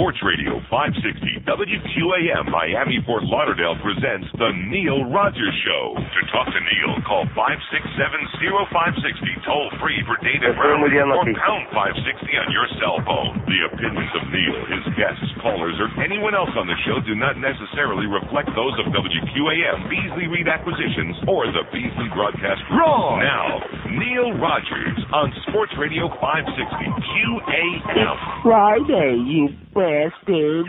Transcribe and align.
Sports 0.00 0.24
Radio 0.24 0.56
560 0.72 1.44
WQAM 1.44 2.48
Miami 2.48 3.04
Fort 3.04 3.20
Lauderdale 3.20 3.76
presents 3.84 4.32
The 4.40 4.48
Neil 4.72 5.04
Rogers 5.12 5.52
Show. 5.60 5.92
To 5.92 6.20
talk 6.32 6.48
to 6.48 6.56
Neil, 6.56 6.96
call 7.04 7.28
567-0560 7.36 9.44
toll 9.44 9.68
free 9.76 10.00
for 10.08 10.16
data 10.24 10.56
round 10.56 10.88
or 10.88 11.20
pound 11.36 11.68
560 11.76 12.16
on 12.16 12.48
your 12.48 12.64
cell 12.80 12.96
phone. 13.04 13.44
The 13.44 13.60
opinions 13.68 14.08
of 14.16 14.24
Neil, 14.32 14.56
his 14.72 14.88
guests, 14.96 15.20
callers, 15.44 15.76
or 15.76 15.92
anyone 16.00 16.32
else 16.32 16.56
on 16.56 16.64
the 16.64 16.80
show 16.88 17.04
do 17.04 17.12
not 17.12 17.36
necessarily 17.36 18.08
reflect 18.08 18.48
those 18.56 18.72
of 18.80 18.88
WQAM, 18.96 19.84
Beasley 19.92 20.32
Reed 20.32 20.48
Acquisitions, 20.48 21.28
or 21.28 21.44
the 21.52 21.68
Beasley 21.76 22.08
Broadcast 22.16 22.64
Group. 22.72 22.88
Wrong. 22.88 23.20
Now, 23.20 23.68
Neil 23.92 24.32
Rogers 24.40 24.96
on 25.12 25.28
Sports 25.44 25.76
Radio 25.76 26.08
560 26.24 26.88
QAM. 26.88 28.16
Friday, 28.40 29.20
you 29.28 29.52
bastards. 29.74 30.68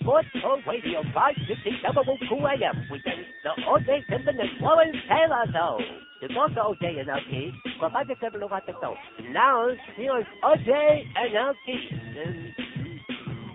Sports 0.00 0.28
Talk 0.42 0.66
Radio 0.66 1.02
560 1.14 1.70
WQAM 1.86 2.88
presents 2.88 3.28
the 3.44 3.52
O.J. 3.70 4.02
Simpson 4.10 4.34
and 4.40 4.50
Lawrence 4.60 4.96
Taylor 5.08 5.46
Show. 5.52 5.78
To 6.22 6.28
talk 6.34 6.54
to 6.54 6.62
O.J. 6.64 6.98
and 7.00 7.08
LT, 7.08 7.54
call 7.78 7.90
567 7.90 9.32
Now, 9.32 9.68
here's 9.96 10.26
O.J. 10.42 10.70
and 11.16 11.32
LT. 11.34 11.66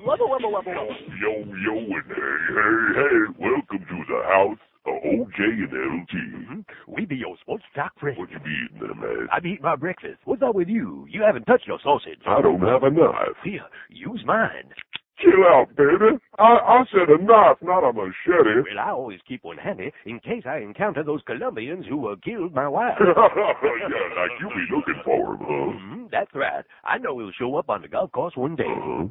Wubba, 0.08 0.24
wubba, 0.24 0.48
wubba, 0.48 0.72
wubba. 0.72 0.88
Yo, 1.20 1.32
yo, 1.68 1.76
and 1.78 2.08
hey, 2.08 2.40
hey, 2.56 2.76
hey, 2.96 3.20
welcome 3.40 3.84
to 3.84 3.98
the 4.08 4.22
house 4.32 4.60
of 4.60 4.67
OJ 4.88 5.40
and 5.40 5.74
LT. 5.74 6.14
Mm-hmm. 6.14 6.60
We 6.94 7.06
be 7.06 7.16
your 7.18 7.36
sports 7.42 7.64
talk 7.76 7.92
friends. 8.00 8.18
What 8.20 8.32
you 8.32 8.40
be 8.40 8.56
eating 8.66 8.80
there, 8.80 8.96
man? 8.96 9.28
I 9.32 9.40
be 9.40 9.50
eating 9.52 9.64
my 9.64 9.76
breakfast. 9.76 10.20
What's 10.26 10.42
up 10.42 10.56
with 10.56 10.68
you? 10.70 11.06
You 11.10 11.22
haven't 11.24 11.46
touched 11.46 11.68
your 11.68 11.80
sausage. 11.84 12.20
I 12.26 12.42
don't 12.42 12.62
have 12.62 12.84
a 12.84 12.90
knife. 12.90 13.36
Here, 13.44 13.66
use 13.90 14.22
mine. 14.26 14.70
Chill 15.20 15.44
out, 15.50 15.70
baby. 15.76 16.16
I, 16.38 16.44
I 16.44 16.84
said 16.92 17.10
a 17.10 17.18
knife, 17.22 17.58
not 17.64 17.84
a 17.84 17.92
machete. 17.92 18.62
Well, 18.70 18.80
I 18.80 18.92
always 18.92 19.20
keep 19.28 19.44
one 19.44 19.58
handy 19.58 19.92
in 20.06 20.20
case 20.20 20.44
I 20.46 20.60
encounter 20.60 21.04
those 21.04 21.22
Colombians 21.26 21.86
who 21.90 22.08
uh, 22.10 22.16
killed 22.24 22.54
my 22.54 22.68
wife. 22.70 22.94
yeah, 23.00 23.08
like 24.16 24.32
you 24.40 24.48
be 24.50 24.76
looking 24.76 25.02
for 25.04 25.34
him, 25.34 25.40
huh? 25.42 25.72
hmm 25.80 26.04
that's 26.12 26.32
right. 26.34 26.64
I 26.86 26.98
know 27.00 27.18
he'll 27.20 27.32
show 27.38 27.56
up 27.58 27.70
on 27.70 27.82
the 27.82 27.88
golf 27.90 28.12
course 28.14 28.34
one 28.38 28.56
day. 28.56 28.64
Uh-huh. 28.66 29.08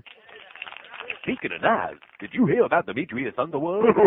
Speaking 1.26 1.50
of 1.56 1.62
knives, 1.62 1.98
did 2.20 2.30
you 2.32 2.46
hear 2.46 2.62
about 2.62 2.86
Demetrius 2.86 3.34
Underwood? 3.36 3.82
Yo, 3.82 3.92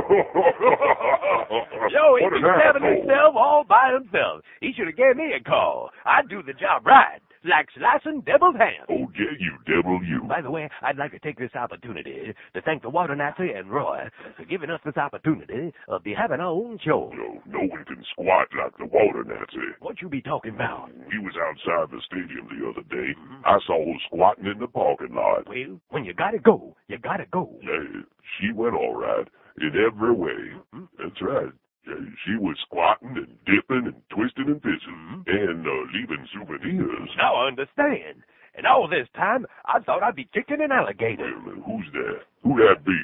Yo, 1.92 2.16
he 2.16 2.24
be 2.32 2.40
stabbing 2.40 2.88
himself 2.88 3.36
all 3.36 3.66
by 3.68 3.92
himself. 3.92 4.40
He 4.62 4.72
should 4.72 4.88
have 4.88 4.96
gave 4.96 5.18
me 5.18 5.34
a 5.36 5.44
call. 5.44 5.90
I'd 6.06 6.30
do 6.30 6.42
the 6.42 6.54
job 6.54 6.86
right, 6.86 7.20
like 7.44 7.68
slicing 7.78 8.22
devil's 8.22 8.56
ham. 8.58 8.86
Oh, 8.90 9.08
OJ, 9.08 9.20
you 9.40 9.54
devil, 9.66 10.00
you. 10.04 10.24
By 10.28 10.42
the 10.42 10.52
way, 10.52 10.70
I'd 10.82 10.98
like 10.98 11.12
to 11.12 11.20
take 11.20 11.38
this 11.38 11.54
opportunity 11.56 12.34
to 12.54 12.62
thank 12.62 12.82
the 12.82 12.90
Water 12.90 13.16
Nazi 13.16 13.52
and 13.56 13.70
Roy 13.72 14.10
for 14.38 14.46
giving 14.46 14.70
us 14.70 14.82
this 14.86 14.98
opportunity 14.98 15.74
of 15.88 16.04
be 16.04 16.14
having 16.14 16.40
our 16.40 16.52
own 16.52 16.80
show. 16.84 17.12
Yo, 17.16 17.42
no 17.48 17.60
one 17.68 17.86
can 17.86 18.04
squat 18.12 18.48
like 18.58 18.78
the 18.78 18.86
water 18.86 19.24
Nazi. 19.24 19.68
What 19.80 20.02
you 20.02 20.10
be 20.10 20.22
talking 20.22 20.56
about? 20.56 20.90
He 21.12 21.20
was 21.20 21.34
outside 21.40 21.96
the 21.96 22.02
stadium 22.06 22.48
the 22.50 22.68
other 22.70 22.84
day. 22.90 23.14
I 23.46 23.58
saw 23.66 23.86
her 23.86 24.00
squatting 24.08 24.46
in 24.46 24.60
the 24.60 24.68
parking 24.68 25.16
lot. 25.16 25.48
Well, 25.48 25.80
when 25.90 26.06
you 26.06 26.14
gotta 26.14 26.40
go, 26.40 26.76
you 26.88 26.98
gotta 26.98 27.26
go. 27.32 27.56
Yeah, 27.62 28.02
she 28.40 28.52
went 28.52 28.76
all 28.76 28.96
right 28.96 29.28
in 29.62 29.72
every 29.76 30.14
way. 30.14 30.54
Mm-hmm. 30.76 30.86
That's 30.98 31.22
right. 31.22 31.52
Yeah, 31.88 31.96
she 32.26 32.36
was 32.38 32.56
squatting 32.68 33.16
and 33.16 33.28
dipping 33.46 33.88
and 33.88 34.02
twisting 34.14 34.48
and 34.48 34.62
pissing 34.62 35.24
and 35.28 35.66
uh, 35.66 35.72
leaving 35.94 36.28
souvenirs. 36.34 37.10
Now 37.18 37.36
I 37.36 37.48
understand. 37.48 38.24
And 38.56 38.68
all 38.68 38.88
this 38.90 39.08
time, 39.16 39.46
I 39.66 39.80
thought 39.80 40.04
I'd 40.04 40.16
be 40.16 40.28
kicking 40.34 40.62
an 40.62 40.72
alligator. 40.72 41.24
Wait 41.24 41.34
a 41.34 41.40
minute, 41.40 41.64
who's 41.66 41.86
that? 41.94 42.20
Who 42.44 42.56
that 42.58 42.84
be? 42.86 43.00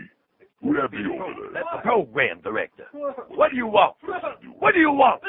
Who 0.61 0.73
that 0.75 0.91
be 0.91 0.97
over 1.05 1.33
there? 1.39 1.53
That's 1.53 1.67
the 1.75 1.81
program 1.81 2.41
director. 2.43 2.85
What 3.29 3.51
do 3.51 3.57
you 3.57 3.67
want? 3.67 3.95
What 4.59 4.73
do 4.73 4.79
you 4.79 4.91
want? 4.91 5.21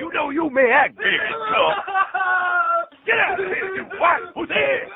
You 0.00 0.12
know 0.12 0.30
you 0.30 0.50
may 0.50 0.70
act 0.74 0.96
big 0.96 1.06
and 1.06 1.42
tough. 1.50 1.84
Get 3.06 3.18
out 3.18 3.40
of 3.40 3.46
here, 3.46 3.74
you 3.76 3.84
what? 3.98 4.20
Who's 4.34 4.48
there? 4.48 4.88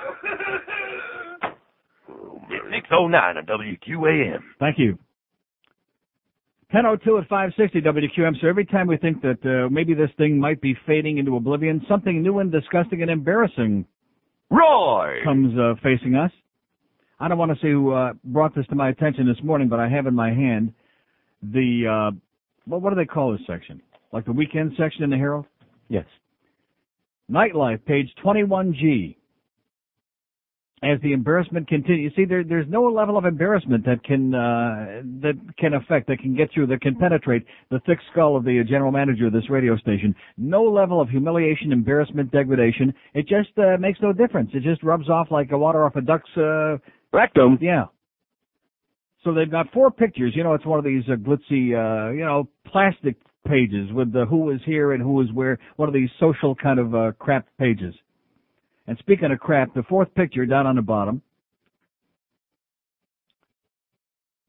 Oh, 2.10 2.40
man. 2.48 2.72
609 2.72 3.36
on 3.36 3.46
WQAM. 3.46 4.38
Thank 4.60 4.78
you. 4.78 4.98
1002 6.72 7.18
at 7.18 7.28
560 7.28 7.80
WQM. 7.80 8.40
So 8.40 8.48
every 8.48 8.66
time 8.66 8.88
we 8.88 8.96
think 8.96 9.22
that 9.22 9.38
uh, 9.44 9.70
maybe 9.70 9.94
this 9.94 10.10
thing 10.18 10.38
might 10.38 10.60
be 10.60 10.76
fading 10.84 11.18
into 11.18 11.36
oblivion, 11.36 11.84
something 11.88 12.22
new 12.22 12.40
and 12.40 12.50
disgusting 12.50 13.02
and 13.02 13.10
embarrassing 13.10 13.86
Roy! 14.50 15.20
comes 15.22 15.56
uh, 15.56 15.74
facing 15.80 16.16
us. 16.16 16.32
I 17.20 17.28
don't 17.28 17.38
want 17.38 17.52
to 17.52 17.56
say 17.58 17.70
who 17.70 17.92
uh, 17.92 18.14
brought 18.24 18.54
this 18.54 18.66
to 18.66 18.74
my 18.74 18.88
attention 18.88 19.26
this 19.26 19.42
morning, 19.44 19.68
but 19.68 19.78
I 19.78 19.88
have 19.88 20.06
in 20.06 20.14
my 20.14 20.30
hand 20.30 20.72
the, 21.40 22.10
uh, 22.12 22.16
well, 22.66 22.80
what 22.80 22.90
do 22.90 22.96
they 22.96 23.06
call 23.06 23.32
this 23.32 23.46
section? 23.46 23.80
Like 24.12 24.24
the 24.24 24.32
weekend 24.32 24.72
section 24.76 25.04
in 25.04 25.10
the 25.10 25.16
Herald? 25.16 25.46
Yes. 25.88 26.04
Nightlife, 27.30 27.84
page 27.84 28.08
21G. 28.24 29.16
As 30.82 31.00
the 31.02 31.14
embarrassment 31.14 31.68
continues, 31.68 32.12
see, 32.14 32.26
there, 32.26 32.44
there's 32.44 32.68
no 32.68 32.82
level 32.82 33.16
of 33.16 33.24
embarrassment 33.24 33.86
that 33.86 34.04
can 34.04 34.34
uh, 34.34 35.00
that 35.22 35.32
can 35.58 35.72
affect, 35.72 36.06
that 36.08 36.18
can 36.18 36.36
get 36.36 36.50
through, 36.52 36.66
that 36.66 36.82
can 36.82 36.94
penetrate 36.96 37.46
the 37.70 37.80
thick 37.86 37.98
skull 38.12 38.36
of 38.36 38.44
the 38.44 38.62
general 38.68 38.92
manager 38.92 39.28
of 39.28 39.32
this 39.32 39.48
radio 39.48 39.78
station. 39.78 40.14
No 40.36 40.64
level 40.64 41.00
of 41.00 41.08
humiliation, 41.08 41.72
embarrassment, 41.72 42.30
degradation. 42.30 42.92
It 43.14 43.22
just 43.26 43.56
uh, 43.56 43.78
makes 43.80 44.00
no 44.02 44.12
difference. 44.12 44.50
It 44.52 44.62
just 44.62 44.82
rubs 44.82 45.08
off 45.08 45.28
like 45.30 45.50
a 45.50 45.56
water 45.56 45.82
off 45.82 45.96
a 45.96 46.02
duck's 46.02 46.28
uh, 46.36 46.76
Rectum. 47.10 47.58
yeah. 47.62 47.84
So 49.24 49.32
they've 49.32 49.50
got 49.50 49.72
four 49.72 49.90
pictures. 49.90 50.34
You 50.36 50.44
know, 50.44 50.52
it's 50.52 50.66
one 50.66 50.78
of 50.78 50.84
these 50.84 51.04
uh, 51.10 51.16
glitzy, 51.16 51.72
uh, 51.72 52.12
you 52.12 52.24
know, 52.24 52.48
plastic 52.66 53.16
pages 53.48 53.90
with 53.92 54.12
the 54.12 54.26
who 54.26 54.40
was 54.40 54.60
here 54.66 54.92
and 54.92 55.02
who 55.02 55.14
was 55.14 55.28
where. 55.32 55.58
One 55.76 55.88
of 55.88 55.94
these 55.94 56.10
social 56.20 56.54
kind 56.54 56.78
of 56.78 56.94
uh, 56.94 57.12
crap 57.18 57.46
pages. 57.58 57.94
And 58.86 58.96
speaking 58.98 59.32
of 59.32 59.40
crap, 59.40 59.74
the 59.74 59.82
fourth 59.84 60.14
picture 60.14 60.46
down 60.46 60.66
on 60.66 60.76
the 60.76 60.82
bottom, 60.82 61.22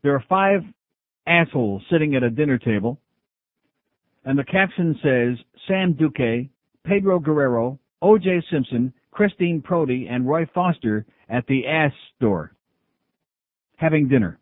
there 0.03 0.13
are 0.13 0.23
five 0.29 0.61
assholes 1.25 1.81
sitting 1.91 2.15
at 2.15 2.23
a 2.23 2.29
dinner 2.29 2.57
table, 2.57 2.99
and 4.25 4.37
the 4.37 4.43
caption 4.43 4.97
says 5.01 5.43
Sam 5.67 5.93
Duque, 5.93 6.49
Pedro 6.85 7.19
Guerrero, 7.19 7.79
O.J. 8.01 8.43
Simpson, 8.51 8.93
Christine 9.11 9.61
Prody, 9.61 10.07
and 10.09 10.27
Roy 10.27 10.45
Foster 10.53 11.05
at 11.29 11.45
the 11.47 11.65
ass 11.65 11.91
store 12.15 12.53
having 13.77 14.07
dinner. 14.07 14.39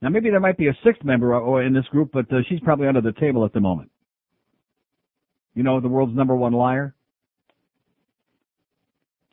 Now 0.00 0.08
maybe 0.08 0.30
there 0.30 0.40
might 0.40 0.56
be 0.56 0.68
a 0.68 0.76
sixth 0.84 1.04
member 1.04 1.62
in 1.64 1.72
this 1.72 1.84
group, 1.86 2.10
but 2.12 2.32
uh, 2.32 2.38
she's 2.48 2.60
probably 2.60 2.88
under 2.88 3.00
the 3.00 3.12
table 3.12 3.44
at 3.44 3.52
the 3.52 3.60
moment. 3.60 3.90
You 5.54 5.62
know, 5.62 5.80
the 5.80 5.88
world's 5.88 6.16
number 6.16 6.34
one 6.34 6.52
liar. 6.52 6.94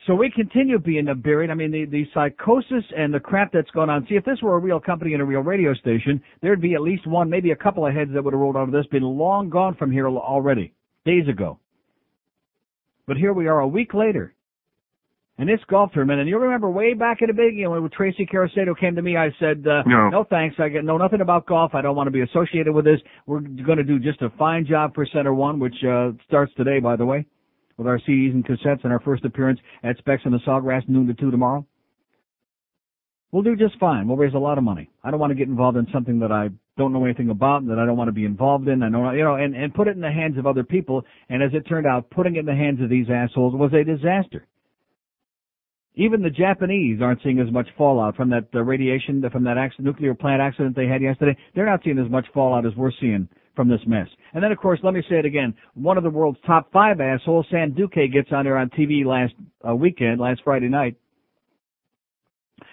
So 0.09 0.15
we 0.15 0.31
continue 0.31 0.79
being 0.79 1.05
buried. 1.21 1.51
I 1.51 1.53
mean, 1.53 1.69
the, 1.69 1.85
the 1.85 2.03
psychosis 2.15 2.83
and 2.97 3.13
the 3.13 3.19
crap 3.19 3.51
that's 3.53 3.69
going 3.69 3.91
on. 3.91 4.07
See, 4.09 4.15
if 4.15 4.25
this 4.25 4.41
were 4.41 4.55
a 4.55 4.59
real 4.59 4.79
company 4.79 5.13
and 5.13 5.21
a 5.21 5.25
real 5.25 5.41
radio 5.41 5.75
station, 5.75 6.19
there'd 6.41 6.59
be 6.59 6.73
at 6.73 6.81
least 6.81 7.05
one, 7.05 7.29
maybe 7.29 7.51
a 7.51 7.55
couple 7.55 7.85
of 7.85 7.93
heads 7.93 8.09
that 8.15 8.23
would 8.23 8.33
have 8.33 8.41
rolled 8.41 8.57
out 8.57 8.63
of 8.63 8.71
this, 8.71 8.87
been 8.87 9.03
long 9.03 9.51
gone 9.51 9.75
from 9.75 9.91
here 9.91 10.07
already, 10.07 10.73
days 11.05 11.27
ago. 11.27 11.59
But 13.05 13.17
here 13.17 13.33
we 13.33 13.45
are 13.45 13.59
a 13.59 13.67
week 13.67 13.93
later. 13.93 14.33
And 15.37 15.47
this 15.47 15.59
golf 15.69 15.91
tournament, 15.93 16.21
and 16.21 16.27
you 16.27 16.39
remember 16.39 16.71
way 16.71 16.95
back 16.95 17.21
in 17.21 17.27
the 17.27 17.33
beginning 17.33 17.69
when 17.69 17.87
Tracy 17.91 18.25
Caracedo 18.25 18.75
came 18.79 18.95
to 18.95 19.03
me, 19.03 19.15
I 19.15 19.29
said, 19.39 19.63
uh, 19.67 19.83
No. 19.85 20.25
thanks. 20.27 20.55
I 20.57 20.69
get, 20.69 20.83
know 20.83 20.97
nothing 20.97 21.21
about 21.21 21.45
golf. 21.45 21.75
I 21.75 21.83
don't 21.83 21.95
want 21.95 22.07
to 22.07 22.11
be 22.11 22.21
associated 22.21 22.73
with 22.73 22.85
this. 22.85 22.99
We're 23.27 23.41
going 23.41 23.77
to 23.77 23.83
do 23.83 23.99
just 23.99 24.23
a 24.23 24.31
fine 24.39 24.65
job 24.65 24.95
for 24.95 25.05
Center 25.05 25.35
One, 25.35 25.59
which 25.59 25.75
uh, 25.87 26.13
starts 26.25 26.51
today, 26.55 26.79
by 26.79 26.95
the 26.95 27.05
way, 27.05 27.27
with 27.79 27.87
our 27.87 27.97
CDs 27.99 28.33
and 28.33 28.45
cassettes 28.45 28.83
and 28.83 28.91
our 28.91 28.99
first 28.99 29.23
appearance 29.25 29.59
at 29.83 29.97
Specs 29.97 30.21
in 30.25 30.31
the 30.31 30.39
Sawgrass, 30.45 30.87
noon 30.87 31.07
to 31.07 31.13
2 31.13 31.31
tomorrow. 31.31 31.65
We'll 33.31 33.43
do 33.43 33.55
just 33.55 33.79
fine. 33.79 34.07
We'll 34.07 34.17
raise 34.17 34.33
a 34.33 34.39
lot 34.39 34.57
of 34.57 34.63
money. 34.63 34.89
I 35.03 35.11
don't 35.11 35.19
want 35.19 35.31
to 35.31 35.35
get 35.35 35.47
involved 35.47 35.77
in 35.77 35.87
something 35.93 36.19
that 36.19 36.31
I 36.31 36.49
don't 36.77 36.91
know 36.91 37.05
anything 37.05 37.29
about, 37.29 37.61
and 37.61 37.69
that 37.69 37.79
I 37.79 37.85
don't 37.85 37.95
want 37.95 38.09
to 38.09 38.13
be 38.13 38.25
involved 38.25 38.67
in. 38.67 38.83
I 38.83 38.89
know, 38.89 39.11
you 39.11 39.23
know, 39.23 39.35
and, 39.35 39.55
and 39.55 39.73
put 39.73 39.87
it 39.87 39.95
in 39.95 40.01
the 40.01 40.11
hands 40.11 40.37
of 40.37 40.45
other 40.45 40.63
people. 40.63 41.05
And 41.29 41.41
as 41.41 41.51
it 41.53 41.67
turned 41.69 41.87
out, 41.87 42.09
putting 42.09 42.35
it 42.35 42.39
in 42.39 42.45
the 42.45 42.55
hands 42.55 42.81
of 42.81 42.89
these 42.89 43.07
assholes 43.09 43.53
was 43.55 43.71
a 43.73 43.83
disaster. 43.83 44.45
Even 45.95 46.21
the 46.21 46.29
Japanese 46.29 47.01
aren't 47.01 47.21
seeing 47.23 47.39
as 47.39 47.51
much 47.51 47.67
fallout 47.77 48.15
from 48.15 48.29
that 48.31 48.47
uh, 48.55 48.61
radiation, 48.61 49.23
from 49.31 49.43
that 49.43 49.57
accident, 49.57 49.85
nuclear 49.85 50.15
plant 50.15 50.41
accident 50.41 50.75
they 50.75 50.87
had 50.87 51.01
yesterday. 51.01 51.37
They're 51.55 51.65
not 51.65 51.81
seeing 51.83 51.99
as 51.99 52.09
much 52.09 52.25
fallout 52.33 52.65
as 52.65 52.75
we're 52.75 52.91
seeing 52.99 53.27
from 53.59 53.67
this 53.67 53.81
mess. 53.85 54.07
And 54.33 54.41
then, 54.41 54.53
of 54.53 54.57
course, 54.57 54.79
let 54.83 54.93
me 54.93 55.03
say 55.09 55.17
it 55.17 55.25
again. 55.25 55.53
One 55.73 55.97
of 55.97 56.05
the 56.05 56.09
world's 56.09 56.39
top 56.47 56.71
five 56.71 57.01
assholes, 57.01 57.45
Sam 57.51 57.73
Duque, 57.73 58.09
gets 58.09 58.29
on 58.31 58.45
there 58.45 58.57
on 58.57 58.69
TV 58.69 59.03
last 59.03 59.33
uh, 59.67 59.75
weekend, 59.75 60.21
last 60.21 60.39
Friday 60.45 60.69
night, 60.69 60.95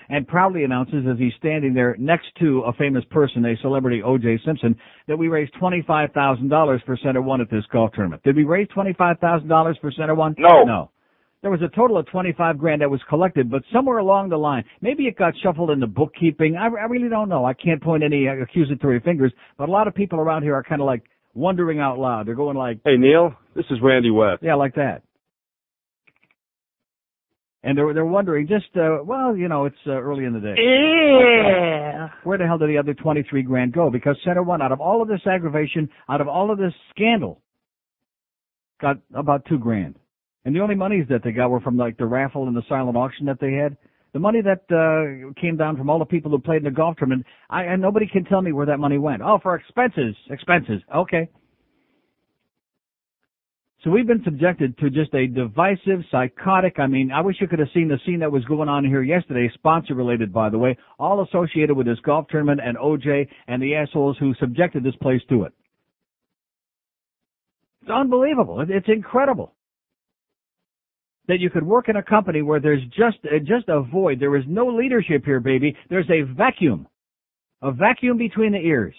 and 0.09 0.29
proudly 0.29 0.63
announces 0.63 1.05
as 1.11 1.19
he's 1.19 1.33
standing 1.39 1.75
there 1.75 1.97
next 1.99 2.27
to 2.39 2.61
a 2.61 2.73
famous 2.75 3.03
person, 3.11 3.45
a 3.47 3.57
celebrity, 3.63 4.01
O.J. 4.01 4.39
Simpson, 4.45 4.77
that 5.09 5.17
we 5.17 5.27
raised 5.27 5.55
$25,000 5.55 6.85
for 6.85 6.97
Center 7.03 7.21
One 7.21 7.41
at 7.41 7.51
this 7.51 7.65
golf 7.73 7.91
tournament. 7.93 8.23
Did 8.23 8.37
we 8.37 8.45
raise 8.45 8.69
$25,000 8.69 9.81
for 9.81 9.91
Center 9.91 10.15
One? 10.15 10.37
No. 10.39 10.63
No. 10.63 10.91
There 11.43 11.51
was 11.51 11.61
a 11.63 11.69
total 11.77 11.99
of 11.99 12.07
25 12.09 12.59
grand 12.59 12.83
that 12.83 12.91
was 12.91 13.01
collected, 13.09 13.51
but 13.51 13.63
somewhere 13.73 13.99
along 13.99 14.31
the 14.31 14.37
line, 14.37 14.65
maybe 14.81 15.05
it 15.05 15.17
got 15.17 15.35
shuffled 15.43 15.71
into 15.71 15.87
bookkeeping. 15.87 16.57
I, 16.57 16.65
I 16.67 16.87
really 16.87 17.09
don't 17.09 17.29
know. 17.29 17.45
I 17.45 17.53
can't 17.55 17.81
point 17.83 18.03
any 18.03 18.27
accusatory 18.27 19.01
fingers, 19.01 19.33
but 19.59 19.69
a 19.69 19.73
lot 19.73 19.87
of 19.87 19.95
people 19.95 20.19
around 20.19 20.43
here 20.43 20.55
are 20.55 20.65
kind 20.65 20.81
of 20.81 20.87
like 20.87 21.03
wondering 21.35 21.79
out 21.79 21.99
loud. 21.99 22.27
They're 22.27 22.35
going 22.35 22.57
like, 22.57 22.81
Hey 22.85 22.97
Neil, 22.97 23.35
this 23.55 23.67
is 23.71 23.79
Randy 23.83 24.11
West. 24.11 24.43
yeah, 24.43 24.55
like 24.55 24.75
that. 24.75 25.03
And 27.63 27.77
they're 27.77 27.93
they're 27.93 28.05
wondering 28.07 28.47
just 28.47 28.67
uh, 28.77 29.03
well, 29.05 29.37
you 29.37 29.49
know, 29.49 29.65
it's 29.65 29.77
uh, 29.87 29.91
early 29.93 30.25
in 30.25 30.33
the 30.33 30.41
day. 30.41 30.55
Yeah. 30.57 32.09
Where 32.23 32.39
the 32.39 32.47
hell 32.47 32.59
did 32.59 32.69
the 32.69 32.79
other 32.79 32.95
23 32.95 33.43
grand 33.43 33.73
go? 33.73 33.91
Because 33.91 34.17
Center 34.25 34.43
One, 34.43 34.63
out 34.63 34.71
of 34.71 34.81
all 34.81 35.03
of 35.03 35.09
this 35.09 35.21
aggravation, 35.27 35.89
out 36.09 36.21
of 36.21 36.29
all 36.29 36.53
of 36.53 36.59
this 36.59 36.73
scandal, 36.91 37.41
got 38.81 38.99
about 39.15 39.47
two 39.49 39.59
grand. 39.59 39.97
And 40.47 40.55
the 40.55 40.61
only 40.61 40.77
monies 40.77 41.07
that 41.11 41.25
they 41.25 41.33
got 41.33 41.51
were 41.51 41.61
from 41.61 41.77
like 41.77 41.97
the 41.97 42.07
raffle 42.07 42.47
and 42.47 42.57
the 42.57 42.63
silent 42.69 42.97
auction 42.97 43.27
that 43.27 43.41
they 43.41 43.55
had. 43.55 43.77
The 44.13 44.21
money 44.21 44.41
that 44.43 44.63
uh, 44.71 45.33
came 45.39 45.57
down 45.57 45.77
from 45.77 45.91
all 45.91 45.99
the 45.99 46.05
people 46.05 46.31
who 46.31 46.39
played 46.39 46.59
in 46.59 46.65
the 46.65 46.71
golf 46.71 46.97
tournament, 46.99 47.27
I, 47.51 47.65
and 47.65 47.83
nobody 47.83 48.07
can 48.07 48.25
tell 48.25 48.43
me 48.43 48.53
where 48.53 48.65
that 48.67 48.79
money 48.79 48.97
went. 48.97 49.23
Oh, 49.23 49.41
for 49.43 49.57
expenses, 49.57 50.15
expenses. 50.31 50.81
Okay. 50.95 51.29
So 53.83 53.91
we've 53.91 54.07
been 54.07 54.23
subjected 54.25 54.79
to 54.79 54.89
just 54.89 55.13
a 55.15 55.27
divisive, 55.27 56.05
psychotic, 56.13 56.79
I 56.79 56.87
mean, 56.87 57.11
I 57.11 57.23
wish 57.23 57.37
you 57.41 57.49
could 57.49 57.59
have 57.59 57.69
seen 57.75 57.89
the 57.89 57.99
scene 58.07 58.21
that 58.21 58.31
was 58.31 58.45
going 58.45 58.69
on 58.69 58.85
here 58.85 59.03
yesterday, 59.03 59.51
sponsor 59.55 59.95
related 59.95 60.33
by 60.33 60.49
the 60.49 60.59
way, 60.59 60.79
all 61.01 61.25
associated 61.25 61.77
with 61.77 61.87
this 61.87 61.99
golf 62.05 62.27
tournament 62.31 62.61
and 62.65 62.77
OJ 62.77 63.27
and 63.49 63.61
the 63.61 63.75
assholes 63.75 64.17
who 64.19 64.33
subjected 64.39 64.85
this 64.85 64.97
place 65.03 65.23
to 65.29 65.43
it. 65.43 65.53
It's 67.83 67.91
unbelievable. 67.91 68.65
It's 68.69 68.89
incredible 68.89 69.53
that 71.29 71.41
you 71.41 71.51
could 71.51 71.65
work 71.65 71.89
in 71.89 71.97
a 71.97 72.03
company 72.03 72.43
where 72.43 72.61
there's 72.61 72.83
just 72.87 73.19
uh, 73.25 73.39
just 73.39 73.69
a 73.69 73.83
void. 73.83 74.21
There 74.21 74.37
is 74.37 74.45
no 74.47 74.67
leadership 74.67 75.25
here, 75.25 75.41
baby. 75.41 75.77
There's 75.91 76.09
a 76.11 76.23
vacuum, 76.23 76.87
a 77.63 77.73
vacuum 77.73 78.19
between 78.19 78.53
the 78.53 78.59
ears. 78.59 78.95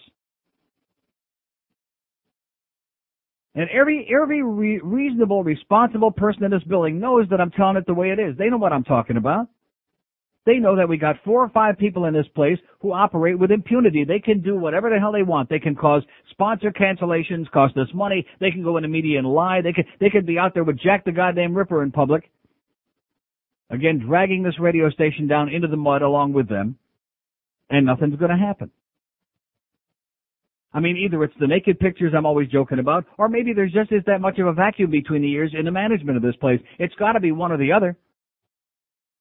And 3.56 3.70
every 3.72 4.08
every 4.14 4.44
re- 4.44 4.80
reasonable, 4.84 5.44
responsible 5.44 6.12
person 6.12 6.44
in 6.44 6.52
this 6.52 6.64
building 6.64 7.00
knows 7.00 7.28
that 7.30 7.42
I'm 7.42 7.52
telling 7.52 7.78
it 7.78 7.88
the 7.88 7.94
way 7.94 8.12
it 8.12 8.20
is. 8.20 8.38
They 8.38 8.50
know 8.50 8.58
what 8.58 8.72
I'm 8.72 8.84
talking 8.84 9.18
about. 9.18 9.48
They 10.48 10.60
know 10.60 10.78
that 10.78 10.88
we 10.88 10.96
got 10.96 11.18
four 11.26 11.44
or 11.44 11.50
five 11.50 11.78
people 11.78 12.06
in 12.06 12.14
this 12.14 12.26
place 12.34 12.58
who 12.80 12.94
operate 12.94 13.38
with 13.38 13.52
impunity. 13.52 14.06
They 14.06 14.20
can 14.20 14.42
do 14.42 14.58
whatever 14.58 14.90
the 14.90 14.98
hell 14.98 15.12
they 15.12 15.22
want. 15.22 15.50
They 15.50 15.60
can 15.60 15.76
cause 15.76 16.04
sponsor 16.32 16.72
cancellations, 16.72 17.52
cost 17.52 17.76
us 17.76 17.90
money. 17.94 18.26
They 18.40 18.52
can 18.52 18.64
go 18.64 18.78
in 18.78 18.84
the 18.84 18.88
media 18.88 19.20
and 19.20 19.28
lie. 19.28 19.60
They 19.62 19.74
can 19.74 19.84
they 20.00 20.10
could 20.10 20.26
be 20.26 20.40
out 20.40 20.54
there 20.54 20.64
with 20.64 20.80
Jack 20.80 21.04
the 21.04 21.12
goddamn 21.12 21.54
Ripper 21.54 21.84
in 21.84 21.92
public. 21.92 22.32
Again, 23.70 24.00
dragging 24.00 24.42
this 24.42 24.58
radio 24.58 24.90
station 24.90 25.28
down 25.28 25.50
into 25.50 25.68
the 25.68 25.76
mud 25.76 26.02
along 26.02 26.32
with 26.32 26.48
them, 26.48 26.78
and 27.70 27.86
nothing's 27.86 28.16
going 28.16 28.32
to 28.32 28.38
happen. 28.38 28.72
I 30.74 30.80
mean, 30.80 30.96
either 30.96 31.22
it's 31.26 31.34
the 31.42 31.48
naked 31.48 31.78
pictures 31.78 32.14
I'm 32.16 32.26
always 32.26 32.48
joking 32.48 32.80
about, 32.80 33.04
or 33.18 33.28
maybe 33.28 33.52
there's 33.52 33.74
just 33.74 33.92
is 33.92 34.04
that 34.08 34.22
much 34.22 34.40
of 34.40 34.48
a 34.48 34.54
vacuum 34.54 34.92
between 34.92 35.24
the 35.24 35.32
ears 35.32 35.52
in 35.60 35.66
the 35.66 35.72
management 35.72 36.16
of 36.16 36.24
this 36.24 36.38
place. 36.38 36.62
It's 36.80 36.96
got 36.96 37.14
to 37.14 37.20
be 37.20 37.34
one 37.34 37.52
or 37.52 37.58
the 37.58 37.74
other. 37.74 37.98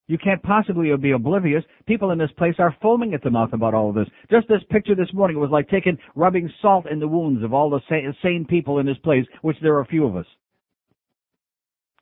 You 0.07 0.17
can't 0.17 0.41
possibly 0.41 0.95
be 0.95 1.11
oblivious. 1.11 1.63
People 1.85 2.11
in 2.11 2.17
this 2.17 2.31
place 2.37 2.55
are 2.59 2.75
foaming 2.81 3.13
at 3.13 3.21
the 3.23 3.29
mouth 3.29 3.51
about 3.51 3.73
all 3.73 3.89
of 3.89 3.95
this. 3.95 4.07
Just 4.31 4.47
this 4.47 4.61
picture 4.69 4.95
this 4.95 5.13
morning 5.13 5.37
was 5.37 5.51
like 5.51 5.67
taking, 5.67 5.97
rubbing 6.15 6.49
salt 6.61 6.85
in 6.89 6.99
the 6.99 7.07
wounds 7.07 7.43
of 7.43 7.53
all 7.53 7.69
the 7.69 7.81
sa- 7.89 8.17
sane 8.23 8.45
people 8.49 8.79
in 8.79 8.85
this 8.85 8.97
place, 8.99 9.25
which 9.41 9.57
there 9.61 9.75
are 9.75 9.81
a 9.81 9.87
few 9.87 10.05
of 10.05 10.15
us. 10.15 10.25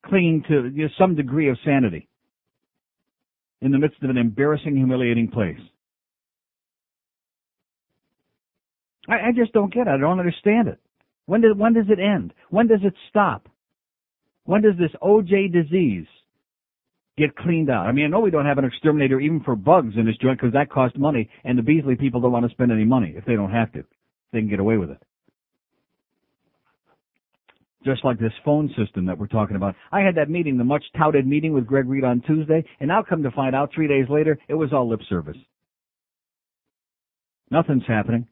Clinging 0.05 0.43
to 0.47 0.71
you 0.73 0.83
know, 0.83 0.89
some 0.99 1.15
degree 1.15 1.49
of 1.49 1.57
sanity. 1.65 2.07
In 3.61 3.71
the 3.71 3.79
midst 3.79 4.03
of 4.03 4.11
an 4.11 4.17
embarrassing, 4.17 4.75
humiliating 4.75 5.29
place. 5.29 5.57
I, 9.09 9.13
I 9.13 9.31
just 9.35 9.51
don't 9.53 9.73
get 9.73 9.87
it. 9.87 9.91
I 9.91 9.97
don't 9.97 10.19
understand 10.19 10.67
it. 10.67 10.79
When 11.25 11.41
when 11.57 11.73
does 11.73 11.87
it 11.89 11.99
end? 11.99 12.33
When 12.51 12.67
does 12.67 12.81
it 12.83 12.93
stop? 13.09 13.49
When 14.43 14.61
does 14.61 14.75
this 14.77 14.91
OJ 15.01 15.51
disease 15.51 16.05
get 17.17 17.35
cleaned 17.35 17.69
out? 17.69 17.87
I 17.87 17.91
mean, 17.91 18.05
I 18.05 18.07
know 18.09 18.19
we 18.19 18.31
don't 18.31 18.45
have 18.45 18.57
an 18.57 18.65
exterminator 18.65 19.19
even 19.19 19.41
for 19.41 19.55
bugs 19.55 19.93
in 19.97 20.05
this 20.05 20.17
joint 20.17 20.39
because 20.39 20.53
that 20.53 20.69
costs 20.69 20.97
money, 20.97 21.29
and 21.43 21.57
the 21.57 21.63
Beasley 21.63 21.95
people 21.95 22.21
don't 22.21 22.31
want 22.31 22.45
to 22.45 22.51
spend 22.51 22.71
any 22.71 22.85
money 22.85 23.13
if 23.15 23.25
they 23.25 23.35
don't 23.35 23.51
have 23.51 23.71
to. 23.73 23.83
They 24.31 24.39
can 24.39 24.49
get 24.49 24.59
away 24.59 24.77
with 24.77 24.89
it. 24.89 25.01
Just 27.85 28.03
like 28.03 28.17
this 28.19 28.33
phone 28.43 28.73
system 28.75 29.05
that 29.05 29.17
we're 29.17 29.27
talking 29.27 29.55
about. 29.55 29.75
I 29.91 30.01
had 30.01 30.15
that 30.15 30.29
meeting, 30.29 30.57
the 30.57 30.63
much 30.63 30.83
touted 30.97 31.27
meeting 31.27 31.53
with 31.53 31.67
Greg 31.67 31.87
Reed 31.87 32.03
on 32.03 32.21
Tuesday, 32.21 32.65
and 32.79 32.87
now 32.87 33.03
come 33.07 33.21
to 33.23 33.31
find 33.31 33.55
out 33.55 33.69
three 33.73 33.87
days 33.87 34.05
later, 34.09 34.39
it 34.47 34.55
was 34.55 34.73
all 34.73 34.89
lip 34.89 35.01
service. 35.07 35.37
Nothing's 37.51 37.83
happening. 37.87 38.27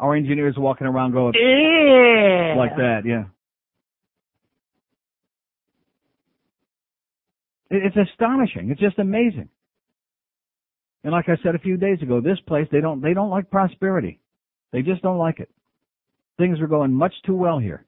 Our 0.00 0.16
engineers 0.16 0.56
walking 0.58 0.86
around 0.86 1.12
going 1.12 1.34
Yeah. 1.34 2.54
like 2.56 2.76
that, 2.76 3.02
yeah. 3.04 3.24
It's 7.70 7.96
astonishing. 7.96 8.70
It's 8.70 8.80
just 8.80 8.98
amazing. 8.98 9.48
And 11.04 11.12
like 11.12 11.28
I 11.28 11.36
said 11.42 11.54
a 11.54 11.58
few 11.58 11.76
days 11.76 12.02
ago, 12.02 12.20
this 12.20 12.40
place 12.46 12.66
they 12.72 12.80
don't 12.80 13.00
they 13.00 13.14
don't 13.14 13.30
like 13.30 13.50
prosperity. 13.50 14.20
They 14.72 14.82
just 14.82 15.02
don't 15.02 15.18
like 15.18 15.40
it. 15.40 15.50
Things 16.38 16.60
are 16.60 16.66
going 16.66 16.92
much 16.92 17.14
too 17.24 17.34
well 17.34 17.58
here. 17.58 17.84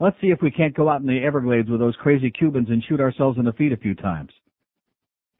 Let's 0.00 0.16
see 0.20 0.28
if 0.28 0.40
we 0.42 0.50
can't 0.50 0.74
go 0.74 0.88
out 0.88 1.00
in 1.00 1.06
the 1.06 1.22
Everglades 1.24 1.70
with 1.70 1.80
those 1.80 1.94
crazy 1.96 2.30
Cubans 2.30 2.68
and 2.68 2.82
shoot 2.82 3.00
ourselves 3.00 3.38
in 3.38 3.44
the 3.44 3.52
feet 3.52 3.72
a 3.72 3.76
few 3.76 3.94
times. 3.94 4.30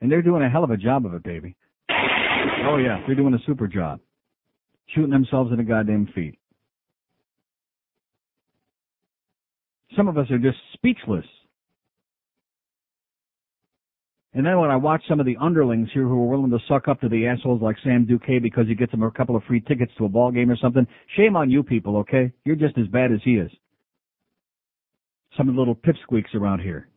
And 0.01 0.11
they're 0.11 0.23
doing 0.23 0.43
a 0.43 0.51
hell 0.51 0.65
of 0.65 0.71
a 0.71 0.77
job 0.77 1.07
of 1.07 1.15
it, 1.15 1.23
baby. 1.23 1.57
Oh 1.91 2.77
yeah, 2.77 3.03
they're 3.07 3.17
doing 3.17 3.35
a 3.35 3.45
super 3.47 3.67
job. 3.67 4.01
Shooting 4.95 5.11
themselves 5.11 5.51
in 5.51 5.57
the 5.57 5.65
goddamn 5.65 6.09
feet. 6.15 6.39
Some 9.97 10.09
of 10.09 10.17
us 10.17 10.31
are 10.31 10.39
just 10.39 10.59
speechless. 10.75 11.27
And 14.35 14.47
then 14.47 14.59
when 14.59 14.71
I 14.71 14.77
watch 14.77 15.03
some 15.09 15.21
of 15.21 15.27
the 15.27 15.37
underlings 15.41 15.89
here 15.93 16.05
who 16.05 16.15
are 16.23 16.27
willing 16.27 16.51
to 16.51 16.59
suck 16.67 16.89
up 16.89 17.01
to 17.03 17.09
the 17.09 17.27
assholes 17.27 17.61
like 17.61 17.77
Sam 17.85 18.07
Duque 18.07 18.43
because 18.43 18.67
he 18.67 18.75
gets 18.75 18.91
them 18.91 19.03
a 19.03 19.11
couple 19.11 19.37
of 19.37 19.45
free 19.45 19.61
tickets 19.61 19.93
to 19.99 20.07
a 20.07 20.09
ball 20.09 20.31
game 20.31 20.51
or 20.51 20.57
something, 20.57 20.87
shame 21.17 21.37
on 21.37 21.51
you 21.51 21.63
people, 21.63 21.99
okay? 21.99 22.33
You're 22.45 22.57
just 22.57 22.79
as 22.79 22.87
bad 22.87 23.13
as 23.13 23.21
he 23.25 23.33
is. 23.33 23.51
Some 25.37 25.49
of 25.49 25.55
the 25.55 25.61
little 25.61 25.75
pipsqueaks 25.75 26.35
around 26.35 26.61
here. 26.61 26.89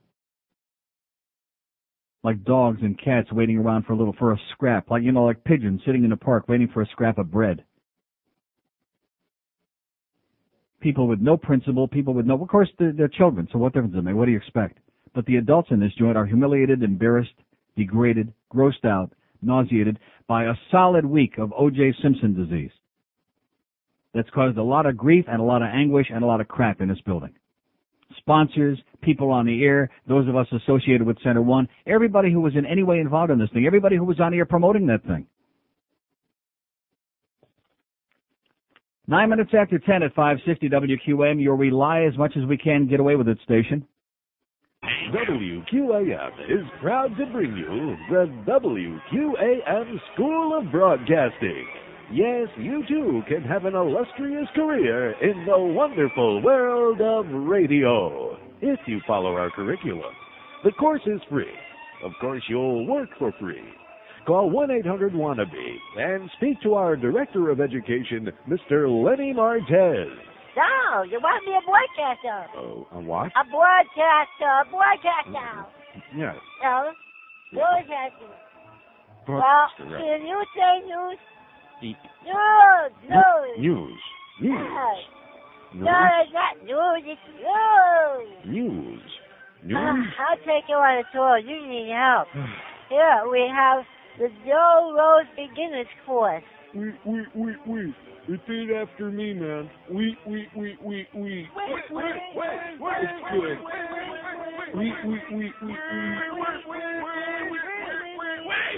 Like 2.23 2.43
dogs 2.45 2.79
and 2.81 2.97
cats 2.97 3.31
waiting 3.33 3.57
around 3.57 3.85
for 3.85 3.93
a 3.93 3.97
little, 3.97 4.15
for 4.17 4.31
a 4.31 4.39
scrap. 4.53 4.89
Like, 4.89 5.03
you 5.03 5.11
know, 5.11 5.25
like 5.25 5.43
pigeons 5.43 5.81
sitting 5.85 6.05
in 6.05 6.09
the 6.09 6.17
park 6.17 6.47
waiting 6.47 6.69
for 6.73 6.81
a 6.81 6.87
scrap 6.87 7.17
of 7.17 7.31
bread. 7.31 7.65
People 10.79 11.07
with 11.07 11.19
no 11.19 11.35
principle, 11.35 11.87
people 11.87 12.13
with 12.13 12.25
no, 12.25 12.41
of 12.41 12.47
course 12.47 12.69
they're, 12.79 12.93
they're 12.93 13.07
children, 13.09 13.47
so 13.51 13.57
what 13.57 13.73
difference 13.73 13.93
does 13.93 13.99
it 13.99 14.05
make? 14.05 14.15
What 14.15 14.25
do 14.25 14.31
you 14.31 14.37
expect? 14.37 14.79
But 15.15 15.25
the 15.25 15.37
adults 15.37 15.69
in 15.71 15.79
this 15.79 15.93
joint 15.97 16.17
are 16.17 16.25
humiliated, 16.25 16.83
embarrassed, 16.83 17.33
degraded, 17.77 18.33
grossed 18.53 18.83
out, 18.85 19.13
nauseated 19.41 19.97
by 20.27 20.43
a 20.43 20.53
solid 20.69 21.05
week 21.05 21.37
of 21.37 21.53
O.J. 21.57 21.95
Simpson 22.01 22.35
disease. 22.35 22.71
That's 24.13 24.29
caused 24.31 24.57
a 24.57 24.63
lot 24.63 24.85
of 24.85 24.97
grief 24.97 25.25
and 25.27 25.41
a 25.41 25.45
lot 25.45 25.61
of 25.61 25.69
anguish 25.73 26.07
and 26.13 26.23
a 26.23 26.27
lot 26.27 26.41
of 26.41 26.47
crap 26.47 26.81
in 26.81 26.89
this 26.89 27.01
building. 27.05 27.33
Sponsors, 28.17 28.79
people 29.01 29.31
on 29.31 29.45
the 29.45 29.63
air, 29.63 29.89
those 30.07 30.27
of 30.27 30.35
us 30.35 30.47
associated 30.51 31.03
with 31.03 31.21
Center 31.23 31.41
One, 31.41 31.67
everybody 31.87 32.31
who 32.31 32.41
was 32.41 32.55
in 32.55 32.65
any 32.65 32.83
way 32.83 32.99
involved 32.99 33.31
in 33.31 33.39
this 33.39 33.49
thing, 33.51 33.65
everybody 33.65 33.95
who 33.95 34.05
was 34.05 34.19
on 34.19 34.33
air 34.33 34.45
promoting 34.45 34.87
that 34.87 35.03
thing. 35.05 35.27
Nine 39.07 39.29
minutes 39.29 39.51
after 39.57 39.77
10 39.77 40.03
at 40.03 40.13
560 40.15 40.69
WQM, 40.69 41.41
your 41.41 41.71
lie 41.71 42.03
as 42.03 42.17
much 42.17 42.33
as 42.37 42.45
we 42.45 42.57
can 42.57 42.87
get 42.87 42.99
away 42.99 43.15
with 43.15 43.27
it 43.27 43.37
station. 43.43 43.85
WQAM 45.11 46.31
is 46.49 46.65
proud 46.81 47.15
to 47.17 47.25
bring 47.27 47.55
you 47.55 47.95
the 48.09 48.25
WQAM 48.47 49.99
School 50.13 50.57
of 50.57 50.71
Broadcasting. 50.71 51.67
Yes, 52.11 52.47
you 52.57 52.83
too 52.87 53.21
can 53.27 53.43
have 53.43 53.65
an 53.65 53.75
illustrious 53.75 54.47
career 54.53 55.13
in 55.21 55.45
the 55.45 55.57
wonderful 55.57 56.41
world 56.43 57.01
of 57.01 57.25
radio 57.31 58.37
if 58.61 58.79
you 58.85 59.01
follow 59.07 59.35
our 59.35 59.49
curriculum. 59.51 60.13
The 60.63 60.71
course 60.73 61.01
is 61.05 61.21
free. 61.29 61.53
Of 62.03 62.11
course, 62.21 62.43
you'll 62.47 62.85
work 62.85 63.09
for 63.17 63.31
free. 63.39 63.63
Call 64.27 64.51
1-800-WANNABE 64.51 65.77
and 65.97 66.29
speak 66.37 66.61
to 66.61 66.73
our 66.73 66.95
Director 66.95 67.49
of 67.49 67.61
Education, 67.61 68.31
Mr. 68.47 68.87
Lenny 68.87 69.33
Martez. 69.33 70.13
No, 70.55 71.03
you 71.03 71.19
want 71.19 71.43
me 71.43 71.51
a 71.51 71.63
broadcaster. 71.67 72.47
Oh, 72.55 72.87
a 72.95 72.99
what? 72.99 73.27
A 73.35 73.43
broadcaster, 73.51 74.47
a 74.47 74.65
broadcaster. 74.71 75.35
Mm-hmm. 75.35 76.19
Yes. 76.19 76.35
No, 76.63 76.91
broadcaster. 77.51 78.31
Well, 79.27 79.41
Broadcaster, 79.41 79.83
right. 79.91 79.99
can 79.99 80.21
you 80.27 80.39
say 80.55 80.73
news? 80.87 81.19
News, 81.81 82.91
news. 83.03 83.59
News. 83.59 83.59
News. 83.59 83.99
Yes. 84.41 84.99
News. 85.73 85.83
No, 85.83 85.97
it's 86.23 86.31
not 86.31 86.63
news, 86.63 87.03
it's 87.03 87.25
news. 87.35 88.45
News. 88.45 89.01
news. 89.65 90.07
I'll 90.19 90.37
take 90.45 90.69
you 90.69 90.75
on 90.75 91.03
a 91.03 91.05
tour. 91.11 91.37
You 91.39 91.67
need 91.67 91.91
help. 91.91 92.27
Here 92.89 93.27
we 93.29 93.43
have 93.51 93.83
the 94.19 94.29
Joe 94.45 94.93
Rose 94.95 95.27
Beginners 95.35 95.87
Course. 96.05 96.43
Wait, 96.73 96.93
wait, 97.05 97.27
wait, 97.35 97.55
wait. 97.67 97.95
Repeat 98.27 98.73
after 98.73 99.11
me, 99.11 99.33
man. 99.33 99.69
We, 99.91 100.17
we, 100.25 100.47
we, 100.57 100.77
we, 100.81 101.07
we. 101.13 101.45
Wait, 101.45 101.85
wait, 101.91 102.15
wait, 102.33 102.57
It's 103.05 103.21
good. 103.29 103.57
We, 104.73 104.89
we, 105.05 105.13
we, 105.29 105.45
we, 105.45 105.45
we. 105.61 105.73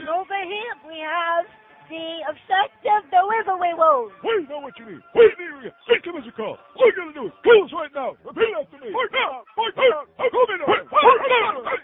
Over 0.04 0.40
here 0.44 0.76
we 0.84 1.00
have 1.00 1.48
the 1.88 2.06
obstructive 2.28 3.08
delivery 3.08 3.72
road. 3.80 4.12
Wait, 4.20 4.50
know 4.52 4.60
what 4.60 4.76
you 4.80 4.86
need. 4.86 5.00
Wait, 5.16 5.32
need 5.40 5.72
Hey, 5.88 5.96
give 6.04 6.16
us 6.16 6.28
a 6.28 6.32
call. 6.36 6.60
All 6.76 6.84
you 6.84 6.92
gotta 7.00 7.16
do 7.16 7.32
is 7.32 7.34
call 7.40 7.64
us 7.64 7.72
right 7.72 7.94
now. 7.96 8.20
Repeat 8.28 8.52
after 8.52 8.84
me. 8.84 8.92
Right 8.92 9.12
now. 9.16 9.48
Right 9.56 9.76
now. 9.80 10.04
Call 10.28 10.44
me 10.44 10.60
now. 10.60 11.78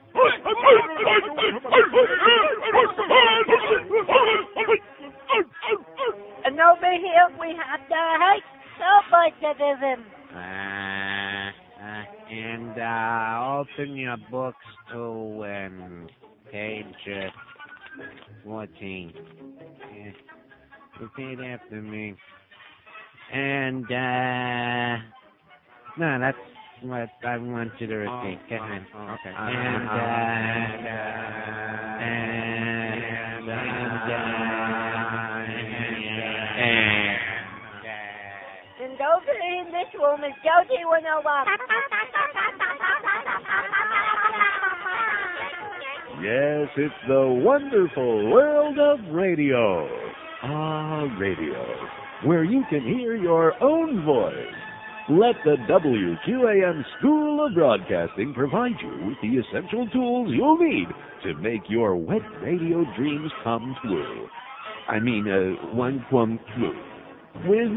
And 6.45 6.59
over 6.59 6.91
here 6.91 7.29
we 7.39 7.55
have 7.55 7.79
the 7.88 8.03
hate 8.19 8.43
subjectivism. 8.77 10.05
Uh, 10.33 11.51
uh, 11.81 12.03
and 12.29 12.79
uh, 12.79 13.62
open 13.62 13.95
your 13.95 14.17
books 14.29 14.65
to 14.91 15.45
um, 15.45 16.07
page 16.51 16.85
uh, 17.07 17.29
14. 18.43 19.13
Yeah. 19.95 20.12
Repeat 21.00 21.39
after 21.45 21.81
me. 21.81 22.15
And, 23.31 23.85
uh, 23.85 24.97
no, 25.97 26.19
that's 26.19 26.38
what 26.81 27.09
I 27.25 27.38
want 27.38 27.71
you 27.79 27.88
to 27.88 27.95
repeat. 27.95 28.39
Come 28.50 28.59
on. 28.59 28.85
okay. 29.12 29.33
And, 29.35 29.89
uh, 29.89 29.93
and, 29.93 30.88
uh, 30.88 30.91
and, 32.03 33.50
and, 33.50 33.50
And 34.09 34.73
over 39.03 39.33
in 39.60 39.65
this 39.72 39.89
room 40.00 40.24
is 40.24 40.33
Josie 40.43 40.86
101. 40.86 41.48
Yes, 46.22 46.69
it's 46.77 47.01
the 47.07 47.41
wonderful 47.43 48.31
world 48.31 48.79
of 48.79 49.00
radio. 49.13 49.89
Ah, 50.43 51.03
radio, 51.19 51.65
where 52.25 52.43
you 52.43 52.63
can 52.69 52.81
hear 52.81 53.15
your 53.15 53.53
own 53.62 54.05
voice. 54.05 54.33
Let 55.10 55.36
the 55.43 55.57
WQAM 55.67 56.83
School 57.00 57.45
of 57.45 57.53
Broadcasting 57.55 58.33
provide 58.33 58.75
you 58.81 59.07
with 59.07 59.17
the 59.22 59.39
essential 59.39 59.88
tools 59.89 60.29
you'll 60.31 60.57
need 60.57 60.88
to 61.24 61.33
make 61.41 61.69
your 61.69 61.95
wet 61.98 62.22
radio 62.41 62.86
dreams 62.95 63.31
come 63.43 63.75
true. 63.81 64.27
I 64.90 65.00
mean, 65.00 65.28
uh, 65.28 65.75
one 65.75 66.06
come 66.10 66.40
true. 66.56 66.74
With 67.48 67.72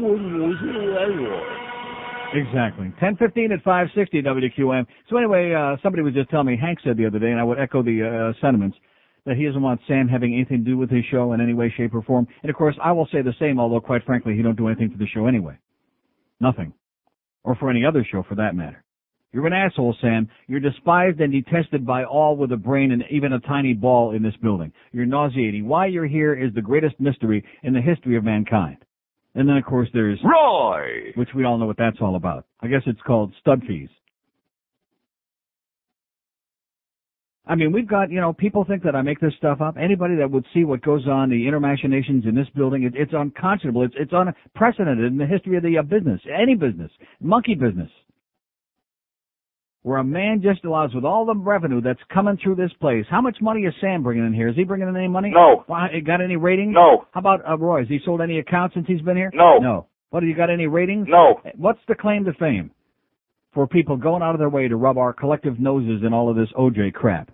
Exactly. 2.33 2.87
1015 2.99 3.51
at 3.53 3.63
560 3.63 4.21
WQM. 4.21 4.85
So 5.09 5.17
anyway, 5.17 5.53
uh, 5.53 5.77
somebody 5.81 6.03
was 6.03 6.13
just 6.13 6.29
telling 6.29 6.47
me, 6.47 6.57
Hank 6.57 6.79
said 6.83 6.97
the 6.97 7.05
other 7.05 7.19
day, 7.19 7.31
and 7.31 7.39
I 7.39 7.43
would 7.43 7.59
echo 7.59 7.81
the 7.81 8.33
uh, 8.35 8.41
sentiments, 8.41 8.77
that 9.25 9.35
he 9.37 9.45
doesn't 9.45 9.61
want 9.61 9.81
Sam 9.87 10.07
having 10.07 10.33
anything 10.33 10.63
to 10.63 10.71
do 10.71 10.77
with 10.77 10.89
his 10.89 11.03
show 11.09 11.33
in 11.33 11.41
any 11.41 11.53
way, 11.53 11.73
shape, 11.75 11.93
or 11.93 12.01
form. 12.01 12.27
And 12.43 12.49
of 12.49 12.55
course, 12.55 12.75
I 12.83 12.91
will 12.91 13.07
say 13.11 13.21
the 13.21 13.33
same, 13.39 13.59
although 13.59 13.81
quite 13.81 14.05
frankly, 14.05 14.35
he 14.35 14.41
don't 14.41 14.55
do 14.55 14.67
anything 14.67 14.89
for 14.91 14.97
the 14.97 15.07
show 15.07 15.27
anyway. 15.27 15.57
Nothing. 16.39 16.73
Or 17.43 17.55
for 17.55 17.69
any 17.69 17.85
other 17.85 18.05
show 18.09 18.23
for 18.27 18.35
that 18.35 18.55
matter. 18.55 18.83
You're 19.33 19.45
an 19.45 19.53
asshole, 19.53 19.95
Sam. 20.01 20.29
You're 20.47 20.59
despised 20.59 21.19
and 21.19 21.31
detested 21.31 21.85
by 21.85 22.05
all 22.05 22.37
with 22.37 22.51
a 22.53 22.57
brain 22.57 22.91
and 22.91 23.03
even 23.11 23.33
a 23.33 23.39
tiny 23.41 23.73
ball 23.73 24.11
in 24.11 24.23
this 24.23 24.35
building. 24.41 24.71
You're 24.91 25.05
nauseating. 25.05 25.67
Why 25.67 25.87
you're 25.87 26.07
here 26.07 26.33
is 26.33 26.53
the 26.53 26.61
greatest 26.61 26.99
mystery 26.99 27.43
in 27.63 27.73
the 27.73 27.81
history 27.81 28.15
of 28.15 28.23
mankind. 28.23 28.77
And 29.35 29.47
then, 29.47 29.57
of 29.57 29.65
course, 29.65 29.89
there's 29.93 30.19
Roy! 30.23 31.11
which 31.15 31.29
we 31.35 31.43
all 31.43 31.57
know 31.57 31.67
what 31.67 31.77
that's 31.77 31.97
all 32.01 32.15
about. 32.15 32.45
I 32.61 32.67
guess 32.67 32.81
it's 32.85 33.01
called 33.05 33.33
stud 33.39 33.61
fees. 33.67 33.89
I 37.45 37.55
mean, 37.55 37.71
we've 37.71 37.87
got, 37.87 38.11
you 38.11 38.19
know, 38.19 38.33
people 38.33 38.65
think 38.65 38.83
that 38.83 38.95
I 38.95 39.01
make 39.01 39.19
this 39.19 39.33
stuff 39.37 39.61
up. 39.61 39.75
Anybody 39.77 40.15
that 40.17 40.29
would 40.29 40.45
see 40.53 40.65
what 40.65 40.81
goes 40.81 41.07
on, 41.07 41.29
the 41.29 41.47
inner 41.47 41.59
machinations 41.59 42.25
in 42.25 42.35
this 42.35 42.47
building, 42.55 42.83
it, 42.83 42.93
it's 42.95 43.13
unconscionable. 43.13 43.83
It's, 43.83 43.95
it's 43.97 44.11
unprecedented 44.13 45.05
in 45.05 45.17
the 45.17 45.25
history 45.25 45.55
of 45.55 45.63
the 45.63 45.77
uh, 45.77 45.83
business, 45.83 46.19
any 46.33 46.55
business, 46.55 46.91
monkey 47.21 47.55
business. 47.55 47.89
Where 49.87 49.99
a 49.99 50.03
man 50.03 50.41
just 50.43 50.65
allows, 50.65 50.93
with 50.93 51.05
all 51.05 51.25
the 51.25 51.33
revenue 51.33 51.79
that's 51.79 52.01
coming 52.13 52.37
through 52.43 52.55
this 52.55 52.73
place, 52.81 53.05
how 53.09 53.21
much 53.21 53.37
money 53.39 53.61
is 53.61 53.73
Sam 53.79 54.03
bringing 54.03 54.25
in 54.25 54.33
here? 54.33 54.49
Is 54.49 54.55
he 54.57 54.65
bringing 54.65 54.89
in 54.89 54.97
any 54.97 55.07
money? 55.07 55.31
No. 55.33 55.63
Got 56.05 56.19
any 56.19 56.35
ratings? 56.35 56.73
No. 56.73 57.05
How 57.11 57.21
about 57.21 57.49
uh, 57.49 57.57
Roy? 57.57 57.79
Has 57.79 57.87
he 57.87 57.99
sold 58.03 58.19
any 58.19 58.39
accounts 58.39 58.75
since 58.75 58.85
he's 58.85 58.99
been 58.99 59.15
here? 59.15 59.31
No. 59.33 59.59
No. 59.59 59.87
What, 60.09 60.23
have 60.23 60.27
you 60.27 60.35
got 60.35 60.49
any 60.49 60.67
ratings? 60.67 61.07
No. 61.09 61.39
What's 61.55 61.79
the 61.87 61.95
claim 61.95 62.25
to 62.25 62.33
fame 62.33 62.71
for 63.53 63.65
people 63.65 63.95
going 63.95 64.21
out 64.21 64.35
of 64.35 64.39
their 64.39 64.49
way 64.49 64.67
to 64.67 64.75
rub 64.75 64.97
our 64.97 65.13
collective 65.13 65.57
noses 65.57 66.03
in 66.05 66.13
all 66.13 66.29
of 66.29 66.35
this 66.35 66.49
OJ 66.59 66.91
crap? 66.91 67.31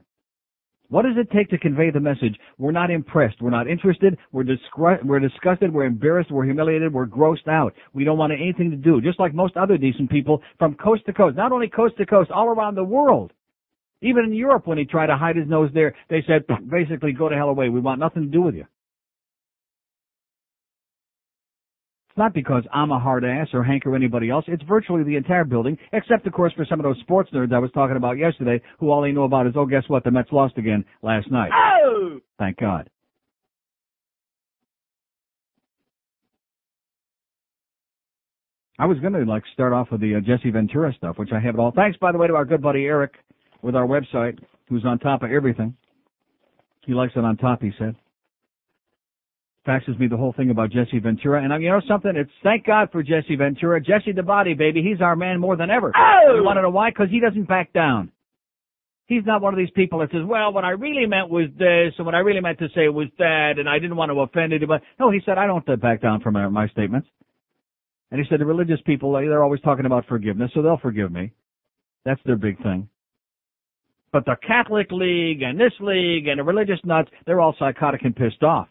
What 0.93 1.05
does 1.05 1.17
it 1.17 1.31
take 1.35 1.49
to 1.49 1.57
convey 1.57 1.89
the 1.89 1.99
message? 1.99 2.37
We're 2.59 2.71
not 2.71 2.91
impressed. 2.91 3.41
We're 3.41 3.49
not 3.49 3.67
interested. 3.67 4.15
We're, 4.31 4.43
disgru- 4.43 5.03
we're 5.03 5.19
disgusted. 5.19 5.73
We're 5.73 5.85
embarrassed. 5.85 6.29
We're 6.29 6.45
humiliated. 6.45 6.93
We're 6.93 7.07
grossed 7.07 7.47
out. 7.47 7.73
We 7.93 8.03
don't 8.03 8.19
want 8.19 8.31
anything 8.31 8.69
to 8.69 8.77
do, 8.77 9.01
just 9.01 9.19
like 9.19 9.33
most 9.33 9.57
other 9.57 9.75
decent 9.75 10.11
people 10.11 10.43
from 10.59 10.75
coast 10.75 11.07
to 11.07 11.13
coast, 11.13 11.35
not 11.35 11.51
only 11.51 11.67
coast 11.67 11.97
to 11.97 12.05
coast, 12.05 12.29
all 12.29 12.45
around 12.45 12.75
the 12.75 12.83
world. 12.83 13.33
Even 14.03 14.25
in 14.25 14.33
Europe, 14.33 14.67
when 14.67 14.77
he 14.77 14.85
tried 14.85 15.07
to 15.07 15.17
hide 15.17 15.35
his 15.35 15.47
nose 15.47 15.71
there, 15.73 15.95
they 16.11 16.23
said, 16.27 16.43
basically, 16.69 17.11
go 17.11 17.27
to 17.27 17.35
hell 17.35 17.49
away. 17.49 17.69
We 17.69 17.79
want 17.79 17.99
nothing 17.99 18.21
to 18.21 18.29
do 18.29 18.43
with 18.43 18.53
you. 18.53 18.65
Not 22.17 22.33
because 22.33 22.63
I'm 22.73 22.91
a 22.91 22.99
hard 22.99 23.23
ass 23.23 23.47
or 23.53 23.63
Hank 23.63 23.85
or 23.85 23.95
anybody 23.95 24.29
else. 24.29 24.45
It's 24.47 24.63
virtually 24.63 25.03
the 25.03 25.15
entire 25.15 25.45
building, 25.45 25.77
except 25.91 26.27
of 26.27 26.33
course 26.33 26.53
for 26.53 26.65
some 26.69 26.79
of 26.79 26.83
those 26.83 26.99
sports 26.99 27.29
nerds 27.33 27.53
I 27.53 27.59
was 27.59 27.71
talking 27.73 27.97
about 27.97 28.17
yesterday, 28.17 28.61
who 28.79 28.91
all 28.91 29.01
they 29.01 29.11
know 29.11 29.23
about 29.23 29.47
is, 29.47 29.53
oh, 29.55 29.65
guess 29.65 29.83
what? 29.87 30.03
The 30.03 30.11
Mets 30.11 30.31
lost 30.31 30.57
again 30.57 30.85
last 31.01 31.31
night. 31.31 31.51
Oh! 31.53 32.19
Thank 32.37 32.57
God. 32.57 32.89
I 38.79 38.85
was 38.85 38.97
going 38.99 39.13
to 39.13 39.19
like 39.19 39.43
start 39.53 39.71
off 39.71 39.89
with 39.91 40.01
the 40.01 40.15
uh, 40.15 40.19
Jesse 40.19 40.49
Ventura 40.49 40.93
stuff, 40.97 41.17
which 41.17 41.29
I 41.31 41.39
have 41.39 41.55
it 41.55 41.59
all. 41.59 41.71
Thanks, 41.75 41.97
by 41.99 42.11
the 42.11 42.17
way, 42.17 42.27
to 42.27 42.35
our 42.35 42.45
good 42.45 42.61
buddy 42.61 42.85
Eric 42.85 43.13
with 43.61 43.75
our 43.75 43.85
website, 43.85 44.39
who's 44.67 44.83
on 44.83 44.99
top 44.99 45.23
of 45.23 45.31
everything. 45.31 45.75
He 46.85 46.93
likes 46.93 47.13
it 47.15 47.23
on 47.23 47.37
top, 47.37 47.61
he 47.61 47.71
said. 47.77 47.95
Faxes 49.67 49.97
me 49.97 50.07
the 50.07 50.17
whole 50.17 50.33
thing 50.33 50.49
about 50.49 50.71
Jesse 50.71 50.99
Ventura, 50.99 51.41
and 51.41 51.53
uh, 51.53 51.57
you 51.57 51.69
know 51.69 51.81
something? 51.87 52.11
It's 52.15 52.29
thank 52.43 52.65
God 52.65 52.89
for 52.91 53.01
Jesse 53.01 53.37
Ventura. 53.37 53.79
Jesse 53.79 54.11
the 54.11 54.21
body, 54.21 54.53
baby. 54.53 54.83
He's 54.83 54.99
our 54.99 55.15
man 55.15 55.39
more 55.39 55.55
than 55.55 55.69
ever. 55.69 55.93
Oh! 55.95 56.35
You 56.35 56.43
want 56.43 56.57
to 56.57 56.63
know 56.63 56.69
why? 56.69 56.89
Because 56.89 57.07
he 57.09 57.21
doesn't 57.21 57.47
back 57.47 57.71
down. 57.71 58.11
He's 59.05 59.25
not 59.25 59.41
one 59.41 59.53
of 59.53 59.57
these 59.57 59.71
people 59.73 59.99
that 59.99 60.11
says, 60.11 60.21
well, 60.25 60.51
what 60.51 60.65
I 60.65 60.71
really 60.71 61.05
meant 61.05 61.29
was 61.29 61.47
this, 61.57 61.93
and 61.97 62.05
what 62.05 62.15
I 62.15 62.19
really 62.19 62.41
meant 62.41 62.59
to 62.59 62.67
say 62.75 62.89
was 62.89 63.07
that, 63.19 63.53
and 63.57 63.69
I 63.69 63.79
didn't 63.79 63.95
want 63.95 64.11
to 64.11 64.19
offend 64.19 64.51
anybody. 64.53 64.83
No, 64.99 65.11
he 65.11 65.19
said, 65.25 65.37
I 65.37 65.47
don't 65.47 65.67
uh, 65.67 65.75
back 65.77 66.01
down 66.01 66.19
from 66.21 66.35
uh, 66.35 66.49
my 66.49 66.67
statements. 66.69 67.07
And 68.11 68.19
he 68.19 68.27
said, 68.29 68.39
the 68.41 68.45
religious 68.45 68.79
people, 68.85 69.13
they're 69.13 69.43
always 69.43 69.61
talking 69.61 69.85
about 69.85 70.05
forgiveness, 70.07 70.51
so 70.53 70.61
they'll 70.61 70.77
forgive 70.77 71.11
me. 71.11 71.31
That's 72.05 72.21
their 72.25 72.35
big 72.35 72.61
thing. 72.61 72.89
But 74.11 74.25
the 74.25 74.35
Catholic 74.45 74.91
League 74.91 75.41
and 75.41 75.59
this 75.59 75.73
league 75.79 76.27
and 76.27 76.39
the 76.39 76.43
religious 76.43 76.79
nuts, 76.83 77.09
they're 77.25 77.41
all 77.41 77.55
psychotic 77.57 78.03
and 78.03 78.15
pissed 78.15 78.43
off. 78.43 78.67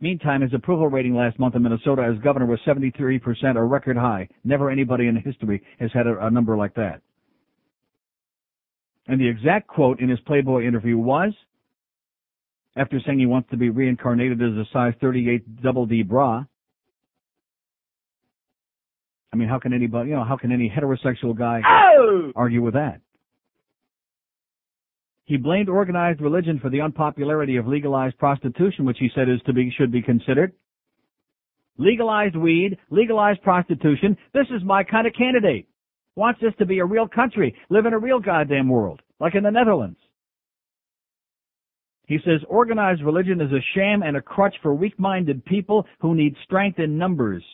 Meantime, 0.00 0.40
his 0.40 0.54
approval 0.54 0.88
rating 0.88 1.14
last 1.14 1.38
month 1.38 1.54
in 1.54 1.62
Minnesota 1.62 2.02
as 2.02 2.18
governor 2.22 2.46
was 2.46 2.58
73%, 2.66 3.56
a 3.56 3.62
record 3.62 3.96
high. 3.98 4.28
Never 4.44 4.70
anybody 4.70 5.08
in 5.08 5.16
history 5.16 5.62
has 5.78 5.90
had 5.92 6.06
a, 6.06 6.26
a 6.26 6.30
number 6.30 6.56
like 6.56 6.74
that. 6.74 7.02
And 9.08 9.20
the 9.20 9.28
exact 9.28 9.66
quote 9.68 10.00
in 10.00 10.08
his 10.08 10.18
Playboy 10.20 10.66
interview 10.66 10.96
was, 10.96 11.32
after 12.76 12.98
saying 13.04 13.18
he 13.18 13.26
wants 13.26 13.50
to 13.50 13.56
be 13.56 13.68
reincarnated 13.68 14.40
as 14.40 14.52
a 14.56 14.64
size 14.72 14.94
38 15.00 15.62
double 15.62 15.84
D 15.84 16.02
bra, 16.02 16.44
I 19.32 19.36
mean, 19.36 19.48
how 19.48 19.58
can 19.58 19.72
anybody, 19.72 20.10
you 20.10 20.16
know, 20.16 20.24
how 20.24 20.36
can 20.36 20.50
any 20.50 20.70
heterosexual 20.70 21.36
guy 21.36 21.60
Oh! 21.66 22.32
argue 22.34 22.62
with 22.62 22.74
that? 22.74 23.00
He 25.30 25.36
blamed 25.36 25.68
organized 25.68 26.20
religion 26.20 26.58
for 26.58 26.70
the 26.70 26.80
unpopularity 26.80 27.54
of 27.54 27.68
legalized 27.68 28.18
prostitution, 28.18 28.84
which 28.84 28.98
he 28.98 29.08
said 29.14 29.28
is 29.28 29.40
to 29.46 29.52
be, 29.52 29.72
should 29.78 29.92
be 29.92 30.02
considered. 30.02 30.52
Legalized 31.78 32.34
weed, 32.34 32.76
legalized 32.90 33.40
prostitution. 33.42 34.16
This 34.34 34.48
is 34.50 34.64
my 34.64 34.82
kind 34.82 35.06
of 35.06 35.12
candidate. 35.12 35.68
Wants 36.16 36.40
this 36.40 36.52
to 36.58 36.66
be 36.66 36.80
a 36.80 36.84
real 36.84 37.06
country, 37.06 37.54
live 37.68 37.86
in 37.86 37.92
a 37.92 37.98
real 37.98 38.18
goddamn 38.18 38.68
world, 38.68 39.02
like 39.20 39.36
in 39.36 39.44
the 39.44 39.52
Netherlands. 39.52 39.98
He 42.08 42.18
says 42.24 42.40
organized 42.48 43.04
religion 43.04 43.40
is 43.40 43.52
a 43.52 43.64
sham 43.76 44.02
and 44.02 44.16
a 44.16 44.20
crutch 44.20 44.56
for 44.62 44.74
weak-minded 44.74 45.44
people 45.44 45.86
who 46.00 46.16
need 46.16 46.34
strength 46.42 46.80
in 46.80 46.98
numbers. 46.98 47.44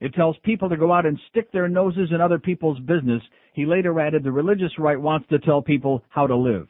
It 0.00 0.14
tells 0.14 0.36
people 0.44 0.68
to 0.68 0.76
go 0.76 0.92
out 0.92 1.06
and 1.06 1.18
stick 1.30 1.50
their 1.50 1.68
noses 1.68 2.10
in 2.12 2.20
other 2.20 2.38
people's 2.38 2.78
business. 2.80 3.22
He 3.52 3.66
later 3.66 3.98
added, 3.98 4.22
the 4.22 4.30
religious 4.30 4.72
right 4.78 5.00
wants 5.00 5.28
to 5.28 5.38
tell 5.40 5.60
people 5.60 6.04
how 6.08 6.26
to 6.26 6.36
live. 6.36 6.68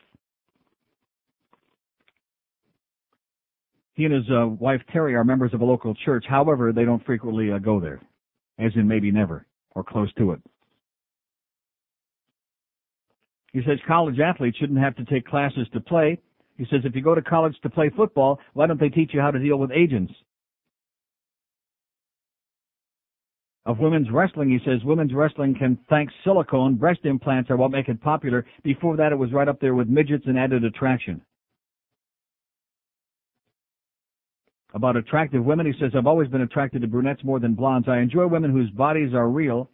He 3.94 4.04
and 4.04 4.14
his 4.14 4.30
uh, 4.30 4.46
wife 4.46 4.80
Terry 4.92 5.14
are 5.14 5.24
members 5.24 5.52
of 5.52 5.60
a 5.60 5.64
local 5.64 5.94
church. 6.04 6.24
However, 6.28 6.72
they 6.72 6.84
don't 6.84 7.04
frequently 7.04 7.50
uh, 7.50 7.58
go 7.58 7.80
there, 7.80 8.00
as 8.58 8.72
in 8.76 8.86
maybe 8.86 9.10
never 9.10 9.44
or 9.74 9.82
close 9.82 10.12
to 10.14 10.30
it. 10.32 10.40
He 13.52 13.60
says 13.66 13.78
college 13.86 14.20
athletes 14.20 14.56
shouldn't 14.58 14.78
have 14.78 14.94
to 14.96 15.04
take 15.04 15.26
classes 15.26 15.66
to 15.72 15.80
play. 15.80 16.20
He 16.56 16.64
says 16.70 16.80
if 16.84 16.94
you 16.94 17.02
go 17.02 17.14
to 17.14 17.22
college 17.22 17.56
to 17.62 17.70
play 17.70 17.90
football, 17.94 18.38
why 18.52 18.66
don't 18.66 18.78
they 18.78 18.88
teach 18.88 19.10
you 19.12 19.20
how 19.20 19.30
to 19.30 19.38
deal 19.38 19.58
with 19.58 19.72
agents? 19.72 20.12
Of 23.68 23.80
women's 23.80 24.10
wrestling, 24.10 24.48
he 24.48 24.58
says 24.64 24.82
women's 24.82 25.12
wrestling 25.12 25.54
can 25.54 25.76
thank 25.90 26.08
silicone. 26.24 26.76
Breast 26.76 27.00
implants 27.04 27.50
are 27.50 27.56
what 27.58 27.70
make 27.70 27.90
it 27.90 28.00
popular. 28.00 28.46
Before 28.64 28.96
that, 28.96 29.12
it 29.12 29.18
was 29.18 29.30
right 29.30 29.46
up 29.46 29.60
there 29.60 29.74
with 29.74 29.88
midgets 29.88 30.24
and 30.26 30.38
added 30.38 30.64
attraction. 30.64 31.20
About 34.72 34.96
attractive 34.96 35.44
women, 35.44 35.66
he 35.66 35.74
says, 35.78 35.92
I've 35.94 36.06
always 36.06 36.28
been 36.30 36.40
attracted 36.40 36.80
to 36.80 36.88
brunettes 36.88 37.22
more 37.22 37.40
than 37.40 37.52
blondes. 37.52 37.88
I 37.90 37.98
enjoy 37.98 38.26
women 38.26 38.52
whose 38.52 38.70
bodies 38.70 39.12
are 39.12 39.28
real. 39.28 39.68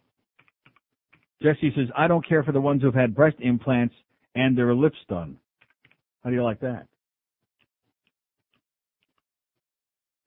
Jesse 1.41 1.71
says, 1.73 1.87
I 1.97 2.09
don't 2.09 2.27
care 2.27 2.43
for 2.43 2.51
the 2.51 2.59
ones 2.59 2.81
who've 2.81 2.93
had 2.93 3.15
breast 3.15 3.37
implants 3.39 3.95
and 4.35 4.57
their 4.57 4.75
lips 4.75 4.97
done. 5.07 5.37
How 6.21 6.31
do 6.31 6.35
you 6.35 6.43
like 6.43 6.59
that? 6.59 6.87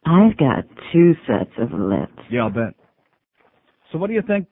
I've 0.06 0.38
got 0.38 0.64
two 0.90 1.12
sets 1.26 1.52
of 1.58 1.78
lips. 1.78 2.22
Yeah, 2.30 2.44
I'll 2.44 2.50
bet. 2.50 2.77
So 3.92 3.98
what 3.98 4.08
do 4.08 4.14
you 4.14 4.22
think 4.26 4.46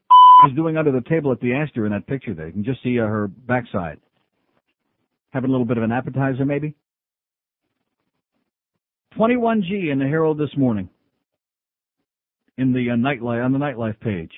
is 0.48 0.54
doing 0.54 0.76
under 0.76 0.92
the 0.92 1.02
table 1.08 1.32
at 1.32 1.40
the 1.40 1.52
Astor 1.54 1.86
in 1.86 1.92
that 1.92 2.06
picture 2.06 2.34
there? 2.34 2.46
You 2.46 2.52
can 2.52 2.64
just 2.64 2.82
see 2.82 2.98
uh, 2.98 3.06
her 3.06 3.28
backside. 3.28 4.00
Having 5.30 5.50
a 5.50 5.52
little 5.52 5.66
bit 5.66 5.76
of 5.76 5.82
an 5.82 5.92
appetizer, 5.92 6.44
maybe? 6.44 6.74
21G 9.18 9.90
in 9.90 9.98
the 9.98 10.06
Herald 10.06 10.38
this 10.38 10.56
morning. 10.56 10.88
In 12.58 12.72
the 12.72 12.90
uh, 12.90 12.94
nightlife, 12.94 13.44
on 13.44 13.52
the 13.52 13.58
nightlife 13.58 14.00
page. 14.00 14.32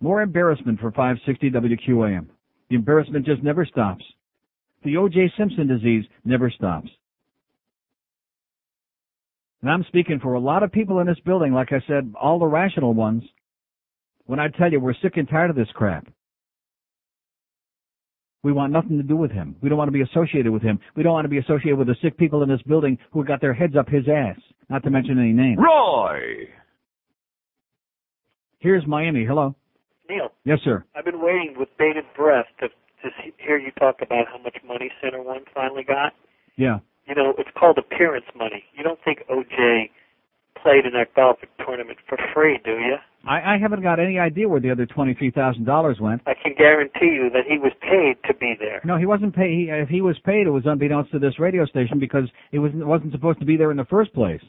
More 0.00 0.22
embarrassment 0.22 0.80
for 0.80 0.90
560 0.90 1.50
WQAM. 1.50 2.26
The 2.68 2.76
embarrassment 2.76 3.26
just 3.26 3.42
never 3.42 3.64
stops. 3.64 4.04
The 4.84 4.96
O.J. 4.96 5.32
Simpson 5.38 5.66
disease 5.66 6.04
never 6.24 6.50
stops. 6.50 6.88
And 9.62 9.70
I'm 9.70 9.84
speaking 9.88 10.20
for 10.20 10.34
a 10.34 10.40
lot 10.40 10.62
of 10.62 10.70
people 10.70 10.98
in 10.98 11.06
this 11.06 11.18
building, 11.24 11.52
like 11.52 11.72
I 11.72 11.82
said, 11.88 12.12
all 12.20 12.38
the 12.38 12.46
rational 12.46 12.92
ones, 12.92 13.22
when 14.26 14.40
I 14.40 14.48
tell 14.48 14.70
you 14.70 14.80
we're 14.80 14.94
sick 15.02 15.16
and 15.16 15.28
tired 15.28 15.50
of 15.50 15.56
this 15.56 15.68
crap. 15.74 16.06
We 18.42 18.52
want 18.52 18.72
nothing 18.72 18.98
to 18.98 19.02
do 19.02 19.16
with 19.16 19.30
him. 19.30 19.56
We 19.62 19.70
don't 19.70 19.78
want 19.78 19.88
to 19.88 19.92
be 19.92 20.02
associated 20.02 20.52
with 20.52 20.62
him. 20.62 20.78
We 20.94 21.02
don't 21.02 21.14
want 21.14 21.24
to 21.24 21.30
be 21.30 21.38
associated 21.38 21.76
with 21.76 21.88
the 21.88 21.96
sick 22.02 22.18
people 22.18 22.42
in 22.42 22.48
this 22.48 22.60
building 22.62 22.98
who 23.10 23.24
got 23.24 23.40
their 23.40 23.54
heads 23.54 23.74
up 23.74 23.88
his 23.88 24.04
ass. 24.06 24.38
Not 24.68 24.82
to 24.84 24.90
mention 24.90 25.18
any 25.18 25.32
names. 25.32 25.58
Roy! 25.58 26.48
Here's 28.58 28.86
Miami. 28.86 29.24
Hello. 29.24 29.54
Neil, 30.08 30.28
Yes, 30.44 30.58
sir. 30.62 30.84
I've 30.94 31.06
been 31.06 31.22
waiting 31.22 31.54
with 31.56 31.68
bated 31.78 32.04
breath 32.16 32.46
to 32.60 32.68
to 32.68 33.10
see, 33.22 33.32
hear 33.38 33.58
you 33.58 33.70
talk 33.72 33.96
about 34.00 34.26
how 34.28 34.38
much 34.38 34.56
money 34.66 34.90
Center 35.02 35.22
One 35.22 35.44
finally 35.54 35.84
got. 35.84 36.14
Yeah. 36.56 36.78
You 37.06 37.14
know, 37.14 37.34
it's 37.36 37.50
called 37.58 37.76
appearance 37.78 38.24
money. 38.34 38.64
You 38.74 38.82
don't 38.82 38.98
think 39.04 39.20
OJ 39.30 39.90
played 40.64 40.86
in 40.86 40.92
that 40.94 41.14
golf 41.14 41.36
tournament 41.64 41.98
for 42.08 42.18
free, 42.34 42.58
do 42.64 42.72
you? 42.72 42.96
I, 43.28 43.54
I 43.54 43.58
haven't 43.60 43.82
got 43.82 44.00
any 44.00 44.18
idea 44.18 44.48
where 44.48 44.60
the 44.60 44.70
other 44.70 44.86
twenty-three 44.86 45.30
thousand 45.30 45.64
dollars 45.64 45.98
went. 46.00 46.22
I 46.26 46.34
can 46.34 46.54
guarantee 46.56 47.12
you 47.14 47.30
that 47.32 47.44
he 47.48 47.58
was 47.58 47.72
paid 47.80 48.16
to 48.26 48.34
be 48.34 48.54
there. 48.58 48.80
No, 48.84 48.98
he 48.98 49.06
wasn't 49.06 49.34
paid. 49.34 49.50
He, 49.50 49.70
if 49.70 49.88
he 49.88 50.00
was 50.00 50.18
paid, 50.24 50.46
it 50.46 50.50
was 50.50 50.64
unbeknownst 50.66 51.12
to 51.12 51.18
this 51.18 51.38
radio 51.38 51.64
station 51.66 51.98
because 52.00 52.24
it 52.52 52.58
was 52.58 52.72
wasn't 52.74 53.12
supposed 53.12 53.38
to 53.40 53.46
be 53.46 53.56
there 53.56 53.70
in 53.70 53.76
the 53.76 53.86
first 53.86 54.12
place. 54.14 54.42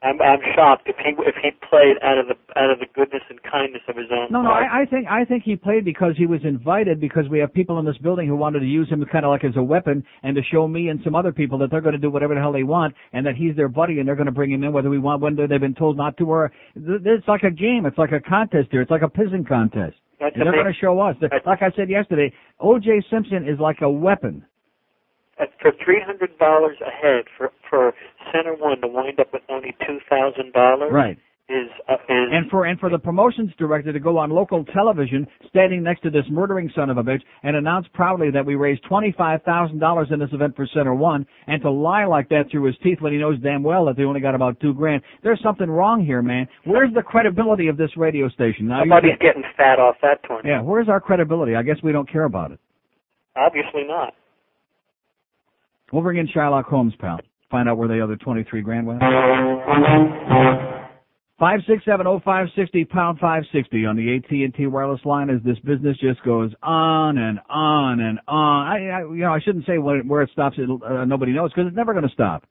I'm 0.00 0.22
I'm 0.22 0.38
shocked 0.54 0.86
if 0.86 0.94
he 0.96 1.10
if 1.26 1.34
he 1.42 1.50
played 1.68 1.96
out 2.02 2.18
of 2.18 2.26
the 2.28 2.34
out 2.56 2.70
of 2.70 2.78
the 2.78 2.86
goodness 2.94 3.22
and 3.28 3.42
kindness 3.42 3.82
of 3.88 3.96
his 3.96 4.06
own 4.12 4.28
No, 4.30 4.42
no. 4.42 4.50
I, 4.50 4.82
I 4.82 4.84
think 4.84 5.08
I 5.08 5.24
think 5.24 5.42
he 5.42 5.56
played 5.56 5.84
because 5.84 6.14
he 6.16 6.26
was 6.26 6.40
invited 6.44 7.00
because 7.00 7.24
we 7.28 7.40
have 7.40 7.52
people 7.52 7.80
in 7.80 7.84
this 7.84 7.98
building 7.98 8.28
who 8.28 8.36
wanted 8.36 8.60
to 8.60 8.66
use 8.66 8.88
him 8.88 9.04
kind 9.10 9.24
of 9.24 9.30
like 9.30 9.42
as 9.42 9.56
a 9.56 9.62
weapon 9.62 10.04
and 10.22 10.36
to 10.36 10.42
show 10.52 10.68
me 10.68 10.88
and 10.88 11.00
some 11.02 11.16
other 11.16 11.32
people 11.32 11.58
that 11.58 11.72
they're 11.72 11.80
going 11.80 11.94
to 11.94 12.00
do 12.00 12.10
whatever 12.10 12.34
the 12.34 12.40
hell 12.40 12.52
they 12.52 12.62
want 12.62 12.94
and 13.12 13.26
that 13.26 13.34
he's 13.34 13.56
their 13.56 13.68
buddy 13.68 13.98
and 13.98 14.06
they're 14.06 14.14
going 14.14 14.26
to 14.26 14.32
bring 14.32 14.52
him 14.52 14.62
in 14.62 14.72
whether 14.72 14.88
we 14.88 14.98
want 14.98 15.20
whether 15.20 15.48
they've 15.48 15.60
been 15.60 15.74
told 15.74 15.96
not 15.96 16.16
to 16.18 16.30
or 16.30 16.52
th- 16.74 17.00
it's 17.04 17.26
like 17.26 17.42
a 17.42 17.50
game. 17.50 17.84
It's 17.84 17.98
like 17.98 18.12
a 18.12 18.20
contest 18.20 18.68
here. 18.70 18.82
It's 18.82 18.92
like 18.92 19.02
a 19.02 19.08
pissing 19.08 19.46
contest. 19.46 19.96
That's 20.20 20.34
And 20.36 20.46
they're 20.46 20.52
going 20.52 20.72
to 20.72 20.78
show 20.80 20.98
us. 21.00 21.16
Like 21.44 21.62
I 21.62 21.70
said 21.76 21.90
yesterday, 21.90 22.32
O.J. 22.60 23.02
Simpson 23.10 23.48
is 23.48 23.58
like 23.58 23.82
a 23.82 23.90
weapon. 23.90 24.44
At- 25.40 25.50
for 25.60 25.72
three 25.84 26.00
hundred 26.04 26.36
dollars 26.38 26.76
a 26.86 26.90
head 26.90 27.24
for 27.36 27.50
for 27.68 27.92
Center 28.32 28.54
One 28.54 28.80
to 28.80 28.88
wind 28.88 29.20
up 29.20 29.32
with 29.32 29.42
only 29.48 29.74
two 29.86 29.98
thousand 30.10 30.52
dollars 30.52 30.90
Right. 30.92 31.16
is 31.48 31.68
uh, 31.88 31.94
is 31.94 32.28
And 32.32 32.50
for 32.50 32.64
and 32.66 32.78
for 32.80 32.90
the 32.90 32.98
promotions 32.98 33.50
director 33.58 33.92
to 33.92 34.00
go 34.00 34.18
on 34.18 34.30
local 34.30 34.64
television, 34.64 35.26
standing 35.48 35.82
next 35.82 36.02
to 36.02 36.10
this 36.10 36.24
murdering 36.30 36.70
son 36.74 36.90
of 36.90 36.98
a 36.98 37.02
bitch, 37.02 37.22
and 37.42 37.56
announce 37.56 37.86
proudly 37.94 38.30
that 38.32 38.44
we 38.44 38.54
raised 38.56 38.82
twenty 38.88 39.14
five 39.16 39.42
thousand 39.44 39.78
dollars 39.78 40.08
in 40.10 40.18
this 40.18 40.28
event 40.32 40.56
for 40.56 40.66
Center 40.74 40.94
One, 40.94 41.24
and 41.46 41.62
to 41.62 41.70
lie 41.70 42.04
like 42.04 42.28
that 42.30 42.50
through 42.50 42.64
his 42.64 42.76
teeth 42.82 42.98
when 43.00 43.12
he 43.12 43.18
knows 43.18 43.38
damn 43.40 43.62
well 43.62 43.84
that 43.86 43.96
they 43.96 44.02
only 44.04 44.20
got 44.20 44.34
about 44.34 44.58
two 44.60 44.74
grand. 44.74 45.02
There's 45.22 45.40
something 45.42 45.70
wrong 45.70 46.04
here, 46.04 46.20
man. 46.22 46.48
Where's 46.64 46.92
the 46.94 47.02
credibility 47.02 47.68
of 47.68 47.76
this 47.76 47.90
radio 47.96 48.28
station? 48.28 48.66
Now 48.68 48.80
somebody's 48.82 49.18
getting 49.20 49.44
fat 49.56 49.78
off 49.78 49.96
that 50.02 50.22
tournament. 50.26 50.46
yeah, 50.46 50.60
where's 50.62 50.88
our 50.88 51.00
credibility? 51.00 51.54
I 51.54 51.62
guess 51.62 51.76
we 51.82 51.92
don't 51.92 52.10
care 52.10 52.24
about 52.24 52.50
it. 52.50 52.58
Obviously 53.36 53.84
not. 53.86 54.14
We'll 55.92 56.02
bring 56.02 56.18
in 56.18 56.28
Sherlock 56.28 56.66
Holmes, 56.66 56.94
pal. 56.98 57.18
Find 57.50 57.68
out 57.68 57.78
where 57.78 57.88
the 57.88 58.02
other 58.02 58.16
twenty 58.16 58.44
three 58.44 58.60
grand 58.60 58.86
went. 58.86 59.00
Five 61.38 61.60
six 61.68 61.84
seven 61.84 62.06
oh 62.06 62.20
five 62.24 62.48
sixty 62.56 62.84
pound 62.84 63.20
five 63.20 63.44
sixty 63.52 63.86
on 63.86 63.96
the 63.96 64.16
AT 64.16 64.30
and 64.30 64.52
T 64.54 64.66
wireless 64.66 65.00
line 65.04 65.30
as 65.30 65.40
this 65.44 65.58
business 65.60 65.96
just 65.98 66.22
goes 66.24 66.52
on 66.62 67.16
and 67.16 67.38
on 67.48 68.00
and 68.00 68.18
on. 68.26 68.66
I, 68.66 68.88
I 68.88 69.00
you 69.02 69.22
know 69.22 69.32
I 69.32 69.40
shouldn't 69.40 69.64
say 69.64 69.78
where, 69.78 70.00
where 70.02 70.22
it 70.22 70.30
stops. 70.32 70.56
It'll, 70.60 70.80
uh, 70.84 71.04
nobody 71.04 71.32
knows 71.32 71.52
because 71.52 71.68
it's 71.68 71.76
never 71.76 71.92
going 71.94 72.06
to 72.06 72.12
stop. 72.12 72.44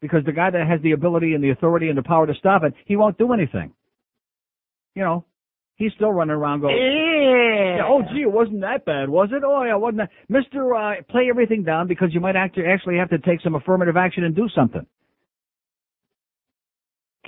Because 0.00 0.24
the 0.24 0.32
guy 0.32 0.50
that 0.50 0.66
has 0.66 0.82
the 0.82 0.92
ability 0.92 1.34
and 1.34 1.44
the 1.44 1.50
authority 1.50 1.88
and 1.88 1.96
the 1.96 2.02
power 2.02 2.26
to 2.26 2.34
stop 2.34 2.64
it, 2.64 2.74
he 2.84 2.96
won't 2.96 3.16
do 3.16 3.32
anything. 3.32 3.72
You 4.94 5.02
know, 5.04 5.24
he's 5.76 5.92
still 5.94 6.10
running 6.10 6.34
around 6.34 6.62
going. 6.62 6.74
Yeah. 7.20 7.82
Oh, 7.86 8.02
gee, 8.12 8.22
it 8.22 8.32
wasn't 8.32 8.62
that 8.62 8.84
bad, 8.84 9.08
was 9.08 9.28
it? 9.32 9.42
Oh, 9.44 9.62
yeah, 9.64 9.76
wasn't 9.76 9.98
that? 9.98 10.10
Mister, 10.28 10.74
uh, 10.74 10.94
play 11.08 11.28
everything 11.28 11.62
down 11.64 11.86
because 11.86 12.08
you 12.12 12.20
might 12.20 12.36
actually 12.36 12.96
have 12.96 13.10
to 13.10 13.18
take 13.18 13.40
some 13.42 13.54
affirmative 13.54 13.96
action 13.96 14.24
and 14.24 14.34
do 14.34 14.48
something. 14.54 14.86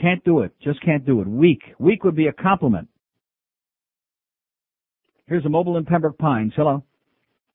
Can't 0.00 0.24
do 0.24 0.40
it. 0.40 0.52
Just 0.62 0.80
can't 0.82 1.04
do 1.04 1.20
it. 1.20 1.28
Weak. 1.28 1.60
Weak 1.78 2.04
would 2.04 2.16
be 2.16 2.28
a 2.28 2.32
compliment. 2.32 2.88
Here's 5.26 5.44
a 5.44 5.48
mobile 5.48 5.76
in 5.76 5.84
Pembroke 5.84 6.18
Pines. 6.18 6.52
Hello. 6.56 6.82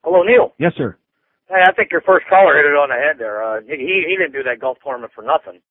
Hello, 0.04 0.24
Neil. 0.24 0.54
Yes, 0.60 0.74
sir. 0.78 0.98
Hey, 1.50 1.62
I 1.66 1.72
think 1.74 1.92
your 1.92 2.02
first 2.02 2.26
caller 2.30 2.56
hit 2.56 2.66
it 2.66 2.76
on 2.76 2.90
the 2.90 2.96
head 2.96 3.18
there. 3.20 3.44
Uh, 3.44 3.62
he 3.62 4.04
he 4.08 4.16
didn't 4.18 4.34
do 4.34 4.44
that 4.44 4.60
golf 4.60 4.78
tournament 4.84 5.12
for 5.16 5.24
nothing. 5.24 5.62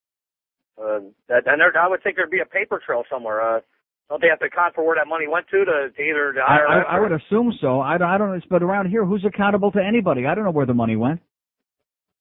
Uh, 0.79 1.01
that, 1.29 1.47
and 1.47 1.61
there, 1.61 1.73
I 1.79 1.89
would 1.89 2.03
think 2.03 2.17
there'd 2.17 2.31
be 2.31 2.41
a 2.41 2.47
paper 2.47 2.81
trail 2.85 3.05
somewhere. 3.11 3.41
Uh, 3.41 3.61
don't 4.09 4.21
they 4.23 4.29
have 4.29 4.39
to 4.39 4.47
account 4.47 4.75
for 4.75 4.87
where 4.87 4.97
that 4.97 5.09
money 5.09 5.27
went 5.27 5.47
to 5.51 5.65
to, 5.65 5.91
to 5.91 6.03
either 6.03 6.33
the 6.35 6.43
I, 6.47 6.59
IRS? 6.59 6.85
I, 6.87 6.97
I 6.97 7.01
would 7.01 7.13
assume 7.13 7.53
so. 7.61 7.81
I 7.81 7.99
don't, 7.99 8.09
I 8.09 8.19
don't, 8.19 8.49
but 8.49 8.63
around 8.63 8.89
here, 8.89 9.05
who's 9.05 9.25
accountable 9.25 9.73
to 9.73 9.83
anybody? 9.83 10.27
I 10.27 10.35
don't 10.35 10.45
know 10.45 10.53
where 10.53 10.67
the 10.67 10.75
money 10.75 10.97
went. 10.97 11.21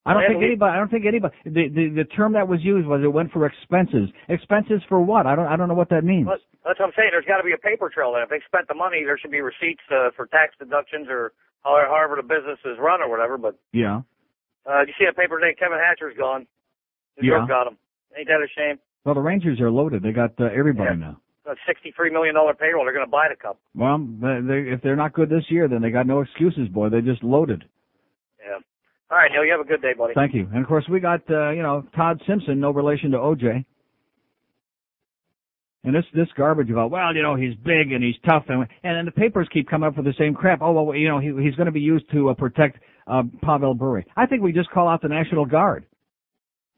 I 0.05 0.13
don't 0.13 0.21
think 0.29 0.43
anybody. 0.43 0.69
I 0.69 0.77
don't 0.77 0.91
think 0.91 1.05
anybody. 1.05 1.33
The, 1.45 1.65
the 1.73 1.85
the 1.89 2.05
term 2.13 2.33
that 2.33 2.47
was 2.47 2.61
used 2.61 2.85
was 2.85 3.01
it 3.03 3.09
went 3.09 3.31
for 3.33 3.45
expenses. 3.47 4.09
Expenses 4.29 4.81
for 4.87 5.01
what? 5.01 5.25
I 5.25 5.35
don't. 5.35 5.47
I 5.47 5.55
don't 5.57 5.67
know 5.67 5.73
what 5.73 5.89
that 5.89 6.03
means. 6.03 6.27
That's, 6.29 6.45
that's 6.63 6.79
what 6.79 6.93
I'm 6.93 6.95
saying. 6.95 7.09
There's 7.09 7.25
got 7.25 7.37
to 7.37 7.43
be 7.43 7.53
a 7.53 7.57
paper 7.57 7.89
trail. 7.89 8.13
Then 8.13 8.21
if 8.21 8.29
they 8.29 8.37
spent 8.45 8.67
the 8.67 8.77
money, 8.77 9.01
there 9.03 9.17
should 9.17 9.31
be 9.33 9.41
receipts 9.41 9.81
uh, 9.89 10.13
for 10.15 10.27
tax 10.29 10.53
deductions 10.61 11.07
or 11.09 11.33
however, 11.65 11.89
however 11.89 12.15
the 12.21 12.27
business 12.27 12.61
is 12.65 12.77
run 12.77 13.01
or 13.01 13.09
whatever. 13.09 13.37
But 13.37 13.57
Yeah. 13.73 14.05
uh, 14.69 14.85
you 14.85 14.93
see 14.93 15.05
that 15.09 15.17
paper 15.17 15.39
today? 15.41 15.57
Kevin 15.57 15.81
Hatcher's 15.81 16.13
gone. 16.17 16.45
New 17.17 17.25
Yeah. 17.29 17.41
York 17.41 17.49
got 17.49 17.65
him. 17.65 17.77
Ain't 18.15 18.27
that 18.29 18.45
a 18.45 18.49
shame? 18.53 18.77
Well, 19.05 19.15
the 19.15 19.25
Rangers 19.25 19.59
are 19.59 19.71
loaded. 19.71 20.03
They 20.03 20.11
got 20.13 20.37
uh, 20.39 20.53
everybody 20.53 20.97
now. 20.97 21.17
A 21.47 21.55
sixty-three 21.67 22.09
million 22.09 22.33
dollar 22.33 22.55
payroll. 22.55 22.85
They're 22.85 22.93
going 22.93 23.05
to 23.05 23.11
buy 23.11 23.27
the 23.29 23.35
cup. 23.35 23.59
Well, 23.75 23.99
they, 23.99 24.39
they, 24.41 24.69
if 24.71 24.81
they're 24.81 24.95
not 24.95 25.13
good 25.13 25.29
this 25.29 25.43
year, 25.49 25.67
then 25.67 25.81
they 25.81 25.91
got 25.91 26.07
no 26.07 26.21
excuses, 26.21 26.67
boy. 26.69 26.89
They 26.89 27.01
just 27.01 27.23
loaded. 27.23 27.63
Yeah. 28.39 28.57
All 29.11 29.17
right, 29.17 29.29
Neil. 29.31 29.45
You 29.45 29.51
have 29.51 29.61
a 29.61 29.63
good 29.63 29.81
day, 29.81 29.93
buddy. 29.95 30.13
Thank 30.15 30.33
you. 30.33 30.47
And 30.51 30.63
of 30.63 30.67
course, 30.67 30.85
we 30.89 30.99
got 30.99 31.21
uh, 31.29 31.51
you 31.51 31.61
know 31.61 31.83
Todd 31.95 32.19
Simpson, 32.27 32.59
no 32.59 32.71
relation 32.71 33.11
to 33.11 33.17
OJ. 33.17 33.63
And 35.83 35.93
this 35.93 36.05
this 36.15 36.27
garbage 36.35 36.71
about 36.71 36.89
well, 36.89 37.15
you 37.15 37.21
know, 37.21 37.35
he's 37.35 37.53
big 37.63 37.91
and 37.91 38.03
he's 38.03 38.15
tough, 38.25 38.45
and 38.47 38.61
and 38.83 38.97
then 38.97 39.05
the 39.05 39.11
papers 39.11 39.47
keep 39.53 39.69
coming 39.69 39.87
up 39.87 39.95
with 39.95 40.05
the 40.05 40.15
same 40.17 40.33
crap. 40.33 40.59
Oh 40.63 40.71
well, 40.71 40.97
you 40.97 41.07
know, 41.07 41.19
he 41.19 41.27
he's 41.43 41.55
going 41.55 41.67
to 41.67 41.71
be 41.71 41.79
used 41.79 42.09
to 42.11 42.29
uh, 42.29 42.33
protect 42.33 42.79
uh, 43.05 43.21
Pavel 43.43 43.75
Bure. 43.75 44.03
I 44.17 44.25
think 44.25 44.41
we 44.41 44.51
just 44.51 44.71
call 44.71 44.87
out 44.87 45.03
the 45.03 45.09
National 45.09 45.45
Guard. 45.45 45.85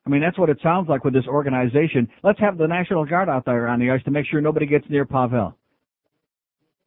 I 0.08 0.10
mean, 0.10 0.22
that's 0.22 0.40
what 0.40 0.50
it 0.50 0.58
sounds 0.64 0.88
like 0.88 1.04
with 1.04 1.14
this 1.14 1.28
organization. 1.28 2.08
Let's 2.24 2.40
have 2.40 2.58
the 2.58 2.66
National 2.66 3.06
Guard 3.06 3.28
out 3.28 3.44
there 3.44 3.68
on 3.68 3.80
the 3.80 3.92
ice 3.92 4.02
to 4.06 4.12
make 4.12 4.26
sure 4.26 4.40
nobody 4.40 4.66
gets 4.66 4.86
near 4.90 5.06
Pavel. 5.06 5.54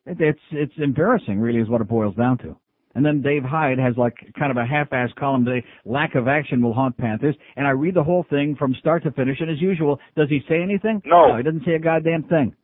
It, 0.06 0.16
it's 0.20 0.40
it's 0.52 0.72
embarrassing, 0.78 1.38
really, 1.38 1.60
is 1.60 1.68
what 1.68 1.82
it 1.82 1.88
boils 1.88 2.16
down 2.16 2.38
to. 2.38 2.56
And 2.94 3.04
then 3.04 3.20
Dave 3.20 3.42
Hyde 3.42 3.78
has 3.78 3.94
like 3.98 4.14
kind 4.38 4.50
of 4.50 4.56
a 4.56 4.64
half-assed 4.64 5.14
column 5.16 5.44
today. 5.44 5.64
Lack 5.84 6.14
of 6.14 6.28
action 6.28 6.62
will 6.62 6.72
haunt 6.72 6.96
Panthers. 6.96 7.36
And 7.56 7.66
I 7.66 7.70
read 7.70 7.94
the 7.94 8.02
whole 8.02 8.24
thing 8.30 8.56
from 8.58 8.74
start 8.80 9.02
to 9.04 9.12
finish. 9.12 9.36
And 9.38 9.50
as 9.50 9.60
usual, 9.60 10.00
does 10.16 10.30
he 10.30 10.40
say 10.48 10.62
anything? 10.62 11.02
No. 11.04 11.36
he 11.36 11.42
doesn't 11.42 11.64
say 11.66 11.74
a 11.74 11.78
goddamn 11.78 12.24
thing. 12.24 12.56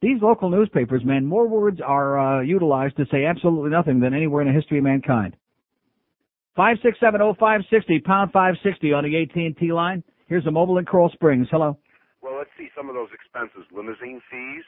These 0.00 0.22
local 0.22 0.48
newspapers, 0.48 1.04
man, 1.04 1.26
more 1.26 1.46
words 1.46 1.80
are 1.84 2.38
uh, 2.38 2.42
utilized 2.42 2.96
to 2.96 3.06
say 3.10 3.26
absolutely 3.26 3.70
nothing 3.70 4.00
than 4.00 4.14
anywhere 4.14 4.40
in 4.40 4.48
the 4.48 4.54
history 4.54 4.78
of 4.78 4.84
mankind. 4.84 5.36
Five 6.60 6.76
six 6.82 6.98
seven 7.00 7.22
oh 7.22 7.32
five 7.40 7.62
sixty 7.70 8.00
pound 8.00 8.32
five 8.32 8.52
sixty 8.62 8.92
on 8.92 9.02
the 9.04 9.22
AT 9.22 9.34
and 9.34 9.56
T 9.56 9.72
line. 9.72 10.04
Here's 10.26 10.44
a 10.44 10.50
mobile 10.50 10.76
in 10.76 10.84
Coral 10.84 11.08
Springs. 11.08 11.46
Hello. 11.50 11.78
Well, 12.20 12.36
let's 12.36 12.50
see 12.58 12.68
some 12.76 12.90
of 12.90 12.94
those 12.94 13.08
expenses: 13.14 13.64
limousine 13.74 14.20
fees, 14.30 14.62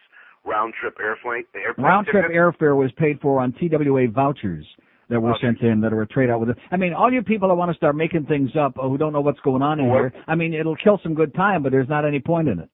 round 0.47 0.73
trip 0.81 0.97
airplane, 0.99 1.45
airplane 1.55 1.85
Round 1.87 2.07
trip 2.07 2.25
airfare 2.33 2.75
was 2.79 2.91
paid 2.97 3.21
for 3.21 3.41
on 3.43 3.53
TWA 3.61 4.09
vouchers 4.11 4.65
that 5.11 5.21
were 5.21 5.35
Okay. 5.35 5.49
sent 5.49 5.61
in 5.61 5.83
that 5.83 5.93
are 5.93 6.01
a 6.01 6.07
trade 6.07 6.31
out 6.31 6.41
with 6.41 6.49
it. 6.49 6.57
I 6.71 6.79
mean, 6.79 6.95
all 6.95 7.13
you 7.13 7.21
people 7.21 7.49
that 7.49 7.57
want 7.57 7.71
to 7.71 7.77
start 7.77 7.95
making 7.95 8.25
things 8.25 8.53
up 8.59 8.79
uh, 8.79 8.89
who 8.89 8.97
don't 8.97 9.13
know 9.13 9.21
what's 9.21 9.41
going 9.41 9.61
on 9.61 9.79
in 9.79 9.89
What? 9.89 9.99
here, 9.99 10.13
I 10.27 10.35
mean, 10.35 10.55
it'll 10.55 10.77
kill 10.77 10.99
some 11.03 11.13
good 11.13 11.35
time, 11.35 11.63
but 11.63 11.73
there's 11.73 11.91
not 11.91 12.07
any 12.07 12.21
point 12.21 12.49
in 12.49 12.59
it. 12.59 12.71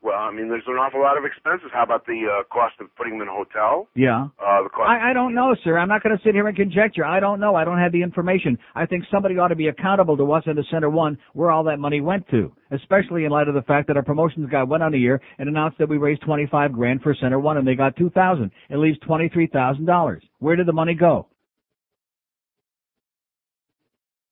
Well, 0.00 0.14
I 0.14 0.30
mean, 0.30 0.48
there's 0.48 0.62
an 0.68 0.74
awful 0.74 1.00
lot 1.00 1.18
of 1.18 1.24
expenses. 1.24 1.70
How 1.72 1.82
about 1.82 2.06
the 2.06 2.22
uh, 2.30 2.44
cost 2.54 2.74
of 2.80 2.94
putting 2.94 3.14
them 3.14 3.22
in 3.22 3.28
a 3.28 3.32
hotel? 3.32 3.88
Yeah. 3.96 4.28
Uh, 4.38 4.62
the 4.62 4.68
cost. 4.68 4.88
I, 4.88 5.10
I 5.10 5.12
don't 5.12 5.34
know, 5.34 5.56
sir. 5.64 5.76
I'm 5.76 5.88
not 5.88 6.04
going 6.04 6.16
to 6.16 6.22
sit 6.22 6.34
here 6.34 6.46
and 6.46 6.56
conjecture. 6.56 7.04
I 7.04 7.18
don't 7.18 7.40
know. 7.40 7.56
I 7.56 7.64
don't 7.64 7.78
have 7.78 7.90
the 7.90 8.02
information. 8.02 8.56
I 8.76 8.86
think 8.86 9.04
somebody 9.10 9.38
ought 9.38 9.48
to 9.48 9.56
be 9.56 9.66
accountable 9.66 10.16
to 10.16 10.32
us 10.32 10.44
in 10.46 10.54
the 10.54 10.64
Center 10.70 10.88
One 10.88 11.18
where 11.32 11.50
all 11.50 11.64
that 11.64 11.78
money 11.80 12.00
went 12.00 12.28
to, 12.28 12.52
especially 12.70 13.24
in 13.24 13.32
light 13.32 13.48
of 13.48 13.54
the 13.54 13.62
fact 13.62 13.88
that 13.88 13.96
our 13.96 14.04
promotions 14.04 14.48
guy 14.50 14.62
went 14.62 14.84
on 14.84 14.94
a 14.94 14.98
year 14.98 15.20
and 15.38 15.48
announced 15.48 15.78
that 15.78 15.88
we 15.88 15.98
raised 15.98 16.22
25 16.22 16.72
grand 16.72 17.02
for 17.02 17.14
Center 17.20 17.40
One 17.40 17.56
and 17.56 17.66
they 17.66 17.74
got 17.74 17.96
2,000. 17.96 18.52
It 18.70 18.76
leaves 18.76 18.98
$23,000. 19.00 20.20
Where 20.38 20.54
did 20.54 20.66
the 20.66 20.72
money 20.72 20.94
go? 20.94 21.26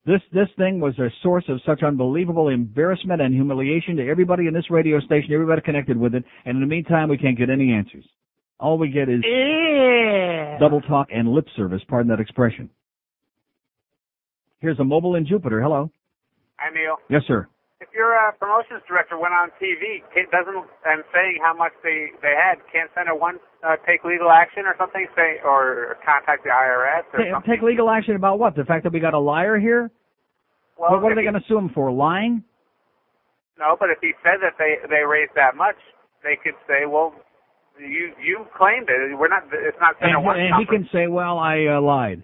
This 0.07 0.21
this 0.31 0.47
thing 0.57 0.79
was 0.79 0.97
a 0.99 1.09
source 1.21 1.43
of 1.49 1.59
such 1.65 1.83
unbelievable 1.83 2.47
embarrassment 2.47 3.21
and 3.21 3.33
humiliation 3.33 3.97
to 3.97 4.07
everybody 4.07 4.47
in 4.47 4.53
this 4.53 4.71
radio 4.71 5.01
station, 5.01 5.33
everybody 5.33 5.61
connected 5.61 5.97
with 5.97 6.15
it, 6.15 6.23
and 6.45 6.55
in 6.55 6.61
the 6.61 6.67
meantime 6.67 7.09
we 7.09 7.17
can't 7.17 7.37
get 7.37 7.49
any 7.49 7.73
answers. 7.73 8.05
All 8.57 8.77
we 8.77 8.87
get 8.87 9.09
is 9.09 9.21
Yeah. 9.25 10.57
double 10.59 10.79
talk 10.79 11.09
and 11.11 11.27
lip 11.27 11.49
service, 11.57 11.83
pardon 11.89 12.07
that 12.09 12.21
expression. 12.21 12.69
Here's 14.61 14.79
a 14.79 14.83
mobile 14.85 15.15
in 15.15 15.25
Jupiter. 15.25 15.61
Hello. 15.61 15.91
Hi, 16.57 16.69
Neil. 16.73 16.95
Yes, 17.09 17.23
sir. 17.27 17.47
If 17.79 17.89
your 17.93 18.17
uh, 18.17 18.31
promotions 18.41 18.81
director 18.89 19.19
went 19.21 19.33
on 19.37 19.53
TV 19.61 20.01
doesn't 20.33 20.65
and 20.85 21.03
saying 21.13 21.37
how 21.45 21.53
much 21.53 21.73
they 21.83 22.09
they 22.25 22.33
had, 22.33 22.57
can't 22.73 22.89
Center 22.97 23.13
One 23.13 23.37
uh, 23.61 23.75
take 23.85 24.03
legal 24.03 24.31
action 24.31 24.65
or 24.65 24.73
something? 24.79 25.05
Say 25.15 25.37
or 25.45 25.97
contact 26.03 26.41
the 26.43 26.49
IRS 26.49 27.05
or 27.13 27.19
Ta- 27.21 27.31
something? 27.37 27.51
Take 27.53 27.61
legal 27.61 27.89
action 27.89 28.15
about 28.15 28.39
what? 28.39 28.55
The 28.55 28.65
fact 28.65 28.83
that 28.83 28.93
we 28.93 28.99
got 28.99 29.13
a 29.13 29.19
liar 29.19 29.59
here? 29.59 29.91
Well, 30.79 30.91
what, 30.91 31.03
what 31.03 31.11
are 31.11 31.15
they 31.15 31.21
going 31.21 31.37
to 31.37 31.45
sue 31.47 31.57
him 31.57 31.69
for? 31.69 31.91
Lying? 31.91 32.43
No, 33.59 33.75
but 33.79 33.89
if 33.89 33.97
he 34.01 34.13
said 34.23 34.41
that 34.41 34.57
they 34.57 34.81
they 34.89 35.05
raised 35.05 35.33
that 35.35 35.55
much, 35.55 35.77
they 36.23 36.33
could 36.41 36.57
say, 36.67 36.85
well, 36.89 37.13
you 37.79 38.09
you 38.17 38.45
claimed 38.57 38.89
it. 38.89 39.13
We're 39.17 39.29
not. 39.29 39.43
It's 39.53 39.77
not 39.79 39.95
And, 40.01 40.25
One. 40.25 40.39
and 40.39 40.55
he 40.57 40.65
can 40.65 40.89
say, 40.91 41.05
well, 41.05 41.37
I 41.37 41.77
uh, 41.77 41.81
lied. 41.81 42.23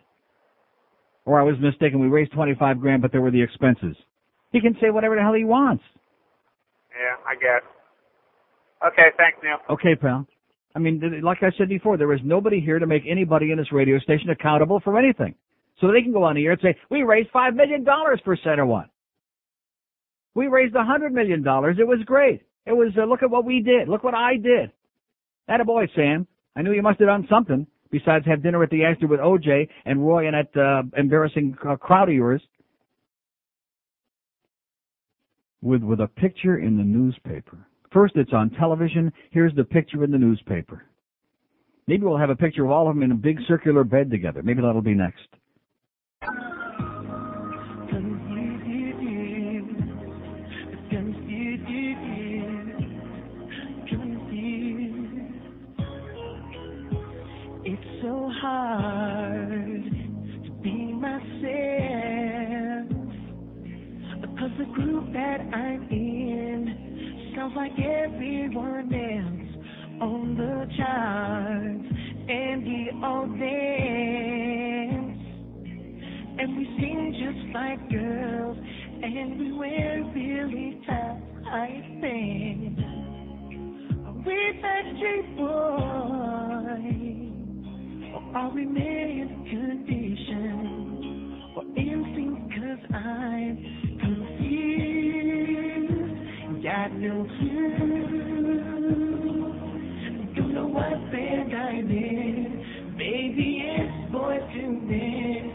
Or 1.26 1.40
I 1.40 1.44
was 1.44 1.56
mistaken. 1.62 2.00
We 2.02 2.08
raised 2.08 2.34
25 2.34 2.80
grand, 2.82 3.02
but 3.04 3.12
there 3.12 3.22
were 3.22 3.32
the 3.32 3.42
expenses. 3.42 3.96
He 4.54 4.62
can 4.62 4.78
say 4.80 4.92
whatever 4.92 5.16
the 5.16 5.22
hell 5.22 5.34
he 5.34 5.44
wants. 5.44 5.84
Yeah, 6.92 7.16
I 7.28 7.34
guess. 7.34 7.64
Okay, 8.88 9.10
thanks, 9.18 9.40
Neil. 9.44 9.58
Okay, 9.70 9.96
pal. 9.96 10.26
I 10.76 10.80
mean, 10.80 11.22
like 11.24 11.40
I 11.42 11.52
said 11.58 11.70
before, 11.70 11.98
there 11.98 12.14
is 12.14 12.22
nobody 12.24 12.62
here 12.62 12.80
to 12.80 12.88
make 12.88 13.04
anybody 13.10 13.52
in 13.52 13.58
this 13.58 13.72
radio 13.72 14.00
station 14.00 14.30
accountable 14.30 14.80
for 14.80 14.98
anything. 14.98 15.36
So 15.82 15.92
they 15.92 16.02
can 16.02 16.14
go 16.14 16.24
on 16.24 16.36
the 16.36 16.46
air 16.46 16.52
and 16.52 16.62
say, 16.62 16.76
we 16.90 17.02
raised 17.02 17.30
five 17.32 17.56
million 17.56 17.84
dollars 17.84 18.22
for 18.24 18.38
Center 18.44 18.66
One. 18.66 18.90
We 20.36 20.48
raised 20.48 20.76
a 20.76 20.84
hundred 20.84 21.14
million 21.14 21.44
dollars. 21.44 21.78
It 21.80 21.88
was 21.88 22.00
great. 22.06 22.42
It 22.66 22.74
was, 22.74 22.92
uh, 22.98 23.06
look 23.06 23.24
at 23.24 23.30
what 23.30 23.46
we 23.46 23.62
did. 23.62 23.90
Look 23.90 24.04
what 24.04 24.14
I 24.14 24.38
did. 24.38 24.72
That 25.48 25.62
a 25.62 25.66
boy, 25.66 25.88
Sam. 25.96 26.28
I 26.56 26.62
knew 26.62 26.72
you 26.72 26.82
must 26.84 27.00
have 27.00 27.08
done 27.08 27.28
something 27.30 27.66
besides 27.92 28.26
have 28.26 28.44
dinner 28.44 28.64
at 28.64 28.70
the 28.70 28.84
Astor 28.86 29.08
with 29.08 29.20
OJ 29.20 29.68
and 29.86 30.06
Roy 30.06 30.28
and 30.28 30.36
that 30.36 30.60
uh, 30.60 30.84
embarrassing 30.98 31.58
uh, 31.68 31.76
crowd 31.76 32.10
of 32.10 32.16
yours. 32.16 32.42
With 35.64 35.82
with 35.82 36.02
a 36.02 36.08
picture 36.08 36.58
in 36.58 36.78
the 36.78 36.84
newspaper. 36.84 37.58
First, 37.94 38.18
it's 38.18 38.34
on 38.34 38.50
television. 38.50 39.14
Here's 39.32 39.56
the 39.56 39.64
picture 39.64 40.04
in 40.04 40.12
the 40.12 40.18
newspaper. 40.18 40.84
Maybe 41.88 42.04
we'll 42.04 42.18
have 42.18 42.30
a 42.30 42.36
picture 42.36 42.66
of 42.66 42.72
all 42.72 42.90
of 42.90 42.96
them 42.96 43.04
in 43.04 43.12
a 43.12 43.16
big 43.16 43.38
circular 43.48 43.86
bed 43.86 44.12
together. 44.12 44.44
Maybe 44.44 44.62
that'll 44.62 44.82
be 44.82 44.94
next. 44.94 45.28
That 65.14 65.42
I'm 65.54 65.88
in 65.90 67.34
sounds 67.36 67.54
like 67.56 67.74
everyone 67.80 68.94
else 68.94 69.50
on 70.02 70.36
the 70.38 70.68
charts, 70.78 71.88
and 72.30 72.64
we 72.64 72.92
all 73.04 73.28
dance 73.28 75.14
and 76.40 76.58
we 76.58 76.66
sing 76.80 77.14
just 77.14 77.54
like 77.54 77.90
girls, 77.92 78.58
and 79.04 79.40
we 79.40 79.52
wear 79.54 80.04
really 80.16 80.82
tight 80.88 81.84
things. 82.02 82.78
We 84.26 84.60
Backstreet 84.64 85.38
Boys, 85.38 87.04
or 88.16 88.24
are 88.36 88.50
we 88.54 88.66
made 88.66 89.30
condition? 89.50 90.60
Or 91.56 91.64
instinct 91.78 92.54
cause 92.56 92.84
I'm 92.96 93.83
got 96.64 96.94
no 96.94 97.26
clue. 97.26 97.84
Don't 100.34 100.54
know 100.54 100.68
what 100.68 101.12
band 101.12 101.54
I'm 101.54 101.92
in, 101.92 102.96
maybe 102.96 103.64
it's 103.66 104.14
Boyz 104.14 104.56
II 104.56 104.68
Men. 104.88 105.52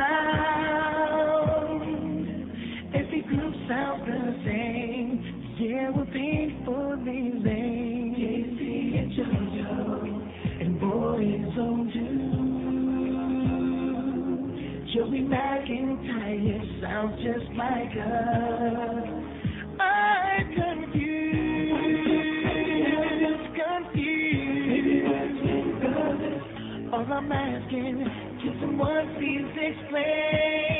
every 2.96 3.22
group 3.24 3.54
sounds 3.68 4.06
the 4.06 4.36
same. 4.46 5.58
Yeah, 5.60 5.90
we're 5.90 6.06
painfully 6.06 7.34
lame. 7.44 8.16
K-Ci 8.16 8.98
and 8.98 9.12
JoJo, 9.12 9.82
and 10.62 10.72
boys 10.80 11.58
on 11.58 11.92
two. 11.94 12.29
Joey 14.94 15.22
McIntyre 15.22 16.82
sounds 16.82 17.16
just 17.24 17.52
like 17.56 17.92
us. 17.98 19.08
I'm 19.80 20.48
confused, 20.56 21.76
confused. 23.56 24.94
All 26.94 27.06
I'm 27.14 27.32
asking, 27.32 28.06
can 28.42 28.58
someone 28.62 29.16
please 29.18 29.52
explain? 29.62 30.79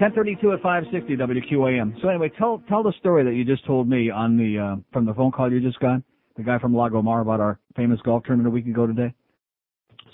1032 0.00 0.52
at 0.54 0.62
560 0.62 1.16
WQAM. 1.16 2.00
So 2.00 2.08
anyway, 2.08 2.32
tell 2.38 2.62
tell 2.70 2.82
the 2.82 2.94
story 3.00 3.22
that 3.22 3.34
you 3.34 3.44
just 3.44 3.66
told 3.66 3.86
me 3.86 4.08
on 4.08 4.38
the 4.38 4.58
uh, 4.58 4.76
from 4.94 5.04
the 5.04 5.12
phone 5.12 5.30
call 5.30 5.52
you 5.52 5.60
just 5.60 5.78
got. 5.78 6.00
The 6.38 6.42
guy 6.42 6.58
from 6.58 6.74
Lago 6.74 7.02
Mar 7.02 7.20
about 7.20 7.40
our 7.40 7.58
famous 7.76 8.00
golf 8.02 8.24
tournament 8.24 8.48
a 8.48 8.50
week 8.50 8.66
ago 8.66 8.86
today. 8.86 9.12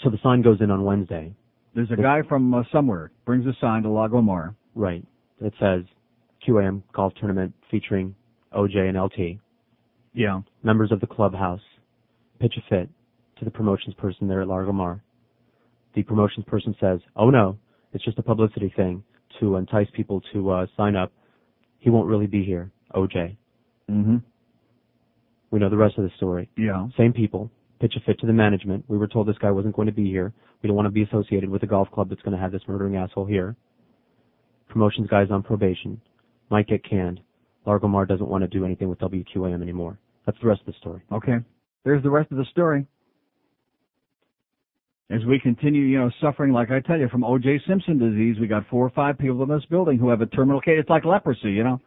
So 0.03 0.11
the 0.11 0.19
sign 0.25 0.43
goes 0.43 0.61
in 0.61 0.73
on 0.73 0.83
Wednesday. 0.83 1.33
There's 1.73 1.91
a 1.93 2.03
guy 2.03 2.23
from 2.29 2.53
uh, 2.53 2.65
somewhere 2.73 3.13
brings 3.25 3.47
a 3.47 3.53
sign 3.61 3.85
to 3.85 3.89
Lago 3.89 4.21
Mar. 4.21 4.57
Right. 4.75 5.05
It 5.41 5.53
says 5.61 5.85
QAM 6.49 6.83
golf 6.93 7.13
tournament 7.21 7.55
featuring 7.71 8.17
OJ 8.53 8.89
and 8.89 9.01
LT. 9.01 9.39
Yeah. 10.15 10.41
Members 10.65 10.91
of 10.91 11.01
the 11.01 11.07
clubhouse 11.07 11.61
pitch 12.41 12.55
a 12.57 12.69
fit 12.69 12.89
to 13.39 13.45
the 13.45 13.53
promotions 13.53 13.95
person 13.99 14.27
there 14.27 14.43
at 14.43 14.49
Lago 14.49 14.73
Mar. 14.73 15.01
The 15.95 16.03
promotions 16.03 16.45
person 16.49 16.75
says, 16.81 16.99
"Oh 17.15 17.31
no, 17.31 17.57
it's 17.93 18.05
just 18.05 18.19
a 18.19 18.23
publicity 18.23 18.73
thing 18.75 19.05
to 19.41 19.57
entice 19.57 19.89
people 19.95 20.23
to 20.33 20.51
uh, 20.51 20.67
sign 20.77 20.97
up. 20.97 21.13
He 21.79 21.91
won't 21.91 22.09
really 22.09 22.27
be 22.27 22.45
here." 22.45 22.71
OJ. 22.95 23.37
Mm-hmm. 23.91 24.17
We 25.51 25.59
know 25.59 25.71
the 25.71 25.77
rest 25.77 25.99
of 25.99 26.05
the 26.05 26.11
story. 26.17 26.49
Yeah. 26.57 26.89
Same 26.97 27.13
people 27.13 27.51
pitch 27.81 27.95
a 27.97 28.01
fit 28.01 28.19
to 28.21 28.27
the 28.27 28.33
management. 28.33 28.85
We 28.89 28.99
were 28.99 29.07
told 29.07 29.29
this 29.29 29.39
guy 29.39 29.51
wasn't 29.51 29.77
going 29.77 29.87
to 29.87 29.93
be 29.93 30.09
here. 30.11 30.33
We 30.63 30.69
don't 30.69 30.77
want 30.77 30.87
to 30.87 30.91
be 30.91 31.03
associated 31.03 31.49
with 31.49 31.63
a 31.63 31.67
golf 31.67 31.91
club 31.91 32.09
that's 32.09 32.23
going 32.23 32.37
to 32.37 32.41
have 32.41 32.53
this 32.53 32.63
murdering 32.67 32.97
asshole 32.97 33.27
here. 33.27 33.57
Promotions 34.69 35.09
guy's 35.09 35.31
on 35.31 35.43
probation. 35.43 36.01
Might 36.51 36.69
get 36.69 36.89
canned. 36.89 37.21
Lago 37.67 37.89
Mar 37.89 38.07
doesn't 38.07 38.29
want 38.29 38.43
to 38.43 38.49
do 38.49 38.65
anything 38.65 38.89
with 38.89 38.99
WQAM 39.01 39.63
anymore. 39.63 39.99
That's 40.25 40.39
the 40.41 40.49
rest 40.49 40.61
of 40.61 40.67
the 40.67 40.75
story. 40.81 41.03
Okay. 41.13 41.39
There's 41.85 42.03
the 42.03 42.11
rest 42.11 42.31
of 42.31 42.39
the 42.39 42.45
story. 42.51 42.87
As 45.09 45.25
we 45.25 45.39
continue, 45.39 45.83
you 45.83 45.99
know, 46.01 46.11
suffering, 46.21 46.53
like 46.53 46.73
I 46.73 46.81
tell 46.81 46.99
you, 46.99 47.09
from 47.09 47.23
O.J. 47.23 47.61
Simpson 47.69 47.97
disease, 47.97 48.41
we 48.41 48.49
got 48.49 48.67
four 48.69 48.85
or 48.85 48.91
five 48.91 49.17
people 49.19 49.41
in 49.45 49.49
this 49.49 49.65
building 49.71 49.99
who 49.99 50.09
have 50.09 50.21
a 50.21 50.27
terminal 50.27 50.61
case. 50.61 50.79
It's 50.81 50.91
like 50.91 51.05
leprosy, 51.05 51.53
you 51.53 51.63
know. 51.63 51.81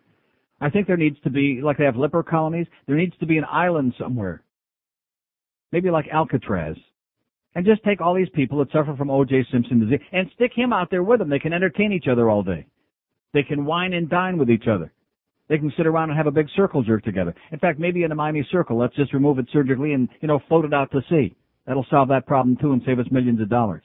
I 0.62 0.69
think 0.69 0.88
there 0.88 0.97
needs 0.97 1.17
to 1.23 1.29
be, 1.29 1.60
like 1.62 1.77
they 1.77 1.84
have 1.84 1.97
leper 1.97 2.23
colonies, 2.23 2.67
there 2.88 2.95
needs 2.95 3.17
to 3.19 3.25
be 3.25 3.38
an 3.38 3.45
island 3.49 3.93
somewhere. 3.99 4.41
Maybe 5.73 5.89
like 5.89 6.08
Alcatraz. 6.12 6.77
And 7.55 7.65
just 7.65 7.84
take 7.84 7.99
all 7.99 8.15
these 8.15 8.29
people 8.34 8.60
that 8.60 8.71
suffer 8.71 8.95
from 8.95 9.10
O.J. 9.10 9.47
Simpson 9.51 9.82
disease 9.82 9.99
and 10.13 10.29
stick 10.36 10.51
him 10.55 10.71
out 10.71 10.89
there 10.89 11.03
with 11.03 11.19
them. 11.19 11.29
They 11.29 11.39
can 11.39 11.51
entertain 11.51 11.91
each 11.91 12.08
other 12.10 12.29
all 12.29 12.43
day. 12.43 12.67
They 13.34 13.43
can 13.43 13.65
wine 13.65 13.93
and 13.93 14.10
dine 14.10 14.38
with 14.38 14.49
each 14.49 14.67
other. 14.71 14.93
They 15.49 15.58
can 15.58 15.73
sit 15.75 15.88
around 15.88 16.10
and 16.10 16.17
have 16.17 16.27
a 16.27 16.32
big 16.32 16.47
circle 16.55 16.84
jerk 16.84 17.03
together. 17.03 17.36
In 17.51 17.60
fact, 17.60 17.79
maybe 17.79 18.03
in 18.03 18.12
a 18.12 18.15
Miami 18.15 18.47
circle, 18.51 18.77
let's 18.77 18.95
just 18.95 19.13
remove 19.13 19.39
it 19.39 19.47
surgically 19.51 19.93
and, 19.93 20.08
you 20.21 20.27
know, 20.27 20.39
float 20.47 20.63
it 20.63 20.73
out 20.73 20.91
to 20.91 21.01
sea. 21.10 21.36
That'll 21.69 21.86
solve 21.91 22.10
that 22.10 22.25
problem 22.25 22.58
too 22.58 22.71
and 22.71 22.82
save 22.84 22.97
us 22.97 23.05
millions 23.12 23.39
of 23.39 23.47
dollars. 23.47 23.84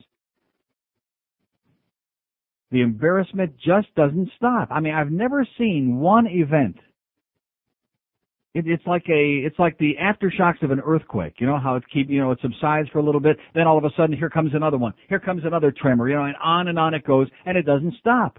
The 2.71 2.81
embarrassment 2.81 3.57
just 3.63 3.95
doesn't 3.95 4.31
stop. 4.39 4.69
I 4.71 4.81
mean, 4.81 4.95
I've 4.95 5.11
never 5.11 5.47
seen 5.59 5.99
one 5.99 6.27
event. 6.27 6.77
It, 8.55 8.67
it's 8.67 8.87
like 8.87 9.05
a, 9.11 9.43
it's 9.45 9.59
like 9.59 9.77
the 9.77 9.97
aftershocks 10.01 10.63
of 10.63 10.71
an 10.71 10.81
earthquake. 10.81 11.35
You 11.41 11.47
know 11.47 11.59
how 11.59 11.77
it 11.77 11.85
keep, 11.93 12.09
you 12.09 12.23
know, 12.23 12.31
it 12.31 12.39
subsides 12.41 12.89
for 12.89 13.01
a 13.01 13.03
little 13.03 13.21
bit, 13.21 13.37
then 13.55 13.67
all 13.67 13.77
of 13.77 13.85
a 13.85 13.91
sudden 13.99 14.17
here 14.17 14.31
comes 14.31 14.55
another 14.55 14.79
one. 14.79 14.95
Here 15.11 15.21
comes 15.21 15.43
another 15.45 15.71
tremor, 15.71 16.09
you 16.09 16.15
know, 16.15 16.25
and 16.25 16.37
on 16.43 16.69
and 16.69 16.79
on 16.79 16.95
it 16.95 17.07
goes, 17.07 17.29
and 17.45 17.59
it 17.59 17.67
doesn't 17.67 17.97
stop 18.01 18.39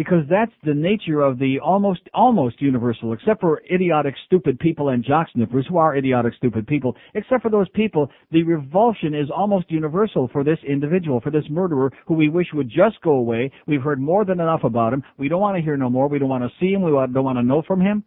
because 0.00 0.24
that's 0.30 0.52
the 0.64 0.72
nature 0.72 1.20
of 1.20 1.38
the 1.38 1.60
almost 1.62 2.00
almost 2.14 2.62
universal, 2.62 3.12
except 3.12 3.38
for 3.38 3.60
idiotic, 3.70 4.14
stupid 4.24 4.58
people 4.58 4.88
and 4.88 5.04
jock 5.04 5.26
sniffers 5.34 5.66
who 5.68 5.76
are 5.76 5.94
idiotic, 5.94 6.32
stupid 6.38 6.66
people. 6.66 6.96
Except 7.12 7.42
for 7.42 7.50
those 7.50 7.68
people, 7.74 8.10
the 8.30 8.42
revulsion 8.42 9.14
is 9.14 9.28
almost 9.30 9.70
universal 9.70 10.26
for 10.32 10.42
this 10.42 10.56
individual, 10.66 11.20
for 11.20 11.30
this 11.30 11.44
murderer, 11.50 11.92
who 12.06 12.14
we 12.14 12.30
wish 12.30 12.46
would 12.54 12.70
just 12.70 12.98
go 13.04 13.10
away. 13.10 13.52
We've 13.66 13.82
heard 13.82 14.00
more 14.00 14.24
than 14.24 14.40
enough 14.40 14.64
about 14.64 14.94
him. 14.94 15.02
We 15.18 15.28
don't 15.28 15.42
want 15.42 15.58
to 15.58 15.62
hear 15.62 15.76
no 15.76 15.90
more. 15.90 16.08
We 16.08 16.18
don't 16.18 16.30
want 16.30 16.44
to 16.44 16.50
see 16.58 16.72
him. 16.72 16.80
We 16.80 16.92
don't 16.92 17.22
want 17.22 17.36
to 17.36 17.42
know 17.42 17.60
from 17.66 17.82
him. 17.82 18.02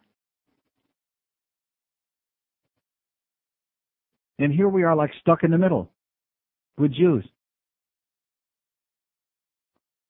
And 4.39 4.51
here 4.51 4.67
we 4.67 4.81
are, 4.81 4.95
like 4.95 5.11
stuck 5.21 5.43
in 5.43 5.51
the 5.51 5.59
middle 5.59 5.91
with 6.75 6.91
Jews. 6.91 7.23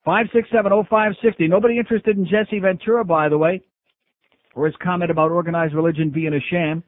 Five 0.06 0.26
six 0.34 0.50
seven 0.52 0.74
oh 0.74 0.84
five 0.90 1.14
sixty. 1.24 1.48
Nobody 1.48 1.80
interested 1.80 2.18
in 2.18 2.26
Jesse 2.26 2.60
Ventura, 2.60 3.06
by 3.06 3.30
the 3.30 3.38
way, 3.38 3.62
or 4.54 4.66
his 4.66 4.76
comment 4.84 5.12
about 5.12 5.32
organized 5.32 5.74
religion 5.74 6.10
being 6.10 6.34
a 6.34 6.40
sham. 6.52 6.84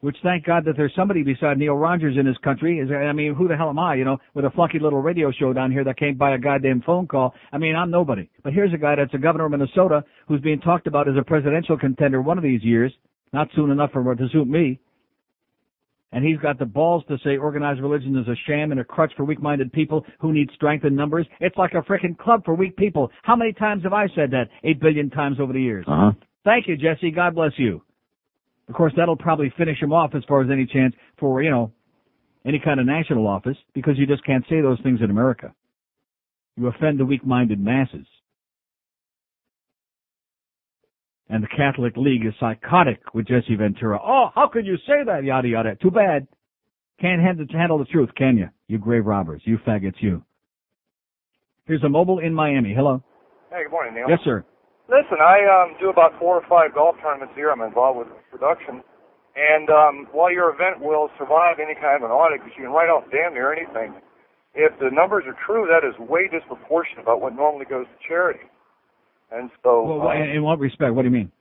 Which 0.00 0.16
thank 0.24 0.44
God 0.44 0.64
that 0.64 0.76
there's 0.76 0.94
somebody 0.96 1.22
beside 1.22 1.58
Neil 1.58 1.76
Rogers 1.76 2.16
in 2.18 2.26
this 2.26 2.38
country. 2.42 2.80
Is 2.80 2.90
I 2.90 3.12
mean, 3.12 3.34
who 3.34 3.46
the 3.46 3.56
hell 3.56 3.68
am 3.68 3.78
I? 3.78 3.94
You 3.94 4.04
know, 4.04 4.18
with 4.34 4.44
a 4.44 4.50
flunky 4.50 4.80
little 4.80 5.00
radio 5.00 5.30
show 5.30 5.52
down 5.52 5.70
here 5.70 5.84
that 5.84 5.96
can't 5.96 6.18
buy 6.18 6.34
a 6.34 6.38
goddamn 6.38 6.82
phone 6.82 7.06
call. 7.06 7.34
I 7.52 7.58
mean, 7.58 7.76
I'm 7.76 7.90
nobody. 7.90 8.28
But 8.42 8.52
here's 8.52 8.74
a 8.74 8.78
guy 8.78 8.96
that's 8.96 9.14
a 9.14 9.18
governor 9.18 9.44
of 9.44 9.52
Minnesota 9.52 10.02
who's 10.26 10.40
being 10.40 10.60
talked 10.60 10.88
about 10.88 11.08
as 11.08 11.14
a 11.16 11.22
presidential 11.22 11.78
contender 11.78 12.20
one 12.20 12.36
of 12.36 12.42
these 12.42 12.64
years. 12.64 12.92
Not 13.32 13.48
soon 13.54 13.70
enough 13.70 13.92
for 13.92 14.14
to 14.14 14.28
suit 14.32 14.48
me 14.48 14.80
and 16.12 16.24
he's 16.24 16.38
got 16.38 16.58
the 16.58 16.66
balls 16.66 17.02
to 17.08 17.18
say 17.24 17.36
organized 17.36 17.80
religion 17.80 18.16
is 18.16 18.28
a 18.28 18.36
sham 18.46 18.70
and 18.70 18.80
a 18.80 18.84
crutch 18.84 19.12
for 19.16 19.24
weak-minded 19.24 19.72
people 19.72 20.04
who 20.20 20.32
need 20.32 20.50
strength 20.54 20.84
in 20.84 20.94
numbers. 20.94 21.26
It's 21.40 21.56
like 21.56 21.72
a 21.72 21.82
frickin' 21.82 22.18
club 22.18 22.44
for 22.44 22.54
weak 22.54 22.76
people. 22.76 23.10
How 23.22 23.36
many 23.36 23.52
times 23.52 23.82
have 23.84 23.92
I 23.92 24.06
said 24.14 24.30
that? 24.32 24.48
Eight 24.64 24.80
billion 24.80 25.10
times 25.10 25.38
over 25.40 25.52
the 25.52 25.60
years. 25.60 25.84
Uh-huh. 25.88 26.12
Thank 26.44 26.68
you, 26.68 26.76
Jesse. 26.76 27.10
God 27.10 27.34
bless 27.34 27.52
you. 27.56 27.82
Of 28.68 28.74
course, 28.74 28.92
that'll 28.96 29.16
probably 29.16 29.52
finish 29.56 29.80
him 29.80 29.92
off 29.92 30.14
as 30.14 30.22
far 30.28 30.42
as 30.42 30.50
any 30.50 30.66
chance 30.66 30.94
for, 31.18 31.42
you 31.42 31.50
know, 31.50 31.72
any 32.44 32.58
kind 32.58 32.80
of 32.80 32.86
national 32.86 33.26
office 33.26 33.56
because 33.74 33.94
you 33.96 34.06
just 34.06 34.24
can't 34.24 34.44
say 34.48 34.60
those 34.60 34.80
things 34.82 35.00
in 35.02 35.10
America. 35.10 35.54
You 36.56 36.66
offend 36.68 37.00
the 37.00 37.06
weak-minded 37.06 37.60
masses. 37.60 38.06
And 41.28 41.42
the 41.42 41.48
Catholic 41.48 41.96
League 41.96 42.26
is 42.26 42.34
psychotic 42.38 43.14
with 43.14 43.26
Jesse 43.26 43.56
Ventura. 43.56 43.98
Oh, 44.02 44.28
how 44.34 44.48
could 44.52 44.66
you 44.66 44.76
say 44.86 45.04
that? 45.06 45.24
Yada 45.24 45.48
yada. 45.48 45.76
Too 45.76 45.90
bad. 45.90 46.26
Can't 47.00 47.22
handle, 47.22 47.46
handle 47.50 47.78
the 47.78 47.84
truth, 47.86 48.10
can 48.16 48.36
you? 48.36 48.48
You 48.68 48.78
grave 48.78 49.06
robbers. 49.06 49.42
You 49.44 49.58
faggots, 49.66 50.00
you. 50.00 50.22
Here's 51.64 51.82
a 51.84 51.88
mobile 51.88 52.18
in 52.18 52.34
Miami. 52.34 52.74
Hello. 52.74 53.02
Hey, 53.50 53.64
good 53.64 53.70
morning, 53.70 53.94
Neil. 53.94 54.06
Yes, 54.08 54.18
sir. 54.24 54.44
Listen, 54.88 55.18
I 55.22 55.40
um, 55.46 55.76
do 55.80 55.88
about 55.90 56.18
four 56.18 56.36
or 56.36 56.46
five 56.48 56.74
golf 56.74 56.96
tournaments 57.02 57.32
a 57.34 57.38
year. 57.38 57.52
I'm 57.52 57.62
involved 57.62 57.98
with 58.00 58.08
production. 58.30 58.82
And 59.34 59.70
um, 59.70 60.06
while 60.12 60.30
your 60.30 60.52
event 60.52 60.80
will 60.84 61.08
survive 61.16 61.56
any 61.56 61.74
kind 61.74 61.96
of 61.96 62.04
an 62.04 62.12
audit, 62.12 62.44
because 62.44 62.52
you 62.58 62.64
can 62.64 62.72
write 62.72 62.90
off 62.90 63.04
damn 63.10 63.32
near 63.32 63.52
anything, 63.52 63.94
if 64.54 64.76
the 64.78 64.90
numbers 64.92 65.24
are 65.26 65.36
true, 65.46 65.64
that 65.70 65.86
is 65.86 65.96
way 65.96 66.28
disproportionate 66.28 67.00
about 67.00 67.22
what 67.22 67.34
normally 67.34 67.64
goes 67.64 67.86
to 67.86 67.96
charity. 68.06 68.44
And 69.32 69.50
so, 69.62 69.82
Well, 69.82 70.08
um, 70.08 70.16
in 70.22 70.42
what 70.42 70.58
respect? 70.58 70.94
What 70.94 71.02
do 71.02 71.08
you 71.08 71.14
mean? 71.14 71.32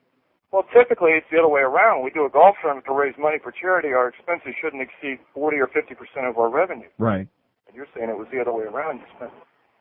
well, 0.51 0.63
typically 0.75 1.11
it's 1.11 1.27
the 1.31 1.39
other 1.39 1.47
way 1.49 1.61
around. 1.61 2.03
We 2.03 2.11
do 2.11 2.25
a 2.25 2.29
golf 2.29 2.55
tournament 2.61 2.85
to 2.87 2.93
raise 2.93 3.15
money 3.19 3.37
for 3.43 3.51
charity. 3.51 3.89
Our 3.89 4.09
expenses 4.09 4.53
shouldn't 4.61 4.81
exceed 4.81 5.19
40 5.33 5.57
or 5.57 5.67
50 5.67 5.95
percent 5.95 6.25
of 6.27 6.37
our 6.37 6.49
revenue. 6.49 6.89
Right. 6.97 7.27
And 7.67 7.75
you're 7.75 7.87
saying 7.95 8.09
it 8.09 8.17
was 8.17 8.27
the 8.31 8.39
other 8.41 8.51
way 8.51 8.63
around. 8.65 8.99
You 8.99 9.07
spent, 9.15 9.31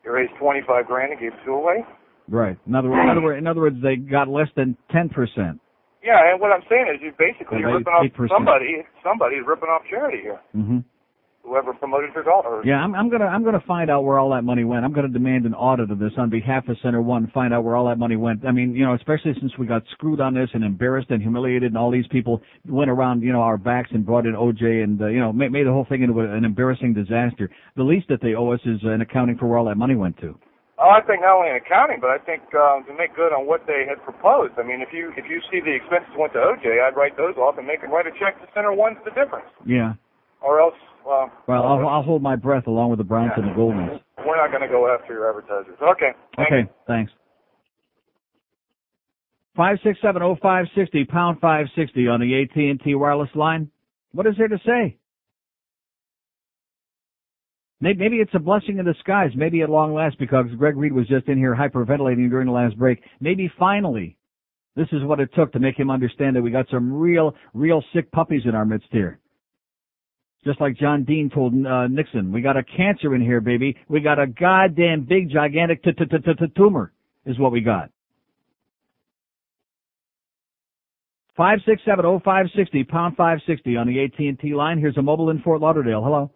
you 0.05 0.12
raised 0.12 0.33
25 0.38 0.87
grand 0.87 1.12
and 1.12 1.20
gave 1.20 1.33
two 1.44 1.55
away. 1.55 1.85
Right. 2.29 2.57
In 2.66 2.75
other 2.75 2.88
words, 2.90 3.03
in 3.03 3.11
other 3.11 3.23
words, 3.23 3.38
in 3.38 3.46
other 3.46 3.61
words, 3.61 3.77
they 3.83 3.96
got 3.96 4.29
less 4.29 4.46
than 4.55 4.77
ten 4.90 5.09
percent. 5.09 5.59
Yeah, 6.03 6.33
and 6.33 6.40
what 6.40 6.51
I'm 6.51 6.62
saying 6.70 6.87
is, 6.94 7.03
you 7.03 7.12
basically 7.18 7.59
you're 7.61 7.77
ripping 7.77 7.92
off 7.92 8.07
8%. 8.07 8.29
somebody. 8.33 8.87
Somebody's 9.05 9.44
ripping 9.46 9.68
off 9.68 9.83
charity 9.90 10.18
here. 10.23 10.40
Mm-hmm. 10.57 10.79
Whoever 11.42 11.72
promoted 11.72 12.11
your 12.14 12.22
golf. 12.22 12.44
Yeah, 12.64 12.74
I'm, 12.74 12.94
I'm 12.94 13.09
gonna 13.11 13.24
I'm 13.24 13.42
gonna 13.42 13.64
find 13.66 13.90
out 13.90 14.05
where 14.05 14.18
all 14.18 14.31
that 14.31 14.42
money 14.42 14.62
went. 14.62 14.85
I'm 14.85 14.92
gonna 14.92 15.09
demand 15.09 15.46
an 15.46 15.55
audit 15.55 15.90
of 15.90 15.98
this 15.98 16.12
on 16.18 16.29
behalf 16.29 16.68
of 16.68 16.76
Center 16.83 17.00
One. 17.00 17.31
Find 17.33 17.55
out 17.55 17.64
where 17.64 17.76
all 17.76 17.88
that 17.88 17.98
money 17.98 18.16
went. 18.16 18.44
I 18.46 18.53
mean, 18.53 18.74
you 18.74 18.85
know, 18.85 18.94
especially 18.94 19.33
since 19.40 19.50
we 19.59 19.66
got 19.66 19.83
screwed 19.92 20.20
on 20.20 20.35
this 20.35 20.50
and 20.53 20.62
embarrassed 20.62 21.11
and 21.11 21.22
humiliated, 21.22 21.72
and 21.72 21.79
all 21.79 21.90
these 21.90 22.07
people 22.09 22.42
went 22.68 22.90
around, 22.90 23.22
you 23.22 23.33
know, 23.33 23.40
our 23.40 23.57
backs 23.57 23.88
and 23.92 24.05
brought 24.05 24.26
in 24.26 24.35
OJ 24.35 24.85
and 24.85 25.00
uh, 25.00 25.07
you 25.07 25.18
know 25.18 25.33
made, 25.33 25.50
made 25.50 25.66
the 25.66 25.72
whole 25.72 25.87
thing 25.88 26.03
into 26.03 26.20
an 26.20 26.44
embarrassing 26.44 26.92
disaster. 26.92 27.50
The 27.76 27.83
least 27.83 28.09
that 28.09 28.20
they 28.20 28.35
owe 28.35 28.53
us 28.53 28.61
is 28.66 28.81
an 28.85 29.00
accounting 29.00 29.38
for 29.38 29.46
where 29.46 29.59
all 29.59 29.66
that 29.66 29.76
money 29.76 29.96
went 29.96 30.18
to. 30.18 30.38
Oh, 30.81 30.88
I 30.88 31.05
think 31.05 31.20
not 31.20 31.37
only 31.37 31.53
in 31.53 31.57
accounting, 31.57 32.00
but 32.00 32.09
I 32.09 32.16
think 32.16 32.40
um, 32.57 32.88
to 32.88 32.96
make 32.96 33.12
good 33.14 33.37
on 33.37 33.44
what 33.44 33.68
they 33.68 33.85
had 33.85 34.00
proposed. 34.00 34.57
I 34.57 34.64
mean, 34.64 34.81
if 34.81 34.88
you 34.96 35.12
if 35.12 35.29
you 35.29 35.40
see 35.53 35.61
the 35.61 35.76
expenses 35.76 36.12
went 36.16 36.33
to 36.33 36.40
OJ, 36.40 36.81
I'd 36.81 36.96
write 36.96 37.16
those 37.20 37.37
off 37.37 37.61
and 37.61 37.66
make 37.66 37.85
them 37.85 37.92
write 37.92 38.09
a 38.09 38.12
check 38.16 38.40
to 38.40 38.48
Center 38.57 38.72
One's 38.72 38.96
the 39.05 39.12
difference. 39.12 39.48
Yeah. 39.68 39.92
Or 40.40 40.61
else, 40.61 40.76
well, 41.06 41.30
Well, 41.46 41.62
I'll, 41.62 41.88
I'll 41.88 42.02
hold 42.02 42.22
my 42.22 42.36
breath 42.36 42.66
along 42.66 42.90
with 42.90 42.98
the 42.98 43.04
Browns 43.04 43.32
and 43.36 43.46
the 43.48 43.52
Goldmans. 43.52 44.00
we're 44.26 44.36
not 44.36 44.50
going 44.50 44.62
to 44.62 44.68
go 44.68 44.92
after 44.92 45.12
your 45.12 45.28
advertisers. 45.28 45.76
Okay. 45.82 46.10
Thank 46.36 46.48
Okay, 46.52 46.70
thanks. 46.86 47.12
Five 49.56 49.78
six 49.84 49.98
seven 50.00 50.22
oh 50.22 50.36
five 50.40 50.66
sixty 50.76 51.04
pound 51.04 51.38
five 51.40 51.66
sixty 51.76 52.06
on 52.08 52.20
the 52.20 52.42
AT 52.42 52.56
and 52.56 52.80
T 52.80 52.94
wireless 52.94 53.28
line. 53.34 53.70
What 54.12 54.26
is 54.26 54.34
there 54.38 54.48
to 54.48 54.58
say? 54.64 54.96
Maybe, 57.82 57.98
maybe 57.98 58.16
it's 58.16 58.34
a 58.34 58.38
blessing 58.38 58.78
in 58.78 58.84
disguise. 58.84 59.30
Maybe 59.34 59.62
at 59.62 59.70
long 59.70 59.94
last, 59.94 60.18
because 60.18 60.46
Greg 60.58 60.76
Reed 60.76 60.92
was 60.92 61.08
just 61.08 61.28
in 61.28 61.38
here 61.38 61.54
hyperventilating 61.56 62.28
during 62.28 62.46
the 62.46 62.52
last 62.52 62.78
break. 62.78 63.00
Maybe 63.20 63.50
finally, 63.58 64.16
this 64.76 64.88
is 64.92 65.02
what 65.04 65.18
it 65.18 65.30
took 65.34 65.52
to 65.52 65.58
make 65.58 65.78
him 65.78 65.90
understand 65.90 66.36
that 66.36 66.42
we 66.42 66.50
got 66.50 66.66
some 66.70 66.92
real, 66.92 67.34
real 67.54 67.82
sick 67.94 68.10
puppies 68.12 68.42
in 68.44 68.54
our 68.54 68.66
midst 68.66 68.88
here. 68.92 69.18
Just 70.44 70.61
like 70.61 70.76
John 70.76 71.05
Dean 71.05 71.29
told 71.33 71.53
uh, 71.66 71.87
Nixon, 71.88 72.33
we 72.33 72.40
got 72.40 72.57
a 72.57 72.62
cancer 72.62 73.14
in 73.14 73.20
here, 73.20 73.40
baby. 73.42 73.76
We 73.88 74.00
got 74.00 74.18
a 74.18 74.26
goddamn 74.26 75.05
big, 75.07 75.31
gigantic 75.31 75.85
tumor, 76.57 76.92
is 77.26 77.38
what 77.38 77.53
we 77.53 77.61
got. 77.61 77.90
Five 81.37 81.59
six 81.66 81.83
seven 81.87 82.05
oh 82.07 82.20
five 82.24 82.46
sixty 82.57 82.85
pound 82.85 83.16
five 83.16 83.38
sixty 83.46 83.76
on 83.76 83.87
the 83.87 84.03
AT 84.05 84.18
and 84.18 84.38
T 84.38 84.55
line. 84.55 84.79
Here's 84.79 84.96
a 84.96 85.03
mobile 85.03 85.31
in 85.31 85.40
Fort 85.42 85.61
Lauderdale. 85.61 86.03
Hello. 86.03 86.31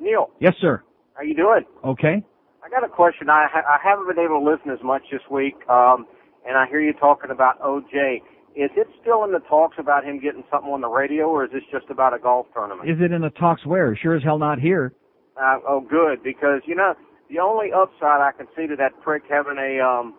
Neil, 0.00 0.28
Yes, 0.40 0.54
sir. 0.60 0.82
how 1.14 1.22
you 1.22 1.34
doing? 1.34 1.62
Okay. 1.84 2.22
I 2.64 2.68
got 2.68 2.84
a 2.84 2.88
question. 2.88 3.30
I 3.30 3.46
ha- 3.50 3.64
I 3.68 3.78
haven't 3.82 4.06
been 4.08 4.22
able 4.24 4.40
to 4.40 4.44
listen 4.50 4.70
as 4.70 4.82
much 4.84 5.02
this 5.10 5.22
week, 5.30 5.54
um, 5.68 6.06
and 6.46 6.56
I 6.56 6.66
hear 6.68 6.80
you 6.80 6.92
talking 6.94 7.30
about 7.30 7.60
OJ. 7.60 8.18
Is 8.56 8.70
it 8.76 8.86
still 9.00 9.24
in 9.24 9.32
the 9.32 9.40
talks 9.48 9.76
about 9.78 10.04
him 10.04 10.20
getting 10.20 10.44
something 10.50 10.70
on 10.70 10.80
the 10.80 10.88
radio, 10.88 11.26
or 11.26 11.44
is 11.44 11.50
this 11.50 11.62
just 11.72 11.90
about 11.90 12.14
a 12.14 12.18
golf 12.20 12.46
tournament? 12.54 12.88
Is 12.88 12.98
it 13.00 13.10
in 13.10 13.22
the 13.22 13.30
talks 13.30 13.66
where? 13.66 13.96
Sure 14.00 14.14
as 14.16 14.22
hell 14.22 14.38
not 14.38 14.60
here. 14.60 14.92
Uh, 15.36 15.58
oh, 15.68 15.80
good, 15.80 16.22
because 16.22 16.62
you 16.64 16.76
know 16.76 16.94
the 17.28 17.40
only 17.40 17.72
upside 17.74 18.20
I 18.20 18.30
can 18.36 18.46
see 18.56 18.68
to 18.68 18.76
that 18.76 18.92
prick 19.02 19.24
having 19.28 19.58
a 19.58 19.82
um 19.84 20.14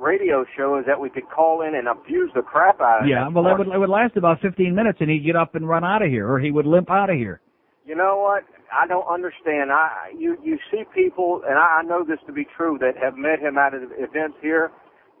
radio 0.00 0.44
show 0.56 0.78
is 0.78 0.86
that 0.86 0.98
we 0.98 1.08
could 1.10 1.28
call 1.30 1.62
in 1.62 1.76
and 1.76 1.86
abuse 1.86 2.30
the 2.34 2.42
crap 2.42 2.80
out 2.80 3.02
of 3.02 3.08
Yeah, 3.08 3.26
him. 3.28 3.34
Yeah, 3.34 3.40
well, 3.40 3.54
it 3.54 3.58
would, 3.58 3.68
it 3.68 3.78
would 3.78 3.90
last 3.90 4.16
about 4.16 4.40
15 4.40 4.74
minutes 4.74 4.98
and 5.00 5.08
he'd 5.08 5.24
get 5.24 5.36
up 5.36 5.54
and 5.54 5.68
run 5.68 5.84
out 5.84 6.02
of 6.02 6.08
here, 6.08 6.28
or 6.28 6.40
he 6.40 6.50
would 6.50 6.66
limp 6.66 6.90
out 6.90 7.10
of 7.10 7.16
here. 7.16 7.40
You 7.86 7.94
know 7.94 8.18
what? 8.18 8.42
I 8.72 8.86
don't 8.88 9.06
understand. 9.06 9.70
I 9.70 10.10
you 10.18 10.36
you 10.42 10.58
see 10.70 10.82
people, 10.94 11.42
and 11.46 11.56
I, 11.58 11.80
I 11.80 11.82
know 11.82 12.04
this 12.04 12.18
to 12.26 12.32
be 12.32 12.46
true, 12.56 12.78
that 12.80 12.96
have 13.00 13.16
met 13.16 13.38
him 13.38 13.58
at 13.58 13.72
events 13.74 14.38
here 14.40 14.72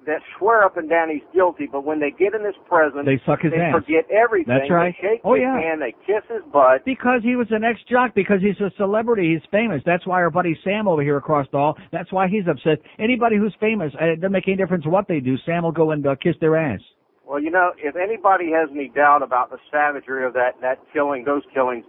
that 0.06 0.20
swear 0.38 0.62
up 0.64 0.76
and 0.76 0.88
down 0.88 1.08
he's 1.10 1.22
guilty, 1.34 1.68
but 1.70 1.84
when 1.84 2.00
they 2.00 2.10
get 2.10 2.34
in 2.34 2.44
his 2.44 2.54
presence, 2.68 3.06
They 3.06 3.20
suck 3.24 3.40
his 3.42 3.52
they 3.52 3.58
ass. 3.60 3.74
forget 3.74 4.04
everything. 4.10 4.52
That's 4.58 4.70
right. 4.70 4.94
They 5.00 5.08
shake 5.08 5.20
Oh, 5.24 5.34
his 5.34 5.42
yeah. 5.42 5.58
hand, 5.60 5.82
they 5.82 5.92
kiss 6.06 6.24
his 6.28 6.42
butt. 6.52 6.84
Because 6.84 7.20
he 7.22 7.36
was 7.36 7.46
an 7.50 7.64
ex-jock, 7.64 8.14
because 8.14 8.40
he's 8.40 8.60
a 8.60 8.70
celebrity, 8.76 9.32
he's 9.34 9.44
famous. 9.50 9.82
That's 9.86 10.06
why 10.06 10.22
our 10.22 10.30
buddy 10.30 10.56
Sam 10.64 10.88
over 10.88 11.02
here 11.02 11.16
across 11.16 11.46
the 11.52 11.58
hall, 11.58 11.76
that's 11.92 12.12
why 12.12 12.28
he's 12.28 12.46
upset. 12.48 12.78
Anybody 12.98 13.36
who's 13.36 13.54
famous, 13.60 13.92
uh, 14.00 14.04
it 14.06 14.16
doesn't 14.16 14.32
make 14.32 14.48
any 14.48 14.56
difference 14.56 14.86
what 14.86 15.06
they 15.08 15.20
do, 15.20 15.36
Sam 15.46 15.62
will 15.62 15.72
go 15.72 15.90
and 15.92 16.06
uh, 16.06 16.14
kiss 16.22 16.34
their 16.40 16.56
ass. 16.56 16.80
Well, 17.26 17.40
you 17.40 17.50
know, 17.50 17.70
if 17.78 17.94
anybody 17.96 18.50
has 18.52 18.68
any 18.74 18.88
doubt 18.88 19.22
about 19.22 19.50
the 19.50 19.58
savagery 19.70 20.26
of 20.26 20.32
that 20.34 20.60
that 20.60 20.78
killing, 20.92 21.24
those 21.24 21.42
killings, 21.54 21.84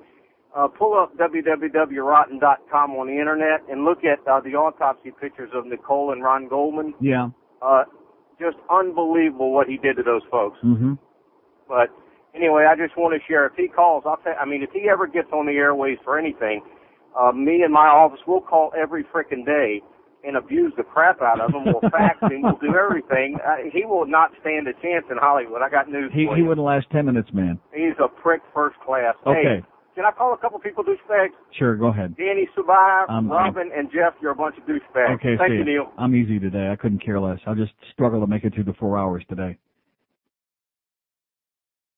uh, 0.56 0.68
pull 0.68 0.94
up 0.94 1.18
www.rotten.com 1.18 2.92
on 2.92 3.08
the 3.08 3.14
internet 3.20 3.62
and 3.70 3.84
look 3.84 4.00
at 4.06 4.20
uh, 4.32 4.40
the 4.42 4.56
autopsy 4.56 5.12
pictures 5.20 5.50
of 5.54 5.66
Nicole 5.66 6.12
and 6.12 6.24
Ron 6.24 6.48
Goldman. 6.48 6.94
Yeah. 7.02 7.30
Uh, 7.62 7.84
just 8.40 8.58
unbelievable 8.70 9.52
what 9.52 9.68
he 9.68 9.78
did 9.78 9.98
to 9.98 10.04
those 10.04 10.24
folks. 10.30 10.58
Mm-hmm. 10.64 10.94
But 11.68 11.90
anyway, 12.36 12.66
I 12.70 12.76
just 12.76 12.98
want 12.98 13.14
to 13.14 13.22
share. 13.28 13.46
If 13.46 13.54
he 13.56 13.68
calls, 13.68 14.04
I'll 14.06 14.18
tell. 14.18 14.36
I 14.40 14.46
mean, 14.46 14.64
if 14.64 14.72
he 14.72 14.90
ever 14.90 15.08
gets 15.08 15.30
on 15.32 15.46
the 15.46 15.54
airways 15.54 15.98
for 16.04 16.20
anything, 16.20 16.62
uh, 17.18 17.32
me 17.32 17.62
and 17.64 17.74
my 17.74 17.88
office 17.88 18.20
will 18.28 18.42
call 18.42 18.72
every 18.78 19.04
frickin' 19.04 19.46
day 19.46 19.82
and 20.24 20.38
abuse 20.38 20.74
the 20.78 20.84
crap 20.84 21.22
out 21.22 21.40
of 21.42 21.54
him. 21.54 21.66
We'll 21.66 21.92
fax 21.92 22.20
him. 22.22 22.44
We'll 22.44 22.62
do 22.62 22.76
everything. 22.78 23.38
Uh, 23.46 23.70
he 23.72 23.86
will 23.86 24.08
not 24.08 24.32
stand 24.42 24.68
a 24.68 24.74
chance 24.82 25.06
in 25.12 25.18
Hollywood. 25.20 25.62
I 25.62 25.70
got 25.70 25.90
news 25.90 26.12
He, 26.14 26.26
for 26.26 26.36
he 26.36 26.42
wouldn't 26.42 26.66
last 26.66 26.88
10 26.92 27.06
minutes, 27.06 27.30
man. 27.34 27.60
He's 27.74 27.98
a 28.00 28.08
prick 28.08 28.42
first 28.54 28.80
class. 28.80 29.16
Okay. 29.28 29.62
Hey, 29.62 29.64
can 29.96 30.06
I 30.06 30.12
call 30.12 30.34
a 30.34 30.38
couple 30.38 30.60
people 30.60 30.84
douchebags? 30.84 31.30
Sure, 31.58 31.76
go 31.76 31.88
ahead. 31.88 32.16
Danny 32.18 32.48
Subai, 32.58 33.10
Um, 33.10 33.30
Robin, 33.30 33.72
and 33.76 33.90
Jeff, 33.92 34.14
you're 34.22 34.32
a 34.32 34.36
bunch 34.36 34.56
of 34.58 34.64
douchebags. 34.66 35.16
Okay, 35.16 35.38
Thank 35.38 35.52
see 35.52 35.56
you. 35.58 35.66
Neil. 35.66 35.92
I'm 35.98 36.16
easy 36.16 36.40
today. 36.40 36.70
I 36.72 36.76
couldn't 36.76 37.00
care 37.04 37.20
less. 37.20 37.40
I'll 37.46 37.56
just 37.56 37.74
struggle 37.92 38.20
to 38.22 38.28
make 38.28 38.44
it 38.44 38.54
through 38.54 38.66
the 38.66 38.74
four 38.74 38.98
hours 38.98 39.24
today. 39.30 39.58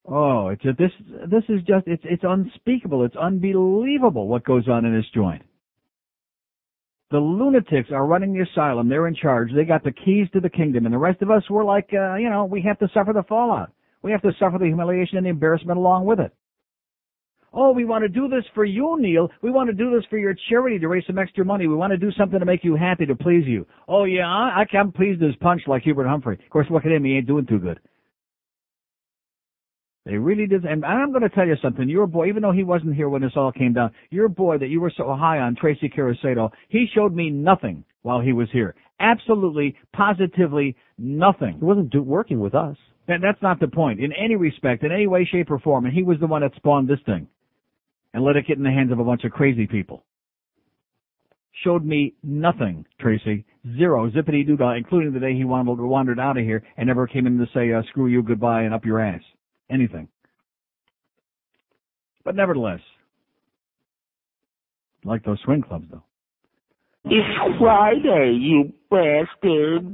Oh, 0.08 0.49
it's 0.49 0.63
a, 0.65 0.73
this 0.77 0.91
this 1.27 1.43
is 1.49 1.62
just 1.63 1.88
it's 1.88 2.03
it's 2.05 2.23
unspeakable. 2.23 3.05
It's 3.05 3.15
unbelievable 3.15 4.27
what 4.27 4.43
goes 4.43 4.67
on 4.67 4.86
in 4.86 4.95
this 4.95 5.05
joint. 5.15 5.41
The 7.10 7.17
lunatics 7.17 7.89
are 7.91 8.05
running 8.05 8.34
the 8.34 8.41
asylum. 8.41 8.88
They're 8.88 9.08
in 9.08 9.15
charge. 9.15 9.49
They 9.55 9.63
got 9.63 9.84
the 9.84 9.91
keys 9.91 10.27
to 10.34 10.39
the 10.39 10.49
kingdom, 10.49 10.86
and 10.86 10.93
the 10.93 10.99
rest 10.99 11.21
of 11.23 11.31
us 11.31 11.43
we're 11.49 11.63
like, 11.63 11.89
uh, 11.93 12.15
you 12.15 12.29
know, 12.29 12.45
we 12.45 12.62
have 12.62 12.77
to 12.79 12.89
suffer 12.93 13.13
the 13.13 13.23
fallout. 13.23 13.71
We 14.03 14.12
have 14.12 14.21
to 14.21 14.31
suffer 14.39 14.60
the 14.60 14.65
humiliation 14.65 15.17
and 15.17 15.25
the 15.25 15.31
embarrassment 15.31 15.79
along 15.79 16.05
with 16.05 16.19
it. 16.19 16.31
Oh, 17.57 17.71
we 17.71 17.85
want 17.85 18.03
to 18.03 18.09
do 18.09 18.27
this 18.27 18.43
for 18.53 18.65
you, 18.65 18.97
Neil. 18.99 19.29
We 19.41 19.49
want 19.49 19.69
to 19.69 19.73
do 19.73 19.89
this 19.89 20.03
for 20.09 20.17
your 20.17 20.35
charity 20.49 20.77
to 20.77 20.89
raise 20.89 21.05
some 21.07 21.17
extra 21.17 21.45
money. 21.45 21.67
We 21.67 21.75
want 21.75 21.91
to 21.91 21.97
do 21.97 22.11
something 22.11 22.37
to 22.37 22.45
make 22.45 22.65
you 22.65 22.75
happy, 22.75 23.05
to 23.05 23.15
please 23.15 23.45
you. 23.47 23.65
Oh, 23.87 24.03
yeah, 24.03 24.27
I, 24.27 24.65
I'm 24.73 24.91
pleased 24.91 25.23
as 25.23 25.35
punch 25.39 25.61
like 25.65 25.83
Hubert 25.83 26.05
Humphrey. 26.07 26.37
Of 26.43 26.49
course, 26.49 26.67
look 26.69 26.85
at 26.85 26.91
him. 26.91 27.05
He 27.05 27.15
ain't 27.15 27.27
doing 27.27 27.45
too 27.45 27.59
good. 27.59 27.79
They 30.05 30.17
really 30.17 30.47
did. 30.47 30.65
And 30.65 30.85
I'm 30.85 31.11
going 31.11 31.23
to 31.23 31.29
tell 31.29 31.47
you 31.47 31.55
something. 31.61 31.87
Your 31.87 32.07
boy, 32.07 32.27
even 32.27 32.43
though 32.43 32.51
he 32.51 32.63
wasn't 32.63 32.93
here 32.93 33.07
when 33.07 33.21
this 33.21 33.31
all 33.37 33.53
came 33.53 33.73
down, 33.73 33.91
your 34.11 34.27
boy 34.27 34.57
that 34.57 34.67
you 34.67 34.81
were 34.81 34.93
so 34.95 35.15
high 35.15 35.39
on, 35.39 35.55
Tracy 35.55 35.89
Carasado, 35.89 36.51
he 36.67 36.87
showed 36.93 37.15
me 37.15 37.29
nothing 37.29 37.85
while 38.01 38.19
he 38.19 38.33
was 38.33 38.49
here. 38.51 38.75
Absolutely, 38.99 39.75
positively 39.93 40.75
nothing. 40.97 41.57
He 41.57 41.65
wasn't 41.65 41.89
do- 41.89 42.03
working 42.03 42.39
with 42.39 42.53
us. 42.53 42.75
That, 43.07 43.21
that's 43.21 43.41
not 43.41 43.59
the 43.59 43.67
point. 43.67 43.99
In 43.99 44.11
any 44.11 44.35
respect, 44.35 44.83
in 44.83 44.91
any 44.91 45.07
way, 45.07 45.27
shape, 45.31 45.49
or 45.49 45.59
form. 45.59 45.85
And 45.85 45.93
he 45.93 46.03
was 46.03 46.19
the 46.19 46.27
one 46.27 46.41
that 46.41 46.53
spawned 46.55 46.87
this 46.87 46.99
thing. 47.05 47.27
And 48.15 48.23
let 48.23 48.38
it 48.38 48.47
get 48.47 48.58
in 48.58 48.63
the 48.63 48.71
hands 48.71 48.93
of 48.93 48.99
a 48.99 49.04
bunch 49.04 49.25
of 49.25 49.34
crazy 49.34 49.67
people. 49.67 50.06
Showed 51.65 51.84
me 51.84 52.13
nothing, 52.23 52.86
Tracy. 52.97 53.43
Zero. 53.78 54.10
Zippity 54.10 54.47
doo 54.47 54.58
including 54.69 55.12
the 55.12 55.19
day 55.19 55.36
he 55.36 55.43
wandered, 55.43 55.86
wandered 55.86 56.17
out 56.17 56.38
of 56.38 56.43
here 56.45 56.63
and 56.78 56.88
never 56.88 57.08
came 57.08 57.28
in 57.28 57.38
to 57.38 57.45
say, 57.54 57.73
uh, 57.73 57.82
screw 57.89 58.08
you, 58.08 58.23
goodbye, 58.23 58.62
and 58.62 58.73
up 58.73 58.86
your 58.86 59.01
ass. 59.01 59.19
Anything. 59.69 60.08
But 62.23 62.38
nevertheless, 62.38 62.80
like 65.04 65.25
those 65.25 65.41
swing 65.43 65.62
clubs 65.62 65.88
though. 65.91 66.04
It's 67.04 67.60
Friday, 67.60 68.38
you 68.39 68.71
bastard. 68.89 69.93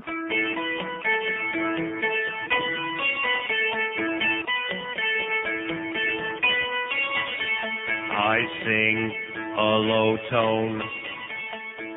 I 8.31 8.39
sing 8.63 9.11
a 9.57 9.71
low 9.91 10.15
tone. 10.29 10.81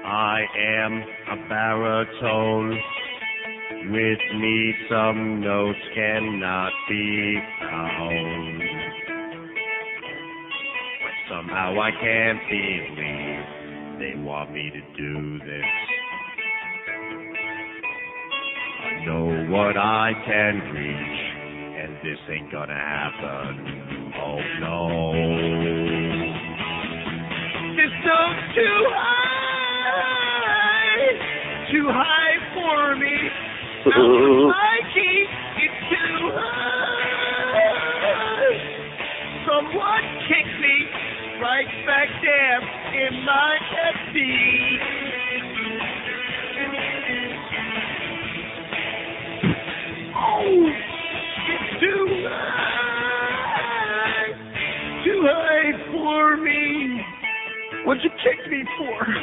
I 0.04 0.40
am 0.58 1.04
a 1.30 1.48
baritone. 1.48 2.76
With 3.92 4.18
me, 4.40 4.74
some 4.90 5.40
notes 5.40 5.78
cannot 5.94 6.72
be 6.88 7.38
found. 7.60 8.62
But 11.04 11.36
somehow 11.36 11.80
I 11.80 11.90
can't 12.02 12.40
believe 12.50 14.00
they 14.00 14.20
want 14.20 14.52
me 14.52 14.72
to 14.72 14.80
do 14.96 15.38
this. 15.38 15.64
I 18.82 19.04
know 19.06 19.52
what 19.52 19.76
I 19.76 20.12
can 20.26 20.54
reach, 20.74 21.20
and 21.78 21.94
this 22.02 22.18
ain't 22.28 22.50
gonna 22.50 22.74
happen. 22.74 24.12
Oh 24.20 24.40
no. 24.60 25.83
This 28.04 28.12
too 28.54 28.84
high, 28.92 29.96
too 31.72 31.88
high 31.88 32.36
for 32.52 32.96
me. 32.96 33.16
My 33.86 34.76
key, 34.92 35.24
it's 35.56 35.80
too 35.88 36.30
high. 36.36 37.64
Someone 39.48 40.04
kicked 40.28 40.60
me 40.60 40.76
right 41.40 41.72
back 41.86 42.08
there 42.20 42.60
in 43.08 43.24
my 43.24 43.56
Oh, 43.72 45.03
What'd 57.84 58.02
you 58.02 58.10
kick 58.22 58.50
me 58.50 58.64
for? 58.78 59.06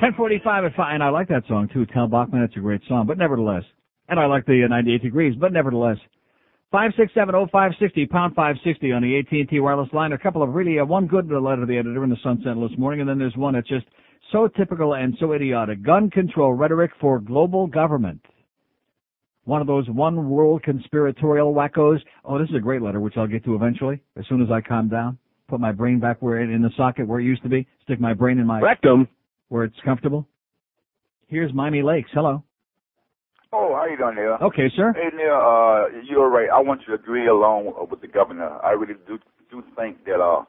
1045 0.00 0.64
at 0.64 0.74
5, 0.74 0.94
and 0.94 1.02
I 1.02 1.10
like 1.10 1.28
that 1.28 1.46
song 1.46 1.68
too, 1.70 1.84
Tal 1.84 2.08
Bachman, 2.08 2.42
it's 2.42 2.56
a 2.56 2.60
great 2.60 2.80
song, 2.88 3.06
but 3.06 3.18
nevertheless. 3.18 3.64
And 4.08 4.18
I 4.18 4.24
like 4.24 4.46
the 4.46 4.64
uh, 4.64 4.68
98 4.68 5.02
degrees, 5.02 5.36
but 5.38 5.52
nevertheless. 5.52 5.98
5670560, 6.72 8.08
pound 8.08 8.34
560 8.34 8.92
on 8.92 9.02
the 9.02 9.18
AT&T 9.18 9.60
wireless 9.60 9.92
line. 9.92 10.12
A 10.12 10.18
couple 10.18 10.42
of 10.42 10.54
really, 10.54 10.78
uh, 10.78 10.86
one 10.86 11.06
good 11.06 11.30
letter 11.30 11.60
to 11.60 11.66
the 11.66 11.76
editor 11.76 12.02
in 12.02 12.08
the 12.08 12.16
Sun 12.22 12.38
Sentinel 12.38 12.66
this 12.66 12.78
morning, 12.78 13.00
and 13.00 13.10
then 13.10 13.18
there's 13.18 13.36
one 13.36 13.52
that's 13.52 13.68
just 13.68 13.84
so 14.32 14.48
typical 14.48 14.94
and 14.94 15.14
so 15.20 15.32
idiotic. 15.32 15.82
Gun 15.82 16.08
control 16.08 16.54
rhetoric 16.54 16.92
for 16.98 17.20
global 17.20 17.66
government. 17.66 18.24
One 19.44 19.60
of 19.60 19.66
those 19.66 19.88
one 19.90 20.30
world 20.30 20.62
conspiratorial 20.62 21.52
wackos. 21.52 21.98
Oh, 22.24 22.38
this 22.38 22.48
is 22.48 22.56
a 22.56 22.60
great 22.60 22.80
letter, 22.80 23.00
which 23.00 23.18
I'll 23.18 23.26
get 23.26 23.44
to 23.44 23.54
eventually, 23.54 24.00
as 24.16 24.24
soon 24.28 24.40
as 24.40 24.50
I 24.50 24.60
calm 24.60 24.88
down. 24.88 25.18
Put 25.50 25.58
my 25.58 25.72
brain 25.72 25.98
back 25.98 26.22
where 26.22 26.40
it, 26.40 26.48
in 26.48 26.62
the 26.62 26.70
socket 26.76 27.08
where 27.08 27.18
it 27.18 27.24
used 27.24 27.42
to 27.42 27.48
be. 27.48 27.66
Stick 27.82 28.00
my 28.00 28.14
brain 28.14 28.38
in 28.38 28.46
my 28.46 28.60
Rectum. 28.60 29.08
where 29.48 29.64
it's 29.64 29.74
comfortable. 29.84 30.28
Here's 31.26 31.52
Miami 31.52 31.82
Lakes. 31.82 32.08
Hello. 32.14 32.44
Oh, 33.52 33.74
how 33.74 33.84
you 33.86 33.98
doing, 33.98 34.14
Neil? 34.14 34.38
Okay, 34.40 34.70
sir. 34.76 34.92
Hey, 34.94 35.10
Neil, 35.16 35.34
uh, 35.34 35.86
you're 36.08 36.30
right. 36.30 36.48
I 36.54 36.60
want 36.60 36.82
you 36.86 36.96
to 36.96 37.02
agree 37.02 37.26
along 37.26 37.74
with 37.90 38.00
the 38.00 38.06
governor. 38.06 38.60
I 38.62 38.70
really 38.70 38.94
do 39.08 39.18
do 39.50 39.64
think 39.76 40.04
that 40.04 40.20
uh, 40.20 40.44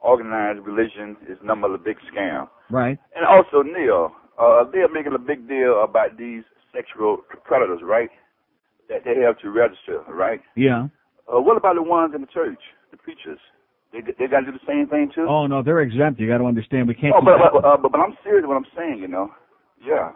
organized 0.00 0.60
religion 0.60 1.18
is 1.28 1.36
number 1.44 1.74
a 1.74 1.76
big 1.76 1.98
scam. 2.10 2.48
Right. 2.70 2.98
And 3.14 3.26
also, 3.26 3.60
Neil, 3.60 4.10
uh, 4.40 4.64
they're 4.72 4.88
making 4.90 5.12
a 5.14 5.18
big 5.18 5.46
deal 5.46 5.84
about 5.84 6.16
these 6.16 6.44
sexual 6.74 7.18
predators, 7.44 7.80
right? 7.84 8.08
That 8.88 9.04
they 9.04 9.20
have 9.20 9.38
to 9.40 9.50
register, 9.50 10.00
right? 10.08 10.40
Yeah. 10.56 10.88
Uh, 11.28 11.42
what 11.42 11.58
about 11.58 11.74
the 11.74 11.82
ones 11.82 12.14
in 12.14 12.22
the 12.22 12.26
church, 12.28 12.60
the 12.90 12.96
preachers? 12.96 13.38
They 13.92 14.00
they 14.18 14.26
got 14.26 14.40
to 14.40 14.46
do 14.46 14.52
the 14.52 14.66
same 14.66 14.86
thing 14.88 15.10
too. 15.14 15.26
Oh 15.28 15.46
no, 15.46 15.62
they're 15.62 15.80
exempt. 15.80 16.20
You 16.20 16.28
got 16.28 16.38
to 16.38 16.44
understand. 16.44 16.88
We 16.88 16.94
can't. 16.94 17.14
Oh, 17.16 17.24
but 17.24 17.38
but, 17.52 17.64
uh, 17.64 17.76
but 17.76 17.92
but 17.92 18.00
I'm 18.00 18.16
serious 18.24 18.46
what 18.46 18.56
I'm 18.56 18.66
saying, 18.76 18.98
you 18.98 19.08
know. 19.08 19.30
Yeah. 19.84 20.12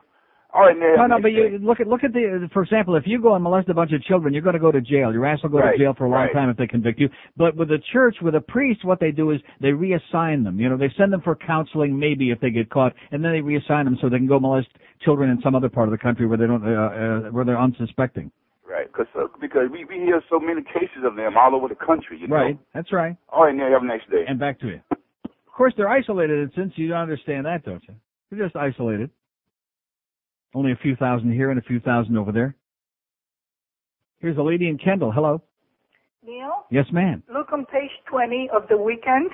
All 0.53 0.63
right, 0.63 0.77
Neil. 0.77 0.97
No, 0.97 1.07
no, 1.07 1.23
but 1.23 1.29
you 1.29 1.59
look 1.63 1.79
at 1.79 1.87
look 1.87 2.03
at 2.03 2.13
the 2.13 2.49
for 2.53 2.63
example, 2.63 2.97
if 2.97 3.05
you 3.07 3.23
go 3.23 3.35
and 3.37 3.45
molest 3.45 3.69
a 3.69 3.75
bunch 3.75 3.93
of 3.93 4.03
children, 4.03 4.35
you're 4.35 4.43
going 4.43 4.55
to 4.55 4.61
go 4.61 4.73
to 4.73 4.81
jail. 4.81 5.13
Your 5.13 5.25
ass 5.25 5.39
will 5.45 5.51
go 5.51 5.59
Right, 5.59 5.73
to 5.73 5.79
jail 5.79 5.95
for 5.97 6.07
a 6.07 6.11
long 6.11 6.25
right. 6.25 6.33
time 6.33 6.51
if 6.51 6.57
they 6.57 6.67
convict 6.67 6.99
you. 6.99 7.09
But 7.37 7.55
with 7.57 7.71
a 7.71 7.79
church, 7.93 8.17
with 8.21 8.35
a 8.35 8.41
priest, 8.41 8.85
what 8.85 8.99
they 8.99 9.13
do 9.13 9.31
is 9.31 9.41
they 9.61 9.69
reassign 9.69 10.43
them. 10.43 10.59
You 10.59 10.69
know, 10.69 10.77
they 10.77 10.93
send 10.99 11.13
them 11.13 11.21
for 11.23 11.37
counseling, 11.37 11.97
maybe 11.97 12.33
if 12.33 12.41
they 12.41 12.51
get 12.51 12.69
caught, 12.69 12.95
and 13.13 13.25
then 13.25 13.31
they 13.31 13.39
reassign 13.39 13.85
them 13.85 13.97
so 14.01 14.09
they 14.09 14.17
can 14.17 14.27
go 14.27 14.41
molest 14.41 14.69
children 15.03 15.31
in 15.31 15.41
some 15.41 15.55
other 15.55 15.69
part 15.69 15.87
of 15.87 15.93
the 15.93 15.99
country 15.99 16.27
where 16.27 16.37
they 16.37 16.47
don't, 16.49 16.65
uh, 16.67 17.29
uh, 17.29 17.31
where 17.31 17.45
they're 17.45 17.61
unsuspecting. 17.61 18.33
Right, 18.71 18.93
cause, 18.93 19.07
uh, 19.19 19.25
because 19.41 19.69
we, 19.73 19.85
we 19.85 19.97
hear 19.97 20.23
so 20.31 20.39
many 20.39 20.63
cases 20.63 21.03
of 21.05 21.17
them 21.17 21.37
all 21.37 21.57
over 21.57 21.67
the 21.67 21.75
country, 21.75 22.19
you 22.21 22.29
know. 22.29 22.37
Right, 22.37 22.59
that's 22.73 22.93
right. 22.93 23.17
All 23.29 23.45
right, 23.45 23.55
Neil, 23.55 23.69
have 23.73 23.83
a 23.83 23.87
nice 23.87 24.01
day. 24.11 24.23
And 24.29 24.39
back 24.39 24.61
to 24.61 24.69
you. 24.69 24.81
Of 24.93 25.53
course, 25.57 25.75
they're 25.77 25.89
isolated, 25.89 26.39
and 26.39 26.53
since 26.55 26.73
you 26.77 26.89
don't 26.89 26.99
understand 26.99 27.47
that, 27.47 27.65
don't 27.65 27.83
you? 27.89 27.95
They're 28.31 28.45
just 28.47 28.55
isolated. 28.55 29.11
Only 30.55 30.71
a 30.71 30.77
few 30.77 30.95
thousand 30.95 31.33
here 31.33 31.51
and 31.51 31.59
a 31.59 31.63
few 31.63 31.81
thousand 31.81 32.17
over 32.17 32.31
there. 32.31 32.55
Here's 34.21 34.39
a 34.39 34.43
lady 34.43 34.69
in 34.69 34.79
Kendall. 34.79 35.11
Hello. 35.11 35.43
Neil, 36.25 36.67
Yes, 36.71 36.87
ma'am. 36.93 37.23
look 37.33 37.53
on 37.53 37.65
page 37.67 37.91
20 38.09 38.51
of 38.55 38.69
the 38.69 38.77
weekend. 38.77 39.31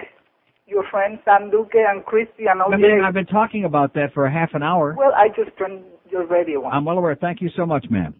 Your 0.66 0.84
friends 0.90 1.18
Sam 1.24 1.50
Duque 1.50 1.74
and 1.74 2.04
Christy 2.04 2.46
and 2.50 2.62
all 2.62 2.72
I 2.72 2.76
mean, 2.76 3.02
I've 3.04 3.14
been 3.14 3.26
talking 3.26 3.64
about 3.64 3.92
that 3.94 4.14
for 4.14 4.24
a 4.26 4.32
half 4.32 4.50
an 4.54 4.62
hour. 4.62 4.94
Well, 4.96 5.12
I 5.14 5.28
just 5.28 5.56
turned 5.58 5.84
your 6.10 6.26
radio 6.26 6.64
on. 6.64 6.72
I'm 6.72 6.84
well 6.84 6.98
aware. 6.98 7.14
Thank 7.14 7.40
you 7.40 7.50
so 7.56 7.66
much, 7.66 7.86
ma'am. 7.90 8.14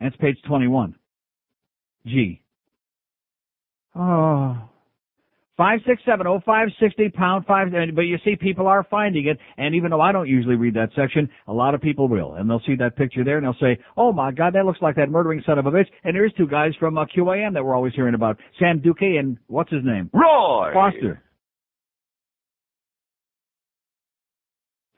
That's 0.00 0.16
page 0.16 0.36
21. 0.46 0.94
G. 2.06 2.40
Oh. 3.96 4.56
Five 5.56 5.78
six 5.86 6.02
seven 6.04 6.26
oh 6.26 6.40
five 6.44 6.66
sixty 6.80 7.08
pound 7.10 7.46
five. 7.46 7.72
and- 7.72 7.94
But 7.94 8.02
you 8.02 8.18
see, 8.24 8.34
people 8.34 8.66
are 8.66 8.82
finding 8.90 9.26
it, 9.26 9.38
and 9.56 9.72
even 9.76 9.92
though 9.92 10.00
I 10.00 10.10
don't 10.10 10.28
usually 10.28 10.56
read 10.56 10.74
that 10.74 10.90
section, 10.96 11.28
a 11.46 11.52
lot 11.52 11.74
of 11.74 11.80
people 11.80 12.08
will, 12.08 12.34
and 12.34 12.50
they'll 12.50 12.58
see 12.66 12.74
that 12.74 12.96
picture 12.96 13.22
there, 13.22 13.36
and 13.36 13.46
they'll 13.46 13.54
say, 13.60 13.78
"Oh 13.96 14.12
my 14.12 14.32
God, 14.32 14.52
that 14.54 14.66
looks 14.66 14.82
like 14.82 14.96
that 14.96 15.10
murdering 15.10 15.42
son 15.46 15.60
of 15.60 15.66
a 15.66 15.70
bitch." 15.70 15.86
And 16.02 16.16
there's 16.16 16.32
two 16.32 16.48
guys 16.48 16.74
from 16.80 16.98
uh, 16.98 17.04
QAM 17.06 17.52
that 17.54 17.64
we're 17.64 17.76
always 17.76 17.94
hearing 17.94 18.14
about, 18.14 18.36
Sam 18.58 18.80
Duque 18.80 19.16
and 19.16 19.38
what's 19.46 19.70
his 19.70 19.84
name, 19.84 20.10
Roy 20.12 20.72
Foster, 20.72 21.22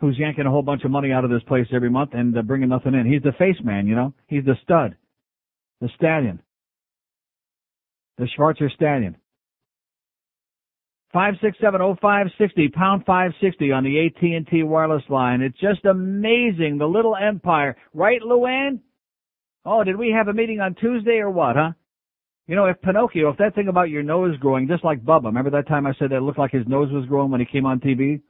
who's 0.00 0.18
yanking 0.18 0.46
a 0.46 0.50
whole 0.50 0.62
bunch 0.62 0.84
of 0.84 0.90
money 0.90 1.12
out 1.12 1.24
of 1.24 1.30
this 1.30 1.42
place 1.44 1.66
every 1.72 1.90
month 1.90 2.10
and 2.12 2.36
uh, 2.36 2.42
bringing 2.42 2.68
nothing 2.68 2.94
in. 2.94 3.10
He's 3.10 3.22
the 3.22 3.32
face 3.32 3.56
man, 3.64 3.86
you 3.86 3.94
know. 3.94 4.12
He's 4.26 4.44
the 4.44 4.56
stud, 4.62 4.96
the 5.80 5.88
stallion, 5.96 6.40
the 8.18 8.28
Schwarzer 8.36 8.70
stallion. 8.74 9.16
Five 11.12 11.34
six 11.40 11.56
seven 11.62 11.80
oh 11.80 11.96
five 12.02 12.26
sixty 12.38 12.68
pound 12.68 13.04
five 13.06 13.30
sixty 13.40 13.72
on 13.72 13.84
the 13.84 14.06
AT 14.06 14.22
and 14.22 14.46
T 14.46 14.62
wireless 14.62 15.04
line. 15.08 15.40
It's 15.40 15.58
just 15.58 15.84
amazing. 15.86 16.76
The 16.78 16.86
little 16.86 17.16
empire, 17.16 17.76
right, 17.94 18.20
Luann? 18.20 18.80
Oh, 19.64 19.82
did 19.82 19.96
we 19.96 20.10
have 20.16 20.28
a 20.28 20.34
meeting 20.34 20.60
on 20.60 20.74
Tuesday 20.74 21.18
or 21.18 21.30
what, 21.30 21.56
huh? 21.56 21.72
You 22.46 22.54
know, 22.54 22.66
if 22.66 22.80
Pinocchio, 22.80 23.30
if 23.30 23.38
that 23.38 23.54
thing 23.54 23.68
about 23.68 23.90
your 23.90 24.02
nose 24.04 24.36
growing, 24.38 24.68
just 24.68 24.84
like 24.84 25.02
Bubba, 25.04 25.24
remember 25.24 25.50
that 25.50 25.66
time 25.66 25.86
I 25.86 25.94
said 25.98 26.10
that 26.10 26.18
it 26.18 26.22
looked 26.22 26.38
like 26.38 26.52
his 26.52 26.66
nose 26.68 26.92
was 26.92 27.06
growing 27.06 27.30
when 27.30 27.40
he 27.40 27.46
came 27.46 27.66
on 27.66 27.80
TV? 27.80 28.20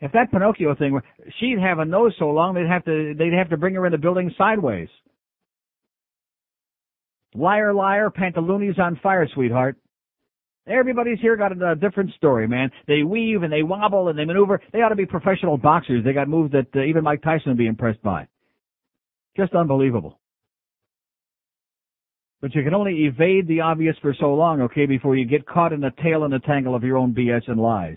If 0.00 0.12
that 0.12 0.30
Pinocchio 0.30 0.74
thing 0.74 0.92
were, 0.92 1.04
she'd 1.40 1.58
have 1.58 1.78
a 1.78 1.84
nose 1.84 2.14
so 2.18 2.28
long 2.28 2.54
they'd 2.54 2.66
have 2.66 2.84
to, 2.84 3.14
they'd 3.16 3.32
have 3.32 3.50
to 3.50 3.56
bring 3.56 3.74
her 3.74 3.86
in 3.86 3.92
the 3.92 3.98
building 3.98 4.32
sideways. 4.36 4.88
Liar, 7.34 7.72
liar, 7.72 8.10
pantaloonies 8.10 8.78
on 8.78 8.98
fire, 9.02 9.26
sweetheart. 9.32 9.76
Everybody's 10.66 11.20
here 11.20 11.36
got 11.36 11.52
a, 11.52 11.72
a 11.72 11.76
different 11.76 12.12
story, 12.14 12.48
man. 12.48 12.70
They 12.88 13.02
weave 13.04 13.42
and 13.42 13.52
they 13.52 13.62
wobble 13.62 14.08
and 14.08 14.18
they 14.18 14.24
maneuver. 14.24 14.60
They 14.72 14.80
ought 14.80 14.88
to 14.88 14.96
be 14.96 15.06
professional 15.06 15.56
boxers. 15.56 16.04
They 16.04 16.12
got 16.12 16.28
moves 16.28 16.52
that 16.52 16.66
uh, 16.74 16.82
even 16.82 17.04
Mike 17.04 17.22
Tyson 17.22 17.50
would 17.52 17.58
be 17.58 17.66
impressed 17.66 18.02
by. 18.02 18.26
Just 19.36 19.54
unbelievable. 19.54 20.18
But 22.40 22.54
you 22.54 22.62
can 22.64 22.74
only 22.74 23.04
evade 23.06 23.48
the 23.48 23.60
obvious 23.60 23.96
for 24.02 24.14
so 24.18 24.34
long, 24.34 24.60
okay, 24.62 24.86
before 24.86 25.16
you 25.16 25.24
get 25.24 25.46
caught 25.46 25.72
in 25.72 25.80
the 25.80 25.92
tail 26.02 26.24
and 26.24 26.32
the 26.32 26.38
tangle 26.40 26.74
of 26.74 26.84
your 26.84 26.96
own 26.96 27.14
BS 27.14 27.48
and 27.48 27.60
lies. 27.60 27.96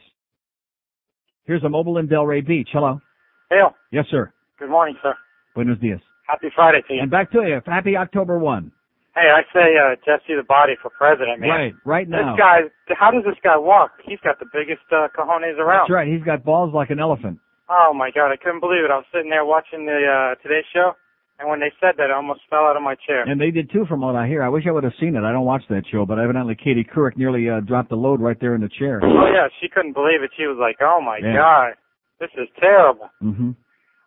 Here's 1.49 1.63
a 1.63 1.69
mobile 1.69 1.97
in 1.97 2.07
Delray 2.07 2.45
Beach. 2.45 2.69
Hello. 2.71 3.01
Hale, 3.49 3.73
Yes, 3.89 4.05
sir. 4.11 4.31
good 4.59 4.69
morning, 4.69 4.95
sir. 5.01 5.15
Buenos 5.55 5.79
dias. 5.79 5.99
Happy 6.27 6.49
Friday 6.53 6.83
to 6.87 6.93
you. 6.93 7.01
And 7.01 7.09
back 7.09 7.31
to 7.31 7.41
you. 7.41 7.59
Happy 7.65 7.97
October 7.97 8.37
1. 8.37 8.71
Hey, 9.15 9.33
I 9.33 9.41
say 9.51 9.73
uh, 9.73 9.95
Jesse 10.05 10.35
the 10.37 10.45
Body 10.47 10.73
for 10.79 10.91
president, 10.91 11.41
man. 11.41 11.49
Right, 11.49 11.73
right 11.85 12.07
now. 12.07 12.35
This 12.35 12.39
guy, 12.39 12.57
how 12.93 13.09
does 13.09 13.23
this 13.25 13.33
guy 13.43 13.57
walk? 13.57 13.93
He's 14.05 14.19
got 14.23 14.37
the 14.37 14.45
biggest 14.53 14.85
uh, 14.93 15.07
cojones 15.17 15.57
around. 15.57 15.89
That's 15.89 15.95
right. 15.97 16.07
He's 16.07 16.21
got 16.21 16.45
balls 16.45 16.71
like 16.71 16.91
an 16.91 16.99
elephant. 16.99 17.39
Oh 17.67 17.93
my 17.97 18.11
God, 18.13 18.29
I 18.31 18.37
couldn't 18.37 18.59
believe 18.59 18.85
it. 18.85 18.91
I 18.93 18.97
was 19.01 19.09
sitting 19.11 19.31
there 19.31 19.43
watching 19.43 19.87
the 19.87 20.05
uh, 20.05 20.35
Today 20.45 20.61
Show, 20.71 20.93
and 21.39 21.49
when 21.49 21.59
they 21.59 21.71
said 21.79 21.95
that, 21.97 22.11
I 22.11 22.15
almost 22.15 22.41
fell 22.49 22.65
out 22.67 22.75
of 22.75 22.83
my 22.83 22.95
chair. 23.07 23.23
And 23.23 23.39
they 23.39 23.49
did 23.51 23.71
too, 23.71 23.85
from 23.87 24.01
what 24.01 24.15
I 24.15 24.27
hear. 24.27 24.43
I 24.43 24.49
wish 24.49 24.65
I 24.67 24.71
would 24.71 24.83
have 24.83 24.93
seen 24.99 25.15
it. 25.15 25.23
I 25.23 25.31
don't 25.31 25.45
watch 25.45 25.63
that 25.69 25.83
show, 25.91 26.05
but 26.05 26.19
evidently 26.19 26.55
Katie 26.55 26.83
Couric 26.85 27.15
nearly 27.17 27.49
uh, 27.49 27.61
dropped 27.61 27.89
the 27.89 27.95
load 27.95 28.19
right 28.21 28.37
there 28.39 28.55
in 28.55 28.61
the 28.61 28.69
chair. 28.77 28.99
Oh 29.03 29.27
yeah, 29.33 29.47
she 29.61 29.69
couldn't 29.69 29.93
believe 29.93 30.21
it. 30.21 30.31
She 30.37 30.43
was 30.43 30.57
like, 30.59 30.77
"Oh 30.81 30.99
my 31.01 31.19
Yeah. 31.23 31.35
God, 31.35 31.73
this 32.19 32.29
is 32.37 32.47
terrible." 32.59 33.09
Mm-hmm. 33.23 33.51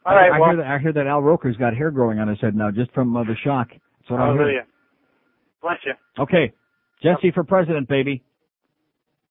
All 0.05 0.15
right, 0.17 0.31
I, 0.33 0.37
I 0.37 0.41
well, 0.41 0.51
hear 0.51 0.57
that. 0.59 0.67
I 0.67 0.79
hear 0.79 0.93
that 0.93 1.07
Al 1.07 1.23
Roker's 1.23 1.57
got 1.57 1.75
hair 1.77 1.91
growing 1.91 2.19
on 2.19 2.29
his 2.29 2.41
head 2.41 2.55
now, 2.55 2.71
just 2.71 2.93
from 2.93 3.17
uh, 3.17 3.25
the 3.25 3.37
shock. 3.45 3.69
That's 3.71 4.11
what 4.11 4.21
I 4.21 4.27
hear. 4.27 4.37
hallelujah. 4.37 4.67
Bless 5.63 5.79
you. 5.87 5.93
Okay, 6.19 6.53
Jesse 7.03 7.31
for 7.33 7.45
president, 7.45 7.89
baby. 7.89 8.23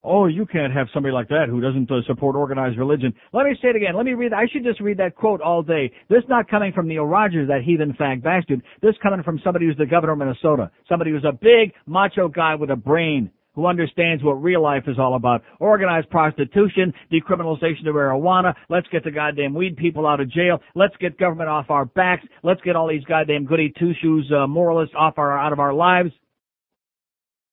Oh, 0.03 0.25
you 0.25 0.47
can't 0.47 0.73
have 0.73 0.87
somebody 0.93 1.13
like 1.13 1.27
that 1.29 1.45
who 1.47 1.61
doesn't 1.61 1.91
uh, 1.91 2.01
support 2.07 2.35
organized 2.35 2.77
religion. 2.79 3.13
Let 3.33 3.45
me 3.45 3.55
say 3.61 3.69
it 3.69 3.75
again. 3.75 3.95
Let 3.95 4.05
me 4.05 4.13
read. 4.13 4.33
I 4.33 4.47
should 4.51 4.63
just 4.63 4.81
read 4.81 4.97
that 4.97 5.15
quote 5.15 5.41
all 5.41 5.61
day. 5.61 5.91
This 6.09 6.23
not 6.27 6.49
coming 6.49 6.73
from 6.73 6.87
Neil 6.87 7.05
Rogers, 7.05 7.47
that 7.49 7.61
heathen 7.63 7.93
fag 7.93 8.23
bastard. 8.23 8.63
This 8.81 8.95
coming 9.03 9.21
from 9.21 9.39
somebody 9.43 9.67
who's 9.67 9.77
the 9.77 9.85
governor 9.85 10.13
of 10.13 10.19
Minnesota. 10.19 10.71
Somebody 10.89 11.11
who's 11.11 11.25
a 11.25 11.31
big 11.31 11.73
macho 11.85 12.27
guy 12.27 12.55
with 12.55 12.71
a 12.71 12.75
brain 12.75 13.29
who 13.53 13.67
understands 13.67 14.23
what 14.23 14.41
real 14.41 14.63
life 14.63 14.83
is 14.87 14.97
all 14.97 15.15
about. 15.15 15.43
Organized 15.59 16.09
prostitution, 16.09 16.93
decriminalization 17.11 17.87
of 17.87 17.93
marijuana. 17.93 18.55
Let's 18.69 18.87
get 18.87 19.03
the 19.03 19.11
goddamn 19.11 19.53
weed 19.53 19.77
people 19.77 20.07
out 20.07 20.19
of 20.19 20.31
jail. 20.31 20.59
Let's 20.73 20.95
get 20.97 21.19
government 21.19 21.49
off 21.49 21.69
our 21.69 21.85
backs. 21.85 22.25
Let's 22.43 22.61
get 22.61 22.75
all 22.75 22.87
these 22.87 23.03
goddamn 23.03 23.45
goody 23.45 23.71
two 23.77 23.91
shoes 24.01 24.31
uh, 24.35 24.47
moralists 24.47 24.95
off 24.97 25.17
our 25.17 25.37
out 25.37 25.53
of 25.53 25.59
our 25.59 25.73
lives. 25.73 26.11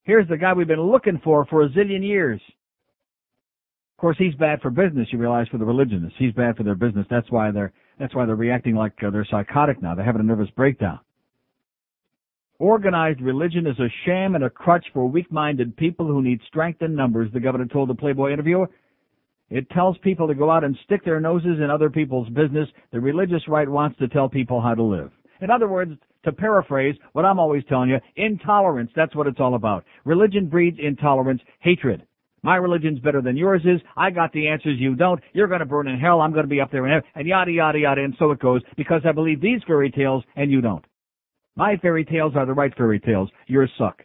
Here's 0.09 0.27
the 0.27 0.39
guy 0.39 0.55
we've 0.55 0.67
been 0.67 0.81
looking 0.81 1.21
for 1.23 1.45
for 1.45 1.65
a 1.65 1.69
zillion 1.69 2.03
years. 2.03 2.41
Of 2.49 4.01
course, 4.01 4.17
he's 4.19 4.35
bad 4.37 4.63
for 4.63 4.71
business. 4.71 5.07
You 5.13 5.19
realize 5.19 5.49
for 5.49 5.59
the 5.59 5.67
religionists, 5.67 6.17
he's 6.19 6.33
bad 6.33 6.57
for 6.57 6.63
their 6.63 6.75
business. 6.75 7.07
That's 7.11 7.31
why 7.31 7.51
they're 7.51 7.75
that's 7.99 8.15
why 8.15 8.25
they're 8.25 8.35
reacting 8.35 8.75
like 8.75 8.95
uh, 9.07 9.11
they're 9.11 9.27
psychotic 9.31 9.83
now. 9.83 9.95
They're 9.95 10.07
having 10.07 10.23
a 10.23 10.25
nervous 10.25 10.49
breakdown. 10.57 11.01
Organized 12.59 13.21
religion 13.21 13.67
is 13.67 13.79
a 13.79 13.89
sham 14.07 14.35
and 14.35 14.45
a 14.45 14.51
crutch 14.51 14.87
for 14.95 15.07
weak-minded 15.07 15.77
people 15.77 16.07
who 16.07 16.23
need 16.23 16.41
strength 16.49 16.81
in 16.81 16.95
numbers. 16.95 17.31
The 17.35 17.41
governor 17.41 17.67
told 17.67 17.91
the 17.91 17.95
Playboy 17.95 18.33
interviewer. 18.33 18.71
It 19.51 19.69
tells 19.71 19.99
people 19.99 20.27
to 20.27 20.35
go 20.35 20.51
out 20.51 20.65
and 20.65 20.75
stick 20.85 21.05
their 21.05 21.21
noses 21.21 21.59
in 21.63 21.69
other 21.71 21.91
people's 21.91 22.31
business. 22.31 22.69
The 22.93 23.01
religious 23.01 23.43
right 23.47 23.69
wants 23.69 23.99
to 23.99 24.09
tell 24.09 24.31
people 24.31 24.63
how 24.63 24.75
to 24.75 24.83
live. 24.83 25.11
In 25.41 25.51
other 25.51 25.69
words, 25.69 25.93
to 26.25 26.33
paraphrase 26.33 26.97
what 27.13 27.25
I'm 27.25 27.39
always 27.39 27.63
telling 27.69 27.91
you, 27.91 27.99
intolerance, 28.17 28.91
that's 28.95 29.15
what 29.15 29.27
it's 29.27 29.41
all 29.41 29.55
about. 29.55 29.85
Religion 30.05 30.49
breeds 30.49 30.79
intolerance, 30.83 31.41
hatred. 31.61 32.05
My 32.43 32.57
religion's 32.57 33.01
better 33.01 33.21
than 33.21 33.37
yours 33.37 33.63
is. 33.65 33.81
I 33.97 34.11
got 34.11 34.33
the 34.33 34.49
answers 34.49 34.79
you 34.79 34.95
don't. 34.95 35.21
You're 35.33 35.49
going 35.49 35.61
to 35.61 35.67
burn 35.67 35.89
in 35.89 35.99
hell. 35.99 36.21
I'm 36.21 36.33
going 36.33 36.45
to 36.45 36.49
be 36.49 36.61
up 36.61 36.71
there 36.71 36.87
in 36.87 36.93
heaven. 36.93 37.09
And 37.15 37.27
yada, 37.27 37.51
yada, 37.51 37.79
yada. 37.79 38.05
And 38.05 38.15
so 38.19 38.31
it 38.31 38.39
goes 38.39 38.63
because 38.77 39.03
I 39.05 39.13
believe 39.13 39.41
these 39.41 39.61
fairy 39.67 39.91
tales 39.91 40.23
and 40.37 40.51
you 40.51 40.61
don't. 40.61 40.85
My 41.57 41.77
fairy 41.77 42.05
tales 42.05 42.35
are 42.37 42.47
the 42.47 42.55
right 42.55 42.73
fairy 42.77 43.01
tales. 43.01 43.29
Yours 43.49 43.71
suck. 43.77 44.05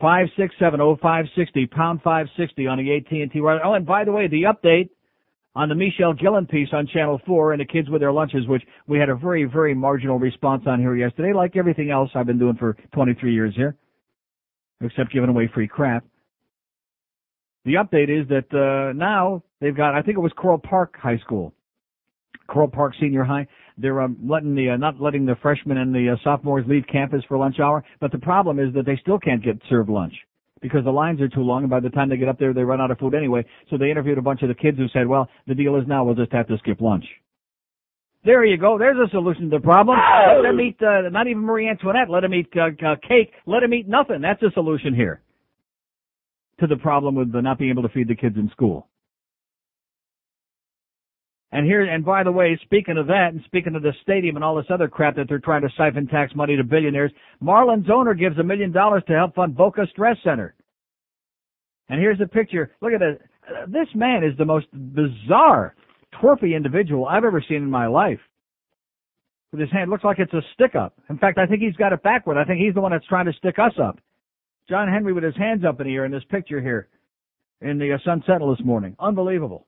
Five 0.00 0.28
six 0.36 0.54
seven 0.58 0.80
oh 0.80 0.96
five 1.00 1.24
sixty 1.36 1.66
pound 1.66 2.02
five 2.02 2.26
sixty 2.36 2.66
on 2.66 2.78
the 2.78 2.96
AT 2.96 3.10
and 3.10 3.30
T. 3.32 3.40
Oh, 3.40 3.72
and 3.72 3.86
by 3.86 4.04
the 4.04 4.12
way, 4.12 4.28
the 4.28 4.42
update 4.42 4.90
on 5.56 5.70
the 5.70 5.74
Michele 5.74 6.12
Gillen 6.12 6.46
piece 6.46 6.68
on 6.72 6.86
Channel 6.86 7.18
4 7.26 7.52
and 7.52 7.60
the 7.60 7.64
kids 7.64 7.88
with 7.88 8.02
their 8.02 8.12
lunches, 8.12 8.46
which 8.46 8.62
we 8.86 8.98
had 8.98 9.08
a 9.08 9.16
very, 9.16 9.44
very 9.44 9.74
marginal 9.74 10.18
response 10.18 10.64
on 10.66 10.78
here 10.78 10.94
yesterday, 10.94 11.32
like 11.32 11.56
everything 11.56 11.90
else 11.90 12.10
I've 12.14 12.26
been 12.26 12.38
doing 12.38 12.56
for 12.56 12.76
23 12.92 13.32
years 13.32 13.54
here, 13.56 13.74
except 14.82 15.14
giving 15.14 15.30
away 15.30 15.50
free 15.52 15.66
crap. 15.66 16.04
The 17.64 17.74
update 17.74 18.10
is 18.10 18.28
that 18.28 18.52
uh, 18.54 18.92
now 18.92 19.42
they've 19.62 19.76
got, 19.76 19.94
I 19.94 20.02
think 20.02 20.18
it 20.18 20.20
was 20.20 20.30
Coral 20.36 20.58
Park 20.58 20.94
High 21.02 21.18
School, 21.24 21.54
Coral 22.48 22.68
Park 22.68 22.92
Senior 23.00 23.24
High. 23.24 23.46
they're 23.78 24.02
um, 24.02 24.18
letting 24.22 24.54
the 24.54 24.70
uh, 24.70 24.76
not 24.76 25.00
letting 25.00 25.24
the 25.24 25.36
freshmen 25.40 25.78
and 25.78 25.92
the 25.92 26.10
uh, 26.10 26.16
sophomores 26.22 26.66
leave 26.68 26.84
campus 26.92 27.22
for 27.26 27.38
lunch 27.38 27.58
hour. 27.58 27.82
But 27.98 28.12
the 28.12 28.18
problem 28.18 28.60
is 28.60 28.72
that 28.74 28.84
they 28.84 28.96
still 29.00 29.18
can't 29.18 29.42
get 29.42 29.60
served 29.68 29.88
lunch 29.88 30.14
because 30.66 30.84
the 30.84 30.90
lines 30.92 31.20
are 31.20 31.28
too 31.28 31.42
long, 31.42 31.62
and 31.62 31.70
by 31.70 31.80
the 31.80 31.90
time 31.90 32.08
they 32.08 32.16
get 32.16 32.28
up 32.28 32.38
there, 32.38 32.52
they 32.52 32.62
run 32.62 32.80
out 32.80 32.90
of 32.90 32.98
food 32.98 33.14
anyway. 33.14 33.44
So 33.70 33.78
they 33.78 33.90
interviewed 33.90 34.18
a 34.18 34.22
bunch 34.22 34.42
of 34.42 34.48
the 34.48 34.54
kids 34.54 34.78
who 34.78 34.88
said, 34.88 35.06
"Well, 35.06 35.28
the 35.46 35.54
deal 35.54 35.76
is 35.76 35.86
now 35.86 36.04
we'll 36.04 36.14
just 36.14 36.32
have 36.32 36.48
to 36.48 36.58
skip 36.58 36.80
lunch." 36.80 37.04
There 38.24 38.44
you 38.44 38.56
go. 38.56 38.76
There's 38.76 38.98
a 38.98 39.08
solution 39.10 39.50
to 39.50 39.58
the 39.58 39.62
problem. 39.62 39.96
Let 40.36 40.42
them 40.42 40.60
eat, 40.60 40.82
uh, 40.82 41.08
not 41.10 41.28
even 41.28 41.42
Marie 41.42 41.68
Antoinette. 41.68 42.10
Let 42.10 42.20
them 42.20 42.34
eat 42.34 42.48
uh, 42.56 42.70
uh, 42.84 42.96
cake. 43.06 43.32
Let 43.46 43.60
them 43.60 43.72
eat 43.72 43.86
nothing. 43.86 44.20
That's 44.20 44.42
a 44.42 44.50
solution 44.52 44.94
here 44.94 45.20
to 46.58 46.66
the 46.66 46.76
problem 46.76 47.14
with 47.14 47.32
the 47.32 47.40
not 47.40 47.58
being 47.58 47.70
able 47.70 47.82
to 47.82 47.88
feed 47.88 48.08
the 48.08 48.16
kids 48.16 48.36
in 48.36 48.50
school. 48.50 48.88
And 51.52 51.64
here, 51.64 51.84
and 51.84 52.04
by 52.04 52.24
the 52.24 52.32
way, 52.32 52.58
speaking 52.64 52.98
of 52.98 53.06
that, 53.06 53.28
and 53.32 53.40
speaking 53.44 53.76
of 53.76 53.82
the 53.82 53.92
stadium 54.02 54.34
and 54.34 54.44
all 54.44 54.56
this 54.56 54.66
other 54.68 54.88
crap 54.88 55.14
that 55.16 55.26
they're 55.28 55.38
trying 55.38 55.62
to 55.62 55.68
siphon 55.76 56.08
tax 56.08 56.34
money 56.34 56.56
to 56.56 56.64
billionaires, 56.64 57.12
Marlins 57.40 57.88
owner 57.88 58.14
gives 58.14 58.36
a 58.38 58.42
million 58.42 58.72
dollars 58.72 59.04
to 59.06 59.14
help 59.14 59.36
fund 59.36 59.56
Boca 59.56 59.86
Stress 59.92 60.16
Center. 60.24 60.55
And 61.88 62.00
here's 62.00 62.20
a 62.20 62.26
picture. 62.26 62.72
Look 62.80 62.92
at. 62.92 63.02
Uh, 63.02 63.66
This 63.68 63.88
man 63.94 64.24
is 64.24 64.36
the 64.38 64.44
most 64.44 64.66
bizarre, 64.72 65.74
twerpy 66.20 66.56
individual 66.56 67.06
I've 67.06 67.24
ever 67.24 67.40
seen 67.46 67.58
in 67.58 67.70
my 67.70 67.86
life. 67.86 68.20
With 69.52 69.60
his 69.60 69.70
hand, 69.70 69.90
looks 69.90 70.02
like 70.04 70.18
it's 70.18 70.32
a 70.34 70.42
stick 70.54 70.74
up. 70.74 70.94
In 71.08 71.18
fact, 71.18 71.38
I 71.38 71.46
think 71.46 71.62
he's 71.62 71.76
got 71.76 71.92
it 71.92 72.02
backward. 72.02 72.36
I 72.36 72.44
think 72.44 72.60
he's 72.60 72.74
the 72.74 72.80
one 72.80 72.90
that's 72.92 73.06
trying 73.06 73.26
to 73.26 73.32
stick 73.34 73.58
us 73.58 73.72
up. 73.80 73.98
John 74.68 74.88
Henry 74.88 75.12
with 75.12 75.22
his 75.22 75.36
hands 75.36 75.64
up 75.64 75.80
in 75.80 75.86
the 75.86 75.94
air 75.94 76.04
in 76.04 76.10
this 76.10 76.24
picture 76.28 76.60
here 76.60 76.88
in 77.60 77.78
the 77.78 77.96
Sun 78.04 78.24
Sentinel 78.26 78.54
this 78.54 78.64
morning. 78.64 78.96
Unbelievable. 78.98 79.66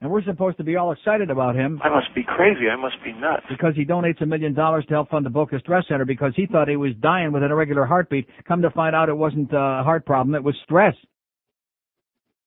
And 0.00 0.10
we're 0.10 0.22
supposed 0.24 0.58
to 0.58 0.64
be 0.64 0.76
all 0.76 0.92
excited 0.92 1.30
about 1.30 1.56
him 1.56 1.80
I 1.82 1.88
must 1.88 2.14
be 2.14 2.22
crazy. 2.22 2.68
I 2.70 2.76
must 2.76 2.96
be 3.02 3.12
nuts. 3.12 3.44
because 3.48 3.74
he 3.74 3.84
donates 3.84 4.20
a 4.22 4.26
million 4.26 4.52
dollars 4.52 4.84
to 4.86 4.94
help 4.94 5.08
fund 5.10 5.24
the 5.24 5.30
Boca 5.30 5.58
Stress 5.60 5.84
Center 5.88 6.04
because 6.04 6.32
he 6.36 6.46
thought 6.46 6.68
he 6.68 6.76
was 6.76 6.92
dying 7.00 7.32
with 7.32 7.42
an 7.42 7.50
irregular 7.50 7.86
heartbeat. 7.86 8.28
Come 8.46 8.60
to 8.62 8.70
find 8.70 8.94
out 8.94 9.08
it 9.08 9.16
wasn't 9.16 9.50
a 9.52 9.82
heart 9.82 10.04
problem, 10.04 10.34
it 10.34 10.44
was 10.44 10.54
stress. 10.64 10.94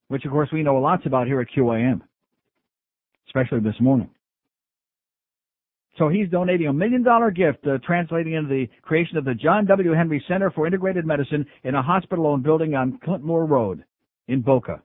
Which 0.10 0.26
of 0.26 0.32
course 0.32 0.50
we 0.54 0.62
know 0.64 0.76
lots 0.76 1.06
about 1.06 1.26
here 1.28 1.41
at 1.41 1.47
QAM. 1.56 2.02
Especially 3.28 3.60
this 3.60 3.80
morning. 3.80 4.10
So 5.97 6.08
he's 6.08 6.30
donating 6.30 6.68
a 6.68 6.74
million 6.74 7.04
dollar 7.04 7.30
gift, 7.30 7.68
uh, 7.68 7.78
translating 7.86 8.34
into 8.34 8.47
the 8.47 8.68
creation 8.84 9.18
of 9.18 9.26
the 9.26 9.34
John 9.34 9.66
W. 9.66 9.91
Henry 9.91 10.24
Center 10.28 10.50
for 10.50 10.66
Integrated 10.66 11.06
Medicine 11.06 11.45
in 11.64 11.76
a 11.76 11.82
hospital 11.82 12.26
owned 12.26 12.43
building 12.43 12.74
on 12.74 13.00
Clint 13.04 13.24
Moore 13.24 13.45
Road 13.45 13.84
in 14.28 14.41
Boca. 14.41 14.82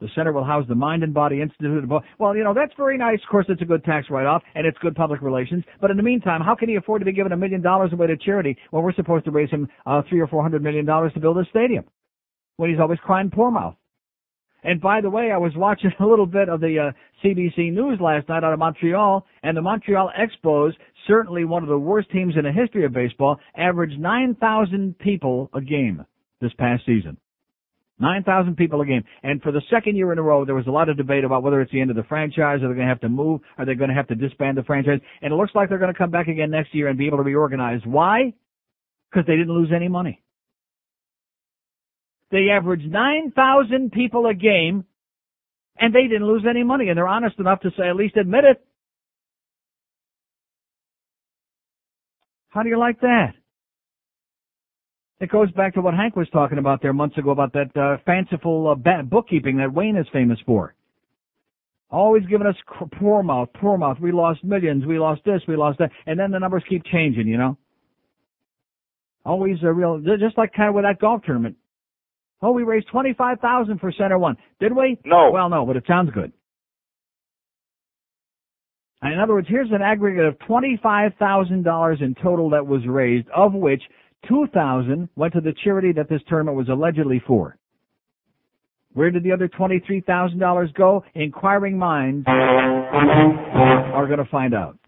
The 0.00 0.08
center 0.14 0.32
will 0.32 0.44
house 0.44 0.66
the 0.68 0.74
Mind 0.74 1.02
and 1.02 1.14
Body 1.14 1.40
Institute 1.40 1.88
Well, 2.18 2.36
you 2.36 2.44
know, 2.44 2.52
that's 2.52 2.72
very 2.76 2.98
nice. 2.98 3.18
Of 3.22 3.30
course, 3.30 3.46
it's 3.48 3.62
a 3.62 3.64
good 3.64 3.82
tax 3.82 4.08
write-off 4.10 4.42
and 4.54 4.66
it's 4.66 4.76
good 4.78 4.94
public 4.94 5.22
relations. 5.22 5.64
But 5.80 5.90
in 5.90 5.96
the 5.96 6.02
meantime, 6.02 6.42
how 6.42 6.54
can 6.54 6.68
he 6.68 6.74
afford 6.76 7.00
to 7.00 7.06
be 7.06 7.12
giving 7.12 7.32
a 7.32 7.36
million 7.36 7.62
dollars 7.62 7.92
away 7.92 8.08
to 8.08 8.16
charity 8.16 8.56
when 8.70 8.82
we're 8.82 8.92
supposed 8.92 9.24
to 9.24 9.30
raise 9.30 9.50
him 9.50 9.68
uh, 9.86 10.02
three 10.08 10.20
or 10.20 10.26
four 10.26 10.42
hundred 10.42 10.62
million 10.62 10.84
dollars 10.84 11.12
to 11.14 11.20
build 11.20 11.38
a 11.38 11.44
stadium? 11.48 11.84
When 12.56 12.70
he's 12.70 12.80
always 12.80 12.98
crying 13.00 13.30
poor 13.30 13.50
mouth. 13.50 13.76
And 14.62 14.80
by 14.80 15.00
the 15.00 15.10
way, 15.10 15.30
I 15.30 15.38
was 15.38 15.52
watching 15.56 15.92
a 16.00 16.06
little 16.06 16.26
bit 16.26 16.50
of 16.50 16.60
the 16.60 16.90
uh, 16.90 17.24
CBC 17.24 17.72
News 17.72 17.98
last 18.00 18.28
night 18.28 18.44
out 18.44 18.52
of 18.52 18.58
Montreal, 18.58 19.24
and 19.42 19.56
the 19.56 19.62
Montreal 19.62 20.10
Expos, 20.18 20.72
certainly 21.06 21.44
one 21.44 21.62
of 21.62 21.68
the 21.68 21.78
worst 21.78 22.10
teams 22.10 22.34
in 22.36 22.44
the 22.44 22.52
history 22.52 22.84
of 22.84 22.92
baseball, 22.92 23.38
averaged 23.56 23.98
9,000 23.98 24.98
people 24.98 25.48
a 25.54 25.60
game 25.60 26.04
this 26.40 26.52
past 26.58 26.84
season. 26.84 27.16
9,000 27.98 28.56
people 28.56 28.80
a 28.82 28.86
game. 28.86 29.04
And 29.22 29.40
for 29.40 29.52
the 29.52 29.62
second 29.70 29.96
year 29.96 30.12
in 30.12 30.18
a 30.18 30.22
row, 30.22 30.44
there 30.44 30.54
was 30.54 30.66
a 30.66 30.70
lot 30.70 30.88
of 30.88 30.96
debate 30.96 31.24
about 31.24 31.42
whether 31.42 31.60
it's 31.60 31.72
the 31.72 31.80
end 31.80 31.90
of 31.90 31.96
the 31.96 32.02
franchise, 32.04 32.60
are 32.62 32.68
they 32.68 32.74
going 32.74 32.78
to 32.78 32.84
have 32.86 33.00
to 33.00 33.08
move, 33.08 33.40
are 33.56 33.64
they 33.64 33.74
going 33.74 33.88
to 33.88 33.96
have 33.96 34.08
to 34.08 34.14
disband 34.14 34.58
the 34.58 34.62
franchise? 34.64 35.00
And 35.22 35.32
it 35.32 35.36
looks 35.36 35.52
like 35.54 35.68
they're 35.68 35.78
going 35.78 35.92
to 35.92 35.98
come 35.98 36.10
back 36.10 36.28
again 36.28 36.50
next 36.50 36.74
year 36.74 36.88
and 36.88 36.98
be 36.98 37.06
able 37.06 37.18
to 37.18 37.24
reorganize. 37.24 37.80
Why? 37.84 38.34
Because 39.10 39.26
they 39.26 39.36
didn't 39.36 39.54
lose 39.54 39.70
any 39.74 39.88
money. 39.88 40.22
They 42.30 42.48
averaged 42.50 42.90
9,000 42.90 43.92
people 43.92 44.26
a 44.26 44.34
game, 44.34 44.84
and 45.78 45.94
they 45.94 46.02
didn't 46.02 46.26
lose 46.26 46.44
any 46.48 46.64
money, 46.64 46.88
and 46.88 46.96
they're 46.96 47.08
honest 47.08 47.38
enough 47.38 47.60
to 47.60 47.70
say, 47.78 47.88
at 47.88 47.96
least 47.96 48.16
admit 48.16 48.44
it. 48.44 48.66
How 52.48 52.62
do 52.62 52.68
you 52.68 52.78
like 52.78 53.00
that? 53.00 53.34
It 55.18 55.30
goes 55.30 55.50
back 55.52 55.74
to 55.74 55.80
what 55.80 55.94
Hank 55.94 56.14
was 56.14 56.28
talking 56.30 56.58
about 56.58 56.82
there 56.82 56.92
months 56.92 57.16
ago 57.16 57.30
about 57.30 57.52
that 57.54 57.74
uh, 57.76 57.96
fanciful 58.04 58.68
uh, 58.68 59.02
bookkeeping 59.02 59.56
that 59.56 59.72
Wayne 59.72 59.96
is 59.96 60.06
famous 60.12 60.38
for. 60.44 60.74
Always 61.90 62.24
giving 62.26 62.46
us 62.46 62.56
cr- 62.66 62.84
poor 62.98 63.22
mouth, 63.22 63.48
poor 63.58 63.78
mouth. 63.78 63.98
We 64.00 64.12
lost 64.12 64.44
millions, 64.44 64.84
we 64.84 64.98
lost 64.98 65.22
this, 65.24 65.40
we 65.48 65.56
lost 65.56 65.78
that, 65.78 65.90
and 66.06 66.18
then 66.18 66.30
the 66.30 66.38
numbers 66.38 66.64
keep 66.68 66.84
changing, 66.84 67.28
you 67.28 67.38
know. 67.38 67.56
Always 69.24 69.56
a 69.62 69.72
real, 69.72 69.98
just 70.00 70.36
like 70.36 70.52
kind 70.52 70.68
of 70.68 70.74
with 70.74 70.84
that 70.84 71.00
golf 71.00 71.22
tournament. 71.24 71.56
Oh, 72.42 72.52
we 72.52 72.64
raised 72.64 72.88
twenty-five 72.88 73.40
thousand 73.40 73.80
for 73.80 73.90
Center 73.90 74.18
One, 74.18 74.36
did 74.60 74.76
we? 74.76 74.98
No. 75.04 75.30
Well, 75.32 75.48
no, 75.48 75.64
but 75.64 75.76
it 75.76 75.84
sounds 75.88 76.10
good. 76.12 76.32
And 79.02 79.14
in 79.14 79.18
other 79.18 79.32
words, 79.32 79.48
here's 79.48 79.70
an 79.70 79.82
aggregate 79.82 80.26
of 80.26 80.38
twenty-five 80.40 81.12
thousand 81.18 81.64
dollars 81.64 81.98
in 82.02 82.14
total 82.22 82.50
that 82.50 82.66
was 82.66 82.86
raised, 82.86 83.28
of 83.34 83.54
which 83.54 83.82
two 84.28 84.46
thousand 84.52 85.08
went 85.16 85.32
to 85.34 85.40
the 85.40 85.52
charity 85.64 85.92
that 85.92 86.08
this 86.08 86.20
tournament 86.28 86.56
was 86.56 86.68
allegedly 86.68 87.22
for. 87.26 87.56
Where 88.94 89.10
did 89.10 89.22
the 89.24 89.32
other 89.32 89.48
twenty-three 89.48 90.00
thousand 90.02 90.38
dollars 90.38 90.70
go? 90.74 91.04
Inquiring 91.14 91.78
minds 91.78 92.26
are 92.26 94.06
going 94.06 94.18
to 94.18 94.24
find 94.30 94.54
out. 94.54 94.78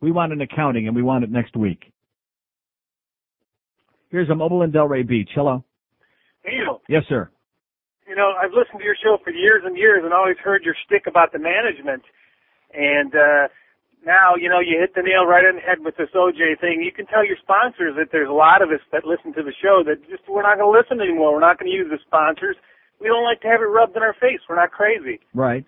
We 0.00 0.12
want 0.12 0.32
an 0.32 0.40
accounting, 0.40 0.86
and 0.86 0.94
we 0.94 1.02
want 1.02 1.24
it 1.24 1.30
next 1.30 1.56
week. 1.56 1.90
Here's 4.10 4.28
a 4.30 4.34
mobile 4.34 4.62
in 4.62 4.70
Delray 4.70 5.06
Beach. 5.06 5.30
Hello. 5.34 5.64
Neil, 6.46 6.80
Yes, 6.88 7.02
sir. 7.08 7.30
you 8.06 8.14
know, 8.14 8.32
I've 8.40 8.50
listened 8.52 8.78
to 8.78 8.84
your 8.84 8.96
show 9.02 9.16
for 9.24 9.30
years 9.30 9.62
and 9.64 9.76
years 9.78 10.02
and 10.04 10.12
always 10.12 10.36
heard 10.44 10.62
your 10.62 10.74
stick 10.84 11.04
about 11.08 11.32
the 11.32 11.38
management. 11.38 12.02
And 12.74 13.14
uh 13.14 13.48
now, 14.06 14.36
you 14.36 14.48
know, 14.48 14.60
you 14.60 14.78
hit 14.78 14.94
the 14.94 15.02
nail 15.02 15.24
right 15.24 15.44
on 15.44 15.56
the 15.56 15.64
head 15.64 15.80
with 15.80 15.96
this 15.96 16.12
OJ 16.14 16.60
thing. 16.60 16.84
You 16.84 16.92
can 16.92 17.06
tell 17.06 17.24
your 17.24 17.36
sponsors 17.40 17.96
that 17.96 18.12
there's 18.12 18.28
a 18.28 18.36
lot 18.36 18.60
of 18.60 18.70
us 18.70 18.84
that 18.92 19.04
listen 19.04 19.32
to 19.34 19.42
the 19.42 19.52
show 19.52 19.82
that 19.84 20.00
just 20.08 20.28
we're 20.28 20.44
not 20.44 20.60
going 20.60 20.68
to 20.68 20.76
listen 20.76 21.00
anymore. 21.00 21.32
We're 21.32 21.44
not 21.44 21.58
going 21.58 21.70
to 21.70 21.76
use 21.76 21.88
the 21.88 21.98
sponsors. 22.04 22.56
We 23.00 23.08
don't 23.08 23.24
like 23.24 23.40
to 23.42 23.48
have 23.48 23.60
it 23.60 23.68
rubbed 23.68 23.96
in 23.96 24.02
our 24.02 24.14
face. 24.14 24.40
We're 24.48 24.60
not 24.60 24.70
crazy. 24.70 25.20
Right. 25.32 25.64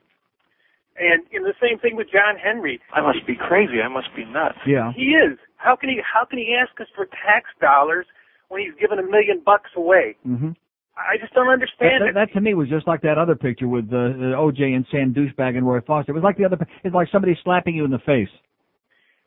And 0.96 1.24
in 1.32 1.44
the 1.44 1.56
same 1.60 1.78
thing 1.78 1.96
with 1.96 2.08
John 2.08 2.40
Henry. 2.40 2.80
I 2.94 3.00
must 3.00 3.26
be 3.26 3.36
crazy. 3.36 3.84
I 3.84 3.88
must 3.88 4.08
be 4.16 4.24
nuts. 4.24 4.58
Yeah. 4.66 4.92
He 4.96 5.12
is. 5.12 5.36
How 5.56 5.76
can 5.76 5.88
he 5.88 6.00
how 6.00 6.24
can 6.24 6.38
he 6.38 6.56
ask 6.56 6.78
us 6.80 6.88
for 6.94 7.04
tax 7.06 7.52
dollars 7.60 8.06
when 8.48 8.62
he's 8.62 8.72
given 8.80 8.98
a 8.98 9.02
million 9.02 9.42
bucks 9.44 9.70
away? 9.76 10.16
Mm-hmm. 10.26 10.56
I 10.96 11.18
just 11.20 11.32
don't 11.34 11.48
understand 11.48 12.00
That, 12.02 12.08
it. 12.08 12.14
that, 12.14 12.28
that 12.28 12.32
to 12.34 12.40
me 12.40 12.54
was 12.54 12.68
just 12.68 12.86
like 12.88 13.02
that 13.02 13.18
other 13.18 13.36
picture 13.36 13.68
with 13.68 13.84
uh, 13.92 14.32
OJ 14.40 14.74
and 14.74 14.86
Sam 14.90 15.12
Douchebag 15.12 15.56
and 15.56 15.66
Roy 15.66 15.80
Foster. 15.86 16.12
It 16.12 16.14
was 16.14 16.24
like 16.24 16.38
the 16.38 16.44
other. 16.46 16.56
It's 16.84 16.94
like 16.94 17.08
somebody 17.12 17.36
slapping 17.44 17.74
you 17.76 17.84
in 17.84 17.90
the 17.90 18.00
face. 18.06 18.30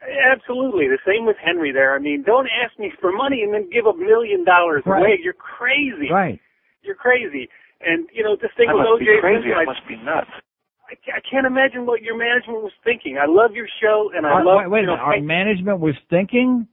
Absolutely. 0.02 0.88
The 0.88 0.98
same 1.06 1.26
with 1.26 1.36
Henry 1.44 1.72
there. 1.72 1.94
I 1.96 2.00
mean, 2.00 2.24
don't 2.26 2.48
ask 2.64 2.78
me 2.80 2.92
for 3.02 3.12
money 3.12 3.42
and 3.44 3.54
then 3.54 3.70
give 3.72 3.86
a 3.86 3.94
million 3.96 4.44
dollars 4.46 4.84
Right. 4.86 5.00
away. 5.02 5.20
You're 5.22 5.34
crazy. 5.38 6.10
Right. 6.12 6.40
You're 6.82 6.96
crazy. 6.96 7.50
And, 7.82 8.08
you 8.14 8.24
know, 8.24 8.36
this 8.42 8.52
thing 8.58 8.70
I 8.70 8.74
with 8.74 8.84
must 8.88 9.02
OJ 9.04 9.06
be 9.06 9.22
crazy. 9.22 9.50
I 9.54 9.62
I, 9.62 9.66
must 9.66 9.86
be 9.88 9.96
nuts. 9.98 10.32
I 10.90 11.22
can't 11.30 11.46
imagine 11.46 11.86
what 11.86 12.02
your 12.02 12.18
management 12.18 12.64
was 12.64 12.72
thinking. 12.84 13.18
I 13.22 13.28
love 13.30 13.52
your 13.54 13.68
show 13.82 14.10
and 14.16 14.26
I 14.26 14.30
Our- 14.42 14.46
love, 14.46 14.58
wait, 14.66 14.70
wait 14.72 14.80
you 14.82 14.84
a 14.86 14.88
know, 14.88 14.94
minute. 14.96 15.04
Our 15.06 15.14
hey- 15.16 15.22
management 15.22 15.80
was 15.80 15.96
thinking. 16.10 16.68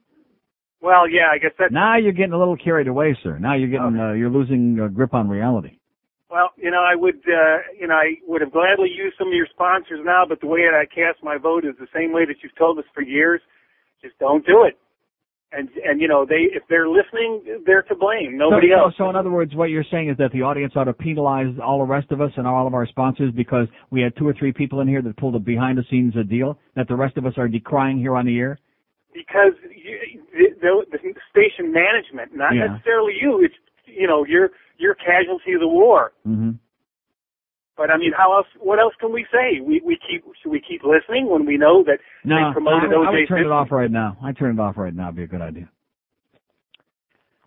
Well, 0.86 1.10
yeah, 1.10 1.34
I 1.34 1.38
guess 1.38 1.50
that's, 1.58 1.72
Now 1.72 1.98
you're 1.98 2.12
getting 2.12 2.32
a 2.32 2.38
little 2.38 2.56
carried 2.56 2.86
away, 2.86 3.18
sir. 3.24 3.40
Now 3.40 3.56
you're 3.56 3.68
getting 3.68 3.98
uh, 3.98 4.12
you're 4.12 4.30
losing 4.30 4.78
uh, 4.78 4.86
grip 4.86 5.14
on 5.14 5.28
reality. 5.28 5.78
well, 6.30 6.50
you 6.56 6.70
know, 6.70 6.78
I 6.80 6.94
would, 6.94 7.20
uh, 7.26 7.58
you 7.78 7.88
know, 7.88 7.94
I 7.94 8.14
would 8.28 8.40
have 8.40 8.52
gladly 8.52 8.90
used 8.94 9.16
some 9.18 9.26
of 9.26 9.34
your 9.34 9.48
sponsors 9.50 9.98
now, 10.04 10.22
but 10.28 10.40
the 10.40 10.46
way 10.46 10.60
that 10.62 10.78
I 10.78 10.86
cast 10.86 11.24
my 11.24 11.38
vote 11.38 11.64
is 11.64 11.74
the 11.80 11.88
same 11.92 12.12
way 12.12 12.24
that 12.24 12.36
you've 12.40 12.54
told 12.56 12.78
us 12.78 12.84
for 12.94 13.02
years. 13.02 13.40
Just 14.00 14.16
don't 14.20 14.46
do 14.46 14.62
it. 14.62 14.78
And, 15.52 15.68
and, 15.84 16.00
you 16.00 16.06
know, 16.06 16.26
they, 16.28 16.50
if 16.54 16.64
they're 16.68 16.88
listening, 16.88 17.62
they're 17.64 17.82
to 17.82 17.94
blame. 17.94 18.36
Nobody 18.36 18.68
so, 18.74 18.84
else. 18.84 18.94
So, 18.98 19.04
so 19.04 19.10
in 19.10 19.16
other 19.16 19.30
words, 19.30 19.54
what 19.54 19.70
you're 19.70 19.86
saying 19.90 20.10
is 20.10 20.16
that 20.18 20.30
the 20.32 20.42
audience 20.42 20.74
ought 20.76 20.84
to 20.84 20.92
penalize 20.92 21.54
all 21.64 21.78
the 21.78 21.84
rest 21.84 22.12
of 22.12 22.20
us 22.20 22.30
and 22.36 22.46
all 22.46 22.66
of 22.66 22.74
our 22.74 22.86
sponsors 22.86 23.32
because 23.34 23.66
we 23.90 24.02
had 24.02 24.16
two 24.16 24.26
or 24.26 24.34
three 24.38 24.52
people 24.52 24.80
in 24.80 24.88
here 24.88 25.02
that 25.02 25.16
pulled 25.16 25.34
a 25.34 25.38
behind-the-scenes 25.38 26.14
uh, 26.16 26.22
deal 26.24 26.58
that 26.74 26.88
the 26.88 26.96
rest 26.96 27.16
of 27.16 27.26
us 27.26 27.32
are 27.38 27.48
decrying 27.48 27.98
here 27.98 28.16
on 28.16 28.26
the 28.26 28.38
air. 28.38 28.58
Because 29.16 29.52
you, 29.74 30.22
the, 30.32 30.84
the, 30.92 30.98
the 30.98 31.14
station 31.32 31.72
management, 31.72 32.36
not 32.36 32.54
Yeah. 32.54 32.66
necessarily 32.68 33.14
you. 33.20 33.40
It's 33.42 33.54
you 33.86 34.06
know 34.06 34.24
you're 34.26 34.50
you're 34.78 34.94
casualty 34.94 35.54
of 35.54 35.60
the 35.60 35.68
war. 35.68 36.12
Mm-hmm. 36.28 36.50
But 37.76 37.90
I 37.90 37.96
mean, 37.98 38.12
how 38.16 38.34
else? 38.36 38.46
What 38.60 38.78
else 38.78 38.94
can 39.00 39.12
we 39.12 39.26
say? 39.32 39.60
We 39.60 39.80
we 39.84 39.98
keep 40.08 40.24
should 40.42 40.50
we 40.50 40.60
keep 40.60 40.82
listening 40.84 41.28
when 41.28 41.44
we 41.46 41.56
know 41.56 41.82
that 41.84 41.98
No, 42.24 42.36
they 42.36 42.52
promoted 42.52 42.92
I, 42.92 42.98
would- 42.98 43.08
I 43.08 43.10
would 43.10 43.28
turn 43.28 43.40
it 43.40 43.50
off 43.52 43.70
right 43.70 43.90
now. 43.90 44.16
I 44.22 44.32
turn 44.32 44.58
it 44.58 44.60
off 44.60 44.76
right 44.76 44.94
now. 44.94 45.04
It'd 45.08 45.16
be 45.16 45.22
a 45.24 45.26
good 45.26 45.42
idea. 45.42 45.68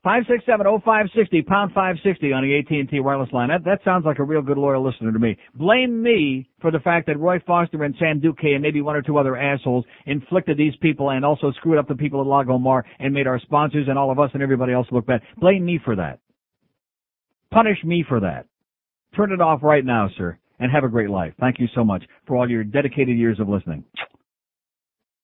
Five 0.02 0.24
six 0.30 0.46
seven 0.46 0.66
oh 0.66 0.80
five 0.86 1.08
sixty 1.14 1.42
pound 1.42 1.74
five 1.74 1.98
sixty 2.04 2.32
on 2.32 2.44
the 2.44 2.58
AT 2.58 2.72
and 2.72 2.90
T 2.90 3.02
wireless 3.02 3.30
line. 3.34 3.50
That 3.50 3.66
that 3.66 3.80
sounds 3.84 4.06
like 4.06 4.20
a 4.20 4.24
real 4.24 4.42
good 4.42 4.58
loyal 4.58 4.86
listener 4.86 5.12
to 5.12 5.20
me. 5.20 5.38
Blame 5.56 6.02
me 6.02 6.50
for 6.62 6.72
the 6.72 6.80
fact 6.80 7.06
that 7.08 7.20
Roy 7.20 7.40
Foster 7.46 7.84
and 7.84 7.94
Sam 8.00 8.22
Duque 8.22 8.44
and 8.44 8.62
maybe 8.62 8.82
one 8.82 8.96
or 8.96 9.02
two 9.02 9.18
other 9.18 9.36
assholes 9.36 9.84
inflicted 10.06 10.58
these 10.58 10.74
people 10.82 11.10
and 11.10 11.26
also 11.26 11.52
screwed 11.52 11.78
up 11.78 11.88
the 11.90 11.96
people 11.96 12.22
at 12.22 12.28
Lago 12.28 12.58
Mar 12.58 12.86
and 13.00 13.14
made 13.14 13.28
our 13.28 13.40
sponsors 13.40 13.88
and 13.90 14.00
all 14.00 14.10
of 14.10 14.20
us 14.20 14.30
and 14.34 14.42
everybody 14.42 14.72
else 14.72 14.88
look 14.92 15.06
bad. 15.06 15.22
Blame 15.38 15.66
me 15.66 15.80
for 15.84 15.98
that. 15.98 16.20
Punish 17.52 17.84
me 17.84 18.06
for 18.08 18.22
that. 18.22 18.46
Turn 19.18 19.34
it 19.34 19.42
off 19.42 19.64
right 19.64 19.84
now, 19.84 20.08
sir, 20.18 20.38
and 20.60 20.72
have 20.72 20.86
a 20.86 20.90
great 20.90 21.10
life. 21.10 21.34
Thank 21.42 21.60
you 21.60 21.68
so 21.76 21.84
much 21.84 22.04
for 22.26 22.38
all 22.38 22.50
your 22.50 22.64
dedicated 22.64 23.18
years 23.18 23.40
of 23.40 23.50
listening. 23.50 23.84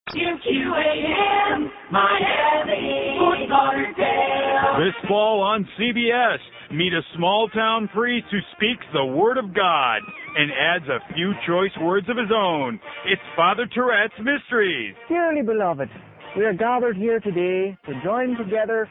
QQAM, 0.09 1.69
Miami, 1.91 3.15
Fort. 3.47 4.34
This 4.77 5.07
fall 5.07 5.39
on 5.39 5.65
CBS, 5.79 6.37
meet 6.69 6.91
a 6.91 6.99
small 7.15 7.47
town 7.47 7.87
priest 7.93 8.27
who 8.29 8.39
speaks 8.57 8.83
the 8.91 9.05
Word 9.05 9.37
of 9.37 9.53
God 9.53 10.01
and 10.35 10.51
adds 10.51 10.85
a 10.89 11.13
few 11.13 11.31
choice 11.47 11.71
words 11.79 12.09
of 12.09 12.17
his 12.17 12.29
own. 12.35 12.77
It's 13.05 13.21
Father 13.37 13.67
Tourette's 13.73 14.13
Mysteries. 14.19 14.93
Dearly 15.07 15.43
beloved, 15.43 15.87
we 16.35 16.43
are 16.43 16.53
gathered 16.53 16.97
here 16.97 17.21
today 17.21 17.77
to 17.85 18.03
join 18.03 18.35
together 18.35 18.89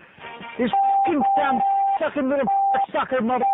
this 0.58 0.70
fucking 1.04 1.22
damn 1.36 1.60
sucking 2.00 2.30
little 2.30 2.46
sucker 2.90 3.20
mother 3.20 3.44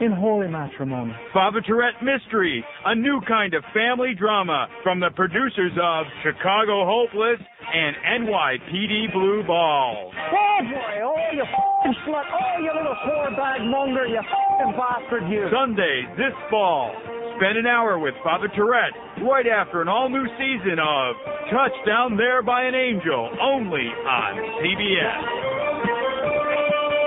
in 0.00 0.12
holy 0.12 0.48
matrimony. 0.48 1.12
Father 1.32 1.60
Tourette 1.60 2.02
Mystery, 2.02 2.64
a 2.84 2.94
new 2.94 3.20
kind 3.28 3.54
of 3.54 3.62
family 3.74 4.14
drama 4.18 4.66
from 4.82 5.00
the 5.00 5.10
producers 5.14 5.72
of 5.80 6.06
Chicago 6.22 6.84
Hopeless 6.84 7.40
and 7.72 8.24
NYPD 8.24 9.12
Blue 9.12 9.42
Balls. 9.46 10.14
Oh 10.16 10.58
boy, 10.64 10.94
oh 11.04 11.16
you 11.32 11.44
fucking 11.44 11.96
slut, 12.06 12.24
oh 12.24 12.62
you 12.62 12.72
little 12.74 12.96
whore 13.06 13.36
bag 13.36 13.60
monger, 13.62 14.06
you 14.06 14.20
fucking 14.20 14.74
bastard 14.76 15.28
you. 15.30 15.48
Sundays 15.52 16.08
this 16.16 16.34
fall. 16.50 16.92
Spend 17.36 17.56
an 17.56 17.66
hour 17.66 17.98
with 17.98 18.12
Father 18.22 18.48
Tourette 18.54 18.92
right 19.24 19.46
after 19.46 19.80
an 19.80 19.88
all-new 19.88 20.26
season 20.36 20.76
of 20.76 21.16
Touchdown 21.48 22.16
There 22.16 22.42
by 22.42 22.64
an 22.64 22.74
Angel, 22.74 23.30
only 23.40 23.88
on 23.88 24.32
CBS. 24.60 25.89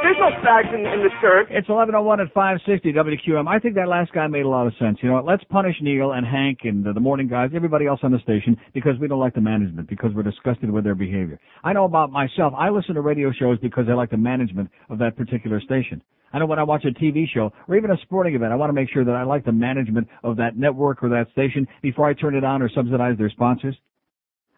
No 0.04 0.30
fags 0.44 0.74
in, 0.74 0.86
in 0.86 1.00
the 1.00 1.10
church. 1.22 1.48
It's 1.50 1.70
1101 1.70 2.20
at 2.20 2.28
560 2.34 2.92
WQM. 2.92 3.48
I 3.48 3.58
think 3.60 3.76
that 3.76 3.88
last 3.88 4.12
guy 4.12 4.28
made 4.28 4.46
a 4.46 4.50
lot 4.50 4.68
of 4.68 4.74
sense. 4.78 4.98
You 5.02 5.10
know 5.10 5.16
what? 5.16 5.26
Let's 5.26 5.44
punish 5.46 5.76
Neil 5.82 6.12
and 6.12 6.26
Hank 6.26 6.60
and 6.64 6.84
the, 6.84 6.92
the 6.92 7.00
morning 7.00 7.30
guys, 7.30 7.52
everybody 7.56 7.88
else 7.88 8.02
on 8.04 8.12
the 8.12 8.20
station, 8.20 8.58
because 8.74 9.00
we 9.00 9.08
don't 9.08 9.20
like 9.20 9.34
the 9.34 9.42
management, 9.42 9.90
because 9.90 10.12
we're 10.14 10.24
disgusted 10.24 10.70
with 10.70 10.84
their 10.84 10.96
behavior. 10.96 11.40
I 11.64 11.72
know 11.72 11.86
about 11.86 12.12
myself. 12.12 12.54
I 12.58 12.70
listen 12.70 12.96
to 12.96 13.02
radio 13.02 13.32
shows 13.32 13.60
because 13.60 13.86
I 13.90 13.94
like 13.94 14.12
the 14.12 14.18
management 14.18 14.70
of 14.90 15.00
that 15.00 15.16
particular 15.16 15.62
station. 15.62 16.02
I 16.34 16.40
know 16.40 16.48
when 16.48 16.60
I 16.60 16.64
watch 16.64 16.84
a 16.84 16.92
TV 16.92 17.26
show 17.32 17.52
or 17.70 17.78
even 17.78 17.92
a 17.92 17.98
sporting 18.02 18.36
event, 18.36 18.52
I 18.52 18.56
want 18.56 18.70
to 18.70 18.74
make 18.74 18.90
sure 18.90 19.06
that 19.06 19.16
I 19.16 19.24
like 19.24 19.46
the 19.46 19.52
management 19.52 20.08
of 20.24 20.36
that 20.38 20.58
network 20.58 21.02
or 21.04 21.10
that 21.10 21.28
station 21.32 21.66
before 21.82 22.10
I 22.10 22.14
turn 22.14 22.36
it 22.36 22.44
on 22.44 22.62
or 22.62 22.70
subsidize 22.70 23.18
their 23.18 23.30
sponsors. 23.30 23.78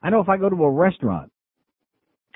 I 0.02 0.10
know 0.10 0.22
if 0.22 0.30
I 0.30 0.38
go 0.38 0.50
to 0.50 0.64
a 0.64 0.72
restaurant 0.72 1.32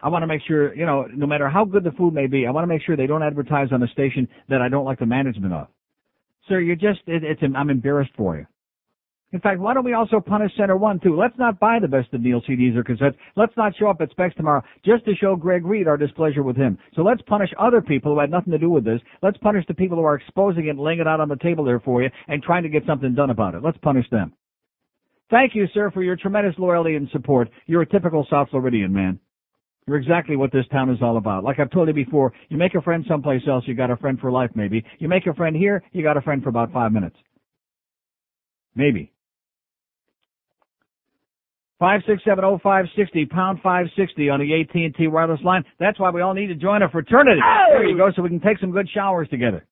I 0.02 0.10
want 0.10 0.24
to 0.24 0.28
make 0.28 0.42
sure, 0.48 0.74
you 0.76 0.86
know, 0.86 1.08
no 1.14 1.28
matter 1.28 1.50
how 1.50 1.66
good 1.66 1.84
the 1.84 1.92
food 1.92 2.14
may 2.14 2.28
be, 2.28 2.48
I 2.48 2.52
want 2.52 2.64
to 2.64 2.68
make 2.68 2.82
sure 2.84 2.96
they 2.96 3.08
don't 3.08 3.24
advertise 3.24 3.70
on 3.72 3.84
a 3.84 3.88
station 3.88 4.28
that 4.50 4.62
I 4.62 4.70
don't 4.70 4.86
like 4.86 5.00
the 5.00 5.06
management 5.06 5.54
of. 5.54 5.68
Sir, 6.48 6.60
you're 6.60 6.76
just, 6.76 7.02
it, 7.06 7.24
it's, 7.24 7.42
I'm 7.56 7.70
embarrassed 7.70 8.12
for 8.18 8.38
you. 8.38 8.46
In 9.32 9.40
fact, 9.40 9.60
why 9.60 9.76
don't 9.76 9.86
we 9.86 9.94
also 9.94 10.20
punish 10.20 10.52
Center 10.58 10.76
One 10.76 11.00
too? 11.00 11.16
Let's 11.16 11.38
not 11.38 11.60
buy 11.60 11.78
the 11.80 11.88
best 11.88 12.12
of 12.14 12.22
Neil 12.22 12.42
CDs 12.42 12.76
or 12.76 12.84
cassettes. 12.84 13.16
Let's 13.36 13.56
not 13.56 13.76
show 13.78 13.88
up 13.88 14.02
at 14.02 14.10
Specs 14.10 14.34
tomorrow 14.36 14.64
just 14.84 15.06
to 15.06 15.14
show 15.16 15.36
Greg 15.36 15.66
Reed 15.66 15.88
our 15.88 15.98
displeasure 15.98 16.42
with 16.42 16.56
him. 16.56 16.80
So 16.96 17.04
let's 17.04 17.22
punish 17.24 17.52
other 17.60 17.80
people 17.80 18.14
who 18.14 18.20
had 18.20 18.32
nothing 18.32 18.52
to 18.52 18.58
do 18.58 18.72
with 18.72 18.84
this. 18.84 19.00
Let's 19.22 19.38
punish 19.38 19.66
the 19.68 19.76
people 19.76 19.98
who 19.98 20.04
are 20.04 20.16
exposing 20.16 20.68
it 20.68 20.80
laying 20.80 21.00
it 21.00 21.08
out 21.08 21.20
on 21.20 21.30
the 21.30 21.36
table 21.36 21.64
there 21.64 21.80
for 21.80 22.02
you 22.02 22.10
and 22.28 22.42
trying 22.42 22.64
to 22.64 22.70
get 22.70 22.88
something 22.88 23.14
done 23.14 23.30
about 23.30 23.54
it. 23.54 23.64
Let's 23.64 23.78
punish 23.78 24.10
them. 24.10 24.34
Thank 25.30 25.54
you, 25.54 25.68
sir, 25.76 25.92
for 25.92 26.02
your 26.02 26.16
tremendous 26.16 26.56
loyalty 26.58 26.96
and 26.96 27.08
support. 27.12 27.50
You're 27.68 27.84
a 27.84 27.90
typical 27.90 28.26
South 28.32 28.50
Floridian 28.50 28.92
man. 28.92 29.20
You're 29.90 29.98
exactly 29.98 30.36
what 30.36 30.52
this 30.52 30.68
town 30.72 30.92
is 30.92 31.00
all 31.02 31.18
about. 31.18 31.44
Like 31.44 31.58
I've 31.60 31.72
told 31.72 31.88
you 31.88 31.96
before, 31.96 32.32
you 32.50 32.58
make 32.58 32.76
a 32.76 32.82
friend 32.82 33.04
someplace 33.08 33.42
else, 33.48 33.64
you 33.66 33.74
got 33.74 33.90
a 33.90 33.98
friend 33.98 34.20
for 34.20 34.32
life 34.32 34.52
maybe. 34.54 34.86
You 35.00 35.08
make 35.08 35.26
a 35.26 35.34
friend 35.34 35.56
here, 35.56 35.82
you 35.94 36.04
got 36.04 36.16
a 36.16 36.22
friend 36.22 36.44
for 36.44 36.50
about 36.50 36.72
five 36.72 36.92
minutes. 36.92 37.16
Maybe. 38.76 39.12
Five 41.80 42.02
six 42.06 42.22
seven 42.24 42.46
oh 42.46 42.60
five 42.62 42.86
sixty 42.96 43.26
pound 43.26 43.62
five 43.64 43.88
sixty 43.98 44.30
on 44.30 44.40
the 44.40 44.62
AT 44.62 44.76
and 44.76 44.94
T 44.94 45.08
wireless 45.08 45.40
line. 45.44 45.64
That's 45.80 46.00
why 46.00 46.12
we 46.12 46.22
all 46.22 46.36
need 46.36 46.48
to 46.48 46.56
join 46.56 46.84
a 46.84 46.90
fraternity. 46.90 47.42
There 47.72 47.90
you 47.90 47.98
go, 47.98 48.12
so 48.16 48.22
we 48.22 48.30
can 48.30 48.42
take 48.42 48.60
some 48.60 48.70
good 48.70 48.88
showers 48.94 49.28
together. 49.30 49.66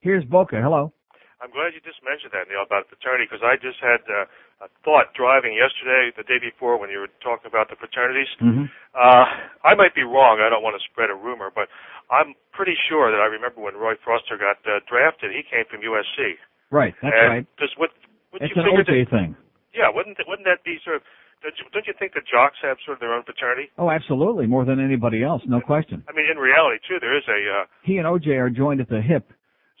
Here's 0.00 0.22
Boca. 0.26 0.60
Hello. 0.60 0.92
I'm 1.36 1.52
glad 1.52 1.76
you 1.76 1.84
just 1.84 2.00
mentioned 2.00 2.32
that, 2.32 2.48
Neil, 2.48 2.64
about 2.64 2.88
fraternity, 2.88 3.28
because 3.28 3.44
I 3.44 3.60
just 3.60 3.76
had 3.84 4.00
uh, 4.08 4.24
a 4.64 4.68
thought 4.88 5.12
driving 5.12 5.52
yesterday, 5.52 6.08
the 6.16 6.24
day 6.24 6.40
before, 6.40 6.80
when 6.80 6.88
you 6.88 7.04
were 7.04 7.12
talking 7.20 7.44
about 7.44 7.68
the 7.68 7.76
fraternities. 7.76 8.28
Mm-hmm. 8.40 8.72
Uh, 8.96 9.24
I 9.60 9.76
might 9.76 9.92
be 9.92 10.00
wrong. 10.00 10.40
I 10.40 10.48
don't 10.48 10.64
want 10.64 10.80
to 10.80 10.84
spread 10.88 11.12
a 11.12 11.18
rumor, 11.18 11.52
but 11.52 11.68
I'm 12.08 12.32
pretty 12.56 12.72
sure 12.88 13.12
that 13.12 13.20
I 13.20 13.28
remember 13.28 13.60
when 13.60 13.76
Roy 13.76 14.00
Foster 14.00 14.40
got 14.40 14.64
uh, 14.64 14.80
drafted, 14.88 15.36
he 15.36 15.44
came 15.44 15.68
from 15.68 15.84
USC. 15.84 16.40
Right, 16.72 16.96
that's 17.04 17.12
and 17.12 17.28
right. 17.28 17.46
Does 17.60 17.70
what? 17.76 17.92
Wouldn't 18.32 18.50
It's 18.50 18.56
you 18.56 18.64
an 18.64 18.72
OJ 18.72 19.04
that, 19.04 19.10
thing. 19.12 19.36
Yeah, 19.76 19.92
wouldn't 19.92 20.16
that- 20.16 20.26
wouldn't 20.26 20.48
that 20.48 20.64
be 20.64 20.80
sort 20.82 20.96
of? 20.96 21.02
Don't 21.44 21.52
you, 21.60 21.64
don't 21.70 21.86
you 21.86 21.92
think 22.00 22.16
the 22.16 22.24
jocks 22.24 22.56
have 22.64 22.80
sort 22.84 22.96
of 22.96 23.00
their 23.00 23.12
own 23.12 23.22
fraternity? 23.22 23.68
Oh, 23.76 23.90
absolutely, 23.92 24.46
more 24.48 24.64
than 24.64 24.80
anybody 24.80 25.22
else, 25.22 25.42
no 25.46 25.60
question. 25.60 26.02
I 26.08 26.12
mean, 26.16 26.24
in 26.32 26.38
reality, 26.40 26.80
too, 26.88 26.96
there 26.98 27.12
is 27.16 27.22
a. 27.28 27.60
Uh, 27.60 27.64
He 27.84 27.98
and 27.98 28.06
OJ 28.08 28.28
are 28.40 28.48
joined 28.50 28.80
at 28.80 28.88
the 28.88 29.02
hip. 29.04 29.30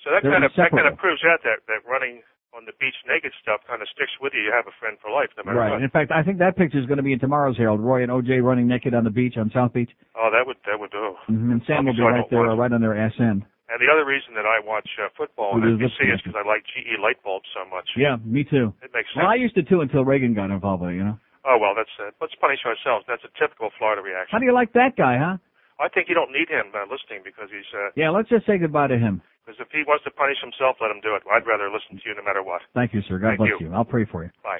So 0.06 0.14
that 0.14 0.22
They're 0.22 0.30
kind 0.30 0.46
of 0.46 0.54
that 0.54 0.70
kind 0.70 0.86
of 0.86 0.94
proves 1.02 1.20
out 1.26 1.42
that 1.42 1.66
that 1.66 1.82
running 1.82 2.22
on 2.54 2.64
the 2.64 2.72
beach 2.78 2.94
naked 3.04 3.34
stuff 3.42 3.60
kind 3.68 3.82
of 3.82 3.88
sticks 3.92 4.14
with 4.22 4.32
you. 4.32 4.40
You 4.46 4.54
have 4.54 4.64
a 4.70 4.72
friend 4.80 4.96
for 5.02 5.10
life, 5.10 5.28
no 5.36 5.42
matter 5.44 5.58
Right. 5.58 5.76
what. 5.76 5.82
In 5.82 5.90
fact, 5.90 6.08
I 6.14 6.22
think 6.22 6.38
that 6.38 6.56
picture 6.56 6.78
is 6.78 6.86
going 6.86 6.96
to 6.96 7.04
be 7.04 7.12
in 7.12 7.18
tomorrow's 7.20 7.58
Herald. 7.58 7.82
Roy 7.84 8.00
and 8.06 8.08
OJ 8.14 8.40
running 8.40 8.64
naked 8.70 8.94
on 8.94 9.02
the 9.04 9.10
beach 9.12 9.34
on 9.36 9.50
South 9.50 9.74
Beach, 9.74 9.90
Oh, 10.14 10.30
that 10.32 10.46
would 10.46 10.56
that 10.64 10.78
would 10.78 10.94
do. 10.94 11.18
hmm 11.26 11.50
and 11.52 11.60
Sam 11.66 11.84
will 11.84 11.92
be 11.98 12.00
right 12.06 12.24
there, 12.30 12.46
right 12.54 12.72
on 12.72 12.80
their 12.80 12.96
ass 12.96 13.12
end. 13.18 13.42
And 13.66 13.82
the 13.82 13.90
other 13.90 14.06
reason 14.06 14.32
that 14.38 14.46
I 14.46 14.62
watch 14.62 14.86
uh, 15.02 15.10
football 15.18 15.58
on 15.58 15.66
NBC 15.66 15.98
is 16.14 16.22
because 16.22 16.38
I 16.38 16.46
like 16.46 16.62
GE 16.70 17.02
light 17.02 17.18
bulbs 17.26 17.50
so 17.50 17.66
much. 17.68 17.90
Yeah, 17.98 18.14
me 18.22 18.44
too. 18.46 18.70
It 18.80 18.94
makes 18.94 19.10
sense. 19.10 19.26
Well, 19.26 19.26
I 19.26 19.34
used 19.34 19.58
to 19.58 19.64
too 19.66 19.80
until 19.82 20.04
Reagan 20.06 20.32
got 20.38 20.54
involved 20.54 20.86
with 20.86 20.94
it. 20.94 21.02
You 21.02 21.04
know. 21.04 21.18
Oh 21.44 21.58
well, 21.60 21.74
that's 21.76 21.90
uh, 21.98 22.14
let's 22.22 22.34
punish 22.40 22.62
ourselves. 22.64 23.04
That's 23.10 23.22
a 23.26 23.32
typical 23.36 23.68
Florida 23.76 24.00
reaction. 24.02 24.30
How 24.30 24.38
do 24.38 24.46
you 24.46 24.54
like 24.54 24.72
that 24.78 24.94
guy, 24.96 25.18
huh? 25.18 25.36
I 25.82 25.88
think 25.90 26.08
you 26.08 26.14
don't 26.14 26.32
need 26.32 26.48
him 26.48 26.72
uh, 26.72 26.86
listening 26.88 27.20
because 27.26 27.50
he's 27.52 27.68
uh, 27.74 27.90
Yeah, 27.96 28.08
let's 28.10 28.30
just 28.30 28.46
say 28.46 28.56
goodbye 28.56 28.86
to 28.88 28.96
him. 28.98 29.20
Because 29.46 29.60
if 29.60 29.68
he 29.70 29.84
wants 29.86 30.02
to 30.04 30.10
punish 30.10 30.36
himself, 30.42 30.76
let 30.82 30.90
him 30.90 31.00
do 31.02 31.14
it. 31.14 31.22
I'd 31.30 31.46
rather 31.46 31.70
listen 31.70 32.02
to 32.02 32.08
you 32.08 32.14
no 32.16 32.24
matter 32.24 32.42
what. 32.42 32.62
Thank 32.74 32.92
you, 32.92 33.00
sir. 33.08 33.18
God 33.18 33.38
Thank 33.38 33.38
bless 33.38 33.50
you. 33.60 33.68
you. 33.68 33.74
I'll 33.74 33.84
pray 33.84 34.04
for 34.10 34.24
you. 34.24 34.30
Bye. 34.42 34.58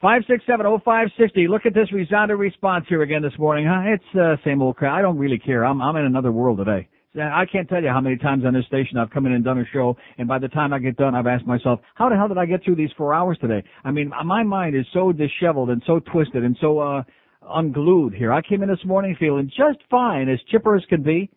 Five 0.00 0.22
six 0.28 0.44
seven 0.46 0.66
oh 0.66 0.80
five 0.84 1.08
sixty. 1.18 1.48
Look 1.48 1.66
at 1.66 1.74
this 1.74 1.92
resounding 1.92 2.36
response 2.36 2.84
here 2.88 3.02
again 3.02 3.22
this 3.22 3.36
morning, 3.38 3.66
huh? 3.66 3.94
It's 3.94 4.10
uh, 4.18 4.36
same 4.44 4.62
old 4.62 4.76
crap. 4.76 4.94
I 4.94 5.02
don't 5.02 5.18
really 5.18 5.38
care. 5.38 5.64
I'm 5.64 5.80
I'm 5.80 5.96
in 5.96 6.04
another 6.04 6.32
world 6.32 6.58
today. 6.58 6.88
I 7.16 7.46
can't 7.50 7.68
tell 7.68 7.82
you 7.82 7.88
how 7.88 8.00
many 8.00 8.16
times 8.16 8.44
on 8.44 8.54
this 8.54 8.66
station 8.66 8.96
I've 8.98 9.10
come 9.10 9.26
in 9.26 9.32
and 9.32 9.42
done 9.42 9.58
a 9.58 9.64
show, 9.72 9.96
and 10.18 10.28
by 10.28 10.38
the 10.38 10.46
time 10.46 10.72
I 10.72 10.78
get 10.78 10.96
done, 10.96 11.16
I've 11.16 11.26
asked 11.26 11.46
myself, 11.46 11.80
how 11.94 12.08
the 12.08 12.14
hell 12.14 12.28
did 12.28 12.38
I 12.38 12.46
get 12.46 12.62
through 12.62 12.76
these 12.76 12.90
four 12.96 13.12
hours 13.12 13.38
today? 13.40 13.64
I 13.82 13.90
mean, 13.90 14.12
my 14.24 14.44
mind 14.44 14.76
is 14.76 14.84
so 14.92 15.10
disheveled 15.10 15.70
and 15.70 15.82
so 15.86 16.00
twisted 16.00 16.44
and 16.44 16.56
so 16.60 16.78
uh 16.78 17.02
unglued 17.50 18.14
here. 18.14 18.32
I 18.32 18.42
came 18.42 18.62
in 18.62 18.68
this 18.68 18.84
morning 18.84 19.16
feeling 19.18 19.48
just 19.48 19.78
fine, 19.90 20.28
as 20.28 20.38
chipper 20.50 20.76
as 20.76 20.84
can 20.88 21.02
be. 21.02 21.30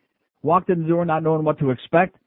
Walked 0.43 0.69
in 0.69 0.83
the 0.83 0.87
door 0.87 1.05
not 1.05 1.23
knowing 1.23 1.43
what 1.43 1.57
to 1.59 1.71
expect. 1.71 2.17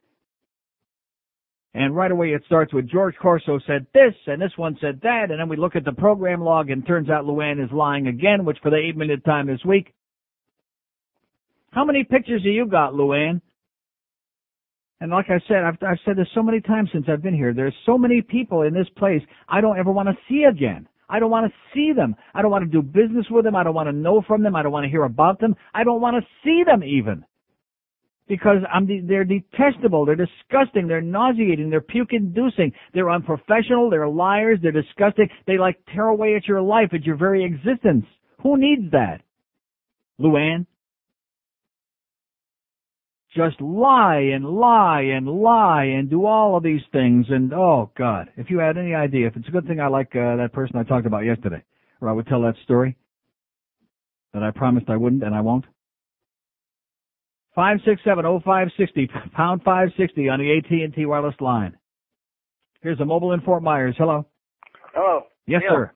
And 1.75 1.93
right 1.93 2.09
away 2.09 2.29
it 2.29 2.41
starts 2.45 2.73
with 2.73 2.89
George 2.89 3.15
Corso 3.21 3.59
said 3.67 3.85
this, 3.93 4.13
and 4.27 4.41
this 4.41 4.53
one 4.55 4.77
said 4.79 5.01
that, 5.03 5.29
and 5.29 5.37
then 5.37 5.49
we 5.49 5.57
look 5.57 5.75
at 5.75 5.83
the 5.83 5.91
program 5.91 6.39
log 6.39 6.69
and 6.69 6.87
turns 6.87 7.09
out 7.09 7.25
Luann 7.25 7.61
is 7.61 7.69
lying 7.69 8.07
again, 8.07 8.45
which 8.45 8.57
for 8.63 8.71
the 8.71 8.77
eight 8.77 8.95
minute 8.95 9.25
time 9.25 9.47
this 9.47 9.59
week. 9.65 9.93
How 11.71 11.83
many 11.83 12.05
pictures 12.05 12.43
have 12.43 12.53
you 12.53 12.65
got, 12.65 12.93
Luann? 12.93 13.41
And 15.01 15.11
like 15.11 15.25
I 15.29 15.41
said, 15.49 15.65
I've, 15.65 15.77
I've 15.85 15.99
said 16.05 16.15
this 16.15 16.29
so 16.33 16.41
many 16.41 16.61
times 16.61 16.91
since 16.93 17.07
I've 17.09 17.21
been 17.21 17.35
here. 17.35 17.53
There's 17.53 17.75
so 17.85 17.97
many 17.97 18.21
people 18.21 18.61
in 18.61 18.73
this 18.73 18.87
place 18.95 19.21
I 19.49 19.59
don't 19.59 19.77
ever 19.77 19.91
want 19.91 20.07
to 20.07 20.15
see 20.29 20.45
again. 20.49 20.87
I 21.09 21.19
don't 21.19 21.29
want 21.29 21.51
to 21.51 21.57
see 21.73 21.91
them. 21.93 22.15
I 22.33 22.41
don't 22.41 22.51
want 22.51 22.63
to 22.63 22.71
do 22.71 22.81
business 22.81 23.25
with 23.29 23.43
them. 23.43 23.55
I 23.57 23.63
don't 23.63 23.75
want 23.75 23.89
to 23.89 23.93
know 23.93 24.23
from 24.25 24.43
them. 24.43 24.55
I 24.55 24.63
don't 24.63 24.71
want 24.71 24.85
to 24.85 24.89
hear 24.89 25.03
about 25.03 25.41
them. 25.41 25.57
I 25.73 25.83
don't 25.83 25.99
want 25.99 26.15
to 26.15 26.27
see 26.41 26.63
them 26.65 26.85
even. 26.85 27.25
Because 28.27 28.57
I'm 28.73 28.87
de- 28.87 29.01
they're 29.01 29.23
detestable. 29.23 30.05
They're 30.05 30.15
disgusting. 30.15 30.87
They're 30.87 31.01
nauseating. 31.01 31.69
They're 31.69 31.81
puke-inducing. 31.81 32.71
They're 32.93 33.11
unprofessional. 33.11 33.89
They're 33.89 34.07
liars. 34.07 34.59
They're 34.61 34.71
disgusting. 34.71 35.29
They 35.45 35.57
like 35.57 35.77
tear 35.93 36.07
away 36.07 36.35
at 36.35 36.47
your 36.47 36.61
life, 36.61 36.89
at 36.93 37.03
your 37.03 37.17
very 37.17 37.45
existence. 37.45 38.05
Who 38.41 38.57
needs 38.57 38.91
that? 38.91 39.21
Luann? 40.19 40.65
just 43.35 43.59
lie 43.59 44.31
and 44.33 44.45
lie 44.45 45.01
and 45.01 45.27
lie 45.27 45.83
and 45.83 46.09
do 46.09 46.25
all 46.25 46.55
of 46.55 46.63
these 46.63 46.81
things 46.91 47.25
and 47.29 47.53
oh 47.53 47.91
god 47.97 48.29
if 48.37 48.49
you 48.49 48.59
had 48.59 48.77
any 48.77 48.93
idea 48.93 49.27
if 49.27 49.35
it's 49.35 49.47
a 49.47 49.51
good 49.51 49.67
thing 49.67 49.79
i 49.79 49.87
like 49.87 50.15
uh, 50.15 50.37
that 50.37 50.51
person 50.53 50.77
i 50.77 50.83
talked 50.83 51.05
about 51.05 51.25
yesterday 51.25 51.61
or 52.01 52.09
i 52.09 52.13
would 52.13 52.27
tell 52.27 52.41
that 52.41 52.55
story 52.63 52.95
that 54.33 54.41
i 54.41 54.51
promised 54.51 54.89
i 54.89 54.95
wouldn't 54.95 55.23
and 55.23 55.35
i 55.35 55.41
won't 55.41 55.65
Five 57.55 57.77
six 57.85 58.01
seven 58.03 58.25
oh 58.25 58.41
five 58.43 58.67
sixty 58.77 59.09
pound 59.33 59.61
five 59.63 59.89
sixty 59.97 60.27
on 60.27 60.39
the 60.39 60.57
AT 60.57 60.69
and 60.69 60.93
T 60.93 61.05
wireless 61.05 61.35
line. 61.39 61.75
Here's 62.81 62.99
a 62.99 63.05
mobile 63.05 63.31
in 63.31 63.41
Fort 63.41 63.63
Myers. 63.63 63.95
Hello. 63.97 64.25
Hello. 64.93 65.21
Yes, 65.47 65.61
Neil, 65.63 65.71
sir. 65.71 65.91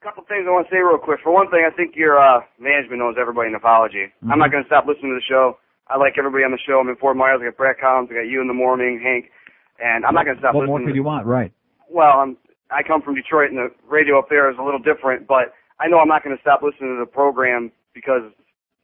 A 0.00 0.04
couple 0.04 0.24
things 0.28 0.44
I 0.46 0.50
want 0.52 0.68
to 0.68 0.70
say 0.70 0.78
real 0.78 0.98
quick. 0.98 1.20
For 1.24 1.32
one 1.32 1.50
thing, 1.50 1.64
I 1.66 1.74
think 1.74 1.96
your 1.96 2.20
uh, 2.20 2.40
management 2.58 3.00
knows 3.00 3.16
everybody 3.20 3.48
in 3.48 3.54
apology. 3.54 4.12
I'm 4.30 4.38
not 4.38 4.50
going 4.50 4.62
to 4.62 4.68
stop 4.68 4.84
listening 4.86 5.12
to 5.12 5.18
the 5.20 5.26
show. 5.28 5.58
I 5.88 5.96
like 5.96 6.14
everybody 6.18 6.44
on 6.44 6.52
the 6.52 6.62
show. 6.64 6.78
I'm 6.80 6.88
in 6.88 6.96
Fort 6.96 7.16
Myers. 7.16 7.40
I 7.42 7.48
got 7.50 7.56
Brad 7.56 7.76
Collins. 7.80 8.08
I 8.12 8.22
got 8.22 8.28
you 8.30 8.40
in 8.40 8.46
the 8.48 8.54
morning, 8.54 9.00
Hank, 9.02 9.26
and 9.82 10.04
I'm 10.06 10.14
not 10.14 10.24
going 10.24 10.36
to 10.36 10.40
stop 10.40 10.54
What 10.54 10.66
more 10.66 10.78
listening. 10.78 10.94
could 10.94 10.96
you 10.96 11.02
want? 11.02 11.26
Right. 11.26 11.52
Well, 11.90 12.12
I'm, 12.20 12.36
I 12.70 12.82
come 12.86 13.02
from 13.02 13.16
Detroit, 13.16 13.50
and 13.50 13.58
the 13.58 13.68
radio 13.88 14.18
up 14.18 14.28
there 14.30 14.48
is 14.52 14.56
a 14.60 14.62
little 14.62 14.78
different. 14.80 15.26
But 15.26 15.52
I 15.80 15.88
know 15.88 15.98
I'm 15.98 16.08
not 16.08 16.22
going 16.22 16.36
to 16.36 16.40
stop 16.40 16.62
listening 16.62 16.94
to 16.96 17.00
the 17.00 17.10
program 17.10 17.72
because 17.92 18.30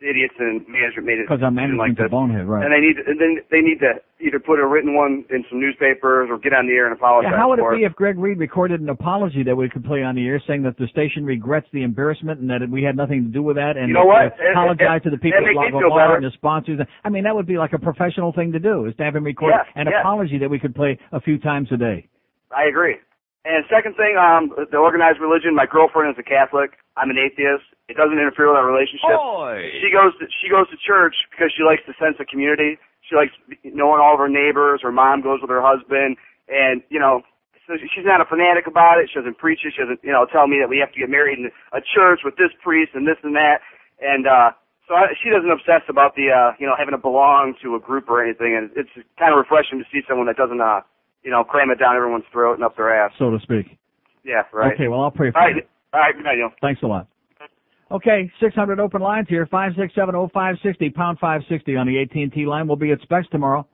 idiots 0.01 0.35
and 0.39 0.61
management 0.69 1.07
made 1.07 1.19
it 1.19 1.25
Because 1.25 1.41
I'm 1.41 1.57
seem 1.57 1.81
like 1.81 1.97
management's 1.97 2.01
a 2.05 2.09
bonehead, 2.13 2.47
right? 2.47 2.65
And 2.65 2.73
they 2.73 2.85
need, 2.85 2.97
and 3.01 3.17
then 3.17 3.41
they 3.51 3.65
need 3.65 3.81
to 3.81 3.97
either 4.21 4.39
put 4.39 4.61
a 4.61 4.67
written 4.67 4.95
one 4.95 5.25
in 5.33 5.45
some 5.49 5.61
newspapers 5.61 6.29
or 6.31 6.37
get 6.39 6.53
on 6.53 6.67
the 6.69 6.75
air 6.77 6.85
and 6.85 6.93
apologize 6.93 7.33
Yeah, 7.33 7.39
how 7.41 7.49
would 7.49 7.59
it 7.59 7.71
be 7.73 7.85
if 7.85 7.95
Greg 7.97 8.19
Reed 8.19 8.39
recorded 8.39 8.81
an 8.81 8.89
apology 8.89 9.43
that 9.45 9.57
we 9.57 9.69
could 9.69 9.85
play 9.85 10.03
on 10.03 10.15
the 10.15 10.27
air 10.27 10.43
saying 10.47 10.63
that 10.65 10.77
the 10.77 10.87
station 10.89 11.25
regrets 11.25 11.67
the 11.73 11.83
embarrassment 11.83 12.41
and 12.41 12.51
that 12.51 12.61
we 12.69 12.83
had 12.83 12.97
nothing 12.97 13.25
to 13.25 13.33
do 13.33 13.43
with 13.43 13.57
that 13.57 13.77
and 13.77 13.89
You 13.89 13.95
know 13.95 14.05
what? 14.05 14.37
It- 14.37 14.53
apologize 14.53 15.01
it- 15.01 15.05
to 15.09 15.11
the 15.11 15.19
people 15.19 15.41
at 15.41 15.53
Blah 15.53 15.71
Blah 15.71 15.89
Blah 15.89 16.15
and 16.17 16.25
the 16.25 16.31
sponsors? 16.33 16.81
I 17.05 17.09
mean, 17.09 17.25
that 17.25 17.35
would 17.35 17.47
be 17.47 17.57
like 17.57 17.73
a 17.73 17.79
professional 17.79 18.33
thing 18.33 18.53
to 18.53 18.61
do 18.61 18.85
is 18.85 18.95
to 18.97 19.05
have 19.05 19.17
him 19.17 19.25
record 19.25 19.51
Yes, 19.57 19.67
an 19.77 19.87
yes. 19.87 19.97
apology 20.01 20.39
that 20.39 20.51
we 20.51 20.59
could 20.59 20.75
play 20.75 20.99
a 21.13 21.21
few 21.21 21.39
times 21.39 21.73
a 21.73 21.77
day. 21.77 22.07
I 22.55 22.65
agree. 22.69 22.97
And 23.47 23.63
second 23.71 23.95
thing, 23.95 24.19
um, 24.19 24.51
the 24.59 24.77
organized 24.77 25.23
religion. 25.23 25.55
My 25.55 25.71
girlfriend 25.71 26.11
is 26.11 26.19
a 26.19 26.27
Catholic. 26.27 26.75
I'm 26.99 27.15
an 27.15 27.19
atheist. 27.19 27.63
It 27.87 27.95
doesn't 27.95 28.19
interfere 28.19 28.51
with 28.51 28.59
our 28.59 28.67
relationship. 28.67 29.15
She 29.79 29.95
goes 29.95 30.11
to 30.19 30.27
she 30.43 30.51
goes 30.51 30.67
to 30.75 30.77
church 30.83 31.15
because 31.31 31.55
she 31.55 31.63
likes 31.63 31.87
the 31.87 31.95
sense 32.03 32.19
of 32.19 32.27
community. 32.27 32.75
She 33.07 33.15
likes 33.15 33.31
knowing 33.63 34.03
all 34.03 34.19
of 34.19 34.21
her 34.21 34.29
neighbors. 34.29 34.83
Her 34.83 34.91
mom 34.91 35.23
goes 35.23 35.39
with 35.39 35.51
her 35.55 35.63
husband, 35.63 36.19
and 36.51 36.83
you 36.91 36.99
know, 36.99 37.23
so 37.67 37.75
she's 37.79 38.07
not 38.07 38.19
a 38.19 38.27
fanatic 38.27 38.67
about 38.67 38.99
it. 38.99 39.11
She 39.11 39.19
doesn't 39.19 39.39
preach 39.39 39.63
it. 39.63 39.75
She 39.75 39.83
doesn't, 39.83 40.03
you 40.03 40.11
know, 40.11 40.27
tell 40.27 40.47
me 40.47 40.59
that 40.59 40.71
we 40.71 40.79
have 40.79 40.91
to 40.95 40.99
get 40.99 41.11
married 41.11 41.39
in 41.39 41.51
a 41.75 41.83
church 41.83 42.27
with 42.27 42.35
this 42.39 42.51
priest 42.63 42.95
and 42.95 43.07
this 43.07 43.19
and 43.23 43.35
that. 43.35 43.63
And 43.99 44.27
uh, 44.27 44.55
so 44.87 44.95
I, 44.95 45.15
she 45.19 45.31
doesn't 45.31 45.51
obsess 45.51 45.83
about 45.91 46.15
the, 46.15 46.31
uh, 46.31 46.55
you 46.59 46.67
know, 46.67 46.79
having 46.79 46.95
to 46.95 47.03
belong 47.03 47.55
to 47.63 47.75
a 47.75 47.81
group 47.83 48.07
or 48.09 48.23
anything. 48.23 48.55
And 48.55 48.71
it's 48.79 48.91
kind 49.19 49.35
of 49.35 49.39
refreshing 49.39 49.83
to 49.83 49.87
see 49.91 50.07
someone 50.07 50.27
that 50.31 50.39
doesn't, 50.39 50.63
uh, 50.63 50.87
you 51.27 51.33
know, 51.33 51.43
cram 51.43 51.70
it 51.70 51.79
down 51.81 51.97
everyone's 51.97 52.24
throat 52.33 52.55
and 52.55 52.64
up 52.64 52.77
their 52.77 52.95
ass. 52.95 53.11
So 53.18 53.31
to 53.31 53.39
speak. 53.43 53.77
Yeah, 54.24 54.43
right. 54.53 54.72
Okay, 54.72 54.87
well 54.87 55.01
I'll 55.03 55.11
pray 55.11 55.33
for 55.33 55.39
All 55.39 55.49
you. 55.49 55.57
right. 55.57 55.68
All 55.93 56.01
right. 56.01 56.14
Good 56.14 56.24
night, 56.24 56.37
Neil. 56.37 56.51
Thanks 56.62 56.81
a 56.83 56.87
lot. 56.87 57.09
Okay, 57.91 58.31
600 58.41 58.81
open 58.81 59.01
lines 59.01 59.27
here, 59.29 59.47
5670560, 59.47 60.95
pound 60.95 61.18
560 61.20 61.77
on 61.77 61.87
the 61.87 62.01
AT&T 62.03 62.45
line. 62.47 62.66
We'll 62.66 62.77
be 62.77 62.91
at 62.91 63.01
Specs 63.03 63.29
tomorrow 63.31 63.66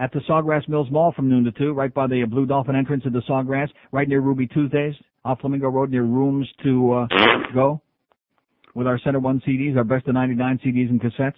at 0.00 0.12
the 0.12 0.18
Sawgrass 0.28 0.68
Mills 0.68 0.88
Mall 0.90 1.12
from 1.14 1.28
noon 1.28 1.44
to 1.44 1.52
2, 1.52 1.72
right 1.72 1.94
by 1.94 2.08
the 2.08 2.24
Blue 2.24 2.44
Dolphin 2.44 2.74
entrance 2.74 3.06
of 3.06 3.12
the 3.12 3.22
Sawgrass, 3.28 3.68
right 3.92 4.08
near 4.08 4.20
Ruby 4.20 4.48
Tuesdays, 4.48 4.94
off 5.24 5.40
Flamingo 5.40 5.68
Road 5.68 5.90
near 5.90 6.02
Rooms 6.02 6.48
to 6.64 6.92
uh, 6.92 7.06
Go, 7.54 7.80
with 8.74 8.88
our 8.88 8.98
Center 8.98 9.20
1 9.20 9.42
CDs, 9.46 9.76
our 9.76 9.84
best 9.84 10.08
of 10.08 10.14
99 10.14 10.58
CDs 10.66 10.90
and 10.90 11.00
cassettes. 11.00 11.34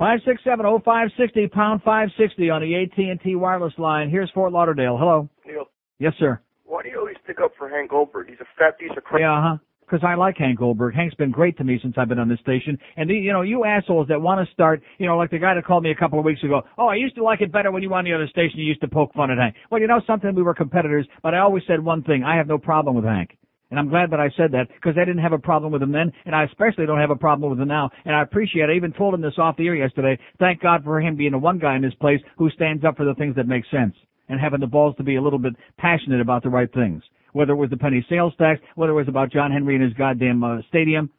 5670560, 0.00 1.50
pound 1.52 1.80
560 1.84 2.50
on 2.50 2.62
the 2.62 2.74
AT&T 2.82 3.36
wireless 3.36 3.72
line. 3.78 4.10
Here's 4.10 4.30
Fort 4.30 4.52
Lauderdale. 4.52 4.96
Hello. 4.98 5.28
Neil, 5.46 5.64
Yes, 5.98 6.12
sir. 6.18 6.40
why 6.64 6.82
do 6.82 6.88
you 6.88 6.98
always 6.98 7.16
stick 7.24 7.36
up 7.42 7.52
for 7.56 7.68
Hank 7.68 7.90
Goldberg? 7.90 8.28
He's 8.28 8.40
a 8.40 8.46
fat 8.58 8.78
piece 8.78 8.90
of 8.96 9.04
crap. 9.04 9.20
Yeah, 9.20 9.32
uh 9.38 9.42
huh. 9.42 9.56
Because 9.86 10.00
I 10.02 10.14
like 10.14 10.38
Hank 10.38 10.58
Goldberg. 10.58 10.94
Hank's 10.94 11.14
been 11.14 11.30
great 11.30 11.58
to 11.58 11.64
me 11.64 11.78
since 11.82 11.94
I've 11.98 12.08
been 12.08 12.18
on 12.18 12.28
this 12.28 12.40
station. 12.40 12.78
And 12.96 13.08
the, 13.08 13.14
you 13.14 13.32
know, 13.32 13.42
you 13.42 13.64
assholes 13.66 14.08
that 14.08 14.18
want 14.20 14.44
to 14.46 14.52
start, 14.52 14.82
you 14.98 15.06
know, 15.06 15.16
like 15.18 15.30
the 15.30 15.38
guy 15.38 15.54
that 15.54 15.64
called 15.66 15.82
me 15.84 15.90
a 15.90 15.94
couple 15.94 16.18
of 16.18 16.24
weeks 16.24 16.42
ago. 16.42 16.62
Oh, 16.78 16.86
I 16.88 16.94
used 16.94 17.14
to 17.16 17.22
like 17.22 17.42
it 17.42 17.52
better 17.52 17.70
when 17.70 17.82
you 17.82 17.90
were 17.90 17.96
on 17.96 18.04
the 18.06 18.14
other 18.14 18.26
station. 18.26 18.58
You 18.58 18.64
used 18.64 18.80
to 18.80 18.88
poke 18.88 19.12
fun 19.12 19.30
at 19.30 19.36
Hank. 19.36 19.54
Well, 19.70 19.80
you 19.82 19.86
know 19.86 20.00
something? 20.06 20.34
We 20.34 20.42
were 20.42 20.54
competitors, 20.54 21.06
but 21.22 21.34
I 21.34 21.40
always 21.40 21.64
said 21.66 21.84
one 21.84 22.02
thing. 22.02 22.24
I 22.24 22.34
have 22.36 22.46
no 22.48 22.56
problem 22.56 22.96
with 22.96 23.04
Hank. 23.04 23.36
And 23.70 23.80
I'm 23.80 23.88
glad 23.88 24.10
that 24.10 24.20
I 24.20 24.30
said 24.36 24.52
that 24.52 24.68
because 24.68 24.96
I 24.96 25.04
didn't 25.04 25.22
have 25.22 25.32
a 25.32 25.38
problem 25.38 25.72
with 25.72 25.82
him 25.82 25.92
then, 25.92 26.12
and 26.26 26.34
I 26.34 26.44
especially 26.44 26.86
don't 26.86 27.00
have 27.00 27.10
a 27.10 27.16
problem 27.16 27.50
with 27.50 27.60
him 27.60 27.68
now. 27.68 27.90
And 28.04 28.14
I 28.14 28.22
appreciate. 28.22 28.68
it. 28.68 28.72
I 28.72 28.76
even 28.76 28.92
told 28.92 29.14
him 29.14 29.20
this 29.20 29.38
off 29.38 29.56
the 29.56 29.66
air 29.66 29.74
yesterday. 29.74 30.18
Thank 30.38 30.60
God 30.60 30.84
for 30.84 31.00
him 31.00 31.16
being 31.16 31.32
the 31.32 31.38
one 31.38 31.58
guy 31.58 31.74
in 31.76 31.82
this 31.82 31.94
place 31.94 32.20
who 32.38 32.50
stands 32.50 32.84
up 32.84 32.96
for 32.96 33.04
the 33.04 33.14
things 33.14 33.36
that 33.36 33.48
make 33.48 33.64
sense 33.70 33.94
and 34.28 34.40
having 34.40 34.60
the 34.60 34.66
balls 34.66 34.94
to 34.96 35.02
be 35.02 35.16
a 35.16 35.22
little 35.22 35.38
bit 35.38 35.54
passionate 35.78 36.20
about 36.20 36.42
the 36.42 36.50
right 36.50 36.72
things. 36.72 37.02
Whether 37.32 37.52
it 37.52 37.56
was 37.56 37.70
the 37.70 37.76
penny 37.76 38.04
sales 38.08 38.32
tax, 38.38 38.60
whether 38.76 38.92
it 38.92 38.96
was 38.96 39.08
about 39.08 39.32
John 39.32 39.50
Henry 39.50 39.74
and 39.74 39.82
his 39.82 39.92
goddamn 39.94 40.44
uh, 40.44 40.58
stadium. 40.68 41.10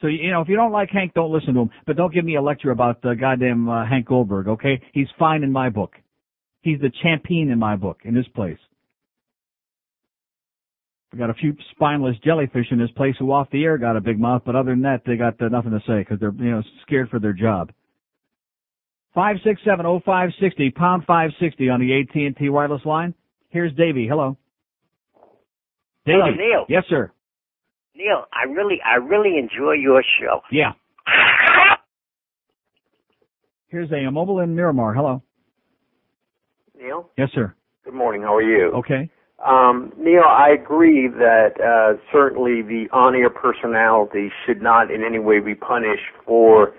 So 0.00 0.06
you 0.06 0.30
know, 0.30 0.40
if 0.40 0.48
you 0.48 0.56
don't 0.56 0.72
like 0.72 0.90
Hank, 0.90 1.12
don't 1.14 1.32
listen 1.32 1.54
to 1.54 1.60
him. 1.60 1.70
But 1.86 1.96
don't 1.96 2.14
give 2.14 2.24
me 2.24 2.36
a 2.36 2.42
lecture 2.42 2.70
about 2.70 3.04
uh, 3.04 3.14
goddamn 3.14 3.68
uh, 3.68 3.84
Hank 3.86 4.06
Goldberg. 4.06 4.48
Okay, 4.48 4.80
he's 4.92 5.08
fine 5.18 5.42
in 5.42 5.52
my 5.52 5.68
book. 5.68 5.94
He's 6.62 6.80
the 6.80 6.90
champion 7.02 7.50
in 7.50 7.58
my 7.58 7.76
book 7.76 7.98
in 8.04 8.14
this 8.14 8.28
place. 8.34 8.58
We 11.12 11.18
got 11.18 11.30
a 11.30 11.34
few 11.34 11.56
spineless 11.72 12.16
jellyfish 12.22 12.66
in 12.70 12.78
this 12.78 12.90
place 12.90 13.14
who 13.18 13.32
off 13.32 13.48
the 13.50 13.64
air 13.64 13.78
got 13.78 13.96
a 13.96 14.00
big 14.00 14.20
mouth, 14.20 14.42
but 14.44 14.54
other 14.54 14.72
than 14.72 14.82
that, 14.82 15.02
they 15.06 15.16
got 15.16 15.40
uh, 15.40 15.48
nothing 15.48 15.70
to 15.70 15.80
say 15.86 16.00
because 16.00 16.20
they're 16.20 16.34
you 16.36 16.50
know 16.50 16.62
scared 16.82 17.08
for 17.08 17.18
their 17.18 17.32
job. 17.32 17.72
Five 19.14 19.36
six 19.42 19.60
seven 19.64 19.86
oh 19.86 20.00
five 20.04 20.30
sixty 20.40 20.70
pound 20.70 21.04
five 21.06 21.30
sixty 21.40 21.70
on 21.70 21.80
the 21.80 21.98
AT 22.00 22.14
and 22.14 22.36
T 22.36 22.50
wireless 22.50 22.84
line. 22.84 23.14
Here's 23.48 23.72
Davey. 23.74 24.06
Hello. 24.06 24.36
Davey. 26.04 26.18
Hello, 26.22 26.30
Neil. 26.34 26.66
Yes, 26.68 26.84
sir. 26.90 27.10
Neil, 27.96 28.24
I 28.32 28.44
really, 28.50 28.76
I 28.84 28.96
really 28.96 29.38
enjoy 29.38 29.72
your 29.72 30.02
show. 30.20 30.40
Yeah. 30.52 30.72
Here's 33.68 33.90
a, 33.90 33.96
a 34.06 34.10
mobile 34.10 34.40
in 34.40 34.54
Miramar. 34.54 34.94
Hello. 34.94 35.22
Neil, 36.80 37.10
Yes, 37.18 37.28
sir. 37.34 37.54
good 37.84 37.94
morning. 37.94 38.22
How 38.22 38.36
are 38.36 38.42
you? 38.42 38.70
Okay. 38.76 39.10
Um, 39.46 39.92
Neil, 39.96 40.24
I 40.26 40.50
agree 40.50 41.06
that 41.06 41.60
uh, 41.62 41.98
certainly 42.12 42.62
the 42.62 42.86
on-air 42.92 43.30
personality 43.30 44.30
should 44.44 44.60
not 44.60 44.90
in 44.90 45.04
any 45.04 45.20
way 45.20 45.38
be 45.38 45.54
punished 45.54 46.10
for 46.26 46.74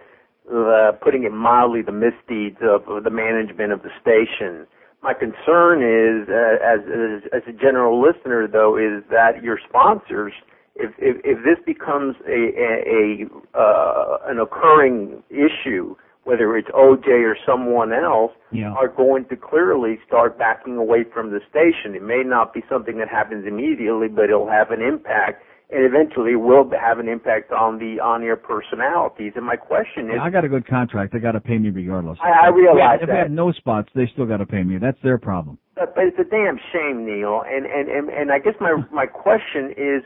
the, 0.46 0.98
putting 1.02 1.24
it 1.24 1.32
mildly, 1.32 1.82
the 1.82 1.94
misdeeds 1.94 2.58
of, 2.62 2.88
of 2.90 3.04
the 3.06 3.10
management 3.10 3.72
of 3.72 3.82
the 3.82 3.90
station. 4.02 4.68
My 5.02 5.14
concern 5.14 5.80
is, 5.82 6.28
uh, 6.28 6.60
as, 6.60 6.80
as 6.84 7.24
as 7.32 7.42
a 7.48 7.54
general 7.54 8.02
listener, 8.02 8.48
though, 8.52 8.76
is 8.76 9.04
that 9.10 9.42
your 9.42 9.58
sponsors, 9.66 10.34
if 10.76 10.92
if, 10.98 11.16
if 11.24 11.38
this 11.46 11.64
becomes 11.66 12.16
a 12.28 12.52
a, 12.60 13.26
a 13.56 13.58
uh, 13.58 14.18
an 14.28 14.40
occurring 14.40 15.24
issue, 15.30 15.96
whether 16.30 16.56
it's 16.56 16.70
OJ 16.70 17.08
or 17.26 17.36
someone 17.44 17.92
else, 17.92 18.32
Yeah. 18.52 18.72
are 18.74 18.88
going 18.88 19.26
to 19.26 19.36
clearly 19.36 19.98
start 20.06 20.38
backing 20.38 20.78
away 20.78 21.04
from 21.04 21.32
the 21.32 21.40
station. 21.50 21.96
It 21.96 22.04
may 22.04 22.22
not 22.24 22.54
be 22.54 22.62
something 22.70 22.98
that 23.00 23.10
happens 23.10 23.48
immediately, 23.48 24.08
but 24.10 24.26
it'll 24.26 24.48
have 24.50 24.70
an 24.70 24.82
impact, 24.82 25.42
and 25.72 25.84
eventually 25.84 26.36
will 26.36 26.70
have 26.70 27.00
an 27.00 27.08
impact 27.10 27.52
on 27.52 27.80
the 27.80 28.00
on-air 28.00 28.36
personalities. 28.36 29.34
And 29.36 29.44
my 29.46 29.56
question 29.56 30.10
is, 30.10 30.16
Yeah, 30.18 30.24
I 30.24 30.30
got 30.30 30.46
a 30.46 30.50
good 30.50 30.68
contract. 30.68 31.14
They 31.14 31.20
got 31.20 31.32
to 31.34 31.40
pay 31.42 31.58
me 31.58 31.70
regardless. 31.72 32.20
I- 32.22 32.46
I 32.46 32.48
realize 32.50 33.00
if 33.02 33.08
that. 33.08 33.18
have 33.18 33.32
no 33.32 33.52
spots, 33.52 33.90
they 33.96 34.06
still 34.14 34.28
got 34.28 34.38
to 34.38 34.46
pay 34.46 34.64
me. 34.64 34.78
That's 34.78 35.02
their 35.02 35.18
problem. 35.18 35.58
But, 35.76 35.96
but 35.96 36.04
it's 36.06 36.20
a 36.20 36.24
damn 36.26 36.60
shame, 36.72 37.06
Neil. 37.08 37.42
And 37.48 37.66
and 37.66 37.90
and, 37.90 38.10
and 38.10 38.32
I 38.32 38.38
guess 38.40 38.56
my 38.60 38.74
my 38.92 39.08
question 39.08 39.72
is, 39.78 40.04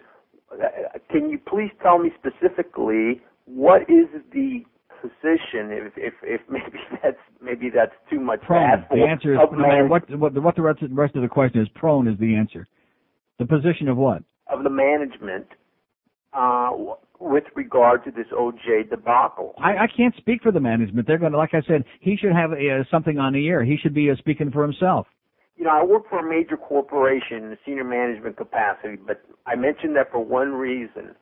uh, 0.54 1.00
can 1.12 1.30
you 1.30 1.38
please 1.40 1.72
tell 1.82 1.98
me 1.98 2.12
specifically 2.20 3.22
what 3.46 3.82
is 3.84 4.08
the 4.32 4.64
position? 5.04 5.70
If 5.70 5.94
if, 5.98 6.14
if 6.24 6.42
maybe 6.50 6.80
that's 7.04 7.24
maybe 7.42 7.70
that's 7.70 7.96
too 8.10 8.22
much 8.22 8.42
Prone. 8.42 8.86
The 8.90 9.04
answer 9.04 9.34
is 9.34 9.40
no 9.52 9.58
matter 9.60 9.88
what 9.88 10.10
what 10.18 10.34
the, 10.34 10.42
what 10.42 10.56
the 10.56 10.62
rest 10.64 10.82
of, 10.82 10.90
the 10.90 10.96
rest 10.96 11.16
of 11.16 11.22
the 11.22 11.28
question 11.28 11.62
is. 11.62 11.68
Prone 11.76 12.08
is 12.08 12.18
the 12.20 12.34
answer. 12.36 12.68
The 13.38 13.46
position 13.46 13.90
of 13.90 13.98
what? 13.98 14.24
of 14.54 14.64
the 14.64 14.70
management 14.70 15.48
uh, 16.34 16.72
with 17.20 17.44
regard 17.56 18.04
to 18.06 18.12
this 18.12 18.28
OJ 18.34 18.90
debacle. 18.90 19.54
I, 19.58 19.84
I 19.84 19.88
can't 19.96 20.16
speak 20.18 20.42
for 20.42 20.52
the 20.52 20.60
management. 20.60 21.08
They're 21.08 21.18
going 21.18 21.32
to, 21.32 21.38
like 21.38 21.54
I 21.54 21.62
said, 21.68 21.84
he 22.00 22.18
should 22.18 22.34
have 22.34 22.52
uh, 22.52 22.84
something 22.92 23.18
on 23.18 23.34
the 23.34 23.48
air. 23.48 23.64
He 23.64 23.78
should 23.78 23.94
be 23.94 24.10
uh, 24.10 24.16
speaking 24.18 24.52
for 24.52 24.64
himself. 24.64 25.08
You 25.56 25.66
know, 25.66 25.72
I 25.72 25.84
work 25.84 26.10
for 26.10 26.20
a 26.20 26.30
major 26.30 26.58
corporation 26.58 27.38
in 27.38 27.52
a 27.54 27.58
senior 27.66 27.84
management 27.84 28.38
capacity, 28.38 28.96
but 28.96 29.22
I 29.46 29.56
mentioned 29.56 29.96
that 29.96 30.12
for 30.12 30.20
one 30.20 30.52
reason. 30.52 31.16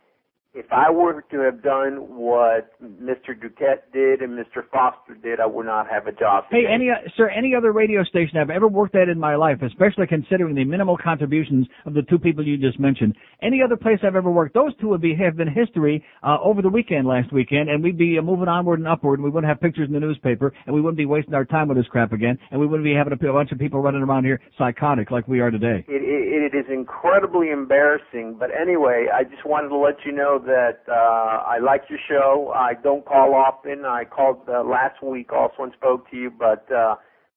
If 0.53 0.65
I 0.69 0.91
were 0.91 1.23
to 1.31 1.39
have 1.39 1.63
done 1.63 1.95
what 2.09 2.77
Mr. 2.83 3.29
Duquette 3.33 3.83
did 3.93 4.21
and 4.21 4.37
Mr. 4.37 4.67
Foster 4.69 5.15
did, 5.15 5.39
I 5.39 5.45
would 5.45 5.65
not 5.65 5.89
have 5.89 6.07
a 6.07 6.11
job. 6.11 6.43
Hey, 6.51 6.63
today. 6.63 6.73
any 6.73 6.89
uh, 6.89 7.07
sir, 7.15 7.29
any 7.29 7.55
other 7.55 7.71
radio 7.71 8.03
station 8.03 8.37
I've 8.37 8.49
ever 8.49 8.67
worked 8.67 8.95
at 8.95 9.07
in 9.07 9.17
my 9.17 9.35
life, 9.37 9.61
especially 9.61 10.07
considering 10.07 10.53
the 10.53 10.65
minimal 10.65 10.97
contributions 11.01 11.67
of 11.85 11.93
the 11.93 12.01
two 12.01 12.19
people 12.19 12.45
you 12.45 12.57
just 12.57 12.81
mentioned, 12.81 13.15
any 13.41 13.61
other 13.63 13.77
place 13.77 13.99
I've 14.03 14.17
ever 14.17 14.29
worked, 14.29 14.53
those 14.53 14.75
two 14.81 14.89
would 14.89 14.99
be 14.99 15.15
have 15.15 15.37
been 15.37 15.47
history 15.47 16.03
uh, 16.21 16.35
over 16.43 16.61
the 16.61 16.67
weekend 16.67 17.07
last 17.07 17.31
weekend, 17.31 17.69
and 17.69 17.81
we'd 17.81 17.97
be 17.97 18.17
uh, 18.19 18.21
moving 18.21 18.49
onward 18.49 18.79
and 18.79 18.89
upward, 18.89 19.19
and 19.19 19.23
we 19.23 19.29
wouldn't 19.29 19.47
have 19.47 19.61
pictures 19.61 19.87
in 19.87 19.93
the 19.93 20.01
newspaper, 20.01 20.51
and 20.65 20.75
we 20.75 20.81
wouldn't 20.81 20.97
be 20.97 21.05
wasting 21.05 21.33
our 21.33 21.45
time 21.45 21.69
with 21.69 21.77
this 21.77 21.87
crap 21.87 22.11
again, 22.11 22.37
and 22.51 22.59
we 22.59 22.67
wouldn't 22.67 22.83
be 22.83 22.93
having 22.93 23.13
a, 23.13 23.17
p- 23.17 23.27
a 23.27 23.31
bunch 23.31 23.53
of 23.53 23.57
people 23.57 23.79
running 23.79 24.01
around 24.01 24.25
here 24.25 24.41
psychotic 24.57 25.11
like 25.11 25.29
we 25.29 25.39
are 25.39 25.49
today. 25.49 25.85
It, 25.87 26.01
it, 26.01 26.53
it 26.53 26.57
is 26.57 26.65
incredibly 26.69 27.51
embarrassing, 27.51 28.35
but 28.37 28.49
anyway, 28.51 29.05
I 29.13 29.23
just 29.23 29.45
wanted 29.45 29.69
to 29.69 29.77
let 29.77 29.95
you 30.05 30.11
know 30.11 30.39
that 30.45 30.83
uh, 30.89 31.43
I 31.47 31.59
like 31.59 31.83
your 31.89 31.99
show. 32.09 32.51
I 32.55 32.73
don't 32.81 33.05
call 33.05 33.33
often. 33.33 33.83
I 33.85 34.05
called 34.05 34.47
uh, 34.47 34.63
last 34.63 35.01
week 35.03 35.31
also 35.33 35.63
and 35.63 35.73
spoke 35.73 36.09
to 36.11 36.17
you, 36.17 36.31
but 36.31 36.69
uh, 36.71 36.95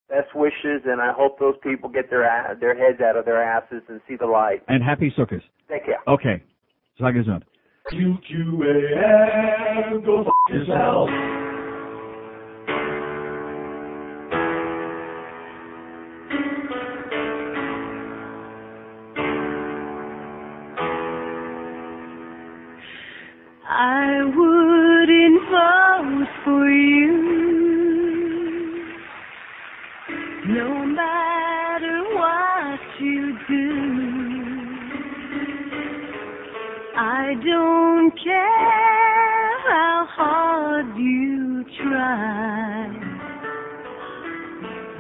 best 0.09 0.35
wishes, 0.35 0.83
and 0.87 1.01
I 1.01 1.13
hope 1.13 1.39
those 1.39 1.57
people 1.63 1.89
get 1.89 2.11
their 2.11 2.25
a- 2.25 2.57
their 2.59 2.75
heads 2.77 3.01
out 3.01 3.17
of 3.17 3.25
their 3.25 3.43
asses 3.43 3.83
and 3.89 4.01
see 4.09 4.17
the 4.17 4.27
light. 4.27 4.63
And 4.69 4.83
happy 4.83 5.13
Sukkot. 5.17 5.43
Take 5.69 5.85
care. 5.87 6.01
Okay. 6.09 6.43
Sag 6.99 7.15
gesund. 7.15 7.43
QQAM, 7.93 10.05
go 10.05 10.23
f 10.23 10.27
yourself. 10.53 11.09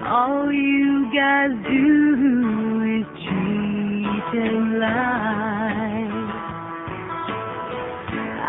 All 0.06 0.52
you 0.52 1.10
guys 1.14 1.50
do 1.64 2.82
is 2.98 3.06
cheat 3.22 4.28
and 4.42 4.78
lie. 4.80 6.14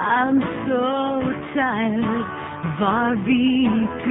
I'm 0.01 0.39
so 0.67 1.21
tired 1.53 2.25
of 2.65 2.81
RVP. 2.81 4.09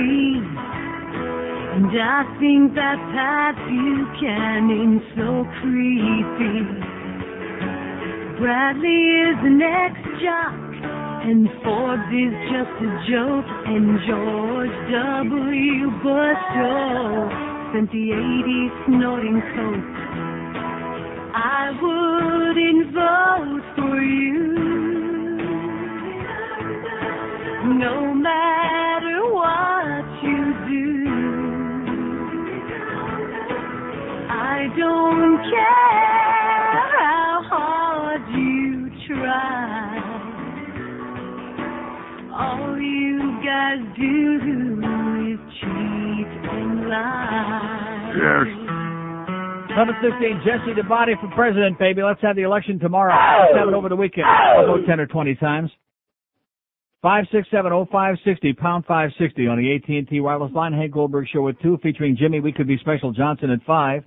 And 1.74 1.90
I 2.00 2.22
think 2.38 2.74
that 2.76 2.98
Pat 3.12 3.56
Buchanan's 3.66 5.02
so 5.16 5.44
creepy. 5.60 6.94
Bradley 8.38 9.02
is 9.26 9.36
the 9.42 9.50
next 9.50 10.04
jock, 10.22 10.54
and 11.26 11.48
Forbes 11.64 12.12
is 12.12 12.36
just 12.52 12.76
a 12.84 12.90
joke, 13.08 13.48
and 13.64 13.96
George 14.06 14.76
W. 14.92 15.88
Bush 16.04 16.44
oh, 16.60 17.32
spent 17.70 17.88
the 17.90 18.12
80s 18.12 18.72
snorting 18.84 19.40
coke. 19.56 19.96
I 21.34 21.72
wouldn't 21.80 22.92
vote 22.92 23.64
for 23.74 24.02
you. 24.02 24.52
No 27.80 28.12
matter 28.12 29.24
what 29.32 30.04
you 30.22 30.52
do, 30.68 31.08
I 34.28 34.68
don't 34.76 35.38
care 35.50 36.03
you 43.54 43.60
guys 43.60 43.78
do 43.96 44.34
is 45.32 45.40
cheat 45.60 46.30
and 46.50 46.88
lie. 46.88 48.12
Number 49.76 49.94
16, 50.02 50.42
Jesse 50.44 50.74
the 50.76 50.88
body 50.88 51.12
for 51.20 51.28
president, 51.34 51.78
baby. 51.78 52.02
Let's 52.02 52.20
have 52.22 52.36
the 52.36 52.42
election 52.42 52.78
tomorrow. 52.78 53.12
Let's 53.12 53.58
have 53.58 53.68
it 53.68 53.74
over 53.74 53.88
the 53.88 53.96
weekend. 53.96 54.26
I'll 54.26 54.66
vote 54.66 54.86
10 54.86 55.00
or 55.00 55.06
20 55.06 55.34
times. 55.36 55.70
5670560, 57.04 58.56
pound 58.56 58.84
560 58.86 59.46
on 59.46 59.58
the 59.58 59.74
AT&T 59.74 60.20
wireless 60.20 60.52
line. 60.54 60.72
Hank 60.72 60.92
Goldberg 60.92 61.26
show 61.32 61.42
with 61.42 61.60
2 61.60 61.78
featuring 61.82 62.16
Jimmy. 62.16 62.40
We 62.40 62.52
could 62.52 62.66
be 62.66 62.78
Special 62.78 63.12
Johnson 63.12 63.50
at 63.50 63.62
5. 63.66 64.04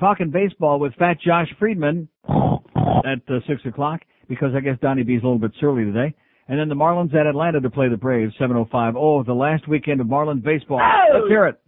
Talking 0.00 0.30
baseball 0.30 0.78
with 0.78 0.94
Fat 0.94 1.18
Josh 1.24 1.48
Friedman 1.58 2.08
at 2.26 3.20
uh, 3.28 3.40
6 3.46 3.60
o'clock 3.66 4.00
because 4.28 4.52
I 4.56 4.60
guess 4.60 4.78
Donnie 4.80 5.02
B's 5.02 5.20
a 5.22 5.26
little 5.26 5.38
bit 5.38 5.52
surly 5.60 5.84
today. 5.84 6.14
And 6.52 6.60
then 6.60 6.68
the 6.68 6.74
Marlins 6.74 7.14
at 7.14 7.26
Atlanta 7.26 7.62
to 7.62 7.70
play 7.70 7.88
the 7.88 7.96
Braves, 7.96 8.34
7.05. 8.38 8.92
Oh, 8.94 9.22
the 9.22 9.32
last 9.32 9.66
weekend 9.66 10.02
of 10.02 10.06
Marlins 10.06 10.42
baseball. 10.44 10.82
Let's 11.10 11.26
hear 11.26 11.46
it. 11.46 11.58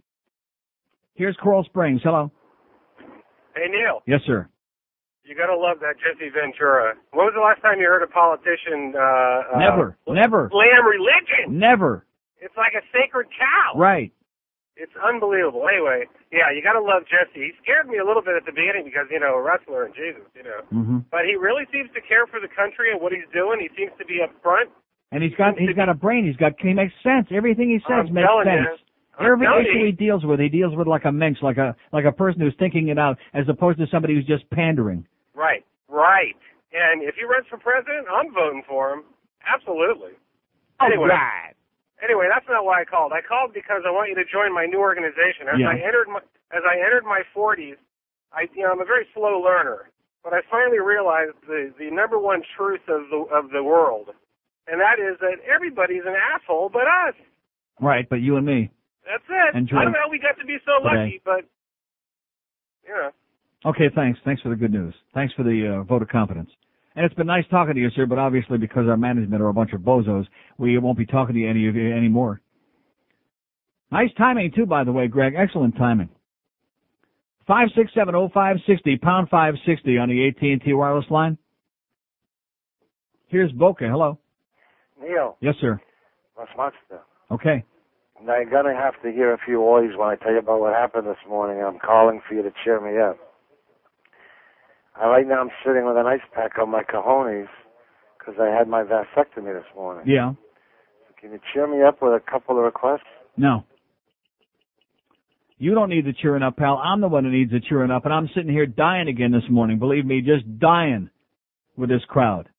Here's 1.15 1.35
Coral 1.41 1.63
Springs. 1.63 2.01
Hello. 2.03 2.29
Hey 3.55 3.65
Neil, 3.67 4.03
Yes, 4.05 4.19
sir. 4.27 4.47
you 5.23 5.33
gotta 5.33 5.57
love 5.57 5.77
that 5.79 5.95
Jesse 5.97 6.29
Ventura. 6.29 6.93
When 7.13 7.25
was 7.25 7.33
the 7.35 7.41
last 7.41 7.63
time 7.63 7.79
you 7.79 7.87
heard 7.87 8.03
a 8.03 8.07
politician 8.13 8.93
uh, 8.95 9.55
uh 9.55 9.57
Never. 9.57 9.97
Never. 10.07 10.49
slam 10.51 10.85
religion? 10.85 11.57
Never. 11.57 12.05
It's 12.39 12.53
like 12.55 12.73
a 12.77 12.85
sacred 12.93 13.25
cow. 13.39 13.79
Right. 13.79 14.13
It's 14.75 14.91
unbelievable. 14.99 15.63
Anyway, 15.71 16.03
yeah, 16.35 16.51
you 16.51 16.59
gotta 16.59 16.83
love 16.83 17.07
Jesse. 17.07 17.39
He 17.39 17.51
scared 17.63 17.87
me 17.87 17.97
a 17.97 18.05
little 18.05 18.21
bit 18.21 18.35
at 18.35 18.43
the 18.43 18.51
beginning 18.51 18.83
because, 18.83 19.07
you 19.07 19.19
know, 19.23 19.39
a 19.39 19.41
wrestler 19.41 19.87
and 19.87 19.95
Jesus, 19.95 20.27
you 20.35 20.43
know. 20.43 20.59
hmm 20.67 20.99
But 21.11 21.23
he 21.23 21.39
really 21.39 21.63
seems 21.71 21.87
to 21.95 22.01
care 22.03 22.27
for 22.27 22.43
the 22.43 22.51
country 22.51 22.91
and 22.91 22.99
what 22.99 23.15
he's 23.15 23.27
doing. 23.31 23.63
He 23.63 23.71
seems 23.71 23.95
to 23.99 24.05
be 24.05 24.19
upfront. 24.19 24.67
And 25.15 25.23
he's 25.23 25.35
got 25.39 25.55
he's 25.57 25.75
got 25.75 25.87
a 25.87 25.93
brain. 25.95 26.27
He's 26.27 26.35
got 26.35 26.59
he 26.59 26.73
makes 26.73 26.93
sense. 27.03 27.31
Everything 27.31 27.71
he 27.71 27.79
says 27.87 28.11
I'm 28.11 28.13
makes 28.13 28.27
sense. 28.43 28.83
Every 29.15 29.47
issue 29.47 29.85
he 29.85 29.91
deals 29.93 30.25
with, 30.25 30.39
he 30.39 30.49
deals 30.49 30.75
with 30.75 30.87
like 30.87 31.05
a 31.05 31.11
mensch, 31.11 31.39
like 31.41 31.57
a 31.57 31.75
like 31.93 32.03
a 32.03 32.11
person 32.11 32.41
who's 32.41 32.55
thinking 32.59 32.89
it 32.89 32.99
out, 32.99 33.17
as 33.33 33.47
opposed 33.47 33.79
to 33.79 33.87
somebody 33.87 34.13
who's 34.15 34.27
just 34.27 34.49
pandering. 34.49 35.07
Right, 35.33 35.63
right. 35.87 36.35
And 36.73 37.01
if 37.01 37.15
he 37.15 37.23
runs 37.23 37.47
for 37.49 37.57
president, 37.57 38.07
I'm 38.11 38.33
voting 38.33 38.63
for 38.67 38.91
him. 38.91 39.03
Absolutely. 39.47 40.11
Anyway, 40.81 41.07
anyway, 42.03 42.27
that's 42.27 42.47
not 42.49 42.65
why 42.65 42.81
I 42.81 42.85
called. 42.85 43.11
I 43.13 43.21
called 43.21 43.53
because 43.53 43.83
I 43.87 43.91
want 43.91 44.09
you 44.09 44.15
to 44.15 44.25
join 44.25 44.53
my 44.53 44.65
new 44.65 44.79
organization. 44.79 45.47
As 45.51 45.59
Yeah. 45.59 45.69
I 45.69 45.75
entered 45.79 46.07
my 46.07 46.21
as 46.51 46.63
I 46.63 46.77
entered 46.77 47.03
my 47.03 47.23
40s, 47.33 47.77
I 48.31 48.47
you 48.53 48.63
know 48.63 48.71
I'm 48.71 48.81
a 48.81 48.85
very 48.85 49.07
slow 49.13 49.39
learner, 49.41 49.89
but 50.23 50.33
I 50.33 50.41
finally 50.49 50.79
realized 50.79 51.35
the 51.47 51.73
the 51.77 51.89
number 51.91 52.19
one 52.19 52.43
truth 52.55 52.87
of 52.87 53.09
the 53.09 53.19
of 53.33 53.51
the 53.51 53.63
world, 53.63 54.09
and 54.67 54.79
that 54.79 54.99
is 54.99 55.17
that 55.19 55.39
everybody's 55.45 56.05
an 56.05 56.15
asshole 56.15 56.69
but 56.69 56.83
us. 57.07 57.15
Right, 57.81 58.07
but 58.09 58.21
you 58.21 58.37
and 58.37 58.45
me. 58.45 58.71
That's 59.05 59.23
it. 59.29 59.55
And 59.55 59.69
I 59.73 59.83
don't 59.83 59.91
know 59.91 59.99
how 60.03 60.09
we 60.09 60.19
got 60.19 60.39
to 60.39 60.45
be 60.45 60.57
so 60.65 60.81
lucky, 60.83 61.19
today. 61.19 61.21
but 61.23 61.45
you 62.87 62.93
know. 62.93 63.11
Okay, 63.65 63.89
thanks. 63.93 64.19
Thanks 64.23 64.41
for 64.41 64.49
the 64.49 64.55
good 64.55 64.71
news. 64.71 64.93
Thanks 65.13 65.33
for 65.33 65.43
the 65.43 65.79
uh, 65.79 65.83
vote 65.83 66.01
of 66.01 66.07
confidence. 66.09 66.49
And 66.95 67.05
it's 67.05 67.15
been 67.15 67.27
nice 67.27 67.43
talking 67.49 67.75
to 67.75 67.79
you, 67.79 67.89
sir. 67.95 68.05
But 68.05 68.19
obviously, 68.19 68.57
because 68.57 68.87
our 68.87 68.97
management 68.97 69.41
are 69.41 69.49
a 69.49 69.53
bunch 69.53 69.73
of 69.73 69.81
bozos, 69.81 70.25
we 70.57 70.77
won't 70.77 70.97
be 70.97 71.05
talking 71.05 71.35
to 71.35 71.41
you 71.41 71.49
any 71.49 71.67
of 71.67 71.75
you 71.75 71.93
anymore. 71.93 72.41
Nice 73.91 74.09
timing 74.17 74.51
too, 74.55 74.65
by 74.65 74.83
the 74.83 74.91
way, 74.91 75.07
Greg. 75.07 75.33
Excellent 75.37 75.75
timing. 75.77 76.09
Five 77.47 77.67
six 77.75 77.91
seven 77.93 78.15
oh 78.15 78.29
five 78.33 78.57
sixty 78.65 78.97
pound 78.97 79.29
five 79.29 79.53
sixty 79.65 79.97
on 79.97 80.09
the 80.09 80.27
AT 80.27 80.41
and 80.41 80.61
T 80.61 80.73
wireless 80.73 81.05
line. 81.11 81.37
Here's 83.27 83.51
Boca. 83.51 83.87
Hello. 83.87 84.17
Neil, 85.01 85.37
Yes, 85.41 85.55
sir. 85.59 85.79
monster? 86.57 87.01
Okay. 87.29 87.63
Now 88.23 88.37
you're 88.39 88.49
gonna 88.49 88.73
have 88.73 88.99
to 89.03 89.11
hear 89.11 89.33
a 89.33 89.37
few 89.45 89.61
oys 89.61 89.91
when 89.97 90.07
I 90.07 90.15
tell 90.15 90.31
you 90.31 90.39
about 90.39 90.61
what 90.61 90.73
happened 90.73 91.05
this 91.05 91.17
morning. 91.27 91.63
I'm 91.63 91.77
calling 91.79 92.21
for 92.27 92.33
you 92.33 92.41
to 92.43 92.51
cheer 92.63 92.79
me 92.79 92.97
up. 92.99 93.17
Uh, 95.01 95.07
right 95.09 95.27
now 95.27 95.41
I'm 95.41 95.49
sitting 95.65 95.85
with 95.85 95.97
an 95.97 96.05
ice 96.05 96.21
pack 96.33 96.57
on 96.59 96.69
my 96.69 96.83
cojones 96.83 97.47
because 98.17 98.35
I 98.39 98.47
had 98.47 98.67
my 98.67 98.83
vasectomy 98.83 99.53
this 99.53 99.65
morning. 99.75 100.05
Yeah. 100.07 100.33
Can 101.19 101.31
you 101.31 101.39
cheer 101.53 101.67
me 101.67 101.83
up 101.83 102.01
with 102.01 102.13
a 102.13 102.31
couple 102.31 102.57
of 102.57 102.63
requests? 102.63 103.01
No. 103.37 103.63
You 105.57 105.73
don't 105.73 105.89
need 105.89 106.05
the 106.05 106.13
cheering 106.13 106.43
up, 106.43 106.57
pal. 106.57 106.81
I'm 106.83 107.01
the 107.01 107.07
one 107.07 107.23
who 107.23 107.31
needs 107.31 107.51
the 107.51 107.61
cheering 107.61 107.89
up, 107.91 108.05
and 108.05 108.13
I'm 108.13 108.29
sitting 108.35 108.51
here 108.51 108.65
dying 108.65 109.07
again 109.07 109.31
this 109.31 109.49
morning. 109.49 109.79
Believe 109.79 110.05
me, 110.05 110.21
just 110.21 110.59
dying 110.59 111.09
with 111.77 111.89
this 111.89 112.03
crowd. 112.07 112.49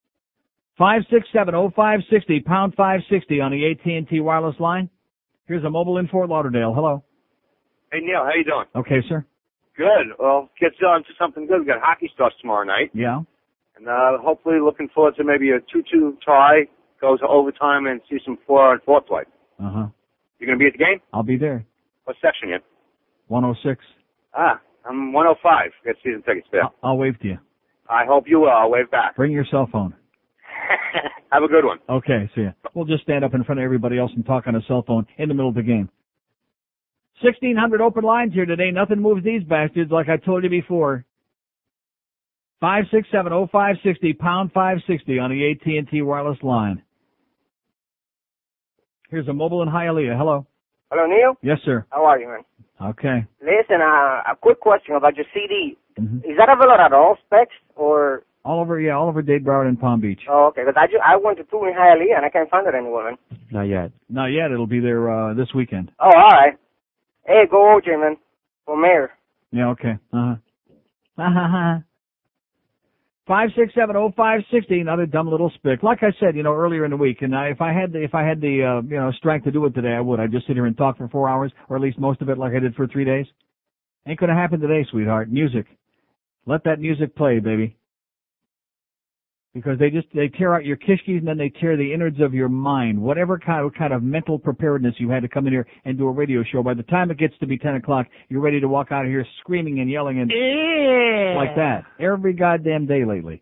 Five 0.77 1.03
six 1.11 1.27
seven 1.33 1.55
oh 1.55 1.71
five 1.75 1.99
sixty 2.11 2.39
pound 2.39 2.73
five 2.75 3.01
sixty 3.09 3.39
on 3.39 3.51
the 3.51 3.71
AT 3.71 3.85
and 3.85 4.07
T 4.07 4.19
wireless 4.19 4.59
line. 4.59 4.89
Here's 5.45 5.63
a 5.63 5.69
mobile 5.69 5.97
in 5.97 6.07
Fort 6.07 6.29
Lauderdale. 6.29 6.73
Hello. 6.73 7.03
Hey 7.91 7.99
Neil, 7.99 8.23
how 8.23 8.33
you 8.35 8.43
doing? 8.43 8.65
Okay, 8.75 9.07
sir. 9.07 9.25
Good. 9.77 10.07
Well, 10.19 10.49
gets 10.59 10.75
on 10.85 11.03
to 11.03 11.09
something 11.19 11.45
good. 11.47 11.59
We 11.61 11.65
got 11.65 11.81
hockey 11.81 12.09
starts 12.13 12.35
tomorrow 12.41 12.65
night, 12.65 12.89
Yeah. 12.93 13.21
and 13.77 13.87
uh, 13.87 14.17
hopefully 14.19 14.59
looking 14.59 14.89
forward 14.93 15.15
to 15.17 15.23
maybe 15.23 15.51
a 15.51 15.59
two-two 15.71 16.17
tie, 16.25 16.67
goes 16.99 17.19
to 17.19 17.27
overtime, 17.27 17.85
and 17.85 18.01
see 18.09 18.17
some 18.25 18.37
four-on-four 18.47 19.01
play. 19.01 19.23
Uh 19.59 19.69
huh. 19.71 19.87
You 20.39 20.47
gonna 20.47 20.57
be 20.59 20.65
at 20.67 20.73
the 20.73 20.79
game? 20.79 20.99
I'll 21.13 21.23
be 21.23 21.37
there. 21.37 21.65
What 22.05 22.15
section 22.21 22.49
you? 22.49 22.57
106. 23.27 23.83
Ah, 24.33 24.59
I'm 24.87 25.13
105. 25.13 25.71
Got 25.85 25.95
season 26.03 26.23
tickets 26.23 26.47
there. 26.51 26.63
I'll 26.83 26.97
wave 26.97 27.19
to 27.19 27.27
you. 27.27 27.37
I 27.89 28.05
hope 28.05 28.25
you 28.27 28.39
will. 28.39 28.49
I'll 28.49 28.69
wave 28.69 28.89
back. 28.91 29.15
Bring 29.15 29.31
your 29.31 29.45
cell 29.49 29.67
phone. 29.71 29.93
Have 31.31 31.43
a 31.43 31.47
good 31.47 31.65
one. 31.65 31.79
Okay, 31.89 32.29
see 32.35 32.41
ya. 32.43 32.51
We'll 32.73 32.85
just 32.85 33.03
stand 33.03 33.23
up 33.23 33.33
in 33.33 33.43
front 33.43 33.59
of 33.59 33.63
everybody 33.65 33.97
else 33.99 34.11
and 34.15 34.25
talk 34.25 34.47
on 34.47 34.55
a 34.55 34.61
cell 34.67 34.83
phone 34.87 35.05
in 35.17 35.27
the 35.29 35.33
middle 35.35 35.49
of 35.49 35.55
the 35.55 35.61
game. 35.63 35.89
1600 37.21 37.81
open 37.81 38.03
lines 38.03 38.33
here 38.33 38.45
today. 38.45 38.71
Nothing 38.71 39.01
moves 39.01 39.23
these 39.23 39.43
bastards 39.43 39.91
like 39.91 40.07
I 40.09 40.17
told 40.17 40.43
you 40.43 40.49
before. 40.49 41.05
Five 42.59 42.85
six 42.91 43.07
seven 43.11 43.33
oh 43.33 43.47
five 43.51 43.75
sixty 43.83 44.13
pound 44.13 44.51
five 44.51 44.77
sixty 44.87 45.19
on 45.19 45.29
the 45.29 45.51
AT 45.51 45.65
and 45.65 45.87
T 45.89 46.01
wireless 46.01 46.39
line. 46.41 46.81
Here's 49.09 49.27
a 49.27 49.33
mobile 49.33 49.61
in 49.61 49.69
Hialeah. 49.69 50.17
Hello. 50.17 50.45
Hello, 50.91 51.05
Neil. 51.05 51.35
Yes, 51.41 51.59
sir. 51.65 51.85
How 51.91 52.05
are 52.05 52.19
you, 52.19 52.27
man? 52.27 52.89
Okay. 52.89 53.25
Listen, 53.41 53.81
uh, 53.81 54.21
a 54.31 54.35
quick 54.41 54.59
question 54.59 54.95
about 54.95 55.15
your 55.15 55.25
CD. 55.33 55.77
Mhm. 55.99 56.23
Is 56.25 56.37
that 56.37 56.49
available 56.49 56.79
at 56.81 56.93
all 56.93 57.17
specs 57.25 57.55
or? 57.75 58.23
All 58.43 58.61
over, 58.61 58.79
yeah, 58.79 58.93
all 58.95 59.09
over 59.09 59.21
Dade 59.21 59.43
Broward 59.43 59.67
and 59.67 59.79
Palm 59.79 59.99
Beach. 59.99 60.21
Oh, 60.29 60.45
okay. 60.47 60.61
Because 60.65 60.75
I, 60.81 60.87
ju- 60.87 61.01
I 61.05 61.17
went 61.17 61.37
to 61.37 61.43
two 61.43 61.65
in 61.65 61.73
Hialeah 61.73 62.15
and 62.15 62.25
I 62.25 62.29
can't 62.29 62.49
find 62.49 62.65
it 62.65 62.73
anywhere, 62.75 63.03
man. 63.11 63.17
Not 63.51 63.63
yet. 63.63 63.91
Not 64.09 64.27
yet. 64.27 64.51
It'll 64.51 64.67
be 64.67 64.79
there 64.79 65.09
uh 65.11 65.33
this 65.33 65.53
weekend. 65.53 65.91
Oh, 65.99 66.05
all 66.09 66.29
right. 66.31 66.53
Hey, 67.27 67.43
go 67.51 67.57
OJ, 67.57 67.99
man. 67.99 68.17
For 68.65 68.77
mayor. 68.77 69.11
Yeah. 69.51 69.69
Okay. 69.69 69.97
Uh 70.13 70.35
huh. 71.17 71.77
Five 73.27 73.49
six 73.57 73.73
seven 73.75 73.97
oh 73.97 74.13
five 74.15 74.39
sixty. 74.51 74.79
Another 74.79 75.05
dumb 75.05 75.27
little 75.27 75.51
spick. 75.55 75.83
Like 75.83 76.01
I 76.01 76.11
said, 76.19 76.37
you 76.37 76.43
know, 76.43 76.53
earlier 76.53 76.85
in 76.85 76.91
the 76.91 76.97
week, 76.97 77.21
and 77.21 77.35
I, 77.35 77.47
if 77.47 77.59
I 77.59 77.73
had 77.73 77.91
the 77.91 78.01
if 78.01 78.15
I 78.15 78.23
had 78.25 78.39
the 78.39 78.63
uh, 78.63 78.81
you 78.87 78.95
know 78.95 79.11
strength 79.17 79.43
to 79.43 79.51
do 79.51 79.65
it 79.65 79.75
today, 79.75 79.91
I 79.91 79.99
would. 79.99 80.21
I'd 80.21 80.31
just 80.31 80.47
sit 80.47 80.55
here 80.55 80.65
and 80.65 80.77
talk 80.77 80.97
for 80.97 81.09
four 81.09 81.27
hours, 81.27 81.51
or 81.67 81.75
at 81.75 81.81
least 81.81 81.99
most 81.99 82.21
of 82.21 82.29
it, 82.29 82.37
like 82.37 82.53
I 82.53 82.59
did 82.59 82.75
for 82.75 82.87
three 82.87 83.03
days. 83.03 83.25
Ain't 84.07 84.19
gonna 84.19 84.33
happen 84.33 84.61
today, 84.61 84.87
sweetheart. 84.89 85.29
Music. 85.29 85.65
Let 86.45 86.63
that 86.63 86.79
music 86.79 87.17
play, 87.17 87.39
baby. 87.39 87.76
Because 89.53 89.79
they 89.79 89.89
just 89.89 90.07
they 90.13 90.27
tear 90.27 90.53
out 90.53 90.65
your 90.65 90.77
kishkis 90.77 91.17
and 91.17 91.27
then 91.27 91.37
they 91.37 91.49
tear 91.49 91.77
the 91.77 91.93
innards 91.93 92.21
of 92.21 92.33
your 92.33 92.49
mind. 92.49 93.01
Whatever 93.01 93.39
kind 93.39 93.65
of 93.65 93.73
kind 93.73 93.91
of 93.91 94.03
mental 94.03 94.37
preparedness 94.37 94.95
you 94.99 95.09
had 95.09 95.23
to 95.23 95.27
come 95.27 95.47
in 95.47 95.53
here 95.53 95.65
and 95.85 95.97
do 95.97 96.07
a 96.07 96.11
radio 96.11 96.43
show. 96.43 96.61
By 96.61 96.75
the 96.75 96.83
time 96.83 97.09
it 97.09 97.17
gets 97.17 97.33
to 97.39 97.47
be 97.47 97.57
ten 97.57 97.75
o'clock, 97.75 98.05
you're 98.29 98.41
ready 98.41 98.59
to 98.59 98.67
walk 98.67 98.91
out 98.91 99.05
of 99.05 99.09
here 99.09 99.25
screaming 99.39 99.79
and 99.79 99.89
yelling 99.89 100.19
and 100.19 100.29
like 101.37 101.55
that 101.55 101.85
every 101.99 102.33
goddamn 102.33 102.85
day 102.85 103.03
lately. 103.03 103.41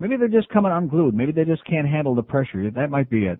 Maybe 0.00 0.16
they're 0.16 0.28
just 0.28 0.48
coming 0.48 0.72
unglued. 0.72 1.14
Maybe 1.14 1.32
they 1.32 1.44
just 1.44 1.64
can't 1.64 1.88
handle 1.88 2.14
the 2.14 2.22
pressure. 2.22 2.70
That 2.70 2.90
might 2.90 3.08
be 3.08 3.26
it. 3.26 3.38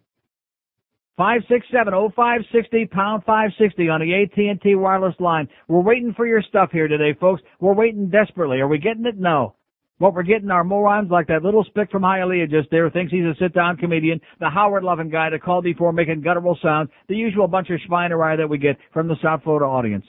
Five 1.17 1.43
six 1.51 1.67
seven 1.71 1.93
oh 1.93 2.11
five 2.17 2.41
sixty 2.53 2.87
pound 2.87 3.25
five 3.25 3.51
sixty 3.59 3.91
on 3.91 4.01
the 4.01 4.15
AT 4.15 4.39
and 4.39 4.61
T 4.63 4.75
wireless 4.75 5.15
line. 5.21 5.49
We're 5.69 5.83
waiting 5.83 6.15
for 6.17 6.27
your 6.27 6.41
stuff 6.41 6.71
here 6.73 6.89
today, 6.89 7.15
folks. 7.21 7.43
We're 7.61 7.75
waiting 7.75 8.09
desperately. 8.09 8.61
Are 8.61 8.69
we 8.69 8.79
getting 8.79 9.05
it? 9.05 9.19
No. 9.19 9.57
What 10.01 10.15
we're 10.15 10.23
getting 10.23 10.51
are 10.51 10.65
morons 10.65 11.11
like 11.11 11.27
that 11.27 11.45
little 11.45 11.63
spick 11.63 11.91
from 11.91 12.05
Hialeah 12.05 12.51
just 12.51 12.71
there, 12.71 12.89
thinks 12.89 13.13
he's 13.13 13.23
a 13.23 13.35
sit-down 13.39 13.77
comedian, 13.77 14.19
the 14.41 14.49
Howard-loving 14.49 15.11
guy 15.11 15.29
that 15.29 15.43
called 15.43 15.65
before 15.65 15.93
making 15.93 16.23
guttural 16.23 16.59
sounds, 16.63 16.89
the 17.11 17.15
usual 17.15 17.47
bunch 17.47 17.69
of 17.69 17.79
schweinerei 17.87 18.39
that 18.39 18.49
we 18.49 18.57
get 18.57 18.79
from 18.95 19.09
the 19.09 19.17
South 19.23 19.43
Florida 19.43 19.67
audience 19.67 20.07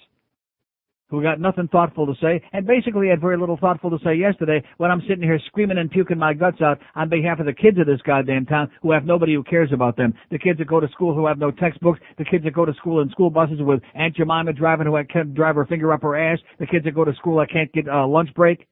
who 1.10 1.22
got 1.22 1.42
nothing 1.42 1.68
thoughtful 1.68 2.06
to 2.06 2.14
say, 2.22 2.42
and 2.54 2.66
basically 2.66 3.10
had 3.10 3.20
very 3.20 3.38
little 3.38 3.58
thoughtful 3.58 3.90
to 3.90 3.98
say 4.02 4.16
yesterday 4.16 4.64
when 4.78 4.90
I'm 4.90 5.02
sitting 5.02 5.24
here 5.24 5.38
screaming 5.48 5.78
and 5.78 5.92
puking 5.92 6.18
my 6.18 6.34
guts 6.34 6.62
out 6.62 6.80
on 6.96 7.10
behalf 7.10 7.42
of 7.42 7.46
the 7.46 7.52
kids 7.52 7.78
of 7.78 7.86
this 7.86 8.00
goddamn 8.06 8.46
town 8.46 8.72
who 8.82 8.94
have 8.94 9.04
nobody 9.04 9.34
who 9.34 9.44
cares 9.44 9.74
about 9.74 9.98
them. 9.98 10.14
The 10.32 10.40
kids 10.40 10.58
that 10.60 10.70
go 10.70 10.80
to 10.80 10.88
school 10.88 11.14
who 11.14 11.28
have 11.28 11.38
no 11.38 11.52
textbooks, 11.52 12.00
the 12.18 12.24
kids 12.24 12.46
that 12.46 12.54
go 12.54 12.64
to 12.64 12.74
school 12.76 13.02
in 13.02 13.10
school 13.10 13.30
buses 13.30 13.60
with 13.60 13.82
Aunt 13.94 14.16
Jemima 14.16 14.54
driving 14.54 14.88
who 14.88 14.98
can't 15.12 15.34
drive 15.34 15.56
her 15.56 15.66
finger 15.66 15.92
up 15.92 16.02
her 16.02 16.16
ass, 16.16 16.40
the 16.60 16.66
kids 16.66 16.86
that 16.86 16.96
go 16.96 17.04
to 17.04 17.14
school 17.16 17.40
that 17.40 17.52
can't 17.52 17.74
get 17.74 17.90
a 17.90 18.06
lunch 18.06 18.34
break. 18.34 18.66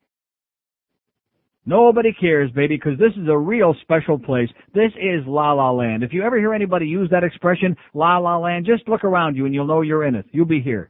Nobody 1.70 2.12
cares, 2.20 2.50
baby, 2.50 2.78
because 2.78 2.98
this 2.98 3.12
is 3.12 3.30
a 3.30 3.38
real 3.38 3.76
special 3.84 4.18
place. 4.18 4.50
This 4.74 4.92
is 4.96 5.24
La 5.28 5.54
La 5.54 5.70
Land. 5.70 6.02
If 6.02 6.14
you 6.14 6.24
ever 6.24 6.40
hear 6.40 6.52
anybody 6.52 6.88
use 6.88 7.12
that 7.12 7.24
expression, 7.24 7.78
La 7.94 8.18
La 8.18 8.40
Land, 8.40 8.66
just 8.66 8.90
look 8.90 9.04
around 9.04 9.36
you 9.36 9.46
and 9.46 9.54
you'll 9.54 9.68
know 9.68 9.82
you're 9.82 10.04
in 10.04 10.16
it. 10.16 10.26
You'll 10.32 10.48
be 10.48 10.62
here. 10.62 10.90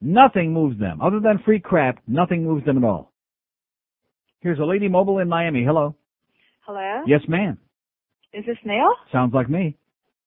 Nothing 0.00 0.54
moves 0.54 0.80
them. 0.80 1.02
Other 1.02 1.20
than 1.20 1.38
free 1.44 1.60
crap, 1.60 1.98
nothing 2.08 2.44
moves 2.44 2.64
them 2.64 2.78
at 2.78 2.84
all. 2.84 3.12
Here's 4.40 4.58
a 4.58 4.64
lady 4.64 4.88
mobile 4.88 5.18
in 5.18 5.28
Miami. 5.28 5.64
Hello. 5.66 5.94
Hello? 6.64 7.02
Yes, 7.06 7.20
ma'am. 7.28 7.58
Is 8.32 8.46
this 8.46 8.56
Neil? 8.64 8.94
Sounds 9.12 9.34
like 9.34 9.50
me. 9.50 9.76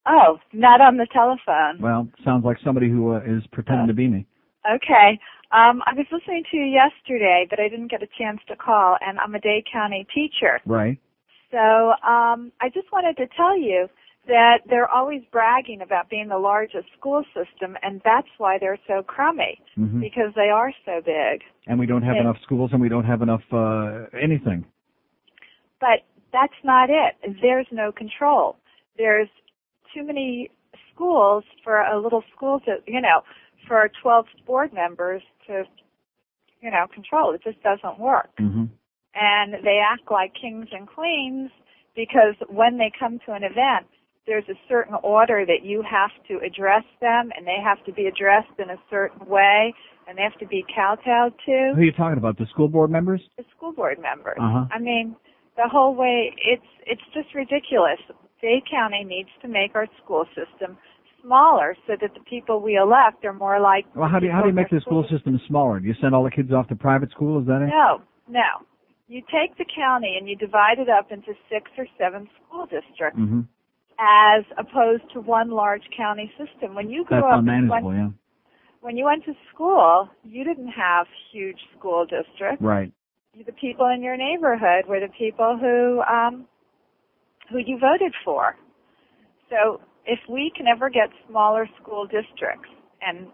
Oh, 0.06 0.38
not 0.52 0.80
on 0.80 0.98
the 0.98 1.08
telephone. 1.12 1.82
Well, 1.82 2.06
sounds 2.24 2.44
like 2.44 2.58
somebody 2.64 2.88
who 2.88 3.14
uh, 3.14 3.22
is 3.26 3.42
pretending 3.50 3.88
to 3.88 3.92
be 3.92 4.06
me. 4.06 4.24
Okay. 4.72 5.18
Um, 5.54 5.82
I 5.86 5.94
was 5.94 6.06
listening 6.10 6.42
to 6.50 6.56
you 6.56 6.64
yesterday, 6.64 7.46
but 7.48 7.60
I 7.60 7.68
didn't 7.68 7.88
get 7.90 8.02
a 8.02 8.08
chance 8.18 8.40
to 8.48 8.56
call, 8.56 8.96
and 9.00 9.20
I'm 9.20 9.36
a 9.36 9.40
Dade 9.40 9.64
County 9.72 10.04
teacher. 10.12 10.60
Right. 10.66 10.98
So 11.52 11.92
um, 12.02 12.50
I 12.60 12.68
just 12.74 12.90
wanted 12.92 13.16
to 13.18 13.28
tell 13.36 13.56
you 13.56 13.86
that 14.26 14.62
they're 14.68 14.90
always 14.90 15.22
bragging 15.30 15.82
about 15.82 16.10
being 16.10 16.28
the 16.28 16.38
largest 16.38 16.86
school 16.98 17.22
system, 17.34 17.76
and 17.84 18.00
that's 18.04 18.26
why 18.38 18.58
they're 18.58 18.80
so 18.88 19.02
crummy, 19.04 19.60
Mhm. 19.78 20.00
because 20.00 20.34
they 20.34 20.48
are 20.50 20.72
so 20.84 21.00
big. 21.00 21.44
And 21.68 21.78
we 21.78 21.86
don't 21.86 22.02
have 22.02 22.16
enough 22.16 22.40
schools 22.42 22.72
and 22.72 22.80
we 22.80 22.88
don't 22.88 23.04
have 23.04 23.22
enough 23.22 23.44
uh 23.52 24.06
anything. 24.20 24.64
But 25.78 26.02
that's 26.32 26.60
not 26.64 26.90
it. 26.90 27.14
There's 27.40 27.70
no 27.70 27.92
control. 27.92 28.56
There's 28.96 29.28
too 29.92 30.02
many 30.02 30.50
schools 30.90 31.44
for 31.62 31.82
a 31.82 31.98
little 31.98 32.24
school 32.34 32.60
to, 32.60 32.78
you 32.86 33.00
know, 33.00 33.22
for 33.66 33.90
12 34.02 34.26
board 34.46 34.72
members 34.72 35.22
to, 35.46 35.64
you 36.60 36.70
know, 36.70 36.86
control. 36.92 37.34
It 37.34 37.42
just 37.44 37.62
doesn't 37.62 37.98
work. 37.98 38.30
Mm-hmm. 38.40 38.64
And 39.14 39.54
they 39.64 39.80
act 39.80 40.10
like 40.10 40.32
kings 40.40 40.66
and 40.72 40.88
queens 40.88 41.50
because 41.94 42.34
when 42.48 42.78
they 42.78 42.90
come 42.98 43.20
to 43.26 43.32
an 43.32 43.44
event, 43.44 43.86
there's 44.26 44.48
a 44.48 44.58
certain 44.68 44.94
order 45.02 45.44
that 45.46 45.64
you 45.64 45.82
have 45.88 46.10
to 46.28 46.44
address 46.44 46.84
them 47.00 47.30
and 47.36 47.46
they 47.46 47.58
have 47.62 47.84
to 47.84 47.92
be 47.92 48.06
addressed 48.06 48.58
in 48.58 48.70
a 48.70 48.80
certain 48.90 49.26
way 49.28 49.74
and 50.08 50.18
they 50.18 50.22
have 50.22 50.38
to 50.40 50.46
be 50.46 50.64
kowtowed 50.74 51.32
to 51.46 51.72
Who 51.74 51.80
are 51.80 51.84
you 51.84 51.92
talking 51.92 52.18
about? 52.18 52.38
The 52.38 52.46
school 52.46 52.68
board 52.68 52.90
members? 52.90 53.20
the 53.36 53.44
school 53.56 53.72
board 53.72 53.98
members. 54.00 54.38
Uh-huh. 54.40 54.66
I 54.70 54.78
mean, 54.78 55.16
the 55.56 55.68
whole 55.70 55.94
way 55.94 56.34
it's 56.44 56.66
it's 56.86 57.04
just 57.12 57.34
ridiculous. 57.34 58.00
Dade 58.40 58.64
County 58.70 59.04
needs 59.04 59.30
to 59.42 59.48
make 59.48 59.74
our 59.74 59.86
school 60.02 60.26
system 60.34 60.76
smaller 61.24 61.74
so 61.86 61.94
that 62.00 62.10
the 62.14 62.20
people 62.28 62.60
we 62.60 62.76
elect 62.76 63.24
are 63.24 63.32
more 63.32 63.58
like 63.60 63.84
Well, 63.96 64.08
how 64.08 64.18
do 64.18 64.26
you, 64.26 64.32
how 64.32 64.42
do 64.42 64.48
you 64.48 64.54
make 64.54 64.70
the 64.70 64.80
school 64.80 65.06
system 65.10 65.40
smaller? 65.48 65.80
Do 65.80 65.86
you 65.88 65.94
send 66.00 66.14
all 66.14 66.22
the 66.24 66.30
kids 66.30 66.52
off 66.52 66.68
to 66.68 66.76
private 66.76 67.10
school? 67.10 67.40
Is 67.40 67.46
that 67.46 67.62
it? 67.62 67.68
No, 67.68 68.02
no. 68.28 68.66
You 69.08 69.20
take 69.32 69.56
the 69.58 69.66
county 69.74 70.16
and 70.18 70.28
you 70.28 70.36
divide 70.36 70.78
it 70.78 70.88
up 70.88 71.12
into 71.12 71.32
six 71.50 71.70
or 71.78 71.86
seven 71.98 72.28
school 72.46 72.64
districts 72.66 73.18
Mm-hmm. 73.18 73.40
as 73.98 74.44
opposed 74.58 75.04
to 75.14 75.20
one 75.20 75.50
large 75.50 75.82
county 75.96 76.30
system. 76.38 76.74
When 76.74 76.90
you 76.90 77.04
grew 77.04 77.18
That's 77.20 77.32
up 77.32 77.38
unmanageable, 77.40 77.88
went, 77.90 77.98
yeah. 77.98 78.08
when 78.80 78.96
you 78.96 79.04
went 79.04 79.24
to 79.26 79.32
school, 79.52 80.08
you 80.24 80.42
didn't 80.44 80.68
have 80.68 81.06
huge 81.32 81.58
school 81.78 82.04
districts. 82.04 82.60
Right. 82.60 82.92
the 83.46 83.52
people 83.52 83.86
in 83.94 84.02
your 84.02 84.16
neighborhood 84.16 84.86
were 84.88 85.00
the 85.00 85.12
people 85.18 85.58
who 85.60 86.00
um 86.02 86.46
who 87.50 87.58
you 87.58 87.78
voted 87.78 88.14
for. 88.24 88.56
So 89.50 89.80
if 90.06 90.18
we 90.28 90.52
can 90.56 90.66
ever 90.66 90.90
get 90.90 91.08
smaller 91.28 91.68
school 91.80 92.04
districts 92.04 92.68
and 93.06 93.26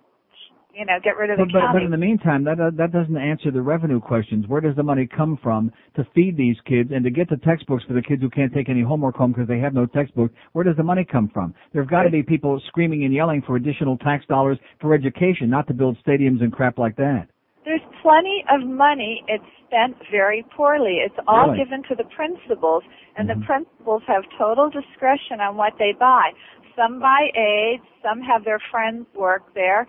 you 0.74 0.84
know 0.86 0.98
get 1.02 1.16
rid 1.16 1.30
of 1.30 1.38
the 1.38 1.44
But, 1.46 1.52
but, 1.52 1.72
but 1.74 1.82
in 1.82 1.90
the 1.90 1.96
meantime, 1.96 2.44
that 2.44 2.60
uh, 2.60 2.70
that 2.76 2.92
doesn't 2.92 3.16
answer 3.16 3.50
the 3.50 3.60
revenue 3.62 4.00
questions. 4.00 4.46
Where 4.46 4.60
does 4.60 4.76
the 4.76 4.82
money 4.84 5.06
come 5.06 5.36
from 5.42 5.72
to 5.96 6.06
feed 6.14 6.36
these 6.36 6.56
kids 6.64 6.90
and 6.94 7.02
to 7.04 7.10
get 7.10 7.28
the 7.28 7.38
textbooks 7.38 7.82
for 7.84 7.92
the 7.94 8.02
kids 8.02 8.22
who 8.22 8.30
can't 8.30 8.52
take 8.54 8.68
any 8.68 8.82
homework 8.82 9.16
home 9.16 9.32
because 9.32 9.48
they 9.48 9.58
have 9.58 9.74
no 9.74 9.86
textbooks? 9.86 10.32
Where 10.52 10.64
does 10.64 10.76
the 10.76 10.84
money 10.84 11.04
come 11.04 11.28
from? 11.32 11.54
There've 11.72 11.90
got 11.90 12.04
to 12.04 12.10
be 12.10 12.22
people 12.22 12.60
screaming 12.68 13.04
and 13.04 13.12
yelling 13.12 13.42
for 13.46 13.56
additional 13.56 13.98
tax 13.98 14.24
dollars 14.26 14.58
for 14.80 14.94
education, 14.94 15.50
not 15.50 15.66
to 15.68 15.74
build 15.74 15.98
stadiums 16.06 16.40
and 16.42 16.52
crap 16.52 16.78
like 16.78 16.96
that. 16.96 17.26
there's 17.64 17.82
plenty 18.02 18.42
of 18.50 18.66
money. 18.66 19.22
It's 19.28 19.44
spent 19.66 19.94
very 20.10 20.44
poorly. 20.56 20.96
It's 21.04 21.14
all 21.28 21.50
Really? 21.50 21.58
given 21.58 21.82
to 21.90 21.94
the 21.94 22.04
principals, 22.16 22.82
and 23.16 23.28
the 23.28 23.36
principals 23.46 24.02
have 24.06 24.22
total 24.38 24.70
discretion 24.70 25.40
on 25.40 25.56
what 25.56 25.74
they 25.78 25.92
buy. 25.92 26.30
Some 26.76 27.00
buy 27.00 27.28
aids, 27.34 27.84
some 28.02 28.20
have 28.22 28.44
their 28.44 28.60
friends 28.70 29.06
work 29.14 29.54
there, 29.54 29.86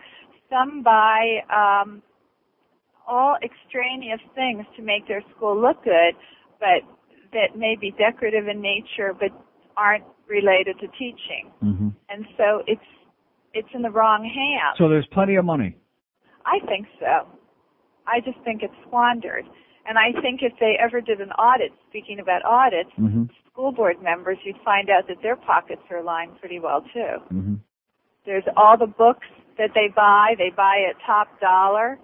some 0.50 0.82
buy 0.82 1.40
um, 1.50 2.02
all 3.06 3.36
extraneous 3.42 4.20
things 4.34 4.64
to 4.76 4.82
make 4.82 5.08
their 5.08 5.22
school 5.34 5.60
look 5.60 5.82
good, 5.84 6.14
but 6.60 6.82
that 7.32 7.56
may 7.56 7.76
be 7.80 7.92
decorative 7.92 8.48
in 8.48 8.60
nature, 8.60 9.12
but 9.18 9.30
aren't 9.76 10.04
related 10.28 10.78
to 10.80 10.86
teaching. 10.98 11.50
Mm-hmm. 11.62 11.88
And 12.08 12.26
so 12.36 12.62
it's 12.66 12.80
it's 13.54 13.68
in 13.74 13.82
the 13.82 13.90
wrong 13.90 14.24
hands. 14.24 14.76
So 14.78 14.88
there's 14.88 15.06
plenty 15.12 15.36
of 15.36 15.44
money. 15.44 15.76
I 16.44 16.64
think 16.66 16.86
so. 16.98 17.28
I 18.06 18.20
just 18.20 18.38
think 18.44 18.62
it's 18.62 18.74
squandered. 18.86 19.44
And 19.86 19.98
I 19.98 20.18
think 20.22 20.40
if 20.42 20.52
they 20.58 20.76
ever 20.80 21.00
did 21.00 21.20
an 21.20 21.30
audit, 21.32 21.72
speaking 21.88 22.18
about 22.20 22.44
audits, 22.44 22.90
Mm-hmm. 22.98 23.24
School 23.52 23.72
board 23.72 24.02
members, 24.02 24.38
you'd 24.44 24.56
find 24.64 24.88
out 24.90 25.06
that 25.08 25.18
their 25.22 25.36
pockets 25.36 25.82
are 25.90 26.02
lined 26.02 26.38
pretty 26.40 26.58
well 26.58 26.82
too. 26.92 27.20
Mm-hmm. 27.32 27.54
There's 28.24 28.44
all 28.56 28.76
the 28.78 28.86
books 28.86 29.26
that 29.58 29.70
they 29.74 29.92
buy, 29.94 30.34
they 30.38 30.50
buy 30.56 30.86
at 30.88 30.96
top 31.06 31.28
dollar 31.40 31.98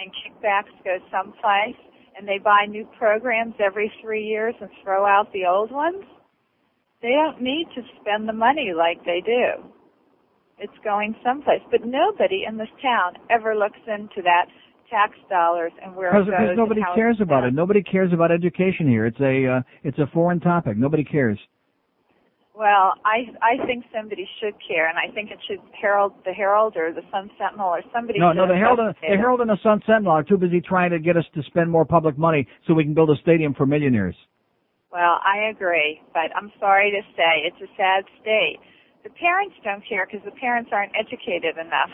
and 0.00 0.10
kickbacks 0.10 0.72
go 0.84 0.98
someplace 1.10 1.78
and 2.16 2.26
they 2.26 2.38
buy 2.38 2.66
new 2.68 2.86
programs 2.98 3.54
every 3.64 3.92
three 4.02 4.24
years 4.24 4.54
and 4.60 4.70
throw 4.82 5.06
out 5.06 5.32
the 5.32 5.46
old 5.46 5.70
ones. 5.70 6.04
They 7.00 7.12
don't 7.12 7.40
need 7.40 7.68
to 7.76 7.82
spend 8.00 8.28
the 8.28 8.32
money 8.32 8.72
like 8.76 9.04
they 9.04 9.22
do. 9.24 9.70
It's 10.58 10.72
going 10.82 11.14
someplace. 11.24 11.62
But 11.70 11.84
nobody 11.84 12.44
in 12.48 12.56
this 12.56 12.72
town 12.82 13.14
ever 13.30 13.54
looks 13.54 13.78
into 13.86 14.20
that 14.22 14.46
tax 14.90 15.14
dollars 15.28 15.72
and 15.82 15.94
where 15.94 16.08
it 16.08 16.12
goes. 16.12 16.26
because 16.26 16.56
nobody 16.56 16.82
cares 16.94 17.16
about 17.20 17.44
it. 17.44 17.54
Nobody 17.54 17.82
cares 17.82 18.12
about 18.12 18.30
education 18.32 18.88
here. 18.88 19.06
It's 19.06 19.20
a 19.20 19.46
uh, 19.58 19.62
it's 19.82 19.98
a 19.98 20.06
foreign 20.12 20.40
topic. 20.40 20.76
Nobody 20.76 21.04
cares. 21.04 21.38
Well, 22.54 22.94
I 23.04 23.30
I 23.40 23.64
think 23.66 23.84
somebody 23.94 24.28
should 24.40 24.54
care, 24.66 24.88
and 24.88 24.98
I 24.98 25.14
think 25.14 25.30
it 25.30 25.38
should 25.46 25.60
Herald, 25.80 26.12
the 26.24 26.32
Herald, 26.32 26.76
or 26.76 26.92
the 26.92 27.02
Sun 27.12 27.30
Sentinel, 27.38 27.68
or 27.68 27.82
somebody. 27.94 28.18
No, 28.18 28.32
no. 28.32 28.48
The 28.48 28.54
Herald, 28.56 28.80
and- 28.80 28.94
the. 29.00 29.16
Herald 29.16 29.40
and 29.40 29.50
the 29.50 29.58
Sun 29.62 29.82
Sentinel 29.86 30.10
are 30.12 30.24
too 30.24 30.36
busy 30.38 30.60
trying 30.60 30.90
to 30.90 30.98
get 30.98 31.16
us 31.16 31.24
to 31.34 31.42
spend 31.44 31.70
more 31.70 31.84
public 31.84 32.18
money 32.18 32.48
so 32.66 32.74
we 32.74 32.82
can 32.82 32.94
build 32.94 33.10
a 33.10 33.16
stadium 33.22 33.54
for 33.54 33.64
millionaires. 33.64 34.16
Well, 34.90 35.20
I 35.22 35.50
agree, 35.54 36.00
but 36.12 36.34
I'm 36.34 36.50
sorry 36.58 36.90
to 36.90 37.02
say 37.14 37.44
it's 37.46 37.60
a 37.62 37.70
sad 37.76 38.04
state. 38.20 38.58
The 39.04 39.10
parents 39.10 39.54
don't 39.62 39.84
care 39.88 40.06
because 40.10 40.24
the 40.24 40.32
parents 40.40 40.70
aren't 40.72 40.92
educated 40.98 41.58
enough 41.58 41.90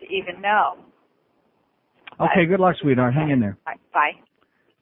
to 0.00 0.06
even 0.06 0.40
know. 0.40 0.78
Okay, 2.20 2.46
good 2.46 2.60
luck, 2.60 2.76
sweetheart. 2.80 3.14
Hang 3.14 3.30
in 3.30 3.40
there. 3.40 3.56
All 3.66 3.72
right, 3.72 3.80
bye. 3.92 4.12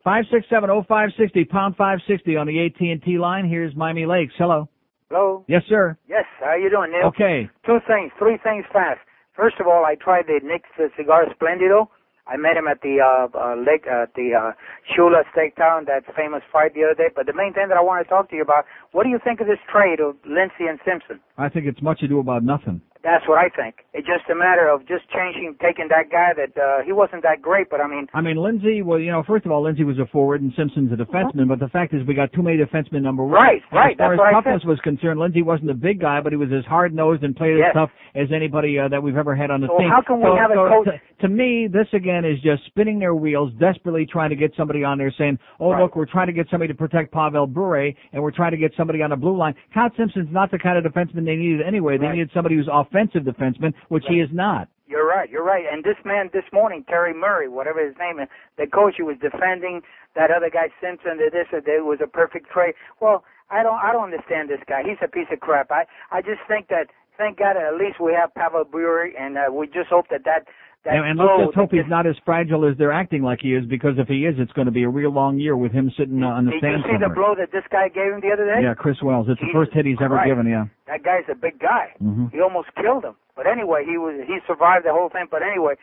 Five 0.03 0.24
six 0.30 0.47
seven 0.49 0.70
oh 0.70 0.84
five 0.89 1.11
sixty 1.18 1.45
pound 1.45 1.76
five 1.76 1.99
sixty 2.07 2.37
on 2.37 2.47
the 2.47 2.64
AT 2.64 2.80
and 2.80 3.03
T 3.03 3.18
line. 3.18 3.49
Here's 3.49 3.74
Miami 3.74 4.07
Lakes. 4.07 4.32
Hello. 4.39 4.68
Hello. 5.11 5.45
Yes, 5.49 5.62
sir. 5.68 5.99
Yes. 6.09 6.24
How 6.41 6.47
are 6.47 6.59
you 6.59 6.70
doing, 6.70 6.93
Neil? 6.93 7.09
Okay. 7.09 7.49
Two 7.64 7.78
things, 7.87 8.12
three 8.18 8.39
things 8.43 8.64
fast. 8.72 9.01
First 9.34 9.57
of 9.61 9.66
all, 9.66 9.84
I 9.84 9.97
tried 9.97 10.26
the 10.26 10.41
Nick's 10.43 10.70
uh, 10.78 10.89
Cigar 10.97 11.26
Splendido. 11.34 11.89
I 12.26 12.37
met 12.37 12.57
him 12.57 12.66
at 12.66 12.80
the 12.82 12.99
uh, 12.99 13.28
uh, 13.39 13.55
lake 13.55 13.87
at 13.87 14.14
the 14.14 14.34
uh, 14.34 14.53
Shula 14.91 15.22
Steaktown, 15.30 15.87
that 15.87 16.03
famous 16.16 16.43
fight 16.53 16.74
the 16.74 16.82
other 16.82 16.95
day. 16.95 17.11
But 17.14 17.26
the 17.26 17.32
main 17.32 17.53
thing 17.53 17.68
that 17.68 17.76
I 17.76 17.82
want 17.82 18.05
to 18.05 18.09
talk 18.09 18.30
to 18.30 18.37
you 18.37 18.43
about, 18.43 18.64
what 18.91 19.05
do 19.05 19.11
you 19.11 19.20
think 19.22 19.41
of 19.41 19.47
this 19.47 19.62
trade 19.70 20.01
of 20.01 20.16
Lindsay 20.24 20.66
and 20.68 20.80
Simpson? 20.84 21.20
I 21.39 21.49
think 21.49 21.66
it's 21.66 21.80
much 21.82 22.03
ado 22.03 22.18
about 22.18 22.43
nothing. 22.43 22.80
That's 23.07 23.23
what 23.29 23.39
I 23.39 23.49
think. 23.55 23.87
It's 23.95 24.05
just 24.07 24.29
a 24.29 24.35
matter 24.35 24.67
of 24.69 24.81
just 24.89 25.07
changing, 25.15 25.55
taking 25.63 25.87
that 25.95 26.11
guy 26.11 26.35
that 26.35 26.59
uh, 26.61 26.83
he 26.85 26.91
wasn't 26.91 27.23
that 27.23 27.41
great, 27.41 27.71
but 27.71 27.81
I 27.81 27.87
mean, 27.87 28.09
I 28.13 28.21
mean, 28.21 28.37
Lindsay, 28.37 28.83
well, 28.83 28.99
you 28.99 29.13
know, 29.13 29.23
first 29.25 29.47
of 29.47 29.53
all, 29.53 29.63
Lindsay 29.63 29.85
was 29.85 29.97
a 30.01 30.07
forward 30.07 30.43
and 30.43 30.53
Simpson's 30.59 30.91
a 30.91 30.97
defenseman, 30.97 31.47
but 31.47 31.61
the 31.61 31.69
fact 31.69 31.95
is 31.95 32.05
we 32.05 32.15
got 32.15 32.33
too 32.33 32.43
many 32.43 32.57
defensemen 32.59 33.03
number 33.03 33.23
one. 33.23 33.33
Right, 33.35 33.63
And 33.71 33.79
right, 33.79 33.93
As 33.93 34.17
far 34.19 34.29
as 34.29 34.35
toughness 34.35 34.65
was 34.65 34.81
concerned, 34.81 35.21
Lindsay 35.21 35.43
wasn't 35.43 35.71
a 35.71 35.75
big 35.75 36.01
guy, 36.01 36.21
but 36.21 36.33
he 36.33 36.37
was 36.37 36.49
as 36.53 36.65
hard-nosed 36.65 37.23
and 37.23 37.37
played 37.37 37.61
as 37.63 37.73
tough 37.75 37.91
as 38.17 38.27
anybody 38.35 38.77
uh, 38.77 38.89
that 38.89 39.01
we've 39.01 39.17
ever 39.17 39.37
had 39.37 39.53
on 39.53 39.61
the 39.61 39.69
So 39.69 39.79
team. 39.79 39.89
how 39.89 40.03
can 40.03 40.19
we 40.19 40.25
so, 40.27 40.35
have 40.35 40.51
a 40.51 40.55
coach- 40.57 40.87
To, 40.87 41.01
to 41.23 41.29
me, 41.29 41.69
this 41.71 41.87
again 41.93 42.25
is 42.25 42.41
just 42.43 42.67
spinning 42.67 42.99
their 42.99 43.15
wheels, 43.15 43.53
desperately 43.61 44.05
trying 44.05 44.31
to 44.31 44.37
get 44.37 44.51
somebody 44.57 44.83
on 44.83 44.99
there 44.99 45.13
saying, 45.17 45.39
oh, 45.61 45.71
Right. 45.71 45.83
look, 45.83 45.95
we're 45.95 46.07
trying 46.11 46.27
to 46.27 46.33
get 46.33 46.49
somebody 46.51 46.73
to 46.73 46.77
protect 46.77 47.13
Pavel 47.13 47.47
Bure, 47.47 47.93
and 48.13 48.21
we're 48.21 48.33
trying 48.33 48.51
to 48.51 48.57
get 48.57 48.73
somebody 48.77 49.01
on 49.01 49.11
the 49.11 49.17
blue 49.17 49.37
line. 49.37 49.55
Count 49.73 49.93
Simpson's 49.97 50.33
not 50.33 50.51
the 50.51 50.59
kind 50.59 50.77
of 50.77 50.91
defenseman 50.93 51.25
they 51.25 51.37
needed 51.37 51.63
anyway. 51.65 51.99
They 51.99 52.07
Right. 52.07 52.15
needed 52.17 52.31
somebody 52.35 52.57
who's 52.57 52.69
offensive 52.73 52.95
defenseman, 52.97 53.74
which 53.88 54.05
he 54.09 54.20
is 54.20 54.30
not. 54.32 54.68
You're 54.86 55.07
right. 55.07 55.28
You're 55.28 55.44
right. 55.44 55.64
And 55.70 55.82
this 55.82 55.97
man 56.05 56.30
this 56.32 56.44
morning, 56.53 56.84
Terry 56.88 57.12
Murray, 57.12 57.49
whatever 57.49 57.84
his 57.84 57.97
name 57.99 58.20
is, 58.20 58.28
the 58.57 58.66
coach 58.66 58.94
who 58.99 59.07
was 59.07 59.16
defending 59.20 59.82
that 60.14 60.30
other 60.30 60.49
guy 60.49 60.68
Simpson. 60.80 61.18
That 61.18 61.32
this 61.32 61.49
or 61.53 61.61
that 61.61 61.84
was 61.84 61.99
a 62.03 62.07
perfect 62.07 62.51
trade. 62.51 62.74
Well, 63.01 63.24
I 63.51 63.62
don't. 63.62 63.78
I 63.82 63.92
don't 63.92 64.05
understand 64.05 64.49
this 64.49 64.62
guy. 64.68 64.82
He's 64.84 64.99
a 65.03 65.09
piece 65.09 65.26
of 65.32 65.40
crap. 65.40 65.70
I. 65.70 65.84
I 66.11 66.22
just 66.22 66.40
think 66.49 66.68
that. 66.68 66.86
Thank 67.18 67.38
God, 67.38 67.57
at 67.57 67.74
least 67.80 67.99
we 67.99 68.12
have 68.12 68.34
Pavel 68.34 68.64
Bure, 68.64 69.09
and 69.18 69.38
uh, 69.38 69.51
we 69.51 69.66
just 69.66 69.88
hope 69.88 70.07
that 70.11 70.24
that. 70.24 70.47
And, 70.89 71.05
and 71.05 71.18
let's 71.18 71.51
just 71.51 71.55
hope 71.55 71.70
he's 71.72 71.89
not 71.89 72.07
as 72.07 72.14
fragile 72.24 72.64
as 72.68 72.76
they're 72.78 72.93
acting 72.93 73.22
like 73.22 73.41
he 73.43 73.55
is, 73.55 73.66
because 73.66 73.99
if 73.99 74.09
he 74.09 74.24
is, 74.26 74.37
it's 74.39 74.53
going 74.53 74.66
to 74.66 74.72
be 74.72 74.84
a 74.84 74.89
real 74.89 75.11
long 75.12 75.39
year 75.39 75.57
with 75.57 75.72
him 75.72 75.91
sitting 75.99 76.22
uh, 76.22 76.28
on 76.39 76.47
the 76.47 76.53
Did 76.53 76.62
you 76.62 76.82
see 76.87 76.99
the 77.01 77.12
blow 77.12 77.34
that 77.37 77.51
this 77.53 77.64
guy 77.70 77.89
gave 77.89 78.12
him 78.14 78.20
the 78.20 78.30
other 78.32 78.47
day? 78.47 78.62
Yeah, 78.62 78.74
Chris 78.74 78.97
Wells. 79.03 79.26
It's 79.28 79.41
the 79.41 79.51
first 79.53 79.72
hit 79.72 79.84
he's 79.87 79.99
ever 80.01 80.16
Christ. 80.16 80.28
given. 80.30 80.47
Yeah. 80.47 80.66
That 80.87 81.03
guy's 81.03 81.26
a 81.30 81.34
big 81.34 81.59
guy. 81.59 81.91
hmm 81.99 82.26
He 82.32 82.41
almost 82.41 82.68
killed 82.80 83.05
him. 83.05 83.16
But 83.34 83.47
anyway, 83.47 83.84
he 83.84 83.99
was 83.99 84.14
he 84.26 84.39
survived 84.47 84.87
the 84.87 84.93
whole 84.93 85.11
thing. 85.11 85.26
But 85.30 85.43
anyway, 85.43 85.74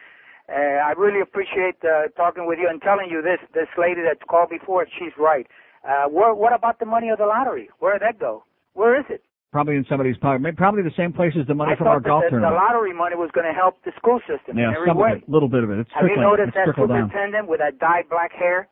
uh, 0.50 0.88
I 0.88 0.94
really 0.98 1.22
appreciate 1.22 1.76
uh, 1.84 2.08
talking 2.16 2.48
with 2.48 2.58
you 2.60 2.68
and 2.70 2.82
telling 2.82 3.10
you 3.12 3.22
this. 3.22 3.40
This 3.54 3.70
lady 3.78 4.02
that 4.02 4.26
called 4.28 4.50
before, 4.50 4.88
she's 4.98 5.14
right. 5.20 5.46
Uh, 5.88 6.08
where, 6.10 6.34
what 6.34 6.54
about 6.54 6.80
the 6.80 6.86
money 6.86 7.10
of 7.10 7.18
the 7.20 7.26
lottery? 7.26 7.70
Where 7.80 7.94
did 7.94 8.02
that 8.08 8.20
go? 8.20 8.44
Where 8.74 8.98
is 8.98 9.06
it? 9.10 9.22
Probably 9.54 9.76
in 9.76 9.86
somebody's 9.88 10.18
pocket. 10.18 10.42
Maybe- 10.42 10.56
Probably 10.58 10.82
the 10.82 10.92
same 10.98 11.14
place 11.14 11.32
as 11.40 11.46
the 11.46 11.54
money 11.54 11.74
I 11.74 11.76
from 11.78 11.86
our 11.88 12.00
golf 12.00 12.24
the, 12.28 12.38
the 12.38 12.42
lottery 12.42 12.92
money 12.92 13.16
was 13.16 13.30
going 13.34 13.46
to 13.46 13.54
help 13.54 13.76
the 13.86 13.92
school 13.98 14.20
system 14.28 14.58
yeah, 14.58 14.70
in 14.70 14.76
every 14.76 14.92
way. 14.92 15.22
a 15.26 15.32
little 15.32 15.48
bit 15.48 15.64
of 15.64 15.70
it. 15.70 15.78
It's 15.78 15.92
Have 15.94 16.06
you 16.10 16.18
noticed 16.20 16.58
it's 16.58 16.58
that 16.58 16.66
down. 16.76 16.88
superintendent 17.08 17.48
with 17.48 17.60
that 17.60 17.78
dyed 17.78 18.10
black 18.10 18.32
hair? 18.34 18.68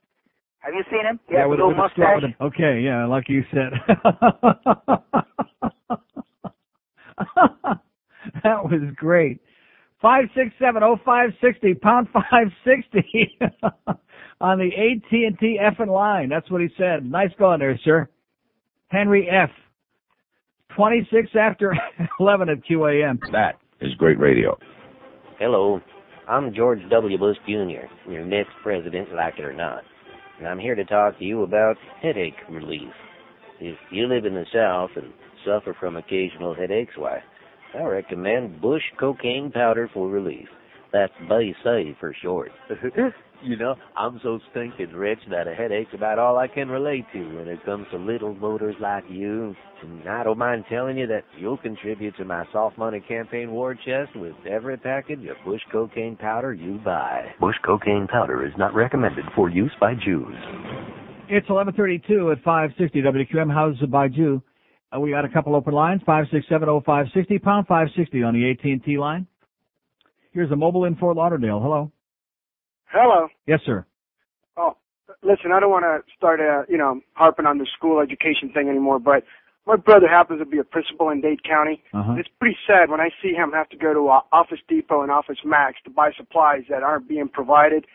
Have 0.59 0.73
you 0.73 0.83
seen 0.89 1.05
him? 1.05 1.19
He 1.29 1.35
yeah, 1.35 1.45
with, 1.45 1.59
a 1.59 1.65
little 1.65 1.69
with 1.69 1.77
mustache. 1.77 2.23
a- 2.39 2.43
okay, 2.45 2.81
yeah, 2.83 3.05
like 3.05 3.29
you 3.29 3.43
said. 3.53 3.73
that 8.43 8.63
was 8.65 8.81
great. 8.95 9.39
Five 10.01 10.25
six 10.35 10.49
seven 10.59 10.81
oh 10.81 10.97
five 11.05 11.29
sixty 11.41 11.75
pound 11.75 12.07
five 12.11 12.47
sixty 12.65 13.37
on 14.41 14.57
the 14.57 14.71
AT 14.75 15.11
and 15.11 15.37
T 15.39 15.59
effing 15.61 15.89
line. 15.93 16.29
That's 16.29 16.49
what 16.49 16.61
he 16.61 16.69
said. 16.75 17.05
Nice 17.05 17.29
going 17.37 17.59
there, 17.59 17.79
sir. 17.83 18.09
Henry 18.87 19.29
F. 19.29 19.51
Twenty 20.75 21.07
six 21.11 21.29
after 21.39 21.73
eleven 22.19 22.49
at 22.49 22.63
QAM. 22.65 23.19
That 23.31 23.59
is 23.81 23.93
great 23.95 24.19
radio. 24.19 24.57
Hello, 25.39 25.81
I'm 26.27 26.53
George 26.53 26.79
W. 26.89 27.17
Bush 27.17 27.37
Jr., 27.45 28.09
your 28.09 28.25
next 28.25 28.51
president, 28.63 29.13
like 29.13 29.35
it 29.37 29.43
or 29.43 29.53
not. 29.53 29.83
And 30.39 30.47
I'm 30.47 30.59
here 30.59 30.75
to 30.75 30.85
talk 30.85 31.17
to 31.19 31.25
you 31.25 31.43
about 31.43 31.75
headache 32.01 32.35
relief. 32.49 32.91
If 33.59 33.77
you 33.91 34.07
live 34.07 34.25
in 34.25 34.33
the 34.33 34.45
South 34.53 34.91
and 34.95 35.11
suffer 35.45 35.75
from 35.79 35.97
occasional 35.97 36.55
headaches, 36.55 36.93
why, 36.95 37.21
I 37.77 37.83
recommend 37.83 38.61
Bush 38.61 38.83
cocaine 38.99 39.51
powder 39.51 39.89
for 39.93 40.09
relief. 40.09 40.47
That's 40.93 41.13
BASA 41.27 41.93
for 41.99 42.15
short. 42.21 42.51
you 43.43 43.57
know, 43.57 43.75
I'm 43.97 44.19
so 44.23 44.39
stinking 44.51 44.93
rich 44.93 45.19
that 45.29 45.47
a 45.47 45.53
headache's 45.53 45.93
about 45.93 46.19
all 46.19 46.37
I 46.37 46.47
can 46.47 46.69
relate 46.69 47.05
to 47.13 47.37
when 47.37 47.47
it 47.47 47.63
comes 47.65 47.87
to 47.91 47.97
little 47.97 48.33
voters 48.33 48.75
like 48.79 49.03
you. 49.09 49.55
And 49.81 50.07
I 50.07 50.23
don't 50.23 50.37
mind 50.37 50.65
telling 50.69 50.97
you 50.97 51.07
that 51.07 51.23
you'll 51.37 51.57
contribute 51.57 52.15
to 52.17 52.25
my 52.25 52.45
soft 52.51 52.77
money 52.77 52.99
campaign 53.07 53.51
war 53.51 53.73
chest 53.73 54.15
with 54.15 54.35
every 54.49 54.77
package 54.77 55.21
of 55.21 55.37
Bush 55.43 55.61
cocaine 55.71 56.15
powder 56.15 56.53
you 56.53 56.79
buy. 56.85 57.25
Bush 57.39 57.55
cocaine 57.65 58.07
powder 58.07 58.45
is 58.45 58.53
not 58.57 58.75
recommended 58.75 59.25
for 59.35 59.49
use 59.49 59.71
by 59.79 59.95
Jews. 59.95 60.35
It's 61.29 61.47
11:32 61.47 62.31
at 62.31 62.43
560 62.43 63.01
WQAM. 63.01 63.51
How's 63.51 63.79
the 63.79 63.87
Baiju? 63.87 64.41
Uh, 64.93 64.99
we 64.99 65.11
got 65.11 65.25
a 65.25 65.29
couple 65.29 65.55
open 65.55 65.73
lines. 65.73 66.01
Five 66.05 66.25
six 66.31 66.45
seven 66.49 66.67
oh 66.67 66.81
five 66.85 67.07
sixty 67.13 67.39
pound 67.39 67.65
five 67.67 67.87
sixty 67.95 68.21
on 68.23 68.33
the 68.33 68.51
AT 68.51 68.63
and 68.63 68.83
T 68.83 68.97
line. 68.97 69.25
Here's 70.33 70.51
a 70.51 70.55
mobile 70.55 70.85
in 70.85 70.95
Fort 70.95 71.15
Lauderdale. 71.15 71.59
Hello. 71.61 71.91
Hello. 72.91 73.27
Yes, 73.47 73.59
sir. 73.65 73.85
Oh, 74.57 74.75
listen, 75.23 75.51
I 75.53 75.59
don't 75.59 75.71
want 75.71 75.85
to 75.85 76.03
start, 76.15 76.39
uh, 76.39 76.63
you 76.67 76.77
know, 76.77 77.01
harping 77.13 77.45
on 77.45 77.57
the 77.57 77.67
school 77.77 77.99
education 77.99 78.51
thing 78.53 78.67
anymore, 78.67 78.99
but 78.99 79.23
my 79.65 79.75
brother 79.75 80.07
happens 80.07 80.39
to 80.39 80.45
be 80.45 80.57
a 80.57 80.63
principal 80.63 81.09
in 81.09 81.21
Dade 81.21 81.43
County. 81.43 81.81
Uh-huh. 81.93 82.15
It's 82.17 82.29
pretty 82.39 82.57
sad 82.67 82.89
when 82.89 82.99
I 82.99 83.09
see 83.21 83.33
him 83.33 83.51
have 83.53 83.69
to 83.69 83.77
go 83.77 83.93
to 83.93 84.09
uh, 84.09 84.21
Office 84.31 84.59
Depot 84.67 85.01
and 85.01 85.11
Office 85.11 85.37
Max 85.45 85.77
to 85.85 85.89
buy 85.89 86.11
supplies 86.17 86.63
that 86.69 86.83
aren't 86.83 87.07
being 87.07 87.29
provided. 87.29 87.85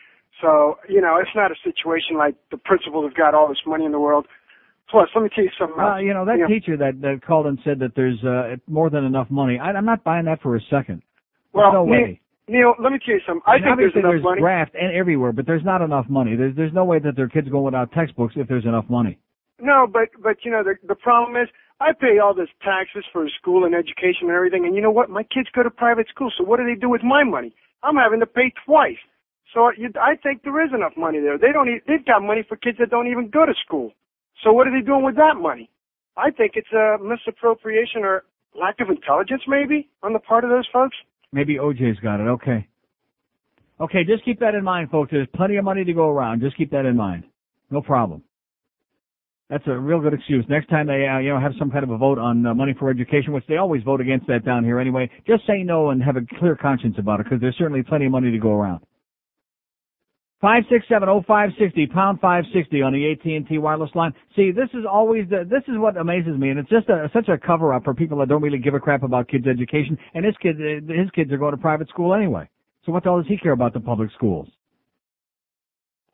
So, 0.40 0.78
you 0.88 1.00
know, 1.00 1.16
it's 1.20 1.34
not 1.34 1.50
a 1.50 1.56
situation 1.64 2.16
like 2.16 2.36
the 2.50 2.56
principal 2.56 3.02
has 3.02 3.12
got 3.14 3.34
all 3.34 3.48
this 3.48 3.62
money 3.66 3.84
in 3.84 3.92
the 3.92 4.00
world. 4.00 4.26
Plus, 4.88 5.08
let 5.14 5.22
me 5.22 5.30
tell 5.34 5.44
you 5.44 5.50
something. 5.58 5.82
Uh, 5.82 5.96
you 5.96 6.14
know 6.14 6.24
that 6.24 6.38
teacher 6.46 6.76
that 6.76 7.00
that 7.00 7.20
called 7.26 7.46
and 7.46 7.58
said 7.64 7.80
that 7.80 7.96
there's 7.96 8.22
uh, 8.22 8.54
more 8.68 8.88
than 8.88 9.04
enough 9.04 9.28
money. 9.30 9.58
I, 9.58 9.72
I'm 9.72 9.84
not 9.84 10.04
buying 10.04 10.26
that 10.26 10.40
for 10.42 10.54
a 10.54 10.60
second. 10.70 11.02
There's 11.52 11.64
well, 11.72 11.72
no 11.72 11.84
Neil, 11.86 12.02
way. 12.02 12.20
Neil, 12.48 12.74
let 12.78 12.92
me 12.92 12.98
tell 13.04 13.14
you 13.14 13.20
something. 13.26 13.42
I 13.46 13.58
mean, 13.58 13.64
think 13.64 13.78
there's 13.78 13.94
enough 13.94 14.10
there's 14.12 14.22
money. 14.22 14.40
graft 14.40 14.74
and 14.74 14.94
everywhere, 14.94 15.32
but 15.32 15.46
there's 15.46 15.64
not 15.64 15.82
enough 15.82 16.06
money. 16.08 16.36
There's 16.36 16.54
there's 16.54 16.72
no 16.72 16.84
way 16.84 17.00
that 17.00 17.16
their 17.16 17.28
kids 17.28 17.48
go 17.48 17.60
without 17.60 17.90
textbooks 17.92 18.34
if 18.36 18.46
there's 18.46 18.64
enough 18.64 18.86
money. 18.88 19.18
No, 19.60 19.86
but 19.90 20.10
but 20.22 20.44
you 20.44 20.52
know 20.52 20.62
the 20.62 20.74
the 20.86 20.94
problem 20.94 21.40
is 21.40 21.48
I 21.80 21.92
pay 21.92 22.18
all 22.22 22.34
this 22.34 22.48
taxes 22.62 23.04
for 23.12 23.26
school 23.40 23.64
and 23.64 23.74
education 23.74 24.28
and 24.28 24.30
everything, 24.30 24.64
and 24.64 24.76
you 24.76 24.80
know 24.80 24.92
what? 24.92 25.10
My 25.10 25.24
kids 25.24 25.48
go 25.54 25.64
to 25.64 25.70
private 25.70 26.06
school, 26.08 26.30
so 26.38 26.44
what 26.44 26.58
do 26.58 26.64
they 26.64 26.78
do 26.78 26.88
with 26.88 27.02
my 27.02 27.24
money? 27.24 27.52
I'm 27.82 27.96
having 27.96 28.20
to 28.20 28.26
pay 28.26 28.52
twice. 28.64 28.98
So 29.52 29.72
you, 29.76 29.90
I 30.00 30.14
think 30.16 30.42
there 30.42 30.64
is 30.64 30.70
enough 30.72 30.92
money 30.96 31.18
there. 31.18 31.38
They 31.38 31.50
don't. 31.52 31.68
they've 31.86 32.04
got 32.04 32.22
money 32.22 32.44
for 32.48 32.56
kids 32.56 32.78
that 32.78 32.90
don't 32.90 33.08
even 33.10 33.28
go 33.28 33.44
to 33.44 33.54
school. 33.64 33.92
So 34.44 34.52
what 34.52 34.68
are 34.68 34.72
they 34.72 34.84
doing 34.84 35.02
with 35.02 35.16
that 35.16 35.34
money? 35.36 35.70
I 36.16 36.30
think 36.30 36.52
it's 36.54 36.72
a 36.72 36.96
misappropriation 37.02 38.04
or 38.04 38.24
lack 38.54 38.80
of 38.80 38.88
intelligence, 38.88 39.42
maybe, 39.48 39.88
on 40.02 40.12
the 40.12 40.18
part 40.18 40.44
of 40.44 40.50
those 40.50 40.68
folks. 40.72 40.96
Maybe 41.32 41.56
OJ's 41.56 41.98
got 42.00 42.20
it. 42.20 42.28
Okay. 42.28 42.68
Okay, 43.80 44.04
just 44.04 44.24
keep 44.24 44.40
that 44.40 44.54
in 44.54 44.64
mind, 44.64 44.90
folks. 44.90 45.10
There's 45.10 45.28
plenty 45.34 45.56
of 45.56 45.64
money 45.64 45.84
to 45.84 45.92
go 45.92 46.08
around. 46.08 46.40
Just 46.40 46.56
keep 46.56 46.70
that 46.70 46.86
in 46.86 46.96
mind. 46.96 47.24
No 47.70 47.82
problem. 47.82 48.22
That's 49.50 49.64
a 49.66 49.78
real 49.78 50.00
good 50.00 50.14
excuse. 50.14 50.44
Next 50.48 50.68
time 50.68 50.86
they, 50.86 51.06
uh, 51.06 51.18
you 51.18 51.28
know, 51.28 51.38
have 51.38 51.52
some 51.58 51.70
kind 51.70 51.84
of 51.84 51.90
a 51.90 51.98
vote 51.98 52.18
on 52.18 52.44
uh, 52.44 52.54
money 52.54 52.74
for 52.78 52.90
education, 52.90 53.32
which 53.32 53.44
they 53.48 53.58
always 53.58 53.82
vote 53.82 54.00
against 54.00 54.26
that 54.26 54.44
down 54.44 54.64
here 54.64 54.80
anyway, 54.80 55.08
just 55.26 55.46
say 55.46 55.62
no 55.62 55.90
and 55.90 56.02
have 56.02 56.16
a 56.16 56.22
clear 56.38 56.56
conscience 56.56 56.96
about 56.98 57.20
it, 57.20 57.24
because 57.24 57.40
there's 57.40 57.56
certainly 57.56 57.82
plenty 57.82 58.06
of 58.06 58.12
money 58.12 58.32
to 58.32 58.38
go 58.38 58.50
around. 58.50 58.80
Five 60.40 60.64
six 60.70 60.84
seven 60.88 61.08
oh 61.08 61.22
five 61.26 61.50
sixty 61.58 61.86
pound 61.86 62.20
five 62.20 62.44
sixty 62.52 62.82
on 62.82 62.92
the 62.92 63.10
AT 63.10 63.24
and 63.24 63.48
T 63.48 63.56
wireless 63.56 63.90
line. 63.94 64.12
See, 64.34 64.50
this 64.50 64.68
is 64.74 64.84
always 64.90 65.28
the, 65.30 65.48
this 65.48 65.62
is 65.66 65.78
what 65.78 65.96
amazes 65.96 66.38
me, 66.38 66.50
and 66.50 66.58
it's 66.58 66.68
just 66.68 66.90
a, 66.90 67.10
such 67.14 67.28
a 67.28 67.38
cover 67.38 67.72
up 67.72 67.84
for 67.84 67.94
people 67.94 68.18
that 68.18 68.28
don't 68.28 68.42
really 68.42 68.58
give 68.58 68.74
a 68.74 68.80
crap 68.80 69.02
about 69.02 69.28
kids' 69.28 69.46
education. 69.46 69.96
And 70.12 70.26
his 70.26 70.34
kids, 70.42 70.58
his 70.60 71.10
kids 71.14 71.32
are 71.32 71.38
going 71.38 71.52
to 71.52 71.60
private 71.60 71.88
school 71.88 72.14
anyway. 72.14 72.48
So 72.84 72.92
what 72.92 73.02
the 73.02 73.10
hell 73.10 73.18
does 73.18 73.28
he 73.28 73.38
care 73.38 73.52
about 73.52 73.72
the 73.72 73.80
public 73.80 74.10
schools? 74.14 74.48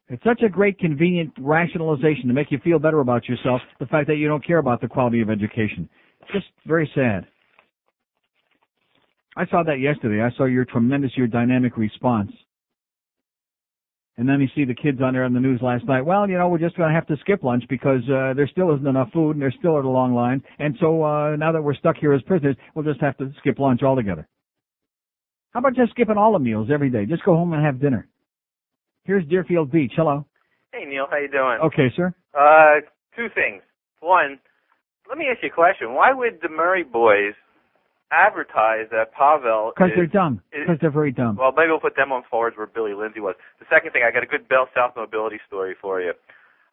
It's 0.09 0.23
such 0.25 0.43
a 0.43 0.49
great, 0.49 0.79
convenient 0.79 1.33
rationalization 1.41 2.29
to 2.29 2.35
make 2.35 2.53
you 2.53 2.59
feel 2.63 2.79
better 2.79 3.01
about 3.01 3.29
yourself, 3.29 3.61
the 3.81 3.87
fact 3.87 4.07
that 4.07 4.17
you 4.17 4.29
don't 4.29 4.45
care 4.47 4.59
about 4.59 4.81
the 4.81 4.89
quality 4.89 5.21
of 5.21 5.31
education. 5.31 5.89
Just 6.33 6.47
very 6.67 6.91
sad. 6.95 7.27
I 9.37 9.47
saw 9.47 9.63
that 9.65 9.81
yesterday. 9.81 10.23
I 10.23 10.31
saw 10.37 10.45
your 10.45 10.65
tremendous, 10.65 11.11
your 11.17 11.27
dynamic 11.27 11.77
response. 11.77 12.31
And 14.19 14.29
then 14.29 14.41
you 14.41 14.49
see 14.55 14.65
the 14.65 14.75
kids 14.75 15.01
on 15.03 15.15
there 15.15 15.25
on 15.25 15.33
the 15.33 15.41
news 15.41 15.61
last 15.63 15.87
night. 15.87 16.03
Well, 16.03 16.29
you 16.29 16.37
know, 16.37 16.49
we're 16.49 16.59
just 16.59 16.77
going 16.77 16.91
to 16.91 16.95
have 16.95 17.07
to 17.07 17.17
skip 17.21 17.43
lunch 17.43 17.65
because 17.69 18.03
uh, 18.11 18.35
there 18.37 18.47
still 18.51 18.75
isn't 18.75 18.87
enough 18.87 19.11
food 19.13 19.33
and 19.33 19.43
there's 19.43 19.57
still 19.59 19.79
at 19.79 19.85
a 19.85 19.89
long 19.89 20.15
line. 20.15 20.43
And 20.59 20.77
so 20.81 21.03
uh, 21.03 21.37
now 21.37 21.51
that 21.53 21.63
we're 21.63 21.75
stuck 21.75 21.97
here 21.97 22.13
as 22.13 22.21
prisoners, 22.23 22.57
we'll 22.75 22.85
just 22.85 23.01
have 23.01 23.17
to 23.19 23.33
skip 23.39 23.59
lunch 23.59 23.83
altogether. 23.83 24.29
How 25.53 25.61
about 25.61 25.75
just 25.75 25.93
skipping 25.93 26.17
all 26.17 26.33
the 26.33 26.39
meals 26.39 26.69
every 26.73 26.91
day? 26.91 27.07
Just 27.07 27.25
go 27.25 27.35
home 27.35 27.53
and 27.53 27.65
have 27.65 27.81
dinner. 27.81 28.07
Here's 29.05 29.27
Deerfield 29.27 29.71
Beach. 29.71 29.93
Hello. 29.97 30.27
Hey 30.73 30.85
Neil, 30.87 31.07
how 31.11 31.19
you 31.19 31.29
doing? 31.29 31.59
Okay, 31.65 31.93
sir. 31.97 32.15
Uh, 32.33 32.81
two 33.17 33.29
things. 33.35 33.63
One, 34.01 34.39
let 35.09 35.19
me 35.19 35.27
ask 35.31 35.43
you 35.43 35.51
a 35.51 35.53
question. 35.53 35.95
Why 35.95 36.13
would 36.13 36.39
the 36.43 36.49
Murray 36.49 36.85
boys 36.85 37.35
advertise 38.13 38.87
that 38.93 39.13
Pavel 39.13 39.73
Because 39.75 39.91
they're 39.97 40.07
dumb. 40.07 40.41
Because 40.53 40.77
they're 40.81 40.91
very 40.93 41.11
dumb. 41.13 41.37
well, 41.37 41.53
maybe 41.57 41.71
we'll 41.71 41.81
put 41.81 41.97
them 41.97 42.13
on 42.13 42.23
forwards 42.31 42.57
where 42.57 42.67
Billy 42.69 42.93
Lindsay 42.95 43.21
was. 43.21 43.35
The 43.59 43.67
second 43.73 43.93
thing, 43.93 44.03
I 44.07 44.13
got 44.13 44.23
a 44.23 44.27
good 44.27 44.47
Bell 44.49 44.69
South 44.77 44.93
Mobility 44.95 45.41
story 45.49 45.75
for 45.81 46.01
you. 46.01 46.13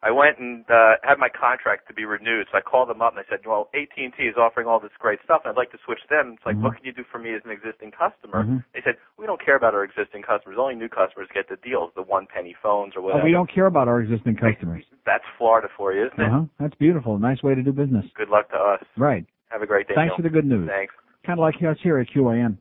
I 0.02 0.10
went 0.10 0.38
and 0.38 0.64
uh, 0.70 0.96
had 1.04 1.18
my 1.18 1.28
contract 1.28 1.86
to 1.88 1.92
be 1.92 2.06
renewed, 2.06 2.46
so 2.50 2.56
I 2.56 2.62
called 2.62 2.88
them 2.88 3.02
up 3.02 3.12
and 3.14 3.20
I 3.20 3.28
said, 3.28 3.40
"Well, 3.44 3.68
AT&T 3.76 4.16
is 4.16 4.32
offering 4.40 4.66
all 4.66 4.80
this 4.80 4.96
great 4.98 5.18
stuff, 5.22 5.42
and 5.44 5.50
I'd 5.52 5.58
like 5.60 5.72
to 5.72 5.78
switch 5.84 6.00
them." 6.08 6.36
It's 6.40 6.46
like, 6.46 6.56
Mhm. 6.56 6.62
"What 6.62 6.76
can 6.76 6.86
you 6.86 6.92
do 6.96 7.04
for 7.04 7.18
me 7.18 7.34
as 7.34 7.44
an 7.44 7.50
existing 7.50 7.90
customer?" 7.92 8.44
Mhm. 8.44 8.64
They 8.72 8.80
said, 8.80 8.96
"We 9.18 9.26
don't 9.26 9.44
care 9.44 9.56
about 9.56 9.74
our 9.74 9.84
existing 9.84 10.22
customers. 10.22 10.56
Only 10.56 10.74
new 10.74 10.88
customers 10.88 11.28
get 11.34 11.50
the 11.50 11.56
deals, 11.56 11.92
the 11.92 12.00
one 12.00 12.24
penny 12.26 12.54
phones 12.62 12.96
or 12.96 13.00
Oh, 13.00 13.02
whatever." 13.12 13.24
we 13.24 13.32
don't 13.32 13.50
care 13.50 13.66
about 13.66 13.88
our 13.88 14.00
existing 14.00 14.36
customers. 14.36 14.86
That's 15.04 15.24
Florida 15.36 15.68
for 15.76 15.92
you, 15.92 16.06
isn't 16.06 16.18
it? 16.18 16.26
Uh-huh. 16.32 16.44
That's 16.58 16.74
beautiful. 16.76 17.18
Nice 17.18 17.42
way 17.42 17.54
to 17.54 17.62
do 17.62 17.70
business. 17.70 18.06
Good 18.14 18.30
luck 18.30 18.48
to 18.52 18.56
us. 18.58 18.82
Right. 18.96 19.26
Have 19.50 19.60
a 19.60 19.66
great 19.66 19.86
day. 19.86 19.94
Thanks 19.96 20.12
Neil. 20.12 20.16
for 20.16 20.22
the 20.22 20.30
good 20.30 20.46
news. 20.46 20.66
Thanks. 20.66 20.94
Kind 21.30 21.38
of 21.38 21.44
like 21.44 21.62
us 21.62 21.76
here 21.80 21.96
at 22.00 22.08
QAM. 22.08 22.56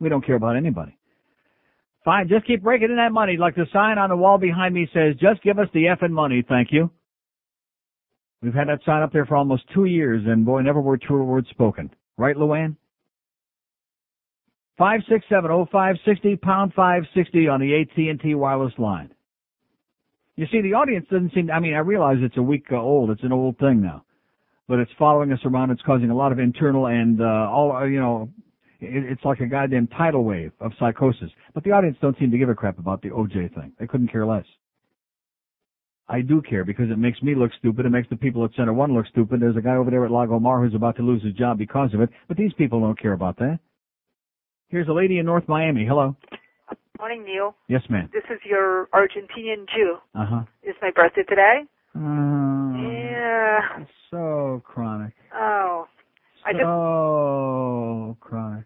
We 0.00 0.08
don't 0.08 0.24
care 0.24 0.36
about 0.36 0.56
anybody. 0.56 0.96
Fine, 2.02 2.30
just 2.30 2.46
keep 2.46 2.62
breaking 2.62 2.88
in 2.88 2.96
that 2.96 3.12
money. 3.12 3.36
Like 3.36 3.54
the 3.54 3.66
sign 3.70 3.98
on 3.98 4.08
the 4.08 4.16
wall 4.16 4.38
behind 4.38 4.72
me 4.72 4.88
says, 4.94 5.14
just 5.20 5.42
give 5.42 5.58
us 5.58 5.68
the 5.74 5.94
effing 5.94 6.12
money, 6.12 6.42
thank 6.48 6.68
you. 6.72 6.90
We've 8.40 8.54
had 8.54 8.68
that 8.68 8.78
sign 8.86 9.02
up 9.02 9.12
there 9.12 9.26
for 9.26 9.36
almost 9.36 9.64
two 9.74 9.84
years, 9.84 10.22
and 10.26 10.46
boy, 10.46 10.62
never 10.62 10.80
were 10.80 10.96
truer 10.96 11.22
words 11.22 11.48
spoken. 11.50 11.90
Right, 12.16 12.34
Luann? 12.34 12.76
Five 14.78 15.00
six 15.06 15.26
seven 15.28 15.50
oh 15.50 15.68
five 15.70 15.96
sixty 16.06 16.34
pound 16.34 16.72
five 16.72 17.02
sixty 17.14 17.46
on 17.46 17.60
the 17.60 17.78
AT 17.78 17.94
and 17.98 18.18
T 18.18 18.34
wireless 18.36 18.72
line. 18.78 19.10
You 20.36 20.46
see, 20.50 20.62
the 20.62 20.72
audience 20.72 21.04
doesn't 21.10 21.34
seem. 21.34 21.50
I 21.50 21.60
mean, 21.60 21.74
I 21.74 21.80
realize 21.80 22.16
it's 22.20 22.38
a 22.38 22.42
week 22.42 22.72
old. 22.72 23.10
It's 23.10 23.22
an 23.22 23.32
old 23.32 23.58
thing 23.58 23.82
now, 23.82 24.06
but 24.68 24.78
it's 24.78 24.90
following 24.98 25.32
us 25.32 25.40
around. 25.44 25.70
It's 25.70 25.82
causing 25.82 26.10
a 26.10 26.16
lot 26.16 26.30
of 26.32 26.38
internal 26.38 26.86
and 26.86 27.20
uh, 27.20 27.24
all. 27.50 27.72
uh, 27.72 27.84
You 27.84 28.00
know, 28.00 28.28
it, 28.80 29.04
it's 29.12 29.24
like 29.24 29.40
a 29.40 29.46
goddamn 29.46 29.88
tidal 29.88 30.24
wave 30.24 30.52
of 30.60 30.72
psychosis. 30.78 31.30
But 31.54 31.64
the 31.64 31.72
audience 31.72 31.96
don't 32.00 32.16
seem 32.18 32.30
to 32.30 32.38
give 32.38 32.48
a 32.48 32.54
crap 32.54 32.78
about 32.78 33.02
the 33.02 33.08
OJ 33.10 33.54
thing. 33.54 33.72
They 33.80 33.86
couldn't 33.86 34.08
care 34.12 34.26
less. 34.26 34.44
I 36.10 36.22
do 36.22 36.40
care 36.40 36.64
because 36.64 36.90
it 36.90 36.96
makes 36.98 37.20
me 37.22 37.34
look 37.34 37.50
stupid. 37.58 37.84
It 37.84 37.90
makes 37.90 38.08
the 38.08 38.16
people 38.16 38.42
at 38.44 38.54
Center 38.56 38.72
One 38.72 38.94
look 38.94 39.06
stupid. 39.08 39.40
There's 39.40 39.56
a 39.56 39.60
guy 39.60 39.76
over 39.76 39.90
there 39.90 40.04
at 40.06 40.10
Lago 40.10 40.38
Mar 40.38 40.62
who's 40.64 40.74
about 40.74 40.96
to 40.96 41.02
lose 41.02 41.22
his 41.22 41.34
job 41.34 41.58
because 41.58 41.92
of 41.92 42.00
it. 42.00 42.08
But 42.28 42.36
these 42.38 42.52
people 42.54 42.80
don't 42.80 42.98
care 42.98 43.12
about 43.12 43.36
that. 43.38 43.58
Here's 44.68 44.88
a 44.88 44.92
lady 44.92 45.18
in 45.18 45.26
North 45.26 45.46
Miami. 45.48 45.84
Hello. 45.86 46.16
Morning, 46.98 47.24
Neil. 47.24 47.54
Yes, 47.68 47.82
ma'am. 47.90 48.08
This 48.12 48.24
is 48.30 48.40
your 48.44 48.88
Argentinian 48.94 49.66
Jew. 49.74 49.96
Uh 50.14 50.26
huh. 50.26 50.40
It's 50.62 50.78
my 50.82 50.90
birthday 50.94 51.22
today. 51.28 51.60
Uh, 51.94 51.98
Yeah. 53.18 53.84
so 54.10 54.62
chronic. 54.64 55.12
Oh. 55.34 55.86
I 56.46 56.52
just 56.52 56.62
So 56.64 58.16
chronic. 58.20 58.64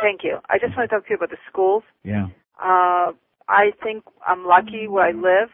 thank 0.00 0.22
you. 0.22 0.38
I 0.50 0.58
just 0.58 0.76
want 0.76 0.88
to 0.90 0.96
talk 0.96 1.04
to 1.06 1.10
you 1.10 1.16
about 1.16 1.30
the 1.30 1.36
schools. 1.50 1.82
Yeah. 2.04 2.26
Uh, 2.62 3.12
I 3.48 3.72
think 3.82 4.04
I'm 4.26 4.46
lucky 4.46 4.88
where 4.88 5.04
I 5.06 5.12
live. 5.12 5.50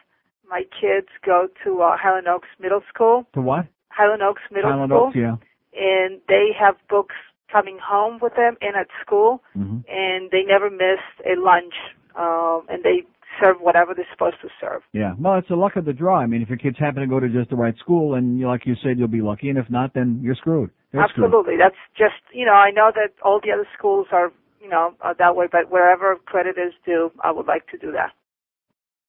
My 0.49 0.63
kids 0.79 1.07
go 1.25 1.47
to 1.63 1.81
uh, 1.81 1.97
Highland 1.97 2.27
Oaks 2.27 2.47
Middle 2.59 2.81
School. 2.93 3.25
To 3.33 3.41
what? 3.41 3.65
Highland 3.89 4.21
Oaks 4.21 4.41
Middle 4.51 4.69
Highland 4.71 4.91
School. 4.91 5.07
Oaks, 5.07 5.15
yeah. 5.15 5.35
And 5.73 6.19
they 6.27 6.49
have 6.59 6.75
books 6.89 7.15
coming 7.51 7.77
home 7.83 8.19
with 8.21 8.35
them 8.35 8.55
and 8.61 8.75
at 8.75 8.87
school. 9.05 9.41
Mhm. 9.57 9.83
And 9.89 10.29
they 10.31 10.43
never 10.43 10.69
miss 10.69 10.99
a 11.25 11.35
lunch. 11.39 11.73
Um, 12.15 12.63
and 12.69 12.83
they 12.83 13.03
serve 13.39 13.57
whatever 13.59 13.93
they're 13.93 14.07
supposed 14.11 14.37
to 14.41 14.49
serve. 14.59 14.81
Yeah. 14.93 15.13
Well, 15.17 15.37
it's 15.37 15.47
the 15.47 15.55
luck 15.55 15.75
of 15.75 15.85
the 15.85 15.93
draw. 15.93 16.19
I 16.19 16.25
mean, 16.25 16.41
if 16.41 16.49
your 16.49 16.57
kids 16.57 16.77
happen 16.79 17.01
to 17.01 17.07
go 17.07 17.19
to 17.19 17.29
just 17.29 17.49
the 17.49 17.55
right 17.55 17.77
school, 17.77 18.15
and 18.15 18.39
you, 18.39 18.47
like 18.47 18.65
you 18.65 18.75
said, 18.83 18.97
you'll 18.97 19.07
be 19.07 19.21
lucky. 19.21 19.49
And 19.49 19.57
if 19.57 19.69
not, 19.69 19.93
then 19.93 20.19
you're 20.23 20.35
screwed. 20.35 20.71
They're 20.91 21.07
screwed. 21.09 21.25
Absolutely. 21.25 21.55
That's 21.57 21.75
just, 21.97 22.21
you 22.33 22.45
know, 22.45 22.53
I 22.53 22.71
know 22.71 22.91
that 22.93 23.13
all 23.23 23.39
the 23.43 23.51
other 23.51 23.67
schools 23.77 24.07
are, 24.11 24.31
you 24.61 24.69
know, 24.69 24.93
uh, 25.01 25.13
that 25.17 25.35
way, 25.35 25.47
but 25.51 25.71
wherever 25.71 26.15
credit 26.25 26.57
is 26.57 26.73
due, 26.85 27.11
I 27.23 27.31
would 27.31 27.47
like 27.47 27.67
to 27.67 27.77
do 27.77 27.91
that. 27.93 28.11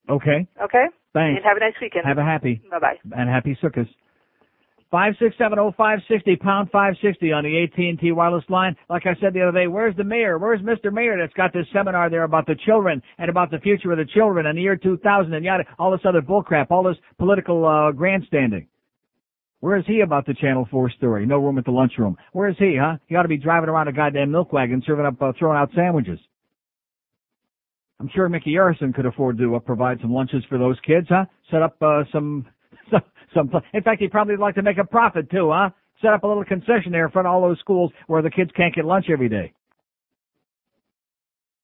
Okay. 0.09 0.47
Okay? 0.62 0.86
Thanks. 1.12 1.36
And 1.36 1.44
have 1.44 1.57
a 1.57 1.61
nice 1.61 1.74
weekend. 1.81 2.07
Have 2.07 2.19
a 2.19 2.24
happy. 2.24 2.62
Bye 2.70 2.78
bye. 2.78 2.99
And 3.12 3.28
happy 3.28 3.57
Sukkot. 3.62 3.89
Five 4.93 5.14
six 5.19 5.35
seven 5.39 5.59
oh 5.59 5.73
five 5.74 6.01
sixty 6.06 6.36
pound 6.36 6.69
five 6.70 6.93
sixty 7.01 7.32
on 7.32 7.44
the 7.44 7.62
AT 7.64 7.78
and 7.78 7.98
T 7.98 8.12
wireless 8.12 8.44
line. 8.51 8.77
Like 8.90 9.06
I 9.06 9.14
said 9.19 9.32
the 9.32 9.40
other 9.40 9.59
day, 9.59 9.66
where's 9.66 9.97
the 9.97 10.05
mayor? 10.05 10.36
Where's 10.36 10.60
Mr. 10.60 10.93
Mayor 10.93 11.16
that's 11.19 11.32
got 11.32 11.51
this 11.55 11.64
seminar 11.73 12.10
there 12.10 12.24
about 12.24 12.47
the 12.47 12.56
children 12.66 13.01
and 13.16 13.31
about 13.31 13.51
the 13.51 13.59
future 13.60 13.90
of 13.90 13.97
the 13.97 14.05
children 14.05 14.44
and 14.44 14.59
the 14.59 14.60
year 14.60 14.77
2000 14.77 15.32
and 15.32 15.44
yada, 15.47 15.64
all 15.78 15.90
this 15.90 16.02
other 16.05 16.20
bullcrap, 16.20 16.66
all 16.70 16.82
this 16.82 16.98
political 17.19 17.66
uh, 17.66 17.90
grandstanding. 17.93 18.69
Where 19.60 19.78
is 19.78 19.85
he 19.86 20.01
about 20.01 20.27
the 20.27 20.35
Channel 20.35 20.69
4 20.70 20.90
story? 20.90 21.24
No 21.24 21.39
room 21.39 21.56
at 21.56 21.64
the 21.64 21.70
lunchroom. 21.70 22.19
Where 22.32 22.51
is 22.51 22.56
he, 22.59 22.77
huh? 22.78 22.98
He 23.06 23.14
ought 23.14 23.23
to 23.23 23.28
be 23.28 23.39
driving 23.39 23.70
around 23.70 23.89
a 23.89 23.93
goddamn 23.93 24.31
milk 24.31 24.52
wagon 24.52 24.82
serving 24.85 25.06
up, 25.06 25.23
uh, 25.23 25.32
throwing 25.39 25.56
out 25.56 25.70
sandwiches. 25.74 26.19
I'm 27.98 28.10
sure 28.14 28.28
Micky 28.28 28.55
Arison 28.55 28.94
could 28.94 29.06
afford 29.06 29.39
to 29.39 29.55
uh, 29.56 29.59
provide 29.60 30.01
some 30.02 30.12
lunches 30.12 30.44
for 30.51 30.59
those 30.59 30.77
kids, 30.86 31.06
huh? 31.09 31.24
Set 31.51 31.62
up 31.62 31.81
uh, 31.81 32.02
some, 32.12 32.44
some. 33.34 33.50
In 33.74 33.82
fact, 33.82 34.00
he 34.00 34.09
probably 34.09 34.34
would 34.34 34.40
like 34.42 34.54
to 34.56 34.62
make 34.62 34.78
a 34.78 34.84
profit 34.84 35.30
too, 35.30 35.50
huh? 35.52 35.70
Set 36.00 36.12
up 36.12 36.24
a 36.24 36.26
little 36.26 36.44
concession 36.44 36.90
there 36.90 37.06
in 37.06 37.12
front 37.12 37.26
of 37.28 37.32
all 37.34 37.42
those 37.42 37.59
schools 37.60 37.92
where 38.06 38.22
the 38.22 38.30
kids 38.30 38.50
can't 38.56 38.74
get 38.74 38.84
lunch 38.84 39.06
every 39.10 39.28
day. 39.28 39.52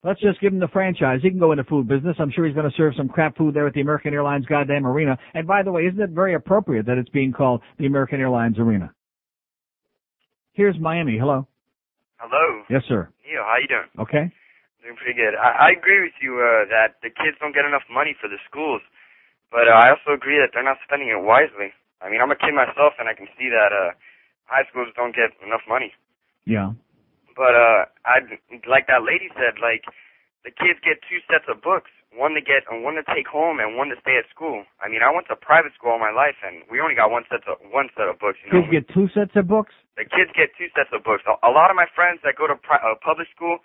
Let's 0.05 0.21
just 0.21 0.41
give 0.41 0.53
him 0.53 0.61
the 0.61 0.69
franchise. 0.69 1.21
He 1.23 1.31
can 1.31 1.41
go 1.41 1.51
into 1.51 1.65
food 1.65 1.89
business. 1.89 2.15
I'm 2.21 2.31
sure 2.31 2.47
he's 2.47 2.55
going 2.55 2.71
to 2.71 2.77
serve 2.77 2.95
some 2.97 3.09
crap 3.09 3.37
food 3.37 3.53
there 3.55 3.67
at 3.67 3.75
the 3.75 3.81
American 3.81 4.15
Airlines 4.15 4.47
goddamn 4.47 4.87
arena. 4.87 5.19
And 5.35 5.47
by 5.47 5.63
the 5.65 5.73
way, 5.73 5.83
isn't 5.83 6.01
it 6.01 6.11
very 6.11 6.35
appropriate 6.35 6.87
that 6.87 6.99
it's 6.99 7.09
being 7.11 7.33
called 7.33 7.63
the 7.79 7.87
American 7.87 8.21
Airlines 8.21 8.59
arena? 8.61 8.93
Here's 10.53 10.79
Miami. 10.79 11.19
Hello. 11.19 11.47
Hello, 12.19 12.63
Yes, 12.71 12.83
sir. 12.89 13.09
Neil. 13.27 13.43
How 13.47 13.57
you 13.63 13.69
doing? 13.69 13.87
Okay. 13.99 14.27
Doing 14.83 14.97
pretty 14.97 15.15
good. 15.15 15.35
I, 15.39 15.71
I 15.71 15.79
agree 15.79 16.01
with 16.03 16.15
you 16.23 16.35
uh, 16.35 16.67
that 16.71 16.99
the 17.03 17.11
kids 17.11 17.39
don't 17.39 17.55
get 17.55 17.65
enough 17.65 17.87
money 17.91 18.15
for 18.21 18.27
the 18.29 18.39
schools, 18.51 18.83
but 19.51 19.69
uh, 19.69 19.77
I 19.77 19.91
also 19.91 20.13
agree 20.15 20.39
that 20.39 20.51
they're 20.53 20.67
not 20.67 20.79
spending 20.85 21.09
it 21.09 21.21
wisely. 21.21 21.73
I 22.01 22.09
mean, 22.09 22.21
I'm 22.21 22.31
a 22.31 22.39
kid 22.39 22.55
myself, 22.55 22.95
and 22.99 23.09
I 23.09 23.15
can 23.15 23.27
see 23.35 23.51
that 23.51 23.75
uh, 23.75 23.97
high 24.47 24.65
schools 24.71 24.89
don't 24.95 25.15
get 25.15 25.35
enough 25.43 25.65
money. 25.67 25.93
Yeah. 26.47 26.73
But 27.35 27.55
uh, 27.55 27.87
I 28.07 28.23
like 28.67 28.87
that 28.87 29.03
lady 29.07 29.31
said, 29.35 29.59
like 29.63 29.87
the 30.45 30.51
kids 30.51 30.79
get 30.83 31.03
two 31.07 31.23
sets 31.27 31.47
of 31.51 31.63
books, 31.63 31.91
one 32.15 32.35
to 32.35 32.43
get 32.43 32.67
and 32.71 32.83
one 32.83 32.95
to 32.99 33.05
take 33.07 33.27
home, 33.27 33.59
and 33.63 33.75
one 33.79 33.91
to 33.91 33.99
stay 34.03 34.19
at 34.19 34.27
school. 34.31 34.65
I 34.83 34.87
mean, 34.91 35.03
I 35.03 35.11
went 35.11 35.27
to 35.31 35.37
private 35.39 35.75
school 35.75 35.95
all 35.95 36.03
my 36.03 36.15
life, 36.15 36.39
and 36.43 36.63
we 36.71 36.81
only 36.83 36.95
got 36.95 37.11
one 37.11 37.27
set 37.31 37.47
of 37.47 37.59
one 37.71 37.91
set 37.95 38.11
of 38.11 38.19
books. 38.19 38.39
You 38.43 38.51
know, 38.51 38.63
Kids 38.63 38.71
get 38.73 38.85
two 38.91 39.07
sets 39.15 39.35
of 39.35 39.47
books? 39.47 39.75
the 39.99 40.07
kids 40.07 40.31
get 40.39 40.55
two 40.55 40.71
sets 40.79 40.95
of 40.95 41.03
books. 41.03 41.27
A, 41.27 41.35
a 41.43 41.51
lot 41.51 41.75
of 41.75 41.77
my 41.77 41.91
friends 41.91 42.23
that 42.23 42.39
go 42.39 42.47
to 42.47 42.55
pri- 42.55 42.79
uh, 42.79 42.95
public 43.03 43.27
school, 43.35 43.59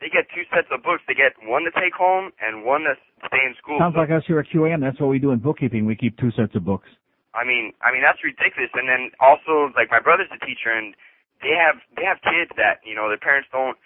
they 0.00 0.10
get 0.10 0.26
two 0.34 0.44
sets 0.50 0.68
of 0.74 0.82
books. 0.82 1.02
They 1.06 1.14
get 1.14 1.38
one 1.46 1.62
to 1.64 1.72
take 1.72 1.94
home 1.94 2.32
and 2.42 2.64
one 2.64 2.82
to 2.84 2.94
stay 3.26 3.42
in 3.46 3.54
school. 3.60 3.78
Sounds 3.78 3.96
like 3.96 4.10
us 4.10 4.22
here 4.26 4.38
at 4.38 4.50
QAM. 4.50 4.80
That's 4.82 4.98
what 4.98 5.08
we 5.08 5.18
do 5.18 5.30
in 5.30 5.38
bookkeeping. 5.38 5.86
We 5.86 5.96
keep 5.96 6.18
two 6.18 6.30
sets 6.34 6.54
of 6.54 6.64
books. 6.64 6.88
I 7.34 7.42
mean, 7.42 7.74
I 7.82 7.90
mean 7.90 8.02
that's 8.02 8.22
ridiculous. 8.22 8.70
And 8.74 8.86
then 8.86 9.10
also, 9.18 9.74
like 9.74 9.90
my 9.90 10.00
brother's 10.00 10.30
a 10.30 10.38
teacher, 10.42 10.70
and 10.70 10.94
they 11.42 11.54
have 11.54 11.82
they 11.98 12.06
have 12.06 12.22
kids 12.22 12.50
that 12.56 12.82
you 12.86 12.94
know 12.94 13.10
their 13.10 13.20
parents 13.20 13.50
don't 13.50 13.78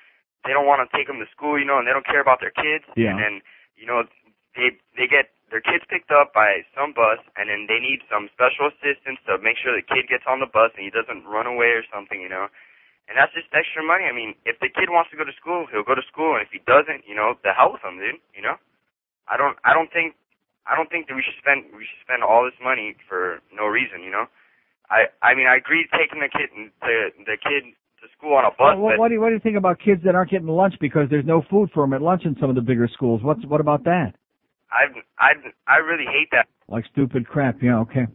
they 0.44 0.52
don't 0.52 0.68
want 0.68 0.84
to 0.84 0.88
take 0.92 1.08
them 1.08 1.18
to 1.18 1.28
school, 1.32 1.56
you 1.56 1.64
know, 1.64 1.80
and 1.80 1.88
they 1.88 1.92
don't 1.96 2.06
care 2.06 2.20
about 2.20 2.40
their 2.44 2.52
kids. 2.52 2.84
Yeah. 2.96 3.12
And 3.12 3.18
then 3.18 3.34
you 3.76 3.88
know 3.88 4.04
they 4.52 4.76
they 4.96 5.08
get 5.08 5.32
their 5.48 5.64
kids 5.64 5.84
picked 5.88 6.12
up 6.12 6.36
by 6.36 6.64
some 6.76 6.92
bus, 6.92 7.20
and 7.40 7.48
then 7.48 7.64
they 7.68 7.80
need 7.80 8.04
some 8.12 8.28
special 8.36 8.68
assistance 8.68 9.16
to 9.24 9.40
make 9.40 9.56
sure 9.56 9.72
the 9.72 9.84
kid 9.84 10.08
gets 10.08 10.28
on 10.28 10.44
the 10.44 10.50
bus 10.50 10.76
and 10.76 10.84
he 10.84 10.92
doesn't 10.92 11.24
run 11.24 11.48
away 11.48 11.72
or 11.72 11.84
something, 11.88 12.20
you 12.20 12.28
know. 12.28 12.52
And 13.08 13.16
that's 13.16 13.32
just 13.32 13.48
extra 13.56 13.80
money. 13.80 14.04
I 14.04 14.12
mean, 14.12 14.36
if 14.44 14.60
the 14.60 14.68
kid 14.68 14.92
wants 14.92 15.08
to 15.10 15.16
go 15.16 15.24
to 15.24 15.32
school, 15.40 15.64
he'll 15.72 15.86
go 15.86 15.96
to 15.96 16.04
school, 16.12 16.36
and 16.36 16.44
if 16.44 16.52
he 16.52 16.60
doesn't, 16.68 17.08
you 17.08 17.16
know, 17.16 17.40
the 17.40 17.56
hell 17.56 17.72
with 17.72 17.80
him, 17.80 17.96
dude. 17.96 18.20
You 18.36 18.44
know. 18.44 18.60
I 19.28 19.36
don't 19.36 19.56
I 19.64 19.72
don't 19.72 19.92
think 19.92 20.16
I 20.66 20.76
don't 20.76 20.90
think 20.90 21.08
that 21.08 21.14
we 21.14 21.22
should 21.22 21.36
spend 21.40 21.68
we 21.76 21.84
should 21.84 22.02
spend 22.04 22.24
all 22.24 22.44
this 22.44 22.56
money 22.62 22.96
for 23.08 23.40
no 23.52 23.66
reason, 23.66 24.02
you 24.02 24.10
know. 24.10 24.26
I 24.90 25.12
I 25.22 25.34
mean 25.34 25.46
I 25.46 25.56
agree 25.56 25.86
taking 25.92 26.20
the 26.20 26.28
kid 26.32 26.48
the 26.80 27.12
the 27.24 27.36
kid 27.36 27.76
to 28.00 28.06
school 28.16 28.34
on 28.34 28.44
a 28.44 28.50
bus, 28.50 28.76
Well, 28.76 28.78
what, 28.78 28.90
but 28.92 28.98
what 28.98 29.08
do 29.08 29.14
you 29.14 29.20
what 29.20 29.28
do 29.28 29.34
you 29.34 29.44
think 29.44 29.56
about 29.56 29.78
kids 29.78 30.02
that 30.04 30.14
aren't 30.14 30.30
getting 30.30 30.48
lunch 30.48 30.74
because 30.80 31.08
there's 31.10 31.26
no 31.26 31.42
food 31.50 31.70
for 31.72 31.84
them 31.84 31.92
at 31.92 32.02
lunch 32.02 32.22
in 32.24 32.36
some 32.40 32.48
of 32.48 32.56
the 32.56 32.64
bigger 32.64 32.88
schools? 32.92 33.22
What's 33.22 33.44
what 33.46 33.60
about 33.60 33.84
that? 33.84 34.14
I 34.72 34.88
I 35.18 35.32
I 35.66 35.76
really 35.78 36.08
hate 36.08 36.28
that. 36.32 36.48
Like 36.68 36.84
stupid 36.92 37.28
crap. 37.28 37.62
Yeah, 37.62 37.80
okay. 37.80 38.06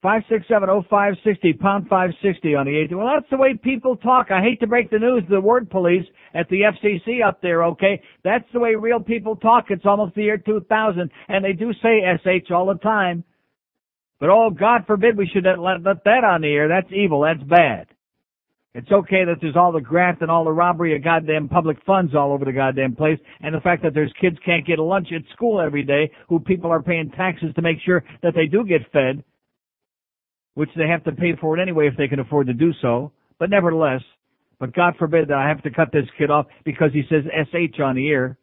Five 0.00 0.22
six 0.28 0.46
seven 0.46 0.70
oh 0.70 0.84
five 0.88 1.14
sixty 1.24 1.52
pound 1.52 1.88
five 1.88 2.10
sixty 2.22 2.54
on 2.54 2.66
the 2.66 2.76
eight. 2.76 2.96
Well, 2.96 3.10
that's 3.12 3.28
the 3.30 3.36
way 3.36 3.54
people 3.60 3.96
talk. 3.96 4.30
I 4.30 4.40
hate 4.40 4.60
to 4.60 4.68
break 4.68 4.90
the 4.90 4.98
news. 5.00 5.24
The 5.28 5.40
word 5.40 5.68
police 5.70 6.04
at 6.34 6.48
the 6.50 6.60
FCC 6.60 7.26
up 7.26 7.42
there. 7.42 7.64
Okay, 7.64 8.00
that's 8.22 8.44
the 8.52 8.60
way 8.60 8.76
real 8.76 9.00
people 9.00 9.34
talk. 9.34 9.66
It's 9.70 9.84
almost 9.84 10.14
the 10.14 10.22
year 10.22 10.38
two 10.38 10.60
thousand, 10.68 11.10
and 11.26 11.44
they 11.44 11.52
do 11.52 11.72
say 11.82 12.02
sh 12.22 12.50
all 12.52 12.66
the 12.66 12.78
time. 12.78 13.24
But 14.20 14.30
oh, 14.30 14.50
God 14.50 14.82
forbid 14.86 15.16
we 15.16 15.26
should 15.26 15.44
let, 15.44 15.58
let 15.58 16.04
that 16.04 16.24
on 16.24 16.42
the 16.42 16.48
air. 16.48 16.68
That's 16.68 16.92
evil. 16.92 17.22
That's 17.22 17.42
bad. 17.48 17.88
It's 18.74 18.92
okay 18.92 19.24
that 19.24 19.38
there's 19.40 19.56
all 19.56 19.72
the 19.72 19.80
graft 19.80 20.22
and 20.22 20.30
all 20.30 20.44
the 20.44 20.52
robbery 20.52 20.94
of 20.94 21.02
goddamn 21.02 21.48
public 21.48 21.78
funds 21.84 22.14
all 22.14 22.32
over 22.32 22.44
the 22.44 22.52
goddamn 22.52 22.94
place, 22.94 23.18
and 23.40 23.52
the 23.52 23.60
fact 23.60 23.82
that 23.82 23.94
there's 23.94 24.12
kids 24.20 24.36
can't 24.44 24.64
get 24.64 24.78
a 24.78 24.84
lunch 24.84 25.08
at 25.12 25.22
school 25.32 25.60
every 25.60 25.82
day, 25.82 26.08
who 26.28 26.38
people 26.38 26.70
are 26.70 26.82
paying 26.82 27.10
taxes 27.10 27.52
to 27.56 27.62
make 27.62 27.78
sure 27.84 28.04
that 28.22 28.34
they 28.36 28.46
do 28.46 28.64
get 28.64 28.82
fed, 28.92 29.24
which 30.58 30.70
they 30.74 30.88
have 30.88 31.04
to 31.04 31.12
pay 31.12 31.36
for 31.40 31.56
it 31.56 31.62
anyway 31.62 31.86
if 31.86 31.96
they 31.96 32.08
can 32.08 32.18
afford 32.18 32.48
to 32.48 32.52
do 32.52 32.72
so. 32.82 33.12
But 33.38 33.48
nevertheless, 33.48 34.00
but 34.58 34.74
God 34.74 34.94
forbid 34.98 35.28
that 35.28 35.38
I 35.38 35.46
have 35.46 35.62
to 35.62 35.70
cut 35.70 35.92
this 35.92 36.08
kid 36.18 36.32
off 36.32 36.46
because 36.64 36.90
he 36.92 37.02
says 37.08 37.22
SH 37.26 37.78
on 37.80 37.94
the 37.94 38.08
air. 38.08 38.36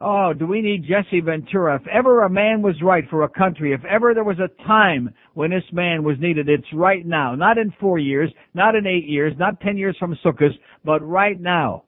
Oh, 0.00 0.34
do 0.38 0.46
we 0.46 0.62
need 0.62 0.84
Jesse 0.84 1.18
Ventura? 1.18 1.80
If 1.80 1.88
ever 1.88 2.22
a 2.22 2.30
man 2.30 2.62
was 2.62 2.76
right 2.80 3.02
for 3.10 3.24
a 3.24 3.28
country, 3.28 3.72
if 3.72 3.84
ever 3.84 4.14
there 4.14 4.22
was 4.22 4.38
a 4.38 4.62
time 4.68 5.12
when 5.32 5.50
this 5.50 5.64
man 5.72 6.04
was 6.04 6.16
needed, 6.20 6.48
it's 6.48 6.72
right 6.72 7.04
now. 7.04 7.34
Not 7.34 7.58
in 7.58 7.74
four 7.80 7.98
years, 7.98 8.30
not 8.54 8.76
in 8.76 8.86
eight 8.86 9.08
years, 9.08 9.32
not 9.36 9.60
ten 9.60 9.76
years 9.76 9.96
from 9.98 10.16
Sukkot, 10.24 10.50
but 10.84 11.04
right 11.04 11.40
now. 11.40 11.86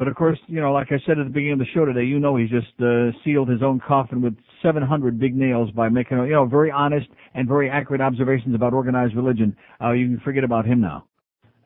But 0.00 0.08
of 0.08 0.14
course, 0.16 0.38
you 0.46 0.62
know, 0.62 0.72
like 0.72 0.86
I 0.92 0.96
said 1.06 1.18
at 1.18 1.24
the 1.24 1.30
beginning 1.30 1.52
of 1.52 1.58
the 1.58 1.66
show 1.74 1.84
today, 1.84 2.04
you 2.04 2.18
know 2.18 2.34
he's 2.36 2.48
just 2.48 2.72
uh, 2.80 3.10
sealed 3.22 3.50
his 3.50 3.62
own 3.62 3.82
coffin 3.86 4.22
with 4.22 4.34
700 4.62 5.20
big 5.20 5.36
nails 5.36 5.70
by 5.72 5.90
making, 5.90 6.16
you 6.20 6.30
know, 6.30 6.46
very 6.46 6.70
honest 6.70 7.06
and 7.34 7.46
very 7.46 7.68
accurate 7.68 8.00
observations 8.00 8.54
about 8.54 8.72
organized 8.72 9.14
religion. 9.14 9.54
Uh, 9.78 9.90
you 9.90 10.06
can 10.08 10.20
forget 10.24 10.42
about 10.42 10.64
him 10.64 10.80
now. 10.80 11.04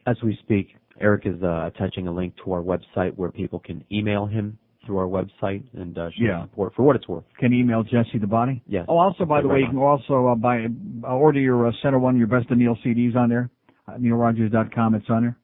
As 0.09 0.17
we 0.25 0.37
speak, 0.43 0.75
Eric 1.01 1.27
is 1.27 1.41
uh, 1.45 1.67
attaching 1.73 2.09
a 2.09 2.13
link 2.13 2.35
to 2.45 2.51
our 2.51 2.61
website 2.61 3.15
where 3.15 3.31
people 3.31 3.61
can 3.61 3.85
email 3.93 4.27
him 4.27 4.59
through 4.85 4.99
our 4.99 5.07
website 5.07 5.63
and 5.75 5.97
uh, 5.97 6.11
show 6.11 6.25
Yeah. 6.25 6.43
support 6.43 6.75
for 6.75 6.83
what 6.83 6.97
it's 6.97 7.07
worth. 7.07 7.23
Can 7.39 7.53
you 7.53 7.61
email 7.63 7.85
Jesse 7.85 8.19
the 8.21 8.27
body? 8.27 8.61
Yes. 8.67 8.85
Oh, 8.89 8.99
also, 8.99 9.25
by 9.25 9.43
the 9.43 9.47
way, 9.49 9.61
you 9.61 9.69
can 9.69 9.79
also 9.79 10.27
uh, 10.27 10.35
buy 10.35 10.67
uh, 11.05 11.07
order 11.07 11.39
your 11.39 11.69
uh, 11.69 11.73
Center 11.85 12.01
One, 12.01 12.19
your 12.19 12.27
Best 12.27 12.51
of 12.51 12.59
Neil 12.59 12.77
CDs 12.85 13.15
on 13.15 13.29
there. 13.29 13.49
Uh, 13.87 13.93
NeilRogers.com. 13.93 14.97
It's 14.97 15.09
on 15.09 15.23
there. 15.23 15.37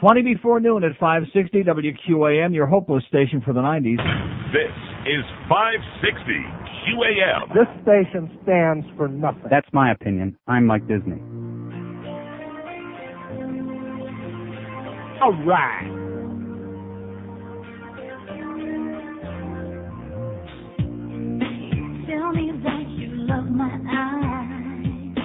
Twenty 0.00 0.22
before 0.22 0.58
noon 0.58 0.82
at 0.82 0.98
560 0.98 1.62
WQAM, 1.62 2.52
your 2.52 2.66
hopeless 2.66 3.04
station 3.06 3.40
for 3.40 3.52
the 3.52 3.60
90s. 3.60 3.96
This 4.52 4.74
is 5.06 5.24
560 5.48 6.64
QAM. 6.90 7.54
This 7.54 7.68
station 7.82 8.38
stands 8.42 8.84
for 8.96 9.06
nothing. 9.06 9.46
That's 9.48 9.68
my 9.72 9.92
opinion. 9.92 10.36
I'm 10.48 10.66
like 10.66 10.82
Disney. 10.88 11.20
All 15.22 15.32
right. 15.46 16.00
Tell 22.10 22.32
me 22.32 22.50
that 22.64 22.84
you 22.98 23.10
love 23.12 23.46
my 23.46 23.78
eyes. 23.88 25.16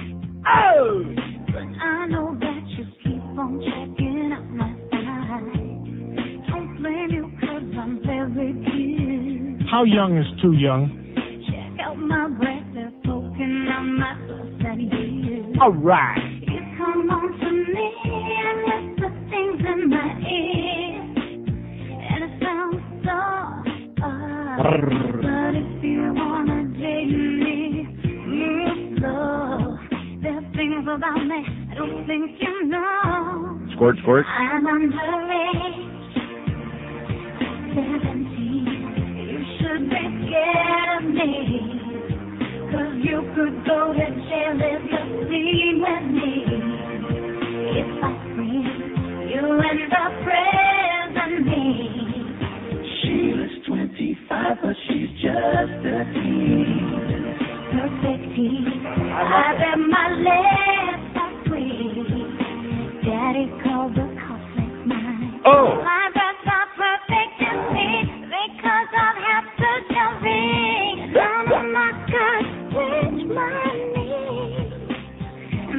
Oh! 0.46 1.02
But 1.48 1.68
I 1.82 2.06
know 2.06 2.36
that 2.38 2.62
you 2.78 2.84
keep 3.02 3.38
on 3.38 3.60
checking 3.60 3.99
How 9.70 9.82
young 9.82 10.16
is 10.16 10.26
too 10.40 10.52
young? 10.52 10.86
Check 11.50 11.84
out 11.84 11.98
my 11.98 12.28
breath, 12.28 12.62
they're 12.74 12.92
poking 13.04 13.66
out 13.66 13.82
my 13.82 14.14
thoughts 14.28 14.62
at 14.70 14.78
you. 14.78 15.52
All 15.60 15.72
right. 15.72 16.38
You 16.46 16.60
come 16.78 17.10
on 17.10 17.26
to 17.40 17.50
me 17.50 17.90
and 18.06 18.58
whisper 18.70 19.10
things 19.30 19.66
in 19.66 19.90
my 19.90 20.14
ear. 20.30 21.10
And 22.06 22.22
it 22.22 22.32
sounds 22.38 22.78
so 23.02 23.18
odd. 24.04 24.62
But 25.22 25.58
if 25.58 25.82
you 25.82 26.14
wanna 26.14 26.70
date 26.78 27.10
me, 27.10 27.82
move 28.30 28.98
slow. 28.98 29.74
There 30.22 30.38
are 30.38 30.52
things 30.54 30.86
about 30.86 31.26
me 31.26 31.42
I 31.70 31.74
don't 31.74 32.06
think 32.06 32.30
you 32.40 32.66
know. 32.66 33.58
Squirt, 33.74 33.96
squirt. 34.02 34.26
Should 39.70 39.88
be 39.88 40.02
scared 40.26 41.04
me. 41.14 41.30
Cause 42.72 42.94
you 43.02 43.22
could 43.34 43.64
go 43.66 43.92
to 43.92 44.06
jail 44.26 44.58
if 44.58 44.82
you 44.90 45.02
sleep 45.26 45.76
with 45.78 46.06
me. 46.10 46.32
If 47.78 47.90
I 48.02 48.10
scream, 48.32 48.66
you 49.30 49.42
end 49.60 49.92
up 49.92 50.12
praising 50.24 51.46
me. 51.46 51.64
She 53.02 53.16
was 53.38 53.50
25, 53.66 54.56
but 54.62 54.76
she's 54.88 55.10
just 55.22 55.86
a 55.86 56.04
teen. 56.14 57.36
Perfect 57.70 58.24
teen. 58.34 58.66
I 58.86 59.54
bet 59.58 59.78
my 59.78 60.06
lips 60.18 61.14
are 61.14 61.34
sweet. 61.46 63.04
Daddy 63.04 63.46
called 63.62 63.94
the 63.94 64.06
cops 64.18 64.50
last 64.56 64.86
night. 64.86 65.40
Oh. 65.46 65.82
My 65.84 66.10
breasts 66.12 66.48
are 66.50 66.68
perfect 66.76 67.32
to 67.38 67.74
me 67.74 68.09
because 68.60 68.92
I've 68.92 69.16
had 69.16 69.44
such 69.56 69.88
a 69.96 70.06
ring 70.20 71.12
down 71.14 71.48
on 71.48 71.72
my 71.72 71.90
skirt, 72.04 72.44
which 72.76 73.24
my 73.32 73.72
knee. 73.96 74.68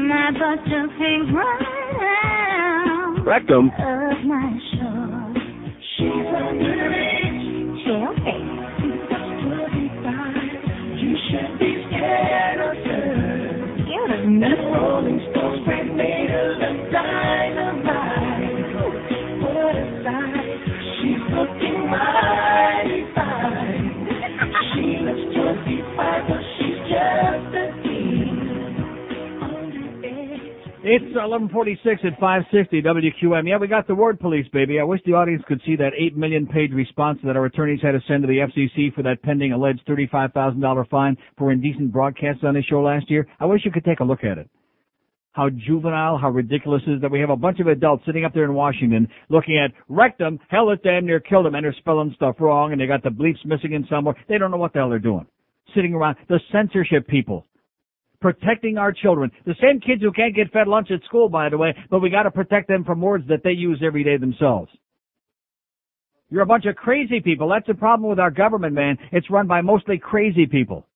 My 0.10 0.32
butt 0.34 0.60
just 0.66 0.94
hangs 0.98 1.30
right 1.30 1.62
out 2.02 3.22
Rectum. 3.24 3.70
of 3.70 4.26
my 4.26 4.50
shirt. 4.74 5.38
She's 5.94 6.26
underage. 6.34 7.86
She 7.86 7.92
okay. 8.02 8.42
You 10.98 11.12
should 11.30 11.54
be 11.60 11.70
scared 11.86 12.62
of 12.66 12.74
her. 12.82 13.78
Scared 13.86 14.12
of 14.20 14.26
me? 14.26 14.40
That 14.42 14.58
Rolling 14.74 15.22
Stones 15.30 15.62
made 15.68 16.30
her 16.34 16.50
look 16.58 16.92
It's 30.84 31.14
1146 31.14 32.02
at 32.06 32.20
560 32.20 32.82
WQAM. 32.82 33.48
Yeah, 33.48 33.60
we 33.60 33.68
got 33.68 33.86
the 33.86 33.94
word 33.94 34.20
police, 34.20 34.48
baby. 34.52 34.80
I 34.80 34.84
wish 34.84 35.00
the 35.06 35.14
audience 35.14 35.44
could 35.48 35.62
see 35.64 35.76
that 35.76 35.92
8 35.96 36.18
million 36.18 36.48
page 36.48 36.72
response 36.72 37.20
that 37.24 37.36
our 37.36 37.46
attorneys 37.46 37.82
had 37.84 37.92
to 37.92 38.02
send 38.08 38.24
to 38.24 38.28
the 38.28 38.40
FCC 38.50 38.92
for 38.96 39.04
that 39.04 39.22
pending 39.22 39.52
alleged 39.54 39.86
$35,000 39.88 40.90
fine 40.90 41.18
for 41.38 41.52
indecent 41.52 41.92
broadcasts 41.94 42.44
on 42.44 42.56
this 42.56 42.66
show 42.66 42.82
last 42.82 43.12
year. 43.12 43.28
I 43.40 43.46
wish 43.46 43.62
you 43.64 43.70
could 43.70 43.86
take 43.86 44.00
a 44.00 44.04
look 44.04 44.24
at 44.24 44.40
it. 44.40 44.50
How 45.34 45.52
juvenile, 45.52 46.18
how 46.18 46.32
ridiculous 46.32 46.82
is 46.88 47.00
that 47.02 47.12
we 47.12 47.20
have 47.20 47.30
a 47.30 47.36
bunch 47.36 47.60
of 47.60 47.68
adults 47.68 48.04
sitting 48.08 48.26
up 48.26 48.34
there 48.34 48.46
in 48.46 48.56
Washington 48.56 49.08
looking 49.30 49.60
at 49.60 49.70
rectum, 49.88 50.40
hell 50.50 50.72
it 50.72 50.82
damn 50.82 51.06
near 51.06 51.20
killed 51.20 51.46
him, 51.46 51.54
and 51.54 51.64
they're 51.64 51.76
spelling 51.78 52.12
stuff 52.16 52.38
wrong, 52.40 52.72
and 52.72 52.82
they 52.82 52.88
got 52.88 53.04
the 53.04 53.10
bleeps 53.10 53.46
missing 53.46 53.74
in 53.74 53.86
somewhere. 53.88 54.16
They 54.28 54.40
don't 54.40 54.50
know 54.50 54.58
what 54.58 54.74
the 54.74 54.80
hell 54.80 54.90
they're 54.90 54.98
doing. 54.98 55.28
Sitting 55.76 55.94
around, 55.94 56.18
the 56.28 56.40
censorship 56.52 57.08
people 57.08 57.46
protecting 58.22 58.78
our 58.78 58.94
children. 58.94 59.32
The 59.46 59.56
same 59.62 59.80
kids 59.82 60.02
who 60.02 60.12
can't 60.12 60.36
get 60.36 60.52
fed 60.52 60.68
lunch 60.68 60.90
at 60.92 61.04
school, 61.04 61.28
by 61.28 61.50
the 61.50 61.58
way, 61.58 61.76
but 61.90 62.00
we 62.00 62.10
got 62.10 62.24
to 62.24 62.32
protect 62.32 62.68
them 62.68 62.86
from 62.86 63.02
words 63.02 63.28
that 63.28 63.44
they 63.44 63.52
use 63.52 63.82
every 63.84 64.04
day 64.04 64.18
themselves. 64.18 64.72
You're 66.30 66.44
a 66.44 66.46
bunch 66.46 66.66
of 66.66 66.76
crazy 66.76 67.20
people. 67.20 67.50
That's 67.50 67.68
the 67.68 67.74
problem 67.74 68.10
with 68.10 68.20
our 68.20 68.32
government, 68.32 68.74
man. 68.74 68.98
It's 69.12 69.30
run 69.30 69.48
by 69.48 69.62
mostly 69.62 69.98
crazy 69.98 70.46
people. 70.46 70.88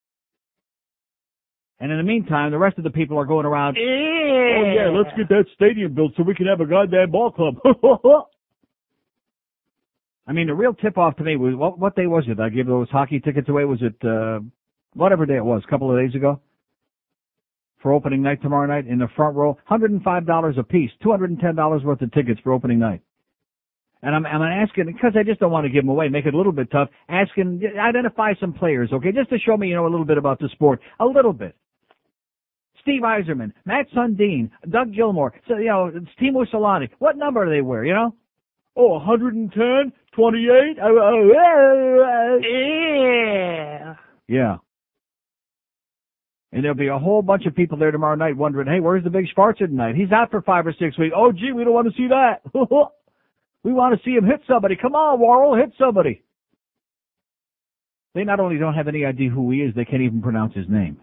And 1.78 1.92
in 1.92 1.98
the 1.98 2.04
meantime, 2.04 2.52
the 2.52 2.58
rest 2.58 2.78
of 2.78 2.86
the 2.86 2.90
people 2.90 3.20
are 3.20 3.26
going 3.26 3.46
around, 3.46 3.76
oh 3.78 4.74
yeah, 4.74 4.88
let's 4.98 5.10
get 5.18 5.28
that 5.28 5.44
stadium 5.56 5.94
built 5.94 6.14
so 6.16 6.24
we 6.24 6.34
can 6.34 6.48
have 6.48 6.62
a 6.62 6.66
goddamn 6.66 7.12
ball 7.12 7.32
club. 7.32 7.56
I 10.28 10.32
mean, 10.32 10.48
the 10.48 10.54
real 10.54 10.74
tip-off 10.74 11.18
to 11.18 11.24
me 11.24 11.36
was, 11.36 11.54
what, 11.54 11.78
what 11.78 11.96
day 11.96 12.08
was 12.08 12.24
it? 12.28 12.40
I 12.40 12.50
gave 12.50 12.66
those 12.66 12.90
hockey 12.90 13.20
tickets 13.20 13.50
away. 13.50 13.66
Was 13.66 13.82
it, 13.82 13.96
uh, 14.08 14.40
whatever 14.94 15.26
day 15.26 15.36
it 15.36 15.46
was, 15.46 15.64
a 15.68 15.70
couple 15.70 15.92
of 15.92 16.00
days 16.02 16.16
ago? 16.16 16.40
For 17.86 17.94
opening 17.94 18.24
night 18.24 18.42
tomorrow 18.42 18.66
night 18.66 18.88
in 18.88 18.98
the 18.98 19.08
front 19.16 19.36
row, 19.36 19.60
$105 19.70 20.58
a 20.58 20.64
piece, 20.64 20.90
$210 21.06 21.84
worth 21.84 22.02
of 22.02 22.12
tickets 22.14 22.42
for 22.44 22.52
opening 22.52 22.80
night. 22.80 23.02
And 24.02 24.16
I'm, 24.16 24.26
I'm 24.26 24.42
asking, 24.42 24.88
because 24.88 25.12
I 25.16 25.22
just 25.22 25.40
don't 25.40 25.52
want 25.52 25.66
to 25.66 25.70
give 25.70 25.84
them 25.84 25.90
away, 25.90 26.10
make 26.10 26.26
it 26.26 26.34
a 26.34 26.38
little 26.38 26.52
bit 26.52 26.72
tough, 26.72 26.90
asking, 27.10 27.62
identify 27.80 28.34
some 28.42 28.54
players, 28.54 28.90
okay, 28.92 29.12
just 29.12 29.30
to 29.30 29.38
show 29.38 29.56
me, 29.56 29.68
you 29.68 29.76
know, 29.76 29.86
a 29.86 29.92
little 29.92 30.04
bit 30.04 30.18
about 30.18 30.40
the 30.40 30.50
sport. 30.54 30.82
A 31.00 31.06
little 31.06 31.32
bit. 31.32 31.56
Steve 32.82 33.04
Yzerman, 33.04 33.54
Mats 33.66 33.92
Sundin, 33.96 34.50
Doug 34.68 34.92
Gilmour, 34.92 35.34
so, 35.48 35.58
you 35.58 35.68
know, 35.68 35.92
it's 35.94 36.08
Teemu 36.20 36.52
Selanne. 36.52 36.90
What 36.98 37.18
number 37.18 37.46
do 37.46 37.52
they 37.52 37.62
wear, 37.62 37.86
you 37.86 37.94
know? 37.94 38.16
Oh, 38.76 38.94
110, 38.94 39.94
28? 40.16 40.78
Oh, 40.82 40.88
oh, 40.88 41.32
oh, 41.38 42.04
oh. 42.04 42.40
Yeah. 42.42 43.96
Yeah. 44.28 44.56
And 46.56 46.64
there'll 46.64 46.78
be 46.78 46.88
a 46.88 46.98
whole 46.98 47.22
bunch 47.22 47.46
of 47.46 47.54
people 47.54 47.78
there 47.78 47.92
tomorrow 47.92 48.16
night 48.16 48.38
wondering, 48.38 48.66
hey, 48.66 48.80
where's 48.80 49.04
the 49.04 49.10
big 49.10 49.26
Schwarzer 49.36 49.68
tonight? 49.68 49.96
He's 49.96 50.14
out 50.14 50.32
for 50.32 50.42
five 50.42 50.66
or 50.66 50.72
six 50.80 50.98
weeks. 50.98 51.14
Oh, 51.14 51.34
gee, 51.34 51.52
we 51.54 51.66
don't 51.66 51.74
want 51.74 51.90
to 51.90 51.98
see 51.98 52.08
that. 52.08 52.44
we 53.64 53.74
want 53.74 53.94
to 53.94 54.02
see 54.06 54.12
him 54.12 54.26
hit 54.26 54.40
somebody. 54.48 54.78
Come 54.82 54.96
on, 54.96 55.20
Worrell, 55.20 55.56
hit 55.56 55.74
somebody. 55.78 56.24
They 58.14 58.24
not 58.24 58.40
only 58.40 58.58
don't 58.58 58.74
have 58.74 58.88
any 58.88 59.04
idea 59.04 59.30
who 59.30 59.52
he 59.52 59.64
is, 59.64 59.76
they 59.76 59.84
can't 59.84 60.02
even 60.02 60.22
pronounce 60.22 60.56
his 60.56 60.70
name. 60.70 61.02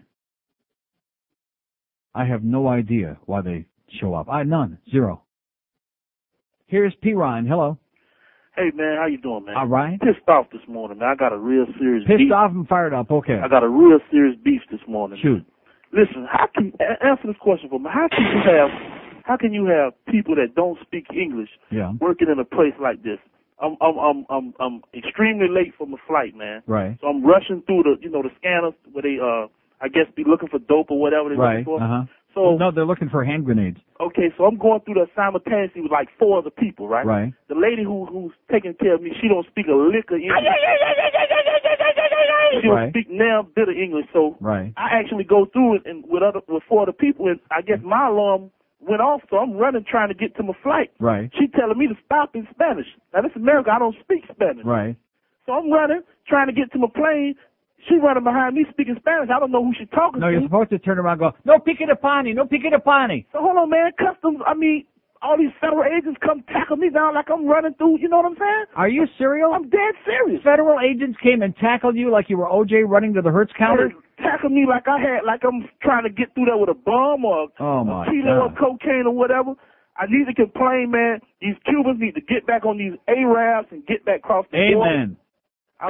I 2.15 2.25
have 2.25 2.43
no 2.43 2.67
idea 2.67 3.19
why 3.27 3.41
they 3.41 3.67
show 4.01 4.15
up. 4.15 4.29
I 4.31 4.41
none, 4.41 4.79
zero. 4.89 5.21
Here's 6.65 6.95
P. 7.03 7.13
Ryan. 7.13 7.45
Hello. 7.45 7.77
Hey 8.55 8.69
man, 8.75 8.97
how 8.97 9.07
you 9.07 9.17
doing, 9.17 9.45
man? 9.45 9.55
All 9.57 9.65
right. 9.67 9.99
Pissed 9.99 10.27
off 10.27 10.45
this 10.51 10.61
morning, 10.67 10.99
man. 10.99 11.09
I 11.09 11.15
got 11.15 11.33
a 11.33 11.37
real 11.37 11.65
serious 11.79 12.05
Pissed 12.05 12.19
beef. 12.19 12.31
off 12.31 12.51
and 12.51 12.67
fired 12.67 12.93
up. 12.93 13.09
Okay. 13.09 13.39
I 13.43 13.47
got 13.47 13.63
a 13.63 13.69
real 13.69 13.99
serious 14.11 14.37
beef 14.43 14.61
this 14.69 14.81
morning. 14.87 15.17
Shoot. 15.21 15.43
Listen, 15.91 16.27
how 16.31 16.47
can 16.53 16.71
a- 16.79 17.03
answer 17.05 17.27
this 17.27 17.37
question 17.41 17.69
for 17.69 17.79
me? 17.79 17.89
How 17.91 18.07
can 18.09 18.21
you 18.21 18.41
have 18.45 18.69
how 19.25 19.37
can 19.37 19.53
you 19.53 19.65
have 19.65 19.93
people 20.05 20.35
that 20.35 20.53
don't 20.55 20.77
speak 20.81 21.05
English 21.13 21.49
Yeah. 21.71 21.93
working 21.99 22.27
in 22.29 22.37
a 22.37 22.45
place 22.45 22.73
like 22.79 23.01
this? 23.01 23.17
I'm 23.59 23.75
I'm 23.81 23.97
I'm 23.97 24.25
I'm 24.29 24.53
I'm 24.59 24.81
extremely 24.93 25.47
late 25.49 25.73
for 25.77 25.87
my 25.87 25.97
flight, 26.07 26.35
man. 26.35 26.61
Right. 26.67 26.97
So 27.01 27.07
I'm 27.07 27.25
rushing 27.25 27.63
through 27.65 27.83
the 27.83 27.95
you 28.01 28.09
know 28.11 28.21
the 28.21 28.29
scanners 28.37 28.73
where 28.91 29.01
they 29.01 29.17
uh 29.17 29.47
I 29.81 29.87
guess 29.87 30.05
be 30.15 30.23
looking 30.27 30.49
for 30.49 30.59
dope 30.59 30.91
or 30.91 30.99
whatever 31.01 31.29
they're 31.29 31.37
Right. 31.39 31.65
looking 31.65 31.65
for. 31.65 31.81
Uh 31.81 31.87
huh. 31.87 32.03
So 32.33 32.41
oh, 32.45 32.57
no, 32.57 32.71
they're 32.71 32.85
looking 32.85 33.09
for 33.09 33.23
hand 33.23 33.45
grenades. 33.45 33.77
okay, 34.01 34.33
so 34.37 34.45
I'm 34.45 34.57
going 34.57 34.81
through 34.81 34.95
that 34.95 35.09
simultaneously 35.15 35.81
with 35.81 35.91
like 35.91 36.09
four 36.17 36.39
other 36.39 36.49
people, 36.49 36.87
right? 36.87 37.05
Right. 37.05 37.33
The 37.47 37.55
lady 37.55 37.83
who 37.83 38.05
who's 38.05 38.33
taking 38.51 38.73
care 38.73 38.95
of 38.95 39.01
me, 39.01 39.11
she 39.21 39.27
don't 39.27 39.45
speak 39.47 39.67
a 39.67 39.73
lick 39.75 40.09
of 40.09 40.17
English. 40.17 40.33
She 42.51 42.61
don't 42.61 42.75
Right. 42.75 42.89
speak 42.91 43.09
now 43.09 43.41
bit 43.55 43.69
of 43.69 43.75
English, 43.75 44.05
so 44.13 44.37
Right. 44.39 44.73
I 44.77 44.89
actually 44.99 45.23
go 45.23 45.45
through 45.45 45.75
it 45.77 45.85
and 45.85 46.03
with 46.07 46.23
other 46.23 46.41
with 46.47 46.63
four 46.63 46.83
other 46.83 46.91
people, 46.93 47.27
and 47.27 47.39
I 47.51 47.61
guess 47.61 47.79
my 47.83 48.07
alarm 48.07 48.51
went 48.79 49.01
off, 49.01 49.21
so 49.29 49.37
I'm 49.37 49.53
running 49.57 49.83
trying 49.85 50.09
to 50.09 50.13
get 50.13 50.35
to 50.37 50.43
my 50.43 50.53
flight. 50.61 50.91
Right. 50.99 51.29
She 51.37 51.47
telling 51.47 51.77
me 51.77 51.87
to 51.87 51.95
stop 52.05 52.35
in 52.35 52.47
Spanish. 52.51 52.87
Now 53.13 53.21
this 53.21 53.31
is 53.31 53.37
America, 53.37 53.71
I 53.71 53.79
don't 53.79 53.95
speak 54.01 54.25
Spanish, 54.31 54.65
Right. 54.65 54.95
so 55.45 55.53
I'm 55.53 55.71
running 55.71 56.01
trying 56.27 56.47
to 56.47 56.53
get 56.53 56.71
to 56.73 56.79
my 56.79 56.87
plane. 56.93 57.35
She 57.89 57.95
running 57.95 58.23
behind 58.23 58.55
me 58.55 58.65
speaking 58.71 58.95
Spanish. 58.99 59.29
I 59.33 59.39
don't 59.39 59.51
know 59.51 59.63
who 59.63 59.73
she's 59.77 59.89
talking 59.93 60.19
No, 60.21 60.27
to. 60.27 60.31
No, 60.33 60.39
you're 60.39 60.47
supposed 60.47 60.69
to 60.71 60.79
turn 60.79 60.99
around 60.99 61.21
and 61.21 61.31
go, 61.33 61.37
no 61.45 61.59
pique 61.59 61.85
de 61.85 61.95
pani, 61.95 62.33
no 62.33 62.45
pique 62.45 62.69
de 62.71 62.79
pani. 62.79 63.25
So 63.33 63.39
hold 63.39 63.57
on, 63.57 63.69
man. 63.69 63.91
Customs. 63.99 64.39
I 64.47 64.53
mean, 64.53 64.85
all 65.21 65.37
these 65.37 65.51
federal 65.59 65.83
agents 65.83 66.19
come 66.23 66.43
tackle 66.51 66.77
me 66.77 66.89
down 66.89 67.15
like 67.15 67.29
I'm 67.31 67.45
running 67.47 67.73
through. 67.75 67.99
You 67.99 68.09
know 68.09 68.17
what 68.17 68.25
I'm 68.25 68.35
saying? 68.39 68.65
Are 68.75 68.89
you 68.89 69.07
serious? 69.17 69.47
I'm 69.53 69.69
dead 69.69 69.95
serious. 70.05 70.41
Federal 70.43 70.79
agents 70.79 71.17
came 71.23 71.41
and 71.41 71.55
tackled 71.57 71.95
you 71.95 72.11
like 72.11 72.29
you 72.29 72.37
were 72.37 72.47
OJ 72.47 72.83
running 72.87 73.13
to 73.15 73.21
the 73.21 73.31
Hertz 73.31 73.51
counter? 73.57 73.91
Tackle 74.19 74.49
me 74.49 74.65
like 74.67 74.87
I 74.87 74.99
had, 74.99 75.25
like 75.25 75.41
I'm 75.43 75.67
trying 75.81 76.03
to 76.03 76.09
get 76.09 76.33
through 76.35 76.45
there 76.45 76.57
with 76.57 76.69
a 76.69 76.73
bomb 76.75 77.25
or 77.25 77.47
Oh 77.59 77.81
a 77.81 78.05
kilo 78.05 78.47
God. 78.47 78.51
of 78.51 78.57
cocaine 78.57 79.03
or 79.07 79.13
whatever. 79.15 79.55
I 79.97 80.05
need 80.09 80.25
to 80.27 80.33
complain, 80.33 80.91
man. 80.91 81.19
These 81.41 81.55
Cubans 81.65 81.99
need 81.99 82.15
to 82.15 82.21
get 82.21 82.45
back 82.47 82.65
on 82.65 82.77
these 82.77 82.93
Arabs 83.07 83.67
and 83.71 83.85
get 83.85 84.03
back 84.05 84.19
across 84.19 84.45
the 84.51 84.57
border. 84.73 84.89
Amen. 84.89 85.17
I 85.17 85.22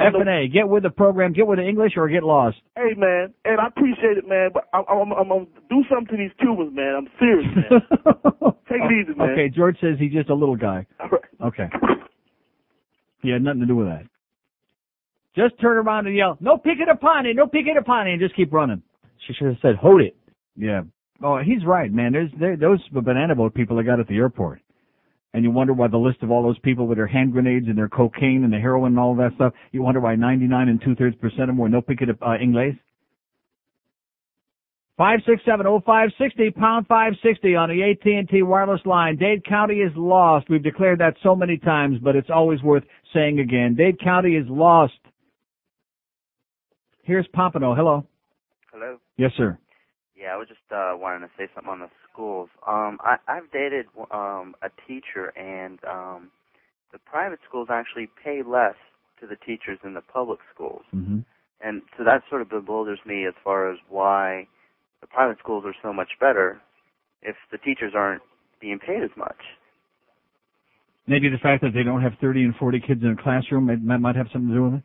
F 0.00 0.14
and 0.14 0.28
A. 0.28 0.48
Get 0.48 0.68
with 0.68 0.82
the 0.82 0.90
program, 0.90 1.32
get 1.32 1.46
with 1.46 1.58
the 1.58 1.66
English, 1.66 1.92
or 1.96 2.08
get 2.08 2.22
lost. 2.22 2.56
Hey, 2.76 2.94
man, 2.96 3.32
and 3.44 3.60
I 3.60 3.68
appreciate 3.68 4.18
it, 4.18 4.28
man. 4.28 4.50
But 4.52 4.68
I'm, 4.72 4.84
I'm, 4.88 5.12
I'm 5.12 5.28
gonna 5.28 5.46
do 5.68 5.84
something 5.88 6.16
to 6.16 6.16
these 6.16 6.32
Cubans, 6.40 6.74
man. 6.74 6.94
I'm 6.96 7.08
serious, 7.18 7.46
man. 7.54 7.80
Take 8.68 8.82
it 8.82 8.92
easy, 8.92 9.18
man. 9.18 9.30
Okay, 9.30 9.48
George 9.54 9.76
says 9.80 9.96
he's 9.98 10.12
just 10.12 10.30
a 10.30 10.34
little 10.34 10.56
guy. 10.56 10.86
All 11.00 11.08
right. 11.08 11.52
Okay. 11.52 11.68
He 13.22 13.30
had 13.30 13.42
nothing 13.42 13.60
to 13.60 13.66
do 13.66 13.76
with 13.76 13.88
that. 13.88 14.04
Just 15.34 15.60
turn 15.60 15.78
around 15.78 16.06
and 16.06 16.16
yell, 16.16 16.36
no 16.40 16.58
pique 16.58 16.78
de 16.78 16.96
pani, 16.96 17.32
no 17.32 17.46
pique 17.46 17.74
de 17.74 17.82
pani, 17.82 18.12
and 18.12 18.20
just 18.20 18.36
keep 18.36 18.52
running. 18.52 18.82
She 19.26 19.32
should 19.32 19.48
have 19.48 19.56
said, 19.62 19.76
hold 19.76 20.00
it. 20.00 20.16
Yeah. 20.56 20.82
Oh, 21.22 21.38
he's 21.38 21.64
right, 21.66 21.92
man. 21.92 22.12
There's 22.12 22.30
there, 22.38 22.56
those 22.56 22.80
banana 22.90 23.34
boat 23.34 23.54
people 23.54 23.76
they 23.76 23.82
got 23.82 23.98
at 23.98 24.06
the 24.06 24.16
airport. 24.16 24.60
And 25.34 25.42
you 25.42 25.50
wonder 25.50 25.72
why 25.72 25.88
the 25.88 25.98
list 25.98 26.22
of 26.22 26.30
all 26.30 26.44
those 26.44 26.58
people 26.60 26.86
with 26.86 26.96
their 26.96 27.08
hand 27.08 27.32
grenades 27.32 27.66
and 27.66 27.76
their 27.76 27.88
cocaine 27.88 28.44
and 28.44 28.52
the 28.52 28.58
heroin 28.58 28.92
and 28.92 29.00
all 29.00 29.16
that 29.16 29.32
stuff, 29.34 29.52
you 29.72 29.82
wonder 29.82 30.00
why 30.00 30.14
99 30.14 30.68
and 30.68 30.80
two-thirds 30.80 31.16
percent 31.16 31.42
of 31.42 31.46
them 31.48 31.58
were 31.58 31.68
no 31.68 31.82
pique 31.82 31.98
de 31.98 32.12
uh, 32.12 32.38
Inglés? 32.38 32.78
5670560, 34.98 36.54
pound 36.54 36.86
560 36.86 37.56
on 37.56 37.68
the 37.68 37.82
AT&T 37.82 38.42
wireless 38.44 38.80
line. 38.86 39.16
Dade 39.16 39.44
County 39.44 39.80
is 39.80 39.90
lost. 39.96 40.48
We've 40.48 40.62
declared 40.62 41.00
that 41.00 41.16
so 41.20 41.34
many 41.34 41.58
times, 41.58 41.98
but 42.00 42.14
it's 42.14 42.30
always 42.32 42.62
worth 42.62 42.84
saying 43.12 43.40
again. 43.40 43.74
Dade 43.74 44.00
County 44.00 44.36
is 44.36 44.46
lost. 44.48 44.92
Here's 47.02 47.26
Pompano. 47.32 47.74
Hello. 47.74 48.06
Hello. 48.72 48.98
Yes, 49.16 49.32
sir. 49.36 49.58
Yeah, 50.16 50.32
I 50.32 50.36
was 50.36 50.46
just 50.46 50.60
uh 50.70 50.92
wanting 50.94 51.28
to 51.28 51.34
say 51.36 51.50
something 51.54 51.72
on 51.72 51.80
the 51.80 51.88
schools. 52.14 52.48
Um 52.66 52.98
I 53.02 53.16
I've 53.28 53.50
dated 53.52 53.86
um 54.10 54.54
a 54.62 54.70
teacher 54.86 55.36
and 55.36 55.78
um 55.84 56.30
the 56.92 56.98
private 56.98 57.40
schools 57.46 57.68
actually 57.70 58.08
pay 58.22 58.42
less 58.46 58.76
to 59.20 59.26
the 59.26 59.36
teachers 59.36 59.78
than 59.82 59.94
the 59.94 60.00
public 60.00 60.38
schools. 60.54 60.82
Mm-hmm. 60.94 61.20
And 61.60 61.82
so 61.98 62.04
that 62.04 62.22
sort 62.28 62.42
of 62.42 62.48
bewilders 62.50 63.00
me 63.04 63.26
as 63.26 63.34
far 63.42 63.70
as 63.70 63.78
why 63.88 64.46
the 65.00 65.06
private 65.06 65.38
schools 65.38 65.64
are 65.66 65.74
so 65.82 65.92
much 65.92 66.10
better 66.20 66.60
if 67.22 67.36
the 67.50 67.58
teachers 67.58 67.92
aren't 67.96 68.22
being 68.60 68.78
paid 68.78 69.02
as 69.02 69.10
much. 69.16 69.36
Maybe 71.06 71.28
the 71.28 71.38
fact 71.38 71.62
that 71.62 71.72
they 71.74 71.82
don't 71.82 72.00
have 72.00 72.12
30 72.20 72.44
and 72.44 72.54
40 72.56 72.80
kids 72.80 73.02
in 73.02 73.10
a 73.10 73.22
classroom 73.22 73.66
might, 73.66 74.00
might 74.00 74.16
have 74.16 74.26
something 74.32 74.48
to 74.48 74.54
do 74.54 74.64
with 74.64 74.74
it. 74.74 74.82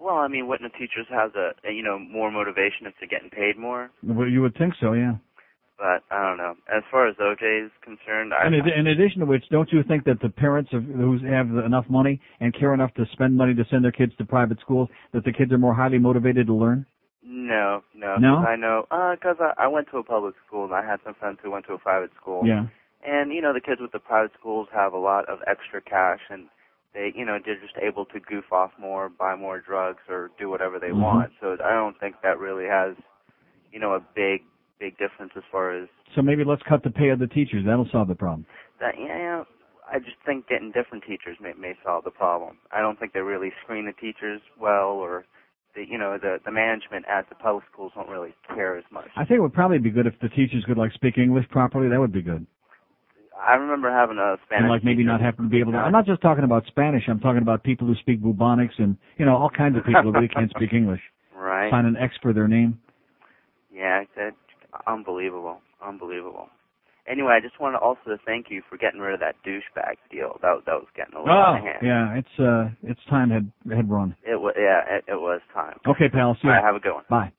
Well, 0.00 0.16
I 0.16 0.28
mean, 0.28 0.46
wouldn't 0.46 0.70
the 0.70 0.78
teachers 0.78 1.06
have 1.10 1.32
the 1.32 1.50
you 1.64 1.82
know 1.82 1.98
more 1.98 2.30
motivation 2.30 2.86
if 2.86 2.94
they're 3.00 3.08
getting 3.08 3.30
paid 3.30 3.58
more? 3.58 3.90
Well, 4.02 4.28
you 4.28 4.42
would 4.42 4.56
think 4.56 4.74
so, 4.80 4.92
yeah. 4.92 5.14
But 5.78 6.02
I 6.10 6.26
don't 6.26 6.38
know. 6.38 6.54
As 6.74 6.82
far 6.90 7.06
as 7.06 7.16
OJ 7.16 7.66
is 7.66 7.70
concerned, 7.82 8.32
I 8.32 8.46
And 8.46 8.54
in, 8.54 8.86
addition 8.86 9.20
to 9.20 9.26
which, 9.26 9.44
don't 9.50 9.70
you 9.72 9.82
think 9.82 10.04
that 10.04 10.20
the 10.20 10.30
parents 10.30 10.70
of, 10.72 10.84
who 10.84 11.18
have 11.18 11.50
enough 11.64 11.84
money 11.90 12.18
and 12.40 12.54
care 12.58 12.72
enough 12.72 12.94
to 12.94 13.04
spend 13.12 13.36
money 13.36 13.54
to 13.54 13.64
send 13.70 13.84
their 13.84 13.92
kids 13.92 14.12
to 14.16 14.24
private 14.24 14.58
schools, 14.60 14.88
that 15.12 15.24
the 15.24 15.32
kids 15.32 15.52
are 15.52 15.58
more 15.58 15.74
highly 15.74 15.98
motivated 15.98 16.46
to 16.46 16.54
learn? 16.54 16.86
No, 17.22 17.82
no. 17.94 18.16
No. 18.16 18.36
I 18.38 18.56
know, 18.56 18.86
uh 18.90 19.16
'cause 19.16 19.36
I, 19.40 19.52
I 19.64 19.66
went 19.66 19.90
to 19.90 19.98
a 19.98 20.02
public 20.04 20.34
school 20.46 20.64
and 20.64 20.72
I 20.74 20.82
had 20.86 21.00
some 21.04 21.14
friends 21.14 21.38
who 21.42 21.50
went 21.50 21.66
to 21.66 21.74
a 21.74 21.78
private 21.78 22.12
school. 22.18 22.46
Yeah. 22.46 22.66
And 23.06 23.32
you 23.32 23.42
know, 23.42 23.52
the 23.52 23.60
kids 23.60 23.80
with 23.80 23.92
the 23.92 23.98
private 23.98 24.32
schools 24.38 24.68
have 24.72 24.92
a 24.94 24.98
lot 24.98 25.28
of 25.28 25.40
extra 25.46 25.80
cash, 25.82 26.20
and 26.30 26.46
they, 26.94 27.12
you 27.14 27.24
know, 27.26 27.38
they're 27.44 27.60
just 27.60 27.76
able 27.82 28.06
to 28.06 28.18
goof 28.20 28.50
off 28.52 28.70
more, 28.80 29.08
buy 29.10 29.36
more 29.36 29.60
drugs, 29.60 30.02
or 30.08 30.30
do 30.38 30.48
whatever 30.48 30.78
they 30.78 30.88
Mhm. 30.90 31.02
want. 31.02 31.32
So 31.40 31.52
I 31.62 31.72
don't 31.74 31.98
think 32.00 32.22
that 32.22 32.38
really 32.38 32.64
has, 32.66 32.96
you 33.72 33.78
know, 33.78 33.92
a 33.94 34.00
big, 34.00 34.42
big 34.78 34.96
difference 34.98 35.32
as 35.36 35.42
far 35.50 35.76
as 35.76 35.88
So 36.14 36.22
maybe 36.22 36.44
let's 36.44 36.62
cut 36.68 36.82
the 36.82 36.90
pay 36.90 37.08
of 37.10 37.18
the 37.18 37.26
teachers. 37.26 37.64
That'll 37.66 37.88
solve 37.90 38.08
the 38.08 38.14
problem. 38.14 38.46
that. 38.80 38.94
Yeah, 38.98 39.44
I 39.90 39.98
just 39.98 40.16
think 40.24 40.48
getting 40.48 40.72
different 40.72 41.04
teachers 41.04 41.36
may 41.40 41.52
may 41.58 41.74
solve 41.84 42.04
the 42.04 42.10
problem. 42.10 42.58
I 42.72 42.80
don't 42.80 42.98
think 42.98 43.12
they 43.12 43.20
really 43.20 43.52
screen 43.62 43.86
the 43.86 43.92
teachers 43.92 44.40
well, 44.60 44.90
or 44.90 45.24
the, 45.74 45.84
you 45.88 45.98
know, 45.98 46.18
the 46.20 46.38
the 46.44 46.50
management 46.50 47.04
at 47.08 47.28
the 47.28 47.34
public 47.34 47.64
schools 47.72 47.92
don't 47.94 48.08
really 48.08 48.34
care 48.54 48.76
as 48.76 48.84
much. 48.90 49.08
I 49.16 49.24
think 49.24 49.38
it 49.38 49.42
would 49.42 49.54
probably 49.54 49.78
be 49.78 49.90
good 49.90 50.06
if 50.06 50.14
the 50.20 50.28
teachers 50.28 50.64
could 50.66 50.78
like 50.78 50.92
speak 50.92 51.18
English 51.18 51.48
properly. 51.50 51.88
That 51.88 52.00
would 52.00 52.12
be 52.12 52.22
good. 52.22 52.46
I 53.38 53.54
remember 53.54 53.90
having 53.90 54.16
a 54.16 54.36
Spanish 54.46 54.62
and 54.62 54.70
like 54.70 54.82
maybe 54.82 55.02
teacher 55.02 55.12
not 55.12 55.20
have 55.20 55.36
to 55.36 55.42
be 55.42 55.60
able 55.60 55.72
to. 55.72 55.78
I'm 55.78 55.92
not 55.92 56.06
just 56.06 56.22
talking 56.22 56.44
about 56.44 56.64
Spanish. 56.66 57.04
I'm 57.06 57.20
talking 57.20 57.42
about 57.42 57.62
people 57.62 57.86
who 57.86 57.94
speak 57.96 58.22
bubonics 58.22 58.78
and 58.78 58.96
you 59.18 59.26
know 59.26 59.36
all 59.36 59.50
kinds 59.50 59.76
of 59.76 59.84
people 59.84 60.02
who 60.02 60.12
really 60.12 60.28
can't 60.28 60.50
speak 60.50 60.72
English. 60.72 61.00
Right. 61.38 61.70
Sign 61.70 61.84
an 61.84 61.96
X 61.96 62.14
for 62.22 62.32
their 62.32 62.48
name. 62.48 62.80
Yeah, 63.70 64.04
that 64.16 64.32
unbelievable, 64.86 65.60
unbelievable. 65.84 66.48
Anyway, 67.08 67.32
I 67.36 67.40
just 67.40 67.60
wanted 67.60 67.78
also 67.78 68.00
to 68.06 68.16
thank 68.26 68.46
you 68.50 68.62
for 68.68 68.76
getting 68.76 68.98
rid 69.00 69.14
of 69.14 69.20
that 69.20 69.36
douchebag 69.46 69.94
deal. 70.10 70.38
That 70.42 70.62
that 70.66 70.74
was 70.74 70.86
getting 70.96 71.14
a 71.14 71.20
little 71.20 71.32
out 71.34 71.54
Oh 71.54 71.58
of 71.58 71.62
hand. 71.64 71.78
yeah, 71.82 72.14
it's 72.18 72.40
uh 72.40 72.68
it's 72.82 73.00
time 73.08 73.30
had 73.30 73.50
had 73.74 73.88
run. 73.88 74.16
It 74.26 74.40
was 74.40 74.54
yeah, 74.58 74.96
it, 74.98 75.04
it 75.06 75.14
was 75.14 75.40
time. 75.54 75.78
Okay, 75.86 76.08
pal. 76.08 76.34
See 76.34 76.40
you. 76.44 76.50
ya. 76.50 76.56
right, 76.56 76.64
have 76.64 76.74
a 76.74 76.80
good 76.80 76.94
one. 76.94 77.04
Bye. 77.08 77.32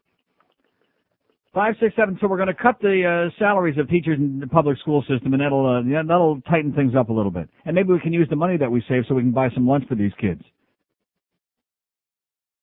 Five, 1.54 1.76
six, 1.80 1.96
seven. 1.96 2.18
So 2.22 2.28
we're 2.28 2.38
going 2.38 2.50
to 2.50 2.54
cut 2.54 2.78
the 2.82 3.30
uh, 3.34 3.40
salaries 3.40 3.80
of 3.80 3.90
teachers 3.90 4.20
in 4.20 4.40
the 4.40 4.46
public 4.48 4.78
school 4.78 5.02
system, 5.10 5.34
and 5.34 5.42
that'll 5.42 5.66
uh, 5.66 6.04
that'll 6.04 6.40
tighten 6.42 6.72
things 6.72 6.94
up 6.96 7.10
a 7.10 7.14
little 7.14 7.32
bit. 7.32 7.50
And 7.66 7.74
maybe 7.74 7.92
we 7.92 8.00
can 8.00 8.14
use 8.14 8.28
the 8.30 8.36
money 8.36 8.58
that 8.58 8.70
we 8.72 8.84
save 8.88 9.04
so 9.10 9.16
we 9.16 9.24
can 9.24 9.32
buy 9.32 9.50
some 9.56 9.68
lunch 9.68 9.86
for 9.90 9.96
these 9.96 10.12
kids. 10.22 10.42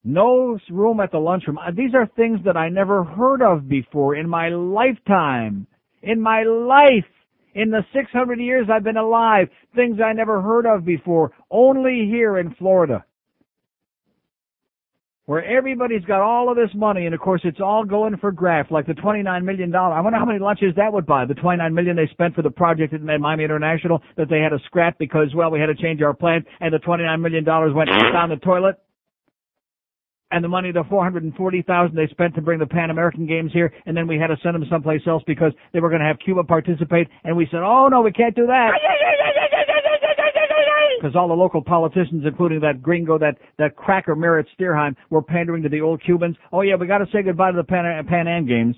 No 0.05 0.59
room 0.71 1.01
at 1.01 1.11
the 1.13 1.19
lunchroom. 1.19 1.59
Uh, 1.59 1.71
These 1.75 1.95
are 1.95 2.07
things 2.17 2.41
that 2.45 2.57
I 2.57 2.69
never 2.69 3.05
heard 3.05 3.43
of 3.43 3.69
before 3.69 4.17
in 4.17 4.29
my 4.29 4.51
lifetime. 4.51 5.67
In 6.03 6.21
my 6.21 6.43
life. 6.45 7.07
In 7.55 7.71
the 7.71 7.83
600 7.95 8.41
years 8.41 8.69
I've 8.73 8.85
been 8.85 8.97
alive. 8.99 9.49
Things 9.75 9.99
I 10.05 10.13
never 10.13 10.43
heard 10.43 10.67
of 10.67 10.85
before. 10.85 11.33
Only 11.51 12.07
here 12.11 12.39
in 12.39 12.55
Florida. 12.57 13.05
where 15.27 15.45
everybody's 15.45 16.05
got 16.05 16.21
all 16.21 16.51
of 16.51 16.57
this 16.57 16.71
money, 16.75 17.07
and 17.07 17.15
of 17.15 17.21
course 17.21 17.41
it's 17.45 17.61
all 17.61 17.85
going 17.85 18.17
for 18.19 18.31
graft, 18.31 18.71
like 18.71 18.87
the 18.87 18.93
$29 18.93 19.43
million. 19.45 19.75
I 19.75 20.01
wonder 20.01 20.19
how 20.19 20.25
many 20.27 20.39
lunches 20.39 20.75
that 20.77 20.93
would 20.93 21.07
buy. 21.07 21.25
The 21.25 21.35
29 21.35 21.73
million 21.75 21.97
they 21.97 22.09
spent 22.13 22.35
for 22.35 22.43
the 22.43 22.51
project 22.51 22.93
at 22.93 23.01
Miami 23.03 23.45
International 23.45 24.03
that 24.17 24.29
they 24.29 24.41
had 24.41 24.51
to 24.51 24.59
scrap 24.67 24.99
because, 24.99 25.29
well, 25.35 25.51
we 25.51 25.61
had 25.61 25.67
to 25.67 25.75
change 25.77 26.03
our 26.03 26.13
plan, 26.15 26.45
and 26.61 26.75
the 26.75 26.79
$29 26.79 27.21
million 27.21 27.45
went 27.75 27.89
down 28.13 28.29
the 28.29 28.37
toilet. 28.37 28.77
And 30.35 30.43
the 30.43 30.49
money, 30.49 30.73
the 30.73 30.83
440000 30.91 31.95
they 31.95 32.09
spent 32.09 32.35
to 32.35 32.43
bring 32.43 32.59
the 32.59 32.67
Pan 32.67 32.91
American 32.91 33.27
Games 33.27 33.53
here, 33.53 33.73
and 33.87 33.97
then 33.97 34.09
we 34.09 34.19
had 34.19 34.29
to 34.29 34.37
send 34.43 34.57
them 34.57 34.65
someplace 34.69 35.03
else 35.07 35.23
because 35.27 35.53
they 35.73 35.79
were 35.79 35.89
going 35.89 36.01
to 36.01 36.07
have 36.07 36.19
Cuba 36.19 36.43
participate, 36.43 37.09
and 37.23 37.37
we 37.37 37.47
said, 37.51 37.61
oh 37.63 37.87
no, 37.89 38.03
we 38.03 38.11
can't 38.11 38.35
do 38.35 38.47
that 38.47 38.73
because 41.05 41.17
all 41.17 41.29
the 41.29 41.35
local 41.35 41.63
politicians, 41.63 42.25
including 42.27 42.61
that 42.61 42.83
gringo, 42.83 43.19
that 43.19 43.37
that 43.59 43.77
cracker 43.77 44.17
Merrett 44.17 44.47
Stierheim, 44.59 44.97
were 45.11 45.21
pandering 45.21 45.63
to 45.63 45.69
the 45.69 45.83
old 45.83 46.03
Cubans. 46.03 46.35
Oh 46.51 46.63
yeah, 46.63 46.77
we 46.77 46.87
got 46.87 46.99
to 46.99 47.07
say 47.13 47.23
goodbye 47.23 47.51
to 47.51 47.57
the 47.59 47.65
Pan, 47.65 47.85
Pan 48.07 48.27
Am 48.27 48.47
Games. 48.47 48.75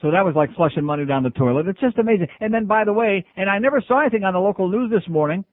So 0.00 0.10
that 0.10 0.24
was 0.24 0.34
like 0.34 0.54
flushing 0.54 0.84
money 0.84 1.04
down 1.04 1.24
the 1.24 1.30
toilet. 1.30 1.66
It's 1.68 1.80
just 1.80 1.98
amazing. 1.98 2.28
And 2.40 2.54
then, 2.54 2.66
by 2.66 2.84
the 2.84 2.92
way, 2.92 3.26
and 3.36 3.50
I 3.50 3.58
never 3.58 3.82
saw 3.86 4.00
anything 4.00 4.24
on 4.24 4.32
the 4.32 4.38
local 4.38 4.68
news 4.68 4.90
this 4.90 5.06
morning. 5.08 5.44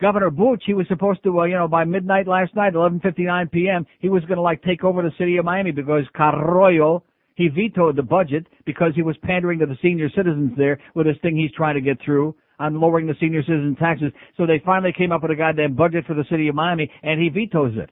Governor 0.00 0.30
Butch, 0.30 0.62
he 0.66 0.74
was 0.74 0.86
supposed 0.88 1.22
to, 1.24 1.40
uh, 1.40 1.44
you 1.44 1.54
know, 1.54 1.68
by 1.68 1.84
midnight 1.84 2.26
last 2.26 2.54
night, 2.56 2.74
11:59 2.74 3.50
p.m., 3.52 3.86
he 3.98 4.08
was 4.08 4.22
going 4.24 4.36
to 4.36 4.42
like 4.42 4.62
take 4.62 4.82
over 4.82 5.02
the 5.02 5.12
city 5.18 5.36
of 5.36 5.44
Miami 5.44 5.72
because 5.72 6.04
Carollo 6.16 7.04
he 7.40 7.48
vetoed 7.48 7.96
the 7.96 8.02
budget 8.02 8.46
because 8.66 8.92
he 8.94 9.02
was 9.02 9.16
pandering 9.22 9.58
to 9.60 9.66
the 9.66 9.78
senior 9.80 10.10
citizens 10.10 10.52
there 10.58 10.78
with 10.94 11.06
this 11.06 11.16
thing 11.22 11.36
he's 11.36 11.52
trying 11.52 11.74
to 11.74 11.80
get 11.80 11.96
through 12.04 12.34
on 12.58 12.78
lowering 12.78 13.06
the 13.06 13.14
senior 13.18 13.42
citizen 13.42 13.76
taxes. 13.80 14.12
So 14.36 14.44
they 14.44 14.60
finally 14.64 14.92
came 14.92 15.10
up 15.10 15.22
with 15.22 15.30
a 15.30 15.36
goddamn 15.36 15.74
budget 15.74 16.04
for 16.06 16.12
the 16.12 16.26
city 16.30 16.48
of 16.48 16.54
Miami, 16.54 16.90
and 17.02 17.18
he 17.18 17.30
vetoes 17.30 17.72
it. 17.78 17.88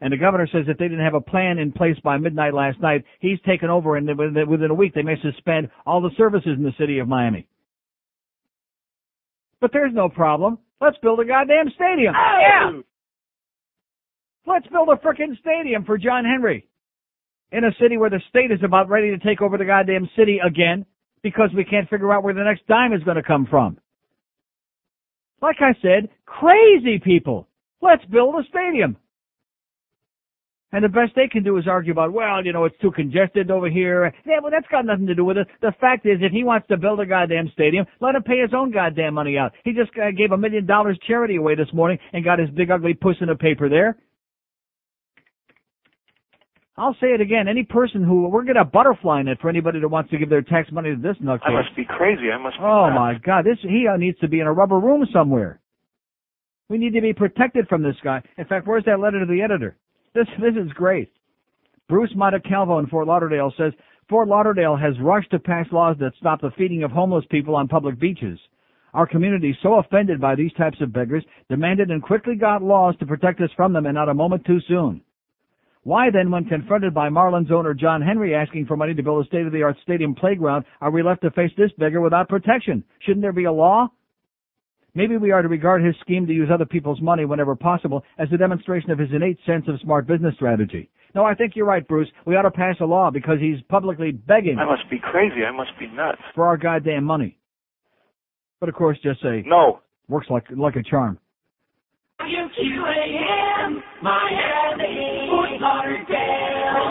And 0.00 0.12
the 0.12 0.16
governor 0.16 0.46
says 0.46 0.66
if 0.68 0.78
they 0.78 0.86
didn't 0.86 1.04
have 1.04 1.14
a 1.14 1.20
plan 1.20 1.58
in 1.58 1.72
place 1.72 1.96
by 2.04 2.16
midnight 2.16 2.54
last 2.54 2.80
night, 2.80 3.04
he's 3.18 3.40
taken 3.44 3.68
over, 3.68 3.96
and 3.96 4.08
within 4.16 4.70
a 4.70 4.74
week 4.74 4.94
they 4.94 5.02
may 5.02 5.16
suspend 5.20 5.68
all 5.84 6.00
the 6.00 6.14
services 6.16 6.56
in 6.56 6.62
the 6.62 6.72
city 6.78 7.00
of 7.00 7.08
Miami. 7.08 7.48
But 9.60 9.72
there's 9.72 9.92
no 9.92 10.08
problem. 10.08 10.58
Let's 10.80 10.96
build 11.02 11.20
a 11.20 11.24
goddamn 11.24 11.70
stadium. 11.74 12.14
Oh! 12.16 12.38
Yeah. 12.40 12.80
Let's 14.46 14.66
build 14.68 14.88
a 14.88 14.96
frickin' 14.96 15.38
stadium 15.38 15.84
for 15.84 15.98
John 15.98 16.24
Henry 16.24 16.66
in 17.52 17.64
a 17.64 17.70
city 17.80 17.98
where 17.98 18.10
the 18.10 18.20
state 18.28 18.50
is 18.50 18.60
about 18.64 18.88
ready 18.88 19.10
to 19.10 19.18
take 19.18 19.42
over 19.42 19.58
the 19.58 19.64
goddamn 19.64 20.08
city 20.16 20.38
again 20.44 20.86
because 21.22 21.50
we 21.54 21.64
can't 21.64 21.88
figure 21.88 22.12
out 22.12 22.22
where 22.22 22.34
the 22.34 22.42
next 22.42 22.66
dime 22.66 22.92
is 22.92 23.02
going 23.04 23.16
to 23.16 23.22
come 23.22 23.46
from. 23.48 23.78
Like 25.42 25.56
I 25.60 25.74
said, 25.82 26.08
crazy 26.26 26.98
people. 26.98 27.48
Let's 27.82 28.04
build 28.06 28.34
a 28.34 28.42
stadium. 28.48 28.96
And 30.72 30.84
the 30.84 30.88
best 30.88 31.12
they 31.16 31.26
can 31.26 31.42
do 31.42 31.56
is 31.58 31.66
argue 31.66 31.90
about, 31.90 32.12
well, 32.12 32.44
you 32.44 32.52
know, 32.52 32.64
it's 32.64 32.78
too 32.80 32.92
congested 32.92 33.50
over 33.50 33.68
here. 33.68 34.12
Yeah, 34.24 34.38
well, 34.40 34.52
that's 34.52 34.68
got 34.70 34.86
nothing 34.86 35.06
to 35.08 35.16
do 35.16 35.24
with 35.24 35.36
it. 35.36 35.48
The 35.60 35.72
fact 35.80 36.06
is, 36.06 36.18
if 36.20 36.30
he 36.30 36.44
wants 36.44 36.68
to 36.68 36.76
build 36.76 37.00
a 37.00 37.06
goddamn 37.06 37.50
stadium, 37.52 37.86
let 38.00 38.14
him 38.14 38.22
pay 38.22 38.40
his 38.40 38.54
own 38.54 38.70
goddamn 38.70 39.14
money 39.14 39.36
out. 39.36 39.52
He 39.64 39.72
just 39.72 39.90
uh, 39.98 40.12
gave 40.16 40.30
a 40.30 40.36
million 40.36 40.66
dollars 40.66 40.98
charity 41.08 41.36
away 41.36 41.56
this 41.56 41.72
morning 41.74 41.98
and 42.12 42.24
got 42.24 42.38
his 42.38 42.50
big 42.50 42.70
ugly 42.70 42.94
puss 42.94 43.16
in 43.20 43.26
the 43.26 43.34
paper 43.34 43.68
there. 43.68 43.96
I'll 46.76 46.96
say 47.00 47.08
it 47.08 47.20
again. 47.20 47.46
Any 47.46 47.64
person 47.64 48.02
who 48.02 48.28
we're 48.28 48.44
gonna 48.44 48.64
butterfly 48.64 49.20
net 49.22 49.36
for 49.42 49.50
anybody 49.50 49.80
that 49.80 49.88
wants 49.88 50.10
to 50.10 50.18
give 50.18 50.30
their 50.30 50.40
tax 50.40 50.72
money 50.72 50.94
to 50.94 50.96
this 50.96 51.16
nutcase. 51.22 51.40
I 51.44 51.52
must 51.52 51.76
be 51.76 51.84
crazy. 51.84 52.30
I 52.32 52.38
must. 52.38 52.56
Be 52.56 52.62
Oh 52.64 52.88
my 52.90 53.16
God! 53.22 53.44
This 53.44 53.58
he 53.60 53.86
uh, 53.86 53.98
needs 53.98 54.18
to 54.20 54.28
be 54.28 54.40
in 54.40 54.46
a 54.46 54.52
rubber 54.52 54.78
room 54.78 55.04
somewhere. 55.12 55.60
We 56.70 56.78
need 56.78 56.94
to 56.94 57.02
be 57.02 57.12
protected 57.12 57.68
from 57.68 57.82
this 57.82 57.96
guy. 58.02 58.22
In 58.38 58.46
fact, 58.46 58.66
where's 58.66 58.84
that 58.86 58.98
letter 58.98 59.20
to 59.20 59.26
the 59.26 59.42
editor? 59.42 59.76
This 60.14 60.26
this 60.40 60.54
is 60.56 60.72
great. 60.72 61.12
Bruce 61.88 62.12
Montecalvo 62.16 62.80
in 62.80 62.86
Fort 62.88 63.06
Lauderdale 63.06 63.52
says 63.56 63.72
Fort 64.08 64.26
Lauderdale 64.26 64.76
has 64.76 64.98
rushed 65.00 65.30
to 65.30 65.38
pass 65.38 65.66
laws 65.70 65.96
that 66.00 66.12
stop 66.18 66.40
the 66.40 66.50
feeding 66.58 66.82
of 66.82 66.90
homeless 66.90 67.24
people 67.30 67.54
on 67.54 67.68
public 67.68 67.98
beaches. 67.98 68.38
Our 68.92 69.06
community, 69.06 69.56
so 69.62 69.74
offended 69.74 70.20
by 70.20 70.34
these 70.34 70.52
types 70.54 70.80
of 70.80 70.92
beggars, 70.92 71.24
demanded 71.48 71.90
and 71.90 72.02
quickly 72.02 72.34
got 72.34 72.60
laws 72.60 72.96
to 72.98 73.06
protect 73.06 73.40
us 73.40 73.50
from 73.54 73.72
them 73.72 73.86
and 73.86 73.94
not 73.94 74.08
a 74.08 74.14
moment 74.14 74.44
too 74.44 74.58
soon. 74.66 75.02
Why 75.84 76.10
then, 76.10 76.30
when 76.30 76.44
confronted 76.44 76.92
by 76.92 77.08
Marlins 77.08 77.52
owner 77.52 77.72
John 77.72 78.02
Henry 78.02 78.34
asking 78.34 78.66
for 78.66 78.76
money 78.76 78.94
to 78.94 79.02
build 79.02 79.24
a 79.24 79.28
state-of-the-art 79.28 79.76
stadium 79.82 80.16
playground, 80.16 80.64
are 80.80 80.90
we 80.90 81.04
left 81.04 81.22
to 81.22 81.30
face 81.30 81.52
this 81.56 81.70
beggar 81.78 82.00
without 82.00 82.28
protection? 82.28 82.82
Shouldn't 83.06 83.22
there 83.22 83.32
be 83.32 83.44
a 83.44 83.52
law? 83.52 83.88
Maybe 84.94 85.16
we 85.16 85.30
are 85.30 85.42
to 85.42 85.48
regard 85.48 85.84
his 85.84 85.94
scheme 86.00 86.26
to 86.26 86.32
use 86.32 86.48
other 86.52 86.66
people's 86.66 87.00
money 87.00 87.24
whenever 87.24 87.54
possible 87.54 88.04
as 88.18 88.28
a 88.32 88.36
demonstration 88.36 88.90
of 88.90 88.98
his 88.98 89.10
innate 89.12 89.38
sense 89.46 89.64
of 89.68 89.80
smart 89.80 90.06
business 90.06 90.34
strategy. 90.34 90.90
No, 91.14 91.24
I 91.24 91.34
think 91.34 91.54
you're 91.56 91.66
right, 91.66 91.86
Bruce. 91.86 92.08
We 92.26 92.36
ought 92.36 92.42
to 92.42 92.50
pass 92.50 92.76
a 92.80 92.84
law 92.84 93.10
because 93.10 93.38
he's 93.40 93.60
publicly 93.68 94.12
begging 94.12 94.58
I 94.58 94.64
must 94.64 94.88
be 94.90 94.98
crazy. 94.98 95.44
I 95.44 95.50
must 95.50 95.70
be 95.78 95.86
nuts. 95.88 96.20
for 96.34 96.46
our 96.46 96.56
goddamn 96.56 97.04
money. 97.04 97.36
But 98.60 98.68
of 98.68 98.74
course, 98.74 98.98
just 99.02 99.22
say 99.22 99.42
no. 99.46 99.80
Works 100.08 100.28
like 100.30 100.44
like 100.56 100.76
a 100.76 100.82
charm. 100.82 101.18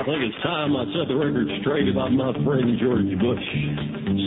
Think 0.09 0.25
it's 0.25 0.41
time 0.41 0.73
I 0.73 0.89
set 0.97 1.05
the 1.05 1.13
record 1.13 1.45
straight 1.61 1.85
about 1.85 2.09
my 2.09 2.33
friend 2.41 2.81
George 2.81 3.13
Bush. 3.21 3.47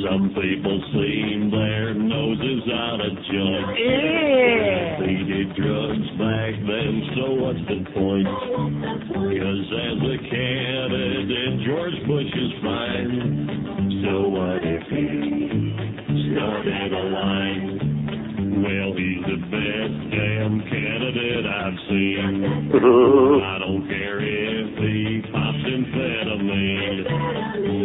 Some 0.06 0.30
people 0.30 0.78
seem 0.94 1.50
their 1.50 1.90
noses 1.94 2.62
out 2.70 3.02
of 3.02 3.10
joint. 3.26 3.66
Yeah. 3.82 5.02
They 5.02 5.18
did 5.26 5.48
drugs 5.59 6.06
back 6.22 6.54
then, 6.62 6.92
so 7.18 7.34
what's 7.34 7.64
the 7.66 7.82
point? 7.98 8.30
Cause 9.10 9.66
as 9.74 9.98
a 10.06 10.16
candidate, 10.30 11.66
George 11.66 11.98
Bush 12.06 12.30
is 12.30 12.52
fine. 12.62 14.06
So 14.06 14.28
what 14.30 14.62
if 14.62 14.86
he 14.86 16.30
started 16.30 16.92
a 16.94 17.04
line? 17.10 17.71
Well, 18.62 18.94
he's 18.94 19.18
the 19.26 19.43
best 19.51 19.98
damn 20.14 20.62
candidate 20.70 21.47
I've 21.51 21.78
seen. 21.90 22.70
I 23.43 23.59
don't 23.59 23.89
care 23.90 24.22
if 24.22 24.78
he 24.78 25.18
pops 25.34 25.66
amphetamine. 25.66 27.02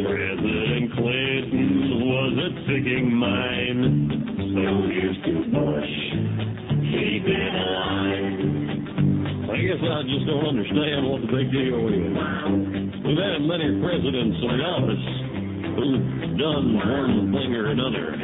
President 0.05 0.93
Clinton's 0.93 1.89
was 1.97 2.33
a 2.45 2.49
ticking 2.69 3.09
mine. 3.09 4.37
So 4.37 4.85
here's 4.93 5.17
to 5.25 5.49
Bush. 5.49 5.93
Keep 6.93 7.25
it 7.25 7.53
alive. 7.57 8.37
I 9.49 9.57
guess 9.57 9.81
I 9.81 10.05
just 10.05 10.29
don't 10.29 10.45
understand 10.45 11.09
what 11.09 11.25
the 11.25 11.31
big 11.33 11.49
deal 11.49 11.89
is. 11.89 12.13
We've 13.01 13.17
had 13.17 13.41
many 13.41 13.81
presidents 13.81 14.37
in 14.45 14.61
office 14.61 15.26
who've 15.77 16.37
done 16.37 16.73
one 16.73 17.31
thing 17.31 17.53
or 17.53 17.69
another. 17.69 18.17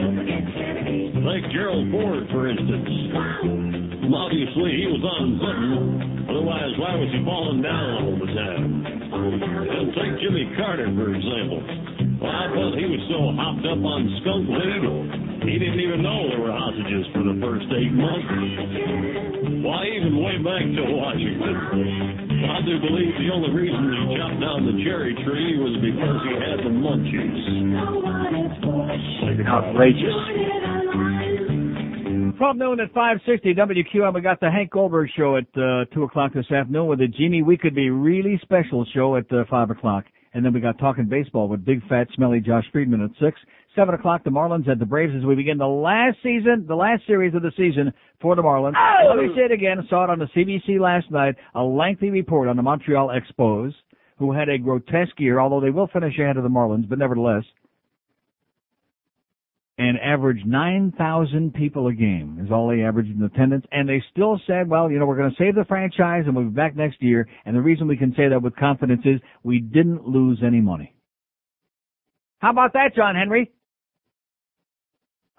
Like 1.21 1.51
Gerald 1.51 1.91
Ford, 1.91 2.27
for 2.31 2.49
instance. 2.49 3.82
Obviously, 4.11 4.71
he 4.83 4.85
was 4.91 4.99
on 4.99 5.23
something. 5.39 6.27
Otherwise, 6.27 6.73
why 6.75 6.91
was 6.99 7.07
he 7.15 7.23
falling 7.23 7.63
down 7.63 7.87
all 8.03 8.15
the 8.19 8.27
time? 8.35 8.83
And 8.83 9.87
take 9.95 10.19
Jimmy 10.19 10.51
Carter, 10.59 10.91
for 10.91 11.07
example. 11.13 11.63
Well, 12.19 12.31
I 12.31 12.51
thought 12.51 12.75
he 12.75 12.87
was 12.87 13.03
so 13.07 13.31
hopped 13.35 13.63
up 13.63 13.79
on 13.79 13.99
skunk 14.23 14.47
weed, 14.47 15.43
he 15.43 15.59
didn't 15.59 15.79
even 15.79 15.99
know 15.99 16.31
there 16.31 16.39
were 16.39 16.55
hostages 16.55 17.03
for 17.11 17.19
the 17.19 17.35
first 17.43 17.67
eight 17.75 17.91
months. 17.91 18.27
Why, 19.59 19.91
even 19.91 20.15
way 20.23 20.39
back 20.39 20.63
to 20.63 20.83
Washington. 20.87 22.47
I 22.47 22.63
do 22.63 22.79
believe 22.79 23.11
the 23.19 23.27
only 23.27 23.51
reason 23.51 23.91
he 23.91 24.15
chopped 24.15 24.39
down 24.39 24.63
the 24.63 24.79
cherry 24.87 25.11
tree 25.27 25.59
was 25.59 25.75
because 25.83 26.19
he 26.23 26.33
had 26.39 26.63
the 26.63 26.71
munchies. 26.71 27.43
Outrageous. 29.47 31.32
12 32.37 32.57
noon 32.57 32.79
at 32.79 32.87
560 32.93 33.53
WQAM. 33.53 34.13
We 34.13 34.21
got 34.21 34.39
the 34.39 34.49
Hank 34.49 34.71
Goldberg 34.71 35.09
show 35.15 35.37
at 35.37 35.45
uh, 35.55 35.85
2 35.93 36.03
o'clock 36.03 36.33
this 36.33 36.49
afternoon 36.51 36.87
with 36.87 36.99
the 36.99 37.07
Jimmy 37.07 37.43
We 37.43 37.57
Could 37.57 37.75
Be 37.75 37.89
Really 37.89 38.39
Special 38.41 38.85
show 38.93 39.15
at 39.17 39.31
uh, 39.31 39.43
5 39.49 39.69
o'clock. 39.69 40.05
And 40.33 40.43
then 40.43 40.51
we 40.51 40.59
got 40.59 40.79
Talking 40.79 41.05
Baseball 41.05 41.47
with 41.47 41.63
big, 41.63 41.87
fat, 41.87 42.07
smelly 42.15 42.39
Josh 42.39 42.63
Friedman 42.71 43.01
at 43.01 43.11
6. 43.19 43.39
7 43.75 43.93
o'clock, 43.93 44.23
the 44.23 44.31
Marlins 44.31 44.67
at 44.67 44.79
the 44.79 44.85
Braves 44.85 45.13
as 45.17 45.25
we 45.25 45.35
begin 45.35 45.57
the 45.57 45.67
last 45.67 46.17
season, 46.23 46.65
the 46.67 46.75
last 46.75 47.03
series 47.05 47.35
of 47.35 47.41
the 47.41 47.51
season 47.55 47.93
for 48.21 48.35
the 48.35 48.41
Marlins. 48.41 48.73
Let 49.09 49.17
me 49.17 49.29
say 49.35 49.43
it 49.43 49.51
again. 49.51 49.85
Saw 49.89 50.05
it 50.05 50.09
on 50.09 50.19
the 50.19 50.29
CBC 50.35 50.79
last 50.79 51.11
night. 51.11 51.35
A 51.55 51.61
lengthy 51.61 52.09
report 52.09 52.47
on 52.47 52.55
the 52.55 52.63
Montreal 52.63 53.09
Expos, 53.09 53.73
who 54.17 54.31
had 54.31 54.49
a 54.49 54.57
grotesque 54.57 55.19
year, 55.19 55.39
although 55.39 55.61
they 55.61 55.71
will 55.71 55.87
finish 55.87 56.17
ahead 56.17 56.37
of 56.37 56.43
the 56.43 56.49
Marlins, 56.49 56.87
but 56.89 56.99
nevertheless 56.99 57.43
and 59.77 59.97
averaged 59.99 60.45
9,000 60.45 61.53
people 61.53 61.87
a 61.87 61.93
game 61.93 62.39
is 62.43 62.51
all 62.51 62.67
they 62.67 62.83
averaged 62.83 63.09
in 63.09 63.23
attendance. 63.23 63.65
And 63.71 63.89
they 63.89 64.03
still 64.11 64.39
said, 64.45 64.69
well, 64.69 64.91
you 64.91 64.99
know, 64.99 65.05
we're 65.05 65.17
going 65.17 65.31
to 65.31 65.37
save 65.37 65.55
the 65.55 65.65
franchise 65.65 66.23
and 66.25 66.35
we'll 66.35 66.45
be 66.45 66.51
back 66.51 66.75
next 66.75 67.01
year. 67.01 67.27
And 67.45 67.55
the 67.55 67.61
reason 67.61 67.87
we 67.87 67.97
can 67.97 68.13
say 68.15 68.29
that 68.29 68.41
with 68.41 68.55
confidence 68.55 69.01
is 69.03 69.19
we 69.41 69.59
didn't 69.59 70.07
lose 70.07 70.39
any 70.45 70.61
money. 70.61 70.93
How 72.39 72.51
about 72.51 72.73
that, 72.73 72.95
John 72.95 73.15
Henry? 73.15 73.51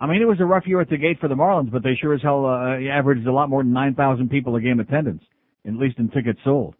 I 0.00 0.06
mean, 0.06 0.20
it 0.20 0.26
was 0.26 0.40
a 0.40 0.44
rough 0.44 0.66
year 0.66 0.80
at 0.80 0.88
the 0.88 0.96
gate 0.96 1.20
for 1.20 1.28
the 1.28 1.36
Marlins, 1.36 1.70
but 1.70 1.84
they 1.84 1.94
sure 2.00 2.14
as 2.14 2.22
hell 2.22 2.44
uh, 2.46 2.76
averaged 2.90 3.26
a 3.26 3.32
lot 3.32 3.48
more 3.48 3.62
than 3.62 3.72
9,000 3.72 4.28
people 4.30 4.56
a 4.56 4.60
game 4.60 4.80
attendance, 4.80 5.22
at 5.66 5.74
least 5.74 5.98
in 5.98 6.08
tickets 6.10 6.40
sold. 6.42 6.74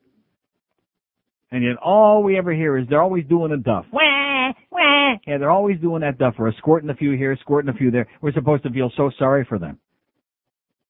And 1.53 1.63
yet 1.63 1.77
all 1.77 2.25
we 2.25 2.37
ever 2.37 2.53
hear 2.53 2.77
is 2.77 2.87
they're 2.89 3.03
always 3.03 3.25
doing 3.27 3.53
a 3.53 3.59
duff. 3.59 3.87
Wah. 3.93 4.14
Yeah, 5.27 5.39
they're 5.39 5.51
always 5.51 5.81
doing 5.81 6.03
that 6.03 6.17
stuff 6.17 6.35
or 6.39 6.53
squirting 6.59 6.91
a 6.91 6.95
few 6.95 7.13
here, 7.13 7.37
squirting 7.41 7.75
a 7.75 7.77
few 7.77 7.91
there. 7.91 8.07
We're 8.21 8.33
supposed 8.33 8.63
to 8.65 8.71
feel 8.71 8.91
so 8.97 9.11
sorry 9.19 9.45
for 9.49 9.59
them. 9.59 9.79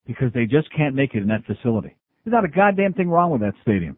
Because 0.06 0.32
they 0.34 0.44
just 0.44 0.68
can't 0.76 0.94
make 0.94 1.14
it 1.14 1.22
in 1.22 1.28
that 1.28 1.44
facility. 1.46 1.96
There's 2.24 2.32
not 2.32 2.44
a 2.44 2.48
goddamn 2.48 2.94
thing 2.94 3.08
wrong 3.08 3.30
with 3.30 3.40
that 3.40 3.54
stadium. 3.62 3.96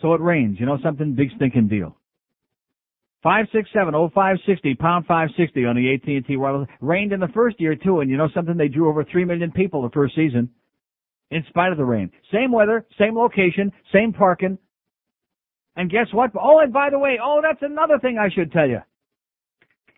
So 0.00 0.14
it 0.14 0.20
rains. 0.20 0.58
You 0.58 0.66
know 0.66 0.78
something? 0.82 1.14
Big 1.14 1.28
stinking 1.36 1.68
deal. 1.68 1.96
Five 3.22 3.46
six 3.52 3.68
seven 3.72 3.94
oh 3.94 4.10
five 4.12 4.36
sixty 4.46 4.74
pound 4.74 5.06
five 5.06 5.28
sixty 5.36 5.64
on 5.64 5.76
the 5.76 5.94
AT 5.94 6.08
and 6.08 6.26
T 6.26 6.36
wireless. 6.36 6.68
Rained 6.80 7.12
in 7.12 7.20
the 7.20 7.28
first 7.28 7.60
year 7.60 7.76
too, 7.76 8.00
and 8.00 8.10
you 8.10 8.16
know 8.16 8.28
something? 8.34 8.56
They 8.56 8.66
drew 8.66 8.88
over 8.88 9.04
three 9.04 9.24
million 9.24 9.52
people 9.52 9.82
the 9.82 9.90
first 9.90 10.16
season, 10.16 10.50
in 11.30 11.44
spite 11.48 11.70
of 11.70 11.78
the 11.78 11.84
rain. 11.84 12.10
Same 12.32 12.50
weather, 12.50 12.84
same 12.98 13.16
location, 13.16 13.70
same 13.92 14.12
parking. 14.12 14.58
And 15.76 15.90
guess 15.90 16.06
what? 16.12 16.30
Oh, 16.40 16.60
and 16.60 16.72
by 16.72 16.90
the 16.90 16.98
way, 16.98 17.18
oh, 17.22 17.40
that's 17.42 17.62
another 17.62 17.98
thing 17.98 18.18
I 18.18 18.32
should 18.34 18.52
tell 18.52 18.68
you. 18.68 18.80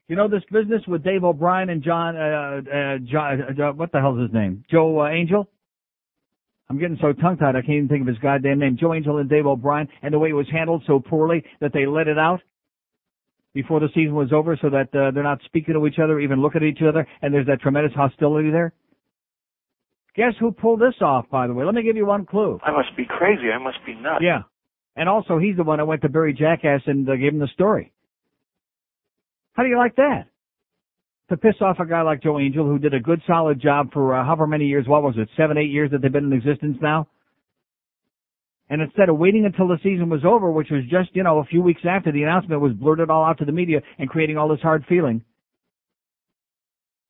You 0.07 0.17
know 0.17 0.29
this 0.29 0.43
business 0.53 0.83
with 0.87 1.03
Dave 1.03 1.25
O'Brien 1.25 1.71
and 1.71 1.83
John, 1.83 2.17
uh, 2.17 2.61
uh, 2.61 2.99
John, 3.11 3.41
uh, 3.59 3.73
what 3.73 3.91
the 3.91 4.01
hell's 4.01 4.21
his 4.21 4.33
name? 4.33 4.65
Joe 4.71 5.01
uh, 5.01 5.09
Angel. 5.09 5.49
I'm 6.69 6.79
getting 6.79 6.99
so 7.01 7.13
tongue 7.13 7.37
tied 7.37 7.57
I 7.57 7.61
can't 7.61 7.71
even 7.71 7.89
think 7.89 8.03
of 8.03 8.09
his 8.09 8.19
goddamn 8.19 8.59
name. 8.59 8.77
Joe 8.79 8.95
Angel 8.95 9.19
and 9.19 9.29
Dave 9.29 9.47
O'Brien, 9.47 9.89
and 10.03 10.13
the 10.13 10.19
way 10.19 10.31
it 10.31 10.35
was 10.35 10.47
handled 10.51 10.83
so 10.87 11.01
poorly 11.01 11.45
that 11.61 11.73
they 11.73 11.87
let 11.87 12.09
it 12.09 12.19
out 12.19 12.41
before 13.55 13.81
the 13.81 13.89
season 13.95 14.15
was 14.15 14.33
over, 14.33 14.59
so 14.61 14.69
that 14.71 14.95
uh, 14.95 15.11
they're 15.13 15.23
not 15.23 15.39
speaking 15.45 15.75
to 15.75 15.87
each 15.87 15.99
other, 16.03 16.19
even 16.19 16.43
looking 16.43 16.63
at 16.63 16.67
each 16.67 16.83
other, 16.87 17.07
and 17.23 17.33
there's 17.33 17.47
that 17.47 17.61
tremendous 17.61 17.93
hostility 17.95 18.51
there. 18.51 18.73
Guess 20.17 20.35
who 20.41 20.53
pulled 20.53 20.81
this 20.81 20.95
off, 21.01 21.29
by 21.31 21.47
the 21.47 21.55
way? 21.55 21.65
Let 21.65 21.75
me 21.75 21.83
give 21.83 21.97
you 21.97 22.07
one 22.07 22.27
clue. 22.27 22.59
I 22.65 22.73
must 22.73 22.97
be 22.97 23.05
crazy. 23.05 23.51
I 23.55 23.59
must 23.59 23.79
be 23.87 23.95
nuts. 23.95 24.23
Yeah. 24.23 24.43
And 24.97 25.09
also, 25.09 25.39
he's 25.39 25.57
the 25.57 25.65
one 25.65 25.79
that 25.79 25.87
went 25.87 26.03
to 26.03 26.09
Barry 26.09 26.33
Jackass 26.33 26.83
and 26.87 27.09
uh, 27.09 27.17
gave 27.17 27.33
him 27.33 27.41
the 27.41 27.49
story. 27.55 27.93
How 29.55 29.63
do 29.63 29.69
you 29.69 29.79
like 29.79 29.97
that? 29.97 30.27
To 31.31 31.37
piss 31.37 31.55
off 31.61 31.79
a 31.81 31.87
guy 31.87 32.03
like 32.03 32.23
Joe 32.23 32.39
Angel, 32.39 32.67
who 32.67 32.79
did 32.79 32.95
a 32.95 33.01
good, 33.01 33.23
solid 33.27 33.61
job 33.61 33.93
for 33.93 34.15
uh, 34.15 34.25
however 34.25 34.47
many 34.47 34.67
years, 34.67 34.87
what 34.87 35.03
was 35.03 35.15
it, 35.17 35.29
seven, 35.37 35.57
eight 35.57 35.71
years 35.71 35.91
that 35.91 36.03
they've 36.03 36.13
been 36.13 36.25
in 36.25 36.33
existence 36.33 36.77
now? 36.83 37.09
And 38.71 38.83
instead 38.83 39.09
of 39.09 39.19
waiting 39.19 39.45
until 39.45 39.69
the 39.69 39.79
season 39.83 40.09
was 40.09 40.25
over, 40.25 40.51
which 40.51 40.71
was 40.71 40.83
just, 40.85 41.15
you 41.15 41.23
know, 41.23 41.39
a 41.39 41.45
few 41.45 41.63
weeks 41.63 41.83
after 41.89 42.13
the 42.13 42.23
announcement 42.23 42.61
was 42.61 42.73
blurted 42.73 43.11
all 43.11 43.25
out 43.25 43.39
to 43.39 43.45
the 43.45 43.53
media 43.53 43.81
and 43.99 44.09
creating 44.09 44.37
all 44.37 44.49
this 44.49 44.61
hard 44.61 44.85
feeling. 44.89 45.23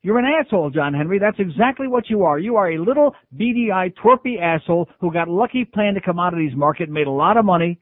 You're 0.05 0.19
an 0.19 0.27
asshole, 0.27 0.69
John 0.69 0.93
Henry. 0.93 1.19
That's 1.19 1.39
exactly 1.39 1.89
what 1.89 2.11
you 2.11 2.25
are. 2.25 2.39
You 2.39 2.57
are 2.57 2.73
a 2.73 2.79
little 2.79 3.15
beady-eyed, 3.39 3.95
twerpy 3.97 4.39
asshole 4.39 4.87
who 5.01 5.11
got 5.11 5.29
lucky 5.29 5.65
playing 5.65 5.95
the 5.95 6.03
commodities 6.03 6.53
market 6.55 6.85
and 6.85 6.93
made 6.93 7.07
a 7.07 7.11
lot 7.11 7.39
of 7.39 7.47
money. 7.47 7.81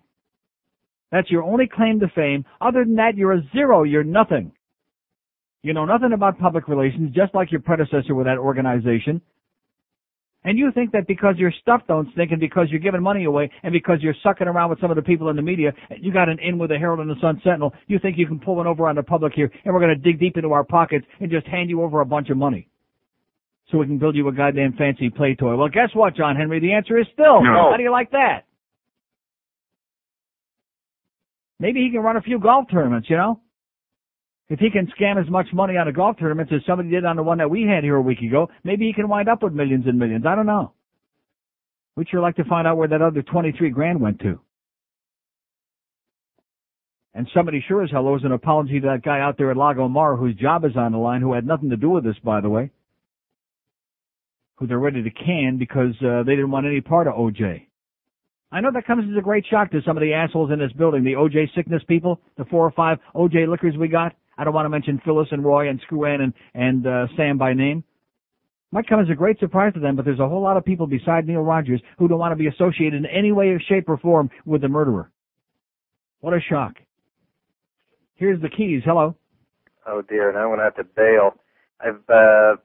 That's 1.11 1.29
your 1.33 1.43
only 1.43 1.67
claim 1.67 1.99
to 1.99 2.07
fame. 2.15 2.45
Other 2.61 2.85
than 2.85 2.95
that, 2.95 3.17
you're 3.17 3.33
a 3.33 3.43
zero. 3.53 3.83
You're 3.83 4.05
nothing. 4.05 4.53
You 5.65 5.75
know 5.75 5.85
nothing 5.85 6.13
about 6.13 6.39
public 6.39 6.69
relations, 6.69 7.13
just 7.13 7.35
like 7.35 7.51
your 7.51 7.61
predecessor 7.61 8.15
with 8.15 8.27
that 8.27 8.39
organization. 8.39 9.21
And 10.45 10.59
you 10.59 10.73
think 10.73 10.91
that 10.93 11.07
because 11.07 11.37
your 11.39 11.53
stuff 11.63 11.83
don't 11.87 12.11
stink 12.13 12.33
and 12.33 12.41
because 12.41 12.67
you're 12.71 12.81
giving 12.81 13.03
money 13.03 13.25
away 13.25 13.51
and 13.63 13.73
because 13.73 13.99
you're 14.01 14.15
sucking 14.25 14.49
around 14.49 14.71
with 14.71 14.81
some 14.81 14.91
of 14.91 14.97
the 14.97 15.03
people 15.03 15.29
in 15.29 15.37
the 15.37 15.43
media, 15.43 15.73
you 15.97 16.13
got 16.13 16.29
an 16.29 16.39
in 16.41 16.59
with 16.59 16.71
the 16.71 16.79
Herald 16.79 16.99
and 16.99 17.09
the 17.09 17.21
Sun 17.21 17.41
Sentinel, 17.45 17.73
you 17.87 17.99
think 18.01 18.19
you 18.19 18.27
can 18.27 18.41
pull 18.41 18.57
one 18.57 18.67
over 18.67 18.89
on 18.89 18.97
the 18.97 19.03
public 19.05 19.35
here 19.35 19.51
and 19.65 19.73
we're 19.73 19.81
going 19.81 19.97
to 19.97 20.03
dig 20.03 20.19
deep 20.19 20.37
into 20.37 20.53
our 20.53 20.65
pockets 20.65 21.07
and 21.21 21.31
just 21.31 21.47
hand 21.47 21.71
you 21.71 21.83
over 21.83 22.01
a 22.01 22.07
bunch 22.07 22.29
of 22.31 22.37
money. 22.37 22.69
So 23.71 23.79
we 23.79 23.87
can 23.87 23.99
build 23.99 24.17
you 24.17 24.27
a 24.29 24.33
goddamn 24.33 24.73
fancy 24.73 25.11
play 25.11 25.37
toy. 25.37 25.57
Well, 25.57 25.69
guess 25.69 25.91
what, 25.95 26.17
John 26.17 26.35
Henry? 26.35 26.59
The 26.59 26.73
answer 26.73 26.99
is 26.99 27.07
still 27.13 27.43
No. 27.43 27.71
How 27.71 27.77
do 27.77 27.83
you 27.83 27.93
like 27.93 28.11
that? 28.11 28.45
Maybe 31.61 31.81
he 31.85 31.91
can 31.93 32.01
run 32.01 32.17
a 32.17 32.21
few 32.21 32.41
golf 32.41 32.67
tournaments, 32.71 33.09
you 33.09 33.17
know? 33.17 33.41
If 34.53 34.59
he 34.59 34.69
can 34.69 34.87
scam 34.89 35.19
as 35.19 35.31
much 35.31 35.47
money 35.55 35.79
on 35.79 35.89
a 35.89 35.93
golf 35.95 36.19
tournament 36.19 36.53
as 36.53 36.61
somebody 36.67 36.91
did 36.91 37.07
on 37.07 37.17
the 37.17 37.23
one 37.23 37.39
that 37.39 37.49
we 37.49 37.63
had 37.63 37.85
here 37.85 37.97
a 37.97 38.03
week 38.03 38.21
ago, 38.21 38.51
maybe 38.65 38.87
he 38.87 38.93
can 38.93 39.09
wind 39.09 39.27
up 39.27 39.43
with 39.43 39.55
millions 39.55 39.87
and 39.87 39.99
millions. 39.99 40.27
I 40.27 40.35
don't 40.35 40.45
know. 40.45 40.75
We'd 41.97 42.11
sure 42.11 42.21
like 42.21 42.37
to 42.37 42.45
find 42.45 42.69
out 42.69 42.77
where 42.77 42.89
that 42.89 43.01
other 43.01 43.23
23 43.23 43.71
grand 43.71 43.99
went 43.99 44.21
to. 44.21 44.39
And 47.15 47.27
somebody 47.33 47.65
sure 47.67 47.83
as 47.83 47.91
hell 47.91 48.07
owes 48.07 48.25
an 48.25 48.33
apology 48.33 48.79
to 48.79 48.89
that 48.89 49.03
guy 49.03 49.21
out 49.21 49.39
there 49.39 49.51
at 49.51 49.57
Lago 49.57 49.89
Mar 49.89 50.17
whose 50.17 50.35
job 50.35 50.67
is 50.67 50.77
on 50.77 50.93
the 50.93 50.99
line, 50.99 51.23
who 51.23 51.33
had 51.33 51.47
nothing 51.47 51.71
to 51.71 51.79
do 51.79 51.89
with 51.89 52.05
this, 52.05 52.19
by 52.23 52.43
the 52.43 52.51
way. 52.51 52.71
Who 54.57 54.67
they're 54.67 54.79
ready 54.79 55.03
to 55.03 55.11
can 55.11 55.57
because 55.59 55.95
uh, 56.03 56.25
they 56.25 56.33
didn't 56.33 56.51
want 56.51 56.67
any 56.67 56.83
part 56.83 57.07
of 57.07 57.15
OJ. 57.15 57.69
I 58.51 58.61
know 58.61 58.71
that 58.71 58.87
comes 58.87 59.11
as 59.11 59.17
a 59.17 59.23
great 59.23 59.47
shock 59.51 59.71
to 59.71 59.81
some 59.87 59.97
of 59.97 60.03
the 60.03 60.13
assholes 60.13 60.51
in 60.53 60.59
this 60.59 60.73
building, 60.73 61.05
the 61.05 61.15
OJ 61.15 61.55
sickness 61.55 61.83
people, 61.89 62.21
the 62.37 62.45
four 62.45 62.67
or 62.67 62.73
five 62.73 62.99
OJ 63.15 63.49
liquors 63.49 63.79
we 63.79 63.89
got. 63.89 64.15
I 64.39 64.45
don't 64.45 64.55
want 64.55 64.67
to 64.67 64.71
mention 64.71 65.01
Phyllis 65.05 65.29
and 65.31 65.45
Roy 65.45 65.69
and 65.69 65.81
Screw 65.83 66.07
Ann 66.07 66.21
and, 66.21 66.33
and 66.55 66.87
uh, 66.87 67.07
Sam 67.17 67.39
by 67.39 67.53
name. 67.53 67.85
Might 68.71 68.89
come 68.89 69.01
as 69.01 69.11
a 69.11 69.15
great 69.15 69.39
surprise 69.39 69.75
to 69.75 69.81
them, 69.81 69.97
but 69.97 70.07
there's 70.07 70.21
a 70.21 70.29
whole 70.29 70.41
lot 70.41 70.57
of 70.57 70.65
people 70.65 70.87
beside 70.87 71.27
Neil 71.27 71.43
Rogers 71.43 71.83
who 71.99 72.09
don't 72.09 72.19
want 72.19 72.33
to 72.33 72.37
be 72.37 72.47
associated 72.47 72.95
in 72.95 73.07
any 73.07 73.31
way, 73.31 73.63
shape, 73.69 73.89
or 73.89 73.99
form 73.99 74.31
with 74.47 74.63
the 74.63 74.69
murderer. 74.69 75.11
What 76.21 76.33
a 76.33 76.41
shock. 76.41 76.77
Here's 78.15 78.41
the 78.41 78.49
keys. 78.49 78.83
Hello. 78.85 79.15
Oh 79.87 80.01
dear, 80.03 80.33
now 80.33 80.45
I'm 80.45 80.51
gonna 80.51 80.63
have 80.63 80.77
to 80.77 80.85
bail. 80.85 81.35
I've 81.81 82.09
uh 82.09 82.57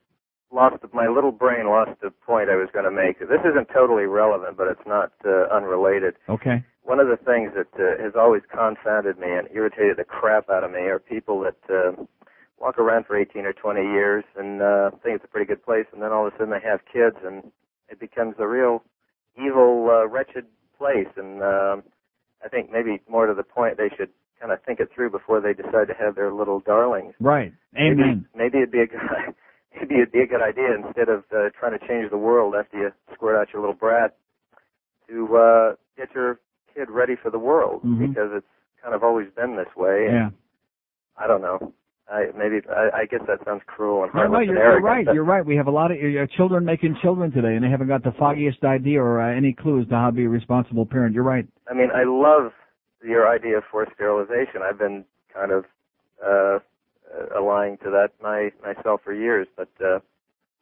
lost 0.51 0.77
my 0.93 1.07
little 1.07 1.31
brain 1.31 1.67
lost 1.67 1.91
the 2.01 2.11
point 2.11 2.49
I 2.49 2.55
was 2.55 2.69
gonna 2.73 2.91
make. 2.91 3.19
This 3.19 3.43
isn't 3.43 3.69
totally 3.73 4.05
relevant, 4.05 4.57
but 4.57 4.67
it's 4.67 4.87
not 4.87 5.11
uh, 5.25 5.53
unrelated. 5.53 6.15
Okay. 6.29 6.63
One 6.83 6.99
of 6.99 7.07
the 7.07 7.17
things 7.17 7.51
that 7.55 7.73
uh, 7.75 8.01
has 8.01 8.13
always 8.15 8.41
confounded 8.49 9.19
me 9.19 9.27
and 9.27 9.47
irritated 9.53 9.97
the 9.97 10.05
crap 10.05 10.49
out 10.49 10.63
of 10.63 10.71
me 10.71 10.87
are 10.87 10.99
people 10.99 11.41
that 11.41 11.59
uh, 11.69 12.03
walk 12.59 12.79
around 12.79 13.05
for 13.05 13.17
18 13.17 13.45
or 13.45 13.53
20 13.53 13.81
years 13.81 14.23
and 14.37 14.61
uh, 14.61 14.91
think 15.03 15.17
it's 15.17 15.25
a 15.25 15.27
pretty 15.27 15.45
good 15.45 15.63
place, 15.63 15.85
and 15.91 16.01
then 16.01 16.11
all 16.11 16.27
of 16.27 16.33
a 16.33 16.37
sudden 16.37 16.51
they 16.51 16.67
have 16.67 16.79
kids, 16.91 17.17
and 17.25 17.51
it 17.89 17.99
becomes 17.99 18.35
a 18.39 18.47
real 18.47 18.83
evil, 19.37 19.89
uh, 19.91 20.07
wretched 20.07 20.45
place. 20.77 21.11
And 21.17 21.41
um, 21.43 21.83
I 22.43 22.49
think 22.49 22.71
maybe 22.71 23.01
more 23.09 23.27
to 23.27 23.33
the 23.33 23.43
point, 23.43 23.77
they 23.77 23.89
should 23.97 24.09
kind 24.39 24.51
of 24.51 24.61
think 24.63 24.79
it 24.79 24.89
through 24.93 25.09
before 25.09 25.41
they 25.41 25.53
decide 25.53 25.87
to 25.87 25.95
have 25.99 26.15
their 26.15 26.31
little 26.31 26.59
darlings. 26.59 27.13
Right. 27.19 27.53
Amen. 27.75 28.25
Maybe, 28.33 28.45
maybe 28.45 28.57
it'd 28.59 28.71
be 28.71 28.81
a 28.81 28.87
good 28.87 28.99
maybe 29.79 29.95
it'd 29.95 30.11
be 30.11 30.19
a 30.21 30.27
good 30.27 30.41
idea 30.41 30.75
instead 30.75 31.09
of 31.09 31.23
uh, 31.35 31.49
trying 31.59 31.77
to 31.77 31.87
change 31.87 32.09
the 32.11 32.17
world 32.17 32.55
after 32.57 32.77
you 32.77 32.91
squirt 33.13 33.35
out 33.39 33.47
your 33.53 33.61
little 33.61 33.75
brat 33.75 34.15
to 35.09 35.37
uh, 35.37 35.75
get 35.97 36.13
your 36.13 36.39
kid 36.73 36.89
ready 36.89 37.15
for 37.21 37.31
the 37.31 37.39
world 37.39 37.81
Mhm. 37.83 38.09
because 38.09 38.29
it's 38.33 38.47
kind 38.81 38.93
of 38.93 39.03
always 39.03 39.27
been 39.35 39.55
this 39.55 39.73
way. 39.75 40.05
and 40.07 40.13
Yeah. 40.15 40.29
I 41.17 41.27
don't 41.27 41.41
know. 41.41 41.73
I 42.09 42.27
maybe 42.37 42.61
I, 42.69 43.01
I 43.01 43.05
guess 43.05 43.19
that 43.27 43.43
sounds 43.43 43.63
cruel 43.65 44.03
and 44.03 44.13
No, 44.13 44.27
no, 44.27 44.39
you're, 44.39 44.55
and 44.55 44.63
you're 44.63 44.79
right. 44.81 45.05
but- 45.05 45.13
You're 45.15 45.25
right. 45.25 45.45
We 45.45 45.57
have 45.57 45.67
a 45.67 45.71
lot 45.71 45.91
of 45.91 45.97
uh, 45.97 46.25
children 46.37 46.63
making 46.63 46.95
children 47.01 47.31
today, 47.31 47.55
and 47.55 47.63
they 47.63 47.69
haven't 47.69 47.87
got 47.89 48.03
the 48.03 48.13
foggiest 48.13 48.63
idea 48.63 49.01
or 49.01 49.19
uh, 49.19 49.33
any 49.35 49.51
clues 49.53 49.87
to 49.89 49.95
how 49.95 50.05
to 50.07 50.11
be 50.13 50.23
a 50.25 50.29
responsible 50.29 50.85
parent. 50.85 51.13
You're 51.13 51.23
right. 51.25 51.45
I 51.69 51.73
mean, 51.73 51.89
I 51.93 52.03
love 52.05 52.53
your 53.03 53.27
idea 53.27 53.57
of 53.57 53.63
forced 53.69 53.91
sterilization. 53.95 54.61
I've 54.63 54.79
been 54.79 55.03
kind 55.33 55.51
of 55.51 55.65
uh, 56.25 56.59
uh 57.13 57.39
aligned 57.39 57.79
to 57.81 57.89
that 57.91 58.09
my 58.21 58.51
myself 58.63 59.01
for 59.03 59.13
years, 59.13 59.47
but 59.55 59.69
uh, 59.83 59.99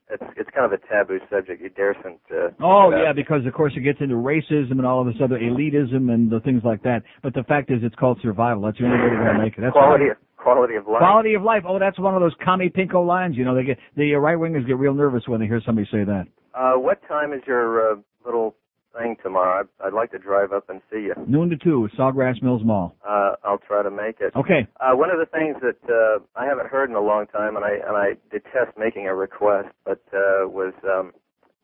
it's 0.10 0.24
it's 0.38 0.50
kind 0.54 0.72
of 0.72 0.72
a 0.72 0.78
taboo 0.88 1.20
subject. 1.30 1.62
You 1.62 1.70
daresn't. 1.70 2.20
Uh, 2.32 2.50
Oh 2.62 2.92
yeah, 2.92 3.14
because 3.14 3.46
of 3.46 3.54
course 3.54 3.74
it 3.76 3.82
gets 3.82 4.00
into 4.02 4.16
racism 4.16 4.72
and 4.72 4.86
all 4.86 5.02
of 5.02 5.08
this 5.08 5.22
other 5.24 5.40
elitism 5.40 6.14
and 6.14 6.30
the 6.30 6.40
things 6.42 6.62
like 6.64 6.84
that. 6.84 7.04
But 7.24 7.34
the 7.34 7.44
fact 7.44 7.72
is, 7.72 7.80
it's 7.82 7.96
called 7.96 8.20
survival. 8.22 8.64
That's 8.64 8.78
the 8.78 8.86
only 8.86 8.98
way 8.98 9.10
to 9.10 9.40
make 9.40 9.58
it. 9.58 9.62
That's 9.62 9.74
quality 9.74 10.10
of, 10.10 10.18
quality 10.38 10.76
of 10.76 10.88
life. 10.88 11.00
Quality 11.00 11.34
of 11.34 11.42
life. 11.42 11.64
Oh, 11.68 11.80
that's 11.80 11.98
one 11.98 12.14
of 12.14 12.22
those 12.22 12.36
commie 12.44 12.70
pinko 12.70 13.06
lines. 13.06 13.36
You 13.36 13.46
know, 13.46 13.56
they 13.56 13.64
get 13.64 13.80
the 13.96 14.14
right 14.14 14.38
wingers 14.38 14.68
get 14.68 14.78
real 14.78 14.94
nervous 14.94 15.24
when 15.28 15.40
they 15.40 15.48
hear 15.48 15.62
somebody 15.66 15.88
say 15.92 16.04
that. 16.04 16.26
Uh, 16.54 16.74
what 16.80 17.02
time 17.08 17.34
is 17.34 17.42
your 17.48 17.92
uh, 17.92 17.96
little 18.24 18.56
thing 18.98 19.16
tomorrow? 19.22 19.62
I'd, 19.80 19.88
I'd 19.88 19.94
like 19.94 20.12
to 20.12 20.20
drive 20.20 20.52
up 20.52 20.70
and 20.70 20.82
see 20.92 21.08
you. 21.08 21.14
Noon 21.28 21.50
to 21.50 21.58
two, 21.58 21.88
Sawgrass 21.98 22.42
Mills 22.42 22.62
Mall. 22.64 22.96
Uh, 23.08 23.36
I'll 23.44 23.60
try 23.60 23.84
to 23.84 23.92
make 23.92 24.18
it. 24.20 24.34
Okay. 24.36 24.68
Uh, 24.80 24.96
one 24.96 25.10
of 25.10 25.18
the 25.20 25.26
things 25.26 25.58
that 25.62 25.80
uh, 25.92 26.24
I 26.40 26.46
haven't 26.46 26.68
heard 26.68 26.90
in 26.90 26.96
a 26.96 27.02
long 27.02 27.28
time, 27.28 27.56
and 27.56 27.66
I 27.66 27.74
and 27.86 27.96
I 27.96 28.14
detest 28.32 28.78
making 28.78 29.08
a 29.08 29.16
request, 29.16 29.70
but 29.86 30.02
uh, 30.14 30.48
was 30.48 30.74
um, 30.84 31.12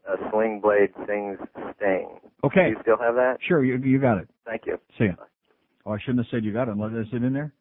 a 0.08 0.18
Sling 0.32 0.60
Blade 0.62 0.92
sings 1.08 1.38
Sting. 1.78 2.20
Okay. 2.44 2.66
Do 2.66 2.70
you 2.72 2.78
still 2.82 2.98
have 2.98 3.16
that? 3.16 3.38
Sure, 3.48 3.64
you 3.64 3.78
you 3.78 4.00
got 4.00 4.18
it. 4.18 4.30
Thank 4.46 4.64
you. 4.66 4.78
See 4.98 5.06
ya. 5.06 5.14
Oh, 5.86 5.92
I 5.92 6.00
shouldn't 6.00 6.20
have 6.20 6.28
said 6.32 6.44
you 6.44 6.54
got 6.54 6.68
it. 6.68 6.72
Unless 6.72 7.08
is 7.08 7.14
it 7.14 7.24
in 7.24 7.34
there? 7.34 7.54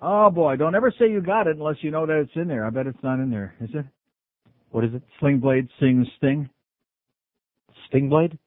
Oh 0.00 0.30
boy, 0.30 0.56
don't 0.56 0.74
ever 0.74 0.92
say 0.98 1.10
you 1.10 1.20
got 1.22 1.46
it 1.46 1.56
unless 1.56 1.76
you 1.80 1.90
know 1.90 2.06
that 2.06 2.20
it's 2.20 2.32
in 2.34 2.48
there. 2.48 2.66
I 2.66 2.70
bet 2.70 2.86
it's 2.86 3.02
not 3.02 3.18
in 3.18 3.30
there. 3.30 3.54
Is 3.60 3.70
it? 3.74 3.86
What 4.70 4.84
is 4.84 4.94
it? 4.94 5.02
Sling 5.20 5.38
Blade 5.38 5.68
sings 5.80 6.06
Sting. 6.18 6.50
Sting 7.88 8.08
Blade? 8.08 8.38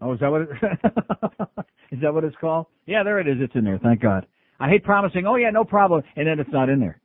Oh, 0.00 0.12
is 0.14 0.20
that 0.20 0.30
what 0.30 0.42
it 0.42 0.48
is 1.92 2.00
that 2.00 2.14
what 2.14 2.24
it's 2.24 2.36
called? 2.40 2.66
Yeah, 2.86 3.02
there 3.02 3.18
it 3.20 3.28
is. 3.28 3.36
It's 3.40 3.54
in 3.54 3.64
there. 3.64 3.78
Thank 3.82 4.00
God. 4.00 4.26
I 4.58 4.68
hate 4.68 4.84
promising. 4.84 5.26
Oh 5.26 5.36
yeah, 5.36 5.50
no 5.50 5.64
problem, 5.64 6.02
and 6.16 6.26
then 6.26 6.38
it's 6.38 6.52
not 6.52 6.68
in 6.68 6.80
there. 6.80 7.00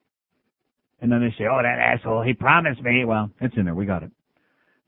And 1.01 1.11
then 1.11 1.21
they 1.21 1.33
say, 1.37 1.45
"Oh, 1.49 1.59
that 1.61 1.79
asshole, 1.79 2.23
he 2.23 2.33
promised 2.33 2.81
me." 2.81 3.05
Well, 3.05 3.29
it's 3.41 3.55
in 3.57 3.65
there. 3.65 3.75
We 3.75 3.85
got 3.85 4.03
it. 4.03 4.11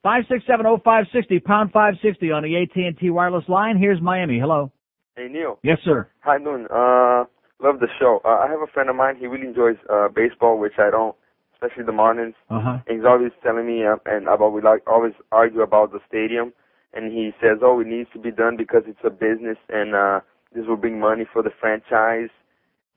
Five 0.04 0.24
six 0.30 0.44
seven 0.48 0.66
oh 0.66 0.80
five 0.84 1.06
sixty 1.14 1.40
pound 1.40 1.72
five 1.72 1.96
sixty 2.02 2.32
on 2.32 2.44
the 2.44 2.56
AT 2.56 2.76
and 2.76 2.98
T 2.98 3.10
wireless 3.10 3.44
line. 3.48 3.78
Here's 3.78 4.02
Miami. 4.02 4.40
Hello. 4.40 4.72
Hey 5.16 5.28
Neil. 5.30 5.60
Yes, 5.64 5.80
sir. 5.84 6.08
Hi, 6.20 6.38
doing? 6.38 6.66
Uh, 6.70 7.26
love 7.62 7.80
the 7.80 7.88
show. 8.00 8.22
Uh, 8.24 8.30
I 8.40 8.48
have 8.50 8.62
a 8.62 8.72
friend 8.72 8.90
of 8.90 8.96
mine. 8.96 9.16
He 9.20 9.28
really 9.28 9.48
enjoys 9.48 9.76
uh 9.90 10.08
baseball, 10.08 10.60
which 10.60 10.74
I 10.78 10.92
don't, 10.92 11.16
especially 11.54 11.84
the 11.84 11.92
Marlins. 11.92 12.36
Uh 12.50 12.62
huh. 12.62 12.78
And 12.88 12.98
he's 12.98 13.06
always 13.06 13.32
telling 13.44 13.66
me 13.68 13.84
uh, 13.86 13.98
and 14.06 14.28
about 14.28 14.54
we 14.54 14.62
like 14.62 14.84
always 14.88 15.14
argue 15.32 15.62
about 15.62 15.92
the 15.92 16.00
stadium, 16.08 16.54
and 16.94 17.12
he 17.12 17.32
says, 17.42 17.60
oh, 17.62 17.80
it 17.80 17.88
needs 17.88 18.10
to 18.14 18.20
be 18.20 18.32
done 18.32 18.56
because 18.58 18.84
it's 18.88 19.00
a 19.04 19.10
business 19.10 19.58
and 19.70 19.96
uh 19.96 20.20
this 20.56 20.66
will 20.68 20.78
bring 20.78 21.00
money 21.00 21.26
for 21.32 21.44
the 21.44 21.52
franchise. 21.60 22.30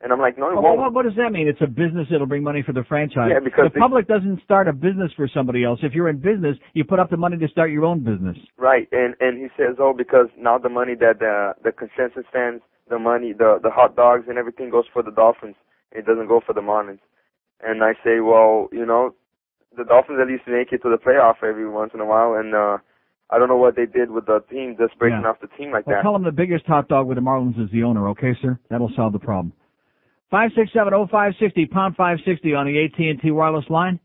And 0.02 0.12
I'm 0.14 0.20
like, 0.20 0.38
no, 0.38 0.48
it 0.48 0.54
Well, 0.54 0.62
won't. 0.62 0.78
what, 0.78 0.92
what 0.94 1.04
does 1.04 1.16
that 1.16 1.30
mean? 1.30 1.46
It's 1.46 1.60
a 1.60 1.66
business 1.66 2.06
It'll 2.14 2.26
bring 2.26 2.42
money 2.42 2.62
for 2.62 2.72
the 2.72 2.84
franchise. 2.84 3.30
Yeah, 3.34 3.40
because 3.44 3.68
the 3.74 3.78
public 3.80 4.08
doesn't 4.08 4.40
start 4.42 4.66
a 4.66 4.72
business 4.72 5.12
for 5.14 5.28
somebody 5.28 5.62
else. 5.62 5.80
If 5.82 5.92
you're 5.92 6.08
in 6.08 6.20
business, 6.20 6.56
you 6.72 6.84
put 6.84 6.98
up 6.98 7.10
the 7.10 7.18
money 7.18 7.36
to 7.36 7.48
start 7.48 7.70
your 7.70 7.84
own 7.84 8.02
business. 8.02 8.36
Right, 8.56 8.88
and 8.92 9.14
and 9.20 9.36
he 9.36 9.48
says, 9.58 9.76
oh, 9.78 9.92
because 9.92 10.28
now 10.38 10.56
the 10.56 10.70
money 10.70 10.94
that 10.94 11.18
the 11.18 11.52
the 11.62 11.72
consensus 11.72 12.24
fans, 12.32 12.62
the 12.88 12.98
money, 12.98 13.32
the 13.34 13.58
the 13.62 13.68
hot 13.70 13.94
dogs 13.94 14.24
and 14.28 14.38
everything 14.38 14.70
goes 14.70 14.86
for 14.90 15.02
the 15.02 15.10
Dolphins. 15.10 15.56
It 15.92 16.06
doesn't 16.06 16.28
go 16.28 16.40
for 16.46 16.54
the 16.54 16.62
Marlins. 16.62 17.00
And 17.62 17.82
I 17.84 17.92
say, 18.02 18.20
well, 18.20 18.68
you 18.72 18.86
know, 18.86 19.14
the 19.76 19.84
Dolphins 19.84 20.18
at 20.22 20.28
least 20.28 20.44
make 20.46 20.72
it 20.72 20.80
to 20.82 20.88
the 20.88 20.96
playoff 20.96 21.42
every 21.46 21.68
once 21.68 21.90
in 21.92 22.00
a 22.00 22.06
while, 22.06 22.32
and 22.34 22.54
uh 22.54 22.78
I 23.32 23.38
don't 23.38 23.48
know 23.48 23.56
what 23.56 23.76
they 23.76 23.86
did 23.86 24.10
with 24.10 24.26
the 24.26 24.40
team, 24.50 24.76
just 24.78 24.98
breaking 24.98 25.20
Yeah. 25.22 25.28
off 25.30 25.40
the 25.40 25.46
team 25.56 25.70
like 25.72 25.86
Well, 25.86 25.96
that. 25.96 26.02
tell 26.02 26.12
them 26.12 26.24
the 26.24 26.32
biggest 26.32 26.66
hot 26.66 26.88
dog 26.88 27.06
with 27.06 27.16
the 27.16 27.22
Marlins 27.22 27.58
is 27.58 27.70
the 27.70 27.84
owner, 27.84 28.08
okay, 28.08 28.34
sir? 28.42 28.58
That'll 28.68 28.90
solve 28.90 29.12
the 29.12 29.18
problem. 29.20 29.52
Five 30.30 30.52
six 30.54 30.72
seven 30.72 30.94
oh 30.94 31.06
five 31.06 31.34
sixty 31.40 31.66
pound 31.66 31.96
five 31.96 32.18
sixty 32.24 32.54
on 32.54 32.66
the 32.66 32.84
AT 32.84 32.98
and 32.98 33.20
T 33.20 33.30
wireless 33.30 33.68
line. 33.70 33.98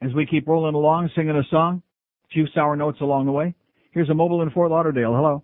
As 0.00 0.12
we 0.14 0.26
keep 0.26 0.46
rolling 0.46 0.74
along, 0.74 1.10
singing 1.14 1.36
a 1.36 1.44
song, 1.44 1.82
a 2.24 2.28
few 2.32 2.46
sour 2.54 2.76
notes 2.76 3.00
along 3.00 3.26
the 3.26 3.32
way. 3.32 3.54
Here's 3.92 4.08
a 4.10 4.14
mobile 4.14 4.42
in 4.42 4.50
Fort 4.50 4.70
Lauderdale. 4.70 5.14
Hello. 5.14 5.42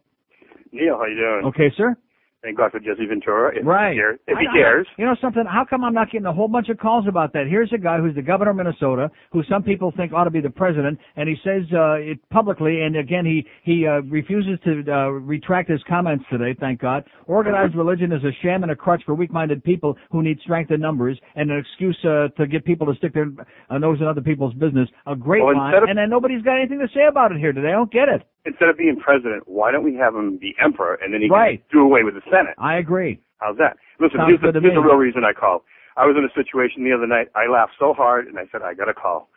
Neil, 0.73 0.97
how 0.97 1.07
you 1.07 1.16
doing? 1.16 1.45
Okay, 1.47 1.71
sir. 1.77 1.97
Thank 2.45 2.59
God 2.59 2.73
for 2.73 2.79
Jesse 2.79 3.07
Ventura. 3.09 3.57
If 3.59 3.65
Right. 3.65 3.93
He 3.95 3.99
cares. 3.99 4.19
If 4.29 4.39
he 4.39 4.47
cares. 4.53 4.87
You 4.99 5.07
know 5.07 5.15
something? 5.19 5.45
How 5.47 5.65
come 5.65 5.83
I'm 5.83 5.95
not 5.95 6.11
getting 6.11 6.27
a 6.27 6.33
whole 6.33 6.47
bunch 6.47 6.69
of 6.69 6.77
calls 6.77 7.07
about 7.09 7.33
that? 7.33 7.47
Here's 7.49 7.73
a 7.73 7.79
guy 7.79 7.99
who's 7.99 8.15
the 8.15 8.21
governor 8.21 8.51
of 8.51 8.59
Minnesota, 8.59 9.11
who 9.33 9.43
some 9.45 9.62
people 9.62 9.95
think 9.97 10.12
ought 10.12 10.25
to 10.25 10.31
be 10.31 10.43
the 10.43 10.51
president, 10.51 10.99
and 11.16 11.27
he 11.27 11.37
says 11.43 11.62
uh, 11.73 11.95
it 11.95 12.19
publicly, 12.29 12.83
and 12.83 12.97
again 12.97 13.25
he 13.25 13.47
he 13.62 13.87
uh, 13.87 14.03
refuses 14.03 14.59
to 14.65 14.85
uh, 14.93 15.09
retract 15.09 15.71
his 15.71 15.83
comments 15.89 16.23
today. 16.31 16.55
Thank 16.61 16.81
God. 16.83 17.05
Organized 17.27 17.75
religion 17.77 18.12
is 18.12 18.23
a 18.25 18.31
sham 18.43 18.62
and 18.62 18.71
a 18.73 18.77
crutch 18.77 19.03
for 19.07 19.15
weak-minded 19.15 19.65
people 19.65 19.97
who 20.11 20.23
need 20.23 20.39
strength 20.41 20.71
in 20.71 20.81
numbers, 20.81 21.19
and 21.37 21.51
an 21.51 21.57
excuse 21.59 21.99
uh, 22.05 22.29
to 22.37 22.47
get 22.47 22.66
people 22.66 22.87
to 22.87 22.95
stick 22.97 23.15
their 23.15 23.29
uh, 23.71 23.79
nose 23.79 23.97
in 24.03 24.07
other 24.07 24.21
people's 24.21 24.53
business. 24.53 24.87
A 25.07 25.16
great 25.16 25.43
Well, 25.43 25.57
line, 25.57 25.75
of- 25.75 25.85
and 25.85 25.97
then 25.97 26.11
nobody's 26.11 26.43
got 26.43 26.59
anything 26.59 26.81
to 26.81 26.89
say 26.95 27.07
about 27.09 27.33
it 27.33 27.39
here 27.39 27.55
today. 27.55 27.69
I 27.69 27.73
don't 27.73 27.91
get 27.91 28.11
it. 28.11 28.23
Instead 28.47 28.69
of 28.69 28.77
being 28.77 28.97
president, 28.97 29.43
why 29.49 29.73
don't 29.73 29.85
we 29.85 29.95
have 29.97 30.15
him 30.15 30.37
be 30.37 30.55
emperor 30.62 30.95
and 31.03 31.15
then 31.15 31.23
he 31.23 31.29
Right. 31.29 31.62
can 31.71 31.79
do 31.81 31.85
away 31.85 32.03
with 32.05 32.15
the 32.15 32.23
Senate? 32.31 32.55
I 32.59 32.77
agree. 32.77 33.19
How's 33.41 33.57
that? 33.59 33.77
Listen, 34.01 34.19
Sounds 34.19 34.31
here's, 34.31 34.53
the, 34.55 34.61
here's 34.61 34.75
the 34.75 34.81
real 34.83 34.97
reason 34.97 35.25
I 35.25 35.33
called. 35.33 35.62
I 35.97 36.07
was 36.07 36.16
in 36.16 36.25
a 36.25 36.33
situation 36.35 36.85
the 36.85 36.93
other 36.93 37.07
night. 37.07 37.29
I 37.35 37.47
laughed 37.47 37.75
so 37.79 37.95
hard, 37.95 38.27
and 38.27 38.39
I 38.39 38.45
said, 38.51 38.62
I 38.62 38.75
got 38.75 38.87
to 38.87 38.95
call. 38.95 39.29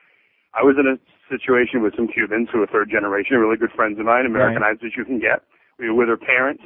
I 0.53 0.63
was 0.63 0.75
in 0.79 0.87
a 0.87 0.97
situation 1.29 1.83
with 1.83 1.95
some 1.95 2.07
Cubans 2.07 2.49
who 2.51 2.61
are 2.63 2.67
third 2.67 2.89
generation, 2.89 3.37
really 3.37 3.57
good 3.57 3.71
friends 3.71 3.99
of 3.99 4.05
mine, 4.05 4.25
Americanized 4.25 4.83
as 4.83 4.91
you 4.97 5.05
can 5.05 5.19
get. 5.19 5.43
We 5.77 5.87
were 5.89 5.95
with 5.95 6.07
their 6.07 6.17
parents, 6.17 6.63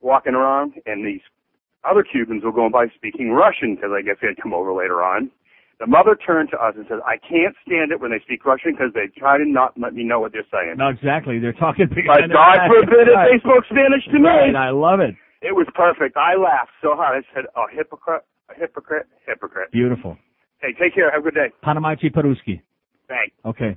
walking 0.00 0.34
around, 0.34 0.74
and 0.86 1.06
these 1.06 1.20
other 1.88 2.02
Cubans 2.02 2.42
were 2.44 2.52
going 2.52 2.72
by 2.72 2.88
speaking 2.94 3.30
Russian 3.30 3.76
because 3.76 3.90
I 3.94 4.02
guess 4.02 4.16
they 4.20 4.28
had 4.28 4.36
come 4.42 4.52
over 4.52 4.72
later 4.72 5.02
on. 5.02 5.30
The 5.80 5.88
mother 5.88 6.14
turned 6.14 6.50
to 6.52 6.60
us 6.60 6.76
and 6.76 6.84
said, 6.92 7.00
I 7.08 7.16
can't 7.16 7.56
stand 7.64 7.90
it 7.90 7.98
when 8.00 8.12
they 8.12 8.20
speak 8.20 8.44
Russian 8.44 8.76
because 8.76 8.92
they 8.92 9.08
try 9.16 9.38
to 9.40 9.48
not 9.48 9.72
let 9.80 9.96
me 9.96 10.04
know 10.04 10.20
what 10.20 10.32
they're 10.32 10.46
saying. 10.52 10.76
No, 10.76 10.88
exactly. 10.88 11.40
They're 11.40 11.56
talking. 11.56 11.88
But 11.88 12.28
God 12.28 12.68
forbid 12.68 13.08
if 13.08 13.16
they 13.24 13.40
spoke 13.40 13.64
Spanish 13.64 14.04
to 14.12 14.20
me. 14.20 14.28
Right, 14.28 14.54
I 14.54 14.70
love 14.76 15.00
it. 15.00 15.16
It 15.40 15.56
was 15.56 15.66
perfect. 15.74 16.18
I 16.20 16.36
laughed 16.36 16.76
so 16.82 16.92
hard. 16.92 17.24
I 17.24 17.34
said, 17.34 17.48
"A 17.56 17.64
hypocrite, 17.74 18.22
a 18.50 18.54
hypocrite, 18.60 19.06
hypocrite." 19.26 19.72
Beautiful. 19.72 20.18
Hey, 20.60 20.74
take 20.78 20.94
care. 20.94 21.10
Have 21.10 21.22
a 21.22 21.24
good 21.24 21.34
day. 21.34 21.48
Panamachi 21.64 22.12
Peruski. 22.12 22.60
Thanks. 23.08 23.32
Okay. 23.46 23.74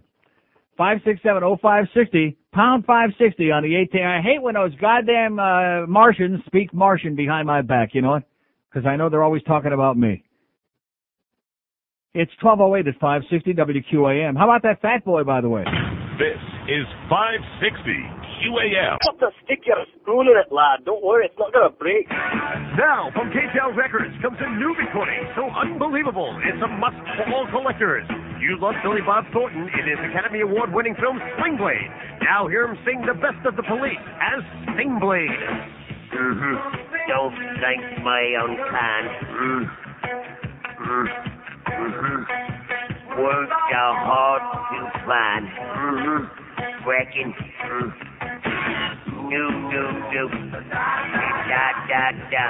Five 0.78 0.98
six 1.06 1.22
seven 1.24 1.42
oh 1.42 1.56
five 1.62 1.86
sixty 1.94 2.38
pound 2.52 2.84
five 2.86 3.12
sixty 3.18 3.50
on 3.50 3.64
the 3.64 3.78
eighteen. 3.78 4.04
I 4.04 4.22
hate 4.22 4.42
when 4.42 4.56
those 4.56 4.76
goddamn 4.76 5.40
uh, 5.40 5.88
Martians 5.88 6.42
speak 6.48 6.74
Martian 6.74 7.16
behind 7.16 7.48
my 7.48 7.62
back. 7.62 7.92
You 7.94 8.02
know 8.02 8.10
what? 8.10 8.24
Because 8.70 8.86
I 8.86 8.98
know 8.98 9.10
they're 9.10 9.24
always 9.24 9.44
talking 9.44 9.72
about 9.72 9.96
me. 9.96 10.26
It's 12.14 12.30
twelve 12.38 12.62
oh 12.62 12.76
eight 12.78 12.86
at 12.86 12.94
five 13.02 13.26
sixty 13.26 13.58
WQAM. 13.58 14.38
How 14.38 14.46
about 14.46 14.62
that 14.62 14.86
fat 14.86 15.02
boy, 15.02 15.24
by 15.26 15.42
the 15.42 15.50
way? 15.50 15.66
This 16.22 16.38
is 16.70 16.86
560 17.10 17.74
QAM. 18.38 19.02
Put 19.02 19.18
the 19.18 19.34
stick 19.42 19.66
your 19.66 19.82
spoon 19.98 20.30
in 20.30 20.38
it, 20.38 20.54
lad. 20.54 20.86
Don't 20.86 21.02
worry, 21.02 21.26
it's 21.26 21.34
not 21.42 21.50
gonna 21.50 21.74
break. 21.74 22.06
Now, 22.74 23.14
from 23.14 23.30
K-Tel 23.30 23.74
Records 23.78 24.14
comes 24.22 24.38
a 24.42 24.50
new 24.58 24.74
recording 24.74 25.22
so 25.38 25.46
unbelievable, 25.46 26.34
it's 26.42 26.58
a 26.58 26.70
must 26.82 26.98
for 27.18 27.26
all 27.34 27.46
collectors. 27.50 28.06
You 28.42 28.58
love 28.62 28.74
Billy 28.82 29.02
Bob 29.06 29.26
Thornton 29.34 29.70
in 29.74 29.86
his 29.90 30.02
Academy 30.10 30.42
Award 30.42 30.74
winning 30.74 30.94
film 31.02 31.18
Sling 31.38 31.58
Blade. 31.58 31.90
Now 32.22 32.46
hear 32.46 32.66
him 32.66 32.78
sing 32.86 33.06
the 33.06 33.14
best 33.14 33.42
of 33.46 33.58
the 33.58 33.66
police 33.66 34.02
as 34.22 34.42
Sting 34.74 34.98
Blade. 35.02 35.38
Mm-hmm. 36.14 36.56
Don't 37.10 37.38
think 37.58 37.82
me 38.06 38.22
unkind. 38.38 39.06
Mm. 39.34 39.66
Mm. 39.66 39.83
Work 43.24 43.50
so 43.72 43.84
hard 44.04 44.44
to 44.68 44.80
find. 45.08 45.48
Mm-hmm. 45.48 46.44
Mm. 47.64 47.88
No, 49.32 49.44
no. 49.72 50.28
Da, 50.68 51.66
da, 51.88 52.12
da. 52.28 52.46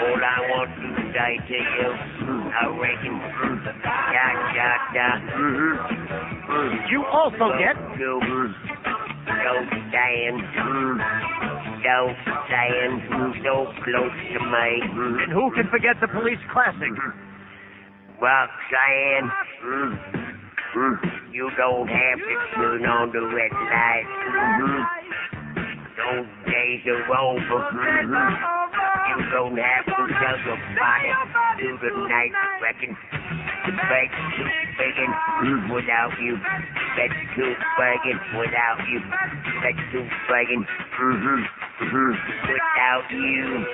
All 0.00 0.16
I 0.16 0.40
want 0.48 0.72
to 0.80 0.88
say 1.12 1.36
to 1.44 1.58
you, 1.60 1.92
I 2.24 2.72
reckon. 2.72 3.20
Da, 3.84 4.26
da, 4.56 4.80
da. 4.96 5.08
You 6.88 7.04
also 7.12 7.52
get 7.60 7.76
No, 8.00 8.16
don't 9.28 9.68
stand. 9.92 10.40
Don't 11.84 12.16
stand 12.48 12.96
so 13.44 13.68
close 13.84 14.16
to 14.32 14.40
me. 14.40 14.68
And 15.20 15.32
who 15.32 15.52
can 15.52 15.68
forget 15.70 16.00
the 16.00 16.08
police 16.08 16.40
classic? 16.50 16.96
Well, 18.20 18.48
You 21.32 21.50
don't 21.56 21.88
have 21.88 22.18
to 22.18 22.36
turn 22.54 22.84
on 22.84 23.12
the 23.12 23.20
red 23.20 23.52
light. 23.52 24.06
Those 25.96 26.26
days 26.44 26.84
are 26.86 27.08
over. 27.16 27.60
You 29.08 29.16
don't 29.32 29.56
have 29.56 29.86
to 29.86 29.92
tell 29.92 30.38
your 30.44 30.60
body 30.76 31.12
through 31.58 31.78
the 31.80 31.92
night. 32.08 32.32
Reckon 32.62 32.96
bed's 33.66 34.12
too 34.36 34.48
begging 34.76 35.12
without 35.72 36.12
you. 36.20 36.36
Bed's 36.96 37.20
too 37.34 37.54
begging 37.78 38.20
without 38.36 38.80
you. 38.88 39.00
Bed's 39.62 39.84
too 39.92 40.04
begging 40.28 40.66
without 42.46 43.10
you. 43.10 43.64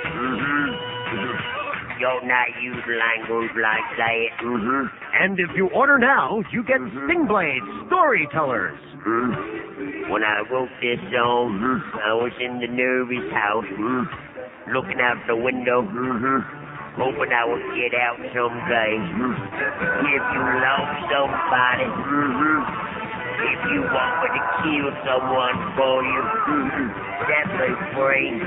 You're 2.03 2.27
not 2.27 2.51
use 2.59 2.83
language 2.83 3.55
like 3.62 3.87
that. 3.95 4.43
Mm-hmm. 4.43 4.91
And 5.23 5.39
if 5.39 5.55
you 5.55 5.70
order 5.70 6.03
now, 6.03 6.43
you 6.51 6.66
get 6.66 6.83
mm-hmm. 6.83 7.07
Sting 7.07 7.31
Blade 7.31 7.62
Storytellers. 7.87 8.74
Mm-hmm. 9.07 10.11
When 10.11 10.27
I 10.27 10.43
wrote 10.51 10.74
this 10.83 10.99
song, 11.15 11.62
I 11.62 12.11
was 12.19 12.35
in 12.43 12.59
the 12.59 12.66
nervous 12.66 13.23
house, 13.31 13.70
looking 14.74 14.99
out 14.99 15.23
the 15.31 15.39
window, 15.39 15.87
hoping 16.99 17.31
I 17.31 17.47
would 17.47 17.70
get 17.79 17.95
out 17.95 18.19
someday. 18.35 18.99
If 18.99 20.24
you 20.27 20.43
love 20.43 21.07
somebody, 21.07 21.87
if 23.47 23.61
you 23.70 23.81
want 23.95 24.27
me 24.27 24.29
to 24.35 24.43
kill 24.59 24.91
someone 25.07 25.55
for 25.79 26.03
you, 26.03 26.23
set 27.31 27.47
me 27.62 27.70
free. 27.95 28.43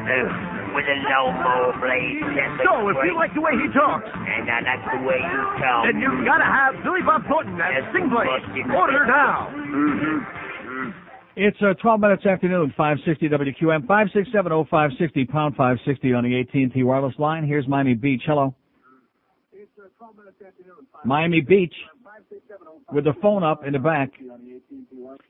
Uh, 0.00 0.59
with 0.74 0.86
a 0.86 0.96
lawnmower 1.08 1.74
blade, 1.80 2.20
set 2.34 2.50
me 2.56 2.64
So, 2.64 2.88
if 2.88 2.96
you 3.04 3.14
like 3.14 3.34
the 3.34 3.40
way 3.40 3.52
he 3.58 3.68
talks, 3.72 4.06
and 4.06 4.48
I 4.50 4.60
like 4.62 4.84
the 4.86 5.02
way 5.06 5.18
you 5.20 5.40
talk. 5.58 5.84
then 5.86 6.00
you've 6.00 6.24
got 6.24 6.38
to 6.38 6.48
have 6.48 6.78
Billy 6.82 7.02
Bob 7.02 7.22
Thornton 7.28 7.58
as 7.60 7.84
Sting 7.90 8.08
Blade. 8.08 8.28
Order 8.74 9.06
now. 9.06 9.50
It's 11.36 11.56
uh, 11.62 11.74
12 11.80 12.00
minutes 12.00 12.26
afternoon, 12.26 12.74
560 12.76 13.28
WQAM, 13.28 13.86
5670560, 13.86 15.28
pound 15.28 15.56
560 15.56 16.12
on 16.12 16.24
the 16.24 16.40
AT&T 16.40 16.82
wireless 16.82 17.14
line. 17.18 17.46
Here's 17.46 17.66
Miami 17.68 17.94
Beach. 17.94 18.22
Hello. 18.26 18.54
It's 19.52 19.70
uh, 19.78 19.88
12 19.98 20.16
minutes 20.16 20.36
afternoon. 20.46 20.86
Miami 21.04 21.40
Beach 21.40 21.74
with 22.92 23.04
the 23.04 23.14
phone 23.22 23.42
up 23.42 23.64
in 23.64 23.72
the 23.72 23.78
back. 23.78 24.10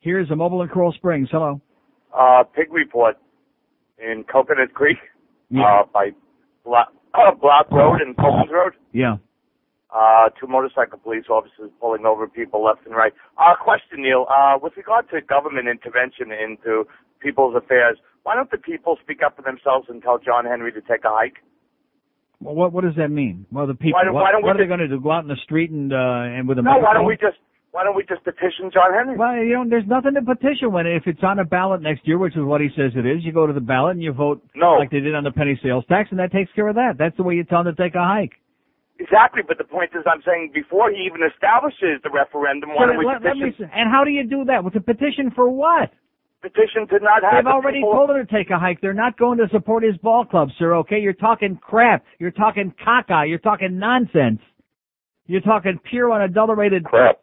Here's 0.01 0.31
a 0.31 0.37
mobile 0.37 0.63
in 0.63 0.69
Coral 0.69 0.93
Springs. 0.93 1.29
Hello. 1.31 1.61
Uh, 2.19 2.43
Pig 2.45 2.73
Report 2.73 3.17
in 3.99 4.25
Coconut 4.25 4.73
Creek, 4.75 4.97
Yeah. 5.51 5.81
uh, 5.81 5.85
by 5.93 6.11
Block, 6.65 6.93
uh, 7.15 7.35
Block 7.35 7.71
Road 7.71 8.01
and 8.01 8.17
Coles 8.17 8.49
Road. 8.53 8.73
Yeah. 8.93 9.17
uh, 9.95 10.29
two 10.41 10.47
motorcycle 10.47 10.99
police 10.99 11.25
officers 11.29 11.71
pulling 11.81 12.07
over 12.07 12.27
people 12.29 12.63
left 12.65 12.87
and 12.87 12.95
right. 12.95 13.13
Uh, 13.39 13.55
question, 13.61 14.03
Neil. 14.03 14.27
Uh, 14.31 14.59
with 14.63 14.73
regard 14.77 15.09
to 15.11 15.21
government 15.21 15.67
intervention 15.69 16.31
into 16.31 16.85
people's 17.21 17.55
affairs, 17.57 17.99
why 18.23 18.35
don't 18.35 18.51
the 18.51 18.59
people 18.59 18.97
speak 19.03 19.21
up 19.25 19.37
for 19.37 19.43
themselves 19.43 19.87
and 19.89 20.03
tell 20.03 20.19
John 20.19 20.45
Henry 20.45 20.73
to 20.73 20.81
take 20.81 21.05
a 21.05 21.11
hike? 21.11 21.39
Well, 22.41 22.55
what 22.55 22.73
what 22.73 22.85
does 22.85 22.95
that 22.97 23.09
mean? 23.11 23.45
Well, 23.53 23.67
the 23.67 23.75
people. 23.75 23.99
Why 23.99 24.05
don't- 24.05 24.15
what 24.15 24.23
why 24.23 24.33
don't 24.33 24.43
we 24.43 24.47
what 24.47 24.57
are 24.57 24.65
they 24.65 24.69
going 24.69 24.81
to 24.81 24.89
do? 24.89 25.01
Go 25.01 25.11
out 25.11 25.25
in 25.25 25.29
the 25.29 25.37
street 25.45 25.71
and 25.71 25.93
uh 25.93 25.97
and 26.37 26.49
with 26.49 26.59
a 26.59 26.63
No, 26.63 26.79
why 26.79 26.95
don't 26.95 27.05
we 27.07 27.17
just 27.17 27.37
why 27.73 27.85
don't 27.85 27.95
we 27.95 28.03
just 28.09 28.25
petition 28.25 28.71
John 28.73 28.93
Henry? 28.93 29.17
Well, 29.17 29.37
you 29.37 29.55
know, 29.55 29.65
there's 29.69 29.87
nothing 29.87 30.15
to 30.15 30.23
petition 30.23 30.73
when 30.73 30.87
if 30.87 31.05
it's 31.07 31.23
on 31.23 31.39
a 31.39 31.45
ballot 31.45 31.83
next 31.83 32.07
year, 32.07 32.19
which 32.19 32.37
is 32.37 32.43
what 32.43 32.61
he 32.61 32.69
says 32.77 32.93
it 32.97 33.07
is. 33.07 33.23
You 33.25 33.33
go 33.33 33.47
to 33.47 33.53
the 33.53 33.61
ballot 33.61 33.95
and 33.97 34.03
you 34.03 34.13
vote 34.13 34.43
No. 34.57 34.75
like 34.75 34.91
they 34.91 35.01
did 35.01 35.15
on 35.15 35.25
the 35.25 35.31
penny 35.31 35.59
sales 35.63 35.85
tax, 35.89 36.11
and 36.11 36.19
that 36.19 36.33
takes 36.33 36.51
care 36.53 36.69
of 36.69 36.75
that. 36.75 36.95
That's 36.99 37.17
the 37.17 37.23
way 37.23 37.35
you 37.35 37.45
tell 37.45 37.63
them 37.65 37.75
to 37.75 37.83
take 37.83 37.95
a 37.95 38.03
hike. 38.05 38.33
Exactly, 38.99 39.41
but 39.47 39.57
the 39.57 39.65
point 39.65 39.91
is, 39.95 40.05
I'm 40.05 40.21
saying 40.27 40.51
before 40.53 40.91
he 40.91 40.99
even 41.09 41.23
establishes 41.23 42.03
the 42.05 42.11
referendum, 42.13 42.71
why 42.71 42.83
So 42.85 42.87
don't 42.89 42.99
we 42.99 43.07
let, 43.07 43.23
let 43.23 43.33
petition, 43.33 43.65
me, 43.67 43.71
and 43.73 43.89
how 43.91 44.05
do 44.05 44.11
you 44.11 44.25
do 44.29 44.45
that? 44.47 44.63
With 44.63 44.75
a 44.77 44.81
petition 44.81 45.31
for 45.35 45.49
what? 45.49 45.91
petition 46.43 46.89
to 46.89 46.99
not 47.05 47.23
have 47.23 47.33
They've 47.35 47.45
the 47.45 47.51
already 47.51 47.79
people- 47.81 47.93
told 47.93 48.09
him 48.11 48.17
to 48.17 48.33
take 48.33 48.49
a 48.51 48.59
hike. 48.59 48.81
They're 48.81 48.95
not 48.95 49.19
going 49.19 49.37
to 49.39 49.49
support 49.53 49.83
his 49.85 49.97
ball 49.99 50.25
club, 50.25 50.49
sir. 50.59 50.75
Okay, 50.77 50.99
you're 50.99 51.13
talking 51.13 51.57
crap. 51.61 52.03
You're 52.19 52.31
talking 52.31 52.73
caca. 52.83 53.29
You're 53.29 53.39
talking 53.39 53.79
nonsense. 53.79 54.41
You're 55.27 55.43
talking 55.43 55.79
pure 55.91 56.11
unadulterated 56.13 56.85
crap. 56.85 57.19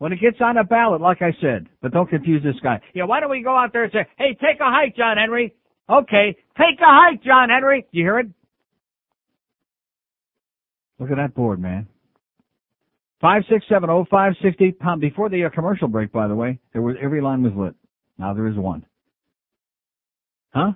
When 0.00 0.14
it 0.14 0.18
gets 0.18 0.38
on 0.40 0.56
a 0.56 0.64
ballot, 0.64 1.02
like 1.02 1.20
I 1.20 1.36
said, 1.42 1.68
but 1.82 1.92
don't 1.92 2.08
confuse 2.08 2.42
this 2.42 2.54
guy. 2.62 2.80
Yeah, 2.94 3.04
why 3.04 3.20
don't 3.20 3.30
we 3.30 3.42
go 3.42 3.54
out 3.54 3.74
there 3.74 3.84
and 3.84 3.92
say, 3.92 4.06
"Hey, 4.16 4.32
take 4.32 4.58
a 4.58 4.64
hike, 4.64 4.96
John 4.96 5.18
Henry." 5.18 5.54
Okay, 5.90 6.34
take 6.56 6.80
a 6.80 6.86
hike, 6.86 7.22
John 7.22 7.50
Henry. 7.50 7.84
You 7.90 8.04
hear 8.04 8.18
it? 8.20 8.28
Look 10.98 11.10
at 11.10 11.18
that 11.18 11.34
board, 11.34 11.60
man. 11.60 11.86
Five 13.20 13.42
six 13.50 13.66
seven 13.68 13.90
oh 13.90 14.06
five 14.10 14.32
sixty 14.42 14.72
pound. 14.72 15.02
Before 15.02 15.28
the 15.28 15.44
uh, 15.44 15.50
commercial 15.50 15.86
break, 15.86 16.12
by 16.12 16.28
the 16.28 16.34
way, 16.34 16.60
there 16.72 16.80
was 16.80 16.96
every 17.02 17.20
line 17.20 17.42
was 17.42 17.52
lit. 17.54 17.74
Now 18.16 18.32
there 18.32 18.48
is 18.48 18.56
one. 18.56 18.86
Huh? 20.54 20.72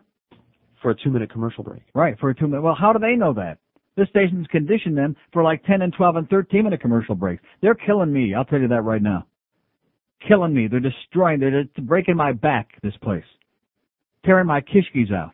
For 0.83 0.91
a 0.91 0.95
two 0.95 1.09
minute 1.09 1.33
commercial 1.33 1.65
break. 1.65 1.81
Right, 1.95 2.19
for 2.21 2.29
a 2.29 2.35
two 2.35 2.47
minute. 2.47 2.61
Well, 2.61 2.77
how 2.79 2.93
do 2.93 2.99
they 2.99 3.15
know 3.15 3.33
that? 3.33 3.57
This 3.97 4.09
station's 4.09 4.47
conditioned 4.49 4.97
them 4.99 5.17
for 5.33 5.43
like 5.43 5.65
10 5.65 5.83
and 5.83 5.93
12 5.93 6.17
and 6.17 6.29
13 6.29 6.65
minute 6.65 6.81
commercial 6.81 7.15
breaks. 7.15 7.43
They're 7.63 7.75
killing 7.75 8.13
me. 8.13 8.35
I'll 8.35 8.45
tell 8.45 8.61
you 8.61 8.69
that 8.69 8.83
right 8.83 9.03
now. 9.03 9.27
Killing 10.27 10.55
me. 10.55 10.69
They're 10.69 10.81
destroying, 10.81 11.41
they're 11.41 11.65
breaking 11.83 12.17
my 12.17 12.33
back, 12.33 12.69
this 12.83 12.97
place. 13.03 13.25
Tearing 14.25 14.47
my 14.47 14.61
kishkis 14.61 15.13
out. 15.13 15.33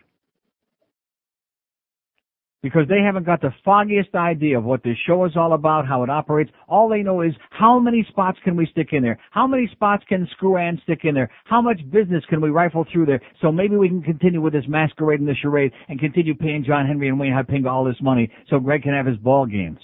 Because 2.62 2.86
they 2.88 3.00
haven't 3.00 3.24
got 3.24 3.40
the 3.40 3.54
foggiest 3.64 4.14
idea 4.14 4.58
of 4.58 4.64
what 4.64 4.82
this 4.82 4.96
show 5.06 5.24
is 5.24 5.32
all 5.34 5.54
about, 5.54 5.86
how 5.86 6.02
it 6.02 6.10
operates. 6.10 6.50
All 6.68 6.90
they 6.90 7.02
know 7.02 7.22
is 7.22 7.32
how 7.48 7.78
many 7.78 8.04
spots 8.10 8.38
can 8.44 8.54
we 8.54 8.66
stick 8.66 8.88
in 8.92 9.02
there? 9.02 9.18
How 9.30 9.46
many 9.46 9.66
spots 9.72 10.04
can 10.06 10.28
Screw 10.32 10.58
Ann 10.58 10.78
stick 10.82 11.00
in 11.04 11.14
there? 11.14 11.30
How 11.44 11.62
much 11.62 11.80
business 11.90 12.22
can 12.28 12.42
we 12.42 12.50
rifle 12.50 12.84
through 12.92 13.06
there? 13.06 13.20
So 13.40 13.50
maybe 13.50 13.76
we 13.76 13.88
can 13.88 14.02
continue 14.02 14.42
with 14.42 14.52
this 14.52 14.66
masquerade 14.68 15.20
and 15.20 15.28
this 15.28 15.38
charade 15.38 15.72
and 15.88 15.98
continue 15.98 16.34
paying 16.34 16.62
John 16.62 16.86
Henry 16.86 17.08
and 17.08 17.18
Wayne 17.18 17.32
Hupinga 17.32 17.70
all 17.70 17.84
this 17.84 18.00
money 18.02 18.30
so 18.50 18.58
Greg 18.58 18.82
can 18.82 18.92
have 18.92 19.06
his 19.06 19.16
ball 19.16 19.46
games. 19.46 19.80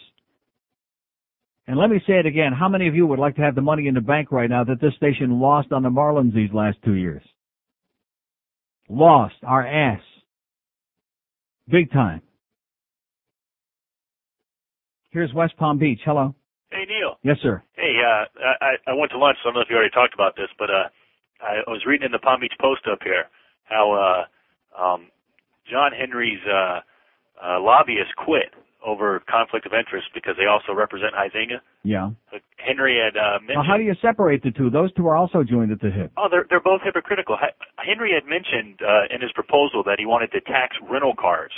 And 1.67 1.79
let 1.79 1.91
me 1.91 2.01
say 2.07 2.19
it 2.19 2.27
again. 2.27 2.53
How 2.53 2.69
many 2.69 2.87
of 2.89 2.95
you 2.95 3.07
would 3.07 3.19
like 3.19 3.37
to 3.37 3.43
have 3.43 3.55
the 3.55 3.63
money 3.63 3.89
in 3.89 3.95
the 3.95 4.01
bank 4.01 4.31
right 4.31 4.51
now 4.51 4.65
that 4.65 4.81
this 4.81 4.95
station 4.97 5.41
lost 5.41 5.73
on 5.73 5.83
the 5.83 5.89
Marlins 5.89 6.35
these 6.35 6.53
last 6.53 6.77
two 6.85 6.95
years? 6.95 7.23
Lost 8.89 9.35
our 9.43 9.67
ass. 9.67 10.01
Big 11.69 11.91
time. 11.91 12.23
Here's 15.11 15.33
West 15.33 15.57
Palm 15.57 15.79
Beach. 15.79 16.01
Hello. 16.05 16.35
Hey, 16.71 16.85
Neil. 16.89 17.19
Yes, 17.23 17.37
sir. 17.43 17.63
Hey, 17.75 17.95
uh, 18.03 18.25
I, 18.61 18.91
I 18.91 18.95
went 18.95 19.13
to 19.13 19.19
lunch, 19.19 19.39
so 19.43 19.49
I 19.49 19.53
don't 19.53 19.55
know 19.55 19.61
if 19.61 19.71
you 19.71 19.77
already 19.77 19.95
talked 19.95 20.15
about 20.15 20.37
this, 20.37 20.49
but 20.59 20.69
uh, 20.69 20.89
I 21.41 21.63
was 21.71 21.85
reading 21.87 22.07
in 22.07 22.13
the 22.13 22.19
Palm 22.19 22.41
Beach 22.41 22.55
Post 22.61 22.83
up 22.91 22.99
here 23.03 23.25
how 23.65 23.93
uh, 23.95 24.81
um, 24.81 25.07
John 25.71 25.93
Henry's 25.93 26.43
uh, 26.47 26.81
uh, 27.43 27.61
lobbyists 27.61 28.13
quit 28.17 28.55
over 28.85 29.21
conflict 29.29 29.67
of 29.67 29.73
interest 29.75 30.07
because 30.15 30.35
they 30.39 30.47
also 30.47 30.73
represent 30.73 31.15
Huizenga. 31.15 31.59
Yeah. 31.83 32.11
But 32.31 32.43
Henry 32.57 32.99
had 33.03 33.19
uh, 33.19 33.39
mentioned. 33.41 33.59
Well, 33.59 33.67
how 33.67 33.77
do 33.77 33.83
you 33.83 33.95
separate 34.01 34.43
the 34.43 34.53
two? 34.53 34.71
Those 34.71 34.93
two 34.95 35.07
are 35.09 35.17
also 35.17 35.43
joined 35.43 35.73
at 35.73 35.81
the 35.81 35.91
hip. 35.91 36.13
Oh, 36.17 36.29
they're 36.31 36.47
they're 36.49 36.63
both 36.63 36.83
hypocritical. 36.85 37.37
Henry 37.79 38.13
had 38.15 38.29
mentioned 38.29 38.79
uh, 38.83 39.11
in 39.13 39.21
his 39.21 39.33
proposal 39.33 39.83
that 39.87 39.99
he 39.99 40.07
wanted 40.07 40.31
to 40.33 40.41
tax 40.41 40.77
rental 40.89 41.15
cars 41.19 41.53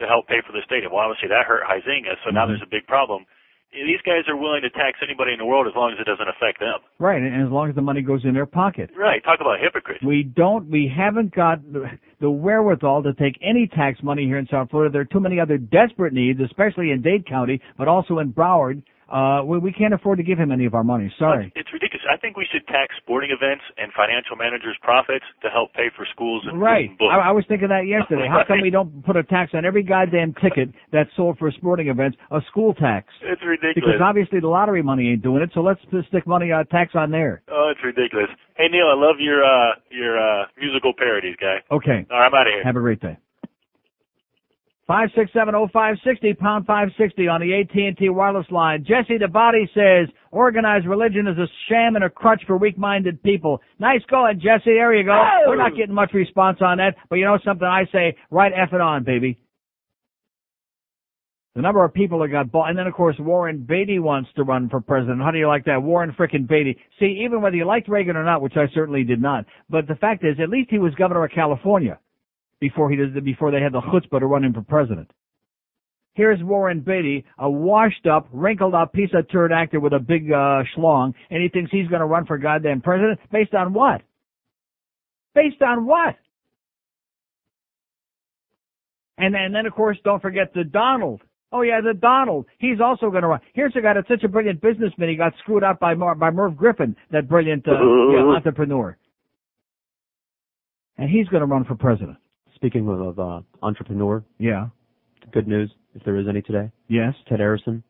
to 0.00 0.06
help 0.06 0.26
pay 0.26 0.40
for 0.44 0.52
the 0.52 0.62
stadium. 0.64 0.92
Well, 0.92 1.04
obviously 1.04 1.28
that 1.28 1.46
hurt 1.46 1.62
Huizenga, 1.68 2.16
so 2.24 2.30
now 2.30 2.44
Mhm. 2.44 2.48
there's 2.48 2.62
a 2.62 2.66
big 2.70 2.86
problem. 2.86 3.24
These 3.72 4.00
guys 4.02 4.26
are 4.28 4.36
willing 4.36 4.62
to 4.62 4.70
tax 4.70 4.98
anybody 5.00 5.32
in 5.32 5.38
the 5.38 5.46
world 5.46 5.68
as 5.68 5.76
long 5.76 5.92
as 5.92 6.00
it 6.00 6.04
doesn't 6.04 6.26
affect 6.28 6.58
them. 6.58 6.80
Right, 6.98 7.22
and 7.22 7.40
as 7.40 7.50
long 7.52 7.68
as 7.68 7.76
the 7.76 7.82
money 7.82 8.02
goes 8.02 8.24
in 8.24 8.34
their 8.34 8.44
pocket. 8.46 8.90
Right. 8.96 9.22
Talk 9.22 9.40
about 9.40 9.60
hypocrites. 9.60 10.02
We 10.02 10.24
don't, 10.24 10.68
we 10.68 10.88
haven't 10.88 11.32
got 11.32 11.62
the, 11.72 11.88
the 12.18 12.28
wherewithal 12.30 13.04
to 13.04 13.12
take 13.14 13.38
any 13.40 13.68
tax 13.68 14.02
money 14.02 14.24
here 14.24 14.38
in 14.38 14.48
South 14.48 14.70
Florida. 14.70 14.90
There 14.90 15.02
are 15.02 15.04
too 15.04 15.20
many 15.20 15.38
other 15.38 15.56
desperate 15.56 16.12
needs, 16.12 16.40
especially 16.40 16.90
in 16.90 17.00
Dade 17.00 17.24
County, 17.26 17.60
but 17.78 17.86
also 17.86 18.18
in 18.18 18.32
Broward. 18.32 18.82
Uh, 19.10 19.42
we, 19.44 19.58
we 19.58 19.72
can't 19.72 19.92
afford 19.92 20.18
to 20.18 20.24
give 20.24 20.38
him 20.38 20.52
any 20.52 20.64
of 20.66 20.74
our 20.74 20.84
money. 20.84 21.12
Sorry. 21.18 21.52
It's 21.56 21.68
ridiculous. 21.72 22.06
I 22.10 22.16
think 22.16 22.36
we 22.36 22.46
should 22.50 22.66
tax 22.68 22.94
sporting 23.02 23.30
events 23.30 23.64
and 23.76 23.90
financial 23.92 24.36
managers' 24.36 24.76
profits 24.82 25.24
to 25.42 25.48
help 25.50 25.74
pay 25.74 25.90
for 25.96 26.06
schools 26.14 26.46
and 26.46 26.60
Right. 26.60 26.88
and 26.90 26.98
books. 26.98 27.10
I, 27.12 27.28
I 27.28 27.32
was 27.32 27.44
thinking 27.48 27.68
that 27.68 27.86
yesterday. 27.86 28.28
How 28.30 28.44
come 28.46 28.60
we 28.62 28.70
don't 28.70 29.04
put 29.04 29.16
a 29.16 29.22
tax 29.24 29.52
on 29.54 29.64
every 29.64 29.82
goddamn 29.82 30.34
ticket 30.40 30.70
that's 30.92 31.10
sold 31.16 31.38
for 31.38 31.50
sporting 31.50 31.88
events, 31.88 32.16
a 32.30 32.40
school 32.50 32.72
tax? 32.74 33.08
It's 33.22 33.42
ridiculous. 33.42 33.74
Because 33.98 34.00
obviously 34.02 34.38
the 34.40 34.48
lottery 34.48 34.82
money 34.82 35.10
ain't 35.10 35.22
doing 35.22 35.42
it, 35.42 35.50
so 35.54 35.60
let's 35.60 35.80
just 35.90 36.08
stick 36.08 36.26
money 36.26 36.52
uh, 36.52 36.64
tax 36.70 36.92
on 36.94 37.10
there. 37.10 37.42
Oh, 37.50 37.72
it's 37.74 37.82
ridiculous. 37.84 38.30
Hey 38.56 38.68
Neil, 38.70 38.86
I 38.86 38.94
love 38.94 39.16
your 39.18 39.42
uh 39.42 39.74
your 39.90 40.18
uh 40.20 40.44
musical 40.60 40.92
parodies, 40.96 41.34
guy. 41.40 41.58
Okay. 41.70 42.06
All 42.10 42.18
right, 42.18 42.26
I'm 42.26 42.34
out 42.34 42.46
of 42.46 42.52
here. 42.52 42.62
Have 42.62 42.76
a 42.76 42.80
great 42.80 43.00
day. 43.00 43.16
Five 44.90 45.10
six 45.14 45.30
seven 45.32 45.54
oh 45.54 45.68
five 45.72 45.94
sixty 46.04 46.34
pound 46.34 46.66
five 46.66 46.88
sixty 46.98 47.28
on 47.28 47.40
the 47.40 47.54
AT 47.54 47.72
and 47.78 47.96
T 47.96 48.08
wireless 48.08 48.50
line. 48.50 48.84
Jesse 48.84 49.18
the 49.18 49.28
Body 49.28 49.70
says 49.72 50.12
organized 50.32 50.84
religion 50.84 51.28
is 51.28 51.38
a 51.38 51.46
sham 51.68 51.94
and 51.94 52.02
a 52.02 52.10
crutch 52.10 52.42
for 52.44 52.56
weak-minded 52.56 53.22
people. 53.22 53.60
Nice 53.78 54.00
going, 54.10 54.40
Jesse. 54.40 54.64
There 54.64 54.92
you 54.92 55.04
go. 55.04 55.24
We're 55.46 55.54
not 55.54 55.76
getting 55.76 55.94
much 55.94 56.10
response 56.12 56.58
on 56.60 56.78
that, 56.78 56.96
but 57.08 57.20
you 57.20 57.24
know 57.24 57.38
something? 57.44 57.64
I 57.64 57.84
say 57.92 58.16
right 58.32 58.50
F 58.52 58.72
it 58.72 58.80
on, 58.80 59.04
baby. 59.04 59.38
The 61.54 61.62
number 61.62 61.84
of 61.84 61.94
people 61.94 62.18
that 62.22 62.28
got 62.30 62.50
bought, 62.50 62.70
and 62.70 62.76
then 62.76 62.88
of 62.88 62.94
course 62.94 63.14
Warren 63.20 63.58
Beatty 63.58 64.00
wants 64.00 64.30
to 64.34 64.42
run 64.42 64.68
for 64.68 64.80
president. 64.80 65.22
How 65.22 65.30
do 65.30 65.38
you 65.38 65.46
like 65.46 65.66
that? 65.66 65.84
Warren 65.84 66.16
frickin' 66.18 66.48
Beatty. 66.48 66.76
See, 66.98 67.22
even 67.24 67.42
whether 67.42 67.54
you 67.54 67.64
liked 67.64 67.88
Reagan 67.88 68.16
or 68.16 68.24
not, 68.24 68.42
which 68.42 68.56
I 68.56 68.66
certainly 68.74 69.04
did 69.04 69.22
not, 69.22 69.44
but 69.68 69.86
the 69.86 69.94
fact 69.94 70.24
is, 70.24 70.40
at 70.42 70.50
least 70.50 70.68
he 70.68 70.78
was 70.78 70.92
governor 70.96 71.24
of 71.24 71.30
California 71.30 72.00
before 72.60 72.90
he 72.90 72.96
did, 72.96 73.24
before 73.24 73.50
they 73.50 73.60
had 73.60 73.72
the 73.72 73.80
chutzpah 73.80 74.20
to 74.20 74.26
run 74.26 74.44
him 74.44 74.52
for 74.52 74.62
president. 74.62 75.10
Here's 76.14 76.42
Warren 76.42 76.80
Beatty, 76.80 77.24
a 77.38 77.48
washed 77.48 78.06
up, 78.06 78.28
wrinkled 78.32 78.74
up 78.74 78.92
piece 78.92 79.10
of 79.14 79.30
turd 79.30 79.52
actor 79.52 79.80
with 79.80 79.92
a 79.92 79.98
big 79.98 80.30
uh, 80.30 80.64
schlong, 80.76 81.14
and 81.30 81.42
he 81.42 81.48
thinks 81.48 81.70
he's 81.70 81.88
going 81.88 82.00
to 82.00 82.06
run 82.06 82.26
for 82.26 82.36
goddamn 82.36 82.80
president 82.80 83.20
based 83.30 83.54
on 83.54 83.72
what? 83.72 84.02
Based 85.34 85.62
on 85.62 85.86
what? 85.86 86.16
And 89.18 89.34
then, 89.34 89.42
and 89.42 89.54
then 89.54 89.66
of 89.66 89.72
course, 89.72 89.98
don't 90.02 90.20
forget 90.20 90.52
the 90.54 90.64
Donald. 90.64 91.20
Oh 91.52 91.62
yeah, 91.62 91.80
the 91.80 91.94
Donald. 91.94 92.46
He's 92.58 92.80
also 92.80 93.10
going 93.10 93.22
to 93.22 93.28
run. 93.28 93.40
Here's 93.54 93.74
a 93.76 93.80
guy 93.80 93.94
that's 93.94 94.08
such 94.08 94.24
a 94.24 94.28
brilliant 94.28 94.60
businessman. 94.60 95.08
He 95.08 95.16
got 95.16 95.32
screwed 95.40 95.64
out 95.64 95.78
by 95.80 95.94
Mar- 95.94 96.14
by 96.14 96.30
Merv 96.30 96.56
Griffin, 96.56 96.96
that 97.10 97.28
brilliant 97.28 97.66
uh, 97.68 97.72
yeah, 98.12 98.20
entrepreneur. 98.20 98.96
And 100.96 101.10
he's 101.10 101.28
going 101.28 101.40
to 101.40 101.46
run 101.46 101.64
for 101.64 101.74
president. 101.74 102.18
Speaking 102.60 102.86
of, 102.88 103.00
of 103.00 103.18
uh, 103.18 103.40
entrepreneur, 103.62 104.22
Yeah. 104.38 104.68
good 105.32 105.48
news, 105.48 105.70
if 105.94 106.04
there 106.04 106.16
is 106.16 106.26
any 106.28 106.42
today. 106.42 106.70
Yes. 106.88 107.14
Ted 107.28 107.40
Arison. 107.40 107.82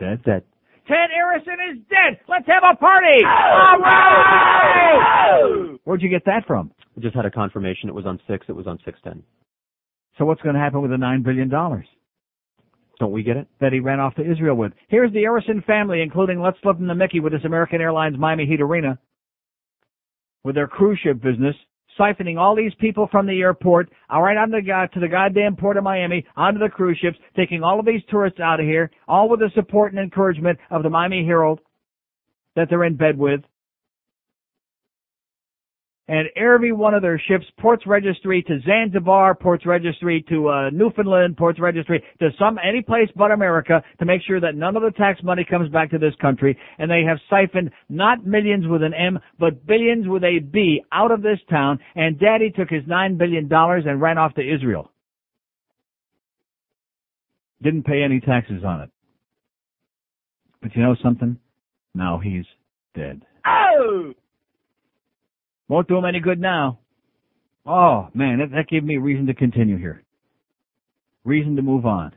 Dead? 0.00 0.22
Dead. 0.24 0.42
Ted 0.88 1.08
Arison 1.16 1.72
is 1.72 1.78
dead. 1.88 2.18
Let's 2.28 2.46
have 2.48 2.62
a 2.68 2.76
party. 2.76 3.22
All 3.24 3.78
right. 3.78 5.78
Where'd 5.84 6.02
you 6.02 6.08
get 6.08 6.24
that 6.26 6.44
from? 6.46 6.72
We 6.96 7.02
just 7.02 7.14
had 7.14 7.24
a 7.24 7.30
confirmation. 7.30 7.88
It 7.88 7.94
was 7.94 8.06
on 8.06 8.20
six. 8.28 8.46
It 8.48 8.56
was 8.56 8.66
on 8.66 8.78
six 8.84 8.98
ten. 9.04 9.22
So 10.18 10.24
what's 10.24 10.42
going 10.42 10.54
to 10.54 10.60
happen 10.60 10.82
with 10.82 10.90
the 10.90 10.98
nine 10.98 11.22
billion 11.22 11.48
dollars 11.48 11.86
Don't 13.00 13.12
we 13.12 13.22
get 13.22 13.36
it? 13.36 13.48
that 13.60 13.72
he 13.72 13.80
ran 13.80 13.98
off 14.00 14.14
to 14.16 14.28
Israel 14.30 14.56
with? 14.56 14.72
Here's 14.88 15.12
the 15.12 15.22
Arison 15.24 15.64
family, 15.64 16.02
including 16.02 16.40
Let's 16.40 16.58
Flip 16.62 16.76
them 16.76 16.86
the 16.88 16.94
Mickey 16.94 17.20
with 17.20 17.32
this 17.32 17.44
American 17.44 17.80
Airlines 17.80 18.18
Miami 18.18 18.46
Heat 18.46 18.60
Arena, 18.60 18.98
with 20.44 20.54
their 20.54 20.68
cruise 20.68 20.98
ship 21.02 21.20
business, 21.22 21.56
siphoning 21.98 22.38
all 22.38 22.54
these 22.54 22.74
people 22.80 23.08
from 23.10 23.26
the 23.26 23.40
airport, 23.40 23.90
all 24.10 24.22
right, 24.22 24.36
on 24.36 24.50
the 24.50 24.62
go- 24.62 24.86
to 24.92 25.00
the 25.00 25.08
goddamn 25.08 25.56
port 25.56 25.76
of 25.76 25.84
Miami, 25.84 26.24
onto 26.36 26.58
the 26.58 26.68
cruise 26.68 26.98
ships, 26.98 27.18
taking 27.36 27.62
all 27.62 27.78
of 27.78 27.86
these 27.86 28.02
tourists 28.08 28.40
out 28.40 28.60
of 28.60 28.66
here, 28.66 28.90
all 29.08 29.28
with 29.28 29.40
the 29.40 29.50
support 29.54 29.92
and 29.92 30.00
encouragement 30.00 30.58
of 30.70 30.82
the 30.82 30.90
Miami 30.90 31.24
Herald 31.24 31.60
that 32.56 32.68
they're 32.68 32.84
in 32.84 32.96
bed 32.96 33.18
with. 33.18 33.40
And 36.06 36.28
every 36.36 36.72
one 36.72 36.92
of 36.92 37.00
their 37.00 37.18
ships, 37.18 37.46
ports 37.58 37.84
registry 37.86 38.42
to 38.42 38.60
Zanzibar, 38.66 39.34
ports 39.34 39.64
registry 39.64 40.22
to 40.28 40.48
uh, 40.48 40.70
Newfoundland, 40.70 41.38
ports 41.38 41.58
registry 41.58 42.04
to 42.18 42.28
some 42.38 42.58
any 42.58 42.82
place 42.82 43.08
but 43.16 43.30
America 43.30 43.82
to 43.98 44.04
make 44.04 44.20
sure 44.26 44.38
that 44.38 44.54
none 44.54 44.76
of 44.76 44.82
the 44.82 44.90
tax 44.90 45.22
money 45.22 45.46
comes 45.48 45.70
back 45.70 45.90
to 45.92 45.98
this 45.98 46.12
country. 46.20 46.58
And 46.78 46.90
they 46.90 47.04
have 47.08 47.16
siphoned 47.30 47.70
not 47.88 48.26
millions 48.26 48.66
with 48.66 48.82
an 48.82 48.92
M, 48.92 49.18
but 49.38 49.66
billions 49.66 50.06
with 50.06 50.24
a 50.24 50.40
B 50.40 50.82
out 50.92 51.10
of 51.10 51.22
this 51.22 51.38
town. 51.48 51.78
And 51.94 52.20
Daddy 52.20 52.50
took 52.50 52.68
his 52.68 52.82
nine 52.86 53.16
billion 53.16 53.48
dollars 53.48 53.84
and 53.86 53.98
ran 53.98 54.18
off 54.18 54.34
to 54.34 54.42
Israel. 54.42 54.90
Didn't 57.62 57.84
pay 57.84 58.02
any 58.02 58.20
taxes 58.20 58.62
on 58.62 58.82
it. 58.82 58.90
But 60.60 60.76
you 60.76 60.82
know 60.82 60.96
something? 61.02 61.38
Now 61.94 62.20
he's 62.22 62.44
dead. 62.94 63.22
Oh! 63.46 64.12
Won't 65.68 65.88
do 65.88 65.96
him 65.96 66.04
any 66.04 66.20
good 66.20 66.40
now. 66.40 66.78
Oh 67.66 68.08
man, 68.14 68.38
that, 68.38 68.50
that 68.50 68.68
gave 68.68 68.84
me 68.84 68.96
a 68.96 69.00
reason 69.00 69.26
to 69.26 69.34
continue 69.34 69.78
here. 69.78 70.02
Reason 71.24 71.56
to 71.56 71.62
move 71.62 71.86
on. 71.86 72.12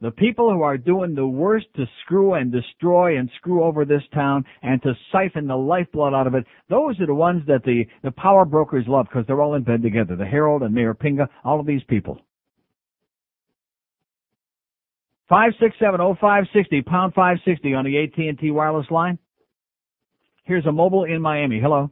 The 0.00 0.10
people 0.10 0.52
who 0.52 0.62
are 0.62 0.76
doing 0.76 1.14
the 1.14 1.26
worst 1.26 1.66
to 1.76 1.86
screw 2.04 2.34
and 2.34 2.52
destroy 2.52 3.18
and 3.18 3.30
screw 3.36 3.64
over 3.64 3.86
this 3.86 4.02
town 4.12 4.44
and 4.62 4.82
to 4.82 4.92
siphon 5.10 5.46
the 5.46 5.56
lifeblood 5.56 6.12
out 6.12 6.26
of 6.26 6.34
it, 6.34 6.44
those 6.68 7.00
are 7.00 7.06
the 7.06 7.14
ones 7.14 7.42
that 7.46 7.64
the, 7.64 7.84
the 8.02 8.10
power 8.10 8.44
brokers 8.44 8.84
love 8.86 9.06
because 9.08 9.26
they're 9.26 9.40
all 9.40 9.54
in 9.54 9.62
bed 9.62 9.82
together. 9.82 10.14
The 10.14 10.26
Herald 10.26 10.62
and 10.62 10.74
Mayor 10.74 10.94
Pinga, 10.94 11.28
all 11.44 11.60
of 11.60 11.66
these 11.66 11.82
people. 11.88 12.20
Five 15.28 15.52
six 15.58 15.74
seven 15.80 16.00
oh 16.00 16.14
five 16.20 16.44
sixty 16.54 16.82
pound 16.82 17.14
five 17.14 17.38
sixty 17.44 17.74
on 17.74 17.84
the 17.84 17.98
AT 17.98 18.16
and 18.16 18.38
T 18.38 18.50
wireless 18.50 18.86
line. 18.90 19.18
Here's 20.46 20.64
a 20.66 20.72
mobile 20.72 21.04
in 21.04 21.20
Miami. 21.20 21.60
Hello. 21.60 21.90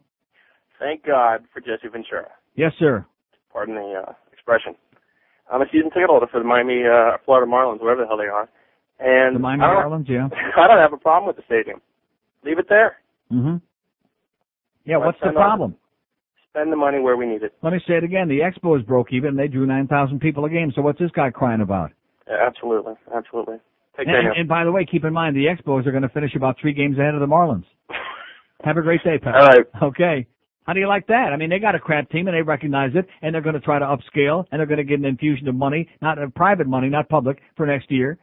Thank 0.79 1.05
God 1.05 1.45
for 1.53 1.61
Jesse 1.61 1.89
Ventura. 1.93 2.29
Yes, 2.55 2.73
sir. 2.79 3.05
Pardon 3.53 3.75
the 3.75 4.03
uh, 4.09 4.13
expression. 4.33 4.75
I'm 5.53 5.61
a 5.61 5.67
season 5.67 5.91
ticket 5.91 6.09
holder 6.09 6.27
for 6.31 6.39
the 6.39 6.47
Miami, 6.47 6.83
uh, 6.85 7.19
Florida 7.25 7.51
Marlins, 7.51 7.81
wherever 7.83 8.01
the 8.03 8.07
hell 8.07 8.17
they 8.17 8.25
are. 8.25 8.49
And 9.01 9.35
The 9.37 9.41
Miami 9.41 9.63
Marlins, 9.65 10.09
yeah. 10.09 10.29
I 10.57 10.67
don't 10.69 10.79
have 10.79 10.93
a 10.93 10.97
problem 10.97 11.27
with 11.27 11.37
the 11.37 11.43
stadium. 11.47 11.81
Leave 12.45 12.59
it 12.59 12.67
there. 12.69 12.97
Mm-hmm. 13.33 13.57
Yeah, 14.85 14.99
Let's 14.99 15.07
what's 15.07 15.19
the 15.21 15.33
problem? 15.33 15.75
Spend 16.51 16.71
the 16.71 16.77
money 16.77 17.01
where 17.01 17.17
we 17.17 17.27
need 17.27 17.43
it. 17.43 17.55
Let 17.63 17.73
me 17.73 17.81
say 17.89 17.95
it 17.95 18.05
again. 18.05 18.29
The 18.29 18.39
Expos 18.41 18.87
broke 18.87 19.13
even. 19.13 19.35
They 19.35 19.49
drew 19.49 19.67
9,000 19.67 20.21
people 20.21 20.45
a 20.45 20.51
game. 20.51 20.73
So 20.77 20.83
what's 20.83 21.01
this 21.01 21.11
guy 21.11 21.31
crying 21.31 21.61
about? 21.61 21.91
Yeah, 22.29 22.37
absolutely, 22.47 22.95
absolutely. 23.15 23.57
Take 23.97 24.07
And, 24.07 24.15
care. 24.15 24.31
and, 24.31 24.39
and 24.41 24.49
by 24.49 24.65
the 24.65 24.71
way, 24.71 24.87
keep 24.89 25.05
in 25.05 25.13
mind 25.13 25.35
the 25.35 25.47
Expos 25.47 25.87
are 25.87 25.91
going 25.91 26.03
to 26.05 26.09
finish 26.11 26.35
about 26.37 26.57
three 26.61 26.73
games 26.73 26.97
ahead 26.99 27.15
of 27.15 27.21
the 27.21 27.27
Marlins. 27.27 27.65
Have 28.63 28.77
a 28.77 28.83
great 28.83 29.03
day, 29.05 29.19
pal. 29.19 29.35
All 29.35 29.47
right. 29.47 29.67
Okay. 29.83 30.27
How 30.65 30.73
do 30.73 30.81
you 30.81 30.89
like 30.89 31.07
that? 31.09 31.31
I 31.33 31.37
mean, 31.37 31.51
they 31.51 31.59
got 31.59 31.75
a 31.75 31.79
crap 31.79 32.11
team 32.11 32.27
and 32.27 32.37
they 32.37 32.41
recognize 32.41 32.93
it, 32.95 33.07
and 33.21 33.35
they're 33.35 33.43
going 33.43 33.55
to 33.55 33.61
try 33.61 33.79
to 33.79 33.85
upscale, 33.85 34.47
and 34.51 34.59
they're 34.59 34.67
going 34.67 34.79
to 34.79 34.85
get 34.85 34.99
an 34.99 35.05
infusion 35.05 35.47
of 35.49 35.55
money, 35.55 35.89
not 36.01 36.19
uh, 36.19 36.27
private 36.35 36.67
money, 36.67 36.89
not 36.89 37.09
public, 37.09 37.39
for 37.57 37.67
next 37.67 37.91
year. 37.91 38.19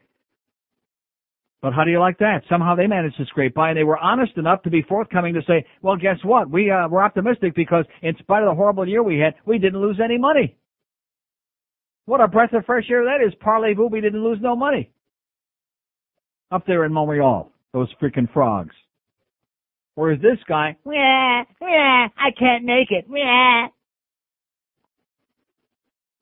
But 1.61 1.73
how 1.73 1.83
do 1.83 1.91
you 1.91 1.99
like 1.99 2.17
that? 2.17 2.41
Somehow 2.49 2.73
they 2.75 2.87
managed 2.87 3.17
to 3.17 3.25
scrape 3.25 3.53
by, 3.53 3.69
and 3.69 3.77
they 3.77 3.83
were 3.83 3.97
honest 3.97 4.35
enough 4.37 4.63
to 4.63 4.71
be 4.71 4.81
forthcoming 4.81 5.35
to 5.35 5.43
say, 5.47 5.63
"Well, 5.83 5.95
guess 5.95 6.17
what? 6.23 6.49
We 6.49 6.71
uh, 6.71 6.87
we're 6.89 7.03
optimistic 7.03 7.53
because 7.53 7.85
in 8.01 8.15
spite 8.17 8.41
of 8.41 8.49
the 8.49 8.55
horrible 8.55 8.87
year 8.87 9.03
we 9.03 9.19
had, 9.19 9.35
we 9.45 9.59
didn't 9.59 9.79
lose 9.79 9.99
any 10.03 10.17
money." 10.17 10.57
What 12.05 12.19
a 12.19 12.27
breath 12.27 12.53
of 12.53 12.65
fresh 12.65 12.85
air 12.89 13.05
that 13.05 13.23
is! 13.23 13.33
Parlez-vous, 13.35 13.87
we 13.87 14.01
didn't 14.01 14.23
lose 14.23 14.39
no 14.41 14.55
money 14.55 14.91
up 16.51 16.65
there 16.65 16.83
in 16.85 16.93
Montreal. 16.93 17.51
Those 17.73 17.93
freaking 18.01 18.31
frogs. 18.33 18.75
Whereas 19.95 20.21
this 20.21 20.37
guy, 20.47 20.77
Yeah, 20.85 21.43
yeah, 21.61 22.07
I 22.17 22.31
can't 22.37 22.63
make 22.63 22.91
it. 22.91 23.05
Yeah. 23.09 23.67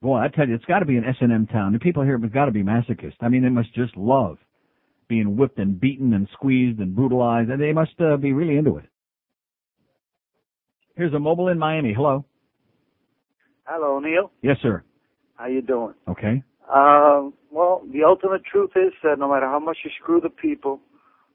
boy, 0.02 0.18
I 0.18 0.28
tell 0.28 0.48
you, 0.48 0.54
it's 0.54 0.64
got 0.64 0.80
to 0.80 0.86
be 0.86 0.96
an 0.96 1.04
S 1.04 1.16
and 1.20 1.32
M 1.32 1.46
town. 1.46 1.72
The 1.72 1.78
people 1.78 2.02
here 2.02 2.18
have 2.18 2.32
got 2.32 2.46
to 2.46 2.52
be 2.52 2.62
masochists. 2.62 3.16
I 3.20 3.28
mean, 3.28 3.42
they 3.42 3.48
must 3.48 3.72
just 3.74 3.96
love 3.96 4.38
being 5.08 5.36
whipped 5.36 5.58
and 5.58 5.80
beaten 5.80 6.14
and 6.14 6.28
squeezed 6.32 6.78
and 6.80 6.94
brutalized, 6.94 7.50
and 7.50 7.60
they 7.60 7.72
must 7.72 7.92
uh, 8.00 8.16
be 8.16 8.32
really 8.32 8.56
into 8.56 8.76
it. 8.76 8.84
Here's 10.96 11.12
a 11.14 11.18
mobile 11.18 11.48
in 11.48 11.58
Miami. 11.58 11.92
Hello. 11.94 12.24
Hello, 13.64 13.98
Neil. 14.00 14.30
Yes, 14.42 14.56
sir. 14.62 14.82
How 15.36 15.46
you 15.46 15.62
doing? 15.62 15.94
Okay. 16.08 16.42
Um, 16.72 17.34
well, 17.50 17.82
the 17.92 18.04
ultimate 18.04 18.42
truth 18.44 18.70
is 18.76 18.92
that 19.02 19.18
no 19.18 19.28
matter 19.30 19.46
how 19.46 19.58
much 19.58 19.78
you 19.84 19.90
screw 20.00 20.20
the 20.20 20.28
people, 20.28 20.80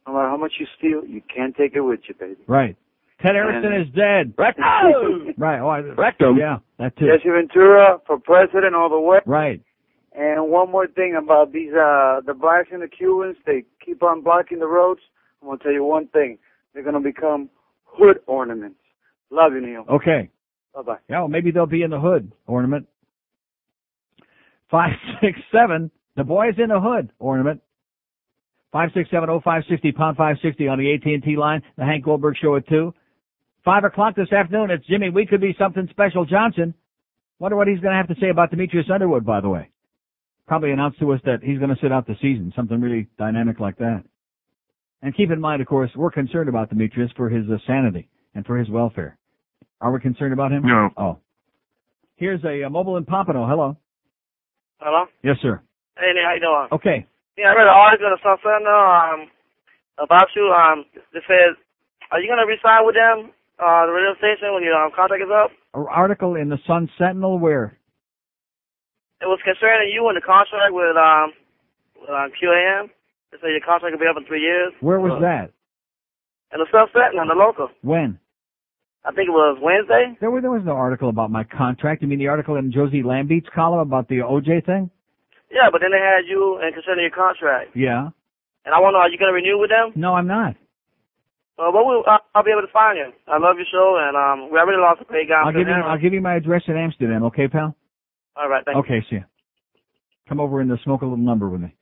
no 0.07 0.13
matter 0.13 0.29
how 0.29 0.37
much 0.37 0.53
you 0.59 0.67
steal, 0.77 1.03
you 1.05 1.21
can't 1.33 1.55
take 1.55 1.75
it 1.75 1.81
with 1.81 2.01
you, 2.07 2.15
baby. 2.19 2.35
Right. 2.47 2.75
Ted 3.21 3.35
Arison 3.35 3.65
And- 3.73 3.87
is 3.87 3.93
dead. 3.95 4.33
Oh! 4.37 5.31
Right. 5.37 5.59
Oh, 5.59 5.67
I, 5.67 5.79
Rectum. 5.79 6.37
Yeah, 6.37 6.57
that 6.79 6.95
too. 6.97 7.07
Jesse 7.07 7.29
Ventura 7.29 7.99
for 8.05 8.19
president 8.19 8.75
all 8.75 8.89
the 8.89 8.99
way. 8.99 9.19
Right. 9.25 9.61
And 10.17 10.49
one 10.49 10.71
more 10.71 10.87
thing 10.87 11.15
about 11.21 11.51
these, 11.51 11.71
uh, 11.73 12.21
the 12.25 12.33
blacks 12.33 12.69
and 12.71 12.81
the 12.81 12.87
Cubans, 12.87 13.35
they 13.45 13.63
keep 13.85 14.01
on 14.03 14.21
blocking 14.21 14.59
the 14.59 14.67
roads. 14.67 15.01
I'm 15.41 15.47
gonna 15.49 15.59
tell 15.59 15.73
you 15.73 15.83
one 15.83 16.07
thing. 16.07 16.37
They're 16.73 16.83
gonna 16.83 17.01
become 17.01 17.49
hood 17.85 18.19
ornaments. 18.27 18.79
Love 19.29 19.53
you, 19.53 19.61
Neil. 19.61 19.85
Okay. 19.89 20.29
Bye 20.73 20.81
bye. 20.83 20.97
Yeah, 21.09 21.19
well, 21.19 21.27
maybe 21.27 21.51
they'll 21.51 21.65
be 21.65 21.83
in 21.83 21.89
the 21.89 21.99
hood 21.99 22.31
ornament. 22.47 22.87
Five 24.69 24.91
six 25.21 25.39
seven. 25.51 25.91
The 26.15 26.23
boys 26.23 26.53
in 26.57 26.69
the 26.69 26.79
hood 26.79 27.11
ornament. 27.19 27.61
Five 28.75 28.89
six 28.93 29.09
seven 29.09 29.29
oh 29.29 29.39
five 29.39 29.63
sixty 29.69 29.93
pound 29.93 30.17
five 30.17 30.35
sixty 30.43 30.67
on 30.67 30.77
the 30.77 30.93
AT 30.93 31.05
and 31.05 31.23
T 31.23 31.37
line. 31.37 31.61
The 31.77 31.85
Hank 31.85 32.03
Goldberg 32.03 32.35
show 32.41 32.57
at 32.57 32.67
two. 32.67 32.93
Five 33.63 33.85
o'clock 33.85 34.17
this 34.17 34.33
afternoon. 34.33 34.69
It's 34.69 34.85
Jimmy. 34.85 35.09
We 35.09 35.25
could 35.25 35.39
be 35.39 35.55
something 35.57 35.87
special. 35.91 36.25
Johnson. 36.25 36.73
Wonder 37.39 37.55
what 37.55 37.69
he's 37.69 37.79
going 37.79 37.93
to 37.93 37.97
have 37.97 38.09
to 38.09 38.19
say 38.19 38.29
about 38.29 38.51
Demetrius 38.51 38.87
Underwood. 38.93 39.25
By 39.25 39.39
the 39.39 39.47
way, 39.47 39.69
probably 40.45 40.71
announced 40.71 40.99
to 40.99 41.13
us 41.13 41.21
that 41.23 41.37
he's 41.41 41.57
going 41.57 41.69
to 41.69 41.77
sit 41.81 41.93
out 41.93 42.05
the 42.05 42.15
season. 42.15 42.51
Something 42.53 42.81
really 42.81 43.07
dynamic 43.17 43.61
like 43.61 43.77
that. 43.77 44.03
And 45.01 45.15
keep 45.15 45.31
in 45.31 45.39
mind, 45.39 45.61
of 45.61 45.69
course, 45.69 45.91
we're 45.95 46.11
concerned 46.11 46.49
about 46.49 46.67
Demetrius 46.67 47.11
for 47.15 47.29
his 47.29 47.45
uh, 47.49 47.55
sanity 47.65 48.09
and 48.33 48.45
for 48.45 48.57
his 48.57 48.69
welfare. 48.69 49.17
Are 49.79 49.93
we 49.93 50.01
concerned 50.01 50.33
about 50.33 50.51
him? 50.51 50.63
No. 50.65 50.89
Oh. 50.97 51.19
Here's 52.17 52.43
a, 52.43 52.65
uh 52.65 52.69
mobile 52.69 52.97
in 52.97 53.05
Pompano. 53.05 53.47
Hello. 53.47 53.77
Hello? 54.81 55.05
Yes, 55.23 55.37
sir. 55.41 55.61
Hey, 55.97 56.11
how 56.21 56.33
you 56.33 56.41
doing? 56.41 56.67
Okay. 56.73 57.07
Yeah, 57.37 57.51
I 57.51 57.55
read 57.55 57.67
an 57.67 57.75
article 57.75 58.15
Sun 58.23 58.37
Sentinel 58.39 58.71
um, 58.71 59.27
about 59.99 60.31
you. 60.35 60.55
Um, 60.55 60.85
it 60.95 61.23
says, 61.27 61.59
are 62.11 62.19
you 62.23 62.31
going 62.31 62.39
to 62.39 62.47
resign 62.47 62.87
with 62.87 62.95
them, 62.95 63.35
uh, 63.59 63.85
the 63.85 63.91
radio 63.91 64.15
station 64.15 64.55
when 64.55 64.63
your 64.63 64.79
um, 64.79 64.91
contract 64.95 65.19
is 65.19 65.27
up? 65.27 65.51
An 65.75 65.83
article 65.91 66.35
in 66.35 66.47
the 66.47 66.59
Sun 66.65 66.87
Sentinel 66.97 67.37
where? 67.37 67.75
It 69.19 69.27
was 69.27 69.39
concerning 69.43 69.91
you 69.91 70.07
and 70.07 70.15
the 70.15 70.23
contract 70.23 70.71
with 70.71 70.95
um, 70.95 71.35
with, 71.99 72.09
um 72.09 72.31
QAM. 72.39 72.87
They 73.31 73.37
say 73.43 73.51
your 73.51 73.65
contract 73.67 73.91
will 73.91 73.99
be 73.99 74.07
up 74.07 74.15
in 74.15 74.23
three 74.25 74.41
years. 74.41 74.71
Where 74.79 74.99
was 74.99 75.19
that? 75.19 75.51
In 76.55 76.63
the 76.63 76.67
Sun 76.71 76.87
Sentinel, 76.95 77.27
the 77.27 77.35
local. 77.35 77.67
When? 77.81 78.19
I 79.03 79.11
think 79.11 79.27
it 79.27 79.35
was 79.35 79.59
Wednesday. 79.61 80.15
There 80.19 80.31
was, 80.31 80.41
there 80.41 80.51
was 80.51 80.63
no 80.63 80.71
article 80.71 81.09
about 81.09 81.31
my 81.31 81.43
contract. 81.43 82.01
You 82.01 82.07
mean 82.07 82.19
the 82.19 82.27
article 82.27 82.55
in 82.55 82.71
Josie 82.71 83.03
Lambeat's 83.03 83.47
column 83.53 83.79
about 83.79 84.07
the 84.07 84.23
OJ 84.23 84.65
thing? 84.65 84.89
Yeah, 85.55 85.71
but 85.71 85.79
then 85.79 85.95
they 85.95 86.03
had 86.03 86.27
you 86.27 86.59
and 86.59 86.75
concerning 86.75 87.07
your 87.07 87.15
contract. 87.15 87.71
Yeah. 87.79 88.11
And 88.67 88.75
I 88.75 88.79
wonder, 88.83 88.99
are 88.99 89.07
you 89.07 89.17
going 89.17 89.31
to 89.31 89.39
renew 89.39 89.57
with 89.57 89.71
them? 89.71 89.95
No, 89.95 90.13
I'm 90.13 90.27
not. 90.27 90.59
Uh, 91.57 91.71
what 91.71 91.85
will 91.85 92.03
uh, 92.05 92.19
I'll 92.35 92.43
be 92.43 92.51
able 92.51 92.67
to 92.67 92.73
find 92.73 92.97
you? 92.97 93.15
I 93.27 93.39
love 93.39 93.55
your 93.55 93.65
show, 93.71 93.95
and 93.95 94.17
um, 94.17 94.51
we 94.51 94.59
already 94.59 94.77
lost 94.77 94.99
a 94.99 95.05
great 95.05 95.29
guy. 95.29 95.39
I'll 95.45 95.53
give 95.53 95.67
you 95.67 95.73
I'll 95.73 95.97
give 95.97 96.11
you 96.11 96.19
my 96.19 96.35
address 96.35 96.63
in 96.67 96.75
Amsterdam, 96.75 97.23
okay, 97.31 97.47
pal? 97.47 97.73
All 98.35 98.49
right, 98.49 98.65
thank 98.65 98.75
Okay, 98.77 98.99
see 99.09 99.15
ya. 99.17 99.21
Come 100.27 100.41
over 100.41 100.59
and 100.59 100.69
uh, 100.69 100.75
smoke 100.83 101.01
a 101.01 101.05
little 101.05 101.17
number 101.17 101.47
with 101.47 101.61
me. 101.61 101.73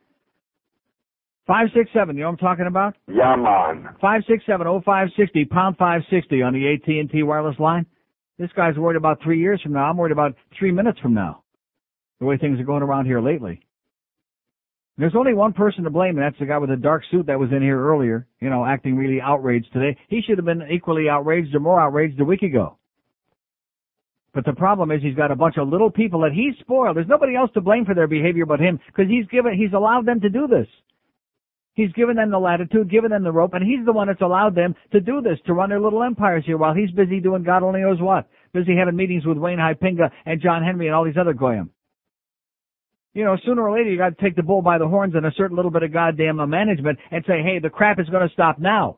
Five 1.47 1.69
six 1.75 1.89
seven. 1.91 2.15
You 2.15 2.21
know 2.23 2.29
what 2.29 2.41
I'm 2.41 2.45
talking 2.45 2.67
about? 2.67 2.93
Yeah, 3.07 3.35
man. 3.35 3.95
Five 3.99 4.21
six 4.29 4.45
seven 4.45 4.67
oh 4.67 4.81
five 4.85 5.07
sixty 5.17 5.43
pound 5.43 5.77
five 5.77 6.01
sixty 6.11 6.43
on 6.43 6.53
the 6.53 6.71
AT 6.73 6.87
and 6.87 7.09
T 7.09 7.23
wireless 7.23 7.57
line. 7.57 7.87
This 8.37 8.51
guy's 8.55 8.77
worried 8.77 8.97
about 8.97 9.23
three 9.23 9.39
years 9.39 9.59
from 9.61 9.73
now. 9.73 9.85
I'm 9.85 9.97
worried 9.97 10.11
about 10.11 10.35
three 10.59 10.71
minutes 10.71 10.99
from 10.99 11.15
now. 11.15 11.42
The 12.19 12.25
way 12.25 12.37
things 12.37 12.59
are 12.59 12.63
going 12.65 12.83
around 12.83 13.05
here 13.05 13.21
lately. 13.21 13.61
There's 14.97 15.15
only 15.15 15.33
one 15.33 15.53
person 15.53 15.83
to 15.85 15.89
blame, 15.89 16.17
and 16.17 16.23
that's 16.23 16.37
the 16.39 16.45
guy 16.45 16.59
with 16.59 16.69
the 16.69 16.77
dark 16.77 17.03
suit 17.09 17.25
that 17.25 17.39
was 17.39 17.49
in 17.51 17.61
here 17.63 17.83
earlier. 17.83 18.27
You 18.39 18.49
know, 18.49 18.63
acting 18.63 18.95
really 18.95 19.19
outraged 19.19 19.73
today. 19.73 19.97
He 20.07 20.21
should 20.21 20.37
have 20.37 20.45
been 20.45 20.61
equally 20.71 21.09
outraged 21.09 21.53
or 21.55 21.59
more 21.59 21.81
outraged 21.81 22.19
a 22.19 22.25
week 22.25 22.43
ago. 22.43 22.77
But 24.33 24.45
the 24.45 24.53
problem 24.53 24.91
is 24.91 25.01
he's 25.01 25.15
got 25.15 25.31
a 25.31 25.35
bunch 25.35 25.57
of 25.57 25.67
little 25.67 25.91
people 25.91 26.21
that 26.21 26.31
he's 26.33 26.57
spoiled. 26.59 26.95
There's 26.95 27.07
nobody 27.07 27.35
else 27.35 27.51
to 27.53 27.61
blame 27.61 27.85
for 27.85 27.95
their 27.95 28.07
behavior 28.07 28.45
but 28.45 28.59
him 28.59 28.79
because 28.87 29.09
he's 29.09 29.27
given, 29.27 29.53
he's 29.57 29.73
allowed 29.73 30.05
them 30.05 30.19
to 30.21 30.29
do 30.29 30.47
this. 30.47 30.67
He's 31.75 31.91
given 31.93 32.15
them 32.15 32.29
the 32.29 32.39
latitude, 32.39 32.89
given 32.89 33.09
them 33.09 33.23
the 33.23 33.31
rope, 33.31 33.53
and 33.53 33.63
he's 33.63 33.83
the 33.83 33.93
one 33.93 34.07
that's 34.07 34.21
allowed 34.21 34.53
them 34.53 34.75
to 34.91 34.99
do 34.99 35.21
this, 35.21 35.39
to 35.47 35.53
run 35.53 35.69
their 35.69 35.81
little 35.81 36.03
empires 36.03 36.43
here 36.45 36.57
while 36.57 36.73
he's 36.73 36.91
busy 36.91 37.19
doing 37.19 37.43
God 37.43 37.63
only 37.63 37.81
knows 37.81 37.99
what. 37.99 38.27
Busy 38.53 38.75
having 38.77 38.95
meetings 38.95 39.25
with 39.25 39.39
Wayne 39.39 39.57
Hypinga 39.57 40.11
and 40.25 40.41
John 40.41 40.63
Henry 40.63 40.85
and 40.85 40.95
all 40.95 41.03
these 41.03 41.17
other 41.19 41.33
goyim. 41.33 41.71
You 43.13 43.23
know, 43.23 43.37
sooner 43.45 43.61
or 43.61 43.77
later 43.77 43.91
you 43.91 43.97
gotta 43.97 44.15
take 44.19 44.35
the 44.35 44.43
bull 44.43 44.61
by 44.61 44.77
the 44.77 44.87
horns 44.87 45.13
and 45.15 45.25
a 45.25 45.31
little 45.53 45.71
bit 45.71 45.83
of 45.83 45.93
goddamn 45.93 46.37
management 46.49 46.97
and 47.11 47.23
say, 47.27 47.43
hey, 47.43 47.59
the 47.59 47.69
crap 47.69 47.99
is 47.99 48.09
gonna 48.09 48.29
stop 48.33 48.59
now. 48.59 48.97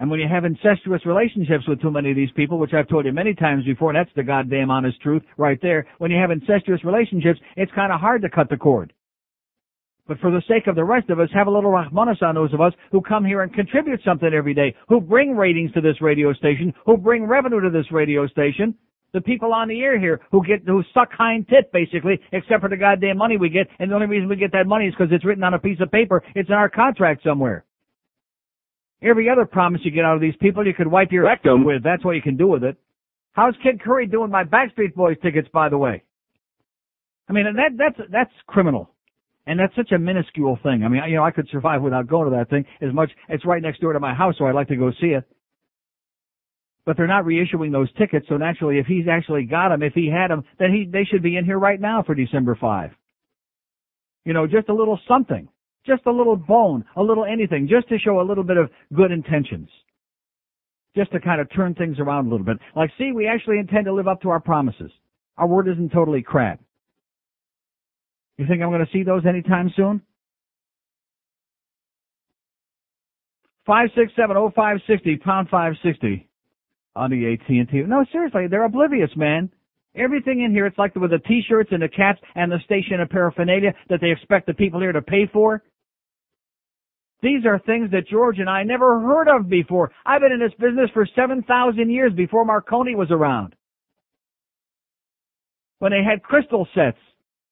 And 0.00 0.10
when 0.10 0.18
you 0.18 0.26
have 0.26 0.44
incestuous 0.44 1.06
relationships 1.06 1.62
with 1.68 1.80
too 1.80 1.92
many 1.92 2.10
of 2.10 2.16
these 2.16 2.32
people, 2.34 2.58
which 2.58 2.72
I've 2.74 2.88
told 2.88 3.04
you 3.04 3.12
many 3.12 3.34
times 3.34 3.64
before, 3.64 3.92
that's 3.92 4.10
the 4.16 4.24
goddamn 4.24 4.68
honest 4.68 5.00
truth 5.00 5.22
right 5.36 5.60
there, 5.62 5.86
when 5.98 6.10
you 6.10 6.18
have 6.18 6.32
incestuous 6.32 6.82
relationships, 6.84 7.38
it's 7.56 7.70
kind 7.72 7.92
of 7.92 8.00
hard 8.00 8.22
to 8.22 8.28
cut 8.28 8.48
the 8.50 8.56
cord. 8.56 8.92
But 10.08 10.18
for 10.18 10.32
the 10.32 10.42
sake 10.48 10.66
of 10.66 10.74
the 10.74 10.82
rest 10.82 11.08
of 11.10 11.20
us, 11.20 11.28
have 11.32 11.46
a 11.46 11.52
little 11.52 11.70
rahmanas 11.70 12.20
on 12.20 12.34
those 12.34 12.52
of 12.52 12.60
us 12.60 12.72
who 12.90 13.00
come 13.00 13.24
here 13.24 13.42
and 13.42 13.54
contribute 13.54 14.00
something 14.04 14.34
every 14.34 14.54
day, 14.54 14.74
who 14.88 15.00
bring 15.00 15.36
ratings 15.36 15.70
to 15.74 15.80
this 15.80 16.02
radio 16.02 16.32
station, 16.32 16.74
who 16.84 16.96
bring 16.96 17.24
revenue 17.24 17.60
to 17.60 17.70
this 17.70 17.92
radio 17.92 18.26
station. 18.26 18.74
The 19.12 19.20
people 19.20 19.52
on 19.52 19.68
the 19.68 19.80
air 19.80 20.00
here 20.00 20.20
who 20.30 20.44
get, 20.44 20.62
who 20.66 20.82
suck 20.94 21.12
hind 21.12 21.46
tit 21.48 21.70
basically, 21.72 22.18
except 22.32 22.62
for 22.62 22.68
the 22.70 22.76
goddamn 22.76 23.18
money 23.18 23.36
we 23.36 23.50
get, 23.50 23.68
and 23.78 23.90
the 23.90 23.94
only 23.94 24.06
reason 24.06 24.28
we 24.28 24.36
get 24.36 24.52
that 24.52 24.66
money 24.66 24.86
is 24.86 24.94
because 24.94 25.12
it's 25.12 25.24
written 25.24 25.44
on 25.44 25.52
a 25.54 25.58
piece 25.58 25.80
of 25.80 25.90
paper, 25.90 26.22
it's 26.34 26.48
in 26.48 26.54
our 26.54 26.70
contract 26.70 27.22
somewhere. 27.22 27.64
Every 29.02 29.28
other 29.28 29.44
promise 29.44 29.80
you 29.84 29.90
get 29.90 30.04
out 30.04 30.14
of 30.14 30.20
these 30.20 30.36
people, 30.40 30.66
you 30.66 30.72
could 30.72 30.86
wipe 30.86 31.12
your 31.12 31.24
rectum 31.24 31.64
with. 31.64 31.82
That's 31.82 32.04
what 32.04 32.12
you 32.12 32.22
can 32.22 32.36
do 32.36 32.46
with 32.46 32.64
it. 32.64 32.76
How's 33.32 33.54
Kid 33.62 33.82
Curry 33.82 34.06
doing 34.06 34.30
my 34.30 34.44
Backstreet 34.44 34.94
Boys 34.94 35.16
tickets, 35.22 35.48
by 35.52 35.68
the 35.68 35.78
way? 35.78 36.02
I 37.28 37.32
mean, 37.32 37.44
that 37.56 37.70
that's 37.76 38.10
that's 38.10 38.32
criminal, 38.46 38.90
and 39.46 39.58
that's 39.58 39.74
such 39.74 39.92
a 39.92 39.98
minuscule 39.98 40.58
thing. 40.62 40.84
I 40.84 40.88
mean, 40.88 41.02
you 41.08 41.16
know, 41.16 41.24
I 41.24 41.30
could 41.30 41.48
survive 41.50 41.82
without 41.82 42.06
going 42.06 42.30
to 42.30 42.36
that 42.36 42.50
thing 42.50 42.64
as 42.80 42.92
much. 42.92 43.10
It's 43.28 43.44
right 43.46 43.62
next 43.62 43.80
door 43.80 43.92
to 43.92 44.00
my 44.00 44.14
house, 44.14 44.34
so 44.38 44.46
I'd 44.46 44.54
like 44.54 44.68
to 44.68 44.76
go 44.76 44.90
see 45.00 45.08
it. 45.08 45.24
But 46.84 46.96
they're 46.96 47.06
not 47.06 47.24
reissuing 47.24 47.70
those 47.70 47.92
tickets, 47.94 48.26
so 48.28 48.36
naturally, 48.36 48.78
if 48.78 48.86
he's 48.86 49.06
actually 49.08 49.44
got 49.44 49.68
them, 49.68 49.82
if 49.82 49.92
he 49.92 50.08
had 50.08 50.30
them, 50.30 50.42
then 50.58 50.72
he 50.72 50.88
they 50.90 51.04
should 51.04 51.22
be 51.22 51.36
in 51.36 51.44
here 51.44 51.58
right 51.58 51.80
now 51.80 52.02
for 52.02 52.14
December 52.14 52.56
five. 52.60 52.90
You 54.24 54.32
know, 54.32 54.46
just 54.46 54.68
a 54.68 54.74
little 54.74 54.98
something. 55.06 55.48
Just 55.86 56.06
a 56.06 56.12
little 56.12 56.36
bone, 56.36 56.84
a 56.96 57.02
little 57.02 57.24
anything, 57.24 57.68
just 57.68 57.88
to 57.88 57.98
show 57.98 58.20
a 58.20 58.22
little 58.22 58.44
bit 58.44 58.56
of 58.56 58.70
good 58.94 59.10
intentions. 59.10 59.68
Just 60.96 61.10
to 61.12 61.20
kind 61.20 61.40
of 61.40 61.52
turn 61.52 61.74
things 61.74 61.98
around 61.98 62.26
a 62.26 62.30
little 62.30 62.46
bit. 62.46 62.58
Like, 62.76 62.90
see, 62.98 63.10
we 63.12 63.26
actually 63.26 63.58
intend 63.58 63.86
to 63.86 63.92
live 63.92 64.06
up 64.06 64.20
to 64.22 64.30
our 64.30 64.40
promises. 64.40 64.92
Our 65.38 65.48
word 65.48 65.66
isn't 65.68 65.90
totally 65.90 66.22
crap. 66.22 66.60
You 68.38 68.46
think 68.46 68.62
I'm 68.62 68.70
going 68.70 68.84
to 68.84 68.92
see 68.92 69.02
those 69.02 69.26
anytime 69.26 69.72
soon? 69.74 70.02
Five 73.66 73.88
six 73.96 74.12
seven 74.16 74.36
oh 74.36 74.52
five 74.54 74.78
sixty 74.86 75.16
pound 75.16 75.48
five 75.48 75.74
sixty 75.82 76.28
on 76.94 77.10
the 77.10 77.32
AT&T. 77.32 77.82
No, 77.86 78.04
seriously, 78.12 78.46
they're 78.48 78.64
oblivious, 78.64 79.10
man. 79.16 79.50
Everything 79.94 80.42
in 80.42 80.52
here, 80.52 80.66
it's 80.66 80.78
like 80.78 80.94
with 80.94 81.10
the 81.10 81.18
t-shirts 81.18 81.70
and 81.72 81.82
the 81.82 81.88
caps 81.88 82.20
and 82.34 82.50
the 82.50 82.58
station 82.64 82.96
paraphernalia 83.10 83.74
that 83.90 84.00
they 84.00 84.10
expect 84.10 84.46
the 84.46 84.54
people 84.54 84.80
here 84.80 84.92
to 84.92 85.02
pay 85.02 85.28
for. 85.32 85.62
These 87.22 87.46
are 87.46 87.58
things 87.60 87.90
that 87.92 88.08
George 88.08 88.38
and 88.38 88.48
I 88.48 88.62
never 88.64 89.00
heard 89.00 89.28
of 89.28 89.48
before. 89.48 89.92
I've 90.04 90.22
been 90.22 90.32
in 90.32 90.40
this 90.40 90.54
business 90.58 90.90
for 90.92 91.06
7,000 91.14 91.90
years 91.90 92.12
before 92.14 92.44
Marconi 92.44 92.94
was 92.94 93.10
around. 93.10 93.54
When 95.78 95.92
they 95.92 96.02
had 96.02 96.22
crystal 96.22 96.66
sets. 96.74 96.98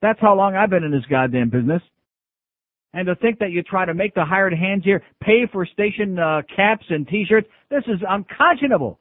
That's 0.03 0.21
how 0.21 0.35
long 0.35 0.57
I've 0.57 0.71
been 0.71 0.85
in 0.85 0.93
this 0.93 1.05
goddamn 1.11 1.51
business. 1.51 1.83
And 2.95 3.07
to 3.07 3.15
think 3.17 3.39
that 3.39 3.51
you 3.51 3.63
try 3.63 3.85
to 3.85 3.95
make 3.95 4.15
the 4.15 4.25
hired 4.25 4.55
hands 4.55 4.83
here 4.85 5.03
pay 5.21 5.47
for 5.53 5.67
station 5.67 6.19
uh, 6.19 6.43
caps 6.55 6.87
and 6.89 7.07
t-shirts, 7.07 7.49
this 7.71 7.85
is 7.87 8.01
unconscionable. 8.09 9.00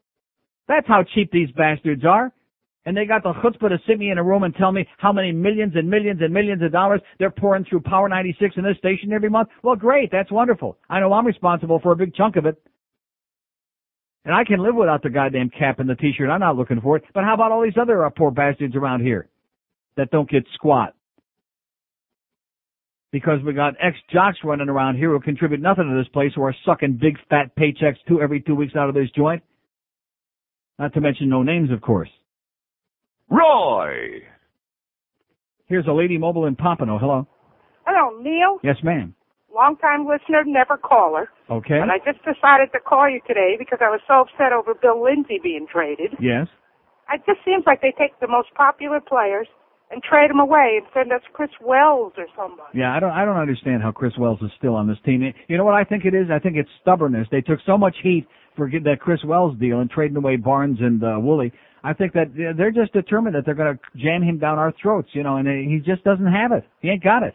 That's 0.70 0.88
how 0.88 1.04
cheap 1.16 1.32
these 1.32 1.50
bastards 1.58 2.06
are. 2.06 2.32
And 2.86 2.96
they 2.96 3.06
got 3.06 3.24
the 3.24 3.34
chutzpah 3.34 3.70
to 3.70 3.80
sit 3.86 4.00
me 4.00 4.12
in 4.12 4.18
a 4.18 4.24
room 4.24 4.44
and 4.44 4.56
tell 4.56 4.72
me 4.72 4.88
how 4.98 5.12
many 5.12 5.32
millions 5.32 5.74
and 5.76 5.90
millions 5.90 6.22
and 6.22 6.34
millions 6.34 6.62
of 6.62 6.72
dollars 6.72 7.02
they're 7.18 7.32
pouring 7.32 7.66
through 7.66 7.82
Power 7.82 8.08
96 8.08 8.56
in 8.56 8.64
this 8.64 8.78
station 8.78 9.12
every 9.12 9.30
month. 9.30 9.50
Well, 9.64 9.76
great. 9.76 10.12
That's 10.12 10.32
wonderful. 10.32 10.78
I 10.90 11.00
know 11.00 11.12
I'm 11.12 11.26
responsible 11.26 11.80
for 11.80 11.92
a 11.92 11.96
big 11.96 12.16
chunk 12.16 12.38
of 12.38 12.46
it. 12.46 12.56
And 14.26 14.34
I 14.34 14.44
can 14.44 14.60
live 14.60 14.76
without 14.76 15.02
the 15.02 15.10
goddamn 15.10 15.50
cap 15.50 15.80
and 15.80 15.90
the 15.90 15.96
t-shirt. 15.96 16.30
I'm 16.30 16.40
not 16.40 16.56
looking 16.56 16.80
for 16.82 16.98
it. 16.98 17.04
But 17.14 17.24
how 17.24 17.34
about 17.34 17.52
all 17.52 17.64
these 17.64 17.78
other 17.80 18.06
uh, 18.06 18.12
poor 18.12 18.32
bastards 18.32 18.76
around 18.76 19.02
here 19.02 19.28
that 19.98 20.12
don't 20.12 20.30
get 20.30 20.44
squat? 20.54 20.94
Because 23.12 23.40
we 23.44 23.54
got 23.54 23.74
ex-jocks 23.82 24.38
running 24.44 24.70
around 24.70 24.98
here 24.98 25.10
who 25.10 25.20
contribute 25.20 25.62
nothing 25.62 25.90
to 25.90 25.98
this 25.98 26.12
place 26.14 26.32
who 26.36 26.44
are 26.44 26.56
sucking 26.64 27.00
big 27.02 27.18
fat 27.28 27.56
paychecks 27.56 27.98
two 28.08 28.22
every 28.22 28.40
two 28.40 28.54
weeks 28.54 28.76
out 28.76 28.88
of 28.88 28.94
this 28.94 29.10
joint. 29.16 29.42
Not 30.80 30.94
to 30.94 31.02
mention 31.02 31.28
no 31.28 31.44
names, 31.44 31.72
of 31.72 31.82
course. 31.82 32.10
Roy! 33.30 34.24
Here's 35.68 35.86
a 35.86 35.92
lady 35.92 36.18
mobile 36.18 36.46
in 36.46 36.56
Pompano. 36.56 36.98
Hello. 36.98 37.28
Hello, 37.86 38.18
Neil. 38.22 38.60
Yes, 38.64 38.78
ma'am. 38.82 39.14
Long 39.54 39.76
time 39.78 40.08
listener, 40.08 40.44
never 40.46 40.78
caller. 40.78 41.30
Okay. 41.50 41.78
And 41.78 41.92
I 41.92 41.98
just 41.98 42.20
decided 42.20 42.72
to 42.74 42.80
call 42.80 43.10
you 43.10 43.20
today 43.28 43.56
because 43.60 43.80
I 43.82 43.90
was 43.90 44.00
so 44.08 44.22
upset 44.22 44.54
over 44.54 44.74
Bill 44.74 45.04
Lindsay 45.04 45.40
being 45.44 45.68
traded. 45.72 46.14
Yes. 46.20 46.48
It 47.12 47.22
just 47.26 47.40
seems 47.44 47.64
like 47.66 47.82
they 47.82 47.94
take 47.98 48.18
the 48.22 48.28
most 48.28 48.50
popular 48.56 49.02
players 49.02 49.48
and 49.92 50.02
trade 50.04 50.30
them 50.30 50.40
away 50.40 50.78
and 50.78 50.86
send 50.94 51.12
us 51.12 51.22
Chris 51.34 51.50
Wells 51.62 52.14
or 52.18 52.28
somebody. 52.36 52.78
Yeah, 52.78 52.96
I 52.96 53.00
don't 53.00 53.12
I 53.12 53.26
don't 53.26 53.38
understand 53.38 53.82
how 53.82 53.92
Chris 53.92 54.14
Wells 54.18 54.40
is 54.42 54.52
still 54.58 54.76
on 54.76 54.88
this 54.88 54.98
team. 55.04 55.34
You 55.48 55.58
know 55.58 55.66
what 55.66 55.74
I 55.74 55.84
think 55.84 56.06
it 56.06 56.14
is? 56.14 56.28
I 56.32 56.38
think 56.40 56.56
it's 56.56 56.70
stubbornness. 56.82 57.28
They 57.32 57.42
took 57.42 57.60
so 57.66 57.78
much 57.78 57.96
heat 58.04 58.28
for 58.56 58.68
get 58.68 58.84
that 58.86 59.00
Chris 59.00 59.20
Wells 59.26 59.58
deal 59.60 59.80
and 59.80 59.90
trading 59.90 60.18
away 60.18 60.36
Barnes 60.36 60.78
and 60.82 61.04
uh, 61.04 61.16
Woolley. 61.20 61.52
I 61.84 61.94
think 61.94 62.14
that 62.14 62.34
they're 62.58 62.72
just 62.72 62.92
determined 62.92 63.36
that 63.36 63.46
they're 63.46 63.56
going 63.56 63.78
to 63.78 63.80
jam 63.98 64.22
him 64.22 64.38
down 64.38 64.60
our 64.60 64.74
throats, 64.82 65.10
you 65.14 65.24
know, 65.24 65.38
and 65.38 65.48
he 65.48 65.80
just 65.80 66.04
doesn't 66.04 66.28
have 66.28 66.52
it. 66.52 66.66
He 66.82 66.90
ain't 66.90 67.04
got 67.04 67.24
it. 67.24 67.34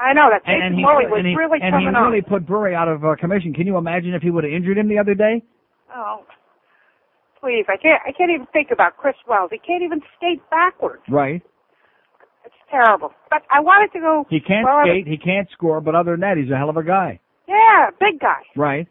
I 0.00 0.14
know 0.14 0.28
that 0.32 0.42
Jason 0.42 0.72
and 0.72 0.74
he, 0.74 0.82
Woolley 0.82 1.06
was 1.06 1.22
and 1.22 1.28
he, 1.28 1.36
really 1.36 1.58
and 1.62 1.76
he 1.76 1.86
coming 1.86 1.94
on. 1.94 2.22
put 2.26 2.46
Bure 2.46 2.74
out 2.74 2.88
of 2.88 3.04
uh, 3.04 3.14
commission. 3.20 3.54
Can 3.54 3.66
you 3.66 3.76
imagine 3.76 4.14
if 4.14 4.22
he 4.22 4.30
would 4.30 4.44
have 4.44 4.52
injured 4.52 4.78
him 4.78 4.88
the 4.88 4.98
other 4.98 5.14
day? 5.14 5.42
Oh, 5.94 6.24
please! 7.38 7.66
I 7.68 7.76
can't. 7.76 8.02
I 8.02 8.10
can't 8.10 8.30
even 8.32 8.46
think 8.52 8.70
about 8.72 8.96
Chris 8.96 9.14
Wells. 9.28 9.50
He 9.52 9.58
can't 9.58 9.82
even 9.82 10.00
skate 10.16 10.42
backwards. 10.50 11.02
Right. 11.08 11.42
It's 12.44 12.54
terrible. 12.70 13.12
But 13.30 13.42
I 13.50 13.60
wanted 13.60 13.92
to 13.92 14.00
go. 14.00 14.24
He 14.28 14.40
can't 14.40 14.64
well, 14.64 14.82
skate, 14.82 15.06
he 15.06 15.18
can't 15.18 15.46
score, 15.52 15.80
but 15.80 15.94
other 15.94 16.12
than 16.12 16.20
that, 16.20 16.36
he's 16.36 16.50
a 16.50 16.56
hell 16.56 16.70
of 16.70 16.76
a 16.76 16.82
guy. 16.82 17.20
Yeah, 17.46 17.90
big 18.00 18.18
guy. 18.18 18.42
Right. 18.56 18.88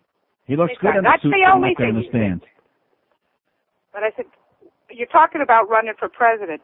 He 0.52 0.58
looks 0.58 0.74
good 0.82 1.00
in 1.00 1.08
the 1.08 1.10
That's 1.16 1.24
suit 1.24 1.32
the 1.32 1.40
sitting 1.40 1.48
only 1.48 1.72
up 1.72 1.78
there 1.80 1.88
in 1.88 1.96
the 1.96 2.02
thing. 2.12 2.12
stands. 2.12 2.44
But 3.96 4.04
I 4.04 4.12
said, 4.18 4.26
you're 4.92 5.08
talking 5.08 5.40
about 5.40 5.70
running 5.70 5.94
for 5.98 6.10
president. 6.10 6.60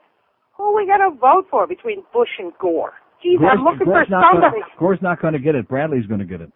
Who 0.57 0.63
are 0.63 0.75
we 0.75 0.85
going 0.85 0.99
to 0.99 1.15
vote 1.17 1.47
for 1.49 1.65
between 1.67 2.03
Bush 2.11 2.27
and 2.37 2.51
Gore? 2.59 2.91
Geez, 3.23 3.39
I'm 3.39 3.63
looking 3.63 3.87
for 3.87 4.03
Gore's 4.03 4.09
not 4.09 4.33
somebody. 4.33 4.59
Gonna, 4.59 4.77
Gore's 4.77 4.99
not 5.01 5.21
going 5.21 5.33
to 5.33 5.39
get 5.39 5.55
it. 5.55 5.69
Bradley's 5.69 6.05
going 6.05 6.19
to 6.19 6.25
get 6.25 6.41
it. 6.41 6.51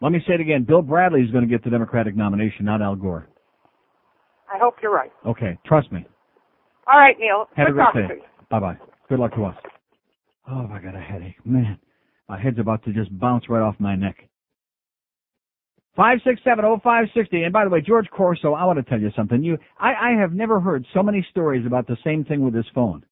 Let 0.00 0.12
me 0.12 0.20
say 0.28 0.34
it 0.34 0.40
again. 0.40 0.62
Bill 0.62 0.80
Bradley's 0.80 1.32
going 1.32 1.42
to 1.42 1.50
get 1.50 1.64
the 1.64 1.70
Democratic 1.70 2.14
nomination, 2.14 2.64
not 2.64 2.80
Al 2.80 2.94
Gore. 2.94 3.26
I 4.46 4.58
hope 4.62 4.76
you're 4.80 4.94
right. 4.94 5.10
Okay, 5.26 5.58
trust 5.66 5.90
me. 5.90 6.06
All 6.86 7.00
right, 7.00 7.16
Neil. 7.18 7.48
Have 7.56 7.66
a 7.66 7.72
great 7.72 8.08
day. 8.08 8.24
Bye 8.48 8.60
bye. 8.60 8.78
Good 9.08 9.18
luck 9.18 9.34
to 9.34 9.44
us. 9.46 9.56
Oh, 10.48 10.68
I 10.72 10.78
got 10.78 10.94
a 10.94 11.00
headache. 11.00 11.34
Man, 11.44 11.78
my 12.28 12.40
head's 12.40 12.60
about 12.60 12.84
to 12.84 12.92
just 12.92 13.10
bounce 13.18 13.48
right 13.48 13.60
off 13.60 13.74
my 13.80 13.96
neck. 13.96 14.16
Five 16.00 16.20
six 16.24 16.40
seven 16.42 16.64
oh 16.64 16.80
five 16.82 17.08
sixty. 17.14 17.42
And 17.42 17.52
by 17.52 17.64
the 17.64 17.68
way, 17.68 17.82
George 17.82 18.08
Corso, 18.08 18.54
I 18.54 18.64
want 18.64 18.78
to 18.78 18.82
tell 18.82 18.98
you 18.98 19.10
something. 19.14 19.42
You, 19.42 19.58
I, 19.78 19.92
I 19.92 20.10
have 20.18 20.32
never 20.32 20.58
heard 20.58 20.86
so 20.94 21.02
many 21.02 21.26
stories 21.30 21.66
about 21.66 21.86
the 21.86 21.98
same 22.02 22.24
thing 22.24 22.42
with 22.42 22.54
this 22.54 22.64
phone. 22.74 23.04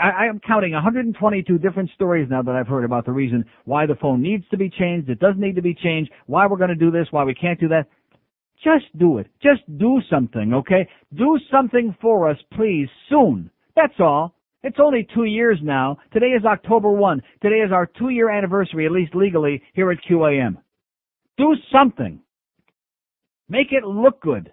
I, 0.00 0.24
I 0.24 0.24
am 0.24 0.40
counting 0.40 0.72
122 0.72 1.58
different 1.58 1.90
stories 1.94 2.26
now 2.30 2.40
that 2.40 2.54
I've 2.54 2.68
heard 2.68 2.84
about 2.84 3.04
the 3.04 3.12
reason 3.12 3.44
why 3.66 3.84
the 3.84 3.96
phone 3.96 4.22
needs 4.22 4.44
to 4.50 4.56
be 4.56 4.70
changed, 4.70 5.10
it 5.10 5.20
doesn't 5.20 5.42
need 5.42 5.56
to 5.56 5.60
be 5.60 5.74
changed, 5.74 6.10
why 6.24 6.46
we're 6.46 6.56
going 6.56 6.70
to 6.70 6.74
do 6.74 6.90
this, 6.90 7.06
why 7.10 7.22
we 7.22 7.34
can't 7.34 7.60
do 7.60 7.68
that. 7.68 7.86
Just 8.64 8.86
do 8.96 9.18
it. 9.18 9.26
Just 9.42 9.60
do 9.76 10.00
something, 10.08 10.54
okay? 10.54 10.88
Do 11.14 11.38
something 11.52 11.94
for 12.00 12.30
us, 12.30 12.38
please, 12.56 12.88
soon. 13.10 13.50
That's 13.76 14.00
all. 14.00 14.34
It's 14.62 14.78
only 14.82 15.06
two 15.14 15.24
years 15.24 15.58
now. 15.62 15.98
Today 16.14 16.28
is 16.28 16.46
October 16.46 16.90
1. 16.90 17.20
Today 17.42 17.56
is 17.56 17.72
our 17.72 17.84
two 17.84 18.08
year 18.08 18.30
anniversary, 18.30 18.86
at 18.86 18.92
least 18.92 19.14
legally, 19.14 19.62
here 19.74 19.90
at 19.90 19.98
QAM. 20.10 20.56
Do 21.36 21.54
something. 21.72 22.20
Make 23.48 23.72
it 23.72 23.84
look 23.84 24.20
good. 24.20 24.52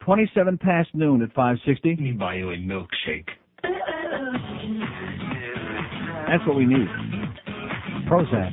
27 0.00 0.58
past 0.58 0.88
noon 0.94 1.22
at 1.22 1.28
560. 1.30 1.88
Let 1.90 1.98
Me 1.98 2.12
buy 2.12 2.34
you 2.34 2.50
a 2.50 2.56
milkshake. 2.56 3.28
That's 6.28 6.46
what 6.46 6.56
we 6.56 6.66
need. 6.66 6.86
Prozac. 8.08 8.52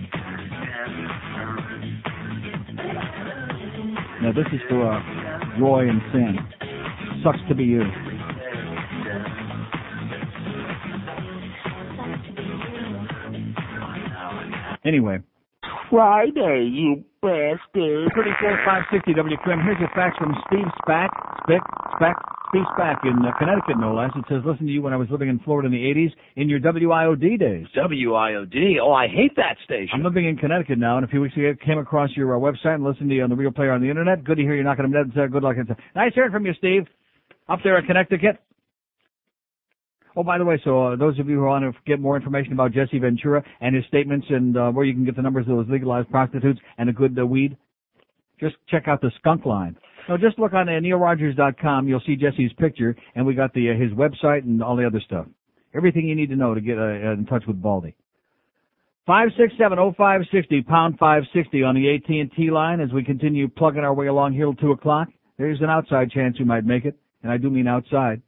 Now 4.22 4.32
this 4.32 4.48
is 4.54 4.62
for 4.70 4.92
uh, 4.92 5.60
Roy 5.60 5.90
and 5.90 6.02
Sam. 6.12 6.38
Sucks 7.24 7.40
to 7.50 7.56
be 7.56 7.66
you. 7.66 7.82
Anyway. 14.86 15.20
Friday, 15.90 16.70
you 16.72 17.04
bastard. 17.22 18.12
34 18.16 18.60
560 18.66 19.14
WQAM. 19.14 19.64
Here's 19.64 19.78
a 19.80 19.90
fax 19.96 20.18
from 20.18 20.36
Steve 20.48 20.68
Spack. 20.84 21.10
Spick. 21.44 21.62
Spack. 22.00 22.16
Steve 22.50 22.70
Spack 22.78 23.02
in 23.04 23.18
uh, 23.26 23.32
Connecticut, 23.40 23.80
no 23.80 23.96
less. 23.96 24.12
It 24.16 24.26
says, 24.30 24.42
listen 24.46 24.68
to 24.68 24.72
you 24.72 24.84
when 24.84 24.94
I 24.94 24.96
was 24.96 25.08
living 25.10 25.28
in 25.28 25.40
Florida 25.40 25.66
in 25.66 25.72
the 25.72 25.80
80s 25.80 26.12
in 26.36 26.50
your 26.50 26.60
WIOD 26.60 27.40
days. 27.40 27.66
WIOD. 27.76 28.78
Oh, 28.80 28.94
I 28.94 29.08
hate 29.08 29.36
that 29.38 29.58
station. 29.66 29.90
I'm 29.94 30.04
living 30.04 30.28
in 30.28 30.38
Connecticut 30.38 30.78
now, 30.78 30.98
and 30.98 31.06
a 31.06 31.08
few 31.08 31.22
weeks 31.22 31.36
ago 31.36 31.54
came 31.66 31.80
across 31.80 32.12
your 32.16 32.36
uh, 32.36 32.40
website 32.40 32.76
and 32.76 32.84
listened 32.84 33.10
to 33.10 33.16
you 33.16 33.24
on 33.24 33.32
the 33.32 33.36
Real 33.36 33.50
Player 33.52 33.72
on 33.72 33.82
the 33.82 33.90
Internet. 33.90 34.24
Good 34.24 34.38
to 34.38 34.44
hear 34.44 34.54
you're 34.54 34.64
knocking 34.64 34.92
them 34.92 35.12
dead. 35.12 35.20
Uh, 35.20 35.26
good 35.28 35.42
luck. 35.42 35.56
Nice 35.96 36.12
hearing 36.14 36.32
from 36.32 36.46
you, 36.46 36.54
Steve. 36.60 36.84
Up 37.50 37.60
there 37.64 37.80
in 37.80 37.86
Connecticut. 37.88 38.38
Oh, 40.16 40.24
by 40.24 40.38
the 40.38 40.46
way, 40.46 40.62
so 40.64 40.94
uh, 40.94 40.96
those 40.96 41.18
of 41.20 41.28
you 41.28 41.40
who 41.40 41.46
want 41.46 41.64
to 41.64 41.80
get 41.86 42.00
more 42.00 42.16
information 42.16 42.54
about 42.54 42.72
Jesse 42.72 43.00
Ventura 43.00 43.44
and 43.62 43.76
his 43.76 43.84
statements 43.86 44.28
and 44.30 44.56
uh, 44.56 44.70
where 44.70 44.86
you 44.86 44.94
can 44.94 45.06
get 45.06 45.16
the 45.16 45.24
numbers 45.24 45.48
of 45.48 45.58
those 45.58 45.66
legalized 45.70 46.10
prostitutes 46.10 46.60
and 46.78 46.90
a 46.90 46.94
good 46.94 47.18
uh, 47.18 47.26
weed, 47.26 47.58
just 48.40 48.56
check 48.70 48.88
out 48.88 49.02
the 49.02 49.12
skunk 49.20 49.46
line. 49.46 49.76
No, 50.08 50.18
just 50.18 50.38
look 50.38 50.54
on 50.54 50.70
uh, 50.70 50.74
neilrogers.com. 50.74 51.88
You'll 51.88 52.02
see 52.06 52.16
Jesse's 52.16 52.52
picture, 52.60 52.96
and 53.16 53.26
we 53.26 53.34
got 53.34 53.54
the 53.54 53.72
uh, 53.72 53.74
his 53.74 53.92
website 53.92 54.44
and 54.44 54.62
all 54.62 54.76
the 54.76 54.86
other 54.86 55.02
stuff. 55.04 55.26
Everything 55.74 56.08
you 56.08 56.16
need 56.16 56.30
to 56.30 56.36
know 56.36 56.54
to 56.54 56.62
get 56.62 56.78
uh, 56.78 57.14
in 57.14 57.26
touch 57.28 57.44
with 57.48 57.62
Baldy. 57.62 57.96
Five 59.08 59.30
six 59.38 59.54
seven 59.58 59.80
oh 59.80 59.94
five 59.98 60.22
sixty 60.32 60.62
pound 60.62 61.00
five 61.00 61.24
sixty 61.34 61.64
on 61.64 61.76
the 61.76 61.96
AT 61.96 62.08
and 62.10 62.32
T 62.34 62.52
line 62.52 62.80
as 62.80 62.92
we 62.94 63.04
continue 63.04 63.50
plugging 63.50 63.82
our 63.82 63.94
way 63.94 64.08
along 64.08 64.34
here 64.34 64.46
till 64.46 64.56
two 64.56 64.72
o'clock. 64.72 65.08
There's 65.38 65.60
an 65.62 65.70
outside 65.70 66.12
chance 66.12 66.38
we 66.38 66.46
might 66.46 66.66
make 66.66 66.86
it, 66.86 66.96
and 67.24 67.32
I 67.32 67.38
do 67.38 67.50
mean 67.50 67.68
outside. 67.68 68.22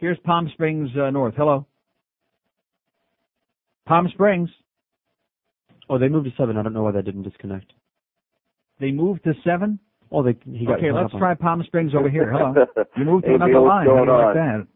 Here's 0.00 0.18
Palm 0.24 0.48
Springs 0.54 0.88
uh, 1.00 1.10
North. 1.10 1.34
Hello. 1.36 1.66
Palm 3.86 4.08
Springs. 4.14 4.48
Oh, 5.88 5.98
they 5.98 6.08
moved 6.08 6.26
to 6.26 6.32
seven. 6.36 6.56
I 6.56 6.62
don't 6.62 6.72
know 6.72 6.82
why 6.84 6.92
that 6.92 7.04
didn't 7.04 7.22
disconnect. 7.24 7.72
They 8.80 8.92
moved 8.92 9.24
to 9.24 9.34
seven. 9.44 9.78
Oh, 10.10 10.22
they 10.22 10.36
he 10.50 10.64
got 10.66 10.78
okay, 10.78 10.90
let's 10.90 11.06
up 11.06 11.14
on- 11.14 11.20
try 11.20 11.34
Palm 11.34 11.62
Springs 11.66 11.92
over 11.94 12.08
here. 12.08 12.30
Hello. 12.32 12.54
You 12.96 13.04
moved 13.04 13.24
to 13.24 13.30
Hey, 13.30 13.34
another 13.36 13.52
Neil, 13.52 13.66
line. 13.66 13.86
what's 13.86 13.98
How 13.98 14.04
do 14.04 14.10
you 14.10 14.26
like 14.26 14.34
that? 14.34 14.66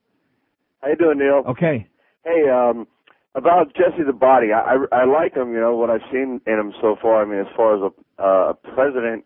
How 0.82 0.88
you 0.88 0.96
doing, 0.96 1.18
Neil? 1.18 1.42
Okay. 1.48 1.86
Hey, 2.24 2.48
um, 2.51 2.86
about 3.34 3.74
Jesse 3.74 4.05
the 4.06 4.12
Body, 4.12 4.48
I, 4.52 4.76
I 4.92 5.01
I 5.01 5.05
like 5.05 5.34
him. 5.34 5.52
You 5.52 5.60
know 5.60 5.74
what 5.74 5.90
I've 5.90 6.05
seen 6.12 6.40
in 6.46 6.52
him 6.55 6.72
so 6.80 6.96
far. 7.02 7.22
I 7.22 7.24
mean, 7.24 7.40
as 7.40 7.46
far 7.56 7.74
as 7.76 7.82
a 7.82 8.22
uh, 8.22 8.51
a 8.51 8.55
president, 8.74 9.24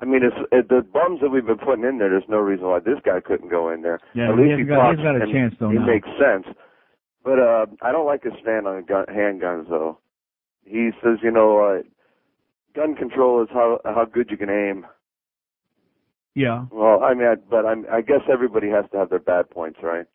I 0.00 0.04
mean, 0.06 0.22
it's 0.24 0.36
it, 0.50 0.68
the 0.68 0.80
bums 0.82 1.20
that 1.20 1.28
we've 1.30 1.44
been 1.46 1.58
putting 1.58 1.84
in 1.84 1.98
there. 1.98 2.08
There's 2.10 2.28
no 2.28 2.38
reason 2.38 2.66
why 2.66 2.78
this 2.80 2.98
guy 3.04 3.20
couldn't 3.20 3.50
go 3.50 3.68
in 3.70 3.82
there. 3.82 4.00
Yeah, 4.14 4.30
At 4.32 4.36
he 4.38 4.42
least 4.44 4.50
has 4.52 4.58
he 4.60 4.64
got- 4.64 4.96
he's 4.96 5.04
got 5.04 5.16
a 5.16 5.26
chance, 5.32 5.54
though, 5.60 5.70
He 5.70 5.78
now. 5.78 5.86
makes 5.86 6.08
sense. 6.18 6.46
But 7.22 7.38
uh, 7.38 7.66
I 7.82 7.92
don't 7.92 8.06
like 8.06 8.22
his 8.24 8.32
stand 8.40 8.66
on 8.66 8.84
gun, 8.86 9.04
handguns, 9.10 9.68
though. 9.68 9.98
He 10.64 10.90
says, 11.02 11.18
you 11.22 11.30
know, 11.30 11.58
uh, 11.58 11.82
gun 12.74 12.94
control 12.94 13.42
is 13.42 13.48
how 13.52 13.78
how 13.84 14.06
good 14.06 14.30
you 14.30 14.36
can 14.38 14.48
aim. 14.48 14.86
Yeah. 16.34 16.64
Well, 16.70 17.02
I 17.02 17.12
mean, 17.14 17.26
I, 17.26 17.34
but 17.34 17.66
I'm, 17.66 17.84
I 17.92 18.00
guess 18.00 18.22
everybody 18.32 18.68
has 18.70 18.84
to 18.92 18.98
have 18.98 19.10
their 19.10 19.18
bad 19.18 19.50
points, 19.50 19.80
right? 19.82 20.06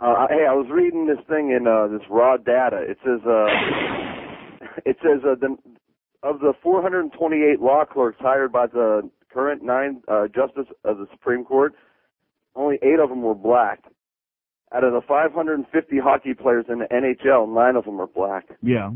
Uh, 0.00 0.26
hey, 0.28 0.44
I 0.48 0.52
was 0.54 0.66
reading 0.70 1.06
this 1.06 1.24
thing 1.28 1.52
in 1.52 1.66
uh, 1.66 1.86
this 1.86 2.06
raw 2.10 2.36
data. 2.36 2.78
It 2.82 2.98
says, 3.04 3.20
uh, 3.24 3.46
it 4.84 4.96
says 5.02 5.20
uh, 5.24 5.36
the, 5.40 5.56
of 6.22 6.40
the 6.40 6.52
428 6.62 7.60
law 7.60 7.84
clerks 7.84 8.18
hired 8.20 8.52
by 8.52 8.66
the 8.66 9.08
current 9.32 9.62
nine 9.62 10.02
uh, 10.08 10.26
justice 10.26 10.66
of 10.84 10.98
the 10.98 11.06
Supreme 11.12 11.44
Court, 11.44 11.74
only 12.54 12.78
eight 12.82 12.98
of 13.02 13.08
them 13.08 13.22
were 13.22 13.34
black. 13.34 13.84
Out 14.72 14.84
of 14.84 14.92
the 14.92 15.00
550 15.06 15.98
hockey 15.98 16.34
players 16.34 16.66
in 16.68 16.78
the 16.78 16.86
NHL, 16.86 17.52
nine 17.52 17.76
of 17.76 17.84
them 17.84 18.00
are 18.00 18.06
black. 18.06 18.46
Yeah. 18.62 18.90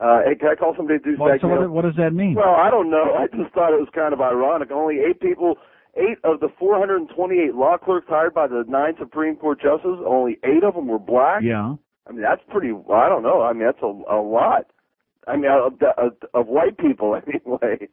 Uh, 0.00 0.20
hey, 0.24 0.34
can 0.34 0.48
I 0.48 0.54
call 0.54 0.74
somebody 0.76 0.98
to 0.98 1.04
do 1.04 1.16
Well, 1.20 1.36
so 1.40 1.48
what, 1.48 1.70
what 1.70 1.82
does 1.82 1.96
that 1.98 2.14
mean? 2.14 2.34
well, 2.34 2.54
I 2.54 2.70
don't 2.70 2.90
know. 2.90 3.12
I 3.18 3.26
just 3.26 3.52
thought 3.52 3.74
it 3.74 3.80
was 3.80 3.88
kind 3.94 4.14
of 4.14 4.20
ironic. 4.22 4.70
Only 4.70 4.96
eight 5.00 5.20
people, 5.20 5.56
eight 5.94 6.16
of 6.24 6.40
the 6.40 6.48
428 6.58 7.54
law 7.54 7.76
clerks 7.76 8.06
hired 8.08 8.32
by 8.32 8.46
the 8.46 8.64
nine 8.66 8.94
Supreme 8.98 9.36
Court 9.36 9.60
justices, 9.60 10.00
only 10.06 10.38
eight 10.42 10.64
of 10.64 10.74
them 10.74 10.86
were 10.86 10.98
black. 10.98 11.42
Yeah. 11.42 11.74
I 12.08 12.12
mean, 12.12 12.22
that's 12.22 12.40
pretty. 12.48 12.68
I 12.70 13.08
don't 13.10 13.22
know. 13.22 13.42
I 13.42 13.52
mean, 13.52 13.64
that's 13.66 13.82
a, 13.82 13.92
a 14.10 14.20
lot. 14.22 14.64
I 15.30 15.36
mean, 15.36 15.50
of, 15.50 15.74
of, 15.96 16.12
of 16.34 16.46
white 16.46 16.76
people 16.78 17.14
anyway. 17.26 17.88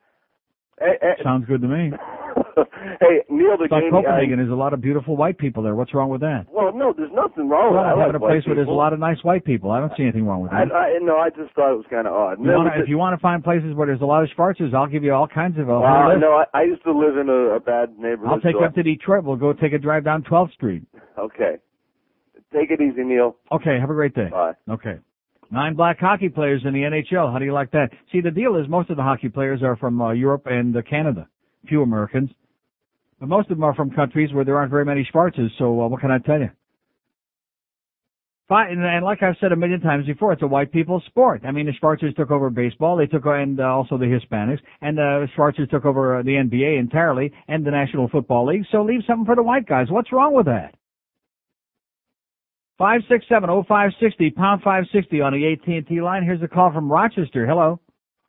Hey, 0.79 0.93
hey, 1.01 1.23
Sounds 1.23 1.45
good 1.47 1.61
to 1.61 1.67
me. 1.67 1.89
hey 3.01 3.25
Neil 3.31 3.57
But 3.57 3.71
Deganey. 3.71 3.89
Copenhagen 3.89 4.39
is 4.39 4.51
a 4.51 4.53
lot 4.53 4.73
of 4.73 4.81
beautiful 4.81 5.17
white 5.17 5.39
people 5.39 5.63
there. 5.63 5.73
What's 5.73 5.91
wrong 5.91 6.09
with 6.09 6.21
that? 6.21 6.45
Well, 6.51 6.71
no, 6.71 6.93
there's 6.95 7.09
nothing 7.13 7.49
wrong 7.49 7.73
with 7.73 7.81
Well, 7.81 7.89
it. 7.89 7.97
I 7.97 7.99
having 7.99 8.15
a 8.15 8.19
place 8.19 8.45
where 8.45 8.55
there's 8.55 8.67
a 8.67 8.71
lot 8.71 8.93
of 8.93 8.99
nice 8.99 9.17
white 9.23 9.43
people. 9.43 9.71
I 9.71 9.79
don't 9.79 9.91
see 9.97 10.03
anything 10.03 10.27
wrong 10.27 10.41
with 10.43 10.51
that. 10.51 10.69
I, 10.71 10.99
no, 11.01 11.17
I 11.17 11.29
just 11.29 11.53
thought 11.55 11.73
it 11.73 11.77
was 11.77 11.85
kind 11.89 12.05
of 12.05 12.13
odd. 12.13 12.37
You 12.37 12.45
Never 12.45 12.57
wanna, 12.57 12.71
if 12.77 12.87
you 12.89 12.97
want 12.99 13.17
to 13.17 13.21
find 13.21 13.43
places 13.43 13.73
where 13.73 13.87
there's 13.87 14.01
a 14.01 14.05
lot 14.05 14.21
of 14.21 14.29
Schwarzes, 14.37 14.73
I'll 14.75 14.85
give 14.85 15.03
you 15.03 15.13
all 15.13 15.27
kinds 15.27 15.57
of. 15.57 15.65
Whole 15.65 15.81
Wow, 15.81 16.13
no, 16.15 16.43
I, 16.45 16.45
I 16.53 16.63
used 16.63 16.83
to 16.83 16.91
live 16.93 17.17
in 17.17 17.27
a, 17.27 17.57
a 17.57 17.59
bad 17.59 17.97
neighborhood. 17.97 18.29
I'll 18.29 18.41
take 18.41 18.53
so 18.53 18.59
you 18.59 18.65
up 18.65 18.75
to 18.75 18.83
Detroit. 18.83 19.23
We'll 19.23 19.35
go 19.35 19.53
take 19.53 19.73
a 19.73 19.79
drive 19.79 20.03
down 20.05 20.21
12th 20.23 20.53
Street. 20.53 20.83
Okay. 21.17 21.57
Take 22.53 22.69
it 22.69 22.79
easy, 22.81 23.03
Neil. 23.03 23.35
Okay, 23.51 23.77
have 23.79 23.89
a 23.89 23.93
great 23.93 24.13
day. 24.13 24.29
Bye. 24.29 24.53
Okay. 24.69 24.97
Nine 25.49 25.75
black 25.75 25.99
hockey 25.99 26.29
players 26.29 26.61
in 26.65 26.73
the 26.73 26.81
NHL. 26.81 27.31
How 27.31 27.39
do 27.39 27.45
you 27.45 27.53
like 27.53 27.71
that? 27.71 27.89
See, 28.11 28.21
the 28.21 28.31
deal 28.31 28.55
is 28.55 28.67
most 28.67 28.89
of 28.89 28.97
the 28.97 29.03
hockey 29.03 29.29
players 29.29 29.63
are 29.63 29.77
from 29.77 30.01
uh, 30.01 30.11
Europe 30.11 30.43
and 30.45 30.75
uh, 30.75 30.81
Canada. 30.81 31.27
Few 31.67 31.81
Americans. 31.81 32.29
But 33.19 33.29
most 33.29 33.49
of 33.49 33.57
them 33.57 33.63
are 33.63 33.73
from 33.73 33.91
countries 33.91 34.33
where 34.33 34.45
there 34.45 34.57
aren't 34.57 34.71
very 34.71 34.85
many 34.85 35.07
Schwarzes, 35.11 35.49
so 35.57 35.81
uh, 35.81 35.87
what 35.87 36.01
can 36.01 36.11
I 36.11 36.19
tell 36.19 36.39
you? 36.39 36.49
Fine, 38.47 38.71
and, 38.71 38.85
and 38.85 39.03
like 39.03 39.23
I've 39.23 39.35
said 39.41 39.51
a 39.51 39.55
million 39.57 39.81
times 39.81 40.05
before, 40.05 40.31
it's 40.31 40.41
a 40.41 40.47
white 40.47 40.71
people's 40.71 41.03
sport. 41.07 41.41
I 41.45 41.51
mean, 41.51 41.65
the 41.65 41.73
Schwarzers 41.73 42.15
took 42.15 42.31
over 42.31 42.49
baseball, 42.49 42.95
they 42.95 43.05
took 43.05 43.25
and 43.25 43.59
uh, 43.59 43.63
also 43.63 43.97
the 43.97 44.05
Hispanics, 44.05 44.59
and 44.81 44.97
the 44.97 45.27
Schwarzers 45.35 45.69
took 45.69 45.83
over 45.83 46.19
uh, 46.19 46.23
the 46.23 46.31
NBA 46.31 46.79
entirely 46.79 47.33
and 47.49 47.65
the 47.65 47.71
National 47.71 48.07
Football 48.07 48.47
League. 48.47 48.63
So 48.71 48.83
leave 48.83 49.01
something 49.05 49.25
for 49.25 49.35
the 49.35 49.43
white 49.43 49.67
guys. 49.67 49.87
What's 49.89 50.13
wrong 50.13 50.33
with 50.33 50.45
that? 50.45 50.75
Five 52.77 53.01
six 53.09 53.25
seven 53.27 53.49
oh 53.49 53.63
five 53.67 53.91
sixty 53.99 54.29
pound 54.29 54.61
five 54.61 54.83
sixty 54.93 55.19
on 55.19 55.33
the 55.33 55.51
AT 55.53 55.67
and 55.67 55.87
T 55.87 55.99
line. 56.01 56.23
Here's 56.23 56.43
a 56.43 56.47
call 56.47 56.71
from 56.71 56.91
Rochester. 56.91 57.47
Hello. 57.47 57.79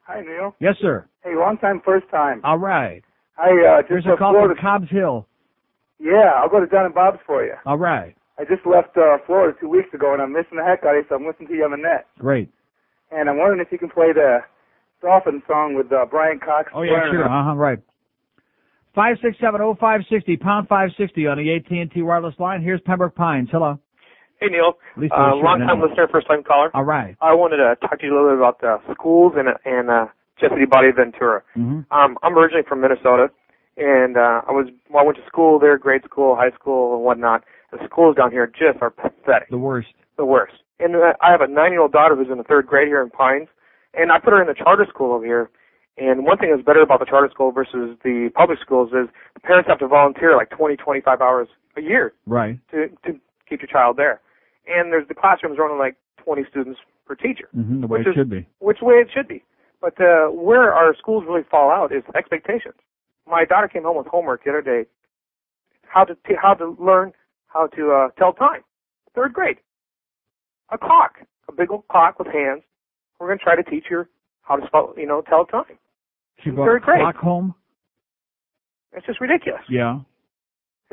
Hi, 0.06 0.22
Neil. 0.22 0.54
Yes, 0.58 0.74
sir. 0.80 1.06
Hey, 1.22 1.34
long 1.36 1.58
time, 1.58 1.82
first 1.84 2.08
time. 2.10 2.40
All 2.44 2.56
right. 2.56 3.02
I 3.36 3.50
uh, 3.50 3.80
just 3.82 3.90
Here's 3.90 4.06
a 4.06 4.16
call 4.16 4.32
Florida. 4.32 4.54
from 4.54 4.62
Cobb's 4.62 4.90
Hill. 4.90 5.26
Yeah, 6.00 6.32
I'll 6.36 6.48
go 6.48 6.60
to 6.60 6.66
John 6.66 6.86
and 6.86 6.94
Bob's 6.94 7.18
for 7.26 7.44
you. 7.44 7.54
All 7.66 7.76
right. 7.76 8.16
I 8.38 8.44
just 8.44 8.64
left 8.64 8.96
uh, 8.96 9.18
Florida 9.26 9.56
two 9.60 9.68
weeks 9.68 9.92
ago, 9.92 10.12
and 10.14 10.22
I'm 10.22 10.32
missing 10.32 10.56
the 10.56 10.64
heck 10.64 10.84
out 10.84 10.96
of 10.96 11.02
you, 11.02 11.04
so 11.08 11.16
I'm 11.16 11.26
listening 11.26 11.48
to 11.48 11.54
you 11.54 11.64
on 11.64 11.72
the 11.72 11.76
net. 11.76 12.06
Great. 12.18 12.50
And 13.10 13.28
I'm 13.28 13.36
wondering 13.36 13.60
if 13.60 13.70
you 13.70 13.78
can 13.78 13.90
play 13.90 14.12
the 14.14 14.38
Dolphin 15.02 15.42
song 15.46 15.74
with 15.74 15.92
uh, 15.92 16.06
Bryan 16.06 16.38
Cox. 16.38 16.70
Oh 16.74 16.82
yeah, 16.82 17.10
sure. 17.10 17.24
Uh 17.24 17.44
huh. 17.44 17.54
Right. 17.54 17.78
Five 18.94 19.16
six 19.22 19.36
seven 19.40 19.60
oh 19.60 19.76
five 19.78 20.00
sixty 20.10 20.36
pound 20.36 20.68
five 20.68 20.90
sixty 20.96 21.26
on 21.26 21.36
the 21.36 21.54
AT 21.54 21.70
and 21.70 21.90
T 21.90 22.00
wireless 22.02 22.34
line. 22.38 22.62
Here's 22.62 22.80
Pembroke 22.80 23.14
Pines. 23.14 23.48
Hello. 23.52 23.78
Hey 24.40 24.48
Neil, 24.48 24.74
least 24.97 25.12
uh, 25.12 25.35
long-time 25.35 25.81
listener, 25.81 26.06
first 26.10 26.28
time 26.28 26.44
caller. 26.44 26.70
All 26.74 26.85
right. 26.85 27.16
I 27.20 27.35
wanted 27.35 27.56
to 27.56 27.74
talk 27.81 27.98
to 27.98 28.06
you 28.06 28.12
a 28.12 28.16
little 28.16 28.31
bit 28.31 28.39
about 28.39 28.62
uh, 28.62 28.78
schools 28.94 29.32
and 29.36 29.48
and 29.65 29.90
uh, 29.90 30.06
Jesse 30.40 30.65
Body 30.70 30.89
Ventura. 30.94 31.43
Mm-hmm. 31.56 31.93
Um, 31.93 32.19
I'm 32.23 32.39
originally 32.39 32.62
from 32.69 32.81
Minnesota, 32.81 33.31
and 33.77 34.16
uh, 34.16 34.43
I 34.47 34.52
was 34.52 34.69
well, 34.90 35.02
I 35.02 35.06
went 35.06 35.19
to 35.19 35.27
school 35.27 35.59
there, 35.59 35.77
grade 35.77 36.02
school, 36.05 36.36
high 36.36 36.52
school, 36.52 36.94
and 36.94 37.05
whatnot. 37.05 37.43
The 37.73 37.78
schools 37.85 38.16
down 38.16 38.31
here 38.31 38.47
just 38.47 38.81
are 38.81 38.90
pathetic, 38.90 39.51
The 39.51 39.59
worst. 39.59 39.89
the 40.16 40.24
worst. 40.24 40.55
And 40.78 40.94
uh, 40.94 41.15
I 41.20 41.32
have 41.32 41.40
a 41.40 41.48
nine-year-old 41.48 41.90
daughter 41.93 42.15
who's 42.15 42.28
in 42.31 42.39
the 42.39 42.44
third 42.44 42.66
grade 42.66 42.86
here 42.86 43.02
in 43.02 43.10
Pines, 43.10 43.48
and 43.94 44.12
I 44.12 44.20
put 44.20 44.31
her 44.32 44.40
in 44.40 44.47
the 44.47 44.55
charter 44.55 44.86
school 44.89 45.12
over 45.12 45.24
here. 45.24 45.51
And 45.98 46.24
one 46.24 46.39
thing 46.39 46.51
that's 46.55 46.65
better 46.65 46.81
about 46.81 47.01
the 47.01 47.06
charter 47.06 47.28
school 47.35 47.51
versus 47.51 47.98
the 48.05 48.31
public 48.36 48.60
schools 48.60 48.90
is 48.90 49.09
the 49.35 49.40
parents 49.40 49.69
have 49.69 49.81
to 49.81 49.89
volunteer 49.89 50.36
like 50.36 50.48
20, 50.51 50.77
25 50.77 51.20
hours 51.20 51.48
a 51.77 51.81
year 51.82 52.12
Right. 52.24 52.60
to 52.70 52.86
to 53.05 53.19
keep 53.48 53.60
your 53.62 53.66
child 53.69 53.97
there. 53.97 54.20
And 54.68 54.92
there's 54.92 55.08
the 55.08 55.14
classrooms 55.14 55.58
are 55.58 55.64
only 55.68 55.78
like 55.78 55.96
20 56.24 56.42
students 56.50 56.78
per 57.06 57.14
teacher, 57.14 57.48
Mm-hmm. 57.56 57.80
The 57.80 57.86
way 57.86 57.98
Which 58.00 58.06
it 58.08 58.10
is- 58.10 58.16
should 58.16 58.30
be. 58.30 58.46
which 58.60 58.78
way 58.82 58.94
it 58.96 59.08
should 59.14 59.28
be. 59.28 59.42
But 59.80 59.94
uh, 60.00 60.28
where 60.32 60.74
our 60.74 60.94
schools 60.96 61.24
really 61.26 61.44
fall 61.50 61.70
out 61.70 61.92
is 61.92 62.02
expectations. 62.16 62.74
My 63.26 63.44
daughter 63.44 63.68
came 63.68 63.84
home 63.84 63.96
with 63.96 64.06
homework 64.08 64.42
the 64.44 64.50
other 64.50 64.62
day, 64.62 64.86
how 65.86 66.04
to 66.04 66.14
t- 66.26 66.34
how 66.40 66.54
to 66.54 66.76
learn 66.80 67.12
how 67.46 67.68
to 67.68 67.92
uh, 67.92 68.08
tell 68.18 68.32
time. 68.32 68.62
Third 69.14 69.32
grade, 69.32 69.58
a 70.70 70.78
clock, 70.78 71.18
a 71.48 71.52
big 71.52 71.70
old 71.70 71.86
clock 71.88 72.18
with 72.18 72.26
hands. 72.28 72.62
We're 73.20 73.28
going 73.28 73.38
to 73.38 73.44
try 73.44 73.56
to 73.56 73.62
teach 73.62 73.84
her 73.88 74.08
how 74.42 74.56
to 74.56 74.66
spell, 74.66 74.94
you 74.96 75.06
know, 75.06 75.22
tell 75.22 75.44
time. 75.44 75.78
She 76.42 76.50
brought 76.50 76.66
third 76.66 76.82
grade. 76.82 77.00
clock 77.00 77.16
home. 77.16 77.54
It's 78.92 79.06
just 79.06 79.20
ridiculous. 79.20 79.62
Yeah. 79.68 80.00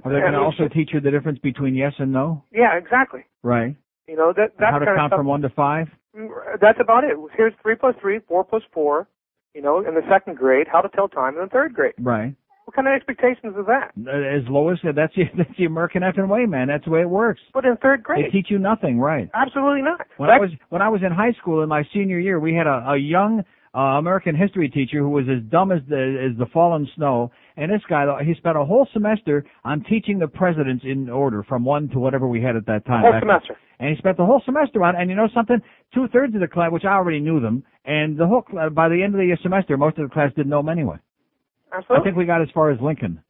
Are 0.03 0.11
they 0.13 0.19
going 0.19 0.33
to 0.33 0.39
also 0.39 0.67
teach 0.67 0.89
you 0.93 0.99
the 0.99 1.11
difference 1.11 1.39
between 1.39 1.73
yes 1.75 1.93
and 1.99 2.11
no? 2.11 2.43
Yeah, 2.51 2.77
exactly. 2.77 3.21
Right. 3.43 3.75
You 4.07 4.15
know 4.15 4.33
that 4.35 4.51
that's 4.59 4.71
How 4.71 4.79
to 4.79 4.85
count 4.85 5.13
from 5.13 5.25
one 5.25 5.41
to 5.41 5.49
five? 5.49 5.87
Mm, 6.15 6.29
that's 6.61 6.79
about 6.79 7.03
it. 7.03 7.17
Here's 7.35 7.53
three 7.61 7.75
plus 7.75 7.95
three, 8.01 8.19
four 8.27 8.43
plus 8.43 8.61
four. 8.73 9.07
You 9.53 9.61
know, 9.61 9.79
in 9.79 9.95
the 9.95 10.01
second 10.11 10.37
grade, 10.37 10.67
how 10.71 10.81
to 10.81 10.89
tell 10.89 11.07
time 11.07 11.35
in 11.35 11.41
the 11.41 11.47
third 11.49 11.73
grade. 11.73 11.93
Right. 11.97 12.35
What 12.65 12.75
kind 12.75 12.87
of 12.87 12.93
expectations 12.93 13.55
is 13.57 13.65
that? 13.67 13.91
As 14.09 14.43
low 14.49 14.69
as 14.69 14.79
that's 14.83 15.13
the 15.15 15.23
that's 15.37 15.49
the 15.57 15.65
American 15.65 16.01
effing 16.01 16.27
way, 16.27 16.45
man. 16.45 16.67
That's 16.67 16.83
the 16.85 16.91
way 16.91 17.01
it 17.01 17.09
works. 17.09 17.39
But 17.53 17.63
in 17.65 17.77
third 17.77 18.03
grade, 18.03 18.25
They 18.25 18.29
teach 18.29 18.47
you 18.49 18.59
nothing, 18.59 18.99
right? 18.99 19.29
absolutely 19.33 19.81
not. 19.81 20.05
When 20.17 20.29
I 20.29 20.39
was 20.39 20.49
when 20.69 20.81
I 20.81 20.89
was 20.89 21.01
in 21.03 21.11
high 21.11 21.33
school 21.39 21.63
in 21.63 21.69
my 21.69 21.83
senior 21.93 22.19
year, 22.19 22.39
we 22.39 22.53
had 22.53 22.67
a, 22.67 22.91
a 22.91 22.97
young 22.97 23.43
uh, 23.75 23.97
American 23.99 24.35
history 24.35 24.69
teacher 24.69 24.99
who 24.99 25.09
was 25.09 25.25
as 25.29 25.43
dumb 25.49 25.71
as 25.71 25.81
the 25.89 26.29
as 26.31 26.37
the 26.37 26.45
fallen 26.53 26.87
snow. 26.95 27.31
And 27.57 27.71
this 27.71 27.81
guy, 27.89 28.05
he 28.23 28.33
spent 28.35 28.57
a 28.57 28.63
whole 28.65 28.87
semester 28.93 29.45
on 29.63 29.83
teaching 29.83 30.19
the 30.19 30.27
presidents 30.27 30.83
in 30.85 31.09
order 31.09 31.43
from 31.43 31.63
one 31.65 31.89
to 31.89 31.99
whatever 31.99 32.27
we 32.27 32.41
had 32.41 32.55
at 32.55 32.65
that 32.67 32.85
time. 32.85 33.01
Whole 33.01 33.11
Back- 33.11 33.21
semester. 33.23 33.57
And 33.79 33.89
he 33.89 33.97
spent 33.97 34.15
the 34.17 34.25
whole 34.25 34.41
semester 34.45 34.81
on. 34.83 34.95
it. 34.95 35.01
And 35.01 35.09
you 35.09 35.15
know 35.17 35.27
something? 35.33 35.57
Two 35.93 36.07
thirds 36.07 36.33
of 36.35 36.41
the 36.41 36.47
class, 36.47 36.71
which 36.71 36.85
I 36.85 36.93
already 36.93 37.19
knew 37.19 37.41
them, 37.41 37.63
and 37.83 38.17
the 38.17 38.25
whole 38.25 38.43
cl- 38.49 38.69
by 38.69 38.87
the 38.87 39.03
end 39.03 39.13
of 39.15 39.19
the 39.19 39.35
semester, 39.43 39.75
most 39.77 39.97
of 39.97 40.07
the 40.07 40.13
class 40.13 40.31
didn't 40.35 40.49
know 40.49 40.59
them 40.59 40.69
anyway. 40.69 40.95
Absolutely. 41.73 42.01
I 42.01 42.03
think 42.05 42.15
we 42.17 42.25
got 42.25 42.41
as 42.41 42.47
far 42.53 42.71
as 42.71 42.79
Lincoln. 42.79 43.21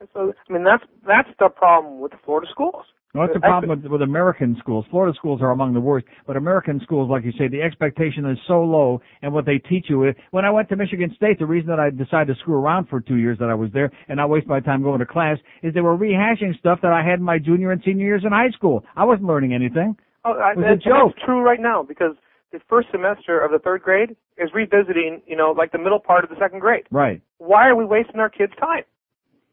And 0.00 0.08
so, 0.12 0.32
I 0.48 0.52
mean, 0.52 0.64
that's 0.64 0.82
that's 1.06 1.28
the 1.38 1.48
problem 1.48 2.00
with 2.00 2.10
the 2.10 2.18
Florida 2.24 2.48
schools. 2.50 2.84
Well, 3.14 3.28
that's 3.28 3.34
the 3.34 3.40
problem 3.40 3.80
with, 3.82 3.90
with 3.92 4.02
American 4.02 4.56
schools. 4.58 4.84
Florida 4.90 5.14
schools 5.16 5.40
are 5.40 5.52
among 5.52 5.72
the 5.72 5.80
worst, 5.80 6.04
but 6.26 6.36
American 6.36 6.80
schools, 6.82 7.08
like 7.08 7.24
you 7.24 7.30
say, 7.38 7.46
the 7.46 7.62
expectation 7.62 8.26
is 8.28 8.36
so 8.48 8.60
low, 8.62 9.00
and 9.22 9.32
what 9.32 9.46
they 9.46 9.58
teach 9.58 9.86
you. 9.88 10.04
is- 10.08 10.16
When 10.32 10.44
I 10.44 10.50
went 10.50 10.68
to 10.70 10.76
Michigan 10.76 11.12
State, 11.14 11.38
the 11.38 11.46
reason 11.46 11.68
that 11.70 11.78
I 11.78 11.90
decided 11.90 12.34
to 12.34 12.40
screw 12.40 12.56
around 12.56 12.88
for 12.88 13.00
two 13.00 13.16
years 13.16 13.38
that 13.38 13.48
I 13.50 13.54
was 13.54 13.70
there 13.72 13.90
and 14.08 14.16
not 14.16 14.30
waste 14.30 14.48
my 14.48 14.58
time 14.58 14.82
going 14.82 14.98
to 14.98 15.06
class 15.06 15.38
is 15.62 15.72
they 15.74 15.80
were 15.80 15.96
rehashing 15.96 16.58
stuff 16.58 16.80
that 16.82 16.92
I 16.92 17.04
had 17.04 17.20
in 17.20 17.24
my 17.24 17.38
junior 17.38 17.70
and 17.70 17.80
senior 17.84 18.04
years 18.04 18.22
in 18.24 18.32
high 18.32 18.50
school. 18.50 18.84
I 18.96 19.04
wasn't 19.04 19.28
learning 19.28 19.54
anything. 19.54 19.96
Oh, 20.24 20.32
I, 20.32 20.52
It 20.52 20.56
was 20.58 20.66
a 20.66 20.76
joke. 20.76 21.12
That's 21.14 21.24
true 21.24 21.40
right 21.42 21.60
now 21.60 21.84
because 21.84 22.16
the 22.50 22.58
first 22.68 22.88
semester 22.90 23.38
of 23.40 23.52
the 23.52 23.58
third 23.60 23.82
grade 23.82 24.16
is 24.38 24.50
revisiting, 24.52 25.22
you 25.26 25.36
know, 25.36 25.52
like 25.52 25.70
the 25.70 25.78
middle 25.78 26.00
part 26.00 26.24
of 26.24 26.30
the 26.30 26.36
second 26.40 26.58
grade. 26.60 26.84
Right. 26.90 27.20
Why 27.38 27.68
are 27.68 27.76
we 27.76 27.84
wasting 27.84 28.18
our 28.18 28.30
kids' 28.30 28.52
time? 28.58 28.82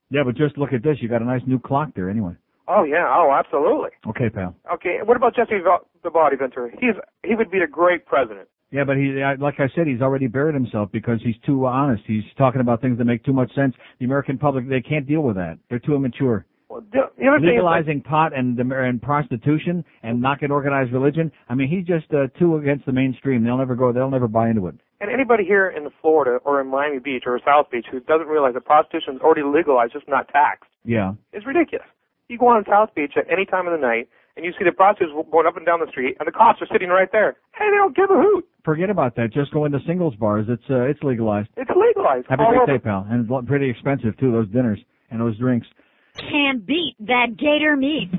Yeah, 0.09 0.23
but 0.25 0.35
just 0.35 0.57
look 0.57 0.73
at 0.73 0.81
this. 0.83 0.97
You 0.99 1.09
got 1.09 1.21
a 1.21 1.25
nice 1.25 1.41
new 1.45 1.59
clock 1.59 1.89
there 1.95 2.09
anyway. 2.09 2.33
Oh 2.73 2.83
yeah, 2.83 3.05
oh 3.07 3.31
absolutely. 3.37 3.89
Okay, 4.07 4.29
pal. 4.29 4.55
Okay, 4.73 4.99
what 5.03 5.17
about 5.17 5.35
Jesse 5.35 5.55
the 6.03 6.09
Body 6.09 6.37
Ventura? 6.37 6.71
He's 6.79 6.95
he 7.23 7.35
would 7.35 7.51
be 7.51 7.59
a 7.59 7.67
great 7.67 8.05
president. 8.05 8.47
Yeah, 8.71 8.85
but 8.85 8.95
he, 8.95 9.21
like 9.39 9.55
I 9.59 9.67
said, 9.75 9.85
he's 9.87 10.01
already 10.01 10.27
buried 10.27 10.55
himself 10.55 10.89
because 10.93 11.19
he's 11.21 11.35
too 11.45 11.65
honest. 11.65 12.03
He's 12.07 12.23
talking 12.37 12.61
about 12.61 12.79
things 12.81 12.97
that 12.99 13.03
make 13.05 13.21
too 13.25 13.33
much 13.33 13.53
sense. 13.53 13.73
The 13.99 14.05
American 14.05 14.37
public, 14.37 14.69
they 14.69 14.79
can't 14.79 15.05
deal 15.05 15.21
with 15.21 15.35
that. 15.35 15.57
They're 15.69 15.79
too 15.79 15.93
immature. 15.95 16.45
Well, 16.69 16.79
the, 16.89 17.11
the 17.17 17.23
is, 17.23 17.27
like, 17.33 17.41
legalizing 17.41 18.01
pot 18.01 18.31
and 18.33 18.57
and 18.57 19.01
prostitution 19.01 19.83
and 20.03 20.21
knocking 20.21 20.51
organized 20.51 20.93
religion. 20.93 21.29
I 21.49 21.55
mean, 21.55 21.67
he's 21.67 21.85
just 21.85 22.13
uh, 22.13 22.27
too 22.39 22.55
against 22.55 22.85
the 22.85 22.93
mainstream. 22.93 23.43
They'll 23.43 23.57
never 23.57 23.75
go. 23.75 23.91
They'll 23.91 24.09
never 24.09 24.29
buy 24.29 24.49
into 24.49 24.67
it. 24.67 24.75
and 25.01 25.11
anybody 25.11 25.43
here 25.43 25.67
in 25.69 25.89
Florida 26.01 26.39
or 26.45 26.61
in 26.61 26.67
Miami 26.67 26.99
Beach 26.99 27.23
or 27.25 27.41
South 27.45 27.69
Beach 27.69 27.87
who 27.91 27.99
doesn't 27.99 28.27
realize 28.27 28.53
that 28.53 28.63
prostitution 28.63 29.15
is 29.15 29.21
already 29.21 29.43
legalized, 29.43 29.91
just 29.91 30.07
not 30.07 30.29
taxed, 30.29 30.69
Yeah. 30.85 31.11
it's 31.33 31.45
ridiculous. 31.45 31.87
You 32.31 32.37
go 32.37 32.47
on 32.47 32.63
South 32.63 32.95
Beach 32.95 33.11
at 33.17 33.29
any 33.29 33.45
time 33.45 33.67
of 33.67 33.73
the 33.73 33.85
night 33.85 34.07
and 34.37 34.45
you 34.45 34.53
see 34.57 34.63
the 34.63 34.71
prostitutes 34.71 35.11
going 35.31 35.45
up 35.45 35.57
and 35.57 35.65
down 35.65 35.81
the 35.81 35.87
street, 35.91 36.15
and 36.17 36.25
the 36.25 36.31
cops 36.31 36.61
are 36.61 36.67
sitting 36.71 36.87
right 36.87 37.09
there. 37.11 37.35
Hey, 37.53 37.65
they 37.69 37.75
don't 37.75 37.93
give 37.93 38.09
a 38.09 38.15
hoot. 38.15 38.47
Forget 38.63 38.89
about 38.89 39.17
that. 39.17 39.33
Just 39.33 39.51
go 39.51 39.65
into 39.65 39.79
singles 39.85 40.15
bars. 40.15 40.45
It's 40.47 40.63
uh, 40.69 40.83
it's 40.83 41.03
legalized. 41.03 41.49
It's 41.57 41.69
legalized. 41.69 42.27
Have 42.29 42.39
a 42.39 42.43
all 42.43 42.49
great 42.51 42.61
over. 42.61 42.77
day, 42.77 42.79
pal. 42.79 43.05
And 43.09 43.29
it's 43.29 43.47
pretty 43.49 43.69
expensive 43.69 44.17
too. 44.17 44.31
Those 44.31 44.47
dinners 44.47 44.79
and 45.09 45.19
those 45.19 45.37
drinks. 45.37 45.67
Can't 46.15 46.65
beat 46.65 46.95
that 47.01 47.35
gator 47.37 47.75
meat. 47.75 48.09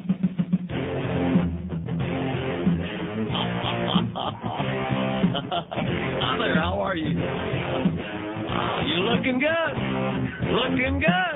Hi 5.54 6.36
there, 6.38 6.60
how 6.60 6.80
are 6.80 6.96
you? 6.96 7.08
You 8.88 9.00
looking 9.08 9.40
good. 9.40 9.74
Looking 10.52 11.00
good. 11.00 11.31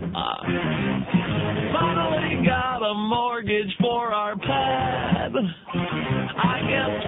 Finally 1.72 2.46
got 2.46 2.82
a 2.82 2.94
mortgage 2.94 3.74
for 3.80 4.12
our 4.12 4.36
pad. 4.36 5.32
I 5.74 6.60
guess 6.68 7.04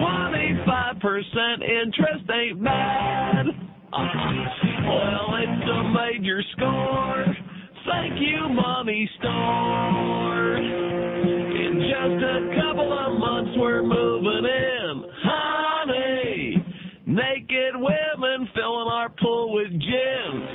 25% 0.67 1.63
interest 1.63 2.29
ain't 2.31 2.63
bad. 2.63 3.45
Well, 4.85 5.33
it's 5.39 5.69
a 5.69 5.83
major 5.89 6.43
score. 6.55 7.25
Thank 7.87 8.19
you, 8.19 8.49
Money 8.49 9.09
Store. 9.19 10.57
In 10.57 11.79
just 11.79 12.23
a 12.23 12.61
couple 12.61 12.91
of 12.91 13.19
months, 13.19 13.51
we're 13.57 13.83
moving 13.83 14.45
in. 14.45 15.03
Honey, 15.23 16.65
naked 17.07 17.75
women 17.75 18.47
filling 18.53 18.89
our 18.91 19.09
pool 19.21 19.53
with 19.53 19.71
gin. 19.71 20.54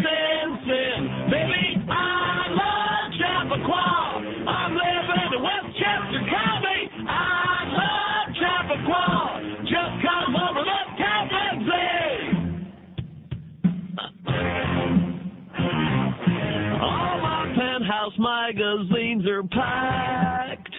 Magazines 18.52 19.26
are 19.26 19.42
packed. 19.44 20.74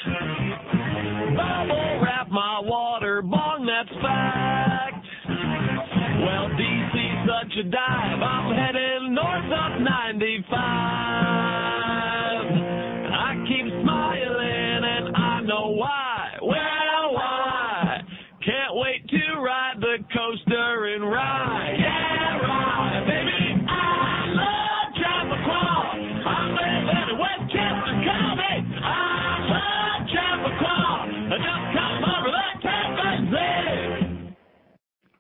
Bubble 1.36 2.00
wrap 2.04 2.30
my 2.30 2.60
water 2.64 3.22
bong, 3.22 3.66
that's 3.66 3.90
fact. 4.02 5.06
Well, 5.28 6.50
DC's 6.50 7.28
such 7.28 7.58
a 7.60 7.64
dive, 7.70 8.22
I'm 8.22 8.56
heading 8.56 9.14
north 9.14 9.52
up 9.54 9.80
95. 9.80 11.51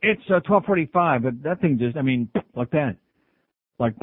It's 0.02 0.22
uh, 0.30 0.40
12:45, 0.50 1.24
but 1.24 1.44
that 1.44 1.62
thing 1.62 1.78
just, 1.78 1.96
I 1.96 2.02
mean, 2.02 2.30
like 2.56 2.72
that, 2.72 2.98
like 3.80 3.96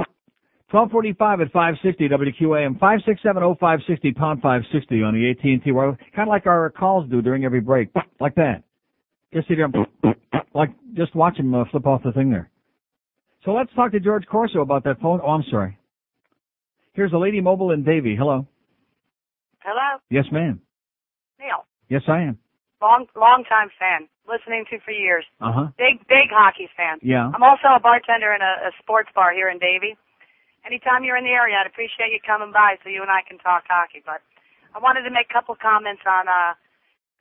12:45 0.73 1.43
at 1.47 1.53
560 1.53 2.09
WQAM 2.09 2.79
5670560 2.79 4.16
pound 4.16 4.41
560 4.43 5.03
on 5.03 5.15
the 5.15 5.31
AT&T 5.31 5.73
wire, 5.73 5.99
kind 6.15 6.29
of 6.29 6.33
like 6.33 6.47
our 6.47 6.70
calls 6.70 7.09
do 7.11 7.20
during 7.20 7.45
every 7.45 7.61
break, 7.61 7.89
like 8.20 8.35
that. 8.37 8.62
Just 9.35 9.49
sit 9.49 9.57
here, 9.59 9.69
like 10.55 10.70
just 10.95 11.15
watch 11.15 11.37
him 11.37 11.55
uh, 11.55 11.65
flip 11.70 11.87
off 11.87 12.03
the 12.05 12.12
thing 12.12 12.31
there. 12.31 12.51
So 13.45 13.53
let's 13.53 13.70
talk 13.75 13.93
to 13.93 14.01
George 14.01 14.27
Corso 14.27 14.61
about 14.61 14.85
that 14.85 15.01
phone. 15.01 15.20
Oh, 15.23 15.31
I'm 15.31 15.45
sorry. 15.51 15.79
Here's 16.93 17.12
a 17.12 17.19
lady 17.19 17.41
mobile 17.41 17.70
in 17.73 17.83
Davie. 17.85 18.16
Hello. 18.16 18.47
Hello, 19.61 19.99
Yes, 20.11 20.25
ma'am. 20.33 20.61
Neil. 21.39 21.65
Yes, 21.89 22.03
I 22.09 22.23
am. 22.23 22.39
Long, 22.80 23.06
long 23.18 23.42
time 23.48 23.70
fan. 23.78 24.06
Listening 24.28 24.64
to 24.70 24.78
for 24.84 24.92
years. 24.92 25.24
Uh 25.40 25.52
huh. 25.52 25.66
Big, 25.78 25.98
big 26.06 26.30
hockey 26.30 26.68
fan. 26.76 27.00
Yeah. 27.02 27.32
I'm 27.32 27.42
also 27.42 27.72
a 27.74 27.80
bartender 27.80 28.30
in 28.36 28.42
a, 28.44 28.68
a 28.68 28.72
sports 28.78 29.09
bar 29.14 29.32
here 29.32 29.48
in 29.48 29.59
Davie. 29.59 29.96
Anytime 30.66 31.02
you're 31.02 31.16
in 31.16 31.24
the 31.24 31.32
area, 31.32 31.56
I'd 31.56 31.66
appreciate 31.66 32.12
you 32.12 32.20
coming 32.22 32.52
by 32.52 32.76
so 32.84 32.90
you 32.92 33.00
and 33.02 33.10
I 33.10 33.24
can 33.26 33.38
talk 33.40 33.64
hockey. 33.66 34.05
But 34.05 34.20
I 34.76 34.78
wanted 34.78 35.09
to 35.09 35.10
make 35.10 35.26
a 35.30 35.34
couple 35.34 35.56
comments 35.56 36.05
on 36.05 36.28
uh, 36.28 36.52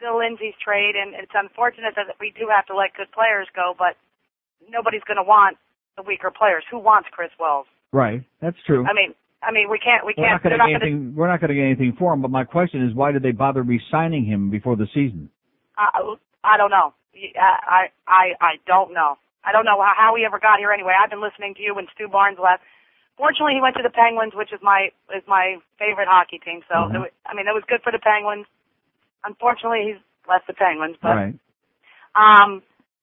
Bill 0.03 0.19
Lindsay's 0.19 0.57
trade, 0.59 0.99
and 0.99 1.15
it's 1.15 1.31
unfortunate 1.33 1.95
that 1.95 2.11
we 2.19 2.35
do 2.35 2.51
have 2.51 2.67
to 2.67 2.75
let 2.75 2.93
good 2.93 3.09
players 3.15 3.47
go, 3.55 3.71
but 3.77 3.95
nobody's 4.69 5.05
going 5.07 5.17
to 5.17 5.25
want 5.25 5.57
the 5.95 6.03
weaker 6.03 6.29
players. 6.29 6.67
Who 6.69 6.77
wants 6.77 7.07
Chris 7.11 7.31
Wells? 7.39 7.65
Right. 7.95 8.21
That's 8.41 8.57
true. 8.67 8.85
I 8.85 8.93
mean, 8.93 9.15
I 9.41 9.51
mean, 9.55 9.69
we 9.71 9.79
can't, 9.79 10.05
we 10.05 10.13
can't. 10.13 10.37
not 10.37 10.43
going 10.43 10.57
not 10.57 10.67
gonna- 10.67 10.85
anything. 10.85 11.15
We're 11.15 11.31
not 11.31 11.39
going 11.39 11.49
to 11.49 11.55
get 11.55 11.65
anything 11.65 11.95
for 11.97 12.13
him. 12.13 12.21
But 12.21 12.31
my 12.31 12.43
question 12.43 12.83
is, 12.85 12.93
why 12.93 13.11
did 13.11 13.23
they 13.23 13.31
bother 13.31 13.63
re-signing 13.63 14.25
him 14.25 14.49
before 14.49 14.75
the 14.75 14.87
season? 14.93 15.29
I, 15.77 16.15
I 16.43 16.57
don't 16.57 16.71
know. 16.71 16.93
I, 17.39 17.89
I, 18.07 18.23
I 18.41 18.51
don't 18.65 18.93
know. 18.93 19.17
I 19.43 19.51
don't 19.51 19.65
know 19.65 19.79
how, 19.81 19.93
how 19.95 20.15
he 20.15 20.25
ever 20.25 20.39
got 20.39 20.59
here 20.59 20.71
anyway. 20.71 20.93
I've 20.93 21.09
been 21.09 21.21
listening 21.21 21.55
to 21.55 21.61
you 21.61 21.73
when 21.75 21.87
Stu 21.95 22.07
Barnes 22.07 22.37
left. 22.41 22.63
Fortunately, 23.17 23.53
he 23.55 23.61
went 23.61 23.75
to 23.77 23.83
the 23.83 23.89
Penguins, 23.89 24.33
which 24.35 24.53
is 24.53 24.59
my 24.61 24.89
is 25.15 25.23
my 25.27 25.57
favorite 25.79 26.07
hockey 26.07 26.37
team. 26.37 26.61
So, 26.69 26.75
Mhm. 26.75 26.95
it, 26.95 26.99
wa- 26.99 27.15
I 27.25 27.33
mean, 27.33 27.47
it 27.47 27.53
was 27.53 27.63
good 27.67 27.81
for 27.81 27.91
the 27.91 27.97
Penguins. 27.99 28.45
Unfortunately, 29.25 29.93
he's 29.93 30.01
left 30.29 30.45
the 30.47 30.53
Penguins, 30.53 30.97
but 31.01 31.15
right. 31.15 31.33
um, 32.15 32.61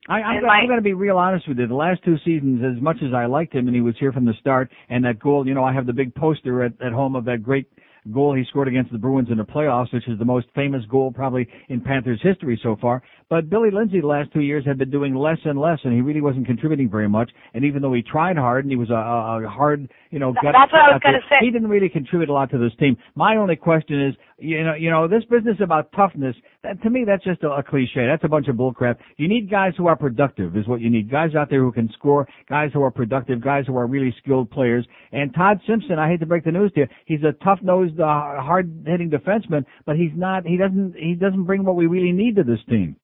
I, 0.08 0.20
I'm, 0.20 0.36
gonna, 0.36 0.46
my- 0.46 0.54
I'm 0.60 0.66
going 0.66 0.78
to 0.78 0.82
be 0.82 0.92
real 0.92 1.18
honest 1.18 1.48
with 1.48 1.58
you. 1.58 1.66
The 1.66 1.74
last 1.74 2.04
two 2.04 2.16
seasons, 2.24 2.62
as 2.62 2.80
much 2.80 2.98
as 3.02 3.12
I 3.14 3.26
liked 3.26 3.54
him 3.54 3.66
and 3.66 3.74
he 3.74 3.80
was 3.82 3.94
here 3.98 4.12
from 4.12 4.24
the 4.26 4.34
start, 4.38 4.70
and 4.88 5.04
that 5.04 5.18
goal, 5.18 5.46
you 5.48 5.54
know, 5.54 5.64
I 5.64 5.72
have 5.72 5.86
the 5.86 5.92
big 5.92 6.14
poster 6.14 6.62
at, 6.62 6.72
at 6.80 6.92
home 6.92 7.16
of 7.16 7.24
that 7.24 7.42
great 7.42 7.66
goal 8.12 8.34
he 8.34 8.44
scored 8.50 8.68
against 8.68 8.92
the 8.92 8.98
Bruins 8.98 9.28
in 9.30 9.38
the 9.38 9.44
playoffs, 9.44 9.92
which 9.92 10.08
is 10.08 10.18
the 10.18 10.24
most 10.24 10.46
famous 10.54 10.82
goal 10.90 11.12
probably 11.12 11.48
in 11.68 11.80
Panthers 11.80 12.20
history 12.22 12.58
so 12.62 12.76
far. 12.80 13.02
But 13.30 13.48
Billy 13.48 13.70
Lindsay 13.70 14.00
the 14.00 14.06
last 14.06 14.32
two 14.32 14.40
years 14.40 14.64
had 14.66 14.78
been 14.78 14.90
doing 14.90 15.14
less 15.14 15.38
and 15.44 15.58
less, 15.58 15.78
and 15.84 15.92
he 15.92 16.00
really 16.00 16.20
wasn't 16.20 16.46
contributing 16.46 16.90
very 16.90 17.08
much. 17.08 17.30
And 17.54 17.64
even 17.64 17.82
though 17.82 17.92
he 17.92 18.02
tried 18.02 18.36
hard 18.36 18.64
and 18.64 18.72
he 18.72 18.76
was 18.76 18.90
a, 18.90 18.94
a 18.94 19.48
hard, 19.48 19.90
you 20.14 20.20
know, 20.20 20.32
Th- 20.40 20.54
that's 20.54 20.72
what 20.72 20.80
I 20.80 20.92
was 20.92 21.00
gonna 21.02 21.18
say. 21.28 21.38
he 21.40 21.50
didn't 21.50 21.66
really 21.66 21.88
contribute 21.88 22.28
a 22.28 22.32
lot 22.32 22.48
to 22.52 22.58
this 22.58 22.70
team. 22.78 22.96
My 23.16 23.34
only 23.36 23.56
question 23.56 24.00
is, 24.00 24.14
you 24.38 24.62
know, 24.62 24.74
you 24.74 24.88
know, 24.88 25.08
this 25.08 25.24
business 25.24 25.56
about 25.60 25.90
toughness, 25.90 26.36
that, 26.62 26.80
to 26.84 26.90
me, 26.90 27.02
that's 27.04 27.24
just 27.24 27.42
a, 27.42 27.50
a 27.50 27.64
cliche. 27.64 28.06
That's 28.06 28.22
a 28.22 28.28
bunch 28.28 28.46
of 28.46 28.54
bullcrap. 28.54 28.98
You 29.16 29.26
need 29.26 29.50
guys 29.50 29.72
who 29.76 29.88
are 29.88 29.96
productive, 29.96 30.56
is 30.56 30.68
what 30.68 30.80
you 30.80 30.88
need. 30.88 31.10
Guys 31.10 31.34
out 31.34 31.50
there 31.50 31.62
who 31.62 31.72
can 31.72 31.90
score, 31.98 32.28
guys 32.48 32.70
who 32.72 32.80
are 32.82 32.92
productive, 32.92 33.42
guys 33.42 33.64
who 33.66 33.76
are 33.76 33.88
really 33.88 34.14
skilled 34.22 34.52
players. 34.52 34.86
And 35.10 35.34
Todd 35.34 35.58
Simpson, 35.66 35.98
I 35.98 36.08
hate 36.08 36.20
to 36.20 36.26
break 36.26 36.44
the 36.44 36.52
news 36.52 36.70
to 36.74 36.82
you, 36.82 36.86
he's 37.06 37.24
a 37.24 37.32
tough-nosed, 37.44 37.98
uh, 37.98 38.04
hard-hitting 38.04 39.10
defenseman, 39.10 39.64
but 39.84 39.96
he's 39.96 40.12
not. 40.14 40.46
He 40.46 40.56
doesn't. 40.56 40.94
He 40.96 41.14
doesn't 41.16 41.42
bring 41.42 41.64
what 41.64 41.74
we 41.74 41.86
really 41.86 42.12
need 42.12 42.36
to 42.36 42.44
this 42.44 42.60
team. 42.68 42.94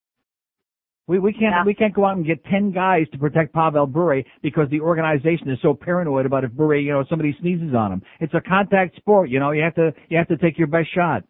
We 1.11 1.19
we 1.19 1.33
can't 1.35 1.67
we 1.67 1.75
can't 1.75 1.93
go 1.93 2.07
out 2.07 2.15
and 2.15 2.25
get 2.25 2.39
ten 2.47 2.71
guys 2.71 3.11
to 3.11 3.19
protect 3.19 3.53
Pavel 3.53 3.91
Bure 3.91 4.23
because 4.47 4.71
the 4.71 4.79
organization 4.79 5.51
is 5.51 5.59
so 5.61 5.75
paranoid 5.75 6.25
about 6.25 6.45
if 6.47 6.53
Bure, 6.55 6.77
you 6.79 6.93
know, 6.95 7.03
somebody 7.11 7.35
sneezes 7.43 7.75
on 7.75 7.91
him. 7.91 8.03
It's 8.21 8.33
a 8.33 8.41
contact 8.41 8.95
sport, 8.95 9.29
you 9.29 9.41
know. 9.43 9.51
You 9.51 9.67
have 9.67 9.75
to 9.75 9.91
you 10.07 10.17
have 10.19 10.29
to 10.29 10.39
take 10.39 10.55
your 10.57 10.71
best 10.71 10.87
shot. 10.95 11.25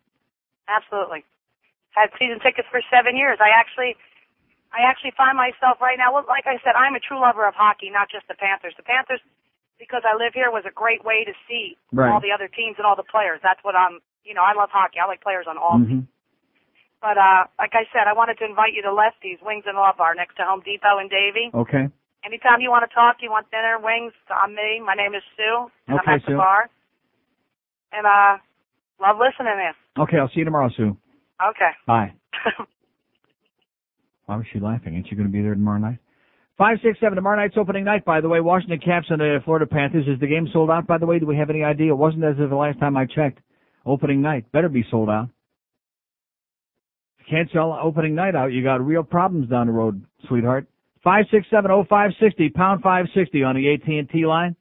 Absolutely. 0.68 1.24
I 1.96 2.04
Had 2.04 2.10
season 2.20 2.44
tickets 2.44 2.68
for 2.70 2.84
seven 2.92 3.16
years. 3.16 3.40
I 3.40 3.56
actually, 3.56 3.96
I 4.68 4.84
actually 4.84 5.16
find 5.16 5.32
myself 5.32 5.80
right 5.80 5.96
now. 5.96 6.12
Well, 6.12 6.28
like 6.28 6.44
I 6.44 6.60
said, 6.60 6.76
I'm 6.76 6.94
a 6.94 7.00
true 7.00 7.18
lover 7.18 7.48
of 7.48 7.56
hockey, 7.56 7.88
not 7.88 8.12
just 8.12 8.28
the 8.28 8.36
Panthers. 8.36 8.74
The 8.76 8.84
Panthers, 8.84 9.24
because 9.80 10.04
I 10.04 10.12
live 10.12 10.36
here, 10.36 10.52
was 10.52 10.68
a 10.68 10.74
great 10.76 11.02
way 11.08 11.24
to 11.24 11.32
see 11.48 11.80
Right. 11.90 12.12
all 12.12 12.20
the 12.20 12.36
other 12.36 12.52
teams 12.52 12.76
and 12.76 12.84
all 12.84 12.96
the 13.00 13.08
players. 13.08 13.40
That's 13.42 13.64
what 13.64 13.74
I'm. 13.74 14.04
You 14.28 14.36
know, 14.36 14.44
I 14.44 14.52
love 14.52 14.68
hockey. 14.68 15.00
I 15.00 15.08
like 15.08 15.24
players 15.24 15.48
on 15.48 15.56
all 15.56 15.80
Mhm. 15.80 16.04
But 17.00 17.16
uh, 17.16 17.48
like 17.58 17.72
I 17.72 17.88
said, 17.92 18.04
I 18.04 18.12
wanted 18.12 18.36
to 18.38 18.44
invite 18.44 18.76
you 18.76 18.82
to 18.84 18.92
Lesty's 18.92 19.40
Wings 19.40 19.64
and 19.66 19.76
Love 19.76 19.96
Bar 19.96 20.14
next 20.14 20.36
to 20.36 20.44
Home 20.44 20.60
Depot 20.60 21.00
and 21.00 21.08
Davie. 21.08 21.48
Okay. 21.54 21.88
Anytime 22.24 22.60
you 22.60 22.68
want 22.68 22.84
to 22.84 22.94
talk, 22.94 23.16
you 23.24 23.30
want 23.30 23.48
dinner, 23.50 23.80
wings, 23.80 24.12
on 24.28 24.54
me. 24.54 24.80
My 24.84 24.92
name 24.92 25.14
is 25.14 25.24
Sue, 25.36 25.72
and 25.88 25.98
Okay, 25.98 26.12
I'm 26.12 26.20
at 26.20 26.26
the 26.28 26.36
bar. 26.36 26.68
And 27.92 28.04
uh, 28.04 28.36
love 29.00 29.16
listening 29.16 29.56
to 29.56 29.72
you. 29.72 30.02
Okay, 30.04 30.18
I'll 30.18 30.28
see 30.28 30.40
you 30.40 30.44
tomorrow, 30.44 30.68
Sue. 30.76 30.96
Okay. 31.40 31.72
Bye. 31.86 32.12
Why 34.26 34.36
was 34.36 34.44
she 34.52 34.60
laughing? 34.60 34.94
Ain't 34.94 35.08
she 35.08 35.16
going 35.16 35.26
to 35.26 35.32
be 35.32 35.40
there 35.40 35.54
tomorrow 35.54 35.78
night? 35.80 35.98
Five, 36.58 36.76
six, 36.84 37.00
seven. 37.00 37.16
Tomorrow 37.16 37.38
night's 37.38 37.56
opening 37.56 37.84
night, 37.84 38.04
by 38.04 38.20
the 38.20 38.28
way. 38.28 38.40
Washington 38.40 38.78
Caps 38.78 39.06
and 39.08 39.18
the 39.18 39.38
Florida 39.46 39.66
Panthers. 39.66 40.06
Is 40.06 40.20
the 40.20 40.26
game 40.26 40.46
sold 40.52 40.70
out, 40.70 40.86
by 40.86 40.98
the 40.98 41.06
way? 41.06 41.18
Do 41.18 41.24
we 41.26 41.38
have 41.38 41.48
any 41.48 41.64
idea? 41.64 41.92
It 41.92 41.96
wasn't 41.96 42.24
as 42.24 42.38
of 42.38 42.50
the 42.50 42.56
last 42.56 42.78
time 42.78 42.98
I 42.98 43.06
checked. 43.06 43.38
Opening 43.86 44.20
night. 44.20 44.52
Better 44.52 44.68
be 44.68 44.84
sold 44.90 45.08
out. 45.08 45.30
Can't 47.30 47.48
sell 47.52 47.72
opening 47.80 48.14
night 48.16 48.34
out, 48.34 48.52
you 48.52 48.62
got 48.64 48.84
real 48.84 49.04
problems 49.04 49.48
down 49.48 49.68
the 49.68 49.72
road, 49.72 50.04
sweetheart. 50.26 50.66
Five 51.04 51.26
six 51.30 51.46
seven 51.50 51.70
oh 51.70 51.84
five 51.88 52.10
sixty 52.20 52.48
pound 52.50 52.82
five 52.82 53.06
sixty 53.14 53.42
on 53.44 53.54
the 53.54 53.72
AT&T 53.72 54.26
line. 54.26 54.56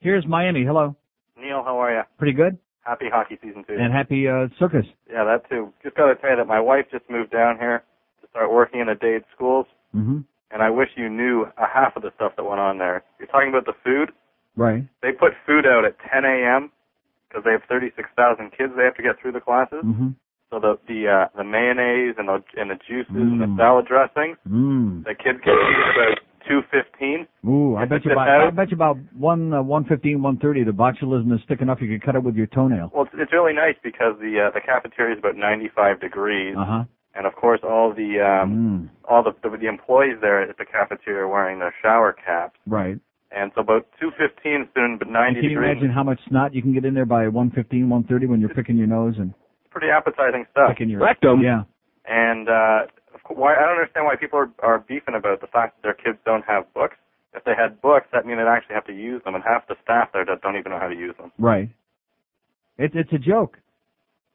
Here's 0.00 0.26
Miami. 0.26 0.64
Hello. 0.64 0.96
Neil, 1.38 1.62
how 1.64 1.78
are 1.82 1.92
you? 1.94 2.02
Pretty 2.18 2.32
good. 2.32 2.58
Happy 2.82 3.06
hockey 3.12 3.38
season 3.42 3.64
too. 3.66 3.76
And 3.78 3.92
happy 3.92 4.26
uh, 4.28 4.48
circus. 4.58 4.86
yeah, 5.10 5.24
that 5.24 5.48
too. 5.50 5.72
Just 5.82 5.96
got 5.96 6.06
to 6.06 6.14
tell 6.16 6.30
you 6.30 6.36
that 6.36 6.46
my 6.46 6.60
wife 6.60 6.86
just 6.90 7.08
moved 7.10 7.30
down 7.32 7.58
here 7.58 7.82
to 8.22 8.28
start 8.30 8.50
working 8.52 8.80
in 8.80 8.86
the 8.86 8.94
Dade 8.94 9.22
schools, 9.34 9.66
Mm-hmm. 9.94 10.20
and 10.50 10.62
I 10.62 10.70
wish 10.70 10.88
you 10.96 11.10
knew 11.10 11.44
a 11.58 11.66
half 11.66 11.96
of 11.96 12.02
the 12.02 12.10
stuff 12.16 12.32
that 12.36 12.44
went 12.44 12.60
on 12.60 12.78
there. 12.78 13.04
You're 13.18 13.28
talking 13.28 13.50
about 13.50 13.66
the 13.66 13.74
food. 13.84 14.10
Right. 14.56 14.84
They 15.02 15.12
put 15.12 15.32
food 15.46 15.66
out 15.66 15.84
at 15.84 15.96
10 16.10 16.24
a.m. 16.24 16.72
because 17.28 17.44
they 17.44 17.50
have 17.52 17.60
36,000 17.68 18.50
kids 18.56 18.72
they 18.74 18.84
have 18.84 18.96
to 18.96 19.02
get 19.02 19.20
through 19.20 19.32
the 19.32 19.40
classes. 19.40 19.84
Mm-hmm. 19.84 20.08
So 20.52 20.60
the 20.60 20.76
the 20.86 21.08
uh, 21.08 21.28
the 21.34 21.44
mayonnaise 21.44 22.16
and 22.18 22.28
the 22.28 22.44
and 22.60 22.68
the 22.70 22.76
juices 22.86 23.08
and 23.16 23.40
the 23.40 23.46
Mm. 23.46 23.56
salad 23.56 23.86
dressings, 23.88 24.36
Mm. 24.46 25.02
the 25.04 25.14
kids 25.14 25.40
get 25.42 25.54
about 25.56 26.20
215. 26.46 27.26
Ooh, 27.48 27.74
I 27.76 27.86
bet 27.86 28.04
you 28.04 28.12
about 28.12 28.28
out- 28.28 28.48
I 28.48 28.50
bet 28.50 28.70
you 28.70 28.74
about 28.76 28.98
one 29.16 29.54
uh, 29.54 29.62
one 29.62 29.84
fifteen, 29.84 30.20
one 30.20 30.36
thirty. 30.36 30.62
The 30.62 30.72
botulism 30.72 31.32
is 31.32 31.40
thick 31.48 31.62
enough 31.62 31.80
you 31.80 31.88
could 31.88 32.04
cut 32.04 32.16
it 32.16 32.22
with 32.22 32.36
your 32.36 32.48
toenail. 32.48 32.90
Well, 32.92 33.04
it's, 33.04 33.14
it's 33.16 33.32
really 33.32 33.54
nice 33.54 33.76
because 33.82 34.18
the 34.20 34.38
uh, 34.38 34.50
the 34.52 34.60
cafeteria 34.60 35.14
is 35.14 35.20
about 35.20 35.36
95 35.36 36.00
degrees, 36.00 36.54
Uh 36.58 36.64
huh. 36.66 36.84
and 37.14 37.26
of 37.26 37.34
course 37.34 37.60
all 37.64 37.94
the 37.94 38.20
um, 38.20 38.52
Mm. 38.52 38.88
all 39.10 39.22
the, 39.22 39.32
the 39.42 39.56
the 39.56 39.68
employees 39.68 40.18
there 40.20 40.42
at 40.42 40.58
the 40.58 40.66
cafeteria 40.66 41.22
are 41.24 41.28
wearing 41.28 41.60
their 41.60 41.74
shower 41.80 42.12
caps, 42.12 42.58
Right. 42.66 42.98
and 43.30 43.52
so 43.54 43.62
about 43.62 43.86
215 44.00 44.68
soon, 44.74 44.98
but 44.98 45.08
90 45.08 45.40
Can 45.40 45.44
you 45.44 45.48
degrees. 45.56 45.70
imagine 45.70 45.90
how 45.90 46.02
much 46.02 46.20
snot 46.28 46.52
you 46.54 46.60
can 46.60 46.74
get 46.74 46.84
in 46.84 46.92
there 46.92 47.06
by 47.06 47.28
one 47.28 47.50
fifteen, 47.52 47.88
one 47.88 48.04
thirty 48.04 48.26
when 48.26 48.40
you're 48.40 48.50
picking 48.60 48.76
your 48.76 48.86
nose 48.88 49.14
and 49.18 49.32
Pretty 49.72 49.88
appetizing 49.88 50.44
stuff. 50.52 50.70
picking 50.70 50.90
your 50.90 51.00
rectum? 51.00 51.40
Yeah. 51.40 51.62
And 52.06 52.48
uh, 52.48 52.86
why 53.28 53.54
I 53.54 53.60
don't 53.60 53.78
understand 53.78 54.06
why 54.06 54.16
people 54.16 54.38
are, 54.38 54.50
are 54.62 54.78
beefing 54.80 55.14
about 55.14 55.40
the 55.40 55.46
fact 55.46 55.76
that 55.76 55.82
their 55.82 55.94
kids 55.94 56.18
don't 56.24 56.44
have 56.44 56.72
books. 56.74 56.96
If 57.34 57.44
they 57.44 57.52
had 57.56 57.80
books, 57.80 58.06
that 58.12 58.26
means 58.26 58.38
they'd 58.38 58.46
actually 58.46 58.74
have 58.74 58.86
to 58.86 58.92
use 58.92 59.22
them, 59.24 59.34
and 59.34 59.42
half 59.42 59.66
the 59.66 59.76
staff 59.82 60.10
there 60.12 60.24
that 60.26 60.42
don't 60.42 60.56
even 60.56 60.72
know 60.72 60.78
how 60.78 60.88
to 60.88 60.94
use 60.94 61.14
them. 61.18 61.32
Right. 61.38 61.70
It's 62.78 62.94
it's 62.96 63.12
a 63.12 63.18
joke. 63.18 63.58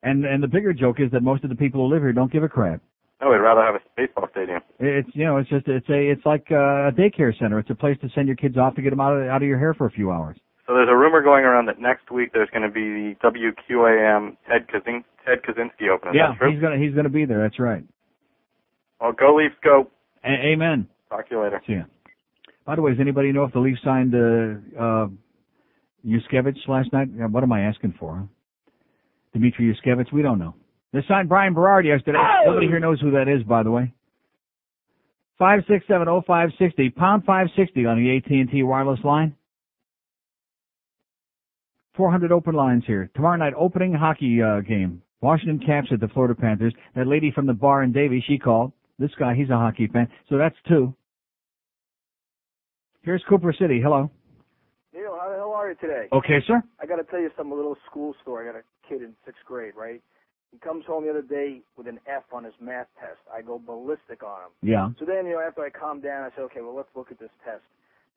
And 0.03 0.26
and 0.26 0.41
the 0.41 0.47
bigger 0.47 0.73
joke 0.73 0.99
is 0.99 1.11
that 1.11 1.22
most 1.22 1.43
of 1.43 1.49
the 1.49 1.55
people 1.55 1.88
who 1.88 1.93
live 1.93 2.01
here 2.01 2.14
don't 2.14 2.31
give 2.31 2.43
a 2.43 2.49
crap. 2.49 2.81
No, 3.22 3.30
we'd 3.30 3.38
rather 3.38 3.61
have 3.61 3.76
a 3.76 3.80
baseball 3.95 4.27
stadium. 4.31 4.61
It's 4.80 5.09
you 5.14 5.26
know 5.26 5.38
it's 5.38 5.49
just 5.49 5.68
it's 5.68 5.89
a 5.89 6.11
it's 6.11 6.26
like 6.26 6.47
uh, 6.51 6.89
a 6.89 6.91
daycare 6.91 7.38
center. 7.38 7.59
It's 7.59 7.69
a 7.69 7.76
place 7.76 7.97
to 8.01 8.09
send 8.14 8.27
your 8.27 8.38
kids 8.38 8.57
off 8.57 8.76
to 8.76 8.81
get 8.81 8.91
them 8.91 8.99
out 8.99 9.14
of 9.14 9.27
out 9.27 9.41
of 9.41 9.47
your 9.47 9.59
hair 9.59 9.73
for 9.73 9.88
a 9.88 9.91
few 9.91 10.11
hours. 10.11 10.38
So 10.68 10.73
there's 10.73 10.89
a 10.89 10.95
rumor 10.95 11.22
going 11.22 11.45
around 11.45 11.68
that 11.68 11.80
next 11.80 12.11
week 12.11 12.31
there's 12.34 12.49
going 12.49 12.64
to 12.64 12.69
be 12.69 12.81
the 12.81 13.15
WQAM 13.23 14.35
Ted 14.49 14.68
Kazin- 14.68 15.06
Ted 15.26 15.39
Kaczynski 15.44 15.89
opening. 15.89 16.15
Is 16.15 16.19
yeah, 16.19 16.49
he's 16.49 16.61
gonna 16.61 16.77
he's 16.77 16.94
gonna 16.94 17.10
be 17.10 17.26
there. 17.26 17.41
That's 17.41 17.60
right. 17.60 17.84
Well, 18.99 19.14
go 19.14 19.35
Leafs, 19.35 19.56
go. 19.64 19.89
A- 20.26 20.52
amen. 20.53 20.88
Talk 21.10 21.30
to 21.30 21.35
you 21.35 21.44
later. 21.44 21.61
See 21.65 21.73
ya. 21.73 21.84
By 22.65 22.76
the 22.76 22.81
way, 22.81 22.91
does 22.91 22.99
anybody 22.99 23.31
know 23.31 23.45
if 23.45 23.53
the 23.53 23.60
Leafs 23.60 23.80
signed 23.84 24.14
uh, 24.14 24.81
uh, 24.81 25.07
Yushkevich 26.06 26.68
last 26.68 26.91
night? 26.91 27.07
What 27.11 27.44
am 27.44 27.52
I 27.53 27.61
asking 27.61 27.95
for? 27.98 28.18
Huh? 28.18 28.26
Dmitry 29.34 29.73
Yushkevich? 29.73 30.11
We 30.11 30.22
don't 30.22 30.39
know. 30.39 30.56
They 30.91 30.99
signed 31.07 31.30
Bryan 31.30 31.53
Berard 31.53 31.85
yesterday. 31.85 32.19
Nobody 32.45 32.68
here 32.68 32.80
knows 32.80 32.99
who 32.99 33.11
that 33.11 33.30
is, 33.30 33.44
by 33.44 33.64
the 33.64 33.72
way. 33.72 33.94
Five 35.39 35.61
six 35.69 35.85
seven 35.88 36.07
oh 36.10 36.23
five 36.26 36.49
sixty 36.60 36.89
pound 36.89 37.23
five 37.26 37.48
sixty 37.56 37.85
on 37.85 37.98
the 37.98 38.18
AT 38.18 38.30
and 38.31 38.49
T 38.49 38.64
wireless 38.64 38.99
line. 39.03 39.35
Four 41.97 42.11
hundred 42.11 42.31
open 42.31 42.53
lines 42.53 42.83
here. 42.85 43.09
Tomorrow 43.15 43.37
night, 43.37 43.53
opening 43.57 43.91
hockey 43.91 44.39
uh, 44.39 44.59
game. 44.61 45.01
Washington 45.19 45.59
Caps 45.65 45.87
at 45.91 45.99
the 45.99 46.07
Florida 46.09 46.35
Panthers. 46.35 46.73
That 46.95 47.07
lady 47.07 47.31
from 47.31 47.47
the 47.47 47.53
bar 47.53 47.81
in 47.81 47.91
Davie, 47.91 48.23
she 48.27 48.37
called. 48.37 48.71
This 48.99 49.09
guy, 49.17 49.33
he's 49.33 49.49
a 49.49 49.57
hockey 49.57 49.87
fan. 49.87 50.07
So 50.29 50.37
that's 50.37 50.55
two. 50.67 50.93
Here's 53.01 53.23
Cooper 53.27 53.51
City. 53.51 53.81
Hello. 53.81 54.11
Neil, 54.93 55.17
how 55.19 55.29
the 55.29 55.37
hell 55.37 55.53
are 55.53 55.69
you 55.69 55.75
today? 55.75 56.07
Okay, 56.13 56.37
sir. 56.45 56.61
I 56.79 56.85
got 56.85 56.97
to 56.97 57.03
tell 57.03 57.19
you 57.19 57.31
some 57.35 57.51
a 57.51 57.55
little 57.55 57.75
school 57.89 58.13
story. 58.21 58.47
I 58.47 58.51
got 58.51 58.59
a 58.59 58.87
kid 58.87 59.01
in 59.01 59.15
sixth 59.25 59.41
grade, 59.45 59.73
right? 59.75 60.01
He 60.51 60.59
comes 60.59 60.85
home 60.85 61.03
the 61.03 61.09
other 61.09 61.23
day 61.23 61.61
with 61.77 61.87
an 61.87 61.99
F 62.07 62.23
on 62.31 62.43
his 62.43 62.53
math 62.61 62.87
test. 62.99 63.19
I 63.33 63.41
go 63.41 63.57
ballistic 63.57 64.21
on 64.21 64.41
him. 64.41 64.51
Yeah. 64.61 64.89
So 64.99 65.05
then, 65.05 65.25
you 65.25 65.33
know, 65.33 65.41
after 65.41 65.63
I 65.63 65.71
calm 65.71 66.01
down, 66.01 66.23
I 66.23 66.29
said, 66.35 66.43
okay, 66.43 66.61
well, 66.61 66.75
let's 66.75 66.89
look 66.95 67.11
at 67.11 67.19
this 67.19 67.31
test. 67.43 67.63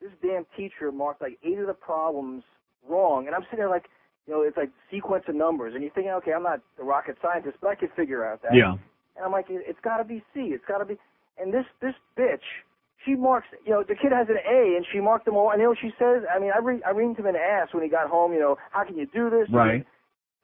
This 0.02 0.10
damn 0.22 0.44
teacher 0.54 0.92
marked 0.92 1.22
like 1.22 1.38
eight 1.42 1.58
of 1.58 1.66
the 1.66 1.74
problems 1.74 2.42
wrong, 2.88 3.26
and 3.26 3.34
I'm 3.34 3.42
sitting 3.44 3.58
there 3.58 3.68
like, 3.68 3.86
you 4.26 4.34
know, 4.34 4.42
it's 4.42 4.56
like 4.56 4.70
sequence 4.90 5.24
of 5.28 5.34
numbers, 5.34 5.74
and 5.74 5.82
you're 5.82 5.92
thinking, 5.92 6.12
okay, 6.12 6.32
I'm 6.32 6.42
not 6.42 6.60
the 6.76 6.84
rocket 6.84 7.16
scientist, 7.22 7.58
but 7.60 7.68
I 7.70 7.74
could 7.74 7.90
figure 7.96 8.24
out 8.24 8.42
that. 8.42 8.54
Yeah. 8.54 8.72
And 9.16 9.24
I'm 9.24 9.32
like, 9.32 9.50
it- 9.50 9.64
it's 9.66 9.80
got 9.80 9.98
to 9.98 10.04
be 10.04 10.22
C. 10.34 10.52
It's 10.54 10.64
got 10.66 10.78
to 10.78 10.84
be. 10.84 10.96
And 11.38 11.52
this 11.52 11.64
this 11.80 11.94
bitch, 12.18 12.44
she 13.04 13.14
marks. 13.14 13.48
You 13.64 13.72
know, 13.72 13.82
the 13.82 13.94
kid 13.96 14.12
has 14.12 14.28
an 14.28 14.36
A, 14.38 14.76
and 14.76 14.84
she 14.92 15.00
marked 15.00 15.24
them 15.24 15.36
all. 15.36 15.50
And 15.50 15.58
you 15.58 15.64
know 15.64 15.70
what 15.70 15.78
she 15.80 15.90
says? 15.98 16.22
I 16.32 16.38
mean, 16.38 16.52
I 16.54 16.58
re- 16.58 16.82
I 16.86 16.92
reamed 16.92 17.18
him 17.18 17.26
an 17.26 17.36
ass 17.36 17.68
when 17.72 17.82
he 17.82 17.88
got 17.88 18.08
home. 18.08 18.32
You 18.32 18.40
know, 18.40 18.56
how 18.70 18.84
can 18.84 18.96
you 18.96 19.06
do 19.06 19.30
this? 19.30 19.48
Right. 19.50 19.86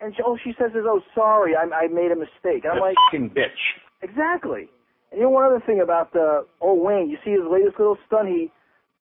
And 0.01 0.15
she, 0.17 0.23
all 0.23 0.37
she 0.43 0.53
says 0.59 0.73
is, 0.73 0.85
oh, 0.85 1.01
sorry, 1.15 1.55
I, 1.57 1.65
I 1.75 1.87
made 1.89 2.13
a 2.13 2.17
mistake. 2.17 2.65
And 2.65 2.73
I'm 2.75 2.81
like, 2.81 2.97
fucking 3.11 3.31
bitch. 3.31 3.61
Exactly. 4.03 4.69
And 5.11 5.19
you 5.21 5.23
know 5.25 5.31
one 5.31 5.45
other 5.45 5.63
thing 5.65 5.81
about 5.81 6.15
uh, 6.15 6.43
old 6.61 6.85
Wayne, 6.85 7.09
you 7.09 7.17
see 7.25 7.31
his 7.31 7.41
latest 7.51 7.79
little 7.79 7.97
stunt. 8.07 8.29
He, 8.29 8.51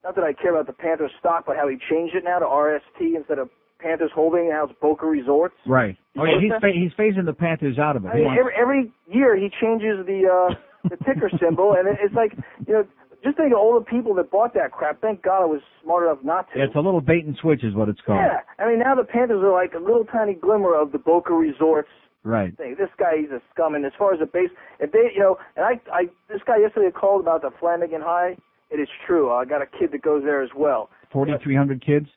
not 0.05 0.15
that 0.15 0.23
I 0.23 0.31
care 0.33 0.53
about 0.53 0.67
the 0.67 0.73
Panthers 0.73 1.11
stock, 1.19 1.43
but 1.45 1.57
how 1.57 1.67
he 1.67 1.77
changed 1.89 2.15
it 2.15 2.23
now 2.23 2.39
to 2.39 2.45
RST 2.45 3.15
instead 3.17 3.39
of 3.39 3.49
Panthers 3.79 4.11
Holding. 4.13 4.51
It's 4.53 4.71
Boca 4.79 5.05
Resorts. 5.05 5.55
Right. 5.67 5.97
You 6.13 6.21
Oh 6.21 6.25
yeah, 6.25 6.39
he's 6.39 6.51
fa- 6.61 6.71
he's 6.73 6.91
phasing 6.93 7.25
the 7.25 7.33
Panthers 7.33 7.77
out 7.77 7.95
of 7.97 8.05
it. 8.05 8.09
I 8.09 8.15
mean, 8.15 8.37
every, 8.39 8.53
every 8.55 8.91
year 9.11 9.35
he 9.35 9.49
changes 9.59 10.05
the 10.05 10.29
uh, 10.29 10.55
the 10.89 10.97
ticker 11.03 11.29
symbol, 11.41 11.73
and 11.77 11.87
it, 11.89 11.97
it's 12.01 12.13
like 12.15 12.31
you 12.67 12.73
know, 12.73 12.83
just 13.23 13.35
think 13.37 13.51
of 13.51 13.57
all 13.57 13.73
the 13.77 13.85
people 13.85 14.13
that 14.15 14.29
bought 14.31 14.53
that 14.53 14.71
crap. 14.71 15.01
Thank 15.01 15.23
God 15.23 15.41
I 15.41 15.45
was 15.45 15.61
smart 15.83 16.05
enough 16.05 16.23
not 16.23 16.45
to. 16.53 16.63
it's 16.63 16.75
a 16.75 16.79
little 16.79 17.01
bait 17.01 17.25
and 17.25 17.35
switch, 17.41 17.63
is 17.63 17.73
what 17.75 17.89
it's 17.89 17.99
called. 18.05 18.21
Yeah, 18.21 18.39
I 18.63 18.69
mean 18.69 18.79
now 18.79 18.93
the 18.95 19.03
Panthers 19.03 19.41
are 19.43 19.51
like 19.51 19.73
a 19.73 19.79
little 19.83 20.05
tiny 20.05 20.35
glimmer 20.35 20.73
of 20.79 20.91
the 20.91 20.99
Boca 20.99 21.33
Resorts 21.33 21.89
Right. 22.23 22.55
thing. 22.57 22.75
This 22.79 22.89
guy, 22.97 23.17
he's 23.21 23.29
a 23.29 23.39
scum. 23.53 23.75
And 23.75 23.85
as 23.85 23.91
far 23.99 24.11
as 24.13 24.19
the 24.19 24.25
base, 24.25 24.49
if 24.79 24.91
they, 24.91 25.11
you 25.13 25.19
know, 25.19 25.37
and 25.55 25.63
I, 25.63 25.73
I, 25.93 26.05
this 26.27 26.41
guy 26.47 26.57
yesterday 26.57 26.89
called 26.89 27.21
about 27.21 27.43
the 27.43 27.51
Flanagan 27.59 28.01
High. 28.01 28.35
It 28.71 28.79
is 28.79 28.87
true. 29.05 29.31
I 29.31 29.45
got 29.45 29.61
a 29.61 29.65
kid 29.67 29.91
that 29.91 30.01
goes 30.01 30.23
there 30.23 30.41
as 30.41 30.49
well. 30.55 30.89
Forty 31.11 31.33
three 31.43 31.55
hundred 31.55 31.85
kids. 31.85 32.07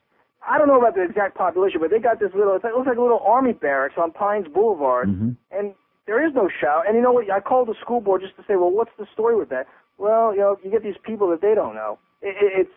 I 0.47 0.57
don't 0.57 0.67
know 0.67 0.79
about 0.79 0.95
the 0.95 1.03
exact 1.03 1.35
population, 1.37 1.79
but 1.81 1.91
they 1.91 1.99
got 1.99 2.19
this 2.19 2.31
little. 2.33 2.55
It's 2.55 2.63
like, 2.63 2.73
it 2.73 2.75
looks 2.77 2.87
like 2.87 2.97
a 2.97 3.01
little 3.01 3.19
army 3.19 3.53
barracks 3.53 3.95
on 3.97 4.11
Pines 4.11 4.47
Boulevard, 4.47 5.09
Mhm. 5.09 5.35
and 5.51 5.73
there 6.07 6.25
is 6.25 6.33
no 6.33 6.49
shower. 6.49 6.83
And 6.87 6.95
you 6.95 7.01
know 7.01 7.11
what? 7.11 7.29
I 7.29 7.39
called 7.39 7.67
the 7.67 7.75
school 7.81 8.01
board 8.01 8.21
just 8.21 8.35
to 8.37 8.43
say, 8.47 8.55
well, 8.55 8.71
what's 8.71 8.91
the 8.97 9.05
story 9.13 9.35
with 9.35 9.49
that? 9.49 9.67
Well, 9.97 10.33
you 10.33 10.39
know, 10.39 10.57
you 10.63 10.71
get 10.71 10.81
these 10.81 10.97
people 11.03 11.29
that 11.29 11.41
they 11.41 11.53
don't 11.53 11.75
know. 11.75 11.99
It, 12.21 12.35
it, 12.41 12.51
it's 12.61 12.71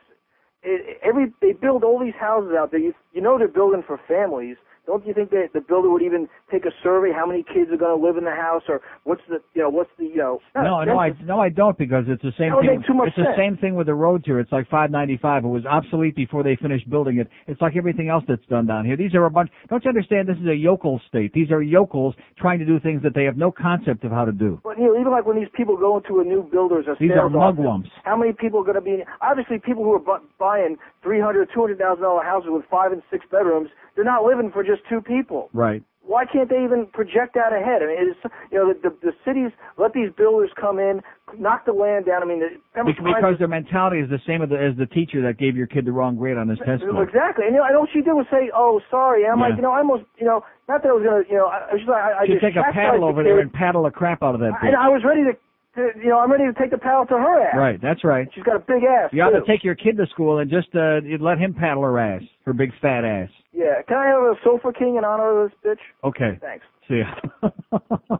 it, 0.64 0.98
every 1.02 1.32
they 1.40 1.52
build 1.52 1.82
all 1.82 1.98
these 1.98 2.14
houses 2.18 2.52
out 2.58 2.70
there. 2.72 2.80
You 2.80 2.94
you 3.12 3.20
know 3.22 3.38
they're 3.38 3.48
building 3.48 3.82
for 3.86 3.98
families. 4.06 4.56
Don't 4.86 5.06
you 5.06 5.14
think 5.14 5.30
that 5.30 5.50
the 5.54 5.60
builder 5.60 5.88
would 5.90 6.02
even 6.02 6.28
take 6.50 6.64
a 6.64 6.72
survey 6.82 7.12
how 7.14 7.24
many 7.24 7.44
kids 7.44 7.70
are 7.70 7.76
going 7.76 7.96
to 7.98 8.04
live 8.04 8.16
in 8.16 8.24
the 8.24 8.32
house 8.34 8.62
or 8.68 8.80
what's 9.04 9.22
the 9.28 9.38
you 9.54 9.62
know 9.62 9.70
what's 9.70 9.90
the 9.96 10.04
you 10.06 10.16
know 10.16 10.40
No, 10.56 10.82
no, 10.82 10.98
I 10.98 11.10
no, 11.22 11.38
I 11.38 11.48
don't 11.50 11.78
because 11.78 12.04
it's 12.08 12.22
the 12.22 12.32
same 12.36 12.52
thing. 12.60 12.82
much 12.96 13.08
it's 13.08 13.16
the 13.16 13.34
same 13.36 13.56
thing 13.56 13.76
with 13.76 13.86
the 13.86 13.94
roads 13.94 14.24
here. 14.26 14.40
It's 14.40 14.50
like 14.50 14.68
595. 14.68 15.44
It 15.44 15.48
was 15.48 15.64
obsolete 15.66 16.16
before 16.16 16.42
they 16.42 16.56
finished 16.56 16.90
building 16.90 17.18
it. 17.18 17.28
It's 17.46 17.60
like 17.60 17.76
everything 17.76 18.08
else 18.08 18.24
that's 18.26 18.44
done 18.46 18.66
down 18.66 18.84
here. 18.84 18.96
These 18.96 19.14
are 19.14 19.24
a 19.24 19.30
bunch. 19.30 19.50
Don't 19.70 19.84
you 19.84 19.88
understand? 19.88 20.28
This 20.28 20.36
is 20.38 20.46
a 20.48 20.54
yokel 20.56 21.00
state. 21.08 21.32
These 21.32 21.52
are 21.52 21.62
yokels 21.62 22.14
trying 22.38 22.58
to 22.58 22.64
do 22.64 22.80
things 22.80 23.02
that 23.04 23.14
they 23.14 23.24
have 23.24 23.36
no 23.36 23.52
concept 23.52 24.02
of 24.04 24.10
how 24.10 24.24
to 24.24 24.32
do. 24.32 24.60
But 24.64 24.78
Neil, 24.78 24.96
even 24.98 25.12
like 25.12 25.26
when 25.26 25.36
these 25.38 25.52
people 25.56 25.76
go 25.76 25.98
into 25.98 26.18
a 26.20 26.24
new 26.24 26.42
builder's 26.42 26.86
a 26.88 26.96
These 26.98 27.12
are 27.12 27.26
office, 27.26 27.60
mugwumps. 27.60 27.90
how 28.04 28.16
many 28.16 28.32
people 28.32 28.60
are 28.60 28.64
going 28.64 28.74
to 28.74 28.80
be? 28.80 29.04
Obviously, 29.20 29.58
people 29.60 29.84
who 29.84 29.92
are 29.94 29.98
bu- 30.00 30.26
buying 30.40 30.76
three 31.04 31.20
hundred, 31.20 31.48
two 31.54 31.60
hundred 31.60 31.78
thousand 31.78 32.02
dollar 32.02 32.24
houses 32.24 32.50
with 32.50 32.64
five 32.70 32.90
and 32.92 33.02
six 33.10 33.24
bedrooms, 33.30 33.68
they're 33.94 34.04
not 34.04 34.24
living 34.24 34.50
for 34.50 34.64
just 34.64 34.71
two 34.88 35.00
people. 35.00 35.50
Right. 35.52 35.82
Why 36.04 36.24
can't 36.26 36.50
they 36.50 36.64
even 36.64 36.86
project 36.92 37.36
out 37.36 37.54
ahead? 37.54 37.80
I 37.80 37.86
mean, 37.86 37.96
it's 38.10 38.18
you 38.50 38.58
know 38.58 38.74
the, 38.74 38.90
the 38.90 38.92
the 39.00 39.12
cities 39.24 39.52
let 39.78 39.92
these 39.94 40.10
builders 40.18 40.50
come 40.60 40.78
in, 40.80 41.00
knock 41.38 41.64
the 41.64 41.72
land 41.72 42.06
down. 42.06 42.22
I 42.22 42.26
mean, 42.26 42.40
the, 42.40 42.58
Bec- 42.74 42.98
Because 42.98 43.38
their 43.38 43.46
mentality 43.48 44.00
is 44.00 44.10
the 44.10 44.18
same 44.26 44.42
as 44.42 44.50
the, 44.50 44.58
as 44.58 44.76
the 44.76 44.86
teacher 44.86 45.22
that 45.22 45.38
gave 45.38 45.56
your 45.56 45.68
kid 45.68 45.86
the 45.86 45.92
wrong 45.92 46.16
grade 46.16 46.36
on 46.36 46.48
his 46.48 46.58
test 46.66 46.82
score. 46.82 47.06
Exactly, 47.06 47.46
and 47.46 47.54
you 47.54 47.60
know, 47.62 47.66
and 47.70 47.76
all 47.76 47.86
she 47.94 48.02
did 48.02 48.12
was 48.18 48.26
say, 48.32 48.50
"Oh, 48.52 48.80
sorry." 48.90 49.22
And 49.24 49.32
I'm 49.32 49.38
Yeah. 49.38 49.46
like, 49.46 49.56
you 49.56 49.62
know, 49.62 49.70
I 49.70 49.78
almost, 49.78 50.02
you 50.18 50.26
know, 50.26 50.42
not 50.68 50.82
that 50.82 50.90
I 50.90 50.92
was 50.92 51.04
gonna, 51.06 51.22
you 51.30 51.38
know, 51.38 51.46
I, 51.46 51.70
I 51.70 51.72
was 51.72 51.80
just 51.80 51.88
like, 51.88 52.02
I, 52.02 52.10
I 52.18 52.26
She'd 52.26 52.32
just 52.42 52.44
take 52.44 52.56
a 52.56 52.66
paddle 52.74 53.04
over 53.04 53.22
there 53.22 53.38
and 53.38 53.52
paddle 53.52 53.84
the 53.84 53.90
crap 53.94 54.24
out 54.24 54.34
of 54.34 54.40
that 54.40 54.58
And. 54.60 54.74
I 54.74 54.88
was 54.88 55.02
ready 55.06 55.22
to, 55.22 55.32
to, 55.78 55.98
you 56.02 56.10
know, 56.10 56.18
I'm 56.18 56.30
ready 56.30 56.44
to 56.44 56.52
take 56.52 56.72
the 56.74 56.82
paddle 56.82 57.06
to 57.06 57.14
her 57.14 57.46
ass. 57.46 57.54
Right, 57.56 57.80
that's 57.80 58.02
right. 58.02 58.26
She's 58.34 58.42
got 58.44 58.56
a 58.56 58.64
big 58.66 58.82
ass. 58.82 59.10
You 59.12 59.22
ought 59.22 59.30
too. 59.30 59.40
to 59.40 59.46
take 59.46 59.62
your 59.62 59.76
kid 59.76 59.96
to 59.98 60.06
school 60.10 60.38
and 60.38 60.50
just 60.50 60.74
uh 60.74 60.98
let 61.22 61.38
him 61.38 61.54
paddle 61.54 61.84
her 61.84 61.96
ass, 61.98 62.22
her 62.44 62.52
big 62.52 62.72
fat 62.82 63.04
ass. 63.06 63.30
Yeah, 63.52 63.82
can 63.86 63.98
I 63.98 64.06
have 64.06 64.22
a 64.22 64.34
sofa 64.44 64.72
king 64.76 64.96
in 64.96 65.04
honor 65.04 65.44
of 65.44 65.50
this 65.50 65.58
bitch? 65.64 66.08
Okay. 66.08 66.38
Thanks. 66.40 66.64
See 66.88 67.00
ya. 67.00 67.48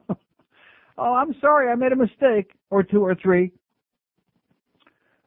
oh, 0.98 1.14
I'm 1.14 1.34
sorry, 1.40 1.70
I 1.70 1.74
made 1.74 1.92
a 1.92 1.96
mistake. 1.96 2.52
Or 2.70 2.82
two 2.82 3.02
or 3.04 3.14
three. 3.14 3.52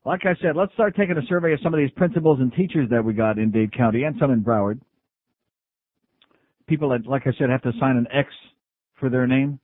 Like 0.05 0.21
I 0.25 0.35
said, 0.41 0.55
let's 0.55 0.71
start 0.73 0.95
taking 0.95 1.17
a 1.17 1.25
survey 1.27 1.53
of 1.53 1.59
some 1.63 1.73
of 1.73 1.79
these 1.79 1.89
principals 1.91 2.39
and 2.39 2.53
teachers 2.53 2.89
that 2.91 3.03
we 3.03 3.13
got 3.13 3.39
in 3.39 3.49
Dade 3.49 3.75
County 3.75 4.03
and 4.03 4.15
some 4.19 4.29
in 4.31 4.41
Broward. 4.43 4.79
People 6.67 6.89
that, 6.89 7.07
like 7.07 7.23
I 7.25 7.31
said, 7.37 7.49
have 7.49 7.63
to 7.63 7.71
sign 7.79 7.97
an 7.97 8.07
X 8.13 8.29
for 8.99 9.09
their 9.09 9.25
name. 9.25 9.59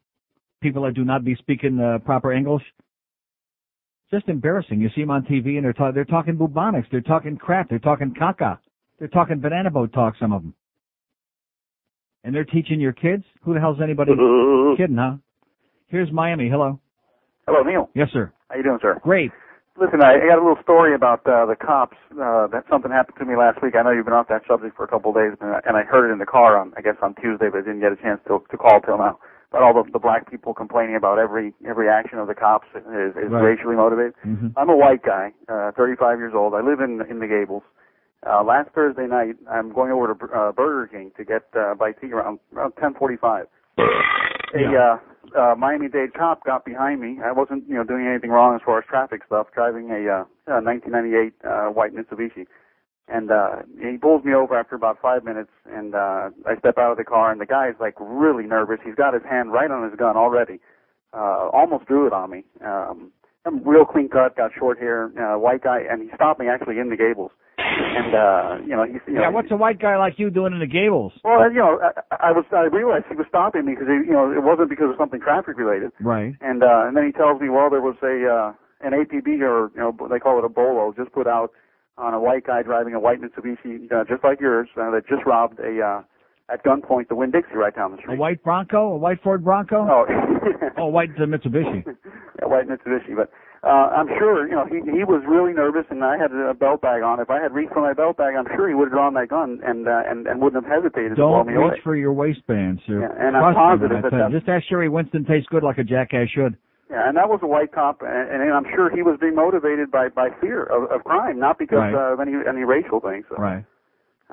People 0.61 0.83
that 0.83 0.95
do 0.95 1.03
not 1.03 1.23
be 1.23 1.35
speaking 1.35 1.79
uh, 1.79 1.99
proper 1.99 2.31
English. 2.31 2.63
Just 4.11 4.27
embarrassing. 4.27 4.81
You 4.81 4.89
see 4.95 5.01
them 5.01 5.11
on 5.11 5.23
TV 5.23 5.55
and 5.55 5.63
they're, 5.63 5.73
ta- 5.73 5.91
they're 5.91 6.05
talking 6.05 6.35
bubonics. 6.37 6.85
They're 6.91 7.01
talking 7.01 7.37
crap. 7.37 7.69
They're 7.69 7.79
talking 7.79 8.13
caca. 8.19 8.57
They're 9.01 9.07
talking 9.07 9.39
banana 9.39 9.71
boat 9.71 9.91
talk, 9.93 10.13
some 10.19 10.31
of 10.31 10.43
them. 10.43 10.53
And 12.23 12.35
they're 12.35 12.45
teaching 12.45 12.79
your 12.79 12.93
kids? 12.93 13.23
Who 13.43 13.55
the 13.55 13.59
hell's 13.59 13.79
anybody 13.81 14.11
kidding, 14.77 14.95
huh? 14.95 15.13
Here's 15.87 16.11
Miami. 16.11 16.47
Hello. 16.49 16.79
Hello, 17.47 17.63
Neil. 17.63 17.89
Yes, 17.95 18.09
sir. 18.13 18.31
How 18.51 18.57
you 18.57 18.63
doing, 18.63 18.77
sir? 18.79 18.99
Great. 19.01 19.31
Listen, 19.81 20.03
I, 20.03 20.21
I 20.21 20.27
got 20.29 20.37
a 20.37 20.45
little 20.45 20.61
story 20.61 20.93
about 20.93 21.25
uh, 21.25 21.47
the 21.47 21.55
cops. 21.55 21.97
Uh, 22.11 22.45
that 22.53 22.65
something 22.69 22.91
happened 22.91 23.17
to 23.17 23.25
me 23.25 23.35
last 23.35 23.63
week. 23.63 23.73
I 23.75 23.81
know 23.81 23.89
you've 23.89 24.05
been 24.05 24.13
off 24.13 24.27
that 24.27 24.43
subject 24.47 24.77
for 24.77 24.83
a 24.83 24.87
couple 24.87 25.09
of 25.09 25.17
days, 25.17 25.33
and 25.41 25.49
I, 25.49 25.61
and 25.65 25.75
I 25.75 25.81
heard 25.81 26.07
it 26.07 26.13
in 26.13 26.19
the 26.19 26.27
car 26.27 26.59
on, 26.59 26.71
I 26.77 26.81
guess, 26.81 26.95
on 27.01 27.15
Tuesday, 27.15 27.49
but 27.49 27.57
I 27.57 27.61
didn't 27.61 27.79
get 27.81 27.91
a 27.91 27.95
chance 27.95 28.21
to 28.27 28.43
to 28.51 28.57
call 28.57 28.81
till 28.81 28.99
now. 28.99 29.17
About 29.49 29.63
all 29.63 29.73
the, 29.83 29.89
the 29.91 29.97
black 29.99 30.29
people 30.29 30.53
complaining 30.53 30.95
about 30.95 31.17
every 31.17 31.55
every 31.67 31.89
action 31.89 32.19
of 32.19 32.27
the 32.27 32.35
cops 32.35 32.67
is, 32.75 33.15
is 33.17 33.31
Right. 33.33 33.41
racially 33.57 33.75
motivated. 33.75 34.13
Mhm. 34.23 34.53
I'm 34.55 34.69
a 34.69 34.77
white 34.77 35.01
guy, 35.01 35.33
uh, 35.49 35.71
35 35.71 36.19
years 36.19 36.33
old. 36.35 36.53
I 36.53 36.61
live 36.61 36.79
in 36.81 37.01
in 37.09 37.17
the 37.17 37.27
Gables. 37.27 37.63
Uh, 38.25 38.43
last 38.43 38.69
Thursday 38.75 39.07
night, 39.07 39.35
I'm 39.49 39.73
going 39.73 39.91
over 39.91 40.13
to 40.13 40.25
uh, 40.25 40.51
Burger 40.51 40.87
King 40.87 41.11
to 41.17 41.25
get 41.25 41.43
uh, 41.57 41.73
bite 41.73 41.99
to 42.01 42.07
eat 42.07 42.13
around 42.13 42.39
around 42.55 42.73
10:45. 42.75 43.45
A 44.53 44.77
uh, 44.77 45.39
uh, 45.39 45.55
Miami-Dade 45.55 46.13
cop 46.13 46.43
got 46.45 46.65
behind 46.65 46.99
me. 46.99 47.19
I 47.23 47.31
wasn't, 47.31 47.67
you 47.67 47.75
know, 47.75 47.83
doing 47.83 48.05
anything 48.05 48.29
wrong 48.29 48.55
as 48.55 48.61
far 48.65 48.79
as 48.79 48.85
traffic 48.85 49.21
stuff. 49.25 49.47
Driving 49.53 49.89
a 49.89 50.21
uh, 50.47 50.57
uh, 50.57 50.61
1998 50.61 51.33
uh, 51.43 51.71
white 51.71 51.95
Mitsubishi, 51.95 52.45
and 53.07 53.31
uh, 53.31 53.63
he 53.79 53.97
pulls 53.97 54.23
me 54.23 54.33
over 54.33 54.59
after 54.59 54.75
about 54.75 55.01
five 55.01 55.23
minutes. 55.23 55.51
And 55.65 55.95
uh, 55.95 56.29
I 56.45 56.57
step 56.59 56.77
out 56.77 56.91
of 56.91 56.97
the 56.97 57.05
car, 57.05 57.31
and 57.31 57.39
the 57.39 57.45
guy's 57.45 57.75
like 57.79 57.95
really 57.99 58.45
nervous. 58.45 58.79
He's 58.83 58.95
got 58.95 59.13
his 59.13 59.23
hand 59.23 59.51
right 59.51 59.71
on 59.71 59.89
his 59.89 59.97
gun 59.97 60.17
already. 60.17 60.59
Uh, 61.13 61.49
almost 61.51 61.85
drew 61.87 62.07
it 62.07 62.13
on 62.13 62.29
me. 62.29 62.43
Um, 62.63 63.11
I'm 63.45 63.67
real 63.67 63.85
clean 63.85 64.09
cut, 64.09 64.37
got 64.37 64.51
short 64.57 64.77
hair, 64.77 65.11
uh, 65.17 65.39
white 65.39 65.63
guy, 65.63 65.79
and 65.89 66.01
he 66.03 66.09
stopped 66.13 66.39
me 66.39 66.47
actually 66.47 66.77
in 66.77 66.89
the 66.89 66.95
Gables. 66.95 67.31
And 67.91 68.15
uh, 68.15 68.57
you 68.63 68.75
know, 68.75 68.83
he's 68.83 69.01
you 69.07 69.13
know, 69.15 69.21
Yeah, 69.21 69.29
what's 69.29 69.51
a 69.51 69.55
white 69.55 69.79
guy 69.79 69.97
like 69.97 70.15
you 70.17 70.29
doing 70.29 70.53
in 70.53 70.59
the 70.59 70.67
Gables? 70.67 71.13
well, 71.23 71.51
you 71.51 71.59
know, 71.59 71.79
I, 72.11 72.29
I 72.29 72.31
was 72.31 72.45
I 72.51 72.65
realized 72.71 73.05
he 73.09 73.15
was 73.15 73.27
stopping 73.27 73.65
me 73.65 73.73
because 73.73 73.87
you 73.89 74.13
know 74.13 74.31
it 74.31 74.43
wasn't 74.43 74.69
because 74.69 74.89
of 74.89 74.95
something 74.97 75.19
traffic 75.19 75.57
related. 75.57 75.91
Right. 75.99 76.35
And 76.41 76.63
uh, 76.63 76.87
and 76.87 76.95
then 76.95 77.05
he 77.05 77.11
tells 77.11 77.41
me, 77.41 77.49
well, 77.49 77.69
there 77.69 77.81
was 77.81 77.95
a 78.03 78.15
uh, 78.25 78.53
an 78.85 78.93
APB 78.93 79.41
or 79.41 79.71
you 79.75 79.81
know 79.81 79.95
they 80.09 80.19
call 80.19 80.39
it 80.39 80.45
a 80.45 80.49
bolo 80.49 80.93
just 80.95 81.11
put 81.11 81.27
out 81.27 81.51
on 81.97 82.13
a 82.13 82.19
white 82.19 82.45
guy 82.47 82.63
driving 82.63 82.93
a 82.93 82.99
white 82.99 83.19
Mitsubishi 83.21 83.91
uh, 83.91 84.03
just 84.07 84.23
like 84.23 84.39
yours 84.39 84.69
uh, 84.77 84.89
that 84.91 85.03
just 85.07 85.25
robbed 85.25 85.59
a 85.59 85.81
uh, 85.81 86.01
at 86.51 86.63
gunpoint 86.65 87.07
the 87.07 87.15
Winn 87.15 87.31
Dixie 87.31 87.55
right 87.55 87.75
down 87.75 87.91
the 87.91 87.97
street. 87.97 88.15
A 88.15 88.17
white 88.17 88.43
Bronco? 88.43 88.93
A 88.93 88.97
white 88.97 89.21
Ford 89.23 89.43
Bronco? 89.43 89.87
Oh, 89.89 90.05
oh, 90.77 90.87
white 90.87 91.09
uh, 91.17 91.23
Mitsubishi. 91.25 91.85
a 92.41 92.47
white 92.49 92.67
Mitsubishi, 92.67 93.15
but. 93.15 93.29
Uh, 93.63 93.93
I'm 93.93 94.07
sure, 94.17 94.47
you 94.49 94.55
know, 94.55 94.65
he 94.65 94.81
he 94.89 95.03
was 95.05 95.21
really 95.29 95.53
nervous, 95.53 95.85
and 95.91 96.03
I 96.03 96.17
had 96.17 96.31
a 96.33 96.53
belt 96.55 96.81
bag 96.81 97.03
on. 97.03 97.19
If 97.19 97.29
I 97.29 97.39
had 97.39 97.53
reached 97.53 97.73
for 97.73 97.81
my 97.81 97.93
belt 97.93 98.17
bag, 98.17 98.33
I'm 98.33 98.47
sure 98.55 98.67
he 98.67 98.73
would 98.73 98.85
have 98.89 98.93
drawn 98.93 99.13
that 99.13 99.29
gun 99.29 99.59
and 99.63 99.87
uh, 99.87 100.01
and 100.09 100.25
and 100.25 100.41
wouldn't 100.41 100.65
have 100.65 100.71
hesitated 100.83 101.11
to 101.11 101.15
blow 101.21 101.43
Don't 101.43 101.47
me 101.47 101.53
reach 101.53 101.77
away. 101.77 101.81
for 101.83 101.95
your 101.95 102.11
waistband, 102.11 102.81
sir. 102.87 103.01
Yeah, 103.05 103.13
and 103.27 103.37
I'm 103.37 103.53
positive 103.53 104.01
that 104.01 104.09
tell 104.09 104.17
you. 104.17 104.25
that- 104.25 104.31
Just 104.39 104.49
ask 104.49 104.65
Sherry 104.65 104.89
Winston 104.89 105.25
tastes 105.25 105.47
good 105.51 105.61
like 105.61 105.77
a 105.77 105.83
jackass 105.83 106.29
should. 106.33 106.57
Yeah, 106.89 107.07
and 107.07 107.15
that 107.17 107.29
was 107.29 107.39
a 107.43 107.47
white 107.47 107.71
cop, 107.71 108.01
and, 108.01 108.41
and 108.41 108.51
I'm 108.51 108.65
sure 108.75 108.89
he 108.89 109.03
was 109.03 109.17
being 109.21 109.35
motivated 109.35 109.91
by 109.91 110.09
by 110.09 110.29
fear 110.41 110.63
of, 110.63 110.89
of 110.89 111.03
crime, 111.03 111.37
not 111.37 111.59
because 111.59 111.77
Right. 111.77 111.93
uh, 111.93 112.13
of 112.13 112.19
any 112.19 112.33
any 112.49 112.63
racial 112.65 112.99
things. 112.99 113.25
So, 113.29 113.35
Right. 113.37 113.63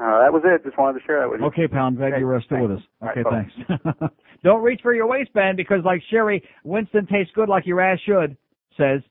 uh, 0.01 0.25
that 0.25 0.33
was 0.33 0.41
it. 0.47 0.65
Just 0.65 0.79
wanted 0.79 1.01
to 1.01 1.05
share 1.07 1.21
that 1.21 1.29
with 1.31 1.41
you. 1.41 1.47
Okay, 1.49 1.69
pal, 1.69 1.85
I'm 1.87 1.97
glad 1.97 2.15
Hey, 2.15 2.21
you're 2.21 2.35
uh, 2.35 2.41
still 2.41 2.67
thanks. 2.67 2.83
with 3.03 3.11
us. 3.13 3.13
Okay, 3.13 3.23
bye. 3.29 3.45
thanks. 3.93 4.15
Don't 4.43 4.63
reach 4.63 4.81
for 4.83 4.95
your 4.95 5.07
waistband 5.07 5.59
because 5.59 5.85
like 5.85 6.01
Sherry, 6.11 6.43
Winston 6.65 7.05
tastes 7.07 7.33
good 7.35 7.51
like 7.51 7.67
your 7.67 7.83
ass 7.83 7.99
should, 8.07 8.39
says. 8.79 9.03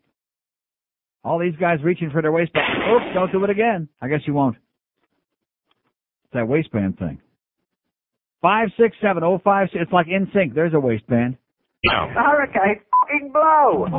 All 1.27 1.37
these 1.37 1.57
guys 1.59 1.79
reaching 1.83 2.09
for 2.09 2.21
their 2.21 2.31
waistband. 2.31 2.63
Oops, 2.89 3.13
don't 3.13 3.29
do 3.33 3.43
it 3.43 3.49
again. 3.49 3.89
I 4.01 4.07
guess 4.07 4.21
you 4.25 4.33
won't. 4.33 4.55
It's 4.55 6.33
that 6.33 6.47
waistband 6.47 6.97
thing. 6.97 7.19
Five 8.41 8.69
six 8.79 8.95
seven 9.01 9.23
oh 9.25 9.37
five. 9.43 9.67
It's 9.73 9.91
like 9.91 10.07
in 10.07 10.31
sync. 10.33 10.55
There's 10.55 10.73
a 10.73 10.79
waistband. 10.79 11.35
No. 11.83 12.07
Hurricane 12.15 12.79
fucking 13.07 13.33
blow. 13.33 13.87
It's 13.87 13.95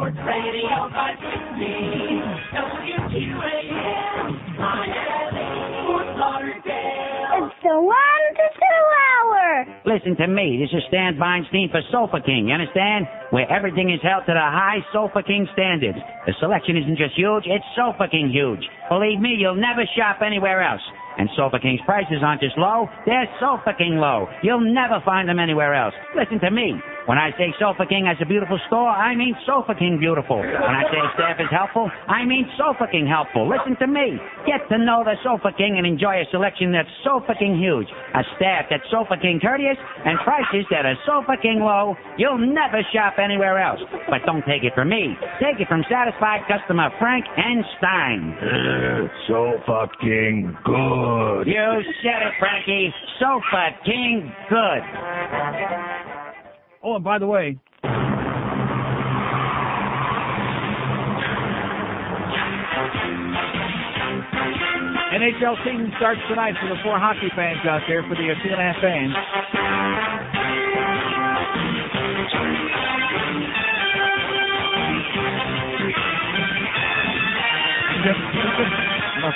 the 7.63 7.75
one 7.75 8.25
to 8.35 8.47
two 8.55 8.83
hour. 8.95 9.67
Listen 9.85 10.17
to 10.17 10.27
me. 10.29 10.63
This 10.63 10.71
is 10.77 10.85
Stan 10.89 11.17
Feinstein 11.17 11.71
for 11.71 11.83
Sofa 11.91 12.21
King. 12.25 12.47
You 12.49 12.55
understand? 12.55 13.07
Where 13.31 13.51
everything 13.51 13.91
is 13.91 14.01
held 14.03 14.27
to 14.27 14.35
the 14.35 14.47
high 14.47 14.79
Sofa 14.93 15.23
King 15.23 15.49
standards. 15.53 15.99
The 16.27 16.35
selection 16.41 16.77
isn't 16.77 16.99
just 16.99 17.17
huge, 17.17 17.45
it's 17.47 17.65
Sofa 17.75 18.07
King 18.11 18.31
huge. 18.31 18.63
Believe 18.89 19.21
me, 19.21 19.35
you'll 19.39 19.59
never 19.59 19.83
shop 19.97 20.23
anywhere 20.25 20.63
else. 20.63 20.83
And 21.19 21.29
Sofa 21.37 21.59
King's 21.59 21.81
prices 21.85 22.23
aren't 22.23 22.41
just 22.41 22.57
low, 22.57 22.87
they're 23.05 23.29
Sofa 23.41 23.75
King 23.77 23.99
low. 23.99 24.29
You'll 24.43 24.63
never 24.63 25.03
find 25.05 25.29
them 25.29 25.39
anywhere 25.39 25.75
else. 25.75 25.95
Listen 26.15 26.39
to 26.41 26.51
me. 26.51 26.79
When 27.09 27.17
I 27.17 27.33
say 27.41 27.57
Sofa 27.57 27.89
King 27.89 28.05
has 28.05 28.21
a 28.21 28.29
beautiful 28.29 28.61
store, 28.69 28.93
I 28.93 29.17
mean 29.17 29.33
Sofa 29.49 29.73
King 29.73 29.97
beautiful. 29.97 30.45
When 30.45 30.75
I 30.77 30.85
say 30.93 31.01
staff 31.17 31.41
is 31.41 31.49
helpful, 31.49 31.89
I 32.05 32.29
mean 32.29 32.45
Sofa 32.61 32.85
King 32.93 33.09
helpful. 33.09 33.49
Listen 33.49 33.81
to 33.81 33.89
me. 33.89 34.21
Get 34.45 34.69
to 34.69 34.77
know 34.77 35.01
the 35.09 35.17
Sofa 35.25 35.57
King 35.57 35.81
and 35.81 35.89
enjoy 35.89 36.21
a 36.21 36.29
selection 36.29 36.69
that's 36.69 36.93
Sofa 37.01 37.33
King 37.41 37.57
huge, 37.57 37.89
a 38.13 38.21
staff 38.37 38.69
that's 38.69 38.85
Sofa 38.93 39.17
King 39.17 39.41
courteous, 39.41 39.81
and 40.05 40.21
prices 40.21 40.69
that 40.69 40.85
are 40.85 41.01
Sofa 41.09 41.41
King 41.41 41.65
low. 41.65 41.97
You'll 42.21 42.45
never 42.45 42.85
shop 42.93 43.17
anywhere 43.17 43.57
else. 43.57 43.81
But 44.13 44.29
don't 44.29 44.45
take 44.45 44.69
it 44.69 44.77
from 44.77 44.93
me. 44.93 45.17
Take 45.41 45.65
it 45.65 45.69
from 45.73 45.89
satisfied 45.89 46.45
customer 46.45 46.93
Frank 47.01 47.25
N. 47.41 47.65
Stein. 47.81 48.37
so 49.33 49.57
fucking 49.65 50.61
good. 50.61 51.49
You 51.49 51.81
said 52.05 52.21
it, 52.21 52.37
Frankie. 52.37 52.93
Sofa 53.17 53.73
King 53.89 54.29
good. 54.53 54.85
Oh, 56.83 56.95
and 56.95 57.05
by 57.05 57.19
the 57.19 57.27
way, 57.27 57.59
NHL 65.19 65.57
season 65.65 65.91
starts 65.97 66.21
tonight 66.29 66.55
for 66.61 66.69
the 66.69 66.77
four 66.85 66.99
hockey 66.99 67.29
fans 67.35 67.67
out 67.67 67.83
there, 67.89 68.03
for 68.03 68.15
the 68.15 68.23
two 68.43 68.51
and 68.51 68.61
a 68.61 68.73
half 68.73 68.81
fans. 68.81 69.15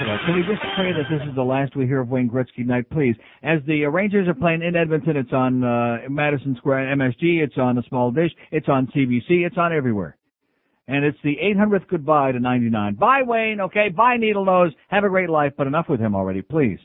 Of 0.01 0.07
that. 0.07 0.19
Can 0.25 0.35
we 0.35 0.43
just 0.43 0.63
pray 0.77 0.93
that 0.93 1.05
this 1.11 1.21
is 1.29 1.35
the 1.35 1.43
last 1.43 1.77
we 1.77 1.87
hear 1.87 2.01
of 2.01 2.09
Wayne 2.09 2.31
Gretzky 2.31 2.65
night, 2.65 2.89
please? 2.91 3.17
As 3.43 3.61
the 3.67 3.85
uh, 3.85 3.89
Rangers 3.89 4.29
are 4.29 4.35
playing 4.35 4.63
in 4.63 4.77
Edmonton, 4.77 5.17
it's 5.17 5.33
on 5.33 5.65
uh, 5.65 6.09
Madison 6.09 6.55
Square 6.57 6.95
MSG, 6.97 7.43
it's 7.43 7.59
on 7.59 7.77
the 7.77 7.83
small 7.89 8.11
dish, 8.11 8.31
it's 8.51 8.69
on 8.69 8.87
CBC, 8.89 9.47
it's 9.47 9.59
on 9.59 9.73
everywhere. 9.73 10.17
And 10.89 11.05
it's 11.05 11.19
the 11.23 11.37
800th 11.57 11.89
goodbye 11.89 12.33
to 12.33 12.41
99. 12.41 12.95
Bye, 12.95 13.23
Wayne, 13.25 13.61
okay? 13.61 13.89
Bye, 13.89 14.17
Needle 14.17 14.45
Nose. 14.45 14.73
Have 14.89 15.05
a 15.05 15.09
great 15.09 15.31
life, 15.31 15.53
but 15.57 15.67
enough 15.67 15.87
with 15.89 16.01
him 16.01 16.15
already, 16.15 16.43
please. 16.43 16.79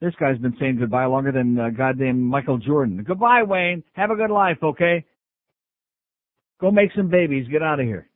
This 0.00 0.14
guy's 0.18 0.38
been 0.38 0.56
saying 0.58 0.78
goodbye 0.78 1.06
longer 1.06 1.32
than 1.32 1.58
uh, 1.58 1.70
goddamn 1.70 2.20
Michael 2.20 2.58
Jordan. 2.58 3.04
Goodbye, 3.06 3.44
Wayne. 3.44 3.84
Have 3.92 4.10
a 4.10 4.16
good 4.16 4.30
life, 4.30 4.58
okay? 4.62 5.04
Go 6.60 6.70
make 6.70 6.90
some 6.96 7.08
babies. 7.08 7.46
Get 7.50 7.62
out 7.62 7.80
of 7.80 7.86
here. 7.86 8.08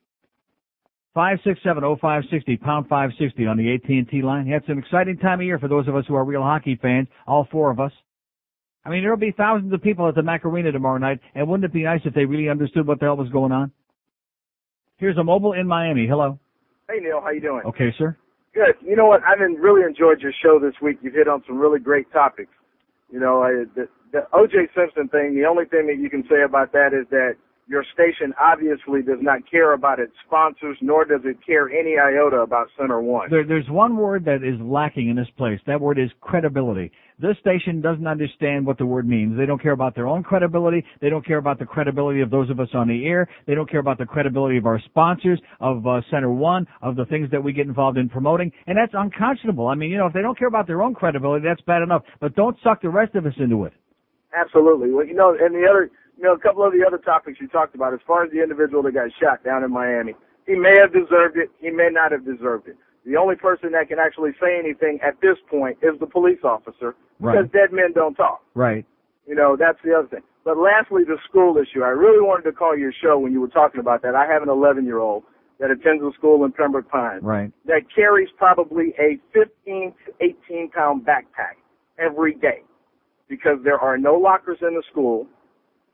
Five 1.16 1.38
six 1.44 1.58
seven 1.64 1.82
oh 1.82 1.96
five 1.98 2.24
sixty 2.30 2.58
pound 2.58 2.88
five 2.88 3.08
sixty 3.18 3.46
on 3.46 3.56
the 3.56 3.72
AT 3.72 3.88
and 3.88 4.06
T 4.06 4.20
line. 4.20 4.48
It's 4.48 4.68
an 4.68 4.76
exciting 4.78 5.16
time 5.16 5.40
of 5.40 5.46
year 5.46 5.58
for 5.58 5.66
those 5.66 5.88
of 5.88 5.96
us 5.96 6.04
who 6.06 6.14
are 6.14 6.26
real 6.26 6.42
hockey 6.42 6.78
fans. 6.82 7.08
All 7.26 7.48
four 7.50 7.70
of 7.70 7.80
us. 7.80 7.90
I 8.84 8.90
mean, 8.90 9.02
there'll 9.02 9.16
be 9.16 9.32
thousands 9.34 9.72
of 9.72 9.80
people 9.80 10.06
at 10.06 10.14
the 10.14 10.22
Mac 10.22 10.44
Arena 10.44 10.72
tomorrow 10.72 10.98
night, 10.98 11.20
and 11.34 11.48
wouldn't 11.48 11.64
it 11.64 11.72
be 11.72 11.84
nice 11.84 12.02
if 12.04 12.12
they 12.12 12.26
really 12.26 12.50
understood 12.50 12.86
what 12.86 13.00
the 13.00 13.06
hell 13.06 13.16
was 13.16 13.30
going 13.30 13.50
on? 13.50 13.72
Here's 14.98 15.16
a 15.16 15.24
mobile 15.24 15.54
in 15.54 15.66
Miami. 15.66 16.06
Hello. 16.06 16.38
Hey 16.86 16.98
Neil, 17.00 17.22
how 17.24 17.30
you 17.30 17.40
doing? 17.40 17.62
Okay, 17.64 17.94
sir. 17.96 18.14
Good. 18.52 18.74
You 18.86 18.94
know 18.94 19.06
what? 19.06 19.22
I've 19.26 19.38
been 19.38 19.54
really 19.54 19.86
enjoyed 19.88 20.20
your 20.20 20.32
show 20.44 20.58
this 20.60 20.74
week. 20.82 20.98
You've 21.00 21.14
hit 21.14 21.28
on 21.28 21.42
some 21.46 21.56
really 21.56 21.80
great 21.80 22.12
topics. 22.12 22.52
You 23.10 23.20
know, 23.20 23.42
I, 23.42 23.64
the, 23.74 23.88
the 24.12 24.26
O.J. 24.34 24.68
Simpson 24.76 25.08
thing. 25.08 25.34
The 25.34 25.46
only 25.48 25.64
thing 25.64 25.86
that 25.86 25.96
you 25.98 26.10
can 26.10 26.24
say 26.28 26.42
about 26.44 26.72
that 26.72 26.92
is 26.92 27.08
that 27.08 27.36
your 27.68 27.84
station 27.92 28.32
obviously 28.40 29.02
does 29.02 29.18
not 29.20 29.40
care 29.50 29.72
about 29.72 29.98
its 29.98 30.12
sponsors, 30.26 30.78
nor 30.80 31.04
does 31.04 31.22
it 31.24 31.36
care 31.44 31.68
any 31.68 31.96
iota 31.98 32.36
about 32.36 32.68
Center 32.78 33.00
One. 33.00 33.28
There, 33.28 33.44
there's 33.44 33.68
one 33.68 33.96
word 33.96 34.24
that 34.26 34.44
is 34.44 34.60
lacking 34.60 35.10
in 35.10 35.16
this 35.16 35.28
place. 35.36 35.58
That 35.66 35.80
word 35.80 35.98
is 35.98 36.10
credibility. 36.20 36.92
This 37.18 37.36
station 37.40 37.80
doesn't 37.80 38.06
understand 38.06 38.66
what 38.66 38.78
the 38.78 38.86
word 38.86 39.08
means. 39.08 39.36
They 39.36 39.46
don't 39.46 39.60
care 39.60 39.72
about 39.72 39.94
their 39.94 40.06
own 40.06 40.22
credibility. 40.22 40.84
They 41.00 41.08
don't 41.08 41.26
care 41.26 41.38
about 41.38 41.58
the 41.58 41.64
credibility 41.64 42.20
of 42.20 42.30
those 42.30 42.50
of 42.50 42.60
us 42.60 42.68
on 42.74 42.88
the 42.88 43.06
air. 43.06 43.26
They 43.46 43.54
don't 43.54 43.68
care 43.68 43.80
about 43.80 43.98
the 43.98 44.06
credibility 44.06 44.58
of 44.58 44.66
our 44.66 44.80
sponsors, 44.84 45.40
of 45.58 45.86
uh, 45.86 46.02
Center 46.10 46.30
One, 46.30 46.66
of 46.82 46.94
the 46.94 47.06
things 47.06 47.30
that 47.32 47.42
we 47.42 47.52
get 47.52 47.66
involved 47.66 47.98
in 47.98 48.08
promoting. 48.08 48.52
And 48.66 48.76
that's 48.76 48.92
unconscionable. 48.94 49.66
I 49.66 49.74
mean, 49.74 49.90
you 49.90 49.96
know, 49.96 50.06
if 50.06 50.12
they 50.12 50.22
don't 50.22 50.38
care 50.38 50.48
about 50.48 50.66
their 50.66 50.82
own 50.82 50.94
credibility, 50.94 51.44
that's 51.44 51.62
bad 51.62 51.82
enough. 51.82 52.02
But 52.20 52.36
don't 52.36 52.56
suck 52.62 52.82
the 52.82 52.90
rest 52.90 53.14
of 53.14 53.26
us 53.26 53.34
into 53.38 53.64
it. 53.64 53.72
Absolutely. 54.38 54.90
Well, 54.90 55.06
you 55.06 55.14
know, 55.14 55.34
and 55.40 55.54
the 55.54 55.66
other, 55.68 55.90
you 56.16 56.24
know, 56.24 56.32
a 56.32 56.38
couple 56.38 56.64
of 56.64 56.72
the 56.72 56.84
other 56.86 56.98
topics 56.98 57.38
you 57.40 57.48
talked 57.48 57.74
about, 57.74 57.92
as 57.92 58.00
far 58.06 58.24
as 58.24 58.30
the 58.32 58.42
individual 58.42 58.82
that 58.84 58.92
got 58.94 59.10
shot 59.20 59.44
down 59.44 59.62
in 59.64 59.70
Miami, 59.70 60.14
he 60.46 60.54
may 60.54 60.76
have 60.80 60.92
deserved 60.92 61.36
it. 61.36 61.50
He 61.58 61.70
may 61.70 61.88
not 61.90 62.12
have 62.12 62.24
deserved 62.24 62.68
it. 62.68 62.76
The 63.04 63.16
only 63.16 63.36
person 63.36 63.72
that 63.72 63.88
can 63.88 63.98
actually 63.98 64.32
say 64.40 64.58
anything 64.58 64.98
at 65.06 65.20
this 65.20 65.36
point 65.48 65.78
is 65.82 65.98
the 66.00 66.06
police 66.06 66.40
officer, 66.42 66.96
because 67.20 67.46
dead 67.52 67.72
men 67.72 67.92
don't 67.94 68.14
talk. 68.14 68.42
Right. 68.54 68.84
You 69.26 69.34
know, 69.34 69.56
that's 69.58 69.78
the 69.84 69.94
other 69.94 70.08
thing. 70.08 70.22
But 70.44 70.56
lastly, 70.58 71.02
the 71.04 71.18
school 71.28 71.56
issue. 71.58 71.82
I 71.82 71.88
really 71.88 72.22
wanted 72.22 72.44
to 72.44 72.52
call 72.52 72.76
your 72.76 72.92
show 73.02 73.18
when 73.18 73.32
you 73.32 73.40
were 73.40 73.48
talking 73.48 73.80
about 73.80 74.02
that. 74.02 74.14
I 74.14 74.26
have 74.26 74.42
an 74.42 74.48
11 74.48 74.84
year 74.84 74.98
old 74.98 75.24
that 75.58 75.70
attends 75.70 76.02
a 76.02 76.10
school 76.16 76.44
in 76.44 76.52
Pembroke 76.52 76.88
Pines 76.88 77.22
Right. 77.22 77.50
that 77.66 77.82
carries 77.94 78.28
probably 78.36 78.94
a 78.98 79.18
15 79.32 79.92
to 80.06 80.12
18 80.20 80.70
pound 80.70 81.04
backpack 81.04 81.56
every 81.98 82.34
day 82.34 82.62
because 83.28 83.58
there 83.64 83.78
are 83.78 83.98
no 83.98 84.14
lockers 84.14 84.58
in 84.62 84.74
the 84.74 84.82
school. 84.90 85.26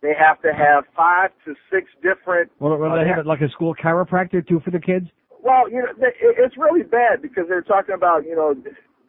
They 0.02 0.12
have 0.18 0.42
to 0.42 0.52
have 0.52 0.84
five 0.96 1.30
to 1.46 1.54
six 1.70 1.86
different. 2.02 2.50
Well, 2.58 2.76
well 2.76 2.94
they 2.98 3.08
have 3.08 3.18
it 3.18 3.26
like 3.26 3.40
a 3.40 3.48
school 3.50 3.72
chiropractor 3.74 4.46
too 4.46 4.60
for 4.64 4.72
the 4.72 4.80
kids. 4.80 5.06
Well, 5.42 5.70
you 5.70 5.78
know, 5.78 5.88
it's 5.98 6.56
really 6.56 6.82
bad 6.82 7.22
because 7.22 7.44
they're 7.48 7.62
talking 7.62 7.94
about, 7.94 8.24
you 8.24 8.34
know, 8.34 8.54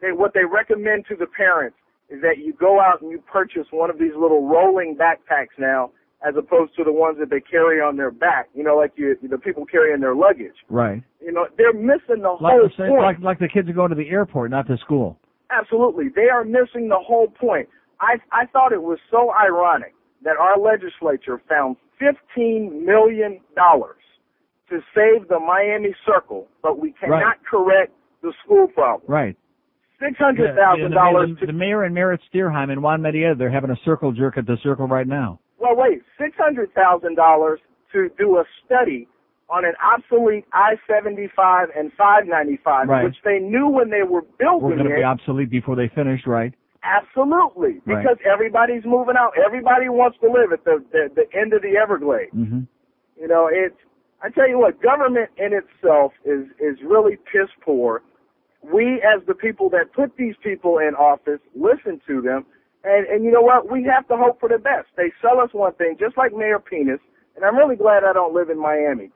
they, 0.00 0.12
what 0.12 0.34
they 0.34 0.44
recommend 0.44 1.06
to 1.08 1.16
the 1.16 1.26
parents 1.26 1.76
is 2.08 2.20
that 2.22 2.38
you 2.38 2.52
go 2.52 2.80
out 2.80 3.02
and 3.02 3.10
you 3.10 3.18
purchase 3.30 3.66
one 3.70 3.90
of 3.90 3.98
these 3.98 4.14
little 4.18 4.46
rolling 4.48 4.96
backpacks 4.96 5.54
now, 5.58 5.90
as 6.26 6.34
opposed 6.36 6.74
to 6.76 6.84
the 6.84 6.92
ones 6.92 7.18
that 7.18 7.30
they 7.30 7.40
carry 7.40 7.80
on 7.80 7.96
their 7.96 8.10
back. 8.10 8.48
You 8.54 8.62
know, 8.62 8.76
like 8.76 8.92
you, 8.96 9.16
the 9.28 9.38
people 9.38 9.64
carrying 9.66 10.00
their 10.00 10.14
luggage. 10.14 10.54
Right. 10.68 11.02
You 11.20 11.32
know, 11.32 11.46
they're 11.56 11.72
missing 11.72 12.22
the 12.22 12.36
Like 12.40 12.52
whole 12.52 12.68
the 12.68 12.74
same, 12.76 12.88
point. 12.88 13.02
like 13.02 13.18
like 13.20 13.38
the 13.38 13.48
kids 13.48 13.68
are 13.68 13.72
going 13.72 13.90
to 13.90 13.96
the 13.96 14.10
airport, 14.10 14.50
not 14.50 14.66
to 14.68 14.76
school. 14.78 15.18
Absolutely. 15.50 16.06
They 16.14 16.28
are 16.32 16.44
missing 16.44 16.88
the 16.88 17.00
whole 17.04 17.28
point. 17.28 17.68
I 18.00 18.16
I 18.32 18.46
thought 18.46 18.72
it 18.72 18.82
was 18.82 18.98
so 19.10 19.32
ironic 19.32 19.94
that 20.24 20.36
our 20.36 20.58
legislature 20.58 21.40
found 21.48 21.76
fifteen 21.98 22.84
million 22.84 23.40
dollars 23.54 23.96
to 24.70 24.80
save 24.94 25.28
the 25.28 25.38
Miami 25.38 25.94
Circle, 26.06 26.48
but 26.62 26.78
we 26.80 26.92
cannot 26.92 27.18
Right. 27.20 27.36
correct 27.48 27.92
the 28.22 28.32
school 28.44 28.66
problem. 28.68 29.02
Right. 29.10 29.36
Six 30.00 30.18
hundred 30.18 30.56
thousand 30.56 30.90
the, 30.90 30.94
dollars 30.94 31.30
the, 31.40 31.46
the 31.46 31.52
mayor 31.52 31.84
and 31.84 31.94
Merrett 31.94 32.18
Stierheim 32.32 32.70
and 32.72 32.82
Juan 32.82 33.00
Medieta, 33.00 33.36
they're 33.38 33.50
having 33.50 33.70
a 33.70 33.76
circle 33.84 34.12
jerk 34.12 34.36
at 34.38 34.46
the 34.46 34.56
circle 34.62 34.86
right 34.88 35.06
now. 35.06 35.38
well 35.58 35.76
wait, 35.76 36.02
six 36.18 36.36
hundred 36.36 36.72
thousand 36.74 37.14
dollars 37.16 37.60
to 37.92 38.08
do 38.18 38.38
a 38.38 38.44
study 38.64 39.06
on 39.50 39.64
an 39.64 39.74
obsolete 39.84 40.44
I 40.52 40.74
seventy 40.88 41.28
five 41.36 41.68
and 41.76 41.92
five 41.96 42.26
ninety 42.26 42.58
five, 42.64 42.88
Right. 42.88 43.04
which 43.04 43.16
they 43.24 43.38
knew 43.38 43.68
when 43.68 43.90
they 43.90 44.02
were 44.02 44.22
We're 44.40 44.74
going 44.76 44.88
to 44.88 44.96
be 44.96 45.04
obsolete 45.04 45.50
before 45.50 45.76
they 45.76 45.88
finished, 45.94 46.26
right? 46.26 46.52
Absolutely, 46.84 47.80
Right. 47.86 48.02
because 48.02 48.18
everybody's 48.30 48.84
moving 48.84 49.16
out. 49.18 49.32
Everybody 49.42 49.88
wants 49.88 50.18
to 50.20 50.30
live 50.30 50.52
at 50.52 50.64
the 50.64 50.84
the, 50.92 51.08
the 51.14 51.38
end 51.38 51.52
of 51.52 51.62
the 51.62 51.76
Everglades. 51.76 52.34
Mm-hmm. 52.34 52.60
You 53.20 53.28
know, 53.28 53.48
it's. 53.50 53.76
I 54.22 54.30
tell 54.30 54.48
you 54.48 54.58
what, 54.58 54.80
government 54.82 55.30
in 55.36 55.52
itself 55.52 56.12
is 56.24 56.46
is 56.60 56.76
really 56.84 57.16
piss 57.32 57.48
poor. 57.62 58.02
We, 58.62 59.02
as 59.02 59.20
the 59.26 59.34
people 59.34 59.68
that 59.70 59.92
put 59.92 60.16
these 60.16 60.34
people 60.42 60.78
in 60.78 60.94
office, 60.94 61.40
listen 61.54 62.00
to 62.06 62.22
them, 62.22 62.44
and 62.84 63.06
and 63.06 63.24
you 63.24 63.30
know 63.30 63.42
what? 63.42 63.70
We 63.70 63.84
have 63.84 64.06
to 64.08 64.16
hope 64.16 64.40
for 64.40 64.48
the 64.48 64.58
best. 64.58 64.88
They 64.96 65.12
sell 65.20 65.40
us 65.40 65.50
one 65.52 65.72
thing, 65.74 65.96
just 65.98 66.16
like 66.16 66.32
Mayor 66.34 66.58
Penis, 66.58 67.00
and 67.36 67.44
I'm 67.44 67.56
really 67.56 67.76
glad 67.76 68.04
I 68.04 68.12
don't 68.12 68.34
live 68.34 68.50
in 68.50 68.58
Miami. 68.60 69.10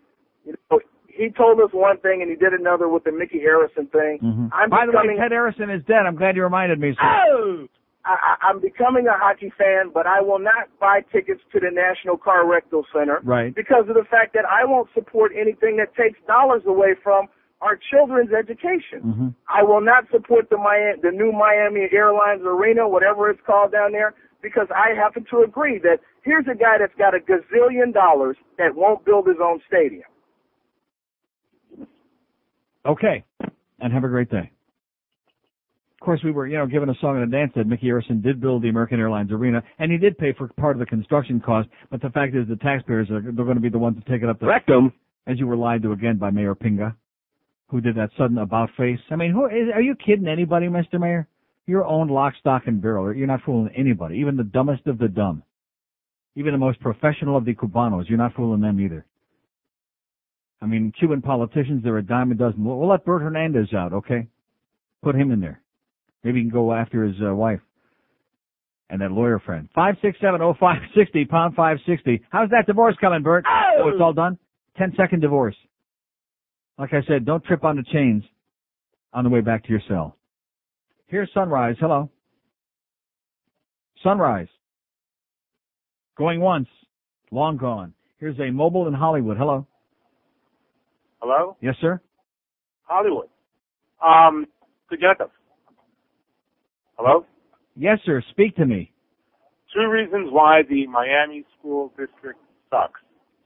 You 0.44 0.54
know, 0.70 0.80
he 1.18 1.28
told 1.30 1.58
us 1.60 1.70
one 1.72 1.98
thing 1.98 2.22
and 2.22 2.30
he 2.30 2.36
did 2.36 2.52
another 2.54 2.88
with 2.88 3.04
the 3.04 3.12
Micky 3.12 3.40
Arison 3.40 3.90
thing. 3.90 4.18
I'm 4.22 4.48
Mm-hmm. 4.48 4.70
By 4.70 4.86
the 4.86 4.92
way, 4.92 5.16
Ted 5.18 5.32
Arison 5.32 5.74
is 5.74 5.82
dead. 5.86 6.06
I'm 6.06 6.14
glad 6.16 6.36
you 6.36 6.42
reminded 6.44 6.78
me. 6.78 6.94
Sir. 6.94 7.02
Oh! 7.02 7.66
I, 8.04 8.14
I, 8.14 8.48
I'm 8.48 8.60
becoming 8.60 9.06
a 9.06 9.12
hockey 9.18 9.52
fan, 9.58 9.90
but 9.92 10.06
I 10.06 10.22
will 10.22 10.38
not 10.38 10.70
buy 10.80 11.00
tickets 11.12 11.42
to 11.52 11.60
the 11.60 11.70
National 11.70 12.16
Car 12.16 12.46
Rectal 12.48 12.86
Center 12.94 13.20
Right. 13.24 13.54
because 13.54 13.84
of 13.88 13.94
the 13.96 14.06
fact 14.08 14.32
that 14.34 14.44
I 14.46 14.64
won't 14.64 14.88
support 14.94 15.32
anything 15.38 15.76
that 15.76 15.94
takes 15.94 16.18
dollars 16.26 16.62
away 16.66 16.94
from 17.02 17.26
our 17.60 17.76
children's 17.90 18.30
education. 18.32 19.02
Mm-hmm. 19.04 19.28
I 19.50 19.62
will 19.64 19.80
not 19.82 20.04
support 20.12 20.48
the 20.48 20.56
Miami, 20.56 21.00
the 21.02 21.10
new 21.10 21.32
Miami 21.32 21.88
Airlines 21.92 22.42
Arena, 22.46 22.88
whatever 22.88 23.28
it's 23.28 23.40
called 23.44 23.72
down 23.72 23.92
there, 23.92 24.14
because 24.40 24.68
I 24.70 24.94
happen 24.94 25.26
to 25.32 25.42
agree 25.42 25.78
that 25.80 25.98
here's 26.22 26.46
a 26.46 26.54
guy 26.56 26.78
that's 26.78 26.94
got 26.96 27.14
a 27.14 27.18
gazillion 27.18 27.92
dollars 27.92 28.36
that 28.56 28.76
won't 28.76 29.04
build 29.04 29.26
his 29.26 29.38
own 29.42 29.60
stadium. 29.66 30.06
Okay. 32.86 33.24
And 33.80 33.92
have 33.92 34.04
a 34.04 34.08
great 34.08 34.30
day. 34.30 34.50
Of 36.00 36.04
course, 36.04 36.20
we 36.22 36.30
were, 36.30 36.46
you 36.46 36.56
know, 36.56 36.66
given 36.66 36.88
a 36.90 36.94
song 37.00 37.20
and 37.20 37.32
a 37.32 37.36
dance 37.36 37.52
that 37.56 37.66
Micky 37.66 37.86
Arison 37.86 38.22
did 38.22 38.40
build 38.40 38.62
the 38.62 38.68
American 38.68 39.00
Airlines 39.00 39.32
Arena, 39.32 39.62
and 39.80 39.90
he 39.90 39.98
did 39.98 40.16
pay 40.16 40.32
for 40.32 40.46
part 40.56 40.76
of 40.76 40.80
the 40.80 40.86
construction 40.86 41.40
cost, 41.40 41.68
but 41.90 42.00
the 42.00 42.10
fact 42.10 42.36
is 42.36 42.46
the 42.46 42.56
taxpayers 42.56 43.10
are, 43.10 43.20
they're 43.20 43.44
going 43.44 43.56
to 43.56 43.60
be 43.60 43.68
the 43.68 43.78
ones 43.78 43.96
to 44.02 44.10
take 44.10 44.22
it 44.22 44.28
up 44.28 44.38
the 44.38 44.46
Rectum. 44.46 44.92
As 45.26 45.38
you 45.38 45.46
were 45.46 45.56
lied 45.56 45.82
to 45.82 45.92
again 45.92 46.16
by 46.16 46.30
Mayor 46.30 46.54
Pinga, 46.54 46.94
who 47.66 47.80
did 47.80 47.96
that 47.96 48.10
sudden 48.16 48.38
about 48.38 48.70
face. 48.78 49.00
I 49.10 49.16
mean, 49.16 49.32
who 49.32 49.46
is, 49.46 49.68
are 49.74 49.82
you 49.82 49.94
kidding 49.94 50.26
anybody, 50.26 50.68
Mr. 50.68 50.98
Mayor? 50.98 51.26
You're 51.66 51.84
owned 51.84 52.10
lock, 52.10 52.34
stock, 52.40 52.62
and 52.66 52.80
barrel. 52.80 53.14
You're 53.14 53.26
not 53.26 53.42
fooling 53.44 53.70
anybody, 53.76 54.16
even 54.18 54.36
the 54.36 54.44
dumbest 54.44 54.86
of 54.86 54.98
the 54.98 55.08
dumb. 55.08 55.42
Even 56.34 56.52
the 56.52 56.58
most 56.58 56.80
professional 56.80 57.36
of 57.36 57.44
the 57.44 57.54
Cubanos, 57.54 58.08
you're 58.08 58.16
not 58.16 58.34
fooling 58.34 58.62
them 58.62 58.80
either. 58.80 59.04
I 60.60 60.66
mean, 60.66 60.92
Cuban 60.98 61.22
politicians, 61.22 61.82
they're 61.84 61.98
a 61.98 62.02
dime 62.02 62.32
a 62.32 62.34
dozen. 62.34 62.64
We'll, 62.64 62.78
we'll 62.78 62.88
let 62.88 63.04
Bert 63.04 63.22
Hernandez 63.22 63.72
out, 63.74 63.92
okay? 63.92 64.26
Put 65.02 65.14
him 65.14 65.30
in 65.30 65.40
there. 65.40 65.62
Maybe 66.24 66.38
he 66.38 66.44
can 66.44 66.52
go 66.52 66.72
after 66.72 67.04
his 67.04 67.16
uh, 67.24 67.34
wife 67.34 67.60
and 68.90 69.00
that 69.00 69.12
lawyer 69.12 69.38
friend. 69.38 69.68
Five 69.74 69.96
six 70.02 70.18
seven 70.20 70.42
oh 70.42 70.54
five 70.58 70.82
sixty 70.96 71.24
pound 71.24 71.54
five 71.54 71.78
sixty. 71.86 72.22
How's 72.30 72.50
that 72.50 72.66
divorce 72.66 72.96
coming, 73.00 73.22
Bert? 73.22 73.44
Oh, 73.46 73.88
it's 73.88 74.00
all 74.00 74.12
done. 74.12 74.38
Ten 74.76 74.92
second 74.96 75.20
divorce. 75.20 75.56
Like 76.78 76.92
I 76.92 77.02
said, 77.06 77.24
don't 77.24 77.44
trip 77.44 77.64
on 77.64 77.76
the 77.76 77.84
chains 77.92 78.22
on 79.12 79.24
the 79.24 79.30
way 79.30 79.40
back 79.40 79.64
to 79.64 79.70
your 79.70 79.82
cell. 79.88 80.16
Here's 81.06 81.30
Sunrise. 81.32 81.76
Hello. 81.80 82.10
Sunrise. 84.02 84.48
Going 86.16 86.40
once, 86.40 86.68
long 87.30 87.56
gone. 87.56 87.94
Here's 88.18 88.38
a 88.40 88.50
mobile 88.50 88.88
in 88.88 88.94
Hollywood. 88.94 89.36
Hello. 89.36 89.66
Hello? 91.20 91.56
Yes, 91.60 91.74
sir. 91.80 92.00
Hollywood. 92.84 93.28
Um, 94.04 94.46
Sujatas. 94.90 95.30
Hello? 96.96 97.24
Yes, 97.76 97.98
sir. 98.04 98.22
Speak 98.30 98.56
to 98.56 98.66
me. 98.66 98.92
Two 99.74 99.88
reasons 99.88 100.28
why 100.32 100.62
the 100.68 100.86
Miami 100.86 101.44
school 101.58 101.92
district 101.98 102.40
sucks. 102.70 103.00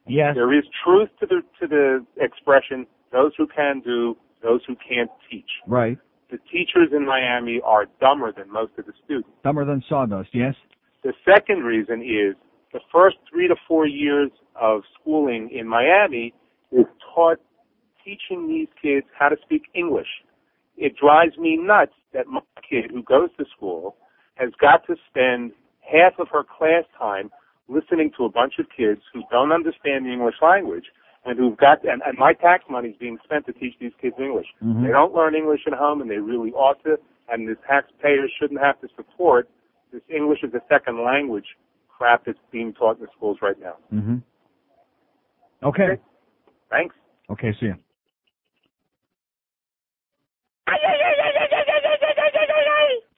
Yes. 0.06 0.34
There 0.34 0.56
is 0.56 0.64
truth 0.84 1.08
to 1.20 1.26
the 1.26 1.42
to 1.60 1.66
the 1.66 2.04
expression 2.20 2.86
those 3.12 3.32
who 3.36 3.46
can 3.46 3.80
do, 3.84 4.16
those 4.42 4.60
who 4.66 4.74
can't 4.76 5.10
teach. 5.30 5.48
Right. 5.66 5.98
the 6.30 6.38
teachers 6.50 6.88
in 6.96 7.04
Miami 7.06 7.60
are 7.64 7.84
dumber 8.00 8.32
than 8.32 8.50
most 8.50 8.72
of 8.78 8.86
the 8.86 8.92
students. 9.04 9.28
Dumber 9.44 9.64
than 9.66 9.82
sawdust, 9.88 10.30
yes? 10.32 10.54
The 11.04 11.12
second 11.28 11.62
reason 11.64 12.00
is 12.00 12.34
the 12.72 12.80
first 12.92 13.16
three 13.30 13.48
to 13.48 13.54
four 13.68 13.86
years 13.86 14.30
of 14.60 14.80
schooling 14.98 15.50
in 15.52 15.68
Miami 15.68 16.32
is 16.72 16.86
taught 17.14 17.38
teaching 18.04 18.48
these 18.48 18.68
kids 18.80 19.06
how 19.18 19.28
to 19.28 19.36
speak 19.42 19.62
English. 19.74 20.08
It 20.76 20.94
drives 20.96 21.36
me 21.38 21.56
nuts 21.56 21.92
that 22.12 22.26
my 22.26 22.40
kid 22.68 22.90
who 22.90 23.02
goes 23.02 23.30
to 23.38 23.44
school 23.56 23.96
has 24.36 24.50
got 24.60 24.86
to 24.86 24.96
spend 25.08 25.52
half 25.80 26.18
of 26.18 26.28
her 26.32 26.42
class 26.44 26.84
time 26.98 27.30
listening 27.68 28.10
to 28.16 28.24
a 28.24 28.28
bunch 28.28 28.54
of 28.58 28.66
kids 28.74 29.00
who 29.12 29.22
don't 29.30 29.52
understand 29.52 30.06
the 30.06 30.10
English 30.10 30.36
language 30.42 30.84
and 31.24 31.38
who've 31.38 31.56
got 31.56 31.84
and, 31.84 32.02
and 32.04 32.18
my 32.18 32.32
tax 32.32 32.64
money 32.68 32.88
is 32.88 32.96
being 32.98 33.18
spent 33.24 33.46
to 33.46 33.52
teach 33.52 33.74
these 33.80 33.92
kids 34.00 34.16
English. 34.18 34.46
Mhm. 34.62 34.82
They 34.84 34.90
don't 34.90 35.14
learn 35.14 35.34
English 35.34 35.60
at 35.66 35.72
home 35.74 36.00
and 36.00 36.10
they 36.10 36.18
really 36.18 36.52
ought 36.52 36.82
to 36.84 36.98
and 37.28 37.48
the 37.48 37.54
taxpayers 37.66 38.30
shouldn't 38.38 38.60
have 38.60 38.80
to 38.80 38.88
support 38.96 39.48
this 39.92 40.02
English 40.08 40.42
as 40.42 40.52
a 40.54 40.62
second 40.68 41.02
language 41.04 41.56
crap 41.88 42.24
that's 42.24 42.38
being 42.50 42.72
taught 42.72 42.96
in 42.96 43.02
the 43.02 43.08
schools 43.16 43.38
right 43.40 43.58
now. 43.60 43.76
Mm-hmm. 43.92 44.16
Okay. 45.62 45.98
Thanks. 46.70 46.94
Okay, 47.30 47.54
see 47.60 47.66
ya. 47.66 47.74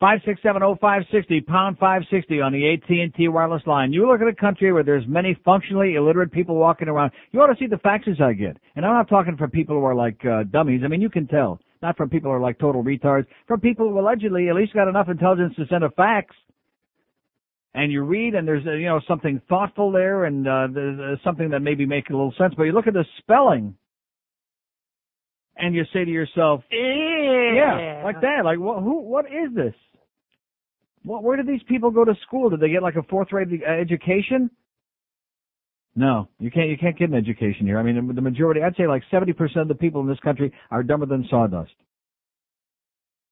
Five 0.00 0.20
six 0.26 0.42
seven 0.42 0.62
oh 0.62 0.76
five 0.81 1.02
sixty 1.10 1.41
pound 1.41 1.78
five 1.78 2.02
sixty 2.10 2.41
on 2.41 2.52
the 2.52 2.74
AT 2.74 2.91
and 2.91 3.15
T 3.15 3.26
wireless 3.28 3.62
line. 3.66 3.91
You 3.92 4.07
look 4.07 4.20
at 4.20 4.28
a 4.28 4.34
country 4.34 4.70
where 4.70 4.83
there's 4.83 5.07
many 5.08 5.34
functionally 5.44 5.94
illiterate 5.94 6.31
people 6.31 6.57
walking 6.57 6.89
around. 6.89 7.12
You 7.33 7.41
ought 7.41 7.47
to 7.47 7.57
see 7.58 7.66
the 7.66 7.76
faxes 7.76 8.20
I 8.20 8.34
get, 8.34 8.58
and 8.76 8.84
I'm 8.84 8.92
not 8.92 9.08
talking 9.08 9.39
from 9.39 9.50
people 9.50 9.76
who 9.76 9.84
are 9.84 9.94
like 9.94 10.20
uh, 10.24 10.42
dummies. 10.42 10.83
I 10.84 10.89
mean, 10.89 11.00
you 11.00 11.08
can 11.08 11.26
tell. 11.26 11.58
Not 11.81 11.97
from 11.97 12.10
people 12.10 12.31
who 12.31 12.36
are 12.36 12.41
like 12.41 12.58
total 12.58 12.84
retards. 12.84 13.26
From 13.47 13.60
people 13.60 13.89
who 13.89 13.99
allegedly 13.99 14.50
at 14.50 14.57
least 14.57 14.74
got 14.74 14.89
enough 14.89 15.08
intelligence 15.08 15.55
to 15.57 15.66
send 15.68 15.84
a 15.84 15.91
fax. 15.91 16.34
And 17.74 17.91
you 17.91 18.02
read, 18.02 18.34
and 18.34 18.47
there's 18.47 18.66
uh, 18.66 18.73
you 18.73 18.86
know 18.86 19.00
something 19.08 19.41
thoughtful 19.49 19.91
there, 19.91 20.26
and 20.26 20.47
uh, 20.47 20.68
there's 20.73 21.00
uh, 21.00 21.24
something 21.24 21.50
that 21.50 21.60
maybe 21.60 21.86
makes 21.86 22.10
a 22.10 22.12
little 22.12 22.34
sense. 22.36 22.52
But 22.57 22.65
you 22.65 22.73
look 22.73 22.86
at 22.86 22.94
the 22.94 23.05
spelling, 23.20 23.74
and 25.57 25.74
you 25.74 25.84
say 25.92 26.05
to 26.05 26.10
yourself, 26.10 26.62
yeah, 26.70 28.02
like 28.05 28.20
that. 28.20 28.44
Like, 28.44 28.58
what, 28.58 28.83
who, 28.83 29.00
what 29.00 29.26
is 29.26 29.55
this? 29.55 29.74
What, 31.05 31.23
where 31.23 31.36
did 31.36 31.47
these 31.47 31.62
people 31.68 31.91
go 31.91 32.05
to 32.05 32.15
school? 32.26 32.50
Did 32.50 32.60
they 32.60 32.70
get 32.70 32.83
like 32.83 32.97
a 32.97 33.02
fourth 33.02 33.28
grade 33.28 33.49
uh, 33.66 33.70
education? 33.70 34.50
No, 35.97 36.28
you 36.41 36.50
can't. 36.50 36.70
You 36.70 36.76
can't 36.76 36.99
get 36.99 37.10
an 37.10 37.15
education 37.15 37.66
here. 37.66 37.78
I 37.78 37.83
mean, 37.84 38.08
the, 38.08 38.15
the 38.15 38.20
majority, 38.20 38.62
I'd 38.62 38.74
say, 38.76 38.89
like 38.89 39.02
seventy 39.10 39.33
percent 39.33 39.62
of 39.62 39.68
the 39.68 39.74
people 39.76 40.00
in 40.00 40.08
this 40.08 40.18
country 40.20 40.52
are 40.70 40.83
dumber 40.83 41.07
than 41.07 41.26
sawdust. 41.31 41.70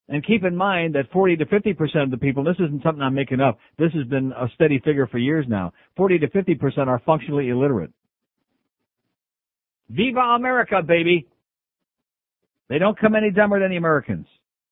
And 0.08 0.24
keep 0.24 0.44
in 0.44 0.54
mind 0.54 0.94
that 0.94 1.10
forty 1.12 1.36
to 1.36 1.46
fifty 1.46 1.72
percent 1.72 2.04
of 2.04 2.10
the 2.10 2.18
people. 2.18 2.44
This 2.44 2.56
isn't 2.60 2.82
something 2.84 3.02
I'm 3.02 3.14
making 3.14 3.40
up. 3.40 3.58
This 3.78 3.92
has 3.94 4.06
been 4.06 4.32
a 4.32 4.46
steady 4.54 4.78
figure 4.78 5.08
for 5.08 5.18
years 5.18 5.46
now. 5.48 5.72
Forty 5.96 6.18
to 6.18 6.28
fifty 6.28 6.54
percent 6.54 6.88
are 6.88 7.00
functionally 7.04 7.48
illiterate. 7.48 7.90
Viva 9.90 10.20
America, 10.20 10.82
baby! 10.86 11.26
They 12.72 12.78
don't 12.78 12.98
come 12.98 13.14
any 13.14 13.30
dumber 13.30 13.60
than 13.60 13.70
the 13.70 13.76
Americans. 13.76 14.26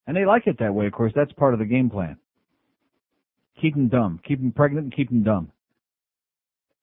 And 0.06 0.16
they 0.16 0.24
like 0.24 0.46
it 0.46 0.58
that 0.58 0.74
way, 0.74 0.86
of 0.86 0.92
course. 0.92 1.12
That's 1.14 1.30
part 1.32 1.52
of 1.52 1.60
the 1.60 1.66
game 1.66 1.90
plan. 1.90 2.16
Keep 3.60 3.74
them 3.74 3.88
dumb. 3.88 4.18
Keep 4.26 4.40
them 4.40 4.52
pregnant 4.52 4.84
and 4.84 4.96
keep 4.96 5.10
them 5.10 5.22
dumb. 5.22 5.52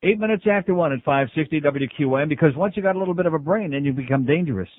Eight 0.03 0.19
minutes 0.19 0.43
after 0.47 0.75
one 0.75 0.93
at 0.93 1.03
560 1.03 1.61
WQM 1.61 2.29
because 2.29 2.55
once 2.55 2.77
you 2.77 2.83
got 2.83 2.95
a 2.95 2.99
little 2.99 3.15
bit 3.15 3.25
of 3.25 3.33
a 3.33 3.39
brain, 3.39 3.71
then 3.71 3.83
you 3.83 3.93
become 3.93 4.27
dangerous. 4.27 4.69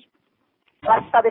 Basta. 0.81 1.23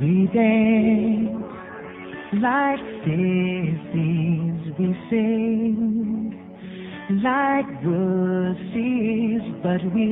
We 0.00 0.30
dance 0.32 1.37
like 2.34 2.80
sissies, 3.04 4.60
we 4.78 4.94
sing 5.08 6.28
like 7.24 7.66
wussies, 7.82 9.44
but 9.62 9.82
we 9.94 10.04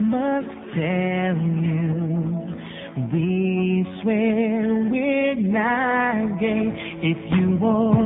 must 0.00 0.54
tell 0.74 1.36
you, 1.66 2.06
we 3.12 3.84
swear 4.00 4.86
we're 4.88 5.34
not 5.34 6.38
gay. 6.38 6.70
If 7.02 7.18
you 7.32 7.56
wore 7.56 7.96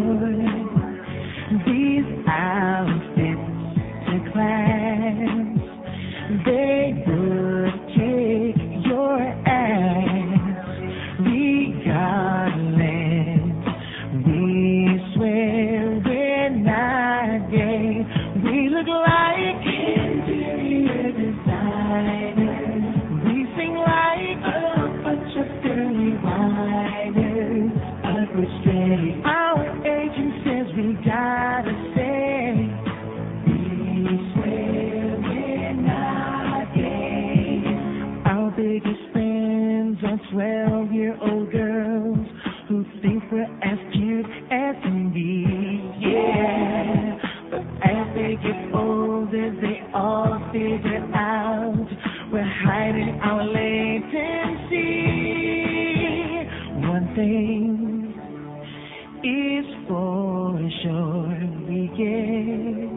these 1.66 2.08
outfits 2.26 3.50
to 4.06 4.16
class, 4.32 5.60
they 6.46 7.11
Yeah. 46.00 47.18
But 47.50 47.60
as 47.84 48.06
they 48.14 48.34
get 48.42 48.74
older, 48.74 49.54
they 49.60 49.78
all 49.94 50.38
figure 50.52 51.04
out 51.14 51.86
we're 52.32 52.52
hiding 52.64 53.20
our 53.22 53.44
latency. 53.44 54.88
One 56.88 57.06
thing 57.14 58.14
is 59.22 59.66
for 59.86 60.58
sure, 60.82 61.38
we 61.68 61.86
get 61.96 62.90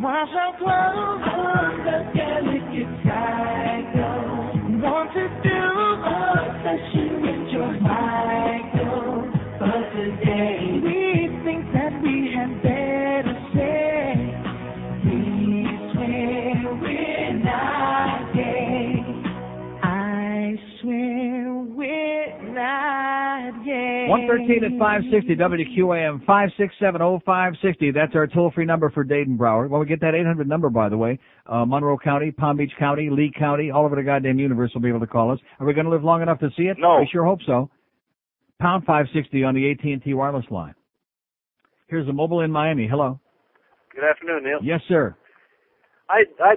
Wash 0.01 0.33
our 0.35 0.53
clothes 0.57 1.72
session 6.77 7.21
with 7.21 7.51
your 7.51 7.71
Michael, 7.79 8.32
113 24.09 24.63
at 24.63 24.79
560 24.79 25.35
WQAM 25.35 26.25
5670560. 26.25 27.93
That's 27.93 28.15
our 28.15 28.27
toll 28.27 28.51
free 28.53 28.65
number 28.65 28.89
for 28.89 29.03
Dayton 29.03 29.37
Broward. 29.37 29.69
Well, 29.69 29.79
we 29.79 29.85
get 29.85 30.01
that 30.01 30.15
800 30.15 30.47
number, 30.47 30.69
by 30.69 30.89
the 30.89 30.97
way. 30.97 31.19
Uh, 31.45 31.65
Monroe 31.65 31.97
County, 31.97 32.31
Palm 32.31 32.57
Beach 32.57 32.71
County, 32.77 33.09
Lee 33.11 33.31
County, 33.37 33.71
all 33.71 33.85
over 33.85 33.95
the 33.95 34.03
goddamn 34.03 34.39
universe 34.39 34.71
will 34.73 34.81
be 34.81 34.89
able 34.89 34.99
to 35.01 35.07
call 35.07 35.31
us. 35.31 35.39
Are 35.59 35.65
we 35.65 35.73
going 35.73 35.85
to 35.85 35.91
live 35.91 36.03
long 36.03 36.21
enough 36.21 36.39
to 36.39 36.49
see 36.57 36.63
it? 36.63 36.77
No. 36.79 36.99
We 36.99 37.09
sure 37.11 37.25
hope 37.25 37.39
so. 37.45 37.69
Pound 38.59 38.85
560 38.85 39.43
on 39.43 39.55
the 39.55 39.71
AT&T 39.71 40.13
wireless 40.13 40.45
line. 40.49 40.75
Here's 41.87 42.07
a 42.07 42.13
mobile 42.13 42.41
in 42.41 42.51
Miami. 42.51 42.87
Hello. 42.87 43.19
Good 43.93 44.03
afternoon, 44.03 44.43
Neil. 44.43 44.59
Yes, 44.63 44.81
sir. 44.87 45.15
I 46.09 46.23
I 46.41 46.55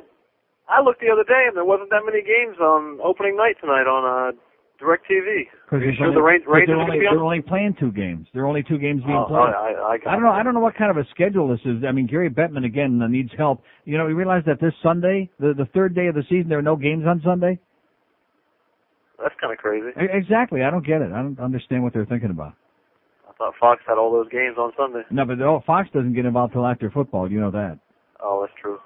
I 0.68 0.82
looked 0.82 1.00
the 1.00 1.10
other 1.12 1.24
day 1.24 1.44
and 1.46 1.56
there 1.56 1.64
wasn't 1.64 1.90
that 1.90 2.02
many 2.04 2.22
games 2.22 2.58
on 2.58 2.98
opening 3.04 3.36
night 3.36 3.56
tonight 3.60 3.86
on 3.86 4.02
uh 4.04 4.32
DirecTV. 4.80 5.48
Because 5.66 5.82
you 5.84 5.90
sure 5.98 6.14
the 6.14 6.22
Ran- 6.22 6.42
they're, 6.46 6.76
only, 6.76 7.00
they're 7.00 7.18
only 7.18 7.42
playing 7.42 7.74
two 7.80 7.90
games. 7.90 8.28
There 8.32 8.44
are 8.44 8.46
only 8.46 8.62
two 8.62 8.78
games 8.78 9.02
being 9.02 9.18
Oh, 9.18 9.26
played. 9.26 9.50
I, 9.50 9.74
I, 9.74 9.96
I, 10.06 10.12
I 10.12 10.12
don't 10.14 10.22
know. 10.22 10.30
I 10.30 10.44
don't 10.44 10.54
know 10.54 10.60
what 10.60 10.76
kind 10.76 10.92
of 10.92 10.96
a 10.96 11.04
schedule 11.10 11.48
this 11.48 11.58
is. 11.64 11.82
I 11.82 11.90
mean, 11.90 12.06
Gary 12.06 12.30
Bettman 12.30 12.64
again 12.64 13.02
uh, 13.02 13.08
needs 13.08 13.30
help. 13.36 13.62
You 13.84 13.98
know, 13.98 14.06
we 14.06 14.12
realize 14.12 14.44
that 14.46 14.60
this 14.60 14.72
Sunday, 14.80 15.28
the 15.40 15.54
the 15.58 15.66
third 15.74 15.92
day 15.96 16.06
of 16.06 16.14
the 16.14 16.22
season, 16.30 16.48
there 16.48 16.58
are 16.60 16.62
no 16.62 16.76
games 16.76 17.04
on 17.04 17.20
Sunday. 17.24 17.58
That's 19.20 19.34
kind 19.40 19.52
of 19.52 19.58
crazy. 19.58 19.88
Exactly. 19.96 20.62
I 20.62 20.70
don't 20.70 20.86
get 20.86 21.02
it. 21.02 21.10
I 21.10 21.20
don't 21.22 21.40
understand 21.40 21.82
what 21.82 21.92
they're 21.92 22.06
thinking 22.06 22.30
about. 22.30 22.52
I 23.28 23.32
thought 23.36 23.54
Fox 23.58 23.82
had 23.88 23.98
all 23.98 24.12
those 24.12 24.28
games 24.30 24.56
on 24.58 24.72
Sunday. 24.76 25.02
No, 25.10 25.24
but 25.24 25.40
oh, 25.40 25.62
Fox 25.66 25.88
doesn't 25.92 26.14
get 26.14 26.26
involved 26.26 26.52
till 26.52 26.66
after 26.66 26.90
football. 26.90 27.28
You 27.30 27.40
know 27.40 27.50
that. 27.50 27.78
Oh, 28.20 28.40
that's 28.46 28.52
true. 28.60 28.78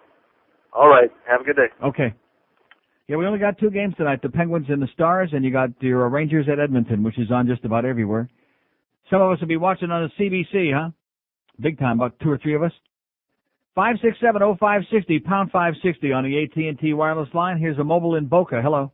All 0.72 0.88
right. 0.88 1.10
Have 1.28 1.42
a 1.42 1.44
good 1.44 1.56
day. 1.56 1.68
Okay. 1.84 2.14
Yeah, 3.10 3.16
we 3.16 3.26
only 3.26 3.40
got 3.40 3.58
two 3.58 3.70
games 3.70 3.96
tonight: 3.96 4.22
the 4.22 4.28
Penguins 4.28 4.66
and 4.68 4.80
the 4.80 4.86
Stars, 4.94 5.30
and 5.32 5.44
you 5.44 5.50
got 5.50 5.70
your 5.80 6.08
Rangers 6.08 6.46
at 6.48 6.60
Edmonton, 6.60 7.02
which 7.02 7.18
is 7.18 7.32
on 7.32 7.48
just 7.48 7.64
about 7.64 7.84
everywhere. 7.84 8.28
Some 9.10 9.20
of 9.20 9.32
us 9.32 9.40
will 9.40 9.48
be 9.48 9.56
watching 9.56 9.90
on 9.90 10.08
the 10.16 10.24
CBC, 10.24 10.72
huh? 10.72 10.90
Big 11.58 11.76
time, 11.80 11.98
about 11.98 12.20
two 12.20 12.30
or 12.30 12.38
three 12.38 12.54
of 12.54 12.62
us. 12.62 12.70
Five 13.74 13.96
six 14.00 14.16
seven 14.20 14.44
oh 14.44 14.56
five 14.60 14.82
sixty 14.92 15.18
pound 15.18 15.50
five 15.50 15.74
sixty 15.82 16.12
on 16.12 16.22
the 16.22 16.40
AT 16.40 16.56
and 16.56 16.78
T 16.78 16.92
wireless 16.92 17.28
line. 17.34 17.58
Here's 17.58 17.78
a 17.78 17.84
mobile 17.84 18.14
in 18.14 18.26
Boca. 18.26 18.62
Hello. 18.62 18.92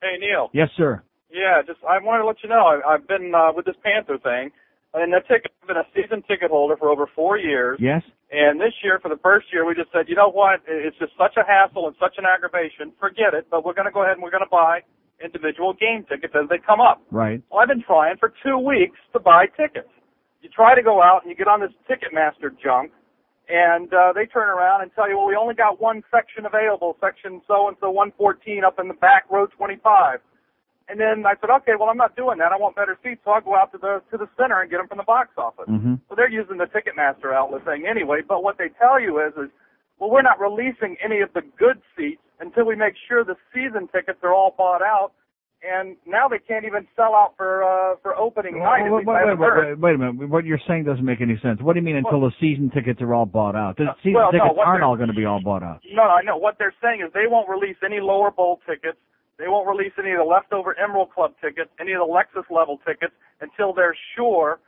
Hey 0.00 0.16
Neil. 0.20 0.48
Yes, 0.52 0.68
sir. 0.76 1.02
Yeah, 1.32 1.62
just 1.66 1.80
I 1.82 1.98
wanted 2.00 2.22
to 2.22 2.28
let 2.28 2.36
you 2.44 2.48
know 2.48 2.62
I, 2.64 2.94
I've 2.94 3.08
been 3.08 3.32
uh, 3.34 3.50
with 3.52 3.66
this 3.66 3.74
Panther 3.82 4.18
thing, 4.22 4.52
and 4.94 5.12
the 5.12 5.20
ticket. 5.26 5.52
I've 5.62 5.68
been 5.68 5.76
a 5.76 5.86
season 5.94 6.22
ticket 6.26 6.50
holder 6.50 6.76
for 6.76 6.88
over 6.90 7.06
four 7.14 7.38
years. 7.38 7.78
Yes. 7.80 8.02
And 8.32 8.60
this 8.60 8.74
year, 8.82 8.98
for 9.00 9.08
the 9.08 9.20
first 9.22 9.46
year, 9.52 9.66
we 9.66 9.74
just 9.74 9.90
said, 9.92 10.08
you 10.08 10.14
know 10.14 10.30
what? 10.30 10.62
It's 10.66 10.98
just 10.98 11.12
such 11.18 11.36
a 11.36 11.44
hassle 11.46 11.86
and 11.86 11.96
such 12.00 12.14
an 12.18 12.24
aggravation. 12.26 12.92
Forget 12.98 13.34
it. 13.34 13.46
But 13.50 13.64
we're 13.64 13.74
going 13.74 13.86
to 13.86 13.94
go 13.94 14.02
ahead 14.02 14.14
and 14.14 14.22
we're 14.22 14.34
going 14.34 14.46
to 14.46 14.50
buy 14.50 14.82
individual 15.22 15.74
game 15.74 16.04
tickets 16.08 16.34
as 16.34 16.48
they 16.48 16.58
come 16.58 16.80
up. 16.80 17.02
Right. 17.10 17.42
Well, 17.50 17.60
I've 17.60 17.68
been 17.68 17.82
trying 17.82 18.16
for 18.18 18.32
two 18.42 18.58
weeks 18.58 18.98
to 19.12 19.20
buy 19.20 19.46
tickets. 19.46 19.90
You 20.42 20.48
try 20.48 20.74
to 20.74 20.82
go 20.82 21.02
out 21.02 21.22
and 21.22 21.30
you 21.30 21.36
get 21.36 21.48
on 21.48 21.60
this 21.60 21.70
Ticketmaster 21.84 22.48
junk, 22.62 22.92
and 23.48 23.92
uh, 23.92 24.12
they 24.14 24.24
turn 24.24 24.48
around 24.48 24.80
and 24.82 24.90
tell 24.94 25.08
you, 25.08 25.18
well, 25.18 25.26
we 25.26 25.36
only 25.36 25.54
got 25.54 25.80
one 25.80 26.02
section 26.10 26.46
available, 26.46 26.96
section 27.00 27.42
so 27.46 27.68
and 27.68 27.76
so 27.78 27.90
114 27.90 28.64
up 28.64 28.78
in 28.78 28.88
the 28.88 28.94
back 28.94 29.24
row 29.30 29.46
25. 29.46 30.20
And 30.90 30.98
then 30.98 31.24
I 31.24 31.38
said, 31.40 31.54
okay, 31.62 31.78
well, 31.78 31.88
I'm 31.88 31.96
not 31.96 32.16
doing 32.16 32.38
that. 32.38 32.50
I 32.50 32.58
want 32.58 32.74
better 32.74 32.98
seats, 32.98 33.20
so 33.24 33.30
I'll 33.30 33.40
go 33.40 33.54
out 33.54 33.70
to 33.72 33.78
the 33.78 34.02
to 34.10 34.18
the 34.18 34.26
center 34.36 34.60
and 34.60 34.68
get 34.68 34.78
them 34.78 34.88
from 34.88 34.98
the 34.98 35.06
box 35.06 35.30
office. 35.38 35.70
Mm-hmm. 35.70 36.02
So 36.08 36.14
they're 36.16 36.30
using 36.30 36.58
the 36.58 36.66
Ticketmaster 36.66 37.32
outlet 37.32 37.64
thing 37.64 37.86
anyway. 37.88 38.26
But 38.26 38.42
what 38.42 38.58
they 38.58 38.74
tell 38.74 38.98
you 38.98 39.22
is, 39.22 39.32
is 39.38 39.50
well, 40.00 40.10
we're 40.10 40.26
not 40.26 40.40
releasing 40.40 40.96
any 40.98 41.20
of 41.20 41.32
the 41.32 41.42
good 41.58 41.78
seats 41.96 42.22
until 42.40 42.66
we 42.66 42.74
make 42.74 42.94
sure 43.06 43.22
the 43.22 43.36
season 43.54 43.86
tickets 43.94 44.18
are 44.24 44.34
all 44.34 44.54
bought 44.56 44.82
out. 44.82 45.12
And 45.62 45.96
now 46.06 46.26
they 46.26 46.38
can't 46.38 46.64
even 46.64 46.88
sell 46.96 47.14
out 47.14 47.34
for 47.36 47.62
uh 47.62 47.96
for 48.02 48.16
opening 48.16 48.58
night. 48.58 48.86
at 48.86 48.90
Wait, 48.90 49.06
wait, 49.06 49.38
wait, 49.38 49.78
wait, 49.78 49.94
a 49.94 49.98
minute. 49.98 50.28
What 50.28 50.44
you're 50.46 50.62
saying 50.66 50.84
doesn't 50.84 51.04
make 51.04 51.20
any 51.20 51.38
sense. 51.42 51.60
What 51.60 51.74
do 51.74 51.80
you 51.80 51.84
mean 51.84 51.96
until 51.96 52.20
the 52.22 52.32
season 52.40 52.70
tickets 52.74 53.02
are 53.02 53.14
all 53.14 53.26
bought 53.26 53.54
out? 53.54 53.76
The 53.76 53.92
season 54.02 54.14
well, 54.14 54.32
tickets 54.32 54.56
what 54.56 54.66
aren't 54.66 54.82
all 54.82 54.96
going 54.96 55.12
to 55.12 55.14
be 55.14 55.26
all 55.26 55.40
bought 55.44 55.62
out. 55.62 55.84
No, 55.92 56.02
I 56.02 56.22
know. 56.22 56.38
What 56.38 56.56
they're 56.58 56.74
saying 56.82 57.04
is 57.06 57.12
they 57.12 57.28
won't 57.28 57.46
release 57.46 57.76
any 57.84 58.00
lower 58.00 58.30
bowl 58.30 58.58
tickets. 58.66 58.98
They 59.40 59.48
won't 59.48 59.66
release 59.66 59.92
any 59.98 60.12
of 60.12 60.18
the 60.18 60.28
leftover 60.28 60.78
Emerald 60.78 61.10
Club 61.16 61.32
tickets, 61.40 61.70
any 61.80 61.92
of 61.92 62.00
the 62.04 62.10
Lexus 62.12 62.44
level 62.52 62.78
tickets 62.86 63.12
until 63.40 63.72
they're 63.72 63.96
sure 64.14 64.60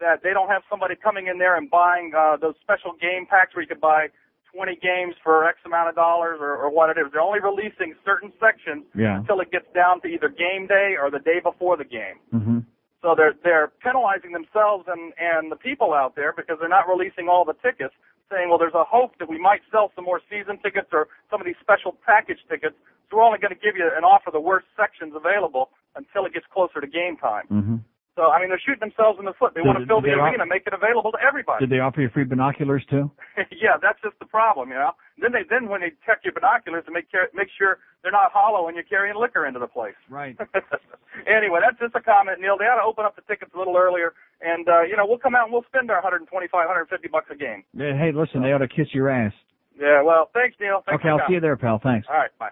that 0.00 0.22
they 0.22 0.30
don't 0.36 0.48
have 0.48 0.62
somebody 0.70 0.94
coming 0.94 1.26
in 1.26 1.38
there 1.38 1.56
and 1.56 1.68
buying 1.70 2.12
uh, 2.16 2.36
those 2.36 2.54
special 2.62 2.92
game 3.00 3.26
packs 3.26 3.54
where 3.56 3.62
you 3.62 3.68
could 3.68 3.80
buy 3.80 4.06
20 4.54 4.76
games 4.76 5.14
for 5.24 5.48
X 5.48 5.58
amount 5.64 5.88
of 5.88 5.94
dollars 5.94 6.38
or, 6.40 6.54
or 6.56 6.70
what 6.70 6.90
it 6.90 7.00
is. 7.00 7.10
They're 7.12 7.20
only 7.24 7.40
releasing 7.40 7.94
certain 8.04 8.32
sections 8.38 8.84
Yeah. 8.94 9.18
until 9.18 9.40
it 9.40 9.50
gets 9.50 9.66
down 9.74 10.00
to 10.02 10.08
either 10.08 10.28
game 10.28 10.66
day 10.68 10.94
or 11.00 11.10
the 11.10 11.18
day 11.18 11.40
before 11.42 11.76
the 11.76 11.84
game. 11.84 12.20
Mm-hmm. 12.32 12.58
So 13.02 13.14
they're 13.16 13.34
they're 13.44 13.70
penalizing 13.80 14.32
themselves 14.32 14.84
and 14.88 15.12
and 15.18 15.52
the 15.52 15.56
people 15.56 15.94
out 15.94 16.16
there 16.16 16.32
because 16.36 16.56
they're 16.58 16.68
not 16.68 16.88
releasing 16.88 17.28
all 17.28 17.44
the 17.44 17.54
tickets, 17.62 17.94
saying, 18.30 18.48
well, 18.48 18.58
there's 18.58 18.74
a 18.74 18.82
hope 18.84 19.18
that 19.20 19.28
we 19.30 19.38
might 19.38 19.60
sell 19.70 19.92
some 19.94 20.04
more 20.04 20.20
season 20.28 20.58
tickets 20.58 20.88
or 20.92 21.06
some 21.30 21.40
of 21.40 21.46
these 21.46 21.58
special 21.60 21.96
package 22.04 22.38
tickets. 22.50 22.74
So 23.10 23.16
we're 23.16 23.24
only 23.24 23.38
going 23.38 23.54
to 23.54 23.60
give 23.60 23.76
you 23.76 23.88
and 23.88 24.04
offer 24.04 24.30
the 24.30 24.40
worst 24.40 24.66
sections 24.76 25.14
available 25.16 25.70
until 25.96 26.26
it 26.26 26.32
gets 26.32 26.46
closer 26.52 26.80
to 26.80 26.86
game 26.86 27.16
time. 27.16 27.46
Mm-hmm. 27.50 27.76
So 28.18 28.34
I 28.34 28.42
mean, 28.42 28.50
they're 28.50 28.58
shooting 28.58 28.82
themselves 28.82 29.22
in 29.22 29.30
the 29.30 29.36
foot. 29.38 29.54
They 29.54 29.62
want 29.62 29.78
to 29.78 29.86
fill 29.86 30.02
the 30.02 30.10
arena, 30.10 30.42
make 30.42 30.66
it 30.66 30.74
available 30.74 31.14
to 31.14 31.22
everybody. 31.22 31.62
Did 31.62 31.70
they 31.70 31.78
offer 31.78 32.02
you 32.02 32.10
free 32.10 32.26
binoculars 32.26 32.82
too? 32.90 33.14
yeah, 33.62 33.78
that's 33.78 34.02
just 34.02 34.18
the 34.18 34.26
problem, 34.26 34.74
you 34.74 34.80
know. 34.82 34.90
Then 35.22 35.30
they 35.30 35.46
then 35.46 35.70
when 35.70 35.86
they 35.86 35.94
check 36.02 36.26
your 36.26 36.34
binoculars 36.34 36.82
to 36.86 36.92
make 36.92 37.06
care, 37.14 37.30
make 37.30 37.46
sure 37.54 37.78
they're 38.02 38.10
not 38.10 38.34
hollow 38.34 38.66
and 38.66 38.74
you're 38.74 38.90
carrying 38.90 39.14
liquor 39.14 39.46
into 39.46 39.62
the 39.62 39.70
place. 39.70 39.94
Right. 40.10 40.34
anyway, 41.30 41.62
that's 41.62 41.78
just 41.78 41.94
a 41.94 42.02
comment, 42.02 42.42
Neil. 42.42 42.58
They 42.58 42.66
ought 42.66 42.82
to 42.82 42.86
open 42.90 43.06
up 43.06 43.14
the 43.14 43.22
tickets 43.30 43.54
a 43.54 43.58
little 43.58 43.78
earlier, 43.78 44.18
and 44.42 44.66
uh, 44.66 44.82
you 44.82 44.98
know 44.98 45.06
we'll 45.06 45.22
come 45.22 45.38
out 45.38 45.46
and 45.46 45.54
we'll 45.54 45.66
spend 45.70 45.86
our 45.94 46.02
125, 46.02 46.26
150 46.26 46.90
bucks 47.14 47.30
a 47.30 47.38
game. 47.38 47.62
Yeah, 47.70 47.94
Hey, 47.94 48.10
listen, 48.10 48.42
they 48.42 48.50
ought 48.50 48.66
to 48.66 48.68
kiss 48.68 48.90
your 48.90 49.14
ass. 49.14 49.32
Yeah. 49.78 50.02
Well, 50.02 50.26
thanks, 50.34 50.58
Neil. 50.58 50.82
Thanks 50.82 51.06
Okay, 51.06 51.08
I'll 51.14 51.22
see 51.30 51.38
you 51.38 51.40
there, 51.40 51.54
pal. 51.54 51.78
Thanks. 51.78 52.10
All 52.10 52.18
right. 52.18 52.34
Bye. 52.34 52.50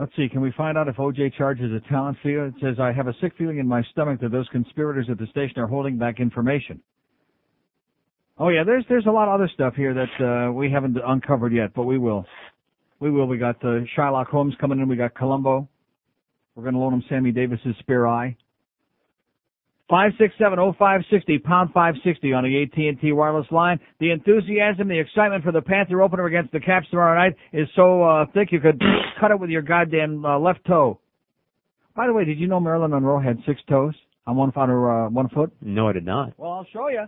Let's 0.00 0.16
see, 0.16 0.30
can 0.30 0.40
we 0.40 0.50
find 0.56 0.78
out 0.78 0.88
if 0.88 0.96
OJ 0.96 1.36
charges 1.36 1.70
a 1.70 1.86
talent 1.90 2.16
fee? 2.22 2.30
It 2.30 2.54
says, 2.62 2.76
I 2.80 2.90
have 2.90 3.06
a 3.06 3.12
sick 3.20 3.34
feeling 3.36 3.58
in 3.58 3.68
my 3.68 3.82
stomach 3.92 4.18
that 4.22 4.32
those 4.32 4.48
conspirators 4.48 5.08
at 5.10 5.18
the 5.18 5.26
station 5.26 5.58
are 5.58 5.66
holding 5.66 5.98
back 5.98 6.20
information. 6.20 6.80
Oh 8.38 8.48
yeah, 8.48 8.64
there's 8.64 8.86
there's 8.88 9.04
a 9.04 9.10
lot 9.10 9.28
of 9.28 9.34
other 9.34 9.50
stuff 9.52 9.74
here 9.74 9.92
that 9.92 10.48
uh, 10.48 10.52
we 10.52 10.70
haven't 10.70 10.96
uncovered 11.06 11.52
yet, 11.52 11.74
but 11.74 11.82
we 11.82 11.98
will. 11.98 12.24
We 12.98 13.10
will. 13.10 13.26
We 13.26 13.36
got 13.36 13.56
uh, 13.62 13.80
Shylock 13.94 14.28
Holmes 14.28 14.54
coming 14.58 14.80
in. 14.80 14.88
We 14.88 14.96
got 14.96 15.14
Columbo. 15.14 15.68
We're 16.54 16.62
going 16.62 16.74
to 16.74 16.80
loan 16.80 16.94
him 16.94 17.04
Sammy 17.10 17.30
Davis's 17.30 17.74
spare 17.80 18.08
eye. 18.08 18.38
Five 19.90 20.12
six 20.18 20.32
seven 20.38 20.60
oh 20.60 20.72
five 20.78 21.00
sixty 21.10 21.36
pound 21.38 21.70
five 21.74 21.94
sixty 22.04 22.32
on 22.32 22.44
the 22.44 22.62
AT 22.62 22.78
and 22.78 23.00
T 23.00 23.10
wireless 23.10 23.48
line. 23.50 23.80
The 23.98 24.12
enthusiasm, 24.12 24.86
the 24.86 25.00
excitement 25.00 25.42
for 25.42 25.50
the 25.50 25.60
Panther 25.60 26.00
opener 26.00 26.26
against 26.26 26.52
the 26.52 26.60
Caps 26.60 26.86
tomorrow 26.90 27.18
night 27.18 27.36
is 27.52 27.66
so 27.74 28.04
uh, 28.04 28.26
thick 28.32 28.52
you 28.52 28.60
could 28.60 28.80
cut 29.20 29.32
it 29.32 29.40
with 29.40 29.50
your 29.50 29.62
goddamn 29.62 30.24
uh, 30.24 30.38
left 30.38 30.60
toe. 30.64 31.00
By 31.96 32.06
the 32.06 32.12
way, 32.12 32.24
did 32.24 32.38
you 32.38 32.46
know 32.46 32.60
Marilyn 32.60 32.92
Monroe 32.92 33.18
had 33.20 33.38
six 33.44 33.60
toes 33.68 33.94
on 34.28 34.36
one 34.36 34.52
on 34.54 34.68
her 34.68 35.06
uh, 35.06 35.10
one 35.10 35.28
foot? 35.28 35.52
No, 35.60 35.88
I 35.88 35.92
did 35.92 36.06
not. 36.06 36.34
Well, 36.38 36.52
I'll 36.52 36.66
show 36.72 36.86
you. 36.86 37.06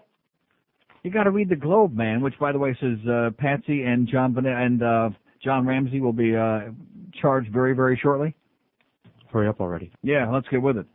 You 1.05 1.13
got 1.13 1.25
to 1.25 1.31
read 1.31 1.51
the 1.51 1.57
Globe, 1.57 1.95
man. 1.95 2.21
Which, 2.21 2.35
by 2.41 2.51
the 2.51 2.59
way, 2.59 2.77
says 2.81 2.99
uh, 3.09 3.31
Patsy 3.39 3.83
and 3.83 4.09
John 4.09 4.35
Bonet 4.35 4.61
and 4.61 4.83
uh, 4.83 5.11
John 5.45 5.69
Ramsey 5.69 6.01
will 6.01 6.13
be 6.13 6.35
uh, 6.35 6.73
charged 7.21 7.53
very, 7.53 7.75
very 7.75 7.97
shortly. 8.03 8.35
Hurry 9.33 9.47
up 9.47 9.61
already. 9.61 9.93
Yeah, 10.03 10.29
let's 10.33 10.49
get 10.49 10.61
with 10.61 10.79
it. 10.79 10.87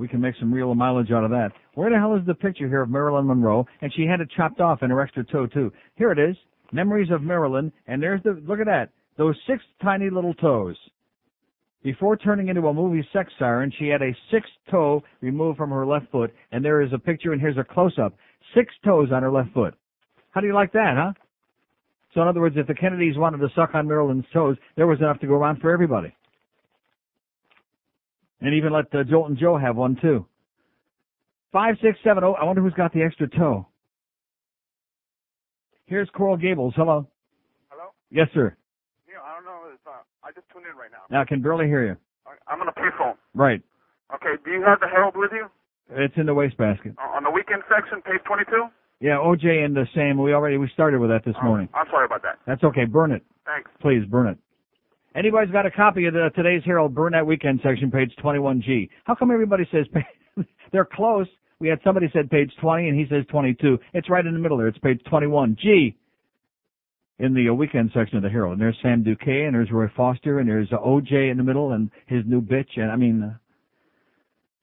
We 0.00 0.08
can 0.08 0.22
make 0.22 0.34
some 0.40 0.52
real 0.52 0.74
mileage 0.74 1.10
out 1.10 1.24
of 1.24 1.30
that. 1.30 1.50
Where 1.74 1.90
the 1.90 1.98
hell 1.98 2.16
is 2.16 2.26
the 2.26 2.34
picture 2.34 2.66
here 2.66 2.80
of 2.80 2.88
Marilyn 2.88 3.26
Monroe? 3.26 3.66
And 3.82 3.92
she 3.94 4.06
had 4.06 4.22
it 4.22 4.30
chopped 4.34 4.58
off 4.58 4.82
in 4.82 4.88
her 4.88 5.00
extra 5.00 5.24
toe 5.24 5.46
too. 5.46 5.70
Here 5.96 6.10
it 6.10 6.18
is. 6.18 6.34
Memories 6.72 7.10
of 7.10 7.22
Marilyn. 7.22 7.70
And 7.86 8.02
there's 8.02 8.22
the 8.22 8.42
look 8.48 8.60
at 8.60 8.66
that. 8.66 8.88
Those 9.18 9.36
six 9.46 9.62
tiny 9.82 10.08
little 10.08 10.32
toes. 10.32 10.76
Before 11.82 12.16
turning 12.16 12.48
into 12.48 12.66
a 12.66 12.72
movie 12.72 13.06
sex 13.12 13.30
siren, 13.38 13.70
she 13.78 13.88
had 13.88 14.00
a 14.00 14.16
sixth 14.30 14.52
toe 14.70 15.02
removed 15.20 15.58
from 15.58 15.70
her 15.70 15.86
left 15.86 16.10
foot, 16.10 16.32
and 16.50 16.64
there 16.64 16.80
is 16.80 16.92
a 16.94 16.98
picture, 16.98 17.32
and 17.32 17.40
here's 17.40 17.58
a 17.58 17.64
close-up. 17.64 18.14
Six 18.54 18.72
toes 18.84 19.08
on 19.12 19.22
her 19.22 19.30
left 19.30 19.52
foot. 19.52 19.74
How 20.30 20.40
do 20.40 20.46
you 20.46 20.54
like 20.54 20.72
that, 20.72 20.94
huh? 20.96 21.12
So 22.14 22.22
in 22.22 22.28
other 22.28 22.40
words, 22.40 22.56
if 22.58 22.66
the 22.66 22.74
Kennedys 22.74 23.16
wanted 23.16 23.38
to 23.38 23.48
suck 23.54 23.74
on 23.74 23.86
Marilyn's 23.86 24.24
toes, 24.32 24.56
there 24.76 24.86
was 24.86 24.98
enough 24.98 25.20
to 25.20 25.26
go 25.26 25.34
around 25.34 25.60
for 25.60 25.70
everybody. 25.70 26.14
And 28.40 28.54
even 28.54 28.72
let 28.72 28.86
uh, 28.94 29.04
Jolting 29.04 29.36
Joe 29.38 29.58
have 29.58 29.76
one 29.76 29.96
too. 30.00 30.26
Five, 31.52 31.76
six, 31.82 31.98
seven, 32.04 32.22
oh. 32.24 32.32
I 32.34 32.44
wonder 32.44 32.62
who's 32.62 32.74
got 32.74 32.92
the 32.92 33.02
extra 33.02 33.28
toe. 33.28 33.66
Here's 35.86 36.08
Coral 36.10 36.36
Gables. 36.36 36.74
Hello. 36.76 37.08
Hello? 37.68 37.90
Yes, 38.10 38.28
sir. 38.32 38.56
Neil, 39.08 39.18
I 39.24 39.34
don't 39.34 39.44
know. 39.44 39.68
It's, 39.74 39.82
uh, 39.86 39.90
I 40.22 40.30
just 40.32 40.46
tuned 40.52 40.66
in 40.70 40.76
right 40.78 40.90
now. 40.92 41.02
Now 41.10 41.22
I 41.22 41.24
can 41.24 41.42
barely 41.42 41.66
hear 41.66 41.84
you. 41.84 41.96
I'm 42.46 42.60
on 42.60 42.68
a 42.68 42.72
payphone. 42.72 43.14
Right. 43.34 43.60
Okay, 44.14 44.40
do 44.44 44.50
you 44.52 44.62
have 44.62 44.78
the 44.80 44.86
Herald 44.86 45.14
with 45.16 45.30
you? 45.32 45.46
It's 45.90 46.14
in 46.16 46.26
the 46.26 46.34
wastebasket. 46.34 46.94
Uh, 46.98 47.16
on 47.16 47.24
the 47.24 47.30
weekend 47.30 47.62
section, 47.68 48.00
page 48.02 48.22
22? 48.26 48.66
Yeah, 49.00 49.16
OJ 49.16 49.64
and 49.64 49.74
the 49.74 49.86
same. 49.94 50.22
We 50.22 50.34
already 50.34 50.56
we 50.58 50.68
started 50.74 51.00
with 51.00 51.10
that 51.10 51.24
this 51.24 51.34
morning. 51.42 51.68
I'm 51.74 51.86
sorry 51.90 52.04
about 52.04 52.22
that. 52.22 52.38
That's 52.46 52.62
okay. 52.62 52.84
Burn 52.84 53.12
it. 53.12 53.22
Thanks. 53.46 53.70
Please 53.80 54.04
burn 54.08 54.28
it. 54.28 54.38
Anybody's 55.14 55.50
got 55.50 55.66
a 55.66 55.70
copy 55.70 56.06
of 56.06 56.14
the, 56.14 56.30
today's 56.36 56.62
Herald? 56.64 56.94
Burn 56.94 57.12
that 57.12 57.26
weekend 57.26 57.60
section, 57.64 57.90
page 57.90 58.12
21G. 58.22 58.88
How 59.04 59.14
come 59.16 59.32
everybody 59.32 59.68
says 59.72 59.86
they're 60.72 60.84
close? 60.84 61.26
We 61.58 61.68
had 61.68 61.80
somebody 61.82 62.08
said 62.12 62.30
page 62.30 62.50
20 62.60 62.88
and 62.88 62.98
he 62.98 63.06
says 63.10 63.24
22. 63.30 63.78
It's 63.92 64.08
right 64.08 64.24
in 64.24 64.32
the 64.32 64.38
middle 64.38 64.56
there. 64.56 64.68
It's 64.68 64.78
page 64.78 65.00
21G 65.12 65.94
in 67.18 67.34
the 67.34 67.50
weekend 67.50 67.90
section 67.92 68.16
of 68.16 68.22
the 68.22 68.30
Herald. 68.30 68.52
And 68.52 68.60
there's 68.60 68.78
Sam 68.82 69.02
Duque 69.02 69.26
and 69.26 69.54
there's 69.54 69.70
Roy 69.72 69.88
Foster 69.96 70.38
and 70.38 70.48
there's 70.48 70.68
OJ 70.70 71.30
in 71.30 71.36
the 71.36 71.42
middle 71.42 71.72
and 71.72 71.90
his 72.06 72.22
new 72.24 72.40
bitch. 72.40 72.76
And 72.76 72.90
I 72.90 72.96
mean, 72.96 73.34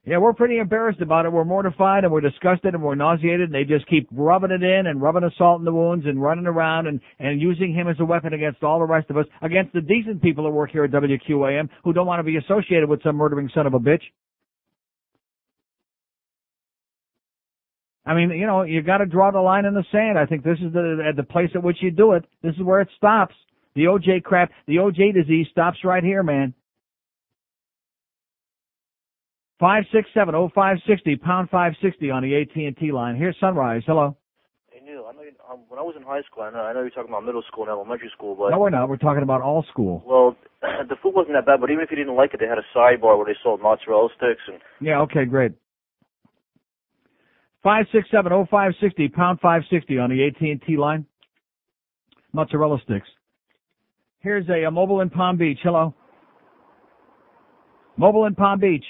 yeah, 0.08 0.20
we're 0.20 0.32
pretty 0.32 0.58
embarrassed 0.58 1.02
about 1.02 1.26
it. 1.26 1.34
We're 1.34 1.44
mortified 1.44 2.06
and 2.06 2.14
we're 2.14 2.22
disgusted 2.22 2.74
and 2.74 2.82
we're 2.82 2.96
nauseated 2.96 3.42
and 3.42 3.54
they 3.54 3.66
just 3.66 3.86
keep 3.90 4.08
rubbing 4.14 4.52
it 4.52 4.64
in 4.64 4.88
and 4.88 5.02
rubbing 5.02 5.30
salt 5.38 5.60
in 5.60 5.66
the 5.66 5.74
wounds 5.74 6.06
and 6.06 6.22
running 6.22 6.48
around 6.48 6.88
and, 6.88 7.02
and 7.20 7.42
using 7.42 7.74
him 7.74 7.90
as 7.90 7.98
a 8.00 8.06
weapon 8.06 8.32
against 8.32 8.64
all 8.64 8.80
the 8.80 8.86
rest 8.86 9.10
of 9.10 9.18
us, 9.18 9.26
against 9.42 9.74
the 9.74 9.82
decent 9.82 10.22
people 10.22 10.46
that 10.46 10.52
work 10.52 10.72
here 10.72 10.86
at 10.86 10.92
WQAM 10.92 11.68
who 11.84 11.92
don't 11.92 12.08
want 12.08 12.20
to 12.20 12.24
be 12.24 12.38
associated 12.38 12.88
with 12.88 13.04
some 13.04 13.18
murdering 13.18 13.50
son 13.54 13.68
of 13.68 13.74
a 13.74 13.80
bitch. 13.80 14.04
I 18.06 18.14
mean, 18.14 18.30
you 18.30 18.48
know, 18.48 18.64
you 18.64 18.82
got 18.84 19.00
to 19.00 19.06
draw 19.06 19.32
the 19.32 19.42
line 19.42 19.66
in 19.66 19.74
the 19.74 19.84
sand. 19.92 20.18
I 20.18 20.26
think 20.26 20.42
this 20.42 20.58
is 20.60 20.72
the 20.72 21.12
the 21.18 21.24
place 21.24 21.50
at 21.54 21.62
which 21.62 21.80
you 21.82 21.92
do 21.92 22.14
it. 22.14 22.24
This 22.42 22.56
is 22.56 22.64
where 22.64 22.80
it 22.80 22.88
stops. 22.96 23.36
The 23.76 23.84
OJ 23.84 24.24
crap, 24.24 24.52
the 24.68 24.78
OJ 24.78 25.14
disease 25.14 25.48
stops 25.52 25.80
right 25.84 26.02
here, 26.02 26.24
man. 26.24 26.54
Five 29.60 29.84
six 29.92 30.08
seven 30.14 30.36
oh 30.36 30.50
five 30.54 30.78
sixty 30.88 31.16
pound 31.16 31.50
five 31.50 31.74
sixty 31.82 32.12
on 32.12 32.22
the 32.22 32.36
AT 32.42 32.56
and 32.56 32.78
T 32.78 32.92
line. 32.92 33.16
Here's 33.16 33.36
Sunrise. 33.40 33.82
Hello. 33.88 34.16
Hey 34.70 34.82
Neil, 34.86 35.06
I 35.10 35.14
know 35.16 35.24
you, 35.24 35.32
um, 35.52 35.62
when 35.68 35.80
I 35.80 35.82
was 35.82 35.96
in 35.98 36.04
high 36.04 36.22
school, 36.30 36.44
I 36.44 36.52
know, 36.52 36.60
I 36.60 36.74
know 36.74 36.82
you're 36.82 36.92
talking 36.92 37.10
about 37.10 37.26
middle 37.26 37.42
school 37.48 37.64
and 37.64 37.72
elementary 37.72 38.12
school, 38.16 38.36
but 38.36 38.52
No, 38.52 38.60
we're 38.60 38.70
not. 38.70 38.88
We're 38.88 38.98
talking 38.98 39.24
about 39.24 39.42
all 39.42 39.66
school. 39.72 40.04
well, 40.06 40.36
the 40.88 40.96
food 41.02 41.16
wasn't 41.16 41.36
that 41.36 41.48
bad. 41.48 41.60
But 41.60 41.72
even 41.72 41.84
if 41.84 41.90
you 41.90 41.98
didn't 41.98 42.16
like 42.16 42.36
it, 42.36 42.40
they 42.40 42.46
had 42.46 42.60
a 42.60 42.78
sidebar 42.78 43.18
where 43.18 43.26
they 43.26 43.36
sold 43.44 43.60
mozzarella 43.62 44.10
sticks 44.16 44.42
and 44.48 44.60
Yeah, 44.80 45.02
okay, 45.02 45.26
great. 45.26 45.54
Five 47.64 47.86
six 47.92 48.08
seven 48.12 48.32
oh 48.32 48.46
five 48.52 48.74
sixty 48.80 49.08
pound 49.10 49.40
five 49.40 49.64
sixty 49.72 49.98
on 49.98 50.12
the 50.12 50.24
AT 50.28 50.40
and 50.40 50.62
T 50.62 50.78
line. 50.78 51.06
Mozzarella 52.32 52.78
sticks. 52.84 53.08
Here's 54.20 54.48
a, 54.50 54.66
a 54.66 54.72
mobile 54.72 55.02
in 55.02 55.10
Palm 55.10 55.38
Beach. 55.38 55.60
Hello. 55.64 55.96
Mobile 57.98 58.26
in 58.26 58.36
Palm 58.36 58.60
Beach. 58.60 58.86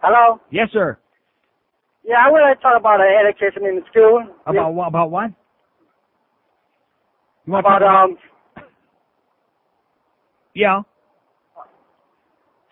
Hello. 0.00 0.40
Yes, 0.50 0.68
sir. 0.72 0.98
Yeah, 2.04 2.16
I 2.24 2.30
want 2.30 2.56
to 2.56 2.62
talk 2.62 2.78
about 2.78 3.00
uh, 3.00 3.04
education 3.04 3.66
in 3.66 3.76
the 3.76 3.86
school. 3.90 4.24
About 4.46 4.72
what? 4.72 4.88
About 4.88 5.10
what? 5.10 5.30
You 7.46 7.52
want 7.52 7.66
about 7.66 7.78
to 7.80 7.84
talk 7.84 8.10
um. 8.10 8.18
Yeah. 10.54 10.82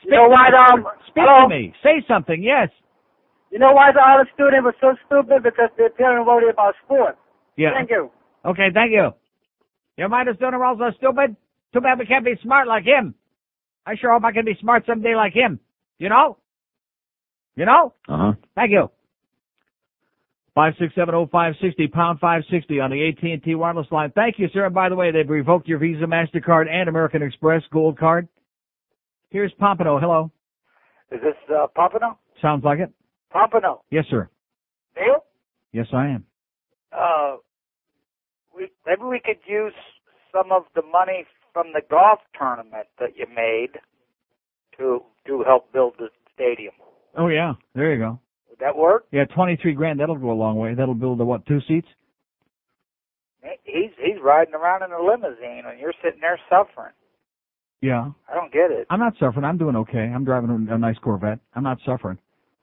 You 0.02 0.10
know 0.10 0.28
what? 0.28 0.54
Um. 0.54 0.86
Speak 1.08 1.24
hello? 1.26 1.48
to 1.48 1.54
me. 1.54 1.74
Say 1.82 2.04
something. 2.06 2.42
Yes. 2.42 2.68
You 3.50 3.58
know 3.58 3.72
why 3.72 3.90
the 3.92 4.00
other 4.00 4.28
student 4.34 4.64
was 4.64 4.74
so 4.80 4.94
stupid? 5.06 5.42
Because 5.42 5.70
their 5.76 5.90
parents 5.90 6.26
worried 6.26 6.50
about 6.52 6.74
sport. 6.84 7.18
Yeah. 7.56 7.70
Thank 7.74 7.90
you. 7.90 8.10
Okay, 8.44 8.68
thank 8.72 8.92
you. 8.92 9.10
Your 9.96 10.08
mind 10.08 10.28
is 10.28 10.36
doing 10.36 10.54
are 10.54 10.64
also 10.64 10.90
stupid. 10.96 11.36
Too 11.72 11.80
bad 11.80 11.98
we 11.98 12.06
can't 12.06 12.24
be 12.24 12.34
smart 12.42 12.68
like 12.68 12.84
him. 12.84 13.14
I 13.86 13.96
sure 13.96 14.12
hope 14.12 14.24
I 14.24 14.32
can 14.32 14.44
be 14.44 14.56
smart 14.60 14.84
someday 14.86 15.14
like 15.14 15.32
him. 15.32 15.58
You 15.98 16.08
know? 16.08 16.38
You 17.56 17.64
know? 17.66 17.94
Uh 18.08 18.16
huh. 18.16 18.32
Thank 18.54 18.70
you. 18.70 18.90
Five 20.54 20.74
six 20.78 20.94
seven 20.94 21.14
oh 21.14 21.28
five 21.30 21.54
sixty 21.60 21.86
pound 21.86 22.18
five 22.20 22.42
sixty 22.50 22.80
on 22.80 22.90
the 22.90 23.08
AT 23.08 23.22
and 23.22 23.42
T 23.42 23.54
wireless 23.54 23.86
line. 23.90 24.12
Thank 24.14 24.38
you, 24.38 24.48
sir. 24.52 24.66
And 24.66 24.74
by 24.74 24.88
the 24.88 24.94
way, 24.94 25.10
they've 25.10 25.28
revoked 25.28 25.68
your 25.68 25.78
Visa, 25.78 26.04
Mastercard, 26.04 26.66
and 26.70 26.88
American 26.88 27.22
Express 27.22 27.62
Gold 27.70 27.98
Card. 27.98 28.28
Here's 29.30 29.52
Pompano. 29.58 29.98
Hello. 29.98 30.30
Is 31.10 31.20
this 31.20 31.34
uh, 31.54 31.66
Pompano? 31.74 32.18
Sounds 32.40 32.64
like 32.64 32.78
it. 32.78 32.90
Pompano. 33.30 33.82
Yes, 33.90 34.04
sir. 34.10 34.30
Neil? 34.96 35.24
Yes, 35.72 35.86
I 35.92 36.06
am. 36.06 36.24
Uh, 36.90 37.36
we, 38.56 38.68
maybe 38.86 39.02
we 39.02 39.20
could 39.22 39.38
use 39.46 39.74
some 40.32 40.52
of 40.52 40.62
the 40.74 40.82
money 40.82 41.26
from 41.52 41.66
the 41.74 41.82
golf 41.90 42.20
tournament 42.38 42.86
that 42.98 43.10
you 43.16 43.26
made 43.34 43.78
to 44.78 45.02
to 45.26 45.42
help 45.46 45.72
build 45.72 45.94
the 45.98 46.08
stadium. 46.34 46.72
Oh 47.16 47.28
yeah, 47.28 47.54
there 47.74 47.92
you 47.92 47.98
go. 47.98 48.20
Would 48.50 48.58
that 48.60 48.76
work? 48.76 49.06
Yeah, 49.10 49.24
twenty 49.24 49.56
three 49.60 49.74
grand. 49.74 50.00
That'll 50.00 50.16
go 50.18 50.30
a 50.30 50.32
long 50.32 50.56
way. 50.56 50.74
That'll 50.74 50.94
build 50.94 51.18
the 51.18 51.24
what? 51.24 51.46
Two 51.46 51.60
seats. 51.66 51.88
He's 53.64 53.90
he's 53.98 54.20
riding 54.22 54.54
around 54.54 54.82
in 54.82 54.92
a 54.92 55.00
limousine 55.00 55.64
and 55.68 55.78
you're 55.78 55.94
sitting 56.02 56.20
there 56.20 56.38
suffering. 56.48 56.92
Yeah. 57.80 58.10
I 58.30 58.34
don't 58.34 58.52
get 58.52 58.70
it. 58.70 58.86
I'm 58.90 58.98
not 58.98 59.14
suffering. 59.20 59.44
I'm 59.44 59.58
doing 59.58 59.76
okay. 59.76 59.98
I'm 59.98 60.24
driving 60.24 60.68
a, 60.68 60.74
a 60.74 60.78
nice 60.78 60.96
Corvette. 60.98 61.38
I'm 61.54 61.62
not 61.62 61.78
suffering. 61.84 62.18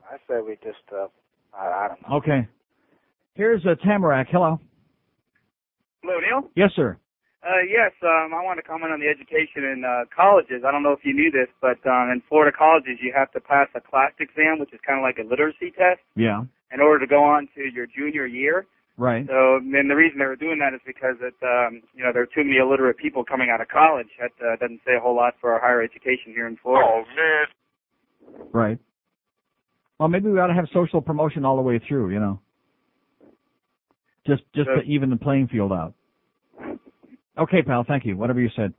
I 0.09 0.17
say 0.27 0.41
we 0.45 0.55
just 0.63 0.83
uh, 0.91 1.07
I, 1.53 1.85
I 1.85 1.87
don't 1.87 2.01
know. 2.09 2.17
Okay. 2.17 2.47
Here's 3.35 3.63
a 3.65 3.75
Tamarac. 3.85 4.27
Hello. 4.31 4.59
Hello, 6.03 6.19
Neil. 6.19 6.49
Yes, 6.55 6.71
sir. 6.75 6.97
Uh, 7.43 7.59
yes, 7.67 7.91
um, 8.03 8.31
I 8.33 8.39
want 8.41 8.55
to 8.57 8.63
comment 8.63 8.93
on 8.93 9.01
the 9.01 9.07
education 9.11 9.67
in 9.67 9.83
uh, 9.83 10.05
colleges. 10.15 10.63
I 10.65 10.71
don't 10.71 10.81
know 10.81 10.93
if 10.93 11.03
you 11.03 11.13
knew 11.13 11.29
this, 11.29 11.51
but 11.59 11.75
um, 11.85 12.07
in 12.09 12.23
Florida 12.29 12.55
colleges, 12.55 12.99
you 13.03 13.11
have 13.13 13.31
to 13.33 13.41
pass 13.41 13.67
a 13.75 13.81
class 13.81 14.11
exam, 14.17 14.59
which 14.59 14.71
is 14.71 14.79
kind 14.87 14.97
of 14.97 15.03
like 15.03 15.19
a 15.19 15.27
literacy 15.27 15.71
test, 15.75 15.99
Yeah. 16.15 16.43
in 16.71 16.79
order 16.79 17.03
to 17.03 17.07
go 17.07 17.21
on 17.21 17.49
to 17.55 17.67
your 17.67 17.85
junior 17.85 18.25
year. 18.25 18.65
Right. 18.95 19.27
So, 19.27 19.57
and 19.57 19.89
the 19.89 19.95
reason 19.95 20.19
they 20.19 20.25
were 20.25 20.37
doing 20.37 20.59
that 20.59 20.73
is 20.73 20.79
because 20.85 21.15
it, 21.19 21.33
um, 21.43 21.81
you 21.93 22.03
know, 22.03 22.13
there 22.13 22.21
are 22.21 22.27
too 22.31 22.45
many 22.45 22.57
illiterate 22.57 22.95
people 22.95 23.25
coming 23.25 23.49
out 23.49 23.59
of 23.59 23.67
college. 23.67 24.07
That 24.21 24.31
uh, 24.39 24.55
doesn't 24.55 24.81
say 24.85 24.95
a 24.95 24.99
whole 25.01 25.15
lot 25.15 25.33
for 25.41 25.51
our 25.51 25.59
higher 25.59 25.81
education 25.81 26.31
here 26.33 26.47
in 26.47 26.55
Florida. 26.57 26.87
Oh 26.87 27.03
man. 27.17 28.47
Right. 28.53 28.79
Well, 29.99 30.09
maybe 30.09 30.29
we 30.29 30.39
ought 30.39 30.47
to 30.47 30.53
have 30.53 30.67
social 30.71 31.01
promotion 31.01 31.43
all 31.43 31.55
the 31.55 31.61
way 31.63 31.81
through. 31.85 32.11
You 32.11 32.19
know. 32.19 32.39
Just 34.27 34.43
just 34.55 34.69
to 34.69 34.81
even 34.83 35.09
the 35.09 35.17
playing 35.17 35.47
field 35.47 35.73
out. 35.73 35.93
Okay, 37.37 37.61
pal. 37.61 37.83
Thank 37.87 38.05
you. 38.05 38.15
Whatever 38.15 38.41
you 38.41 38.49
said. 38.55 38.73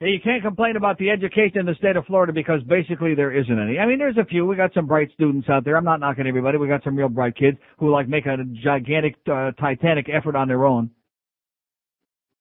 Yeah, 0.00 0.08
you 0.08 0.20
can't 0.22 0.42
complain 0.42 0.76
about 0.76 0.96
the 0.98 1.10
education 1.10 1.58
in 1.58 1.66
the 1.66 1.74
state 1.74 1.96
of 1.96 2.04
Florida 2.06 2.32
because 2.32 2.62
basically 2.68 3.16
there 3.16 3.32
isn't 3.32 3.58
any. 3.58 3.78
I 3.78 3.86
mean, 3.86 3.98
there's 3.98 4.16
a 4.16 4.24
few. 4.24 4.46
We 4.46 4.54
got 4.54 4.72
some 4.72 4.86
bright 4.86 5.10
students 5.14 5.48
out 5.48 5.64
there. 5.64 5.76
I'm 5.76 5.84
not 5.84 5.98
knocking 5.98 6.26
everybody. 6.26 6.56
We 6.56 6.68
got 6.68 6.84
some 6.84 6.94
real 6.94 7.08
bright 7.08 7.36
kids 7.36 7.58
who 7.78 7.90
like 7.90 8.08
make 8.08 8.26
a 8.26 8.36
gigantic, 8.62 9.16
uh, 9.30 9.50
titanic 9.52 10.08
effort 10.08 10.36
on 10.36 10.46
their 10.46 10.64
own. 10.64 10.90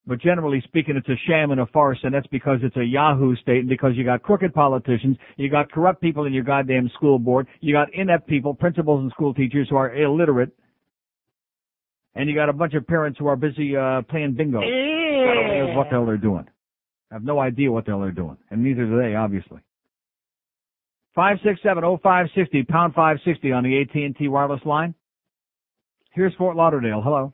But 0.06 0.22
generally 0.22 0.62
speaking, 0.66 0.96
it's 0.96 1.10
a 1.10 1.18
sham 1.28 1.52
and 1.52 1.60
a 1.60 1.66
farce, 1.66 1.98
and 2.04 2.14
that's 2.14 2.28
because 2.28 2.60
it's 2.64 2.78
a 2.78 2.84
Yahoo 2.84 3.36
state, 3.38 3.60
and 3.60 3.70
because 3.70 3.92
you 3.96 4.06
got 4.06 4.24
crooked 4.24 4.54
politicians, 4.54 5.18
you 5.36 5.50
got 5.50 5.70
corrupt 5.70 6.00
people 6.00 6.26
in 6.26 6.34
your 6.34 6.46
goddamn 6.46 6.90
school 6.96 7.20
board, 7.20 7.46
you 7.60 7.74
got 7.74 7.94
inept 7.94 8.26
people, 8.26 8.54
principals 8.54 9.02
and 9.02 9.12
school 9.12 9.34
teachers 9.34 9.68
who 9.70 9.76
are 9.76 9.94
illiterate, 9.96 10.52
and 12.18 12.30
you 12.30 12.36
got 12.36 12.50
a 12.50 12.54
bunch 12.54 12.74
of 12.74 12.86
parents 12.88 13.20
who 13.20 13.28
are 13.28 13.36
busy 13.36 13.76
uh, 13.76 14.02
playing 14.10 14.34
bingo. 14.34 14.62
Here's 14.62 15.76
what 15.76 15.86
the 15.86 15.92
hell 15.92 16.06
they're 16.06 16.18
doing. 16.18 16.46
I 17.12 17.16
have 17.16 17.24
no 17.24 17.40
idea 17.40 17.72
what 17.72 17.86
the 17.86 17.92
hell 17.92 18.02
they're 18.02 18.12
doing, 18.12 18.38
and 18.50 18.64
neither 18.64 18.86
do 18.86 18.98
they, 19.02 19.16
obviously. 19.16 19.60
Five 21.16 21.38
six 21.44 21.60
seven 21.64 21.84
oh 21.84 21.98
five 22.04 22.28
sixty 22.36 22.64
pound 22.64 22.94
five 22.94 23.18
sixty 23.26 23.52
on 23.52 23.64
the 23.64 23.82
AT 23.82 23.96
and 23.96 24.16
T 24.16 24.28
wireless 24.28 24.62
line. 24.66 24.94
Here's 26.14 26.34
Fort 26.36 26.56
Lauderdale. 26.56 27.02
Hello. 27.04 27.34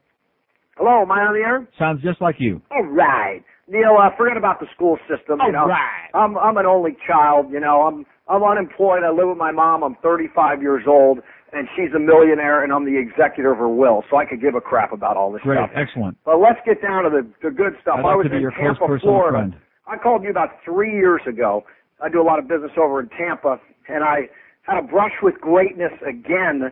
Hello, 0.77 1.01
am 1.03 1.11
I 1.11 1.21
on 1.21 1.33
the 1.33 1.39
air? 1.39 1.67
Sounds 1.77 2.01
just 2.01 2.21
like 2.21 2.35
you. 2.39 2.61
All 2.71 2.83
right. 2.83 3.43
Neil, 3.67 3.95
uh, 3.99 4.09
forget 4.17 4.37
about 4.37 4.59
the 4.59 4.67
school 4.75 4.97
system. 5.07 5.39
You 5.45 5.51
know, 5.53 5.61
All 5.61 5.67
right. 5.67 6.09
I'm 6.13 6.37
I'm 6.37 6.57
an 6.57 6.65
only 6.65 6.95
child. 7.07 7.47
You 7.51 7.59
know, 7.59 7.81
I'm 7.83 8.05
I'm 8.27 8.43
unemployed. 8.43 9.03
I 9.05 9.11
live 9.11 9.29
with 9.29 9.37
my 9.37 9.51
mom. 9.51 9.83
I'm 9.83 9.95
35 10.03 10.61
years 10.61 10.83
old, 10.87 11.19
and 11.53 11.67
she's 11.75 11.93
a 11.95 11.99
millionaire, 11.99 12.63
and 12.63 12.73
I'm 12.73 12.85
the 12.85 12.97
executor 12.97 13.51
of 13.51 13.57
her 13.59 13.69
will. 13.69 14.03
So 14.09 14.17
I 14.17 14.25
could 14.25 14.41
give 14.41 14.55
a 14.55 14.61
crap 14.61 14.91
about 14.91 15.17
all 15.17 15.31
this 15.31 15.41
Great, 15.41 15.57
stuff. 15.57 15.71
excellent. 15.75 16.17
But 16.25 16.39
let's 16.39 16.59
get 16.65 16.81
down 16.81 17.03
to 17.03 17.09
the 17.09 17.23
the 17.41 17.51
good 17.53 17.73
stuff. 17.81 17.99
I'd 17.99 18.05
I 18.05 18.15
was 18.15 18.25
to 18.25 18.29
be 18.29 18.37
in 18.37 18.41
your 18.41 18.51
Tampa, 18.51 18.85
personal 18.87 18.99
Florida. 19.21 19.37
friend. 19.37 19.55
I 19.87 19.97
called 19.97 20.23
you 20.23 20.29
about 20.29 20.49
three 20.65 20.91
years 20.93 21.21
ago. 21.27 21.63
I 22.01 22.09
do 22.09 22.21
a 22.21 22.23
lot 22.25 22.39
of 22.39 22.47
business 22.47 22.71
over 22.77 22.99
in 22.99 23.09
Tampa, 23.09 23.59
and 23.87 24.03
I 24.03 24.29
had 24.63 24.77
a 24.79 24.81
brush 24.87 25.13
with 25.21 25.35
greatness 25.41 25.91
again. 26.07 26.71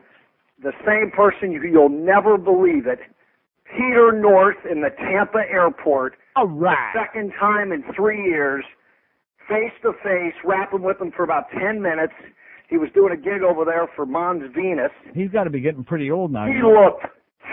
The 0.63 0.71
same 0.85 1.11
person 1.11 1.51
you, 1.51 1.61
you'll 1.63 1.89
never 1.89 2.37
believe 2.37 2.87
it. 2.87 2.99
Peter 3.65 4.11
North 4.11 4.57
in 4.69 4.81
the 4.81 4.89
Tampa 4.97 5.39
airport. 5.49 6.13
All 6.35 6.47
right. 6.47 6.75
The 6.93 6.99
second 7.05 7.33
time 7.39 7.71
in 7.71 7.83
three 7.95 8.23
years, 8.23 8.63
face 9.47 9.71
to 9.83 9.93
face, 10.03 10.33
rapping 10.45 10.81
with 10.81 10.99
him 11.01 11.11
for 11.15 11.23
about 11.23 11.45
ten 11.51 11.81
minutes. 11.81 12.13
He 12.71 12.77
was 12.77 12.89
doing 12.95 13.11
a 13.11 13.17
gig 13.17 13.43
over 13.43 13.65
there 13.65 13.87
for 13.95 14.05
Mons 14.05 14.43
Venus. 14.55 14.91
He's 15.13 15.29
got 15.29 15.43
to 15.43 15.49
be 15.49 15.59
getting 15.59 15.83
pretty 15.83 16.09
old 16.09 16.31
now. 16.31 16.47
He 16.47 16.53
you 16.53 16.63
know. 16.63 16.87
looked 16.87 17.05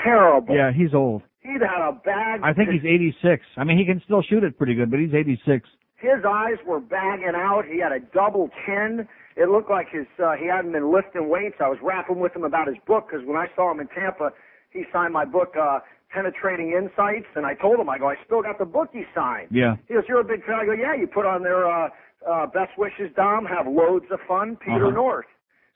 terrible. 0.04 0.54
Yeah, 0.54 0.70
he's 0.72 0.94
old. 0.94 1.22
He'd 1.40 1.60
had 1.60 1.82
a 1.82 1.92
bag. 1.92 2.40
I 2.44 2.52
think 2.54 2.70
he's 2.70 2.84
86. 2.86 3.42
I 3.56 3.64
mean, 3.64 3.78
he 3.78 3.84
can 3.84 4.00
still 4.04 4.22
shoot 4.22 4.44
it 4.44 4.56
pretty 4.56 4.74
good, 4.74 4.90
but 4.90 5.00
he's 5.00 5.12
86. 5.12 5.68
His 5.96 6.22
eyes 6.24 6.62
were 6.64 6.78
bagging 6.78 7.34
out. 7.34 7.64
He 7.66 7.80
had 7.80 7.90
a 7.90 7.98
double 8.14 8.48
chin. 8.64 9.08
It 9.36 9.48
looked 9.48 9.70
like 9.70 9.88
his 9.90 10.06
uh, 10.22 10.34
he 10.38 10.46
hadn't 10.46 10.70
been 10.72 10.92
lifting 10.92 11.28
weights. 11.28 11.56
I 11.58 11.68
was 11.68 11.78
rapping 11.82 12.20
with 12.20 12.34
him 12.34 12.44
about 12.44 12.68
his 12.68 12.76
book 12.86 13.08
because 13.10 13.26
when 13.26 13.36
I 13.36 13.46
saw 13.56 13.72
him 13.72 13.80
in 13.80 13.88
Tampa, 13.88 14.30
he 14.70 14.84
signed 14.92 15.12
my 15.12 15.24
book, 15.24 15.54
uh, 15.60 15.80
Penetrating 16.10 16.72
Insights, 16.72 17.26
and 17.34 17.44
I 17.44 17.54
told 17.54 17.78
him, 17.80 17.88
I 17.88 17.98
go, 17.98 18.08
I 18.08 18.14
still 18.24 18.42
got 18.42 18.58
the 18.58 18.64
book 18.64 18.88
he 18.92 19.02
signed. 19.14 19.48
Yeah. 19.50 19.76
He 19.88 19.94
goes, 19.94 20.04
You're 20.08 20.20
a 20.20 20.24
big 20.24 20.44
fan. 20.44 20.56
I 20.62 20.66
go, 20.66 20.72
Yeah. 20.72 20.94
You 20.94 21.06
put 21.06 21.26
on 21.26 21.42
there, 21.42 21.66
uh, 21.66 21.88
uh, 22.28 22.46
best 22.46 22.72
wishes, 22.78 23.10
Dom. 23.16 23.44
Have 23.44 23.66
loads 23.66 24.06
of 24.10 24.20
fun, 24.26 24.56
Peter 24.56 24.86
Uh-huh. 24.86 24.94
North. 24.94 25.26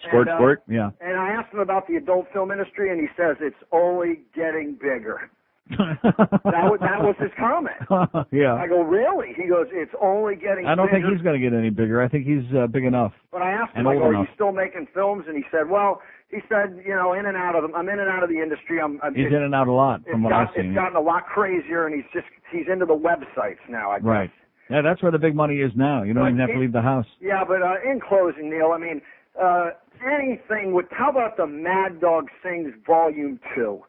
Squirt, 0.09 0.29
And, 0.29 0.43
uh. 0.45 0.57
Yeah. 0.69 0.91
And 1.01 1.17
I 1.19 1.31
asked 1.31 1.53
him 1.55 1.61
about 1.61 1.87
the 1.87 1.97
adult 1.97 2.27
film 2.33 2.51
industry, 2.51 2.91
and 2.91 3.01
he 3.01 3.07
says 3.17 3.37
it's 3.41 3.57
only 3.71 4.23
getting 4.35 4.73
bigger. 4.81 5.31
that 5.79 6.67
was 6.69 6.81
that 6.81 7.01
was 7.01 7.15
his 7.21 7.31
comment. 7.39 7.77
yeah. 8.33 8.55
I 8.55 8.67
go, 8.67 8.83
really? 8.83 9.33
He 9.37 9.49
goes, 9.49 9.69
it's 9.71 9.95
only 10.03 10.35
getting. 10.35 10.67
I 10.67 10.75
don't 10.75 10.91
think 10.91 11.07
he's 11.07 11.23
going 11.23 11.41
to 11.41 11.51
get 11.51 11.57
any 11.57 11.71
bigger. 11.71 12.03
I 12.03 12.09
think 12.09 12.27
he's 12.27 12.43
uh, 12.55 12.67
big 12.67 12.85
enough. 12.85 13.13
But 13.31 13.43
I 13.43 13.53
asked 13.53 13.77
him, 13.77 13.87
I 13.87 13.95
go, 13.95 14.03
are 14.03 14.13
you 14.13 14.27
still 14.35 14.51
making 14.51 14.89
films? 14.93 15.25
And 15.29 15.37
he 15.37 15.45
said, 15.53 15.71
well, 15.71 16.03
he 16.31 16.39
said, 16.49 16.83
you 16.85 16.95
know, 16.95 17.13
in 17.13 17.27
and 17.27 17.37
out 17.37 17.55
of 17.55 17.63
them. 17.63 17.75
I'm 17.77 17.89
in 17.89 18.01
and 18.01 18.11
out 18.11 18.23
of 18.25 18.29
the 18.29 18.41
industry. 18.43 18.81
I'm. 18.81 18.99
I'm 19.03 19.15
He's 19.15 19.29
in 19.29 19.43
and 19.43 19.55
out 19.55 19.69
a 19.69 19.73
lot 19.73 20.03
from 20.11 20.25
what 20.25 20.31
got, 20.31 20.49
I've 20.49 20.55
seen. 20.57 20.67
It's 20.67 20.75
gotten 20.75 20.97
a 20.97 21.01
lot 21.01 21.27
crazier, 21.27 21.87
and 21.87 21.95
he's 21.95 22.11
just 22.13 22.27
he's 22.51 22.67
into 22.71 22.85
the 22.85 22.99
websites 22.99 23.63
now. 23.71 23.93
I 23.93 23.99
guess. 23.99 24.05
Right. 24.07 24.31
Yeah, 24.73 24.83
that's 24.83 25.03
where 25.03 25.13
the 25.13 25.19
big 25.19 25.35
money 25.35 25.57
is 25.57 25.73
now. 25.77 26.03
You 26.03 26.15
don't 26.15 26.25
But 26.25 26.29
even 26.31 26.41
have 26.41 26.51
to 26.51 26.59
leave 26.59 26.73
the 26.73 26.83
house. 26.83 27.07
Yeah, 27.21 27.45
but 27.47 27.63
uh, 27.63 27.75
in 27.85 28.01
closing, 28.01 28.51
Neil, 28.51 28.73
I 28.75 28.79
mean, 28.79 29.01
uh, 29.41 29.71
anything 30.05 30.73
with, 30.73 30.87
how 30.91 31.11
about 31.11 31.37
the 31.37 31.47
Mad 31.47 32.01
Dog 32.01 32.29
Sings 32.43 32.73
Volume 32.87 33.39
2? 33.55 33.81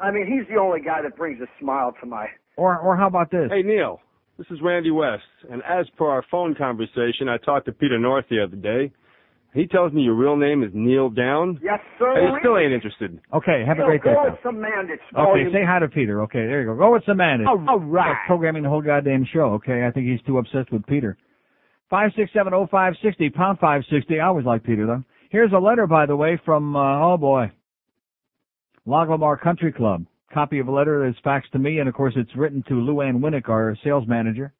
I 0.00 0.10
mean, 0.10 0.26
he's 0.26 0.46
the 0.52 0.60
only 0.60 0.80
guy 0.80 1.02
that 1.02 1.16
brings 1.16 1.40
a 1.40 1.46
smile 1.60 1.94
to 2.00 2.06
my, 2.06 2.26
Or 2.56 2.78
or 2.78 2.96
how 2.96 3.06
about 3.06 3.30
this? 3.30 3.48
Hey, 3.50 3.62
Neil. 3.62 4.00
This 4.36 4.48
is 4.50 4.58
Randy 4.60 4.90
West. 4.90 5.22
And 5.48 5.62
as 5.62 5.86
per 5.96 6.06
our 6.06 6.24
phone 6.30 6.56
conversation, 6.56 7.28
I 7.28 7.36
talked 7.38 7.66
to 7.66 7.72
Peter 7.72 7.98
North 7.98 8.24
the 8.28 8.42
other 8.42 8.56
day. 8.56 8.90
He 9.54 9.66
tells 9.68 9.92
me 9.92 10.02
your 10.02 10.14
real 10.14 10.36
name 10.36 10.64
is 10.64 10.70
Neil 10.74 11.08
Down. 11.10 11.60
Yes, 11.62 11.78
sir. 11.98 12.10
I 12.34 12.40
still 12.40 12.58
ain't 12.58 12.72
interested. 12.72 13.20
Okay, 13.32 13.62
have 13.64 13.76
a 13.78 13.82
Yo, 13.82 13.86
great 13.86 14.02
day. 14.02 14.10
go 14.12 14.16
pal. 14.22 14.30
with 14.32 14.40
some 14.42 14.60
man 14.60 14.86
Okay, 14.90 14.98
volume- 15.14 15.52
say 15.52 15.64
hi 15.64 15.78
to 15.78 15.86
Peter. 15.88 16.22
Okay, 16.22 16.44
there 16.46 16.60
you 16.62 16.66
go. 16.66 16.74
Go 16.76 16.92
with 16.92 17.04
some 17.06 17.18
man. 17.18 17.46
All 17.46 17.78
right. 17.78 18.08
Like 18.08 18.26
programming 18.26 18.64
the 18.64 18.68
whole 18.68 18.82
goddamn 18.82 19.24
show. 19.32 19.52
Okay, 19.54 19.86
I 19.86 19.92
think 19.92 20.06
he's 20.08 20.20
too 20.22 20.38
obsessed 20.38 20.72
with 20.72 20.84
Peter. 20.86 21.16
Five 21.88 22.10
six 22.16 22.32
seven 22.32 22.52
oh 22.52 22.66
five 22.68 22.94
sixty 23.00 23.30
pound 23.30 23.60
five 23.60 23.82
sixty. 23.90 24.18
I 24.18 24.26
always 24.26 24.44
like 24.44 24.64
Peter 24.64 24.86
though. 24.86 25.04
Here's 25.30 25.52
a 25.52 25.58
letter, 25.58 25.86
by 25.86 26.06
the 26.06 26.16
way, 26.16 26.40
from 26.44 26.74
uh, 26.74 27.06
oh 27.12 27.16
boy, 27.16 27.52
Lago 28.86 29.16
Mar 29.16 29.36
Country 29.36 29.72
Club. 29.72 30.04
Copy 30.32 30.58
of 30.58 30.66
a 30.66 30.72
letter 30.72 31.06
is 31.06 31.14
faxed 31.24 31.50
to 31.52 31.58
me, 31.60 31.78
and 31.78 31.88
of 31.88 31.94
course 31.94 32.14
it's 32.16 32.34
written 32.36 32.64
to 32.68 32.74
Luann 32.74 33.20
Winnick, 33.20 33.48
our 33.48 33.76
sales 33.84 34.04
manager. 34.08 34.52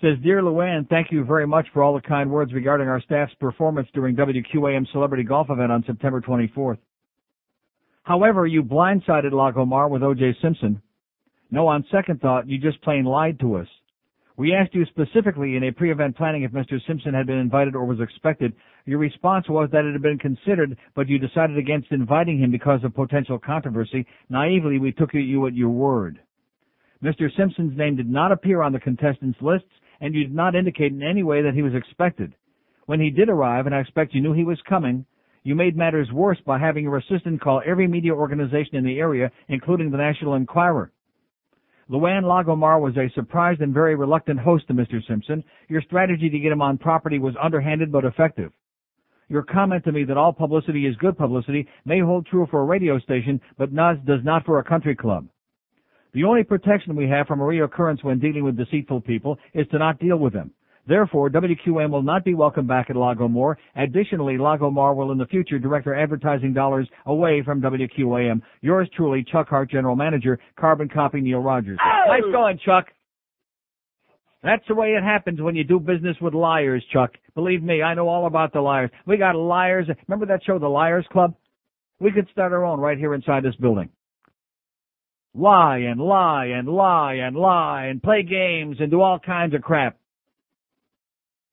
Says, 0.00 0.16
Dear 0.22 0.40
Luann, 0.40 0.88
thank 0.88 1.12
you 1.12 1.24
very 1.24 1.46
much 1.46 1.66
for 1.74 1.82
all 1.82 1.92
the 1.94 2.00
kind 2.00 2.30
words 2.30 2.54
regarding 2.54 2.88
our 2.88 3.02
staff's 3.02 3.34
performance 3.34 3.86
during 3.92 4.16
WQAM 4.16 4.90
Celebrity 4.92 5.24
Golf 5.24 5.48
Event 5.50 5.70
on 5.70 5.84
September 5.86 6.22
24th. 6.22 6.78
However, 8.02 8.46
you 8.46 8.62
blindsided 8.62 9.32
Lago 9.32 9.66
Mar 9.66 9.88
with 9.88 10.02
O.J. 10.02 10.36
Simpson. 10.40 10.80
No, 11.50 11.68
on 11.68 11.84
second 11.92 12.22
thought, 12.22 12.48
you 12.48 12.56
just 12.56 12.80
plain 12.80 13.04
lied 13.04 13.38
to 13.40 13.56
us. 13.56 13.66
We 14.38 14.54
asked 14.54 14.74
you 14.74 14.86
specifically 14.86 15.56
in 15.56 15.64
a 15.64 15.70
pre-event 15.70 16.16
planning 16.16 16.44
if 16.44 16.52
Mr. 16.52 16.78
Simpson 16.86 17.12
had 17.12 17.26
been 17.26 17.36
invited 17.36 17.74
or 17.74 17.84
was 17.84 18.00
expected. 18.00 18.54
Your 18.86 18.98
response 18.98 19.50
was 19.50 19.68
that 19.70 19.84
it 19.84 19.92
had 19.92 20.00
been 20.00 20.18
considered, 20.18 20.78
but 20.94 21.10
you 21.10 21.18
decided 21.18 21.58
against 21.58 21.92
inviting 21.92 22.38
him 22.38 22.50
because 22.50 22.82
of 22.84 22.94
potential 22.94 23.38
controversy. 23.38 24.06
Naively, 24.30 24.78
we 24.78 24.92
took 24.92 25.12
you 25.12 25.46
at 25.46 25.54
your 25.54 25.68
word. 25.68 26.20
Mr. 27.04 27.28
Simpson's 27.36 27.76
name 27.76 27.96
did 27.96 28.08
not 28.08 28.32
appear 28.32 28.62
on 28.62 28.72
the 28.72 28.80
contestants' 28.80 29.38
lists, 29.42 29.68
and 30.00 30.14
you 30.14 30.24
did 30.24 30.34
not 30.34 30.54
indicate 30.54 30.92
in 30.92 31.02
any 31.02 31.22
way 31.22 31.42
that 31.42 31.54
he 31.54 31.62
was 31.62 31.74
expected. 31.74 32.34
When 32.86 33.00
he 33.00 33.10
did 33.10 33.28
arrive, 33.28 33.66
and 33.66 33.74
I 33.74 33.80
expect 33.80 34.14
you 34.14 34.20
knew 34.20 34.32
he 34.32 34.44
was 34.44 34.60
coming, 34.68 35.04
you 35.42 35.54
made 35.54 35.76
matters 35.76 36.10
worse 36.12 36.38
by 36.44 36.58
having 36.58 36.84
your 36.84 36.98
assistant 36.98 37.40
call 37.40 37.62
every 37.64 37.86
media 37.86 38.14
organization 38.14 38.76
in 38.76 38.84
the 38.84 38.98
area, 38.98 39.30
including 39.48 39.90
the 39.90 39.96
National 39.96 40.34
Enquirer. 40.34 40.92
Luann 41.90 42.22
Lago 42.22 42.54
Mar 42.54 42.78
was 42.78 42.96
a 42.96 43.10
surprised 43.14 43.60
and 43.60 43.74
very 43.74 43.96
reluctant 43.96 44.38
host 44.38 44.66
to 44.68 44.74
Mr. 44.74 45.04
Simpson. 45.08 45.42
Your 45.68 45.82
strategy 45.82 46.30
to 46.30 46.38
get 46.38 46.52
him 46.52 46.62
on 46.62 46.78
property 46.78 47.18
was 47.18 47.34
underhanded 47.42 47.90
but 47.90 48.04
effective. 48.04 48.52
Your 49.28 49.42
comment 49.42 49.84
to 49.84 49.92
me 49.92 50.04
that 50.04 50.16
all 50.16 50.32
publicity 50.32 50.86
is 50.86 50.96
good 50.96 51.16
publicity 51.16 51.66
may 51.84 52.00
hold 52.00 52.26
true 52.26 52.46
for 52.50 52.60
a 52.60 52.64
radio 52.64 52.98
station, 52.98 53.40
but 53.58 53.74
does 53.74 54.24
not 54.24 54.44
for 54.44 54.58
a 54.58 54.64
country 54.64 54.94
club. 54.94 55.26
The 56.12 56.24
only 56.24 56.42
protection 56.42 56.96
we 56.96 57.08
have 57.08 57.26
from 57.26 57.40
a 57.40 57.44
reoccurrence 57.44 58.02
when 58.02 58.18
dealing 58.18 58.44
with 58.44 58.56
deceitful 58.56 59.02
people 59.02 59.38
is 59.54 59.66
to 59.68 59.78
not 59.78 59.98
deal 60.00 60.16
with 60.16 60.32
them. 60.32 60.50
Therefore, 60.88 61.30
WQAM 61.30 61.90
will 61.90 62.02
not 62.02 62.24
be 62.24 62.34
welcome 62.34 62.66
back 62.66 62.90
at 62.90 62.96
Lago 62.96 63.28
Mar. 63.28 63.56
Additionally, 63.76 64.38
Lago 64.38 64.70
Mar 64.70 64.94
will 64.94 65.12
in 65.12 65.18
the 65.18 65.26
future 65.26 65.58
direct 65.58 65.84
their 65.84 65.94
advertising 65.94 66.52
dollars 66.52 66.88
away 67.06 67.42
from 67.44 67.60
WQAM. 67.60 68.42
Yours 68.60 68.88
truly, 68.96 69.24
Chuck 69.30 69.48
Hart, 69.48 69.70
General 69.70 69.94
Manager, 69.94 70.38
Carbon 70.58 70.88
Copy, 70.88 71.20
Neil 71.20 71.38
Rogers. 71.38 71.78
Oh! 71.80 72.04
Nice 72.08 72.32
going, 72.32 72.58
Chuck. 72.64 72.86
That's 74.42 74.64
the 74.66 74.74
way 74.74 74.94
it 74.94 75.04
happens 75.04 75.40
when 75.40 75.54
you 75.54 75.64
do 75.64 75.78
business 75.78 76.16
with 76.20 76.34
liars, 76.34 76.84
Chuck. 76.92 77.10
Believe 77.34 77.62
me, 77.62 77.82
I 77.82 77.94
know 77.94 78.08
all 78.08 78.26
about 78.26 78.52
the 78.52 78.60
liars. 78.60 78.90
We 79.06 79.16
got 79.16 79.36
liars. 79.36 79.86
Remember 80.08 80.26
that 80.26 80.42
show, 80.44 80.58
The 80.58 80.66
Liars 80.66 81.06
Club? 81.12 81.34
We 82.00 82.10
could 82.10 82.26
start 82.32 82.52
our 82.52 82.64
own 82.64 82.80
right 82.80 82.96
here 82.96 83.14
inside 83.14 83.44
this 83.44 83.54
building. 83.56 83.90
Lie 85.34 85.78
and 85.78 86.00
lie 86.00 86.46
and 86.46 86.68
lie 86.68 87.14
and 87.14 87.36
lie 87.36 87.84
and 87.86 88.02
play 88.02 88.22
games 88.22 88.78
and 88.80 88.90
do 88.90 89.00
all 89.00 89.18
kinds 89.18 89.54
of 89.54 89.62
crap. 89.62 89.96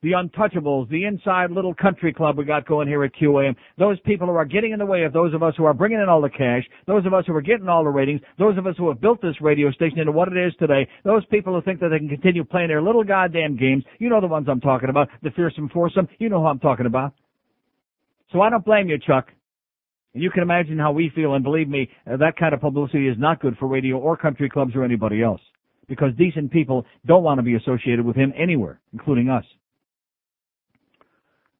The 0.04 0.12
Untouchables, 0.12 0.90
the 0.90 1.06
inside 1.06 1.50
little 1.52 1.74
country 1.74 2.14
club 2.14 2.38
we 2.38 2.46
got 2.46 2.68
going 2.68 2.88
here 2.88 3.04
at 3.04 3.16
QAM. 3.16 3.56
Those 3.80 4.00
people 4.02 4.28
who 4.28 4.34
are 4.34 4.46
getting 4.46 4.72
in 4.72 4.80
the 4.80 4.86
way 4.86 5.04
of 5.04 5.12
those 5.12 5.34
of 5.34 5.42
us 5.42 5.56
who 5.58 5.66
are 5.66 5.74
bringing 5.74 6.00
in 6.00 6.08
all 6.08 6.22
the 6.22 6.30
cash, 6.30 6.64
those 6.86 7.06
of 7.06 7.14
us 7.16 7.26
who 7.26 7.36
are 7.36 7.42
getting 7.42 7.68
all 7.68 7.84
the 7.84 7.90
ratings, 7.90 8.22
those 8.38 8.58
of 8.60 8.68
us 8.68 8.76
who 8.78 8.88
have 8.90 9.02
built 9.02 9.22
this 9.22 9.36
radio 9.42 9.72
station 9.72 10.00
into 10.00 10.12
what 10.12 10.28
it 10.28 10.38
is 10.38 10.54
today, 10.60 10.88
those 11.04 11.26
people 11.26 11.54
who 11.54 11.62
think 11.64 11.80
that 11.80 11.90
they 11.90 11.98
can 11.98 12.10
continue 12.10 12.44
playing 12.44 12.68
their 12.68 12.82
little 12.82 13.04
goddamn 13.04 13.58
games. 13.58 13.84
You 13.98 14.10
know 14.10 14.22
the 14.22 14.28
ones 14.28 14.48
I'm 14.50 14.62
talking 14.62 14.90
about. 14.90 15.10
The 15.24 15.32
fearsome 15.32 15.70
foursome. 15.74 16.08
You 16.20 16.30
know 16.30 16.42
who 16.42 16.48
I'm 16.48 16.60
talking 16.60 16.86
about. 16.86 17.14
So 18.32 18.42
I 18.42 18.50
don't 18.52 18.66
blame 18.66 18.90
you, 18.90 19.00
Chuck. 19.00 19.32
And 20.14 20.24
you 20.24 20.32
can 20.32 20.44
imagine 20.44 20.77
how 20.80 20.92
we 20.92 21.11
feel, 21.14 21.34
and 21.34 21.44
believe 21.44 21.69
me, 21.69 21.90
that 22.06 22.38
kind 22.40 22.53
of 22.53 22.61
publicity 22.61 23.08
is 23.08 23.18
not 23.18 23.40
good 23.40 23.58
for 23.58 23.68
radio 23.68 23.98
or 23.98 24.18
country 24.18 24.50
clubs 24.50 24.76
or 24.76 24.84
anybody 24.84 25.22
else. 25.22 25.42
Because 25.88 26.11
decent 26.18 26.52
people 26.52 26.86
don't 27.06 27.24
want 27.24 27.38
to 27.40 27.44
be 27.44 27.56
associated 27.56 28.06
with 28.06 28.16
him 28.16 28.34
anywhere, 28.38 28.80
including 28.92 29.30
us. 29.30 29.45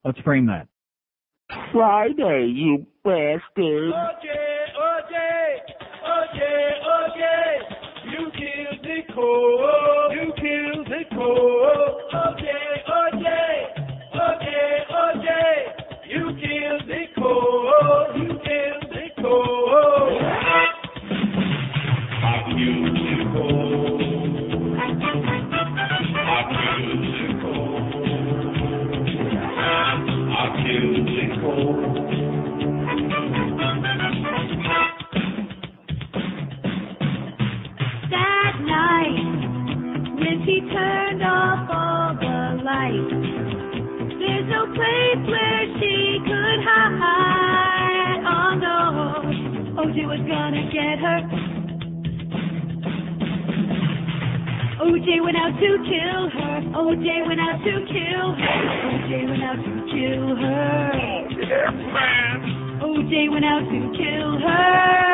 Let's 0.04 0.20
frame 0.20 0.48
that. 0.48 0.68
Friday, 1.72 2.52
you 2.54 2.86
bastard. 3.04 3.94
OJ, 3.94 4.47
when 40.28 40.42
he 40.42 40.60
turned 40.60 41.24
off 41.24 41.70
all 41.72 42.12
the 42.20 42.60
lights, 42.64 43.16
there's 44.20 44.48
no 44.52 44.68
place 44.76 45.24
where 45.24 45.64
she 45.80 46.20
could 46.28 46.60
hide. 46.68 48.20
Oh 48.28 48.52
no, 48.60 48.76
oh, 49.08 49.88
OJ 49.88 50.04
was 50.04 50.20
gonna 50.28 50.68
get 50.68 51.00
her. 51.00 51.20
OJ 54.84 55.24
went 55.24 55.38
out 55.38 55.56
to 55.64 55.70
kill 55.88 56.24
her. 56.36 56.60
OJ 56.76 57.08
went 57.28 57.40
out 57.40 57.64
to 57.64 57.74
kill 57.88 58.28
her. 58.36 58.60
OJ 58.92 59.12
went 59.32 59.44
out 59.48 59.60
to 59.64 59.72
kill 59.96 60.36
her. 60.36 60.92
Oh, 62.84 62.88
OJ 63.00 63.32
went 63.32 63.46
out 63.46 63.64
to 63.64 63.80
kill 63.96 64.32
her. 64.44 65.07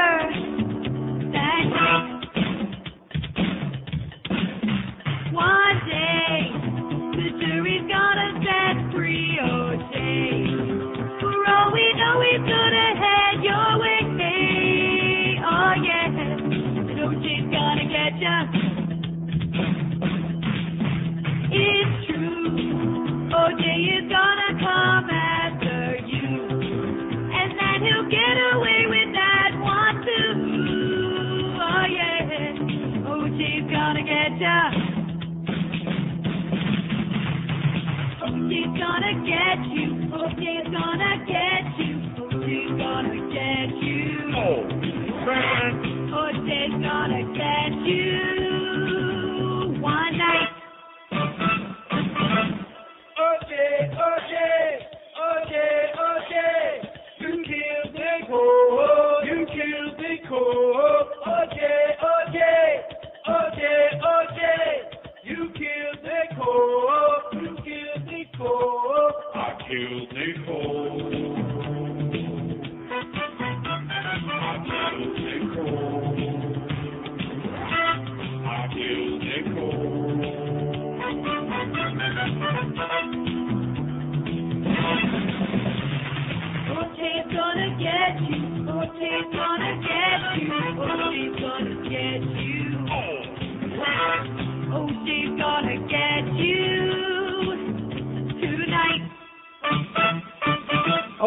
Gonna 38.84 39.16
get 39.24 39.60
you. 39.72 39.88
OJ's 40.12 40.68
gonna 40.76 41.23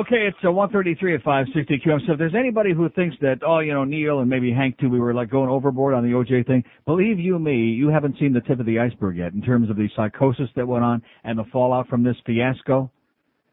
Okay, 0.07 0.28
it's 0.28 0.39
uh, 0.47 0.52
133 0.52 1.17
at 1.17 1.23
560 1.23 1.83
QAM. 1.85 2.07
So 2.07 2.12
if 2.12 2.18
there's 2.18 2.35
anybody 2.39 2.73
who 2.73 2.89
thinks 2.91 3.17
that, 3.23 3.41
oh, 3.44 3.59
you 3.59 3.75
know, 3.75 3.83
Neil 3.83 4.20
and 4.20 4.31
maybe 4.31 4.52
Hank 4.52 4.78
too, 4.78 4.89
we 4.89 5.01
were 5.01 5.12
like 5.12 5.28
going 5.28 5.51
overboard 5.51 5.94
on 5.94 6.05
the 6.05 6.10
OJ 6.10 6.47
thing, 6.47 6.62
believe 6.85 7.18
you 7.18 7.41
me, 7.41 7.57
you 7.57 7.89
haven't 7.89 8.17
seen 8.20 8.33
the 8.33 8.41
tip 8.43 8.60
of 8.60 8.67
the 8.67 8.78
iceberg 8.78 9.17
yet 9.17 9.33
in 9.33 9.43
terms 9.43 9.68
of 9.68 9.75
the 9.75 9.89
psychosis 9.97 10.49
that 10.55 10.68
went 10.68 10.85
on 10.85 11.02
and 11.25 11.36
the 11.36 11.44
fallout 11.52 11.89
from 11.89 12.05
this 12.05 12.15
fiasco. 12.25 12.89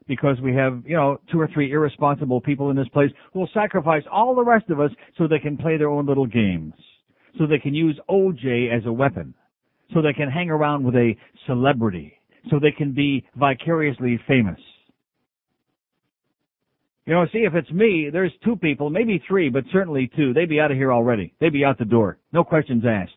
Because 0.08 0.40
we 0.44 0.54
have, 0.54 0.84
you 0.86 0.96
know, 0.96 1.20
two 1.32 1.40
or 1.42 1.50
three 1.52 1.72
irresponsible 1.72 2.40
people 2.40 2.70
in 2.70 2.76
this 2.76 2.90
place 2.90 3.10
who 3.32 3.40
will 3.40 3.50
sacrifice 3.52 4.04
all 4.12 4.36
the 4.36 4.44
rest 4.44 4.70
of 4.70 4.80
us 4.80 4.92
so 5.18 5.28
they 5.28 5.40
can 5.40 5.58
play 5.58 5.78
their 5.78 5.90
own 5.90 6.06
little 6.06 6.28
games. 6.28 6.76
So 7.40 7.48
they 7.48 7.58
can 7.58 7.74
use 7.74 8.00
OJ 8.08 8.72
as 8.72 8.86
a 8.86 8.94
weapon. 8.94 9.34
So 9.92 10.04
they 10.04 10.14
can 10.14 10.30
hang 10.30 10.52
around 10.52 10.84
with 10.84 10.94
a 10.94 11.16
celebrity. 11.48 12.14
So 12.52 12.60
they 12.60 12.72
can 12.72 12.94
be 12.94 13.26
vicariously 13.36 14.20
famous. 14.28 14.60
You 17.06 17.14
know, 17.14 17.26
see, 17.34 17.40
if 17.40 17.54
it's 17.54 17.70
me, 17.72 18.10
there's 18.12 18.32
two 18.46 18.56
people, 18.56 18.90
maybe 18.90 19.22
three, 19.28 19.50
but 19.50 19.66
certainly 19.74 20.10
two. 20.16 20.34
They'd 20.34 20.48
be 20.48 20.60
out 20.60 20.72
of 20.72 20.78
here 20.78 20.94
already. 20.94 21.34
They'd 21.40 21.52
be 21.52 21.66
out 21.66 21.78
the 21.78 21.86
door. 21.86 22.18
No 22.32 22.44
questions 22.44 22.84
asked. 22.88 23.12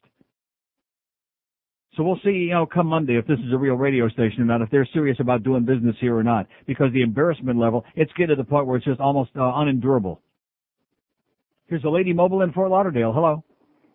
So 1.96 2.02
we'll 2.02 2.20
see, 2.24 2.30
you 2.30 2.50
know, 2.50 2.66
come 2.66 2.88
Monday 2.88 3.16
if 3.16 3.26
this 3.26 3.38
is 3.38 3.52
a 3.54 3.56
real 3.56 3.74
radio 3.74 4.08
station 4.08 4.42
or 4.42 4.44
not, 4.44 4.60
if 4.60 4.70
they're 4.70 4.88
serious 4.92 5.16
about 5.20 5.44
doing 5.44 5.64
business 5.64 5.96
here 6.00 6.16
or 6.16 6.22
not. 6.22 6.46
Because 6.66 6.92
the 6.92 7.02
embarrassment 7.02 7.58
level, 7.58 7.84
it's 7.94 8.12
getting 8.12 8.36
to 8.36 8.42
the 8.42 8.46
point 8.46 8.66
where 8.66 8.76
it's 8.76 8.84
just 8.84 9.00
almost 9.00 9.30
uh, 9.36 9.52
unendurable. 9.54 10.20
Here's 11.68 11.84
a 11.84 11.88
lady 11.88 12.12
mobile 12.12 12.42
in 12.42 12.52
Fort 12.52 12.70
Lauderdale. 12.70 13.12
Hello. 13.12 13.42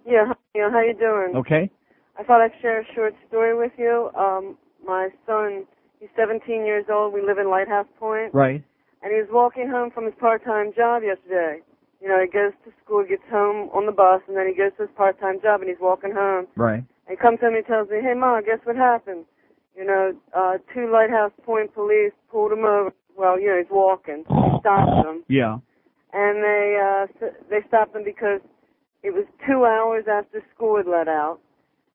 Yeah, 0.05 0.33
Neil. 0.55 0.71
How 0.71 0.81
you 0.81 0.95
doing? 0.97 1.33
Okay. 1.35 1.69
I 2.17 2.23
thought 2.23 2.41
I'd 2.41 2.51
share 2.61 2.81
a 2.81 2.85
short 2.95 3.13
story 3.27 3.55
with 3.57 3.71
you. 3.77 4.09
Um, 4.17 4.57
my 4.85 5.09
son, 5.27 5.65
he's 5.99 6.09
17 6.17 6.65
years 6.65 6.85
old. 6.91 7.13
We 7.13 7.21
live 7.21 7.37
in 7.37 7.49
Lighthouse 7.49 7.87
Point. 7.99 8.33
Right. 8.33 8.63
And 9.01 9.11
he 9.11 9.19
was 9.19 9.29
walking 9.31 9.67
home 9.69 9.89
from 9.91 10.05
his 10.05 10.13
part-time 10.19 10.73
job 10.75 11.03
yesterday. 11.03 11.61
You 12.01 12.07
know, 12.07 12.19
he 12.21 12.27
goes 12.27 12.53
to 12.65 12.71
school, 12.83 13.05
gets 13.07 13.25
home 13.29 13.69
on 13.73 13.85
the 13.85 13.91
bus, 13.91 14.21
and 14.27 14.35
then 14.35 14.47
he 14.47 14.55
goes 14.55 14.71
to 14.77 14.83
his 14.83 14.95
part-time 14.95 15.41
job, 15.41 15.61
and 15.61 15.69
he's 15.69 15.79
walking 15.79 16.11
home. 16.11 16.47
Right. 16.55 16.83
And 17.07 17.09
he 17.09 17.15
comes 17.15 17.39
home 17.39 17.53
and 17.55 17.63
he 17.65 17.71
tells 17.71 17.89
me, 17.89 17.97
hey, 18.01 18.13
Ma, 18.15 18.41
guess 18.41 18.59
what 18.63 18.75
happened? 18.75 19.25
You 19.75 19.85
know, 19.85 20.13
uh, 20.33 20.57
two 20.73 20.91
Lighthouse 20.91 21.31
Point 21.45 21.73
police 21.73 22.13
pulled 22.29 22.51
him 22.51 22.65
over. 22.65 22.91
Well, 23.17 23.39
you 23.39 23.47
know, 23.47 23.57
he's 23.57 23.71
walking. 23.71 24.23
They 24.27 24.59
stopped 24.59 25.05
him. 25.05 25.23
Yeah. 25.27 25.57
And 26.13 26.43
they, 26.43 26.77
uh, 26.77 27.27
they 27.49 27.59
stopped 27.67 27.95
him 27.95 28.03
because 28.03 28.41
it 29.03 29.13
was 29.13 29.25
two 29.47 29.65
hours 29.65 30.05
after 30.11 30.43
school 30.53 30.77
had 30.77 30.87
let 30.87 31.07
out. 31.07 31.39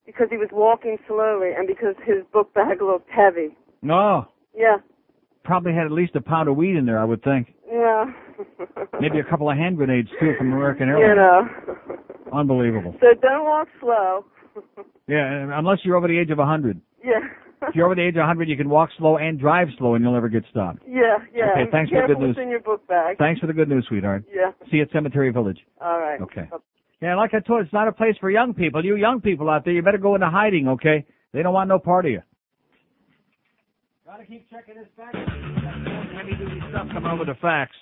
Because 0.06 0.28
he 0.30 0.36
was 0.36 0.48
walking 0.52 0.98
slowly 1.08 1.50
and 1.56 1.66
because 1.66 1.96
his 2.04 2.22
book 2.32 2.54
bag 2.54 2.80
looked 2.80 3.10
heavy. 3.10 3.56
No. 3.82 4.26
Yeah. 4.54 4.78
Probably 5.46 5.72
had 5.72 5.86
at 5.86 5.92
least 5.92 6.16
a 6.16 6.20
pound 6.20 6.48
of 6.48 6.56
weed 6.56 6.76
in 6.76 6.86
there, 6.86 6.98
I 6.98 7.04
would 7.04 7.22
think. 7.22 7.54
Yeah. 7.72 8.06
Maybe 9.00 9.20
a 9.20 9.24
couple 9.24 9.48
of 9.50 9.56
hand 9.56 9.76
grenades 9.76 10.08
too 10.20 10.32
from 10.36 10.52
American 10.52 10.88
you 10.88 10.96
Airlines. 10.96 11.48
know. 11.86 11.96
Unbelievable. 12.32 12.94
So 13.00 13.06
don't 13.20 13.44
walk 13.44 13.68
slow. 13.80 14.24
Yeah, 15.08 15.56
unless 15.56 15.78
you're 15.84 15.94
over 15.96 16.08
the 16.08 16.18
age 16.18 16.30
of 16.30 16.38
a 16.38 16.42
100. 16.42 16.80
Yeah. 17.04 17.20
If 17.62 17.76
you're 17.76 17.86
over 17.86 17.94
the 17.94 18.02
age 18.02 18.14
of 18.16 18.20
100, 18.26 18.48
you 18.48 18.56
can 18.56 18.68
walk 18.68 18.90
slow 18.98 19.18
and 19.18 19.38
drive 19.38 19.68
slow 19.78 19.94
and 19.94 20.02
you'll 20.02 20.14
never 20.14 20.28
get 20.28 20.42
stopped. 20.50 20.80
Yeah, 20.84 21.18
yeah. 21.32 21.52
Okay, 21.52 21.70
thanks 21.70 21.92
for 21.92 22.02
the 22.02 22.14
good 22.14 22.18
news. 22.20 22.36
in 22.42 22.50
your 22.50 22.58
book 22.58 22.84
bag. 22.88 23.16
Thanks 23.18 23.40
for 23.40 23.46
the 23.46 23.52
good 23.52 23.68
news, 23.68 23.84
sweetheart. 23.88 24.24
Yeah. 24.34 24.50
See 24.68 24.78
you 24.78 24.82
at 24.82 24.90
Cemetery 24.90 25.30
Village. 25.30 25.60
All 25.80 26.00
right. 26.00 26.20
Okay. 26.20 26.48
Yeah, 27.00 27.14
like 27.14 27.34
I 27.34 27.38
told 27.38 27.58
you, 27.60 27.64
it's 27.66 27.72
not 27.72 27.86
a 27.86 27.92
place 27.92 28.16
for 28.20 28.30
young 28.30 28.52
people. 28.52 28.84
You 28.84 28.96
young 28.96 29.20
people 29.20 29.48
out 29.48 29.64
there, 29.64 29.74
you 29.74 29.82
better 29.82 29.96
go 29.98 30.16
into 30.16 30.28
hiding, 30.28 30.66
okay? 30.68 31.06
They 31.32 31.42
don't 31.42 31.54
want 31.54 31.68
no 31.68 31.78
part 31.78 32.06
of 32.06 32.10
you. 32.10 32.22
Gotta 34.06 34.24
keep 34.24 34.48
checking 34.48 34.76
this 34.76 34.86
fax. 34.96 35.16
Heavy 35.16 36.36
duty 36.36 36.60
stuff 36.70 36.86
coming 36.92 37.10
over 37.10 37.24
the 37.24 37.34
fax. 37.42 37.72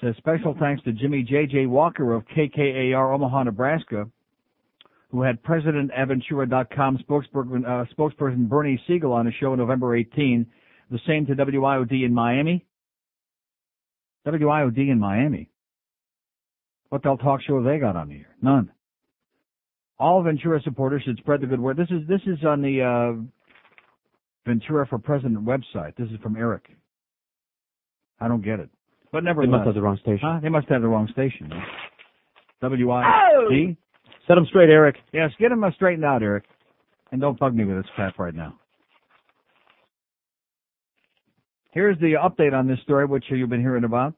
Says 0.00 0.16
special 0.18 0.56
thanks 0.58 0.82
to 0.82 0.92
Jimmy 0.92 1.22
J.J. 1.22 1.66
Walker 1.66 2.14
of 2.14 2.24
KKAR 2.36 3.14
Omaha, 3.14 3.44
Nebraska, 3.44 4.08
who 5.12 5.22
had 5.22 5.40
PresidentAventura.com 5.44 6.98
spokesperson, 7.08 7.64
uh, 7.64 7.84
spokesperson 7.96 8.48
Bernie 8.48 8.82
Siegel 8.88 9.12
on 9.12 9.26
his 9.26 9.36
show 9.38 9.54
November 9.54 9.94
18. 9.94 10.44
The 10.90 10.98
same 11.06 11.24
to 11.26 11.36
WIOD 11.36 12.04
in 12.04 12.12
Miami. 12.12 12.66
WIOD 14.26 14.78
in 14.90 14.98
Miami. 14.98 15.48
What 16.88 17.04
the 17.04 17.10
hell 17.10 17.18
talk 17.18 17.40
show 17.46 17.54
have 17.54 17.64
they 17.64 17.78
got 17.78 17.94
on 17.94 18.08
the 18.08 18.16
air? 18.16 18.36
None. 18.42 18.72
All 19.98 20.22
Ventura 20.22 20.60
supporters 20.62 21.02
should 21.04 21.16
spread 21.18 21.40
the 21.40 21.46
good 21.46 21.60
word. 21.60 21.76
This 21.76 21.90
is 21.90 22.06
this 22.08 22.20
is 22.26 22.44
on 22.44 22.60
the 22.62 22.82
uh, 22.82 23.22
Ventura 24.46 24.86
for 24.86 24.98
President 24.98 25.44
website. 25.44 25.94
This 25.96 26.08
is 26.08 26.18
from 26.22 26.36
Eric. 26.36 26.64
I 28.20 28.28
don't 28.28 28.44
get 28.44 28.60
it, 28.60 28.68
but 29.12 29.24
They 29.24 29.32
must 29.32 29.66
have 29.66 29.74
the 29.74 29.82
wrong 29.82 29.98
station. 30.00 30.20
Huh? 30.22 30.40
They 30.42 30.48
must 30.48 30.68
have 30.68 30.82
the 30.82 30.88
wrong 30.88 31.08
station. 31.12 31.50
WIOD. 32.62 33.76
Set 34.28 34.34
them 34.36 34.46
straight, 34.48 34.70
Eric. 34.70 34.96
Yes, 35.12 35.30
get 35.38 35.48
them 35.48 35.64
straightened 35.74 36.04
out, 36.04 36.22
Eric, 36.22 36.44
and 37.10 37.20
don't 37.20 37.38
bug 37.38 37.54
me 37.54 37.64
with 37.64 37.76
this 37.76 37.90
crap 37.96 38.18
right 38.18 38.34
now. 38.34 38.54
Here's 41.72 41.98
the 41.98 42.14
update 42.22 42.52
on 42.52 42.68
this 42.68 42.78
story, 42.82 43.06
which 43.06 43.24
you've 43.30 43.48
been 43.48 43.60
hearing 43.60 43.84
about. 43.84 44.14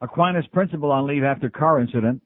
Aquinas 0.00 0.46
principal 0.52 0.90
on 0.90 1.06
leave 1.06 1.22
after 1.22 1.50
car 1.50 1.80
incident. 1.80 2.22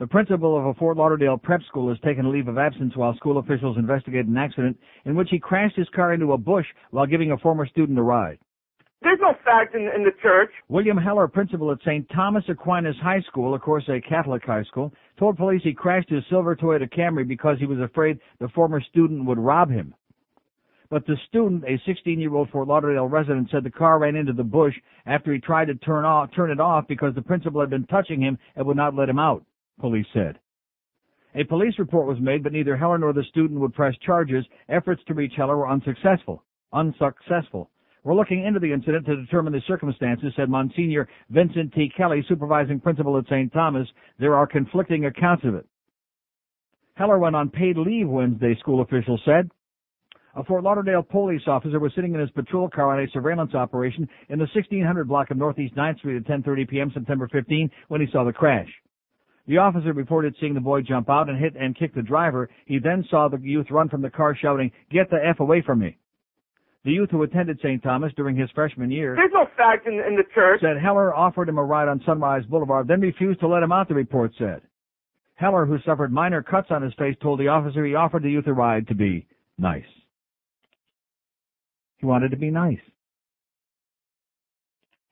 The 0.00 0.06
principal 0.06 0.56
of 0.56 0.64
a 0.64 0.72
Fort 0.72 0.96
Lauderdale 0.96 1.36
prep 1.36 1.60
school 1.64 1.90
has 1.90 2.00
taken 2.00 2.24
a 2.24 2.30
leave 2.30 2.48
of 2.48 2.56
absence 2.56 2.96
while 2.96 3.14
school 3.16 3.36
officials 3.36 3.76
investigate 3.76 4.24
an 4.24 4.38
accident 4.38 4.78
in 5.04 5.14
which 5.14 5.28
he 5.30 5.38
crashed 5.38 5.76
his 5.76 5.90
car 5.90 6.14
into 6.14 6.32
a 6.32 6.38
bush 6.38 6.64
while 6.90 7.04
giving 7.04 7.32
a 7.32 7.36
former 7.36 7.66
student 7.66 7.98
a 7.98 8.02
ride. 8.02 8.38
There's 9.02 9.18
no 9.20 9.34
fact 9.44 9.74
in, 9.74 9.82
in 9.94 10.02
the 10.02 10.12
church. 10.22 10.48
William 10.70 10.96
Heller, 10.96 11.28
principal 11.28 11.70
at 11.70 11.80
St. 11.80 12.08
Thomas 12.14 12.44
Aquinas 12.48 12.96
High 13.02 13.20
School, 13.28 13.54
of 13.54 13.60
course 13.60 13.84
a 13.90 14.00
Catholic 14.00 14.42
high 14.42 14.64
school, 14.64 14.90
told 15.18 15.36
police 15.36 15.60
he 15.62 15.74
crashed 15.74 16.08
his 16.08 16.24
silver 16.30 16.56
Toyota 16.56 16.90
Camry 16.90 17.28
because 17.28 17.58
he 17.58 17.66
was 17.66 17.78
afraid 17.78 18.18
the 18.38 18.48
former 18.48 18.80
student 18.80 19.26
would 19.26 19.38
rob 19.38 19.68
him. 19.68 19.94
But 20.88 21.06
the 21.06 21.16
student, 21.28 21.62
a 21.64 21.78
16-year-old 21.86 22.48
Fort 22.48 22.68
Lauderdale 22.68 23.06
resident, 23.06 23.50
said 23.50 23.64
the 23.64 23.70
car 23.70 23.98
ran 23.98 24.16
into 24.16 24.32
the 24.32 24.44
bush 24.44 24.74
after 25.04 25.34
he 25.34 25.40
tried 25.40 25.66
to 25.66 25.74
turn 25.74 26.06
off, 26.06 26.30
turn 26.34 26.50
it 26.50 26.58
off 26.58 26.88
because 26.88 27.14
the 27.14 27.22
principal 27.22 27.60
had 27.60 27.68
been 27.68 27.86
touching 27.86 28.22
him 28.22 28.38
and 28.56 28.66
would 28.66 28.78
not 28.78 28.96
let 28.96 29.08
him 29.08 29.18
out, 29.18 29.44
police 29.80 30.06
said. 30.12 30.38
A 31.34 31.44
police 31.44 31.78
report 31.78 32.06
was 32.06 32.18
made, 32.20 32.42
but 32.42 32.52
neither 32.52 32.76
Heller 32.76 32.98
nor 32.98 33.12
the 33.12 33.24
student 33.24 33.60
would 33.60 33.74
press 33.74 33.94
charges. 34.04 34.44
Efforts 34.68 35.02
to 35.06 35.14
reach 35.14 35.32
Heller 35.36 35.56
were 35.56 35.68
unsuccessful. 35.68 36.44
Unsuccessful. 36.72 37.70
We're 38.02 38.14
looking 38.14 38.44
into 38.44 38.60
the 38.60 38.72
incident 38.72 39.06
to 39.06 39.16
determine 39.16 39.52
the 39.52 39.60
circumstances, 39.68 40.32
said 40.34 40.48
Monsignor 40.48 41.06
Vincent 41.28 41.72
T. 41.74 41.92
Kelly, 41.96 42.24
supervising 42.28 42.80
principal 42.80 43.18
at 43.18 43.26
St. 43.26 43.52
Thomas. 43.52 43.86
There 44.18 44.34
are 44.34 44.46
conflicting 44.46 45.04
accounts 45.04 45.44
of 45.44 45.54
it. 45.54 45.66
Heller 46.94 47.18
went 47.18 47.36
on 47.36 47.50
paid 47.50 47.76
leave 47.76 48.08
Wednesday, 48.08 48.56
school 48.58 48.80
officials 48.80 49.20
said. 49.24 49.50
A 50.36 50.44
Fort 50.44 50.62
Lauderdale 50.62 51.02
police 51.02 51.42
officer 51.46 51.78
was 51.78 51.92
sitting 51.94 52.14
in 52.14 52.20
his 52.20 52.30
patrol 52.30 52.68
car 52.68 52.96
on 52.96 53.04
a 53.04 53.10
surveillance 53.10 53.54
operation 53.54 54.08
in 54.28 54.38
the 54.38 54.48
1600 54.54 55.08
block 55.08 55.30
of 55.30 55.36
Northeast 55.36 55.74
9th 55.74 55.98
Street 55.98 56.16
at 56.16 56.24
10:30 56.24 56.68
p.m. 56.68 56.90
September 56.94 57.28
15 57.28 57.70
when 57.88 58.00
he 58.00 58.06
saw 58.12 58.24
the 58.24 58.32
crash. 58.32 58.68
The 59.46 59.58
officer 59.58 59.92
reported 59.92 60.36
seeing 60.38 60.54
the 60.54 60.60
boy 60.60 60.82
jump 60.82 61.08
out 61.10 61.28
and 61.28 61.38
hit 61.38 61.56
and 61.56 61.76
kick 61.76 61.94
the 61.94 62.02
driver. 62.02 62.48
He 62.66 62.78
then 62.78 63.04
saw 63.10 63.28
the 63.28 63.38
youth 63.38 63.70
run 63.70 63.88
from 63.88 64.02
the 64.02 64.10
car 64.10 64.34
shouting, 64.34 64.70
"Get 64.90 65.10
the 65.10 65.24
f 65.24 65.40
away 65.40 65.62
from 65.62 65.80
me!" 65.80 65.96
The 66.84 66.92
youth 66.92 67.10
who 67.10 67.22
attended 67.22 67.58
St. 67.60 67.82
Thomas 67.82 68.12
during 68.14 68.36
his 68.36 68.50
freshman 68.52 68.90
year 68.90 69.14
There's 69.14 69.32
no 69.32 69.46
fact 69.56 69.86
in, 69.86 69.94
in 69.94 70.16
the 70.16 70.24
church. 70.34 70.60
said 70.62 70.78
Heller 70.78 71.14
offered 71.14 71.48
him 71.48 71.58
a 71.58 71.64
ride 71.64 71.88
on 71.88 72.00
Sunrise 72.06 72.44
Boulevard, 72.46 72.88
then 72.88 73.00
refused 73.00 73.40
to 73.40 73.48
let 73.48 73.62
him 73.62 73.72
out, 73.72 73.88
the 73.88 73.94
report 73.94 74.32
said. 74.38 74.62
Heller, 75.34 75.66
who 75.66 75.78
suffered 75.80 76.12
minor 76.12 76.42
cuts 76.42 76.70
on 76.70 76.82
his 76.82 76.94
face, 76.94 77.16
told 77.20 77.40
the 77.40 77.48
officer 77.48 77.84
he 77.84 77.94
offered 77.94 78.22
the 78.22 78.30
youth 78.30 78.46
a 78.46 78.52
ride 78.52 78.88
to 78.88 78.94
be 78.94 79.26
nice. 79.58 79.84
He 81.98 82.06
wanted 82.06 82.30
to 82.30 82.36
be 82.36 82.50
nice. 82.50 82.80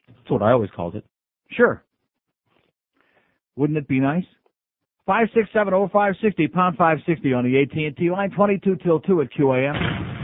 That's 0.07 0.31
what 0.31 0.43
I 0.43 0.53
always 0.53 0.71
called 0.71 0.97
it. 0.97 1.05
Sure. 1.51 1.83
Wouldn't 3.59 3.77
it 3.77 3.89
be 3.89 3.99
nice? 3.99 4.25
Five 5.05 5.27
six 5.35 5.49
seven 5.53 5.75
oh 5.75 5.89
five 5.93 6.15
sixty 6.23 6.47
pound 6.47 6.77
five 6.77 6.99
sixty 7.07 7.33
on 7.35 7.43
the 7.45 7.61
AT 7.61 7.77
and 7.77 7.97
T 7.97 8.09
line 8.09 8.31
twenty 8.31 8.57
two 8.63 8.77
till 8.85 9.01
two 9.01 9.21
at 9.21 9.33
QAM. 9.33 9.75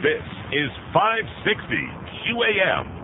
This 0.03 0.23
is 0.53 0.71
560 0.93 1.75
QAM. 2.31 3.01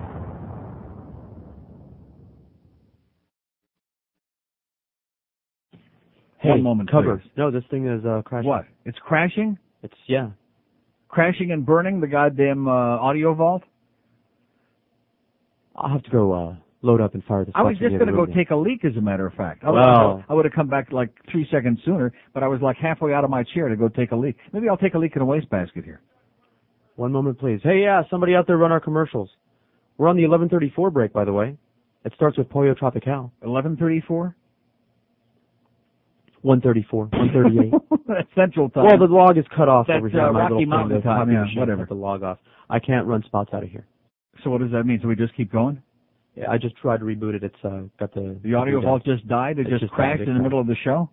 Hey, 6.39 6.51
One 6.51 6.63
moment, 6.63 6.91
cover. 6.91 7.19
please. 7.19 7.31
No, 7.37 7.51
this 7.51 7.65
thing 7.71 7.87
is 7.87 8.05
uh, 8.05 8.23
crashing. 8.25 8.49
What? 8.49 8.65
It's 8.85 8.99
crashing? 8.99 9.59
It's 9.83 9.95
yeah. 10.07 10.31
Crashing 11.09 11.51
and 11.53 11.67
burning 11.67 12.01
the 12.01 12.07
goddamn 12.07 12.67
uh, 12.69 12.71
audio 12.71 13.35
vault? 13.35 13.63
I'll 15.77 15.91
have 15.91 16.03
to 16.05 16.11
go 16.11 16.33
uh, 16.33 16.55
load 16.83 17.01
up 17.01 17.15
and 17.15 17.23
fire 17.25 17.45
the 17.45 17.53
I 17.55 17.63
was 17.63 17.77
just 17.79 17.91
going 17.93 18.07
to 18.07 18.13
go 18.13 18.25
take 18.27 18.51
a 18.51 18.57
leak, 18.57 18.85
as 18.85 18.97
a 18.97 19.01
matter 19.01 19.27
of 19.27 19.35
fact. 19.35 19.63
I, 19.65 19.71
Well- 19.71 20.17
would, 20.17 20.25
I 20.29 20.35
would 20.35 20.45
have 20.47 20.55
come 20.55 20.69
back 20.69 20.93
like 20.93 21.11
three 21.31 21.47
seconds 21.51 21.79
sooner, 21.85 22.13
but 22.33 22.43
I 22.43 22.49
was 22.49 22.61
like 22.63 22.77
halfway 22.77 23.13
out 23.13 23.25
of 23.25 23.31
my 23.31 23.45
chair 23.55 23.69
to 23.69 23.77
go 23.77 23.89
take 23.89 24.13
a 24.13 24.17
leak. 24.17 24.37
Maybe 24.53 24.69
I'll 24.69 24.77
take 24.79 24.95
a 24.95 24.99
leak 24.99 25.15
in 25.17 25.23
a 25.23 25.27
wastebasket 25.27 25.85
here. 25.85 26.01
One 26.97 27.13
moment, 27.13 27.39
please. 27.39 27.61
Hey, 27.63 27.83
yeah, 27.83 28.03
somebody 28.11 28.35
out 28.35 28.47
there 28.47 28.57
run 28.59 28.73
our 28.73 28.81
commercials. 28.81 29.31
We're 29.99 30.09
on 30.09 30.17
the 30.17 30.23
11:34 30.25 30.93
break, 30.93 31.13
by 31.13 31.25
the 31.25 31.33
way. 31.33 31.57
It 32.05 32.13
starts 32.15 32.39
with 32.39 32.49
Pollo 32.49 32.75
Tropical. 32.75 33.33
11:34. 33.45 34.35
134, 36.43 37.05
138. 37.13 37.73
That's 38.09 38.29
Central 38.35 38.71
time. 38.71 38.87
well, 38.87 38.99
the 38.99 39.13
log 39.13 39.37
is 39.37 39.45
cut 39.55 39.69
off 39.69 39.87
That's, 39.87 39.99
over 39.99 40.09
here. 40.09 40.21
uh, 40.23 40.33
Rocky. 40.33 40.65
Mountain 40.65 41.03
time, 41.03 41.31
yeah, 41.31 41.45
whatever. 41.59 41.85
the 41.87 41.95
log 41.95 42.23
off. 42.23 42.39
I 42.71 42.79
can't 42.79 43.07
run 43.07 43.23
spots 43.27 43.51
out 43.53 43.63
of 43.63 43.69
here. 43.69 43.87
So 44.43 44.49
what 44.51 44.61
does 44.63 44.71
that 44.73 44.85
mean? 44.85 45.01
So 45.03 45.09
we 45.09 45.17
just 45.17 45.37
keep 45.37 45.53
going? 45.53 45.83
Yeah, 46.37 46.51
I 46.51 46.59
just 46.59 46.77
tried 46.77 46.99
to 46.99 47.05
reboot 47.05 47.35
it. 47.35 47.43
It's 47.43 47.55
uh, 47.65 47.83
got 47.99 48.15
the 48.15 48.39
The 48.43 48.55
audio 48.55 48.81
vault 48.81 49.05
just 49.05 49.27
died. 49.29 49.59
It 49.59 49.67
It 49.67 49.71
just 49.71 49.83
just 49.83 49.93
crashed 49.93 50.23
in 50.23 50.35
the 50.35 50.43
middle 50.43 50.61
of 50.61 50.67
the 50.67 50.77
show. 50.85 51.11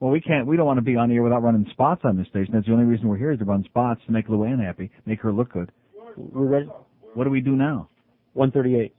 Well, 0.00 0.10
we 0.10 0.20
can't. 0.20 0.46
We 0.46 0.56
don't 0.56 0.66
want 0.66 0.78
to 0.78 0.82
be 0.82 0.96
on 0.96 1.08
the 1.08 1.14
air 1.14 1.22
without 1.22 1.42
running 1.42 1.66
spots 1.70 2.02
on 2.04 2.16
this 2.16 2.26
station. 2.28 2.52
That's 2.54 2.66
the 2.66 2.72
only 2.72 2.84
reason 2.84 3.08
we're 3.08 3.16
here 3.16 3.32
is 3.32 3.38
to 3.38 3.44
run 3.44 3.64
spots 3.64 4.00
to 4.06 4.12
make 4.12 4.28
Luann 4.28 4.62
happy, 4.62 4.90
make 5.06 5.20
her 5.20 5.32
look 5.32 5.52
good. 5.52 5.70
We're 6.16 6.46
ready. 6.46 6.68
What 7.14 7.24
do 7.24 7.30
we 7.30 7.40
do 7.40 7.52
now? 7.56 7.88
138. 8.34 8.94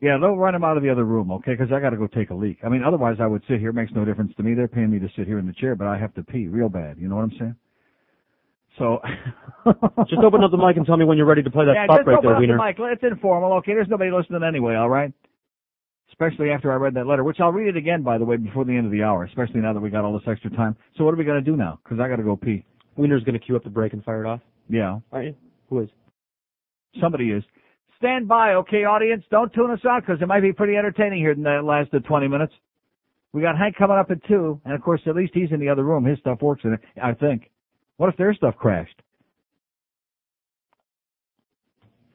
Yeah, 0.00 0.18
they'll 0.20 0.36
run 0.36 0.54
him 0.54 0.62
out 0.62 0.76
of 0.76 0.82
the 0.82 0.90
other 0.90 1.04
room, 1.04 1.32
okay? 1.32 1.52
Because 1.52 1.72
I 1.72 1.80
got 1.80 1.90
to 1.90 1.96
go 1.96 2.06
take 2.06 2.30
a 2.30 2.34
leak. 2.34 2.58
I 2.62 2.68
mean, 2.68 2.82
otherwise 2.86 3.16
I 3.18 3.26
would 3.26 3.42
sit 3.48 3.60
here. 3.60 3.70
It 3.70 3.74
makes 3.74 3.92
no 3.92 4.04
difference 4.04 4.32
to 4.36 4.42
me. 4.42 4.54
They're 4.54 4.68
paying 4.68 4.90
me 4.90 4.98
to 4.98 5.08
sit 5.16 5.26
here 5.26 5.38
in 5.38 5.46
the 5.46 5.54
chair, 5.54 5.74
but 5.74 5.86
I 5.86 5.96
have 5.98 6.14
to 6.14 6.22
pee 6.22 6.48
real 6.48 6.68
bad. 6.68 6.98
You 6.98 7.08
know 7.08 7.16
what 7.16 7.22
I'm 7.22 7.32
saying? 7.38 7.56
So 8.78 9.00
Just 10.08 10.22
open 10.22 10.44
up 10.44 10.50
the 10.50 10.56
mic 10.56 10.76
and 10.76 10.86
tell 10.86 10.96
me 10.96 11.04
when 11.04 11.16
you're 11.16 11.26
ready 11.26 11.42
to 11.42 11.50
play 11.50 11.64
that 11.64 11.74
yeah, 11.74 11.86
spot 11.86 11.98
just 11.98 12.06
right 12.06 12.18
open 12.18 12.28
there, 12.46 12.58
up 12.60 12.76
the 12.76 12.82
mic. 12.82 12.92
It's 12.92 13.02
informal, 13.02 13.52
okay? 13.54 13.74
There's 13.74 13.88
nobody 13.88 14.10
listening 14.10 14.42
anyway, 14.46 14.76
all 14.76 14.88
right? 14.88 15.12
Especially 16.10 16.50
after 16.50 16.72
I 16.72 16.76
read 16.76 16.94
that 16.94 17.06
letter, 17.06 17.24
which 17.24 17.38
I'll 17.40 17.52
read 17.52 17.68
it 17.68 17.76
again, 17.76 18.02
by 18.02 18.16
the 18.16 18.24
way, 18.24 18.36
before 18.36 18.64
the 18.64 18.72
end 18.72 18.86
of 18.86 18.92
the 18.92 19.02
hour. 19.02 19.24
Especially 19.24 19.60
now 19.60 19.72
that 19.72 19.80
we 19.80 19.90
got 19.90 20.04
all 20.04 20.12
this 20.12 20.26
extra 20.28 20.50
time. 20.50 20.76
So 20.96 21.04
what 21.04 21.12
are 21.14 21.16
we 21.16 21.24
gonna 21.24 21.40
do 21.40 21.56
now? 21.56 21.80
Because 21.82 21.98
I 22.00 22.08
got 22.08 22.16
to 22.16 22.22
go 22.22 22.36
pee. 22.36 22.64
Wiener's 22.96 23.24
going 23.24 23.38
to 23.38 23.44
cue 23.44 23.56
up 23.56 23.64
the 23.64 23.70
break 23.70 23.92
and 23.92 24.02
fire 24.04 24.24
it 24.24 24.28
off. 24.28 24.40
Yeah, 24.70 25.00
Aren't 25.12 25.26
you? 25.26 25.34
Who 25.68 25.80
is? 25.80 25.90
somebody 27.00 27.30
is. 27.30 27.44
Stand 27.98 28.26
by, 28.26 28.54
okay, 28.54 28.84
audience. 28.84 29.22
Don't 29.30 29.52
tune 29.52 29.70
us 29.70 29.80
out 29.86 30.02
because 30.06 30.22
it 30.22 30.26
might 30.26 30.40
be 30.40 30.52
pretty 30.52 30.76
entertaining 30.76 31.18
here 31.18 31.32
in 31.32 31.42
the 31.42 31.60
last 31.62 31.92
uh, 31.92 31.98
20 31.98 32.26
minutes. 32.28 32.54
We 33.32 33.42
got 33.42 33.58
Hank 33.58 33.76
coming 33.76 33.98
up 33.98 34.10
at 34.10 34.24
two, 34.24 34.58
and 34.64 34.72
of 34.72 34.80
course, 34.80 35.02
at 35.06 35.14
least 35.14 35.32
he's 35.34 35.50
in 35.50 35.60
the 35.60 35.68
other 35.68 35.84
room. 35.84 36.04
His 36.06 36.18
stuff 36.18 36.40
works 36.40 36.62
in 36.64 36.72
it, 36.72 36.80
I 37.02 37.12
think. 37.12 37.50
What 37.96 38.08
if 38.08 38.16
their 38.16 38.34
stuff 38.34 38.56
crashed? 38.56 39.00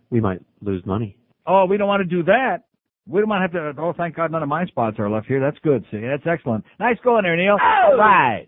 We 0.09 0.19
might 0.19 0.41
lose 0.61 0.85
money. 0.85 1.17
Oh, 1.47 1.65
we 1.65 1.77
don't 1.77 1.87
want 1.87 2.01
to 2.01 2.15
do 2.15 2.23
that. 2.23 2.65
We 3.07 3.19
don't 3.19 3.29
want 3.29 3.51
to 3.51 3.59
have 3.59 3.75
to. 3.75 3.81
Oh, 3.81 3.93
thank 3.97 4.15
God, 4.15 4.31
none 4.31 4.43
of 4.43 4.49
my 4.49 4.65
spots 4.65 4.99
are 4.99 5.09
left 5.09 5.27
here. 5.27 5.39
That's 5.39 5.57
good. 5.63 5.83
See, 5.89 6.01
that's 6.01 6.23
excellent. 6.27 6.65
Nice 6.79 6.97
going 7.03 7.23
there, 7.23 7.35
Neil. 7.35 7.57
All 7.61 7.97
right. 7.97 8.47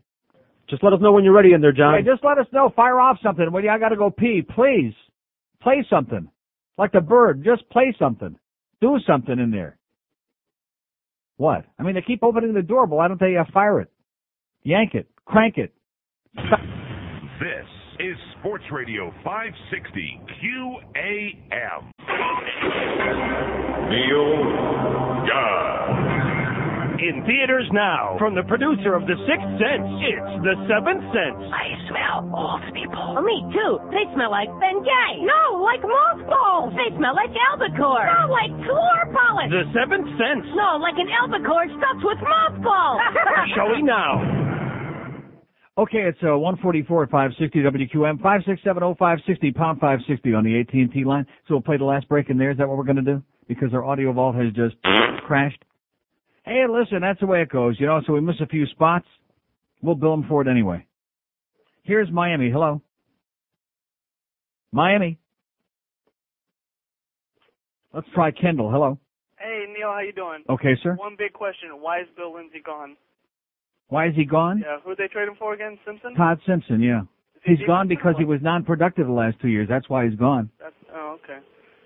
Just 0.70 0.84
let 0.84 0.94
us 0.94 1.00
know 1.02 1.12
when 1.12 1.24
you're 1.24 1.34
ready 1.34 1.54
in 1.54 1.62
there, 1.62 1.72
John. 1.72 1.96
Hey, 1.96 2.10
just 2.10 2.24
let 2.24 2.38
us 2.38 2.46
know. 2.54 2.72
Fire 2.76 3.00
off 3.00 3.18
something. 3.24 3.52
When 3.52 3.68
I 3.68 3.80
got 3.80 3.90
to 3.90 3.96
go 3.96 4.12
pee, 4.12 4.42
please. 4.48 4.94
Play 5.62 5.86
something. 5.90 6.30
Like 6.78 6.92
the 6.92 7.02
bird. 7.02 7.44
Just 7.44 7.70
play 7.70 7.96
something. 7.98 8.38
Do 8.80 8.98
something 9.08 9.40
in 9.40 9.52
there. 9.52 9.78
What? 11.38 11.66
I 11.80 11.84
mean, 11.84 11.96
they 11.96 12.02
keep 12.02 12.24
opening 12.24 12.54
the 12.54 12.62
door, 12.62 12.86
but 12.86 12.96
why 12.96 13.08
don't 13.08 13.20
they 13.20 13.36
uh, 13.38 13.46
fire 13.54 13.82
it? 13.82 13.92
Yank 14.64 14.94
it. 14.94 15.08
Crank 15.26 15.58
it. 15.58 15.74
This 17.44 17.68
is 18.00 18.16
Sports 18.40 18.64
Radio 18.72 19.12
560 19.20 19.60
QAM. 20.40 21.92
Neil 23.92 24.32
God. 25.28 27.04
In 27.04 27.20
theaters 27.28 27.68
now, 27.76 28.16
from 28.16 28.32
the 28.32 28.48
producer 28.48 28.96
of 28.96 29.04
The 29.12 29.20
Sixth 29.28 29.52
Sense, 29.60 29.92
it's 30.08 30.32
The 30.48 30.56
Seventh 30.72 31.04
Sense. 31.12 31.44
I 31.52 31.68
smell 31.92 32.32
old 32.32 32.64
people. 32.72 33.20
Oh, 33.20 33.20
me 33.20 33.44
too. 33.52 33.92
They 33.92 34.08
smell 34.16 34.32
like 34.32 34.48
Bengay. 34.64 35.28
No, 35.28 35.60
like 35.60 35.84
mothballs. 35.84 36.72
They 36.80 36.96
smell 36.96 37.12
like 37.12 37.36
albacore. 37.52 38.08
No, 38.08 38.32
like 38.32 38.56
floor 38.64 39.12
polish. 39.12 39.52
The 39.52 39.68
Seventh 39.76 40.08
Sense. 40.16 40.48
No, 40.56 40.80
like 40.80 40.96
an 40.96 41.12
albacore 41.12 41.68
stuffed 41.76 42.08
with 42.08 42.24
mothballs. 42.24 43.04
Showing 43.60 43.84
now. 43.84 44.44
Okay, 45.76 46.02
it's 46.08 46.20
uh, 46.22 46.38
144 46.38 47.04
at 47.04 47.10
560 47.10 47.96
WQAM, 47.96 48.20
5670560, 48.22 49.56
pound 49.56 49.80
560 49.80 50.34
on 50.36 50.44
the 50.44 50.60
AT&T 50.60 51.04
line. 51.04 51.26
So 51.48 51.56
we'll 51.56 51.62
play 51.62 51.78
the 51.78 51.84
last 51.84 52.08
break 52.08 52.30
in 52.30 52.38
there. 52.38 52.52
Is 52.52 52.60
that 52.60 52.68
what 52.68 52.78
we're 52.78 52.84
going 52.84 52.98
to 52.98 53.02
do? 53.02 53.24
Because 53.48 53.74
our 53.74 53.84
audio 53.84 54.14
vault 54.14 54.36
has 54.36 54.54
just 54.54 54.76
crashed. 55.26 55.64
Hey, 56.46 56.66
listen, 56.70 57.02
that's 57.02 57.20
the 57.20 57.26
way 57.26 57.42
it 57.42 57.50
goes, 57.50 57.78
you 57.80 57.88
know. 57.88 58.02
So 58.06 58.14
we 58.14 58.22
miss 58.22 58.36
a 58.40 58.46
few 58.46 58.68
spots. 58.68 59.08
We'll 59.82 59.96
bill 59.96 60.12
them 60.12 60.26
for 60.30 60.44
it 60.44 60.48
anyway. 60.48 60.86
Here's 61.82 62.12
Miami. 62.12 62.52
Hello. 62.52 62.82
Miami. 64.72 65.18
Let's 67.94 68.08
try 68.14 68.32
Kendall. 68.32 68.72
Hello. 68.72 69.00
Hey 69.38 69.66
Neil, 69.68 69.92
how 69.92 70.00
you 70.00 70.14
doing? 70.14 70.44
Okay, 70.50 70.76
sir. 70.82 70.96
One 70.96 71.16
big 71.18 71.34
question: 71.34 71.70
Why 71.80 72.00
is 72.00 72.08
Bill 72.16 72.34
Lindsay 72.34 72.62
gone? 72.66 72.96
Why 73.88 74.08
is 74.08 74.16
he 74.16 74.26
gone? 74.26 74.64
Yeah, 74.66 74.78
who 74.84 74.96
they 74.96 75.08
trade 75.08 75.28
him 75.28 75.36
for 75.38 75.54
again? 75.54 75.78
Simpson. 75.86 76.16
Todd 76.16 76.40
Simpson, 76.48 76.82
yeah. 76.82 77.02
he 77.44 77.52
He's 77.52 77.60
decent 77.60 77.68
gone 77.68 77.88
because 77.88 78.16
he 78.18 78.26
was 78.26 78.40
non-productive 78.42 79.06
the 79.06 79.14
last 79.14 79.40
two 79.42 79.50
years. 79.50 79.68
That's 79.70 79.90
why 79.90 80.06
he's 80.08 80.18
gone. 80.18 80.50
That's 80.60 80.76
oh 80.94 81.18
okay. 81.24 81.40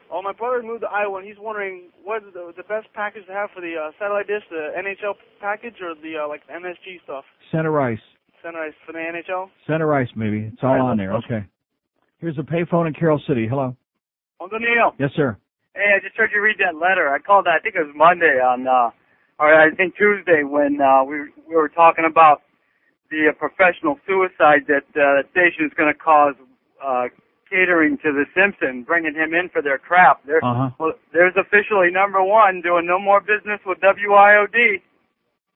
Oh, 0.09 0.21
my 0.21 0.31
brother 0.31 0.63
moved 0.63 0.81
to 0.81 0.87
Iowa, 0.87 1.19
and 1.19 1.27
he's 1.27 1.37
wondering 1.37 1.89
what 2.03 2.23
is 2.23 2.33
the, 2.33 2.53
the 2.55 2.63
best 2.63 2.87
package 2.93 3.25
to 3.27 3.33
have 3.33 3.49
for 3.53 3.59
the 3.59 3.75
uh, 3.75 3.91
satellite 3.99 4.27
dish, 4.27 4.43
the 4.49 4.71
NHL 4.77 5.15
package 5.41 5.75
or 5.81 5.95
the 5.95 6.23
uh, 6.23 6.27
like 6.27 6.41
MSG 6.47 7.03
stuff. 7.03 7.25
Center 7.51 7.79
ice. 7.81 7.99
Center 8.41 8.59
ice 8.59 8.73
for 8.85 8.93
the 8.93 8.99
NHL. 8.99 9.49
Center 9.67 9.93
ice, 9.93 10.07
maybe. 10.15 10.49
It's 10.53 10.63
all 10.63 10.69
All 10.69 10.75
right, 10.75 10.91
on 10.91 10.97
there. 10.97 11.13
Okay. 11.15 11.45
Here's 12.19 12.37
a 12.37 12.41
payphone 12.41 12.87
in 12.87 12.93
Carol 12.93 13.21
City. 13.27 13.47
Hello. 13.49 13.75
Uncle 14.39 14.59
Neil. 14.59 14.93
Yes, 14.97 15.11
sir. 15.15 15.37
Hey, 15.75 15.93
I 15.95 15.99
just 16.01 16.15
heard 16.15 16.31
you 16.33 16.41
read 16.41 16.57
that 16.59 16.75
letter. 16.75 17.13
I 17.13 17.19
called. 17.19 17.47
I 17.47 17.59
think 17.59 17.75
it 17.75 17.85
was 17.85 17.93
Monday 17.95 18.39
on, 18.39 18.65
uh, 18.65 18.89
or 19.39 19.53
I 19.53 19.69
think 19.71 19.95
Tuesday 19.95 20.43
when 20.43 20.79
uh, 20.81 21.03
we 21.03 21.17
we 21.47 21.55
were 21.55 21.69
talking 21.69 22.05
about 22.05 22.41
the 23.09 23.29
uh, 23.29 23.33
professional 23.33 23.99
suicide 24.05 24.67
that 24.67 24.83
uh, 24.95 25.21
the 25.21 25.23
station 25.31 25.65
is 25.65 25.71
going 25.77 25.91
to 25.91 25.97
cause 25.97 26.35
uh, 26.83 27.05
catering 27.49 27.97
to 28.03 28.11
the 28.11 28.25
Simpson, 28.35 28.83
bringing 28.83 29.13
him 29.15 29.33
in 29.33 29.49
for 29.49 29.61
their 29.61 29.77
crap. 29.77 30.25
There, 30.25 30.43
Uh-huh. 30.43 30.69
well, 30.79 30.93
there's 31.13 31.33
officially 31.37 31.89
number 31.91 32.21
one 32.21 32.61
doing 32.61 32.85
no 32.85 32.99
more 32.99 33.21
business 33.21 33.61
with 33.65 33.79
WIOD. 33.79 34.81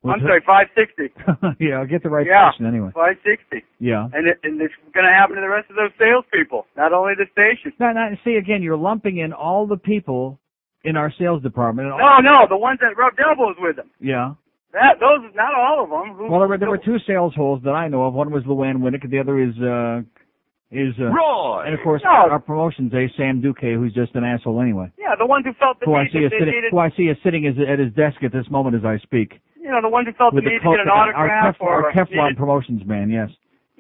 I'm 0.04 0.10
What's 0.10 0.24
sorry, 0.24 0.42
560. 0.42 1.14
yeah, 1.64 1.78
I'll 1.78 1.86
get 1.86 2.02
the 2.02 2.10
right 2.10 2.26
yeah, 2.26 2.50
anyway. 2.66 2.90
560. 2.96 3.62
Yeah. 3.80 4.08
And, 4.14 4.26
it, 4.28 4.40
and 4.44 4.60
it's 4.60 4.74
going 4.96 5.06
to 5.06 5.12
happen 5.14 5.36
to 5.36 5.42
the 5.42 5.50
rest 5.50 5.70
of 5.70 5.76
those 5.76 5.92
salespeople, 6.00 6.66
not 6.76 6.92
only 6.92 7.14
the 7.14 7.28
station. 7.32 7.72
Now, 7.80 7.92
now, 7.94 8.10
see 8.24 8.34
again, 8.36 8.64
you're 8.64 8.78
lumping 8.78 9.18
in 9.18 9.32
all 9.32 9.68
the 9.68 9.78
people 9.78 10.40
in 10.84 10.98
our 10.98 11.12
sales 11.20 11.42
department. 11.44 11.90
No, 11.90 12.18
no, 12.20 12.48
the 12.50 12.58
ones 12.58 12.80
that 12.82 12.98
rubbed 12.98 13.20
elbows 13.20 13.56
with 13.60 13.78
him. 13.78 13.90
Yeah. 14.00 14.34
That 14.74 15.00
those, 15.00 15.20
not 15.36 15.54
all 15.54 15.84
of 15.84 15.90
them. 15.90 16.16
Who, 16.16 16.32
Well, 16.32 16.40
there 16.40 16.48
were, 16.48 16.58
there 16.58 16.70
were 16.70 16.78
two 16.78 16.98
sales 17.06 17.36
holes 17.36 17.62
that 17.66 17.72
I 17.72 17.88
know 17.90 18.04
of. 18.04 18.14
One 18.14 18.32
was 18.32 18.44
Luann 18.44 18.78
Winnick, 18.78 19.04
and 19.04 19.12
the 19.12 19.20
other 19.20 19.38
is 19.40 19.54
uh 19.60 20.02
is 20.72 20.96
uh, 21.02 21.12
Roy. 21.12 21.64
and 21.66 21.74
of 21.74 21.82
course 21.84 22.02
No. 22.06 22.10
our 22.32 22.40
promotions 22.40 22.94
ace 22.94 23.12
Sam 23.18 23.42
Duque, 23.42 23.60
who's 23.76 23.94
just 23.94 24.16
an 24.16 24.24
asshole 24.24 24.62
anyway. 24.62 24.90
Yeah, 24.98 25.16
the 25.20 25.26
ones 25.26 25.46
who 25.46 25.52
felt 25.60 25.80
the 25.82 25.86
Who 25.86 25.96
I 25.96 26.06
see 26.08 26.20
is 26.20 26.32
sitting, 26.32 26.46
needed, 26.48 26.72
who 26.72 26.80
I 26.80 26.90
see 26.96 27.04
is 27.12 27.18
sitting 27.24 27.44
is 27.44 27.56
at 27.60 27.80
his 27.80 27.92
desk 27.94 28.24
at 28.24 28.32
this 28.32 28.50
moment 28.50 28.78
as 28.78 28.86
I 28.86 28.98
speak. 29.00 29.42
you 29.60 29.70
know, 29.70 29.82
the 29.82 29.90
ones 29.90 30.08
who 30.08 30.14
felt 30.14 30.32
the 30.32 30.36
With 30.36 30.46
the 30.46 30.52
need 30.52 30.60
to 30.64 30.72
get 30.72 30.80
an 30.80 30.88
our, 30.88 31.10
autograph 31.12 31.58
Kef- 31.58 31.62
or 31.62 31.86
our 31.88 31.92
Keflon 31.92 32.32
needed, 32.32 32.38
promotions 32.38 32.82
man, 32.86 33.10
yes. 33.10 33.30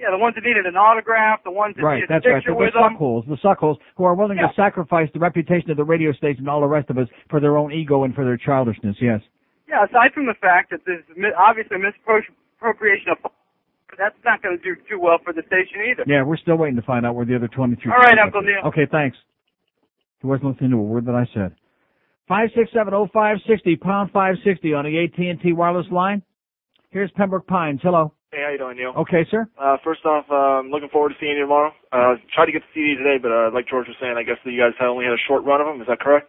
Yeah, 0.02 0.10
the 0.10 0.18
ones 0.18 0.34
that 0.34 0.44
needed 0.44 0.66
an 0.66 0.76
autograph, 0.76 1.44
the 1.46 1.52
ones 1.54 1.76
that 1.78 1.84
Right, 1.86 1.96
needed 2.02 2.10
that's 2.10 2.26
a 2.26 2.30
right. 2.30 2.38
picture 2.42 2.52
The, 2.52 2.58
with 2.58 2.74
the 2.74 2.82
them. 2.82 2.98
suckholes, 2.98 3.24
the 3.30 3.38
suckholes 3.38 3.78
who 3.96 4.04
are 4.04 4.16
willing 4.16 4.38
to 4.42 4.50
sacrifice 4.56 5.10
the 5.14 5.20
reputation 5.22 5.70
of 5.70 5.78
the 5.78 5.84
radio 5.86 6.12
station 6.12 6.40
and 6.42 6.50
all 6.50 6.62
the 6.62 6.68
rest 6.68 6.90
of 6.90 6.98
us 6.98 7.08
for 7.30 7.40
their 7.40 7.56
own 7.58 7.72
ego 7.72 8.04
and 8.04 8.16
for 8.16 8.26
their 8.26 8.38
childishness. 8.38 8.98
Yes. 9.00 9.22
Yeah, 9.70 9.86
aside 9.86 10.12
from 10.14 10.26
the 10.26 10.34
fact 10.42 10.72
that 10.72 10.82
there's 10.86 11.04
obviously 11.38 11.78
misappropriation 11.78 13.12
of 13.14 13.32
that's 13.98 14.16
not 14.26 14.42
going 14.42 14.58
to 14.58 14.64
do 14.64 14.76
too 14.90 15.00
well 15.00 15.20
for 15.24 15.34
the 15.34 15.44
station 15.48 15.86
either. 15.90 16.04
Yeah, 16.08 16.24
we're 16.24 16.38
still 16.38 16.58
waiting 16.58 16.76
to 16.78 16.82
find 16.82 17.06
out 17.06 17.14
where 17.16 17.26
the 17.26 17.36
other 17.36 17.48
23. 17.48 17.92
All 17.92 17.98
right, 18.00 18.18
Uncle 18.18 18.42
Neil. 18.42 18.66
Okay, 18.68 18.88
thanks. 18.92 19.18
He 20.22 20.28
wasn't 20.28 20.50
listening 20.52 20.72
to 20.72 20.78
a 20.78 20.82
word 20.82 21.06
that 21.06 21.16
I 21.16 21.28
said. 21.34 21.54
Five 22.28 22.50
six 22.56 22.72
seven 22.74 22.94
oh 22.94 23.08
five 23.12 23.38
sixty 23.48 23.76
pound 23.76 24.12
five 24.12 24.36
sixty 24.46 24.74
on 24.74 24.86
the 24.86 25.04
AT 25.04 25.20
and 25.20 25.42
T 25.42 25.52
wireless 25.52 25.88
line. 25.92 26.22
Here's 26.92 27.10
Pembroke 27.16 27.48
Pines. 27.48 27.80
Hello. 27.82 28.14
Hey, 28.32 28.44
how 28.44 28.52
you 28.52 28.58
doing, 28.58 28.76
Neil? 28.78 28.94
Okay, 28.98 29.26
sir. 29.32 29.48
Uh, 29.60 29.78
first 29.84 30.06
off, 30.06 30.26
uh, 30.30 30.60
I'm 30.60 30.70
looking 30.72 30.90
forward 30.90 31.10
to 31.10 31.16
seeing 31.20 31.36
you 31.36 31.44
tomorrow. 31.44 31.72
Uh, 31.92 32.16
tried 32.36 32.48
to 32.48 32.52
get 32.52 32.61
the 32.61 32.72
CD 32.76 32.95
today, 32.95 33.16
but 33.22 33.32
uh, 33.32 33.50
like 33.53 33.68
George 33.68 33.88
was 33.88 33.95
saying, 34.00 34.16
I 34.18 34.24
guess 34.24 34.36
that 34.44 34.52
you 34.52 34.60
guys 34.60 34.76
had 34.78 34.88
only 34.88 35.06
had 35.06 35.14
a 35.14 35.24
short 35.28 35.44
run 35.45 35.61
of 35.61 35.68
them. 35.68 35.80
Is 35.82 35.88
that 35.88 36.00
correct? 36.00 36.28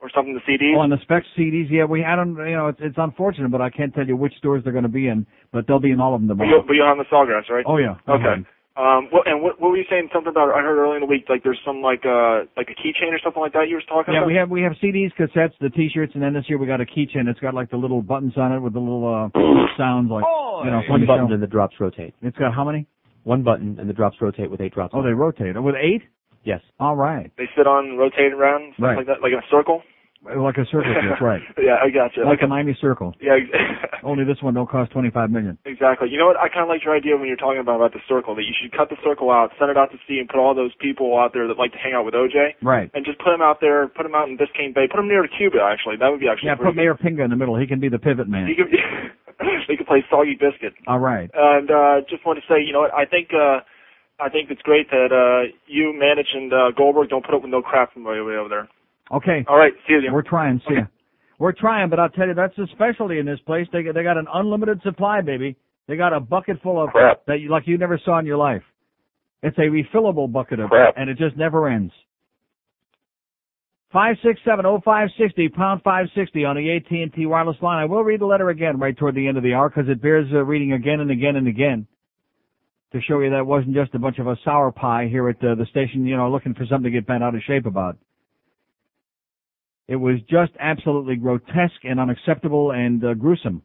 Or 0.00 0.10
something 0.14 0.34
the 0.34 0.42
CDs? 0.46 0.74
Oh, 0.76 0.80
on 0.80 0.90
the 0.90 0.98
spec 1.02 1.22
CDs, 1.38 1.70
yeah, 1.70 1.84
we 1.84 2.04
I 2.04 2.14
don't 2.14 2.36
you 2.36 2.54
know 2.54 2.68
it's 2.68 2.78
it's 2.80 2.98
unfortunate, 2.98 3.50
but 3.50 3.60
I 3.60 3.70
can't 3.70 3.92
tell 3.92 4.06
you 4.06 4.16
which 4.16 4.34
stores 4.38 4.62
they're 4.62 4.72
going 4.72 4.86
to 4.86 4.88
be 4.88 5.08
in, 5.08 5.26
but 5.52 5.66
they'll 5.66 5.80
be 5.80 5.90
in 5.90 6.00
all 6.00 6.14
of 6.14 6.20
them 6.20 6.28
But 6.28 6.44
tomorrow. 6.44 6.58
you'll, 6.58 6.66
but 6.66 6.74
you'll 6.74 6.86
have 6.86 6.98
the 6.98 7.10
Sawgrass, 7.10 7.50
right? 7.50 7.64
Oh 7.66 7.78
yeah. 7.78 7.94
Okay. 8.08 8.46
Um, 8.78 9.08
what, 9.10 9.26
and 9.26 9.42
what, 9.42 9.60
what 9.60 9.70
were 9.72 9.76
you 9.76 9.84
saying? 9.90 10.08
Something 10.12 10.30
about 10.30 10.54
I 10.54 10.62
heard 10.62 10.78
earlier 10.78 10.94
in 10.94 11.00
the 11.00 11.06
week, 11.10 11.24
like 11.28 11.42
there's 11.42 11.58
some 11.66 11.82
like 11.82 12.06
uh 12.06 12.46
like 12.56 12.68
a 12.70 12.76
keychain 12.78 13.10
or 13.10 13.18
something 13.22 13.42
like 13.42 13.52
that 13.54 13.66
you 13.68 13.74
were 13.74 13.82
talking 13.82 14.14
Yeah, 14.14 14.20
about. 14.22 14.30
Yeah, 14.30 14.34
we 14.34 14.34
have 14.38 14.50
we 14.50 14.62
have 14.62 14.72
CDs, 14.80 15.10
cassettes, 15.18 15.58
the 15.60 15.68
T-shirts, 15.70 16.12
and 16.14 16.22
then 16.22 16.32
this 16.32 16.44
year 16.48 16.58
we 16.58 16.66
got 16.68 16.80
a 16.80 16.86
keychain. 16.86 17.26
It's 17.26 17.40
got 17.40 17.54
like 17.54 17.70
the 17.70 17.76
little 17.76 18.02
buttons 18.02 18.34
on 18.36 18.52
it 18.52 18.60
with 18.60 18.74
the 18.74 18.78
little 18.80 19.02
uh 19.34 19.38
sounds 19.76 20.10
like 20.10 20.24
oh, 20.26 20.62
you 20.64 20.70
know 20.70 20.80
One 20.88 21.04
button 21.06 21.26
show. 21.28 21.34
and 21.34 21.42
the 21.42 21.48
drops 21.48 21.74
rotate. 21.80 22.14
It's 22.22 22.36
got 22.38 22.54
how 22.54 22.62
many? 22.64 22.86
One 23.24 23.42
button 23.42 23.78
and 23.80 23.90
the 23.90 23.94
drops 23.94 24.16
rotate 24.20 24.48
with 24.50 24.60
eight 24.60 24.72
drops. 24.74 24.94
Oh, 24.94 24.98
on 24.98 25.04
they 25.04 25.10
it. 25.10 25.14
rotate 25.14 25.60
with 25.60 25.74
eight. 25.74 26.02
Yes. 26.44 26.60
All 26.78 26.94
right, 26.94 27.30
They 27.36 27.48
sit 27.56 27.66
on, 27.66 27.98
rotate 27.98 28.32
around, 28.32 28.72
stuff 28.74 28.84
Right. 28.84 28.96
like 28.98 29.06
that, 29.08 29.20
like 29.22 29.32
in 29.32 29.38
a 29.38 29.48
circle. 29.50 29.82
Like 30.24 30.58
a 30.58 30.66
circle 30.66 30.92
pit, 30.92 31.14
right? 31.22 31.40
yeah, 31.56 31.78
I 31.78 31.88
got 31.94 32.12
you. 32.18 32.26
Like 32.26 32.42
a 32.42 32.46
Miami 32.50 32.76
circle. 32.82 33.14
yeah, 33.22 33.38
Only 34.02 34.24
this 34.24 34.36
one 34.42 34.52
don't 34.54 34.68
cost 34.68 34.90
twenty 34.92 35.10
five 35.10 35.30
million. 35.30 35.56
exactly. 35.64 36.10
You 36.10 36.18
know 36.18 36.26
what? 36.26 36.36
I 36.36 36.48
kind 36.50 36.62
of 36.66 36.68
like 36.68 36.84
your 36.84 36.94
idea 36.94 37.16
when 37.16 37.28
you're 37.30 37.38
talking 37.38 37.60
about 37.62 37.76
about 37.76 37.92
the 37.94 38.02
circle 38.10 38.34
that 38.34 38.42
you 38.42 38.52
should 38.60 38.74
cut 38.76 38.90
the 38.90 38.98
circle 39.02 39.30
out, 39.30 39.54
send 39.58 39.70
it 39.70 39.78
out 39.78 39.90
to 39.94 39.98
sea, 40.06 40.18
and 40.18 40.28
put 40.28 40.36
all 40.42 40.54
those 40.54 40.74
people 40.82 41.16
out 41.16 41.32
there 41.32 41.46
that 41.46 41.56
like 41.56 41.70
to 41.72 41.78
hang 41.78 41.94
out 41.94 42.04
with 42.04 42.14
OJ, 42.14 42.58
Right. 42.62 42.90
and 42.94 43.06
just 43.06 43.18
put 43.22 43.30
them 43.30 43.40
out 43.40 43.60
there, 43.62 43.86
put 43.88 44.02
them 44.02 44.14
out 44.14 44.28
in 44.28 44.36
Biscayne 44.36 44.74
Bay, 44.74 44.86
put 44.90 44.98
them 44.98 45.08
near 45.08 45.22
to 45.22 45.28
Cuba. 45.30 45.62
Actually, 45.62 45.96
that 46.02 46.10
would 46.10 46.20
be 46.20 46.28
actually 46.28 46.50
Yeah, 46.50 46.58
put 46.58 46.74
Mayor 46.74 46.94
Pinga 46.98 47.22
in 47.24 47.30
the 47.30 47.38
middle. 47.38 47.56
He 47.56 47.66
can 47.66 47.78
be 47.80 47.88
the 47.88 47.98
pivot 48.02 48.28
man. 48.28 48.46
He 48.50 48.54
could, 48.58 48.68
he 49.70 49.76
could 49.78 49.86
play 49.86 50.04
soggy 50.10 50.34
biscuit. 50.34 50.74
All 50.86 50.98
right. 50.98 51.30
And 51.32 51.70
uh, 51.70 52.02
just 52.10 52.26
want 52.26 52.38
to 52.42 52.44
say, 52.50 52.58
you 52.60 52.72
know 52.74 52.80
what? 52.82 52.92
I 52.92 53.06
think 53.06 53.30
uh, 53.32 53.62
I 54.20 54.28
think 54.28 54.50
it's 54.50 54.62
great 54.62 54.90
that 54.90 55.14
uh, 55.14 55.46
you, 55.66 55.94
Mandich, 55.94 56.34
and 56.34 56.52
uh, 56.52 56.70
Goldberg 56.76 57.08
don't 57.08 57.24
put 57.24 57.34
up 57.34 57.42
with 57.42 57.50
no 57.54 57.62
crap 57.62 57.94
from 57.94 58.02
way 58.04 58.18
over 58.18 58.48
there. 58.50 58.68
Okay. 59.12 59.44
All 59.48 59.56
right, 59.56 59.72
see 59.86 59.94
you. 59.94 60.12
We're 60.12 60.22
trying. 60.22 60.60
See 60.68 60.74
ya. 60.74 60.82
We're 61.38 61.52
trying, 61.52 61.88
but 61.88 62.00
I'll 62.00 62.08
tell 62.08 62.26
you 62.26 62.34
that's 62.34 62.56
the 62.56 62.66
specialty 62.72 63.18
in 63.18 63.26
this 63.26 63.38
place. 63.46 63.66
They 63.72 63.82
they 63.82 64.02
got 64.02 64.16
an 64.16 64.26
unlimited 64.32 64.80
supply, 64.82 65.20
baby. 65.20 65.56
They 65.86 65.96
got 65.96 66.12
a 66.12 66.20
bucket 66.20 66.60
full 66.62 66.82
of 66.82 66.90
Crap. 66.90 67.24
that 67.26 67.40
you 67.40 67.48
like 67.48 67.66
you 67.66 67.78
never 67.78 67.98
saw 68.04 68.18
in 68.18 68.26
your 68.26 68.36
life. 68.36 68.62
It's 69.42 69.56
a 69.56 69.62
refillable 69.62 70.30
bucket 70.30 70.60
of 70.60 70.68
Crap. 70.68 70.94
and 70.96 71.08
it 71.08 71.16
just 71.16 71.36
never 71.36 71.68
ends. 71.68 71.92
Five 73.92 74.16
six 74.22 74.38
seven 74.44 74.66
oh 74.66 74.80
five 74.84 75.08
sixty 75.16 75.48
pound 75.48 75.80
five 75.82 76.06
sixty 76.14 76.44
on 76.44 76.56
the 76.56 76.76
AT 76.76 76.90
and 76.90 77.12
T 77.14 77.24
wireless 77.24 77.56
line. 77.62 77.78
I 77.78 77.86
will 77.86 78.04
read 78.04 78.20
the 78.20 78.26
letter 78.26 78.50
again 78.50 78.78
right 78.78 78.96
toward 78.96 79.14
the 79.14 79.26
end 79.26 79.38
of 79.38 79.42
the 79.42 79.54
hour 79.54 79.70
because 79.70 79.88
it 79.88 80.02
bears 80.02 80.26
uh, 80.32 80.44
reading 80.44 80.74
again 80.74 81.00
and 81.00 81.10
again 81.10 81.36
and 81.36 81.48
again 81.48 81.86
to 82.92 83.00
show 83.02 83.20
you 83.20 83.30
that 83.30 83.46
wasn't 83.46 83.74
just 83.74 83.94
a 83.94 83.98
bunch 83.98 84.18
of 84.18 84.26
a 84.26 84.36
sour 84.44 84.72
pie 84.72 85.08
here 85.10 85.28
at 85.28 85.36
uh, 85.44 85.54
the 85.54 85.66
station, 85.70 86.06
you 86.06 86.16
know, 86.16 86.30
looking 86.30 86.54
for 86.54 86.66
something 86.66 86.84
to 86.84 86.90
get 86.90 87.06
bent 87.06 87.22
out 87.22 87.34
of 87.34 87.40
shape 87.46 87.66
about. 87.66 87.96
It 89.88 89.96
was 89.96 90.16
just 90.28 90.52
absolutely 90.60 91.16
grotesque 91.16 91.82
and 91.84 91.98
unacceptable 91.98 92.72
and 92.72 93.02
uh, 93.02 93.14
gruesome. 93.14 93.62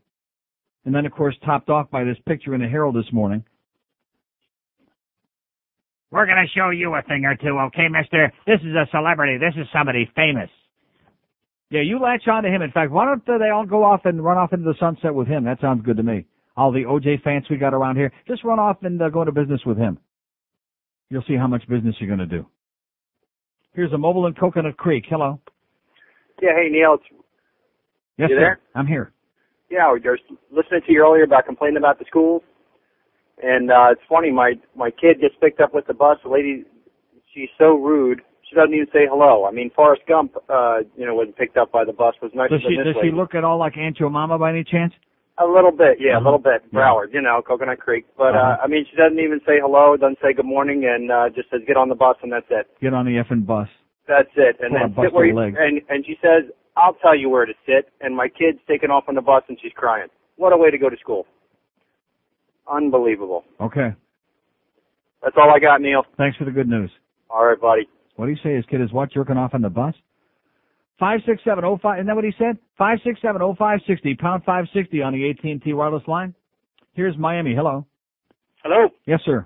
And 0.85 0.95
then, 0.95 1.05
of 1.05 1.11
course, 1.11 1.35
topped 1.45 1.69
off 1.69 1.91
by 1.91 2.05
this 2.05 2.17
picture 2.25 2.55
in 2.55 2.61
the 2.61 2.67
Herald 2.67 2.95
this 2.95 3.11
morning. 3.11 3.43
We're 6.11 6.25
going 6.25 6.45
to 6.45 6.59
show 6.59 6.69
you 6.69 6.93
a 6.93 7.01
thing 7.01 7.25
or 7.25 7.35
two, 7.35 7.57
okay, 7.67 7.87
mister? 7.89 8.31
This 8.45 8.59
is 8.61 8.75
a 8.75 8.87
celebrity. 8.91 9.37
This 9.37 9.53
is 9.57 9.67
somebody 9.73 10.09
famous. 10.15 10.49
Yeah, 11.71 11.81
you 11.81 11.99
latch 11.99 12.27
on 12.27 12.43
to 12.43 12.49
him. 12.49 12.61
In 12.61 12.71
fact, 12.71 12.91
why 12.91 13.05
don't 13.05 13.27
uh, 13.27 13.39
they 13.39 13.49
all 13.49 13.65
go 13.65 13.83
off 13.83 14.01
and 14.05 14.23
run 14.23 14.37
off 14.37 14.53
into 14.53 14.65
the 14.65 14.75
sunset 14.79 15.13
with 15.13 15.27
him? 15.27 15.43
That 15.45 15.59
sounds 15.59 15.83
good 15.83 15.97
to 15.97 16.03
me. 16.03 16.25
All 16.55 16.71
the 16.71 16.83
OJ 16.83 17.23
fans 17.23 17.45
we 17.49 17.57
got 17.57 17.73
around 17.73 17.95
here, 17.95 18.11
just 18.27 18.43
run 18.43 18.59
off 18.59 18.77
and 18.83 19.01
uh, 19.01 19.09
go 19.09 19.21
into 19.21 19.31
business 19.31 19.61
with 19.65 19.77
him. 19.77 19.97
You'll 21.09 21.23
see 21.27 21.35
how 21.35 21.47
much 21.47 21.67
business 21.67 21.95
you're 21.99 22.15
going 22.15 22.27
to 22.29 22.37
do. 22.37 22.45
Here's 23.73 23.91
a 23.91 23.97
mobile 23.97 24.27
in 24.27 24.35
Coconut 24.35 24.77
Creek. 24.77 25.05
Hello. 25.09 25.39
Yeah, 26.43 26.51
hey 26.59 26.67
Neil, 26.69 26.95
it's, 26.99 27.03
Yes, 28.17 28.29
You 28.29 28.35
sir. 28.35 28.39
there? 28.41 28.59
I'm 28.75 28.85
here. 28.85 29.13
yeah, 29.71 29.91
we 29.93 29.99
were 30.01 30.19
listening 30.51 30.81
to 30.85 30.91
you 30.91 31.01
earlier 31.01 31.23
about 31.23 31.45
complaining 31.45 31.77
about 31.77 31.97
the 31.99 32.05
schools, 32.05 32.43
and 33.41 33.71
uh, 33.71 33.87
it's 33.91 34.01
funny. 34.09 34.29
My 34.29 34.53
my 34.75 34.91
kid 34.91 35.21
gets 35.21 35.35
picked 35.41 35.61
up 35.61 35.73
with 35.73 35.87
the 35.87 35.93
bus. 35.95 36.17
The 36.23 36.29
lady, 36.29 36.65
she's 37.33 37.49
so 37.57 37.75
rude. 37.75 38.21
She 38.47 38.55
doesn't 38.55 38.73
even 38.73 38.87
say 38.93 39.07
hello. 39.09 39.45
I 39.45 39.51
mean, 39.51 39.71
Forrest 39.73 40.03
Gump, 40.07 40.35
uh, 40.49 40.79
you 40.97 41.05
know, 41.07 41.15
when 41.15 41.31
picked 41.31 41.55
up 41.57 41.71
by 41.71 41.85
the 41.85 41.93
bus 41.93 42.13
was 42.21 42.31
nicer 42.35 42.57
Does 42.59 42.67
she 42.67 42.75
does 42.75 42.85
this 42.93 42.95
she 43.01 43.09
look 43.11 43.33
at 43.33 43.43
all 43.45 43.57
like 43.57 43.77
Aunt 43.77 43.97
Mama 44.01 44.37
by 44.37 44.49
any 44.51 44.63
chance? 44.65 44.93
A 45.39 45.47
little 45.47 45.71
bit, 45.71 45.97
yeah, 45.99 46.17
Uh-huh. 46.17 46.21
a 46.21 46.23
little 46.25 46.37
bit. 46.43 46.61
Broward, 46.71 47.11
you 47.13 47.21
know, 47.21 47.41
Coconut 47.41 47.79
Creek. 47.79 48.05
But 48.15 48.35
Uh-huh. 48.35 48.57
uh, 48.59 48.63
I 48.63 48.67
mean, 48.67 48.85
she 48.91 48.95
doesn't 48.97 49.17
even 49.17 49.39
say 49.47 49.57
hello, 49.59 49.97
doesn't 49.97 50.19
say 50.21 50.33
good 50.33 50.45
morning, 50.45 50.85
and 50.85 51.09
uh, 51.09 51.29
just 51.33 51.49
says 51.49 51.61
get 51.65 51.77
on 51.77 51.89
the 51.89 51.95
bus, 51.95 52.17
and 52.21 52.31
that's 52.31 52.45
it. 52.51 52.67
Get 52.81 52.93
on 52.93 53.05
the 53.05 53.15
effing 53.17 53.43
bus. 53.47 53.69
That's 54.07 54.29
it. 54.35 54.57
And 54.59 54.71
Pull 54.71 55.03
then 55.03 55.05
sit 55.05 55.13
where 55.13 55.25
you, 55.25 55.37
and 55.37 55.81
and 55.89 56.05
she 56.05 56.15
says, 56.21 56.51
"I'll 56.75 56.95
tell 56.95 57.15
you 57.15 57.29
where 57.29 57.45
to 57.45 57.53
sit." 57.65 57.91
And 58.01 58.15
my 58.15 58.27
kid's 58.27 58.59
taken 58.67 58.91
off 58.91 59.05
on 59.07 59.15
the 59.15 59.21
bus, 59.21 59.43
and 59.47 59.57
she's 59.61 59.71
crying. 59.75 60.07
What 60.35 60.53
a 60.53 60.57
way 60.57 60.71
to 60.71 60.77
go 60.77 60.89
to 60.89 60.97
school! 60.97 61.25
Unbelievable. 62.71 63.43
Okay. 63.61 63.89
That's 65.21 65.35
all 65.37 65.49
I 65.55 65.59
got, 65.59 65.81
Neil. 65.81 66.03
Thanks 66.17 66.37
for 66.37 66.43
the 66.43 66.51
good 66.51 66.67
news. 66.67 66.91
All 67.29 67.45
right, 67.45 67.59
buddy. 67.59 67.87
What 68.17 68.25
do 68.25 68.31
you 68.31 68.37
say? 68.43 68.55
His 68.55 68.65
kid 68.65 68.81
is 68.81 68.91
what? 68.91 69.11
Jerking 69.11 69.37
off 69.37 69.53
on 69.53 69.61
the 69.61 69.69
bus? 69.69 69.95
Five 70.99 71.21
six 71.25 71.41
seven 71.43 71.63
oh 71.65 71.79
five. 71.81 71.99
Isn't 71.99 72.07
that 72.07 72.15
what 72.15 72.25
he 72.25 72.33
said? 72.37 72.57
Five 72.77 72.99
six 73.03 73.21
seven 73.21 73.41
oh 73.41 73.55
five 73.57 73.79
sixty 73.87 74.15
pound 74.15 74.43
five 74.45 74.65
sixty 74.73 75.01
on 75.01 75.13
the 75.13 75.29
AT 75.29 75.43
and 75.43 75.61
T 75.61 75.73
wireless 75.73 76.03
line. 76.07 76.35
Here's 76.93 77.17
Miami. 77.17 77.55
Hello. 77.55 77.85
Hello. 78.63 78.89
Yes, 79.05 79.19
sir. 79.25 79.45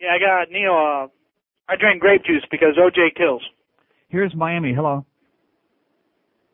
Yeah, 0.00 0.08
I 0.14 0.18
got 0.18 0.52
Neil. 0.52 0.72
Uh, 0.72 1.08
I 1.68 1.76
drink 1.76 2.00
grape 2.00 2.24
juice 2.24 2.44
because 2.50 2.76
OJ 2.78 3.16
kills. 3.16 3.42
Here's 4.08 4.34
Miami. 4.34 4.72
Hello. 4.74 5.04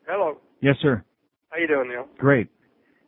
Hello. 0.07 0.37
Yes, 0.61 0.75
sir. 0.81 1.03
How 1.49 1.57
you 1.59 1.67
doing, 1.67 1.89
Neil? 1.89 2.07
Great. 2.17 2.47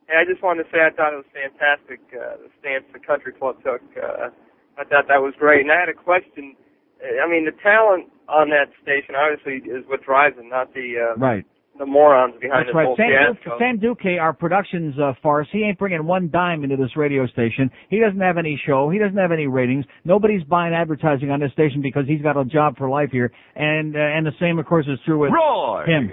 Hey, 0.08 0.20
I 0.20 0.26
just 0.30 0.44
wanted 0.44 0.64
to 0.64 0.70
say 0.70 0.80
I 0.84 0.92
thought 0.92 1.14
it 1.14 1.24
was 1.24 1.32
fantastic 1.32 2.00
uh, 2.12 2.38
the 2.44 2.50
stance 2.60 2.84
the 2.92 3.00
country 3.00 3.32
club 3.32 3.56
took. 3.64 3.82
Uh, 3.96 4.30
I 4.78 4.84
thought 4.84 5.08
that 5.08 5.22
was 5.22 5.34
great, 5.40 5.62
and 5.62 5.72
I 5.72 5.80
had 5.80 5.90
a 5.90 5.94
question. 5.94 6.56
Uh, 7.00 7.24
I 7.24 7.30
mean, 7.30 7.46
the 7.46 7.56
talent 7.64 8.12
on 8.28 8.50
that 8.50 8.68
station 8.82 9.16
obviously 9.16 9.64
is 9.70 9.86
what 9.88 10.04
drives 10.04 10.36
it, 10.38 10.46
not 10.46 10.74
the 10.74 11.14
uh, 11.14 11.16
Right. 11.18 11.46
The 11.78 11.86
morons 11.86 12.36
behind 12.40 12.62
That's 12.62 12.70
this 12.70 12.76
right. 12.76 12.86
whole 12.86 12.96
Sam, 12.98 13.36
fiasco. 13.36 13.50
Duque, 13.50 13.60
Sam 13.60 13.80
Duque, 13.80 14.20
our 14.20 14.34
productions 14.34 14.96
uh, 15.00 15.14
farce, 15.22 15.48
he 15.52 15.64
ain't 15.64 15.80
bringing 15.80 16.06
one 16.06 16.30
dime 16.32 16.64
into 16.64 16.76
this 16.76 16.96
radio 16.96 17.26
station. 17.28 17.70
He 17.90 18.00
doesn't 18.00 18.20
have 18.20 18.38
any 18.38 18.62
show. 18.66 18.90
He 18.90 19.00
doesn't 19.00 19.18
have 19.18 19.32
any 19.32 19.48
ratings. 19.48 19.86
Nobody's 20.06 20.44
buying 20.44 20.74
advertising 20.74 21.32
on 21.32 21.40
this 21.40 21.52
station 21.54 21.82
because 21.82 22.04
he's 22.08 22.22
got 22.22 22.38
a 22.38 22.46
job 22.46 22.78
for 22.78 22.90
life 22.90 23.10
here. 23.12 23.32
And 23.56 23.96
uh, 23.96 24.00
and 24.00 24.26
the 24.26 24.32
same, 24.40 24.60
of 24.60 24.66
course, 24.66 24.86
is 24.88 25.00
true 25.06 25.20
with 25.20 25.32
Roy. 25.32 25.86
him. 25.86 26.12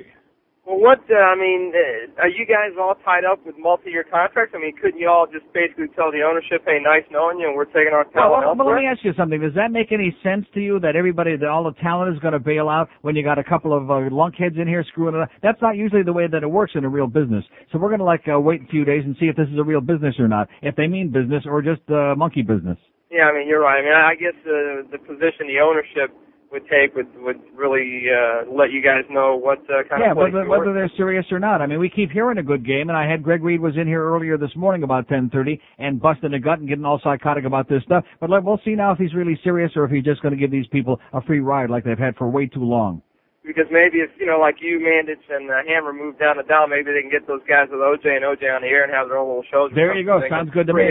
Well, 0.71 0.79
what 0.79 1.03
uh, 1.11 1.19
I 1.19 1.35
mean, 1.35 1.75
uh, 1.75 2.23
are 2.23 2.31
you 2.31 2.47
guys 2.47 2.79
all 2.79 2.95
tied 3.03 3.27
up 3.27 3.45
with 3.45 3.59
multi-year 3.59 4.07
contracts? 4.07 4.55
I 4.55 4.63
mean, 4.63 4.71
couldn't 4.79 5.01
you 5.01 5.11
all 5.11 5.27
just 5.27 5.43
basically 5.53 5.91
tell 5.99 6.13
the 6.15 6.23
ownership, 6.23 6.63
"Hey, 6.65 6.79
nice 6.79 7.03
knowing 7.11 7.41
you, 7.41 7.49
and 7.51 7.57
we're 7.57 7.67
taking 7.75 7.91
our 7.91 8.07
Well, 8.15 8.31
talent 8.31 8.47
well, 8.47 8.55
but 8.55 8.67
let 8.71 8.77
me 8.79 8.87
ask 8.87 9.03
you 9.03 9.11
something. 9.19 9.41
Does 9.41 9.55
that 9.59 9.73
make 9.75 9.91
any 9.91 10.15
sense 10.23 10.47
to 10.55 10.61
you 10.61 10.79
that 10.79 10.95
everybody, 10.95 11.35
that 11.35 11.49
all 11.49 11.65
the 11.65 11.75
talent 11.83 12.15
is 12.15 12.23
going 12.23 12.35
to 12.35 12.39
bail 12.39 12.69
out 12.69 12.87
when 13.03 13.17
you 13.17 13.25
got 13.25 13.37
a 13.37 13.43
couple 13.43 13.75
of 13.75 13.91
uh, 13.91 14.07
lunkheads 14.15 14.63
in 14.63 14.69
here 14.69 14.85
screwing 14.87 15.17
it 15.17 15.23
up? 15.23 15.31
That's 15.43 15.61
not 15.61 15.75
usually 15.75 16.05
the 16.05 16.13
way 16.13 16.29
that 16.31 16.45
it 16.45 16.47
works 16.47 16.75
in 16.77 16.85
a 16.85 16.89
real 16.89 17.09
business. 17.09 17.43
So 17.73 17.79
we're 17.81 17.91
going 17.91 17.99
to 17.99 18.07
like 18.07 18.31
uh, 18.31 18.39
wait 18.39 18.63
a 18.63 18.67
few 18.71 18.85
days 18.85 19.03
and 19.05 19.17
see 19.19 19.27
if 19.27 19.35
this 19.35 19.49
is 19.51 19.59
a 19.59 19.65
real 19.65 19.81
business 19.81 20.15
or 20.21 20.29
not. 20.29 20.47
If 20.63 20.77
they 20.77 20.87
mean 20.87 21.11
business 21.11 21.43
or 21.51 21.63
just 21.63 21.83
uh, 21.91 22.15
monkey 22.15 22.43
business. 22.43 22.79
Yeah, 23.11 23.27
I 23.27 23.35
mean, 23.35 23.49
you're 23.49 23.59
right. 23.67 23.81
I 23.81 23.83
mean, 23.83 23.91
I 23.91 24.11
I 24.11 24.15
guess 24.15 24.39
the 24.45 24.87
the 24.87 24.99
position 25.03 25.51
the 25.51 25.59
ownership 25.59 26.15
would 26.53 26.62
take 26.67 26.95
would 26.95 27.07
would 27.23 27.41
really 27.55 28.05
uh, 28.11 28.51
let 28.51 28.70
you 28.73 28.83
guys 28.83 29.05
know 29.09 29.37
what 29.37 29.59
uh, 29.70 29.87
kind 29.89 30.03
yeah, 30.03 30.11
of 30.11 30.17
whether, 30.17 30.49
whether 30.49 30.73
they're 30.75 30.91
serious 30.97 31.25
or 31.31 31.39
not. 31.39 31.62
I 31.62 31.67
mean, 31.67 31.79
we 31.79 31.89
keep 31.89 32.11
hearing 32.11 32.39
a 32.39 32.43
good 32.43 32.67
game, 32.67 32.89
and 32.89 32.99
I 32.99 33.09
had 33.09 33.23
Greg 33.23 33.43
Reed 33.43 33.61
was 33.61 33.75
in 33.77 33.87
here 33.87 34.03
earlier 34.03 34.37
this 34.37 34.51
morning 34.57 34.83
about 34.83 35.09
10:30 35.09 35.61
and 35.79 36.01
busting 36.01 36.35
a 36.35 36.41
gut 36.41 36.59
and 36.59 36.69
getting 36.69 36.85
all 36.85 37.01
psychotic 37.03 37.45
about 37.45 37.69
this 37.69 37.83
stuff. 37.85 38.05
But 38.20 38.31
let, 38.31 38.43
we'll 38.43 38.61
see 38.65 38.75
now 38.75 38.93
if 38.93 38.99
he's 38.99 39.15
really 39.15 39.39
serious 39.45 39.73
or 39.77 39.85
if 39.85 39.91
he's 39.91 40.05
just 40.05 40.23
going 40.23 40.35
to 40.35 40.41
give 40.41 40.51
these 40.51 40.67
people 40.69 40.99
a 41.12 41.23
free 41.23 41.41
ride 41.41 41.70
like 41.70 41.85
they've 41.85 41.99
had 41.99 42.17
for 42.17 42.29
way 42.29 42.47
too 42.47 42.65
long. 42.65 43.03
Because 43.47 43.67
maybe 43.70 43.99
if 43.99 44.11
you 44.19 44.27
know, 44.27 44.39
like 44.39 44.57
you, 44.61 44.79
Mandich, 44.79 45.23
and 45.31 45.51
uh, 45.51 45.62
Hammer 45.67 45.93
move 45.93 46.19
down 46.19 46.37
to 46.37 46.43
Down, 46.43 46.69
maybe 46.69 46.93
they 46.93 47.01
can 47.01 47.11
get 47.11 47.27
those 47.27 47.41
guys 47.49 47.69
with 47.70 47.81
OJ 47.81 48.05
and 48.05 48.25
OJ 48.25 48.45
on 48.55 48.62
the 48.62 48.69
air 48.69 48.85
and 48.85 48.93
have 48.93 49.09
their 49.09 49.17
own 49.17 49.29
little 49.29 49.47
shows. 49.51 49.70
There 49.75 49.97
you 49.97 50.05
go. 50.05 50.20
Sounds 50.29 50.51
good 50.51 50.67
to 50.67 50.75
me. 50.75 50.91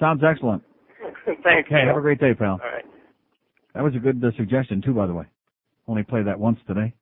Sounds 0.00 0.22
excellent. 0.24 0.62
Thanks. 1.44 1.68
Okay, 1.68 1.84
Neil. 1.84 1.94
have 1.94 1.96
a 1.96 2.00
great 2.00 2.18
day, 2.18 2.34
pal. 2.34 2.58
All 2.58 2.58
right. 2.58 2.84
That 3.76 3.84
was 3.84 3.94
a 3.94 3.98
good 3.98 4.24
uh, 4.24 4.30
suggestion 4.38 4.80
too, 4.80 4.94
by 4.94 5.06
the 5.06 5.12
way. 5.12 5.26
Only 5.86 6.02
played 6.02 6.26
that 6.28 6.40
once 6.40 6.58
today. 6.66 6.94